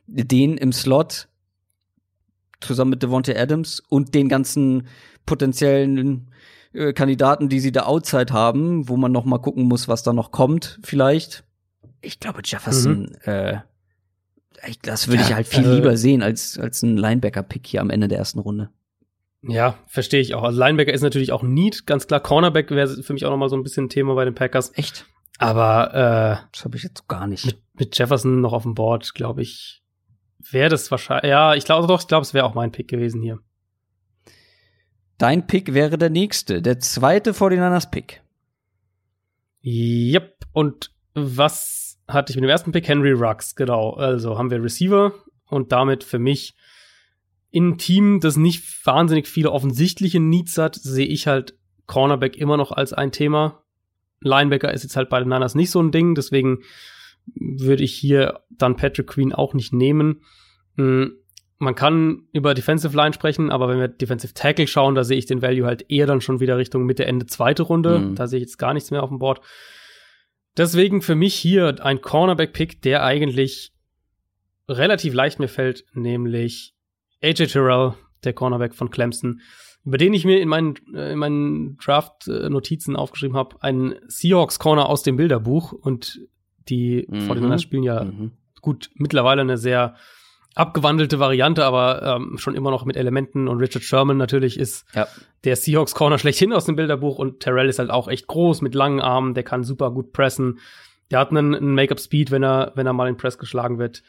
den 0.07 0.57
im 0.57 0.73
Slot 0.73 1.29
zusammen 2.63 2.91
mit 2.91 3.03
Devontae 3.03 3.37
Adams 3.37 3.81
und 3.89 4.15
den 4.15 4.29
ganzen 4.29 4.87
potenziellen 5.27 6.31
äh, 6.73 6.93
Kandidaten, 6.93 7.49
die 7.49 7.61
sie 7.61 7.73
da 7.73 7.85
outside 7.85 8.33
haben, 8.33 8.89
wo 8.89 8.97
man 8.97 9.13
noch 9.13 9.25
mal 9.25 9.39
gucken 9.39 9.65
muss, 9.65 9.89
was 9.89 10.03
da 10.03 10.13
noch 10.13 10.31
kommt, 10.31 10.79
vielleicht. 10.83 11.45
Ich 12.01 12.19
glaube, 12.19 12.41
Jefferson 12.45 13.11
mhm. 13.25 13.33
äh, 13.33 13.59
ich, 14.67 14.79
das 14.81 15.09
würde 15.09 15.23
ja, 15.23 15.29
ich 15.29 15.35
halt 15.35 15.47
viel 15.49 15.65
äh, 15.65 15.75
lieber 15.75 15.97
sehen 15.97 16.23
als, 16.23 16.59
als 16.59 16.83
ein 16.83 16.97
Linebacker-Pick 16.97 17.67
hier 17.67 17.81
am 17.81 17.91
Ende 17.91 18.09
der 18.09 18.19
ersten 18.19 18.39
Runde. 18.39 18.71
Ja, 19.43 19.77
verstehe 19.89 20.21
ich 20.21 20.35
auch. 20.35 20.45
Also 20.45 20.61
Linebacker 20.61 20.93
ist 20.93 21.03
natürlich 21.03 21.33
auch 21.33 21.43
Need, 21.43 21.87
ganz 21.87 22.07
klar. 22.07 22.21
Cornerback 22.21 22.71
wäre 22.71 23.03
für 23.03 23.13
mich 23.13 23.25
auch 23.25 23.31
noch 23.31 23.39
mal 23.39 23.49
so 23.49 23.57
ein 23.57 23.65
bisschen 23.65 23.87
ein 23.87 23.89
Thema 23.89 24.15
bei 24.15 24.25
den 24.25 24.35
Packers. 24.35 24.73
Echt? 24.77 25.07
Aber 25.39 25.89
äh, 25.95 26.47
das 26.53 26.65
habe 26.65 26.77
ich 26.77 26.85
jetzt 26.85 27.09
gar 27.09 27.27
nicht. 27.27 27.45
Mit, 27.45 27.59
mit 27.75 27.99
Jefferson 27.99 28.41
noch 28.41 28.53
auf 28.53 28.63
dem 28.63 28.75
Board, 28.75 29.15
glaube 29.15 29.43
ich, 29.43 29.82
wäre 30.51 30.69
das 30.69 30.91
wahrscheinlich. 30.91 31.31
Ja, 31.31 31.55
ich 31.55 31.65
glaube 31.65 31.87
doch, 31.87 32.01
ich 32.01 32.09
glaube, 32.09 32.23
es 32.23 32.35
wäre 32.35 32.45
auch 32.45 32.55
mein 32.55 32.73
Pick 32.73 32.89
gewesen 32.89 33.23
hier. 33.23 33.39
Dein 35.19 35.47
Pick 35.47 35.73
wäre 35.73 35.99
der 35.99 36.11
nächste, 36.11 36.63
der 36.63 36.81
zweite 36.81 37.33
49ers 37.33 37.91
Pick. 37.91 38.23
Yep. 39.65 40.37
Und 40.53 40.91
was 41.15 41.99
hatte 42.09 42.33
ich 42.33 42.37
mit 42.37 42.45
dem 42.45 42.51
ersten 42.51 42.73
Pick 42.73 42.89
Henry 42.89 43.13
Rux, 43.13 43.55
genau. 43.55 43.93
Also 43.93 44.37
haben 44.39 44.51
wir 44.51 44.63
Receiver 44.63 45.13
und 45.49 45.73
damit 45.73 46.03
für 46.05 46.19
mich 46.19 46.55
in 47.51 47.79
Team, 47.79 48.21
das 48.21 48.37
nicht 48.37 48.65
wahnsinnig 48.87 49.29
viele 49.29 49.53
offensichtliche 49.53 50.19
Needs 50.19 50.57
hat, 50.59 50.75
sehe 50.75 51.07
ich 51.07 51.27
halt 51.27 51.55
Cornerback 51.87 52.37
immer 52.37 52.57
noch 52.57 52.73
als 52.73 52.93
ein 52.93 53.13
Thema. 53.13 53.63
Linebacker 54.21 54.73
ist 54.73 54.83
jetzt 54.83 54.97
halt 54.97 55.11
bei 55.11 55.19
den 55.19 55.29
Niners 55.29 55.55
nicht 55.55 55.71
so 55.71 55.81
ein 55.81 55.93
Ding, 55.93 56.15
deswegen 56.15 56.61
würde 57.35 57.83
ich 57.83 57.95
hier 57.95 58.41
dann 58.51 58.77
Patrick 58.77 59.07
Queen 59.07 59.33
auch 59.33 59.55
nicht 59.55 59.73
nehmen. 59.73 60.23
Hm, 60.77 61.19
man 61.59 61.75
kann 61.77 62.25
über 62.33 62.55
Defensive 62.55 62.97
Line 62.97 63.13
sprechen, 63.13 63.51
aber 63.51 63.69
wenn 63.69 63.79
wir 63.79 63.87
Defensive 63.87 64.35
Tackle 64.35 64.67
schauen, 64.67 64.97
da 64.97 65.05
sehe 65.05 65.17
ich 65.17 65.27
den 65.27 65.43
Value 65.43 65.65
halt 65.65 65.87
eher 65.89 66.07
dann 66.07 66.21
schon 66.21 66.41
wieder 66.41 66.59
Richtung 66.59 66.85
Mitte, 66.85 67.05
Ende 67.05 67.27
zweite 67.27 67.63
Runde. 67.63 68.01
Mhm. 68.01 68.15
Da 68.17 68.27
sehe 68.27 68.39
ich 68.39 68.47
jetzt 68.47 68.59
gar 68.59 68.75
nichts 68.75 68.91
mehr 68.91 69.03
auf 69.03 69.11
dem 69.11 69.21
Board. 69.21 69.41
Deswegen 70.57 71.03
für 71.03 71.15
mich 71.15 71.35
hier 71.35 71.77
ein 71.85 72.01
Cornerback-Pick, 72.01 72.83
der 72.83 73.05
eigentlich 73.05 73.73
relativ 74.69 75.15
leicht 75.15 75.39
mir 75.39 75.49
fällt, 75.49 75.85
nämlich 75.95 76.75
AJ 77.23 77.47
Terrell, 77.47 77.95
der 78.25 78.33
Cornerback 78.33 78.75
von 78.75 78.91
Clemson, 78.91 79.41
über 79.85 79.99
den 79.99 80.15
ich 80.15 80.25
mir 80.25 80.41
in 80.41 80.49
meinen, 80.49 80.75
äh, 80.95 81.13
in 81.13 81.19
meinen 81.19 81.77
Draft-Notizen 81.77 82.97
aufgeschrieben 82.97 83.37
habe, 83.37 83.63
einen 83.63 83.95
Seahawks-Corner 84.09 84.89
aus 84.89 85.03
dem 85.03 85.17
Bilderbuch 85.17 85.73
und 85.73 86.21
die 86.69 87.07
mhm. 87.09 87.27
49 87.27 87.63
spielen 87.63 87.83
ja 87.83 88.05
mhm. 88.05 88.33
gut 88.61 88.91
mittlerweile 88.95 89.43
eine 89.43 89.57
sehr 89.57 89.95
abgewandelte 90.55 91.19
Variante, 91.19 91.65
aber 91.65 92.03
ähm, 92.03 92.37
schon 92.39 92.55
immer 92.55 92.71
noch 92.71 92.85
mit 92.85 92.97
Elementen. 92.97 93.49
Und 93.49 93.59
Richard 93.59 93.85
Sherman 93.85 94.17
natürlich 94.17 94.59
ist 94.59 94.85
ja. 94.95 95.07
der 95.45 95.57
Seahawks 95.57 95.95
Corner 95.95 96.19
schlechthin 96.19 96.53
aus 96.53 96.67
dem 96.67 96.77
Bilderbuch 96.77 97.19
und 97.19 97.41
Terrell 97.41 97.69
ist 97.69 97.79
halt 97.79 97.91
auch 97.91 98.09
echt 98.09 98.27
groß 98.27 98.61
mit 98.61 98.75
langen 98.75 99.01
Armen, 99.01 99.35
der 99.35 99.45
kann 99.45 99.65
super 99.65 99.91
gut 99.91 100.13
pressen. 100.13 100.59
Der 101.11 101.21
hat 101.21 101.31
einen, 101.31 101.55
einen 101.55 101.75
Make-up-Speed, 101.75 102.31
wenn 102.31 102.43
er, 102.43 102.73
wenn 102.75 102.87
er 102.87 102.93
mal 102.93 103.09
in 103.09 103.17
Press 103.17 103.39
geschlagen 103.39 103.79
wird. 103.79 104.03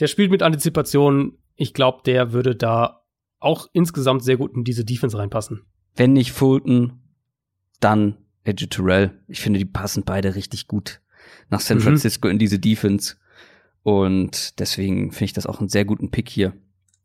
Der 0.00 0.06
spielt 0.06 0.30
mit 0.30 0.42
Antizipation. 0.42 1.38
Ich 1.54 1.74
glaube, 1.74 2.02
der 2.04 2.32
würde 2.32 2.54
da 2.54 3.02
auch 3.38 3.68
insgesamt 3.72 4.24
sehr 4.24 4.36
gut 4.36 4.54
in 4.54 4.64
diese 4.64 4.84
Defense 4.84 5.16
reinpassen. 5.16 5.64
Wenn 5.94 6.12
nicht 6.12 6.32
Fulton, 6.32 7.00
dann 7.80 8.16
Edge 8.44 8.68
Terrell. 8.68 9.18
Ich 9.28 9.40
finde, 9.40 9.58
die 9.58 9.64
passen 9.64 10.04
beide 10.04 10.34
richtig 10.34 10.66
gut 10.66 11.00
nach 11.50 11.60
San 11.60 11.78
mhm. 11.78 11.82
Francisco 11.82 12.28
mhm. 12.28 12.32
in 12.32 12.38
diese 12.38 12.58
Defense. 12.58 13.16
Und 13.82 14.58
deswegen 14.58 15.12
finde 15.12 15.24
ich 15.26 15.32
das 15.32 15.46
auch 15.46 15.60
einen 15.60 15.68
sehr 15.68 15.84
guten 15.84 16.10
Pick 16.10 16.28
hier. 16.28 16.52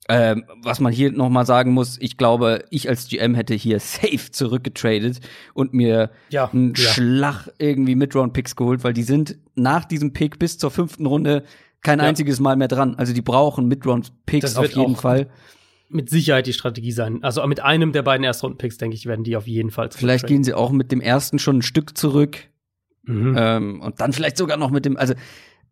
Ähm, 0.10 0.46
was 0.64 0.80
man 0.80 0.92
hier 0.92 1.12
noch 1.12 1.30
mal 1.30 1.46
sagen 1.46 1.72
muss, 1.72 1.98
ich 2.02 2.18
glaube, 2.18 2.66
ich 2.70 2.90
als 2.90 3.08
GM 3.08 3.36
hätte 3.36 3.54
hier 3.54 3.80
safe 3.80 4.32
zurückgetradet 4.32 5.20
und 5.54 5.74
mir 5.74 6.10
ja, 6.30 6.50
einen 6.52 6.74
ja. 6.76 6.90
Schlag 6.90 7.50
irgendwie 7.60 7.96
Midround-Picks 7.96 8.56
geholt, 8.56 8.84
weil 8.84 8.94
die 8.94 9.04
sind 9.04 9.38
nach 9.56 9.86
diesem 9.86 10.12
Pick 10.12 10.40
bis 10.40 10.58
zur 10.58 10.72
fünften 10.72 11.06
Runde 11.06 11.44
kein 11.82 12.00
ja. 12.00 12.06
einziges 12.06 12.40
Mal 12.40 12.56
mehr 12.56 12.68
dran. 12.68 12.96
Also 12.96 13.14
die 13.14 13.22
brauchen 13.22 13.68
Midround-Picks 13.68 14.56
auf 14.56 14.72
jeden 14.72 14.96
Fall. 14.96 15.30
Mit 15.88 16.10
Sicherheit 16.10 16.48
die 16.48 16.54
Strategie 16.54 16.92
sein. 16.92 17.24
Also 17.24 17.46
mit 17.48 17.60
einem 17.62 17.92
der 17.92 18.02
beiden 18.02 18.24
Erstrunden-Picks, 18.24 18.78
denke 18.78 18.96
ich, 18.96 19.06
werden 19.06 19.24
die 19.24 19.36
auf 19.36 19.48
jeden 19.48 19.72
Fall 19.72 19.90
Vielleicht 19.92 20.26
gehen 20.26 20.44
sie 20.44 20.54
auch 20.54 20.72
mit 20.72 20.92
dem 20.92 21.02
ersten 21.02 21.38
schon 21.38 21.60
ein 21.60 21.62
Stück 21.62 21.98
zurück. 21.98 22.38
Mhm. 23.04 23.36
Ähm, 23.38 23.82
und 23.82 24.00
dann 24.00 24.14
vielleicht 24.14 24.38
sogar 24.38 24.58
noch 24.58 24.72
mit 24.72 24.86
dem, 24.86 24.98
also 24.98 25.14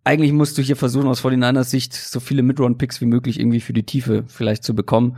eigentlich 0.03 0.31
musst 0.31 0.57
du 0.57 0.61
hier 0.61 0.75
versuchen, 0.75 1.07
aus 1.07 1.23
49ers 1.23 1.65
Sicht 1.65 1.93
so 1.93 2.19
viele 2.19 2.41
Midround-Picks 2.41 3.01
wie 3.01 3.05
möglich 3.05 3.39
irgendwie 3.39 3.59
für 3.59 3.73
die 3.73 3.85
Tiefe 3.85 4.23
vielleicht 4.27 4.63
zu 4.63 4.73
bekommen. 4.73 5.17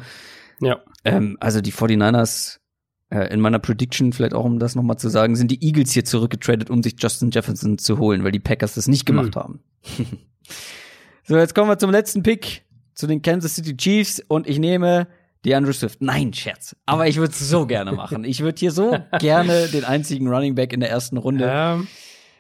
Ja. 0.60 0.80
Ähm, 1.06 1.38
also 1.40 1.62
die 1.62 1.72
49ers 1.72 2.60
äh, 3.10 3.32
in 3.34 3.40
meiner 3.40 3.60
Prediction, 3.60 4.14
vielleicht 4.14 4.34
auch 4.34 4.46
um 4.46 4.60
das 4.60 4.76
nochmal 4.76 4.98
zu 4.98 5.10
sagen, 5.10 5.36
sind 5.36 5.52
die 5.52 5.64
Eagles 5.64 5.92
hier 5.92 6.06
zurückgetradet, 6.06 6.70
um 6.70 6.84
sich 6.84 6.96
Justin 6.98 7.32
Jefferson 7.32 7.78
zu 7.78 8.00
holen, 8.00 8.24
weil 8.24 8.32
die 8.32 8.40
Packers 8.40 8.76
das 8.76 8.88
nicht 8.88 9.06
gemacht 9.06 9.36
hm. 9.36 9.42
haben. 9.42 9.60
so, 11.24 11.38
jetzt 11.38 11.56
kommen 11.56 11.70
wir 11.70 11.78
zum 11.78 11.92
letzten 11.92 12.24
Pick, 12.24 12.64
zu 12.94 13.08
den 13.08 13.22
Kansas 13.22 13.56
City 13.56 13.76
Chiefs 13.78 14.22
und 14.28 14.48
ich 14.48 14.60
nehme 14.60 15.08
die 15.44 15.56
Andrew 15.56 15.74
Swift. 15.74 16.02
Nein, 16.02 16.34
Scherz. 16.34 16.76
Aber 16.86 17.08
ich 17.08 17.18
würde 17.18 17.32
es 17.32 17.40
so 17.40 17.66
gerne 17.66 17.92
machen. 17.92 18.24
Ich 18.24 18.42
würde 18.42 18.60
hier 18.60 18.72
so 18.72 18.98
gerne 19.20 19.68
den 19.68 19.86
einzigen 19.86 20.28
Running 20.28 20.56
Back 20.56 20.74
in 20.74 20.80
der 20.80 20.90
ersten 20.90 21.18
Runde. 21.18 21.46
Ja. 21.46 21.82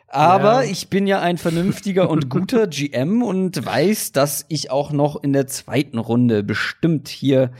Aber 0.07 0.65
ja. 0.65 0.69
ich 0.69 0.90
bin 0.90 1.07
ja 1.07 1.22
ein 1.22 1.38
vernünftiger 1.38 2.10
und 2.10 2.30
guter 2.30 2.68
GM 2.68 3.23
und 3.23 3.65
weiß, 3.65 4.11
dass 4.11 4.45
ich 4.49 4.69
auch 4.69 4.91
noch 4.91 5.23
in 5.23 5.32
der 5.32 5.48
zweiten 5.48 5.98
Runde 5.98 6.44
bestimmt 6.44 7.07
hier 7.07 7.53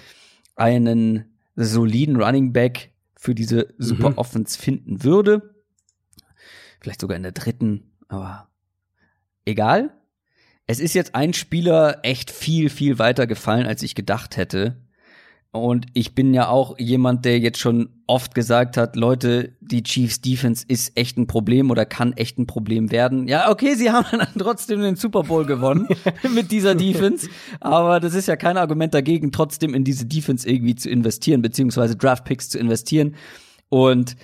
einen 0.56 1.32
soliden 1.56 2.22
Running 2.22 2.52
Back 2.52 2.92
für 3.16 3.34
diese 3.34 3.74
Super 3.78 4.12
mhm. 4.12 4.18
Offense 4.18 4.60
finden 4.60 5.04
würde. 5.04 5.56
Vielleicht 6.82 7.02
sogar 7.02 7.16
in 7.16 7.24
der 7.24 7.32
dritten, 7.32 7.92
aber 8.10 8.50
egal. 9.46 9.96
Es 10.68 10.80
ist 10.80 10.94
jetzt 10.94 11.16
ein 11.16 11.34
Spieler 11.34 12.00
echt 12.04 12.32
viel, 12.32 12.70
viel 12.70 13.00
weiter 13.00 13.28
gefallen, 13.28 13.66
als 13.66 13.84
ich 13.84 13.96
gedacht 13.96 14.38
hätte. 14.38 14.82
Und 15.54 15.88
ich 15.94 16.16
bin 16.16 16.34
ja 16.34 16.48
auch 16.48 16.80
jemand, 16.80 17.26
der 17.26 17.38
jetzt 17.40 17.60
schon 17.60 17.90
oft 18.08 18.34
gesagt 18.34 18.78
hat, 18.78 18.96
Leute, 18.96 19.58
die 19.60 19.84
Chiefs 19.84 20.22
Defense 20.22 20.64
ist 20.66 20.98
echt 20.98 21.18
ein 21.18 21.28
Problem 21.28 21.72
oder 21.72 21.86
kann 21.86 22.14
echt 22.14 22.40
ein 22.40 22.48
Problem 22.48 22.90
werden. 22.90 23.28
Ja, 23.28 23.52
okay, 23.52 23.76
sie 23.76 23.92
haben 23.92 24.18
dann 24.18 24.34
trotzdem 24.38 24.82
den 24.82 24.96
Super 24.96 25.24
Bowl 25.24 25.46
gewonnen 25.46 25.90
mit 26.34 26.52
dieser 26.52 26.74
Defense. 26.74 27.28
Aber 27.60 28.00
das 28.00 28.14
ist 28.14 28.30
ja 28.30 28.38
kein 28.38 28.56
Argument 28.56 28.94
dagegen, 28.94 29.34
trotzdem 29.34 29.74
in 29.74 29.84
diese 29.84 30.06
Defense 30.06 30.50
irgendwie 30.50 30.76
zu 30.76 30.90
investieren, 30.90 31.42
beziehungsweise 31.42 31.98
Draft 31.98 32.24
Picks 32.24 32.48
zu 32.48 32.58
investieren. 32.58 33.16
Und 33.68 34.16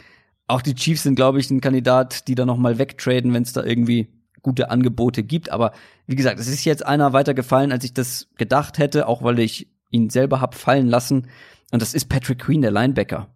auch 0.48 0.62
die 0.62 0.76
Chiefs 0.76 1.04
sind, 1.04 1.16
glaube 1.16 1.42
ich, 1.42 1.52
ein 1.52 1.60
Kandidat, 1.60 2.30
die 2.30 2.36
da 2.36 2.46
nochmal 2.46 2.78
wegtraden, 2.78 3.34
wenn 3.34 3.44
es 3.44 3.52
da 3.52 3.66
irgendwie 3.66 4.08
gute 4.42 4.70
Angebote 4.70 5.24
gibt. 5.24 5.52
Aber 5.52 5.74
wie 6.06 6.16
gesagt, 6.16 6.40
es 6.40 6.48
ist 6.48 6.64
jetzt 6.64 6.86
einer 6.86 7.12
weiter 7.12 7.34
gefallen, 7.34 7.74
als 7.74 7.84
ich 7.84 7.94
das 7.94 8.30
gedacht 8.38 8.78
hätte, 8.78 9.10
auch 9.10 9.24
weil 9.24 9.40
ich 9.40 9.68
ihn 9.90 10.10
selber 10.10 10.42
hab 10.42 10.56
fallen 10.56 10.88
lassen. 10.88 11.28
Und 11.72 11.82
das 11.82 11.94
ist 11.94 12.06
Patrick 12.10 12.40
Queen, 12.40 12.62
der 12.62 12.72
Linebacker. 12.72 13.28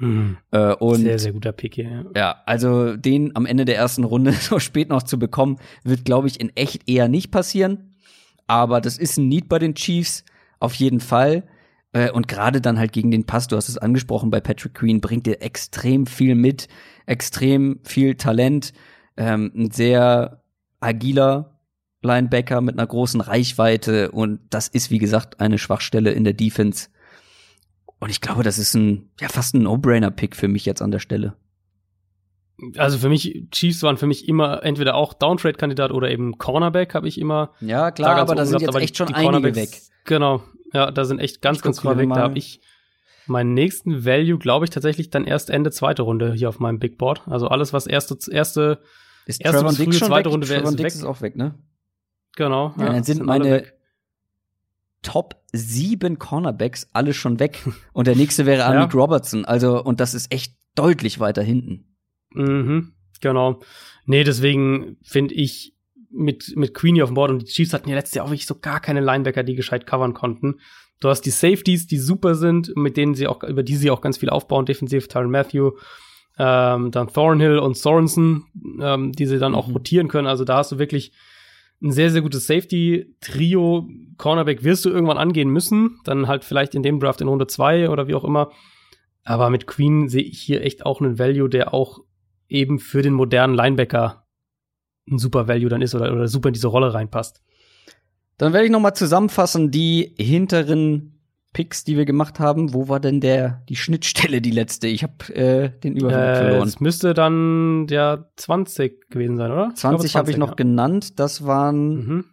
Mhm. 0.00 0.38
Äh, 0.50 0.74
und 0.74 0.96
Sehr, 1.02 1.18
sehr 1.18 1.32
guter 1.32 1.52
Pick 1.52 1.76
ja. 1.76 2.04
ja, 2.16 2.42
also 2.46 2.96
den 2.96 3.36
am 3.36 3.46
Ende 3.46 3.64
der 3.64 3.76
ersten 3.76 4.04
Runde 4.04 4.32
so 4.40 4.58
spät 4.58 4.88
noch 4.88 5.02
zu 5.02 5.18
bekommen, 5.18 5.58
wird, 5.84 6.04
glaube 6.04 6.28
ich, 6.28 6.40
in 6.40 6.54
echt 6.56 6.88
eher 6.88 7.08
nicht 7.08 7.30
passieren. 7.30 7.94
Aber 8.46 8.80
das 8.80 8.98
ist 8.98 9.18
ein 9.18 9.28
Need 9.28 9.48
bei 9.48 9.58
den 9.58 9.74
Chiefs, 9.74 10.24
auf 10.58 10.74
jeden 10.74 11.00
Fall. 11.00 11.44
Äh, 11.92 12.10
Und 12.10 12.28
gerade 12.28 12.60
dann 12.60 12.78
halt 12.78 12.92
gegen 12.92 13.10
den 13.10 13.26
Pass, 13.26 13.46
du 13.46 13.56
hast 13.56 13.68
es 13.68 13.78
angesprochen, 13.78 14.30
bei 14.30 14.40
Patrick 14.40 14.74
Queen 14.74 15.00
bringt 15.00 15.28
er 15.28 15.42
extrem 15.42 16.06
viel 16.06 16.34
mit, 16.34 16.68
extrem 17.06 17.80
viel 17.84 18.14
Talent, 18.14 18.72
ähm, 19.16 19.52
ein 19.54 19.70
sehr 19.70 20.42
agiler 20.80 21.59
Linebacker 22.02 22.60
mit 22.60 22.78
einer 22.78 22.86
großen 22.86 23.20
Reichweite 23.20 24.10
und 24.10 24.40
das 24.50 24.68
ist, 24.68 24.90
wie 24.90 24.98
gesagt, 24.98 25.40
eine 25.40 25.58
Schwachstelle 25.58 26.12
in 26.12 26.24
der 26.24 26.32
Defense. 26.32 26.88
Und 27.98 28.10
ich 28.10 28.20
glaube, 28.20 28.42
das 28.42 28.58
ist 28.58 28.74
ein, 28.74 29.10
ja, 29.20 29.28
fast 29.28 29.54
ein 29.54 29.62
No-Brainer-Pick 29.62 30.34
für 30.34 30.48
mich 30.48 30.64
jetzt 30.64 30.80
an 30.80 30.90
der 30.90 31.00
Stelle. 31.00 31.34
Also 32.76 32.98
für 32.98 33.08
mich, 33.08 33.46
Chiefs 33.50 33.82
waren 33.82 33.96
für 33.96 34.06
mich 34.06 34.28
immer 34.28 34.62
entweder 34.64 34.94
auch 34.94 35.14
Downtrade-Kandidat 35.14 35.92
oder 35.92 36.10
eben 36.10 36.38
Cornerback, 36.38 36.94
habe 36.94 37.08
ich 37.08 37.18
immer. 37.18 37.52
Ja, 37.60 37.90
klar, 37.90 38.16
aber 38.16 38.34
da 38.34 38.46
sind 38.46 38.60
jetzt 38.60 38.68
aber 38.68 38.80
echt 38.80 38.96
schon 38.96 39.12
einige 39.14 39.54
weg. 39.54 39.70
Genau, 40.04 40.42
ja, 40.72 40.90
da 40.90 41.04
sind 41.04 41.18
echt 41.20 41.42
ganz, 41.42 41.58
Ich 41.58 41.62
ganz 41.62 41.80
viele 41.80 41.96
weg. 41.98 42.08
Da 42.10 42.20
habe 42.20 42.38
ich 42.38 42.60
meinen 43.26 43.54
nächsten 43.54 44.04
Value, 44.04 44.38
glaube 44.38 44.64
ich, 44.64 44.70
tatsächlich 44.70 45.10
dann 45.10 45.24
erst 45.24 45.50
Ende 45.50 45.70
zweite 45.70 46.02
Runde 46.02 46.32
hier 46.34 46.48
auf 46.48 46.58
meinem 46.58 46.78
Big 46.78 46.98
Board. 46.98 47.22
Also 47.26 47.48
alles, 47.48 47.72
was 47.72 47.86
erste, 47.86 48.16
erste, 48.30 48.80
Ist 49.26 49.40
Erste 49.40 49.60
Trevor 49.60 49.72
Dix 49.72 49.98
schon 49.98 50.08
zweite 50.08 50.28
weg? 50.28 50.32
Runde, 50.32 50.46
Trevor 50.46 50.70
ist 50.70 50.78
Dix 50.78 50.84
weg? 50.84 50.94
ist 50.94 51.04
auch 51.04 51.20
weg, 51.20 51.36
ne? 51.36 51.54
Genau. 52.36 52.74
Ja, 52.78 52.86
dann 52.92 53.04
sind 53.04 53.20
alle 53.20 53.26
meine. 53.50 53.64
Top 55.02 55.36
sieben 55.52 56.18
Cornerbacks 56.18 56.88
alle 56.92 57.14
schon 57.14 57.40
weg. 57.40 57.62
Und 57.94 58.06
der 58.06 58.16
nächste 58.16 58.44
wäre 58.44 58.58
Ja. 58.60 58.68
Amik 58.68 58.94
Robertson. 58.94 59.44
Also, 59.46 59.82
und 59.82 59.98
das 59.98 60.12
ist 60.14 60.30
echt 60.32 60.54
deutlich 60.74 61.18
weiter 61.20 61.42
hinten. 61.42 61.86
Mhm, 62.32 62.92
genau. 63.22 63.60
Nee, 64.04 64.24
deswegen 64.24 64.98
finde 65.02 65.34
ich 65.34 65.74
mit, 66.10 66.52
mit 66.56 66.74
Queenie 66.74 67.02
auf 67.02 67.08
dem 67.10 67.14
Board 67.14 67.30
und 67.30 67.40
die 67.42 67.46
Chiefs 67.46 67.72
hatten 67.72 67.88
ja 67.88 67.94
letztes 67.94 68.14
Jahr 68.16 68.26
auch 68.26 68.30
wirklich 68.30 68.46
so 68.46 68.56
gar 68.56 68.80
keine 68.80 69.00
Linebacker, 69.00 69.42
die 69.42 69.54
gescheit 69.54 69.86
covern 69.86 70.12
konnten. 70.12 70.56
Du 71.00 71.08
hast 71.08 71.22
die 71.22 71.30
Safeties, 71.30 71.86
die 71.86 71.98
super 71.98 72.34
sind, 72.34 72.76
mit 72.76 72.96
denen 72.98 73.14
sie 73.14 73.26
auch, 73.26 73.42
über 73.42 73.62
die 73.62 73.76
sie 73.76 73.90
auch 73.90 74.02
ganz 74.02 74.18
viel 74.18 74.28
aufbauen, 74.28 74.66
defensiv, 74.66 75.08
Tyron 75.08 75.30
Matthew, 75.30 75.72
ähm, 76.38 76.90
dann 76.90 77.08
Thornhill 77.08 77.58
und 77.58 77.76
Sorensen, 77.76 78.44
ähm, 78.82 79.12
die 79.12 79.26
sie 79.26 79.38
dann 79.38 79.54
auch 79.54 79.66
Mhm. 79.68 79.72
rotieren 79.72 80.08
können. 80.08 80.26
Also 80.26 80.44
da 80.44 80.58
hast 80.58 80.72
du 80.72 80.78
wirklich 80.78 81.12
ein 81.82 81.92
sehr, 81.92 82.10
sehr 82.10 82.22
gutes 82.22 82.46
Safety-Trio. 82.46 83.88
Cornerback 84.18 84.64
wirst 84.64 84.84
du 84.84 84.90
irgendwann 84.90 85.18
angehen 85.18 85.50
müssen. 85.50 85.98
Dann 86.04 86.28
halt 86.28 86.44
vielleicht 86.44 86.74
in 86.74 86.82
dem 86.82 87.00
Draft 87.00 87.20
in 87.20 87.28
Runde 87.28 87.46
zwei 87.46 87.88
oder 87.88 88.06
wie 88.06 88.14
auch 88.14 88.24
immer. 88.24 88.50
Aber 89.24 89.50
mit 89.50 89.66
Queen 89.66 90.08
sehe 90.08 90.22
ich 90.22 90.40
hier 90.40 90.62
echt 90.62 90.84
auch 90.84 91.00
einen 91.00 91.18
Value, 91.18 91.48
der 91.48 91.72
auch 91.72 92.00
eben 92.48 92.78
für 92.78 93.02
den 93.02 93.14
modernen 93.14 93.54
Linebacker 93.54 94.26
ein 95.10 95.18
super 95.18 95.48
Value 95.48 95.68
dann 95.68 95.82
ist 95.82 95.94
oder, 95.94 96.12
oder 96.12 96.28
super 96.28 96.48
in 96.48 96.54
diese 96.54 96.68
Rolle 96.68 96.92
reinpasst. 96.92 97.42
Dann 98.38 98.52
werde 98.52 98.66
ich 98.66 98.72
noch 98.72 98.80
mal 98.80 98.94
zusammenfassen 98.94 99.70
die 99.70 100.14
hinteren 100.18 101.19
Picks, 101.52 101.82
die 101.84 101.96
wir 101.96 102.04
gemacht 102.04 102.38
haben. 102.38 102.72
Wo 102.74 102.88
war 102.88 103.00
denn 103.00 103.20
der 103.20 103.62
die 103.68 103.76
Schnittstelle 103.76 104.40
die 104.40 104.52
letzte? 104.52 104.86
Ich 104.86 105.02
habe 105.02 105.34
äh, 105.34 105.70
den 105.80 105.96
Überblick 105.96 106.18
Äh, 106.20 106.36
verloren. 106.36 106.68
es 106.68 106.80
müsste 106.80 107.12
dann 107.14 107.86
der 107.88 108.30
20 108.36 109.10
gewesen 109.10 109.36
sein, 109.36 109.50
oder? 109.50 109.72
20 109.74 110.14
habe 110.16 110.30
ich 110.30 110.36
noch 110.36 110.50
ja. 110.50 110.54
genannt. 110.54 111.18
Das 111.18 111.44
waren 111.44 112.06
Mhm. 112.06 112.24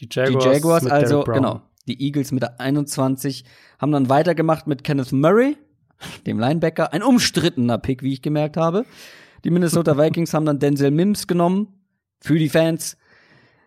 Die 0.00 0.08
die 0.08 0.14
Jaguars, 0.18 0.44
Jaguars, 0.44 0.82
mit 0.84 0.92
also 0.92 1.22
genau. 1.24 1.62
Die 1.86 2.02
Eagles 2.02 2.32
mit 2.32 2.42
der 2.42 2.60
21 2.60 3.44
haben 3.78 3.92
dann 3.92 4.08
weitergemacht 4.08 4.66
mit 4.66 4.84
Kenneth 4.84 5.12
Murray, 5.12 5.56
dem 6.26 6.38
Linebacker, 6.38 6.92
ein 6.92 7.02
umstrittener 7.02 7.78
Pick, 7.78 8.02
wie 8.02 8.12
ich 8.12 8.22
gemerkt 8.22 8.56
habe. 8.56 8.84
Die 9.44 9.50
Minnesota 9.50 9.96
Vikings 9.98 10.32
haben 10.34 10.44
dann 10.46 10.58
Denzel 10.58 10.90
Mims 10.90 11.26
genommen 11.26 11.68
für 12.20 12.38
die 12.38 12.48
Fans. 12.48 12.96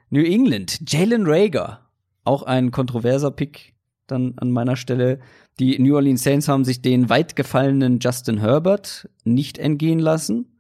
New 0.09 0.23
England, 0.23 0.79
Jalen 0.91 1.25
Rager, 1.25 1.79
auch 2.23 2.43
ein 2.43 2.69
kontroverser 2.69 3.31
Pick 3.31 3.72
dann 4.07 4.33
an 4.37 4.51
meiner 4.51 4.75
Stelle. 4.75 5.19
Die 5.59 5.77
New 5.79 5.95
Orleans 5.95 6.23
Saints 6.23 6.47
haben 6.47 6.65
sich 6.65 6.81
den 6.81 7.09
weit 7.09 7.35
gefallenen 7.35 7.99
Justin 7.99 8.39
Herbert 8.39 9.09
nicht 9.23 9.57
entgehen 9.57 9.99
lassen. 9.99 10.57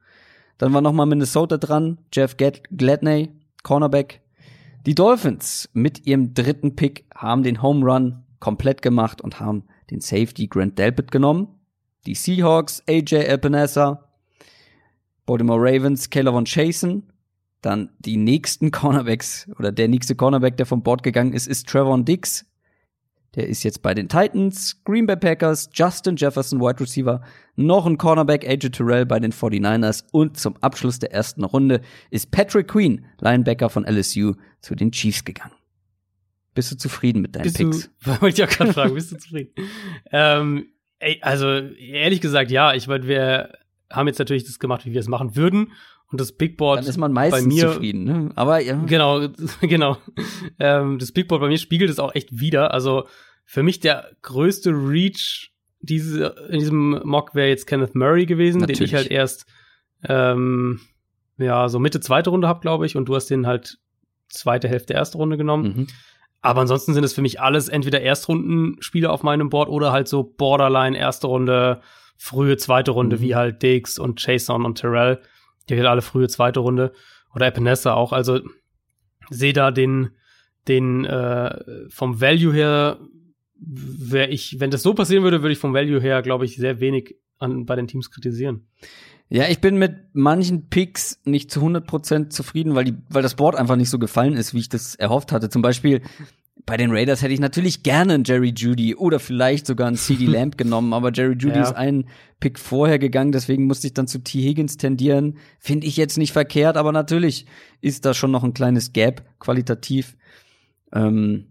Dann 0.57 0.73
war 0.73 0.81
noch 0.81 0.93
mal 0.93 1.05
Minnesota 1.05 1.57
dran, 1.57 1.97
Jeff 2.13 2.37
Gladney, 2.37 3.31
Cornerback. 3.63 4.21
Die 4.85 4.95
Dolphins 4.95 5.69
mit 5.73 6.05
ihrem 6.05 6.33
dritten 6.33 6.75
Pick 6.75 7.05
haben 7.15 7.43
den 7.43 7.61
Home 7.61 7.85
Run 7.85 8.23
komplett 8.39 8.81
gemacht 8.81 9.21
und 9.21 9.39
haben 9.39 9.63
den 9.89 10.01
Safety 10.01 10.47
Grant 10.47 10.77
Delpit 10.77 11.11
genommen. 11.11 11.47
Die 12.05 12.15
Seahawks, 12.15 12.83
AJ 12.87 13.27
Epinesa, 13.27 14.09
Baltimore 15.25 15.59
Ravens, 15.61 16.09
Caleb 16.09 16.33
von 16.33 16.45
Chasen. 16.45 17.03
Dann 17.61 17.89
die 17.99 18.17
nächsten 18.17 18.71
Cornerbacks 18.71 19.49
oder 19.57 19.71
der 19.71 19.87
nächste 19.87 20.15
Cornerback, 20.15 20.57
der 20.57 20.65
vom 20.65 20.83
Board 20.83 21.03
gegangen 21.03 21.33
ist, 21.33 21.47
ist 21.47 21.67
Trevor 21.67 22.01
Dix. 22.03 22.45
Der 23.35 23.47
ist 23.47 23.63
jetzt 23.63 23.81
bei 23.81 23.93
den 23.93 24.07
Titans, 24.07 24.83
Green 24.83 25.07
Bay 25.07 25.15
Packers, 25.15 25.69
Justin 25.73 26.15
Jefferson, 26.15 26.59
Wide 26.59 26.79
Receiver, 26.79 27.21
noch 27.55 27.85
ein 27.85 27.97
Cornerback, 27.97 28.47
AJ 28.47 28.69
Terrell 28.69 29.05
bei 29.05 29.19
den 29.19 29.31
49ers 29.31 30.03
und 30.11 30.37
zum 30.37 30.55
Abschluss 30.57 30.99
der 30.99 31.11
ersten 31.11 31.43
Runde 31.43 31.81
ist 32.11 32.31
Patrick 32.31 32.67
Queen, 32.67 33.05
Linebacker 33.19 33.69
von 33.69 33.85
LSU, 33.85 34.33
zu 34.61 34.75
den 34.75 34.91
Chiefs 34.91 35.25
gegangen. 35.25 35.53
Bist 36.53 36.71
du 36.71 36.77
zufrieden 36.77 37.21
mit 37.21 37.35
deinen 37.35 37.43
Bist 37.43 37.57
Picks? 37.57 37.89
du, 38.03 38.11
wollte 38.21 38.43
ich 38.43 38.47
auch 38.47 38.55
gerade 38.55 38.73
fragen, 38.73 38.93
bist 38.93 39.11
du 39.11 39.17
zufrieden? 39.17 39.51
ähm, 40.11 40.67
ey, 40.99 41.19
also, 41.21 41.47
ehrlich 41.47 42.21
gesagt, 42.21 42.51
ja, 42.51 42.73
ich 42.73 42.87
meine, 42.87 43.07
wir 43.07 43.57
haben 43.89 44.07
jetzt 44.07 44.19
natürlich 44.19 44.43
das 44.43 44.59
gemacht, 44.59 44.85
wie 44.85 44.93
wir 44.93 44.99
es 44.99 45.07
machen 45.07 45.35
würden. 45.35 45.71
Und 46.11 46.21
das 46.21 46.31
Big 46.31 46.57
Board 46.57 46.79
Dann 46.79 46.85
ist 46.85 46.97
man 46.97 47.11
meistens 47.11 47.41
bei 47.43 47.47
mir, 47.47 47.71
zufrieden, 47.71 48.03
ne? 48.03 48.29
Aber 48.35 48.59
ja. 48.59 48.75
Genau, 48.85 49.27
genau. 49.61 49.97
Ähm, 50.59 50.99
das 50.99 51.11
Big 51.11 51.27
Board 51.27 51.41
bei 51.41 51.47
mir 51.47 51.57
spiegelt 51.57 51.89
es 51.89 51.99
auch 51.99 52.13
echt 52.13 52.39
wieder. 52.39 52.71
Also 52.73 53.07
für 53.45 53.63
mich 53.63 53.79
der 53.79 54.11
größte 54.21 54.69
Reach 54.71 55.51
diese, 55.79 56.27
in 56.49 56.59
diesem 56.59 57.01
Mock 57.03 57.35
wäre 57.35 57.49
jetzt 57.49 57.67
Kenneth 57.67 57.93
Murray 57.95 58.25
gewesen, 58.25 58.59
den 58.59 58.67
Natürlich. 58.67 58.91
ich 58.91 58.95
halt 58.95 59.11
erst 59.11 59.45
ähm, 60.07 60.79
ja 61.37 61.67
so 61.67 61.79
Mitte 61.79 61.99
zweite 61.99 62.29
Runde 62.29 62.47
hab, 62.47 62.61
glaube 62.61 62.85
ich, 62.85 62.95
und 62.95 63.05
du 63.09 63.15
hast 63.15 63.29
den 63.29 63.47
halt 63.47 63.79
zweite 64.29 64.67
Hälfte 64.69 64.93
erste 64.93 65.17
Runde 65.17 65.35
genommen. 65.37 65.63
Mhm. 65.75 65.87
Aber 66.41 66.61
ansonsten 66.61 66.93
sind 66.93 67.03
es 67.03 67.13
für 67.13 67.21
mich 67.21 67.41
alles 67.41 67.69
entweder 67.69 68.01
Erstrundenspiele 68.01 69.09
auf 69.09 69.23
meinem 69.23 69.49
Board 69.49 69.69
oder 69.69 69.91
halt 69.91 70.07
so 70.07 70.23
Borderline 70.23 70.97
erste 70.97 71.27
Runde, 71.27 71.81
frühe 72.17 72.57
zweite 72.57 72.91
Runde, 72.91 73.17
Mhm. 73.17 73.21
wie 73.21 73.35
halt 73.35 73.61
Diggs 73.63 73.97
und 73.97 74.19
Chason 74.19 74.65
und 74.65 74.77
Terrell. 74.77 75.21
Die 75.69 75.75
halt 75.75 75.87
alle 75.87 76.01
frühe 76.01 76.27
zweite 76.27 76.59
Runde. 76.59 76.93
Oder 77.33 77.47
Epinesa 77.47 77.93
auch. 77.93 78.13
Also 78.13 78.39
sehe 79.29 79.53
da 79.53 79.71
den, 79.71 80.11
den 80.67 81.05
äh, 81.05 81.89
vom 81.89 82.21
Value 82.21 82.53
her, 82.53 82.99
wäre 83.55 84.29
ich, 84.29 84.59
wenn 84.59 84.71
das 84.71 84.83
so 84.83 84.93
passieren 84.93 85.23
würde, 85.23 85.41
würde 85.41 85.53
ich 85.53 85.59
vom 85.59 85.73
Value 85.73 86.01
her, 86.01 86.21
glaube 86.21 86.45
ich, 86.45 86.57
sehr 86.57 86.79
wenig 86.79 87.15
an, 87.39 87.65
bei 87.65 87.75
den 87.75 87.87
Teams 87.87 88.11
kritisieren. 88.11 88.67
Ja, 89.29 89.47
ich 89.49 89.61
bin 89.61 89.77
mit 89.77 89.95
manchen 90.13 90.69
Picks 90.69 91.19
nicht 91.23 91.49
zu 91.49 91.61
100% 91.61 92.29
zufrieden, 92.29 92.75
weil, 92.75 92.85
die, 92.85 92.93
weil 93.09 93.23
das 93.23 93.35
Board 93.35 93.55
einfach 93.55 93.77
nicht 93.77 93.89
so 93.89 93.97
gefallen 93.97 94.35
ist, 94.35 94.53
wie 94.53 94.59
ich 94.59 94.69
das 94.69 94.95
erhofft 94.95 95.31
hatte. 95.31 95.49
Zum 95.49 95.61
Beispiel 95.61 96.01
bei 96.65 96.77
den 96.77 96.91
Raiders 96.91 97.21
hätte 97.21 97.33
ich 97.33 97.39
natürlich 97.39 97.83
gerne 97.83 98.13
einen 98.13 98.23
Jerry 98.23 98.53
Judy 98.55 98.95
oder 98.95 99.19
vielleicht 99.19 99.67
sogar 99.67 99.87
einen 99.87 99.97
CD 99.97 100.25
Lamb 100.27 100.57
genommen, 100.57 100.93
aber 100.93 101.11
Jerry 101.13 101.33
Judy 101.33 101.57
Ja. 101.57 101.63
ist 101.63 101.73
einen 101.75 102.07
Pick 102.39 102.57
vorher 102.59 102.99
gegangen, 102.99 103.31
deswegen 103.31 103.65
musste 103.67 103.87
ich 103.87 103.93
dann 103.93 104.07
zu 104.07 104.19
T. 104.19 104.41
Higgins 104.41 104.77
tendieren. 104.77 105.37
Finde 105.59 105.87
ich 105.87 105.97
jetzt 105.97 106.17
nicht 106.17 106.31
verkehrt, 106.33 106.77
aber 106.77 106.91
natürlich 106.91 107.45
ist 107.81 108.05
da 108.05 108.13
schon 108.13 108.31
noch 108.31 108.43
ein 108.43 108.53
kleines 108.53 108.93
Gap 108.93 109.23
qualitativ. 109.39 110.15
Ähm, 110.93 111.47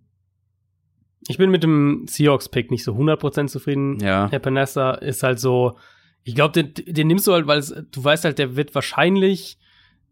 Ich 1.29 1.39
bin 1.39 1.51
mit 1.51 1.63
dem 1.63 2.07
Seahawks-Pick 2.09 2.71
nicht 2.71 2.85
so 2.85 2.95
100% 2.95 3.47
zufrieden. 3.49 3.99
ja. 4.01 4.29
Epinesa 4.31 4.93
ist 4.93 5.23
halt 5.23 5.39
so, 5.41 5.77
ich 6.25 6.35
glaube, 6.35 6.53
den, 6.63 6.73
den 6.95 7.07
nimmst 7.07 7.27
du 7.27 7.33
halt, 7.33 7.47
weil 7.47 7.59
es, 7.59 7.69
du 7.91 8.03
weißt 8.05 8.25
halt, 8.25 8.39
der 8.39 8.57
wird 8.57 8.75
wahrscheinlich, 8.75 9.59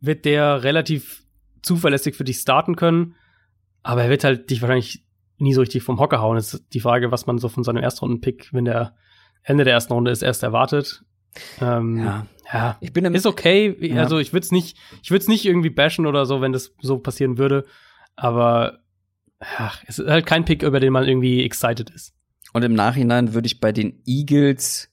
wird 0.01 0.25
der 0.25 0.63
relativ 0.63 1.23
zuverlässig 1.63 2.15
für 2.17 2.25
dich 2.25 2.39
starten 2.39 2.75
können, 2.77 3.15
aber 3.83 4.05
er 4.05 4.11
wird 4.11 4.25
halt 4.25 4.51
dich 4.51 4.61
wahrscheinlich 4.63 5.05
nie 5.39 5.55
so 5.55 5.61
richtig 5.61 5.83
vom 5.83 5.99
Hocker 5.99 6.21
hauen. 6.21 6.37
Es 6.37 6.55
ist 6.55 6.65
die 6.75 6.81
Frage, 6.81 7.11
was 7.11 7.27
man 7.27 7.39
so 7.39 7.49
von 7.49 7.65
seinem 7.65 7.83
Erstrunden-Pick, 7.83 8.53
wenn 8.53 8.65
der 8.67 8.95
Ende 9.43 9.65
der 9.65 9.73
ersten 9.73 9.93
Runde 9.93 10.11
ist, 10.11 10.23
erst 10.23 10.43
erwartet. 10.43 11.03
Ähm, 11.61 11.99
Ja. 11.99 12.27
ja. 12.53 12.77
Ich 12.81 12.93
bin 12.93 13.05
Ist 13.15 13.27
okay, 13.27 13.75
Ja. 13.81 14.03
also 14.03 14.19
ich 14.19 14.33
würde 14.33 14.45
es 14.45 14.53
nicht, 14.53 14.77
ich 15.03 15.11
würde 15.11 15.23
es 15.23 15.29
nicht 15.29 15.47
irgendwie 15.47 15.71
bashen 15.71 16.07
oder 16.07 16.27
so, 16.27 16.41
wenn 16.41 16.53
das 16.53 16.75
so 16.81 16.99
passieren 16.99 17.39
würde, 17.39 17.65
aber 18.17 18.81
ach, 19.39 19.83
es 19.87 19.99
ist 19.99 20.09
halt 20.11 20.27
kein 20.27 20.45
Pick, 20.45 20.63
über 20.63 20.81
den 20.81 20.93
man 20.93 21.09
irgendwie 21.09 21.43
excited 21.45 21.89
ist. 21.91 22.13
Und 22.53 22.63
im 22.63 22.75
Nachhinein 22.75 23.33
würde 23.33 23.47
ich 23.47 23.61
bei 23.61 23.73
den 23.73 24.03
Eagles 24.07 24.89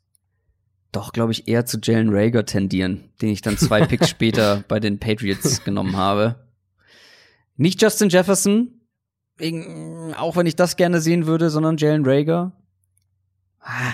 doch, 0.94 1.12
glaube 1.12 1.34
ich, 1.34 1.48
eher 1.48 1.66
zu 1.66 1.80
Jalen 1.84 2.10
Rager 2.12 2.46
tendieren, 2.46 3.10
den 3.22 3.30
ich 3.30 3.42
dann 3.42 3.58
zwei 3.58 3.86
Picks 3.86 4.10
später 4.10 4.64
bei 4.68 4.80
den 4.80 5.00
Patriots 5.00 5.64
genommen 5.66 5.98
habe. 5.98 6.48
Nicht 7.58 7.82
Justin 7.82 8.10
Jefferson, 8.10 8.77
auch 10.18 10.36
wenn 10.36 10.46
ich 10.46 10.56
das 10.56 10.76
gerne 10.76 11.02
sehen 11.02 11.28
würde, 11.28 11.50
sondern 11.50 11.78
Jalen 11.78 12.06
Rager. 12.06 12.54
Ah, 13.60 13.94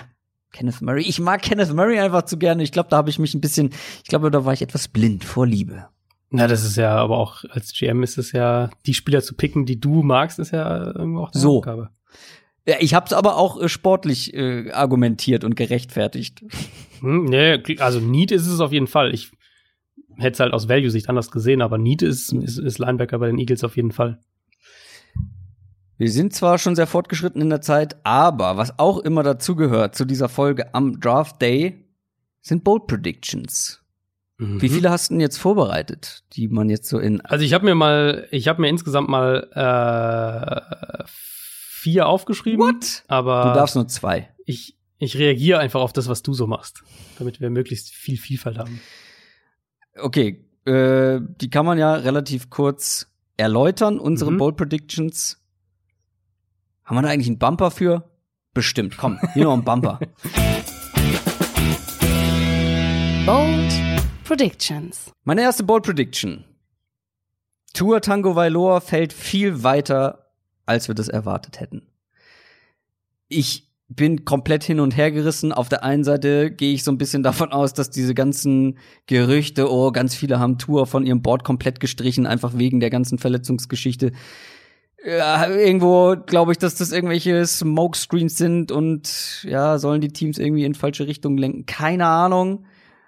Kenneth 0.52 0.82
Murray. 0.82 1.02
Ich 1.02 1.20
mag 1.20 1.42
Kenneth 1.42 1.74
Murray 1.74 2.00
einfach 2.00 2.24
zu 2.24 2.38
gerne. 2.38 2.64
Ich 2.64 2.72
glaube, 2.72 2.90
da 2.90 2.98
habe 2.98 3.10
ich 3.10 3.20
mich 3.20 3.34
ein 3.34 3.42
bisschen, 3.42 3.72
ich 4.04 4.10
glaube, 4.10 4.32
da 4.32 4.46
war 4.46 4.54
ich 4.54 4.62
etwas 4.62 4.88
blind 4.88 5.24
vor 5.24 5.46
Liebe. 5.46 5.88
Na, 6.30 6.48
das 6.48 6.64
ist 6.64 6.78
ja, 6.78 6.96
aber 6.96 7.18
auch 7.18 7.44
als 7.50 7.74
GM 7.74 8.02
ist 8.02 8.18
es 8.18 8.32
ja, 8.32 8.70
die 8.86 8.94
Spieler 8.94 9.22
zu 9.22 9.36
picken, 9.36 9.66
die 9.66 9.80
du 9.80 10.02
magst, 10.02 10.40
ist 10.40 10.52
ja 10.52 10.88
irgendwo 10.88 11.22
auch 11.22 11.32
deine 11.32 11.42
so. 11.42 11.58
Aufgabe. 11.58 11.90
Ja, 12.66 12.78
ich 12.80 12.94
habe 12.94 13.06
es 13.06 13.14
aber 13.14 13.38
auch 13.38 13.62
äh, 13.62 13.68
sportlich 13.68 14.34
äh, 14.34 14.72
argumentiert 14.72 15.44
und 15.44 15.56
gerechtfertigt. 15.56 16.44
Hm, 17.02 17.26
nee, 17.26 17.62
also 17.80 18.00
Need 18.00 18.32
ist 18.32 18.48
es 18.48 18.62
auf 18.62 18.72
jeden 18.72 18.88
Fall. 18.88 19.14
Ich 19.14 19.32
hätte 20.16 20.34
es 20.34 20.40
halt 20.40 20.54
aus 20.54 20.70
Value-Sicht 20.70 21.10
anders 21.10 21.30
gesehen, 21.30 21.62
aber 21.62 21.78
Need 21.78 22.02
ist, 22.02 22.32
ist, 22.32 22.58
ist 22.58 22.80
Linebacker 22.80 23.20
bei 23.20 23.28
den 23.28 23.38
Eagles 23.38 23.64
auf 23.64 23.76
jeden 23.76 23.92
Fall. 23.92 24.20
Wir 25.98 26.12
sind 26.12 26.34
zwar 26.34 26.58
schon 26.58 26.76
sehr 26.76 26.88
fortgeschritten 26.88 27.42
in 27.42 27.50
der 27.50 27.62
Zeit, 27.62 27.98
aber 28.04 28.58
was 28.58 28.80
auch 28.80 29.00
immer 29.00 29.24
dazugehört 29.24 29.96
zu 29.96 30.06
dieser 30.06 30.30
Folge 30.30 30.74
am 30.74 31.00
Draft 31.00 31.42
Day, 31.42 31.86
sind 32.42 32.64
Bold 32.64 32.88
Predictions. 32.88 33.82
Mhm. 34.38 34.62
Wie 34.62 34.70
viele 34.70 34.90
hast 34.90 35.10
du 35.10 35.14
denn 35.14 35.22
jetzt 35.22 35.38
vorbereitet, 35.38 36.24
die 36.34 36.48
man 36.48 36.70
jetzt 36.70 36.90
so 36.90 37.00
in 37.00 37.22
Also 37.22 37.46
ich 37.46 37.54
habe 37.54 37.66
mir 37.66 37.76
mal, 37.76 38.28
ich 38.32 38.48
habe 38.48 38.62
mir 38.62 38.70
insgesamt 38.70 39.08
mal 39.08 39.50
äh, 39.54 41.04
vier 41.08 42.08
aufgeschrieben. 42.08 42.60
What? 42.60 43.04
Aber 43.08 43.44
du 43.44 43.54
darfst 43.54 43.76
nur 43.76 43.88
zwei. 43.88 44.30
Ich 44.46 44.78
ich 45.04 45.18
reagiere 45.18 45.60
einfach 45.60 45.82
auf 45.82 45.92
das, 45.92 46.08
was 46.08 46.24
du 46.24 46.34
so 46.34 46.48
machst, 46.48 46.84
damit 47.20 47.42
wir 47.42 47.50
möglichst 47.50 47.90
viel 47.90 48.18
Vielfalt 48.18 48.58
haben. 48.58 48.80
Okay, 49.98 50.46
äh, 50.66 51.20
die 51.42 51.50
kann 51.50 51.66
man 51.66 51.78
ja 51.78 51.94
relativ 51.96 52.50
kurz 52.50 53.12
erläutern. 53.36 54.00
Unsere 54.00 54.32
mhm. 54.32 54.38
Bold 54.38 54.56
Predictions. 54.56 55.43
Haben 56.86 56.98
wir 56.98 57.02
da 57.04 57.10
eigentlich 57.10 57.28
einen 57.28 57.40
Bumper 57.40 57.72
für? 57.72 58.10
Bestimmt. 58.54 58.98
Komm, 58.98 59.18
hier 59.34 59.46
noch 59.46 59.54
ein 59.54 59.64
Bumper. 59.64 60.00
Bold 63.26 63.74
Predictions. 64.26 65.14
Meine 65.24 65.44
erste 65.44 65.64
Bold 65.64 65.84
Prediction. 65.84 66.44
Tour 67.74 68.02
Tango 68.02 68.36
Vailoa 68.36 68.82
fällt 68.82 69.14
viel 69.14 69.64
weiter, 69.64 70.34
als 70.66 70.90
wir 70.90 70.96
das 70.96 71.08
erwartet 71.08 71.62
hätten. 71.62 71.84
Ich 73.30 73.72
bin 73.88 74.26
komplett 74.26 74.66
hin 74.66 74.82
und 74.82 74.98
her 74.98 75.12
gerissen. 75.12 75.54
Auf 75.54 75.70
der 75.70 75.86
einen 75.86 76.04
Seite 76.04 76.52
gehe 76.52 76.74
ich 76.74 76.84
so 76.84 76.92
ein 76.92 76.98
bisschen 76.98 77.24
davon 77.24 77.54
aus, 77.54 77.74
dass 77.74 77.92
diese 77.92 78.14
ganzen 78.14 78.78
Gerüchte, 79.08 79.72
oh, 79.72 79.92
ganz 79.92 80.16
viele 80.16 80.40
haben 80.40 80.58
Tour 80.58 80.86
von 80.86 81.06
ihrem 81.06 81.22
Board 81.22 81.46
komplett 81.46 81.80
gestrichen, 81.80 82.28
einfach 82.28 82.58
wegen 82.58 82.82
der 82.82 82.90
ganzen 82.90 83.20
Verletzungsgeschichte. 83.20 84.12
Ja, 85.06 85.48
irgendwo 85.50 86.16
glaube 86.26 86.54
ich, 86.54 86.58
dass 86.58 86.76
das 86.76 86.94
irgendwelche 86.94 87.46
Smokescreens 87.46 88.38
sind 88.38 88.72
und 88.72 89.44
ja, 89.44 89.78
sollen 89.78 90.00
die 90.00 90.14
Teams 90.14 90.38
irgendwie 90.38 90.64
in 90.64 90.76
falsche 90.76 91.08
Richtungen 91.08 91.38
lenken. 91.38 91.66
Keine 91.66 92.06
Ahnung. 92.06 92.66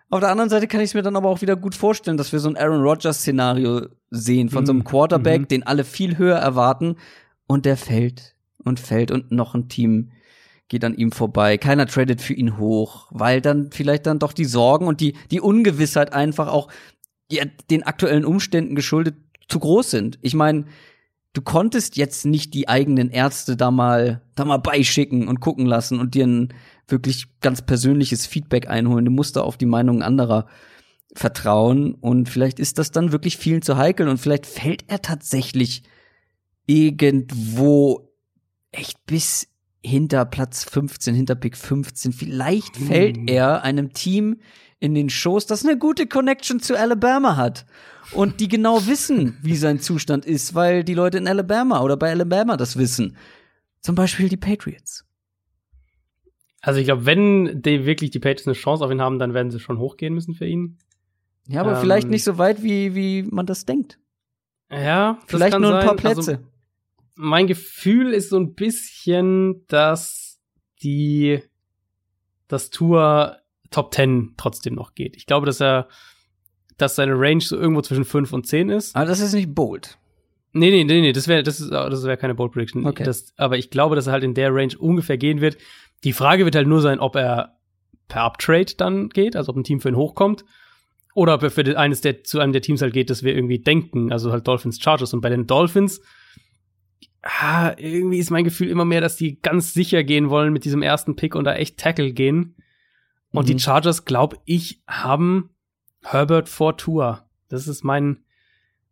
Auf 0.10 0.20
der 0.20 0.30
anderen 0.30 0.50
Seite 0.50 0.68
kann 0.68 0.82
ich 0.82 0.90
es 0.90 0.94
mir 0.94 1.02
dann 1.02 1.16
aber 1.16 1.30
auch 1.30 1.42
wieder 1.42 1.56
gut 1.56 1.74
vorstellen, 1.74 2.18
dass 2.18 2.32
wir 2.32 2.40
so 2.40 2.50
ein 2.50 2.58
Aaron 2.58 2.82
Rodgers-Szenario 2.82 3.88
sehen 4.12 4.50
von 4.50 4.64
mhm. 4.64 4.66
so 4.66 4.72
einem 4.74 4.80
mhm. 4.80 4.86
Quarterback, 4.86 5.42
mhm. 5.42 5.48
den 5.48 5.64
alle 5.64 5.84
viel 5.84 6.18
höher 6.18 6.38
erwarten 6.38 6.98
und 7.48 7.66
der 7.66 7.78
fällt 7.78 8.36
und 8.64 8.80
fällt 8.80 9.12
und 9.12 9.32
noch 9.32 9.56
ein 9.56 9.70
Team 9.70 10.12
geht 10.68 10.84
an 10.84 10.96
ihm 10.96 11.12
vorbei. 11.12 11.58
Keiner 11.58 11.86
tradet 11.86 12.22
für 12.22 12.34
ihn 12.34 12.58
hoch, 12.58 13.08
weil 13.12 13.40
dann 13.40 13.72
vielleicht 13.72 14.06
dann 14.06 14.20
doch 14.20 14.34
die 14.34 14.46
Sorgen 14.46 14.88
und 14.88 15.00
die, 15.00 15.14
die 15.32 15.40
Ungewissheit 15.40 16.12
einfach 16.14 16.48
auch 16.48 16.70
ja, 17.32 17.46
den 17.70 17.84
aktuellen 17.84 18.26
Umständen 18.26 18.76
geschuldet 18.76 19.16
zu 19.48 19.60
groß 19.60 19.92
sind. 19.92 20.18
Ich 20.22 20.34
meine, 20.34 20.66
du 21.36 21.42
konntest 21.42 21.98
jetzt 21.98 22.26
nicht 22.26 22.54
die 22.54 22.68
eigenen 22.68 23.10
Ärzte 23.12 23.56
da 23.56 23.70
mal, 23.70 24.22
da 24.36 24.46
mal 24.46 24.58
beischicken 24.58 25.28
und 25.28 25.42
gucken 25.42 25.66
lassen 25.66 26.00
und 26.00 26.16
dir 26.16 26.26
ein 26.26 26.54
wirklich 26.88 27.28
ganz 27.42 27.62
persönliches 27.62 28.26
Feedback 28.26 28.70
einholen. 28.70 29.06
Du 29.06 29.12
musst 29.12 29.36
da 29.36 29.42
auf 29.42 29.58
die 29.58 29.66
Meinungen 29.66 30.02
anderer 30.02 30.48
vertrauen 31.14 31.94
und 31.94 32.30
vielleicht 32.30 32.60
ist 32.60 32.78
das 32.78 32.92
dann 32.92 33.12
wirklich 33.12 33.38
vielen 33.38 33.62
zu 33.62 33.78
heikel 33.78 34.08
und 34.08 34.18
vielleicht 34.18 34.46
fällt 34.46 34.86
er 34.88 35.02
tatsächlich 35.02 35.84
irgendwo 36.68 38.10
echt 38.72 39.06
bis 39.06 39.48
hinter 39.84 40.26
Platz 40.26 40.64
15, 40.64 41.14
hinter 41.14 41.36
Pick 41.36 41.56
15. 41.58 42.12
Vielleicht 42.12 42.78
hm. 42.78 42.88
fällt 42.88 43.30
er 43.30 43.62
einem 43.62 43.94
Team 43.94 44.40
in 44.80 44.94
den 44.96 45.10
Schoß, 45.10 45.46
das 45.46 45.64
eine 45.66 45.78
gute 45.78 46.08
Connection 46.08 46.60
zu 46.60 46.78
Alabama 46.78 47.36
hat 47.36 47.66
und 48.12 48.40
die 48.40 48.48
genau 48.48 48.86
wissen, 48.88 49.38
wie 49.42 49.56
sein 49.56 49.80
Zustand 49.80 50.26
ist, 50.26 50.56
weil 50.56 50.84
die 50.84 50.94
Leute 50.94 51.18
in 51.18 51.28
Alabama 51.28 51.82
oder 51.82 51.98
bei 51.98 52.12
Alabama 52.12 52.58
das 52.58 52.78
wissen. 52.78 53.18
Zum 53.82 53.96
Beispiel 53.96 54.30
die 54.30 54.38
Patriots. 54.38 55.06
Also 56.62 56.80
ich 56.80 56.86
glaube, 56.86 57.06
wenn 57.06 57.62
die 57.62 57.86
wirklich 57.86 58.10
die 58.12 58.20
Patriots 58.20 58.48
eine 58.48 58.56
Chance 58.56 58.84
auf 58.84 58.92
ihn 58.92 59.02
haben, 59.02 59.20
dann 59.20 59.34
werden 59.34 59.52
sie 59.52 59.60
schon 59.60 59.78
hochgehen 59.78 60.14
müssen 60.14 60.34
für 60.34 60.48
ihn. 60.48 60.80
Ja, 61.48 61.62
aber 61.62 61.74
ähm, 61.74 61.82
vielleicht 61.82 62.08
nicht 62.08 62.24
so 62.24 62.38
weit, 62.38 62.64
wie, 62.64 62.96
wie 62.96 63.24
man 63.24 63.46
das 63.46 63.66
denkt. 63.66 64.00
Ja, 64.72 65.20
vielleicht 65.28 65.60
nur 65.60 65.78
ein 65.78 65.86
paar 65.86 65.92
also 65.92 66.02
Plätze. 66.02 66.32
Also, 66.32 66.44
mein 67.16 67.48
Gefühl 67.48 68.14
ist 68.14 68.30
so 68.30 68.40
ein 68.40 68.56
bisschen, 68.56 69.66
dass 69.68 70.40
die 70.82 71.42
das 72.48 72.72
Tour 72.72 73.38
Top 73.72 73.94
10 73.94 74.34
trotzdem 74.38 74.76
noch 74.76 74.96
geht. 74.96 75.16
Ich 75.16 75.26
glaube, 75.26 75.46
dass 75.46 75.62
er 75.62 75.88
dass 76.78 76.96
seine 76.96 77.14
Range 77.18 77.42
so 77.42 77.58
irgendwo 77.58 77.82
zwischen 77.82 78.06
5 78.06 78.34
und 78.34 78.48
10 78.48 78.70
ist. 78.70 78.96
Aber 78.96 79.06
das 79.06 79.20
ist 79.20 79.34
nicht 79.34 79.54
bold. 79.56 79.98
Nee, 80.54 80.72
nee, 80.72 80.84
nee, 80.84 81.02
nee, 81.02 81.12
das 81.12 81.28
wäre 81.28 81.44
das 81.44 81.60
ist 81.60 81.72
das 81.72 82.04
wäre 82.04 82.18
keine 82.18 82.36
bold 82.36 82.54
prediction. 82.54 82.86
Okay. 82.86 83.04
Das, 83.04 83.34
aber 83.38 83.58
ich 83.58 83.70
glaube, 83.70 83.96
dass 83.96 84.08
er 84.08 84.14
halt 84.14 84.24
in 84.24 84.34
der 84.34 84.54
Range 84.54 84.74
ungefähr 84.78 85.18
gehen 85.18 85.42
wird. 85.42 85.58
Die 86.04 86.14
Frage 86.14 86.46
wird 86.46 86.56
halt 86.56 86.68
nur 86.68 86.82
sein, 86.82 87.00
ob 87.00 87.16
er 87.16 87.58
per 88.08 88.24
Uptrade 88.24 88.74
dann 88.78 89.10
geht, 89.10 89.36
also 89.36 89.50
ob 89.50 89.58
ein 89.58 89.64
Team 89.64 89.82
für 89.82 89.90
ihn 89.90 89.96
hochkommt 89.96 90.46
oder 91.14 91.34
ob 91.34 91.44
er 91.44 91.52
für 91.52 91.78
eines 91.78 92.02
der 92.02 92.24
zu 92.24 92.40
einem 92.40 92.54
der 92.54 92.62
Teams 92.62 92.82
halt 92.82 92.94
geht, 92.94 93.10
das 93.10 93.24
wir 93.24 93.36
irgendwie 93.36 93.60
denken, 93.60 94.12
also 94.12 94.32
halt 94.32 94.48
Dolphins 94.48 94.80
Chargers 94.80 95.14
und 95.14 95.22
bei 95.22 95.30
den 95.30 95.48
Dolphins 95.48 96.02
ah, 97.26 97.74
irgendwie 97.78 98.20
ist 98.20 98.30
mein 98.30 98.44
Gefühl 98.44 98.70
immer 98.70 98.86
mehr, 98.86 99.02
dass 99.02 99.18
die 99.18 99.42
ganz 99.42 99.74
sicher 99.74 100.04
gehen 100.04 100.30
wollen 100.30 100.54
mit 100.54 100.64
diesem 100.64 100.82
ersten 100.82 101.16
Pick 101.16 101.36
und 101.36 101.44
da 101.44 101.56
echt 101.56 101.78
Tackle 101.78 102.14
gehen. 102.14 102.56
Und 103.32 103.50
mhm. 103.50 103.58
die 103.58 103.60
Chargers, 103.60 104.06
glaube 104.06 104.38
ich, 104.46 104.82
haben 104.88 105.50
Herbert 106.06 106.50
vor 106.50 106.78
Tour. 106.78 107.26
Das 107.50 107.68
ist 107.68 107.84
mein, 107.84 108.24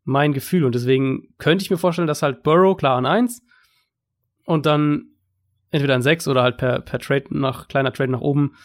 mein 0.04 0.34
Gefühl. 0.34 0.64
Und 0.64 0.76
deswegen 0.76 1.34
könnte 1.38 1.64
ich 1.64 1.72
mir 1.72 1.78
vorstellen, 1.78 2.08
dass 2.08 2.22
halt 2.22 2.44
Burrow 2.44 2.76
klar 2.76 2.98
an 2.98 3.06
eins 3.06 3.44
und 4.46 4.66
dann 4.66 5.10
entweder 5.72 5.96
an 5.96 6.02
sechs 6.02 6.28
oder 6.28 6.44
halt 6.44 6.58
per, 6.58 6.82
per 6.82 7.00
Trade 7.00 7.26
nach, 7.30 7.68
kleiner 7.68 7.94
Trade 7.94 8.12
nach 8.12 8.22
oben 8.22 8.56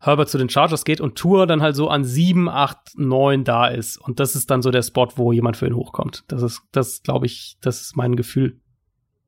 Herbert 0.00 0.28
zu 0.28 0.38
den 0.38 0.48
Chargers 0.48 0.84
geht 0.84 1.00
und 1.00 1.14
Tour 1.14 1.46
dann 1.46 1.62
halt 1.62 1.76
so 1.76 1.88
an 1.88 2.04
sieben, 2.04 2.48
acht, 2.48 2.96
neun 2.96 3.44
da 3.44 3.68
ist. 3.68 3.98
Und 3.98 4.18
das 4.18 4.34
ist 4.34 4.50
dann 4.50 4.62
so 4.62 4.72
der 4.72 4.82
Spot, 4.82 5.08
wo 5.14 5.32
jemand 5.32 5.56
für 5.56 5.66
ihn 5.66 5.76
hochkommt. 5.76 6.24
Das 6.26 6.42
ist, 6.42 6.62
das 6.72 7.02
glaube 7.04 7.26
ich, 7.26 7.56
das 7.60 7.82
ist 7.82 7.96
mein 7.96 8.16
Gefühl. 8.16 8.60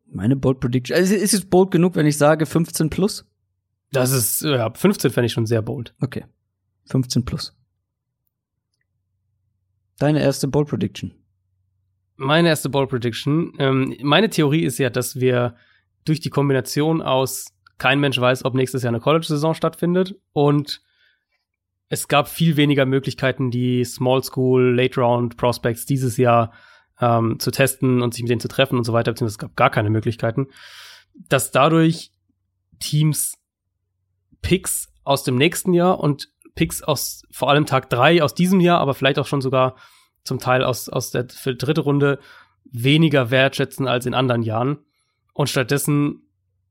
Meine 0.06 0.34
Bold 0.34 0.58
Prediction. 0.58 0.96
Also 0.96 1.14
ist 1.14 1.32
es 1.32 1.48
bold 1.48 1.70
genug, 1.70 1.94
wenn 1.94 2.06
ich 2.06 2.18
sage 2.18 2.44
15 2.44 2.90
plus? 2.90 3.24
Das 3.92 4.10
ist, 4.10 4.42
ja, 4.42 4.72
15 4.72 5.12
fände 5.12 5.26
ich 5.26 5.32
schon 5.32 5.46
sehr 5.46 5.62
bold. 5.62 5.94
Okay. 6.00 6.24
15 6.86 7.24
plus. 7.24 7.56
Deine 9.98 10.22
erste 10.22 10.48
Bold 10.48 10.68
Prediction. 10.68 11.14
Meine 12.16 12.48
erste 12.48 12.68
Bold 12.68 12.90
Prediction. 12.90 13.52
Ähm, 13.58 13.96
meine 14.02 14.30
Theorie 14.30 14.64
ist 14.64 14.78
ja, 14.78 14.90
dass 14.90 15.20
wir 15.20 15.56
durch 16.04 16.20
die 16.20 16.30
Kombination 16.30 17.02
aus 17.02 17.46
kein 17.78 18.00
Mensch 18.00 18.20
weiß, 18.20 18.44
ob 18.44 18.54
nächstes 18.54 18.82
Jahr 18.82 18.92
eine 18.92 19.00
College-Saison 19.00 19.54
stattfindet 19.54 20.16
und 20.32 20.80
es 21.88 22.08
gab 22.08 22.28
viel 22.28 22.56
weniger 22.56 22.86
Möglichkeiten, 22.86 23.50
die 23.50 23.84
Small 23.84 24.22
School, 24.22 24.74
Late 24.74 25.00
Round 25.00 25.36
Prospects 25.36 25.86
dieses 25.86 26.16
Jahr 26.16 26.52
ähm, 27.00 27.38
zu 27.38 27.50
testen 27.50 28.02
und 28.02 28.14
sich 28.14 28.22
mit 28.22 28.30
denen 28.30 28.40
zu 28.40 28.48
treffen 28.48 28.78
und 28.78 28.84
so 28.84 28.92
weiter, 28.92 29.12
beziehungsweise 29.12 29.34
es 29.34 29.38
gab 29.38 29.56
gar 29.56 29.70
keine 29.70 29.90
Möglichkeiten, 29.90 30.48
dass 31.28 31.50
dadurch 31.50 32.10
Teams 32.80 33.38
Picks 34.42 34.92
aus 35.04 35.24
dem 35.24 35.36
nächsten 35.36 35.72
Jahr 35.72 36.00
und 36.00 36.28
Picks 36.54 36.82
aus 36.82 37.22
vor 37.30 37.50
allem 37.50 37.66
Tag 37.66 37.90
drei 37.90 38.22
aus 38.22 38.34
diesem 38.34 38.60
Jahr, 38.60 38.80
aber 38.80 38.94
vielleicht 38.94 39.18
auch 39.18 39.26
schon 39.26 39.40
sogar 39.40 39.76
zum 40.22 40.38
Teil 40.38 40.64
aus, 40.64 40.88
aus 40.88 41.10
der 41.10 41.28
für 41.28 41.54
dritte 41.54 41.82
Runde 41.82 42.18
weniger 42.64 43.30
wertschätzen 43.30 43.86
als 43.86 44.06
in 44.06 44.14
anderen 44.14 44.42
Jahren 44.42 44.78
und 45.32 45.48
stattdessen 45.48 46.22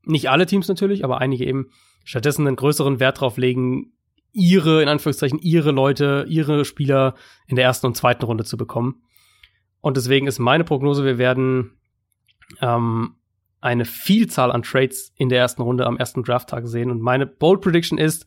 nicht 0.04 0.28
alle 0.28 0.46
Teams 0.46 0.68
natürlich, 0.68 1.04
aber 1.04 1.20
einige 1.20 1.46
eben 1.46 1.70
stattdessen 2.04 2.46
einen 2.46 2.56
größeren 2.56 3.00
Wert 3.00 3.20
drauf 3.20 3.36
legen, 3.36 3.92
ihre, 4.32 4.82
in 4.82 4.88
Anführungszeichen, 4.88 5.38
ihre 5.38 5.70
Leute, 5.70 6.26
ihre 6.28 6.64
Spieler 6.64 7.14
in 7.46 7.56
der 7.56 7.64
ersten 7.64 7.86
und 7.86 7.96
zweiten 7.96 8.24
Runde 8.24 8.44
zu 8.44 8.56
bekommen. 8.56 9.02
Und 9.80 9.96
deswegen 9.96 10.26
ist 10.26 10.38
meine 10.38 10.64
Prognose, 10.64 11.04
wir 11.04 11.18
werden 11.18 11.78
ähm, 12.60 13.14
eine 13.60 13.84
Vielzahl 13.84 14.50
an 14.50 14.62
Trades 14.62 15.12
in 15.16 15.28
der 15.28 15.38
ersten 15.38 15.62
Runde 15.62 15.86
am 15.86 15.96
ersten 15.96 16.22
Drafttag 16.22 16.66
sehen. 16.66 16.90
Und 16.90 17.00
meine 17.00 17.26
Bold 17.26 17.60
Prediction 17.60 17.98
ist, 17.98 18.26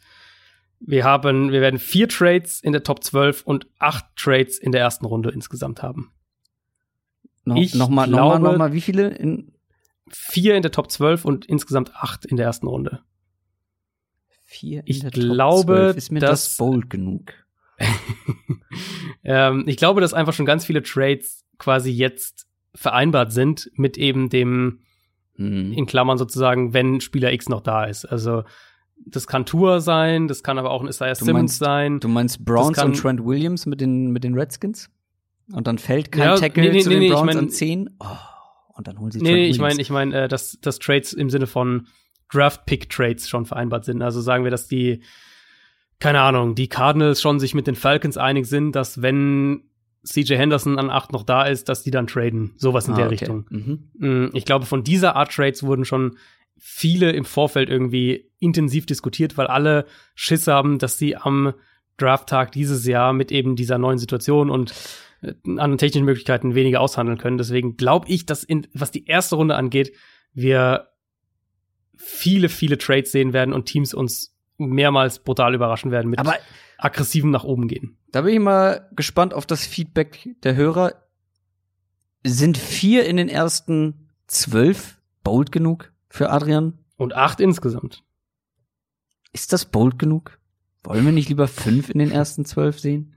wir 0.79 1.03
haben, 1.03 1.51
wir 1.51 1.61
werden 1.61 1.79
vier 1.79 2.07
Trades 2.07 2.61
in 2.61 2.71
der 2.71 2.83
Top 2.83 3.03
12 3.03 3.43
und 3.43 3.67
acht 3.79 4.05
Trades 4.15 4.57
in 4.57 4.71
der 4.71 4.81
ersten 4.81 5.05
Runde 5.05 5.29
insgesamt 5.31 5.81
haben. 5.81 6.11
No, 7.45 7.55
ich 7.55 7.73
nochmal, 7.75 8.07
nochmal, 8.07 8.39
nochmal, 8.39 8.73
wie 8.73 8.81
viele 8.81 9.07
in 9.09 9.53
vier 10.09 10.55
in 10.55 10.61
der 10.61 10.71
Top 10.71 10.91
12 10.91 11.25
und 11.25 11.45
insgesamt 11.45 11.95
acht 11.95 12.25
in 12.25 12.37
der 12.37 12.45
ersten 12.45 12.67
Runde. 12.67 13.01
Vier 14.43 14.79
in 14.79 14.85
Ich 14.87 14.99
der 15.01 15.11
glaube, 15.11 15.65
Top 15.65 15.75
12. 15.93 15.97
ist 15.97 16.11
mir 16.11 16.19
das, 16.19 16.29
dass- 16.43 16.57
bold 16.57 16.89
genug. 16.89 17.33
ähm, 19.23 19.63
ich 19.67 19.77
glaube, 19.77 20.01
dass 20.01 20.13
einfach 20.13 20.33
schon 20.33 20.45
ganz 20.45 20.65
viele 20.65 20.81
Trades 20.83 21.45
quasi 21.57 21.91
jetzt 21.91 22.47
vereinbart 22.75 23.31
sind 23.31 23.71
mit 23.75 23.97
eben 23.97 24.29
dem, 24.29 24.79
Hm. 25.35 25.71
in 25.73 25.85
Klammern 25.85 26.17
sozusagen, 26.17 26.73
wenn 26.73 26.99
Spieler 26.99 27.31
X 27.31 27.47
noch 27.47 27.61
da 27.61 27.83
ist. 27.85 28.05
Also 28.05 28.43
das 29.05 29.27
kann 29.27 29.45
Tour 29.45 29.79
sein, 29.81 30.27
das 30.27 30.43
kann 30.43 30.57
aber 30.57 30.71
auch 30.71 30.81
ein 30.81 30.87
Isaiah 30.89 31.13
Du 31.13 31.25
Simmons 31.25 31.33
meinst- 31.51 31.59
sein. 31.59 31.99
Du 31.99 32.07
meinst 32.07 32.43
Browns 32.45 32.81
und 32.83 32.97
Trent 32.97 33.23
Williams 33.23 33.65
mit 33.65 33.79
den, 33.81 34.11
mit 34.11 34.23
den 34.23 34.33
Redskins? 34.33 34.89
Und 35.53 35.65
dann 35.67 35.77
fällt 35.77 36.11
kein 36.11 36.23
Ja, 36.23 36.35
Tackle 36.35 36.63
nee, 36.63 36.69
nee, 36.71 36.79
zu 36.81 36.89
nee, 36.89 36.95
den 36.95 36.99
nee, 36.99 37.05
ich 37.07 37.13
Browns 37.13 37.25
mein- 37.25 37.37
an 37.37 37.49
10? 37.49 37.89
Oh, 37.99 38.05
und 38.75 38.87
dann 38.87 38.99
holen 38.99 39.11
sie 39.11 39.19
Trent 39.19 39.31
nee, 39.31 39.47
ich 39.47 39.59
meine, 39.59 39.79
ich 39.81 39.89
meine, 39.89 40.23
äh, 40.23 40.27
dass, 40.27 40.59
dass 40.59 40.79
Trades 40.79 41.13
im 41.13 41.29
Sinne 41.29 41.47
von 41.47 41.87
Draft-Pick-Trades 42.31 43.27
schon 43.29 43.45
vereinbart 43.45 43.85
sind. 43.85 44.01
Also 44.01 44.21
sagen 44.21 44.43
wir, 44.43 44.51
dass 44.51 44.67
die, 44.67 45.01
keine 45.99 46.21
Ahnung, 46.21 46.55
die 46.55 46.67
Cardinals 46.67 47.21
schon 47.21 47.39
sich 47.39 47.53
mit 47.55 47.65
den 47.67 47.75
Falcons 47.75 48.17
einig 48.17 48.45
sind, 48.45 48.73
dass 48.75 49.01
wenn 49.01 49.63
CJ 50.05 50.35
Henderson 50.35 50.77
an 50.79 50.89
8 50.89 51.11
noch 51.11 51.23
da 51.23 51.43
ist, 51.45 51.69
dass 51.69 51.83
die 51.83 51.91
dann 51.91 52.07
traden. 52.07 52.53
Sowas 52.57 52.87
in 52.87 52.93
Ah, 52.93 52.97
der 52.97 53.05
okay. 53.07 53.15
Richtung. 53.15 53.45
Mhm. 53.49 53.79
Mm, 53.97 54.29
Ich 54.33 54.45
glaube, 54.45 54.65
von 54.65 54.83
dieser 54.83 55.15
Art 55.15 55.31
Trades 55.33 55.63
wurden 55.63 55.85
schon 55.85 56.17
viele 56.57 57.11
im 57.11 57.25
Vorfeld 57.25 57.69
irgendwie 57.69 58.31
intensiv 58.39 58.85
diskutiert, 58.85 59.37
weil 59.37 59.47
alle 59.47 59.85
Schiss 60.15 60.47
haben, 60.47 60.79
dass 60.79 60.97
sie 60.97 61.15
am 61.15 61.53
Drafttag 61.97 62.51
dieses 62.51 62.85
Jahr 62.85 63.13
mit 63.13 63.31
eben 63.31 63.55
dieser 63.55 63.77
neuen 63.77 63.97
Situation 63.97 64.49
und 64.49 64.73
äh, 65.21 65.33
anderen 65.45 65.77
technischen 65.77 66.05
Möglichkeiten 66.05 66.55
weniger 66.55 66.81
aushandeln 66.81 67.17
können. 67.17 67.37
Deswegen 67.37 67.75
glaube 67.75 68.07
ich, 68.09 68.25
dass 68.25 68.43
in, 68.43 68.67
was 68.73 68.91
die 68.91 69.05
erste 69.05 69.35
Runde 69.35 69.55
angeht, 69.55 69.93
wir 70.33 70.89
viele, 71.95 72.49
viele 72.49 72.77
Trades 72.77 73.11
sehen 73.11 73.33
werden 73.33 73.53
und 73.53 73.65
Teams 73.65 73.93
uns 73.93 74.35
mehrmals 74.57 75.19
brutal 75.19 75.55
überraschen 75.55 75.91
werden 75.91 76.09
mit 76.09 76.19
Aber 76.19 76.35
aggressivem 76.77 77.31
nach 77.31 77.43
oben 77.43 77.67
gehen. 77.67 77.97
da 78.11 78.21
bin 78.21 78.33
ich 78.33 78.39
mal 78.39 78.89
gespannt 78.95 79.33
auf 79.33 79.45
das 79.45 79.65
Feedback 79.65 80.29
der 80.43 80.55
Hörer. 80.55 80.93
Sind 82.23 82.57
vier 82.57 83.05
in 83.05 83.17
den 83.17 83.29
ersten 83.29 84.09
zwölf 84.27 84.99
bold 85.23 85.51
genug 85.51 85.91
für 86.09 86.29
Adrian? 86.29 86.73
Und 86.97 87.15
acht 87.15 87.39
insgesamt. 87.39 88.03
Ist 89.33 89.53
das 89.53 89.65
bold 89.65 89.99
genug? 89.99 90.39
Wollen 90.83 91.05
wir 91.05 91.11
nicht 91.11 91.29
lieber 91.29 91.47
fünf 91.47 91.89
in 91.89 91.99
den 91.99 92.11
ersten 92.11 92.45
zwölf 92.45 92.79
sehen? 92.79 93.13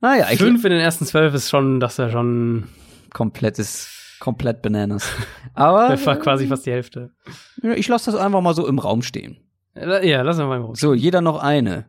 Naja, 0.00 0.28
ich 0.30 0.38
Fünf 0.38 0.64
in 0.64 0.70
den 0.70 0.80
ersten 0.80 1.06
zwölf 1.06 1.32
ist 1.34 1.48
schon, 1.48 1.80
das 1.80 1.92
ist 1.94 1.98
ja 1.98 2.10
schon 2.10 2.68
komplettes, 3.12 4.16
komplett 4.20 4.60
Bananas. 4.60 5.08
Aber 5.54 5.88
das 5.90 6.04
war 6.04 6.16
quasi 6.16 6.46
fast 6.46 6.66
die 6.66 6.72
Hälfte. 6.72 7.10
ich 7.62 7.88
lasse 7.88 8.10
das 8.10 8.20
einfach 8.20 8.42
mal 8.42 8.54
so 8.54 8.66
im 8.68 8.78
Raum 8.78 9.02
stehen. 9.02 9.38
Äh, 9.74 10.08
Ja, 10.08 10.22
lassen 10.22 10.40
wir 10.40 10.46
mal 10.46 10.60
raus. 10.60 10.78
So, 10.78 10.92
jeder 10.92 11.20
noch 11.22 11.42
eine. 11.42 11.86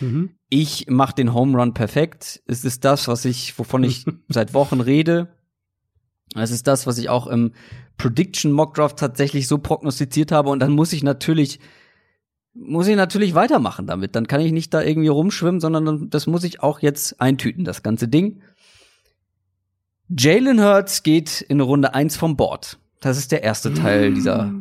Mhm. 0.00 0.36
Ich 0.50 0.86
mache 0.88 1.14
den 1.14 1.32
Home 1.32 1.58
Run 1.58 1.74
perfekt. 1.74 2.42
Es 2.46 2.64
ist 2.64 2.84
das, 2.84 3.08
was 3.08 3.24
ich, 3.24 3.58
wovon 3.58 3.82
ich 3.82 4.04
seit 4.28 4.52
Wochen 4.54 4.80
rede. 4.80 5.28
Es 6.34 6.50
ist 6.50 6.66
das, 6.66 6.86
was 6.86 6.98
ich 6.98 7.08
auch 7.08 7.26
im 7.26 7.52
Prediction 7.96 8.52
Mock 8.52 8.74
Draft 8.74 8.98
tatsächlich 8.98 9.48
so 9.48 9.58
prognostiziert 9.58 10.30
habe. 10.32 10.50
Und 10.50 10.60
dann 10.60 10.72
muss 10.72 10.92
ich 10.92 11.02
natürlich, 11.02 11.58
muss 12.54 12.86
ich 12.88 12.96
natürlich 12.96 13.34
weitermachen 13.34 13.86
damit. 13.86 14.14
Dann 14.14 14.26
kann 14.26 14.40
ich 14.40 14.52
nicht 14.52 14.72
da 14.74 14.82
irgendwie 14.82 15.08
rumschwimmen, 15.08 15.60
sondern 15.60 16.10
das 16.10 16.26
muss 16.26 16.44
ich 16.44 16.62
auch 16.62 16.80
jetzt 16.80 17.20
eintüten, 17.20 17.64
das 17.64 17.82
ganze 17.82 18.08
Ding. 18.08 18.42
Jalen 20.08 20.62
Hurts 20.62 21.02
geht 21.02 21.40
in 21.42 21.60
Runde 21.60 21.94
1 21.94 22.16
vom 22.16 22.36
Board. 22.36 22.78
Das 23.00 23.18
ist 23.18 23.30
der 23.32 23.42
erste 23.42 23.74
Teil 23.74 24.14
dieser 24.14 24.52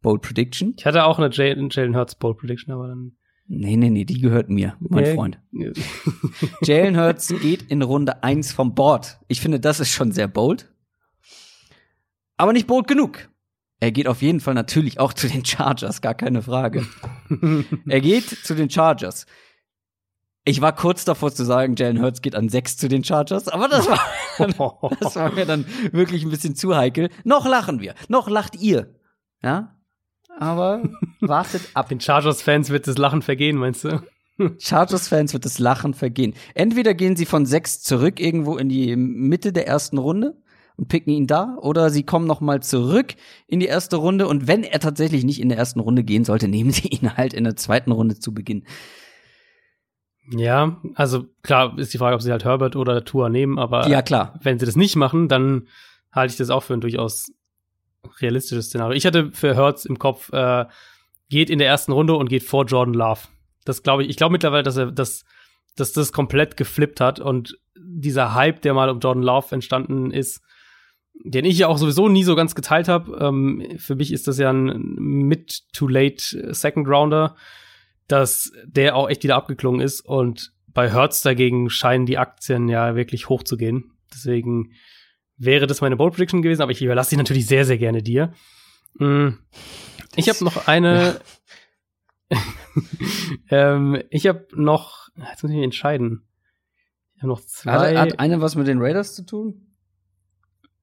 Bold 0.00 0.22
Prediction. 0.22 0.74
Ich 0.76 0.86
hatte 0.86 1.04
auch 1.04 1.18
eine 1.18 1.30
Jalen, 1.30 1.68
Jalen 1.70 1.96
Hurts 1.96 2.14
Bold 2.14 2.38
Prediction, 2.38 2.72
aber 2.72 2.88
dann. 2.88 3.12
Nee, 3.46 3.76
nee, 3.76 3.90
nee, 3.90 4.04
die 4.04 4.20
gehört 4.20 4.48
mir, 4.48 4.76
mein 4.80 5.04
Nee. 5.04 5.14
Freund. 5.14 5.38
Jalen 6.62 6.98
Hurts 6.98 7.28
geht 7.42 7.62
in 7.62 7.82
Runde 7.82 8.22
1 8.22 8.52
vom 8.52 8.74
Board. 8.74 9.18
Ich 9.28 9.40
finde, 9.40 9.60
das 9.60 9.78
ist 9.80 9.90
schon 9.90 10.12
sehr 10.12 10.28
bold. 10.28 10.71
Aber 12.36 12.52
nicht 12.52 12.66
bold 12.66 12.86
genug. 12.86 13.28
Er 13.80 13.90
geht 13.90 14.06
auf 14.06 14.22
jeden 14.22 14.40
Fall 14.40 14.54
natürlich 14.54 15.00
auch 15.00 15.12
zu 15.12 15.26
den 15.26 15.44
Chargers, 15.44 16.00
gar 16.00 16.14
keine 16.14 16.42
Frage. 16.42 16.86
er 17.88 18.00
geht 18.00 18.28
zu 18.28 18.54
den 18.54 18.70
Chargers. 18.70 19.26
Ich 20.44 20.60
war 20.60 20.74
kurz 20.74 21.04
davor 21.04 21.32
zu 21.32 21.44
sagen, 21.44 21.74
Jalen 21.76 22.00
Hurts 22.00 22.22
geht 22.22 22.34
an 22.34 22.48
6 22.48 22.76
zu 22.76 22.88
den 22.88 23.04
Chargers, 23.04 23.48
aber 23.48 23.68
das 23.68 23.88
war, 23.88 24.00
das 25.00 25.16
war 25.16 25.32
mir 25.32 25.46
dann 25.46 25.66
wirklich 25.92 26.24
ein 26.24 26.30
bisschen 26.30 26.54
zu 26.56 26.76
heikel. 26.76 27.10
Noch 27.24 27.46
lachen 27.46 27.80
wir, 27.80 27.94
noch 28.08 28.28
lacht 28.28 28.54
ihr. 28.60 28.94
Ja? 29.42 29.76
Aber 30.38 30.82
wartet 31.20 31.62
ab. 31.74 31.88
Den 31.90 32.00
Chargers-Fans 32.00 32.70
wird 32.70 32.86
das 32.86 32.98
Lachen 32.98 33.22
vergehen, 33.22 33.56
meinst 33.56 33.84
du? 33.84 34.00
Chargers-Fans 34.58 35.32
wird 35.32 35.44
das 35.44 35.58
Lachen 35.58 35.94
vergehen. 35.94 36.34
Entweder 36.54 36.94
gehen 36.94 37.16
sie 37.16 37.26
von 37.26 37.46
sechs 37.46 37.82
zurück 37.82 38.18
irgendwo 38.18 38.56
in 38.56 38.68
die 38.68 38.96
Mitte 38.96 39.52
der 39.52 39.66
ersten 39.66 39.98
Runde 39.98 40.41
und 40.82 40.88
picken 40.88 41.12
ihn 41.12 41.28
da, 41.28 41.56
oder 41.60 41.90
sie 41.90 42.02
kommen 42.02 42.26
noch 42.26 42.40
mal 42.40 42.60
zurück 42.60 43.14
in 43.46 43.60
die 43.60 43.66
erste 43.66 43.94
Runde 43.96 44.26
und 44.26 44.48
wenn 44.48 44.64
er 44.64 44.80
tatsächlich 44.80 45.22
nicht 45.22 45.40
in 45.40 45.48
der 45.48 45.56
ersten 45.56 45.78
Runde 45.78 46.02
gehen 46.02 46.24
sollte, 46.24 46.48
nehmen 46.48 46.72
sie 46.72 46.88
ihn 46.88 47.16
halt 47.16 47.32
in 47.34 47.44
der 47.44 47.54
zweiten 47.54 47.92
Runde 47.92 48.18
zu 48.18 48.34
Beginn. 48.34 48.64
Ja, 50.30 50.80
also 50.94 51.26
klar 51.42 51.78
ist 51.78 51.94
die 51.94 51.98
Frage, 51.98 52.16
ob 52.16 52.22
sie 52.22 52.32
halt 52.32 52.44
Herbert 52.44 52.74
oder 52.74 53.04
Tour 53.04 53.28
nehmen, 53.28 53.58
aber 53.60 53.86
Ja, 53.88 54.02
klar. 54.02 54.38
wenn 54.42 54.58
sie 54.58 54.66
das 54.66 54.74
nicht 54.74 54.96
machen, 54.96 55.28
dann 55.28 55.68
halte 56.10 56.32
ich 56.32 56.38
das 56.38 56.50
auch 56.50 56.64
für 56.64 56.74
ein 56.74 56.80
durchaus 56.80 57.32
realistisches 58.20 58.66
Szenario. 58.66 58.96
Ich 58.96 59.06
hatte 59.06 59.30
für 59.30 59.56
Hurts 59.56 59.84
im 59.84 60.00
Kopf, 60.00 60.32
äh, 60.32 60.64
geht 61.28 61.48
in 61.48 61.58
der 61.60 61.68
ersten 61.68 61.92
Runde 61.92 62.14
und 62.14 62.28
geht 62.28 62.42
vor 62.42 62.64
Jordan 62.66 62.94
Love. 62.94 63.20
Das 63.64 63.84
glaube 63.84 64.02
ich, 64.02 64.10
ich 64.10 64.16
glaube 64.16 64.32
mittlerweile, 64.32 64.64
dass 64.64 64.76
er 64.76 64.90
das, 64.90 65.24
dass 65.76 65.92
das 65.92 66.12
komplett 66.12 66.56
geflippt 66.56 67.00
hat 67.00 67.20
und 67.20 67.56
dieser 67.76 68.34
Hype, 68.34 68.62
der 68.62 68.74
mal 68.74 68.90
um 68.90 68.98
Jordan 68.98 69.22
Love 69.22 69.54
entstanden 69.54 70.10
ist, 70.10 70.40
den 71.24 71.44
ich 71.44 71.58
ja 71.58 71.68
auch 71.68 71.78
sowieso 71.78 72.08
nie 72.08 72.24
so 72.24 72.34
ganz 72.34 72.54
geteilt 72.54 72.88
habe. 72.88 73.16
Ähm, 73.20 73.76
für 73.78 73.94
mich 73.94 74.12
ist 74.12 74.28
das 74.28 74.38
ja 74.38 74.50
ein 74.52 74.94
mid-to-late 74.96 76.54
Second 76.54 76.88
Rounder, 76.88 77.36
dass 78.08 78.52
der 78.64 78.96
auch 78.96 79.08
echt 79.08 79.22
wieder 79.22 79.36
abgeklungen 79.36 79.80
ist 79.80 80.00
und 80.00 80.52
bei 80.68 80.90
Hertz 80.90 81.22
dagegen 81.22 81.70
scheinen 81.70 82.06
die 82.06 82.18
Aktien 82.18 82.68
ja 82.68 82.94
wirklich 82.96 83.28
hoch 83.28 83.42
zu 83.42 83.56
gehen. 83.56 83.92
Deswegen 84.12 84.72
wäre 85.36 85.66
das 85.66 85.80
meine 85.80 85.96
Bold 85.96 86.14
Prediction 86.14 86.42
gewesen, 86.42 86.62
aber 86.62 86.72
ich 86.72 86.82
überlasse 86.82 87.10
sie 87.10 87.16
natürlich 87.16 87.46
sehr, 87.46 87.64
sehr 87.64 87.78
gerne 87.78 88.02
dir. 88.02 88.32
Mm, 88.94 89.30
Ich 90.16 90.28
habe 90.28 90.44
noch 90.44 90.66
eine. 90.66 91.20
ähm, 93.50 94.02
ich 94.10 94.26
habe 94.26 94.46
noch. 94.54 95.08
Jetzt 95.16 95.42
muss 95.42 95.50
ich 95.50 95.56
mich 95.56 95.64
entscheiden. 95.64 96.22
Ich 97.14 97.22
habe 97.22 97.28
noch 97.28 97.40
zwei. 97.40 97.96
Hat, 97.96 98.12
hat 98.12 98.20
eine 98.20 98.40
was 98.40 98.56
mit 98.56 98.66
den 98.66 98.80
Raiders 98.80 99.14
zu 99.14 99.24
tun? 99.24 99.71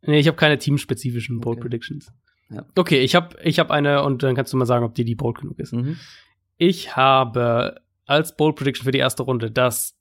Nee, 0.02 0.20
ich 0.20 0.28
habe 0.28 0.38
keine 0.38 0.58
teamspezifischen 0.58 1.40
Bold 1.42 1.58
Okay. 1.58 1.62
Predictions. 1.70 2.12
Ja. 2.50 2.66
Okay, 2.76 3.00
ich 3.02 3.16
habe 3.16 3.36
ich 3.44 3.60
hab 3.60 3.70
eine 3.70 4.04
und 4.04 4.24
dann 4.24 4.36
kannst 4.36 4.54
du 4.54 4.58
mal 4.58 4.66
sagen, 4.66 4.84
ob 4.86 4.96
die 4.96 5.04
die 5.06 5.16
bold 5.16 5.38
genug 5.40 5.60
ist. 5.60 5.74
Mhm. 5.74 5.98
Ich 6.58 6.96
habe 6.96 7.82
als 8.06 8.36
Bold 8.36 8.56
Prediction 8.56 8.86
für 8.86 8.92
die 8.92 8.98
erste 9.00 9.24
Runde, 9.24 9.52
dass 9.52 9.96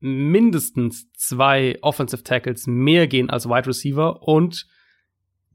mindestens 0.00 1.10
zwei 1.12 1.78
Offensive 1.80 2.22
Tackles 2.22 2.66
mehr 2.66 3.06
gehen 3.06 3.30
als 3.30 3.48
Wide 3.48 3.66
Receiver 3.66 4.22
und 4.22 4.66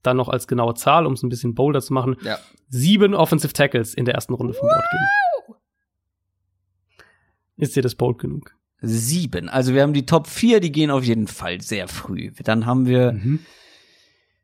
dann 0.01 0.17
noch 0.17 0.27
als 0.29 0.47
genaue 0.47 0.73
Zahl, 0.73 1.05
um 1.05 1.13
es 1.13 1.21
ein 1.23 1.29
bisschen 1.29 1.53
bolder 1.53 1.81
zu 1.81 1.93
machen, 1.93 2.15
Ja. 2.23 2.39
sieben 2.69 3.13
Offensive 3.13 3.53
Tackles 3.53 3.93
in 3.93 4.05
der 4.05 4.15
ersten 4.15 4.33
Runde 4.33 4.53
vom 4.53 4.67
Board 4.67 4.85
gehen. 4.89 5.55
Ist 7.57 7.75
dir 7.75 7.83
das 7.83 7.95
bold 7.95 8.17
genug? 8.19 8.55
Sieben. 8.81 9.49
Also 9.49 9.73
wir 9.73 9.81
haben 9.81 9.93
die 9.93 10.05
Top 10.05 10.27
4, 10.27 10.61
die 10.61 10.71
gehen 10.71 10.89
auf 10.89 11.03
jeden 11.03 11.27
Fall 11.27 11.59
sehr 11.59 11.87
früh. 11.89 12.31
Dann 12.43 12.65
haben 12.65 12.85
wir 12.87 13.11
Mhm. 13.11 13.39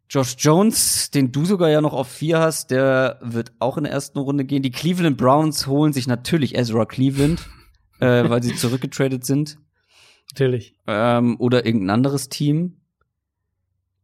Josh 0.09 0.35
Jones, 0.37 1.09
den 1.11 1.31
du 1.31 1.45
sogar 1.45 1.69
ja 1.69 1.81
noch 1.81 1.93
auf 1.93 2.07
vier 2.07 2.39
hast, 2.39 2.69
der 2.71 3.19
wird 3.21 3.53
auch 3.59 3.77
in 3.77 3.83
der 3.85 3.93
ersten 3.93 4.19
Runde 4.19 4.45
gehen. 4.45 4.61
Die 4.61 4.71
Cleveland 4.71 5.17
Browns 5.17 5.67
holen 5.67 5.93
sich 5.93 6.07
natürlich 6.07 6.55
Ezra 6.55 6.85
Cleveland, 6.85 7.47
äh, 7.99 8.29
weil 8.29 8.43
sie 8.43 8.55
zurückgetradet 8.55 9.25
sind. 9.25 9.57
Natürlich. 10.31 10.75
Ähm, 10.87 11.35
oder 11.39 11.65
irgendein 11.65 11.89
anderes 11.91 12.29
Team. 12.29 12.77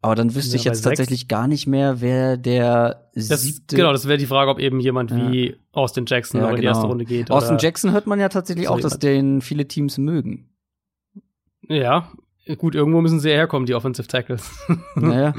Aber 0.03 0.15
dann 0.15 0.33
wüsste 0.33 0.55
Ja, 0.55 0.61
ich 0.61 0.63
jetzt 0.65 0.81
tatsächlich 0.81 1.27
gar 1.27 1.47
nicht 1.47 1.67
mehr, 1.67 2.01
wer 2.01 2.35
der 2.35 3.11
Das, 3.13 3.43
siebte. 3.43 3.75
genau, 3.75 3.91
das 3.91 4.07
wäre 4.07 4.17
die 4.17 4.25
Frage, 4.25 4.49
ob 4.49 4.57
eben 4.57 4.79
jemand 4.79 5.11
Ja. 5.11 5.31
wie 5.31 5.55
Austin 5.73 6.05
Jackson 6.07 6.39
Ja, 6.41 6.47
noch 6.47 6.49
in 6.51 6.55
die 6.55 6.61
genau. 6.63 6.73
erste 6.73 6.87
Runde 6.87 7.05
geht. 7.05 7.29
Austin 7.29 7.57
Jackson 7.59 7.91
hört 7.91 8.07
man 8.07 8.19
ja 8.19 8.29
tatsächlich 8.29 8.65
so 8.65 8.73
auch, 8.73 8.79
dass 8.79 8.97
den 8.97 9.41
viele 9.41 9.67
Teams 9.67 9.99
mögen. 9.99 10.49
Ja, 11.69 12.11
gut, 12.57 12.75
irgendwo 12.75 13.01
müssen 13.01 13.19
sie 13.19 13.29
ja 13.29 13.35
herkommen, 13.35 13.65
die 13.65 13.73
Offensive 13.75 14.07
Tackles. 14.07 14.49
naja. 14.95 15.33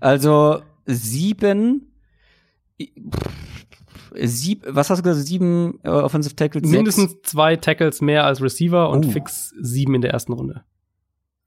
Also 0.00 0.60
sieben. 0.86 1.92
Sieb, 4.18 4.64
was 4.68 4.88
hast 4.90 4.98
du 4.98 5.02
gesagt? 5.02 5.26
Sieben 5.26 5.78
äh, 5.82 5.88
Offensive 5.88 6.34
Tackles? 6.36 6.62
Sechs? 6.64 6.74
Mindestens 6.76 7.16
zwei 7.22 7.56
Tackles 7.56 8.00
mehr 8.00 8.24
als 8.24 8.40
Receiver 8.40 8.88
und 8.90 9.06
Oh. 9.06 9.10
fix 9.10 9.54
sieben 9.60 9.94
in 9.94 10.00
der 10.00 10.12
ersten 10.12 10.32
Runde. 10.32 10.62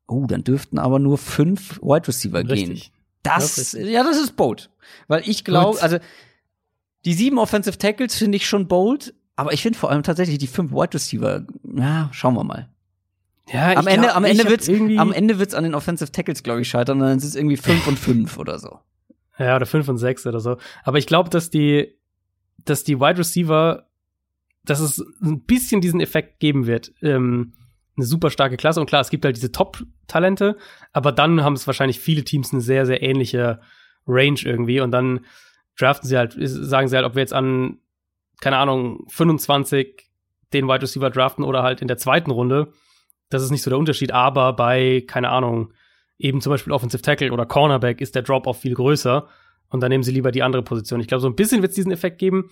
Oh, 0.08 0.26
dann 0.28 0.44
dürften 0.44 0.78
aber 0.80 1.00
nur 1.00 1.18
fünf 1.18 1.80
Wide 1.82 2.08
Receiver 2.08 2.40
Richtig. 2.48 2.92
Das, 3.24 3.56
Das 3.56 3.74
ist 3.74 3.74
ja, 3.74 4.04
das 4.04 4.18
ist 4.18 4.36
bold. 4.36 4.70
Weil 5.08 5.24
ich 5.28 5.44
glaube, 5.44 5.82
also 5.82 5.98
die 7.06 7.14
sieben 7.14 7.38
Offensive 7.40 7.78
Tackles 7.78 8.16
finde 8.16 8.36
ich 8.38 8.48
schon 8.48 8.68
bold, 8.68 9.14
aber 9.36 9.54
ich 9.54 9.62
finde 9.62 9.78
vor 9.80 9.90
allem 9.90 10.04
tatsächlich 10.04 10.38
die 10.38 10.48
fünf 10.48 10.72
Wide 10.72 10.94
Receiver, 10.94 11.46
ja, 11.76 12.10
schauen 12.12 12.36
wir 12.36 12.44
mal. 12.44 12.70
Ja, 13.52 13.76
Am 13.76 13.88
Ende, 13.88 14.08
glaub, 14.08 14.16
am 14.18 14.26
Ende 14.26 14.48
wird's, 14.48 14.68
irgendwie 14.68 15.00
am 15.00 15.12
Ende 15.12 15.40
wird's 15.40 15.54
an 15.54 15.64
den 15.64 15.74
Offensive 15.76 16.12
Tackles, 16.12 16.44
glaube 16.44 16.62
ich, 16.62 16.70
scheitern, 16.70 17.02
und 17.02 17.08
dann 17.08 17.18
ist 17.18 17.24
es 17.24 17.36
irgendwie 17.36 17.58
fünf 17.58 17.88
und 17.88 17.98
fünf 17.98 18.38
oder 18.38 18.60
so. 18.60 18.80
Ja, 19.40 19.56
oder 19.56 19.66
5 19.66 19.88
und 19.88 19.98
6 19.98 20.28
oder 20.28 20.42
so. 20.42 20.58
Aber 20.84 20.98
ich 20.98 21.08
glaube, 21.08 21.30
dass 21.30 21.50
die, 21.50 21.96
dass 22.66 22.84
die 22.84 23.00
Wide 23.00 23.18
Receiver, 23.18 23.88
dass 24.66 24.82
es 24.82 25.02
ein 25.22 25.46
bisschen 25.46 25.80
diesen 25.80 26.02
Effekt 26.02 26.40
geben 26.42 26.68
wird. 26.68 26.92
Ähm, 27.02 27.54
eine 27.96 28.06
super 28.06 28.30
starke 28.30 28.58
Klasse. 28.58 28.82
Und 28.82 28.88
klar, 28.88 29.02
es 29.02 29.10
gibt 29.10 29.24
halt 29.24 29.38
diese 29.38 29.52
Top-Talente, 29.52 30.58
aber 30.92 31.12
dann 31.14 31.42
haben 31.42 31.54
es 31.54 31.68
wahrscheinlich 31.68 32.00
viele 32.00 32.24
Teams 32.24 32.52
eine 32.52 32.62
sehr, 32.62 32.86
sehr 32.86 33.02
ähnliche 33.02 33.62
Range 34.06 34.40
irgendwie. 34.44 34.82
Und 34.82 34.92
dann 34.92 35.22
draften 35.78 36.08
sie 36.08 36.18
halt, 36.18 36.36
sagen 36.38 36.90
sie 36.90 36.98
halt, 36.98 37.06
ob 37.06 37.16
wir 37.16 37.22
jetzt 37.22 37.34
an, 37.34 37.80
keine 38.42 38.58
Ahnung, 38.58 39.06
25 39.08 40.10
den 40.52 40.68
Wide 40.68 40.82
Receiver 40.82 41.10
draften 41.10 41.46
oder 41.46 41.64
halt 41.64 41.82
in 41.82 41.88
der 41.88 41.98
zweiten 41.98 42.32
Runde. 42.32 42.74
Das 43.30 43.44
ist 43.44 43.52
nicht 43.52 43.62
so 43.62 43.70
der 43.70 43.80
Unterschied. 43.80 44.12
Aber 44.12 44.54
bei, 44.54 45.04
keine 45.08 45.30
Ahnung, 45.30 45.74
eben 46.18 46.42
zum 46.42 46.52
Beispiel 46.52 46.74
Offensive 46.74 47.02
Tackle 47.02 47.32
oder 47.32 47.46
Cornerback 47.46 48.02
ist 48.02 48.16
der 48.16 48.24
Drop-off 48.24 48.60
viel 48.60 48.74
größer 48.76 49.28
und 49.70 49.82
dann 49.82 49.90
nehmen 49.90 50.04
sie 50.04 50.12
lieber 50.12 50.32
die 50.32 50.44
andere 50.44 50.64
Position. 50.64 51.00
Ich 51.00 51.08
glaube, 51.08 51.22
so 51.22 51.28
ein 51.30 51.36
bisschen 51.36 51.62
wird 51.62 51.70
es 51.70 51.76
diesen 51.76 51.92
Effekt 51.92 52.18
geben. 52.18 52.50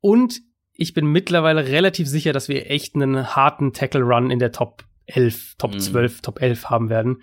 Und 0.00 0.40
ich 0.74 0.92
bin 0.92 1.06
mittlerweile 1.06 1.66
relativ 1.68 2.08
sicher, 2.08 2.32
dass 2.32 2.48
wir 2.48 2.70
echt 2.70 2.94
einen 2.94 3.34
harten 3.34 3.72
Tackle-Run 3.72 4.30
in 4.30 4.38
der 4.38 4.52
Top 4.52 4.84
11, 5.06 5.54
Top 5.58 5.74
Mhm. 5.74 5.80
12, 5.80 6.20
Top 6.20 6.42
11 6.42 6.68
haben 6.70 6.90
werden. 6.90 7.22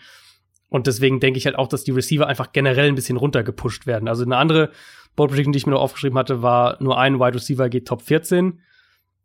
Und 0.69 0.87
deswegen 0.87 1.19
denke 1.19 1.37
ich 1.37 1.45
halt 1.45 1.57
auch, 1.57 1.67
dass 1.67 1.83
die 1.83 1.91
Receiver 1.91 2.27
einfach 2.27 2.53
generell 2.53 2.87
ein 2.87 2.95
bisschen 2.95 3.17
runtergepusht 3.17 3.85
werden. 3.85 4.07
Also 4.07 4.23
eine 4.23 4.37
andere 4.37 4.71
Board 5.15 5.29
Prediction, 5.31 5.51
die 5.51 5.57
ich 5.57 5.65
mir 5.65 5.73
noch 5.73 5.81
aufgeschrieben 5.81 6.17
hatte, 6.17 6.41
war 6.41 6.81
nur 6.81 6.97
ein 6.97 7.19
Wide 7.19 7.35
Receiver 7.35 7.67
geht 7.69 7.87
Top 7.87 8.01
14. 8.01 8.61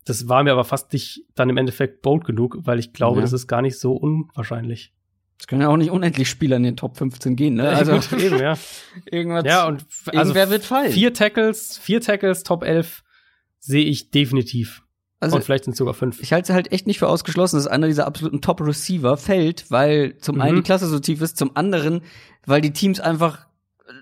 Das 0.07 0.28
war 0.28 0.43
mir 0.43 0.52
aber 0.52 0.65
fast 0.65 0.93
nicht 0.94 1.25
dann 1.35 1.51
im 1.51 1.59
Endeffekt 1.59 2.01
bold 2.01 2.25
genug, 2.25 2.57
weil 2.62 2.78
ich 2.78 2.93
glaube, 2.94 3.17
Ja. 3.18 3.23
das 3.23 3.33
ist 3.35 3.47
gar 3.49 3.60
nicht 3.60 3.78
so 3.78 3.93
unwahrscheinlich. 3.93 4.93
Es 5.39 5.47
können 5.47 5.60
ja 5.60 5.68
auch 5.68 5.76
nicht 5.76 5.91
unendlich 5.91 6.31
Spieler 6.31 6.57
in 6.57 6.62
den 6.62 6.76
Top 6.78 6.97
15 6.97 7.36
gehen, 7.36 7.55
ne? 7.55 7.68
Also 7.68 7.93
Gut, 7.93 8.12
eben, 8.18 8.39
ja. 8.39 8.57
irgendwas. 9.10 9.44
Ja, 9.44 9.67
und 9.67 9.85
also 10.07 10.12
irgendwer 10.18 10.49
wird 10.49 10.65
fallen. 10.65 10.91
vier 10.91 11.12
Tackles, 11.12 11.76
vier 11.76 12.01
Tackles, 12.01 12.43
Top 12.43 12.62
11 12.65 13.02
sehe 13.59 13.85
ich 13.85 14.10
definitiv. 14.10 14.83
also 15.20 15.36
und 15.36 15.43
vielleicht 15.44 15.65
sind 15.65 15.73
es 15.73 15.78
sogar 15.78 15.93
fünf. 15.94 16.23
ich 16.23 16.33
halte 16.33 16.52
es 16.52 16.55
halt 16.55 16.73
echt 16.73 16.86
nicht 16.86 16.99
für 17.01 17.09
ausgeschlossen, 17.09 17.57
dass 17.57 17.67
einer 17.67 17.86
dieser 17.89 18.07
absoluten 18.07 18.41
Top-Receiver 18.41 19.17
fällt, 19.17 19.70
weil 19.70 20.17
zum 20.18 20.36
Mhm. 20.36 20.41
einen 20.43 20.57
die 20.57 20.62
Klasse 20.62 20.86
so 20.86 21.01
tief 21.01 21.20
ist, 21.20 21.36
zum 21.36 21.55
anderen, 21.57 22.01
weil 22.47 22.60
die 22.60 22.73
Teams 22.73 23.01
einfach 23.01 23.47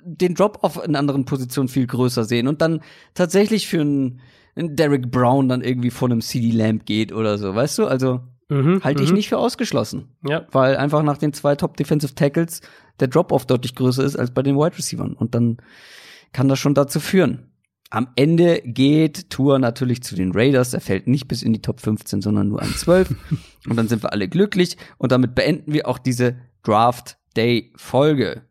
den 0.05 0.35
Drop-off 0.35 0.81
in 0.85 0.97
anderen 0.97 1.25
Positionen 1.25 1.69
viel 1.69 1.87
größer 1.87 2.25
sehen 2.25 2.47
und 2.47 2.61
dann 2.63 2.81
tatsächlich 3.15 3.67
für 3.69 3.81
einen 3.81 4.21
Derek 4.57 5.11
Brown 5.11 5.49
dann 5.49 5.63
irgendwie 5.63 5.91
von 5.91 6.13
einem 6.13 6.21
CD 6.21 6.51
Lamb 6.51 6.87
geht 6.87 7.13
oder 7.13 7.39
so, 7.39 7.55
weißt 7.55 7.79
du? 7.79 7.87
Also 7.87 8.21
Mhm, 8.49 8.85
halte 8.85 9.03
ich 9.03 9.11
mhm. 9.11 9.17
nicht 9.17 9.29
für 9.29 9.39
ausgeschlossen, 9.39 10.17
Ja, 10.27 10.47
weil 10.53 10.77
einfach 10.77 11.03
nach 11.03 11.17
den 11.17 11.33
zwei 11.33 11.55
Top-Defensive 11.57 12.15
Tackles 12.15 12.61
der 13.01 13.09
Drop-off 13.09 13.47
deutlich 13.47 13.75
größer 13.75 14.05
ist 14.05 14.17
als 14.17 14.33
bei 14.33 14.43
den 14.43 14.57
Wide 14.57 14.77
Receivern 14.77 15.15
und 15.15 15.35
dann 15.35 15.57
kann 16.33 16.49
das 16.49 16.59
schon 16.59 16.75
dazu 16.75 17.01
führen. 17.01 17.51
Am 17.91 18.09
Ende 18.17 18.61
geht 18.65 19.31
Tour 19.31 19.59
natürlich 19.59 20.03
zu 20.03 20.17
den 20.17 20.33
Raiders. 20.33 20.75
Er 20.75 20.81
fällt 20.81 21.07
nicht 21.07 21.29
bis 21.29 21.43
in 21.43 21.53
die 21.53 21.63
Top 21.63 21.81
15, 21.81 22.23
sondern 22.23 22.49
nur 22.49 22.61
an 22.61 22.69
12. 22.69 23.15
und 23.69 23.77
dann 23.77 23.89
sind 23.89 24.03
wir 24.03 24.13
alle 24.13 24.29
glücklich. 24.29 24.77
Und 24.99 25.13
damit 25.13 25.35
beenden 25.37 25.73
wir 25.73 25.87
auch 25.87 25.99
diese 25.99 26.37
Draft 26.65 27.19
Day 27.37 27.73
Folge. 27.77 28.43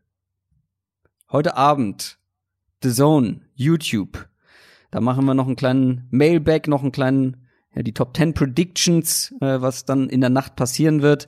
Heute 1.30 1.56
Abend 1.56 2.18
The 2.82 2.90
Zone, 2.90 3.42
YouTube. 3.54 4.28
Da 4.94 5.00
machen 5.00 5.24
wir 5.24 5.34
noch 5.34 5.48
einen 5.48 5.56
kleinen 5.56 6.06
Mailback, 6.12 6.68
noch 6.68 6.82
einen 6.82 6.92
kleinen, 6.92 7.48
ja, 7.74 7.82
die 7.82 7.92
Top 7.94 8.16
10 8.16 8.32
Predictions, 8.32 9.34
äh, 9.40 9.60
was 9.60 9.84
dann 9.84 10.08
in 10.08 10.20
der 10.20 10.30
Nacht 10.30 10.54
passieren 10.54 11.02
wird. 11.02 11.26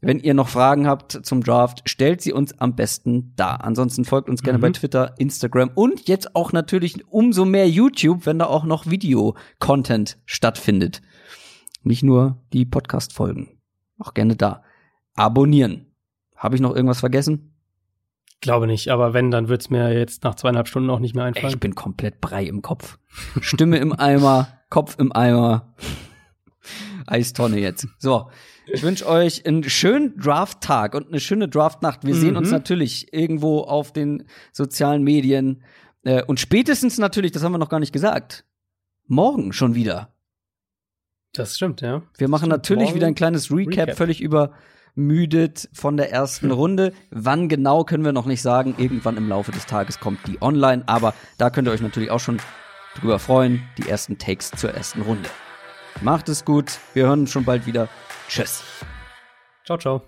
Wenn 0.00 0.18
ihr 0.18 0.34
noch 0.34 0.48
Fragen 0.48 0.88
habt 0.88 1.12
zum 1.24 1.40
Draft, 1.44 1.88
stellt 1.88 2.20
sie 2.20 2.32
uns 2.32 2.58
am 2.58 2.74
besten 2.74 3.32
da. 3.36 3.54
Ansonsten 3.54 4.04
folgt 4.04 4.28
uns 4.28 4.42
gerne 4.42 4.58
Mhm. 4.58 4.62
bei 4.62 4.70
Twitter, 4.72 5.14
Instagram 5.18 5.70
und 5.76 6.08
jetzt 6.08 6.34
auch 6.34 6.52
natürlich 6.52 7.06
umso 7.08 7.44
mehr 7.44 7.68
YouTube, 7.70 8.26
wenn 8.26 8.40
da 8.40 8.46
auch 8.46 8.64
noch 8.64 8.86
Video-Content 8.86 10.18
stattfindet. 10.26 11.00
Nicht 11.84 12.02
nur 12.02 12.42
die 12.52 12.64
Podcast-Folgen. 12.66 13.50
Auch 14.00 14.14
gerne 14.14 14.34
da. 14.34 14.64
Abonnieren. 15.14 15.86
Habe 16.34 16.56
ich 16.56 16.60
noch 16.60 16.74
irgendwas 16.74 16.98
vergessen? 17.00 17.55
Glaube 18.40 18.66
nicht. 18.66 18.88
Aber 18.90 19.12
wenn, 19.14 19.30
dann 19.30 19.48
wird's 19.48 19.70
mir 19.70 19.92
jetzt 19.92 20.24
nach 20.24 20.34
zweieinhalb 20.34 20.68
Stunden 20.68 20.90
auch 20.90 20.98
nicht 21.00 21.14
mehr 21.14 21.24
einfallen. 21.24 21.48
ich 21.48 21.60
bin 21.60 21.74
komplett 21.74 22.20
brei 22.20 22.44
im 22.44 22.62
Kopf. 22.62 22.98
Stimme 23.40 23.78
im 23.78 23.92
Eimer, 23.98 24.48
Kopf 24.70 24.96
im 24.98 25.12
Eimer. 25.12 25.74
Eistonne 27.06 27.58
jetzt. 27.58 27.86
So. 27.98 28.30
Ich 28.72 28.82
wünsche 28.82 29.06
euch 29.08 29.46
einen 29.46 29.62
schönen 29.62 30.16
Draft-Tag 30.18 30.94
und 30.94 31.06
eine 31.08 31.20
schöne 31.20 31.48
Draft-Nacht. 31.48 32.04
Wir 32.04 32.16
sehen 32.16 32.36
uns 32.36 32.48
Mhm. 32.48 32.54
natürlich 32.54 33.12
irgendwo 33.12 33.60
auf 33.60 33.92
den 33.92 34.26
sozialen 34.52 35.04
Medien. 35.04 35.62
Äh, 36.02 36.24
und 36.24 36.40
spätestens 36.40 36.98
natürlich, 36.98 37.30
das 37.30 37.44
haben 37.44 37.52
wir 37.52 37.58
noch 37.58 37.68
gar 37.68 37.78
nicht 37.78 37.92
gesagt, 37.92 38.44
morgen 39.06 39.52
schon 39.52 39.74
wieder. 39.76 40.12
das 41.32 41.54
stimmt, 41.56 41.80
ja. 41.80 42.02
Wir 42.18 42.28
machen 42.28 42.44
Stimmt, 42.46 42.50
natürlich 42.52 42.84
morgen 42.86 42.94
wieder 42.96 43.06
ein 43.06 43.14
kleines 43.14 43.52
Recap, 43.52 43.88
Recap. 43.88 43.96
völlig 43.96 44.20
übermüdet 44.96 45.68
von 45.72 45.96
der 45.96 46.10
ersten 46.10 46.50
Runde. 46.50 46.92
Wann 47.10 47.48
genau 47.48 47.84
können 47.84 48.04
wir 48.04 48.12
noch 48.12 48.26
nicht 48.26 48.42
sagen. 48.42 48.74
Irgendwann 48.78 49.16
im 49.16 49.28
Laufe 49.28 49.52
des 49.52 49.66
Tages 49.66 50.00
kommt 50.00 50.26
die 50.26 50.40
online, 50.40 50.82
aber 50.86 51.14
da 51.38 51.50
könnt 51.50 51.68
ihr 51.68 51.72
euch 51.72 51.82
natürlich 51.82 52.10
auch 52.10 52.20
schon 52.20 52.40
drüber 52.98 53.18
freuen. 53.18 53.62
Die 53.78 53.88
ersten 53.88 54.18
Takes 54.18 54.50
zur 54.50 54.72
ersten 54.74 55.02
Runde. 55.02 55.28
Macht 56.00 56.28
es 56.28 56.44
gut. 56.44 56.78
Wir 56.94 57.06
hören 57.06 57.20
uns 57.20 57.30
schon 57.30 57.44
bald 57.44 57.66
wieder. 57.66 57.88
Tschüss. 58.28 58.62
Ciao, 59.64 59.78
ciao. 59.78 60.02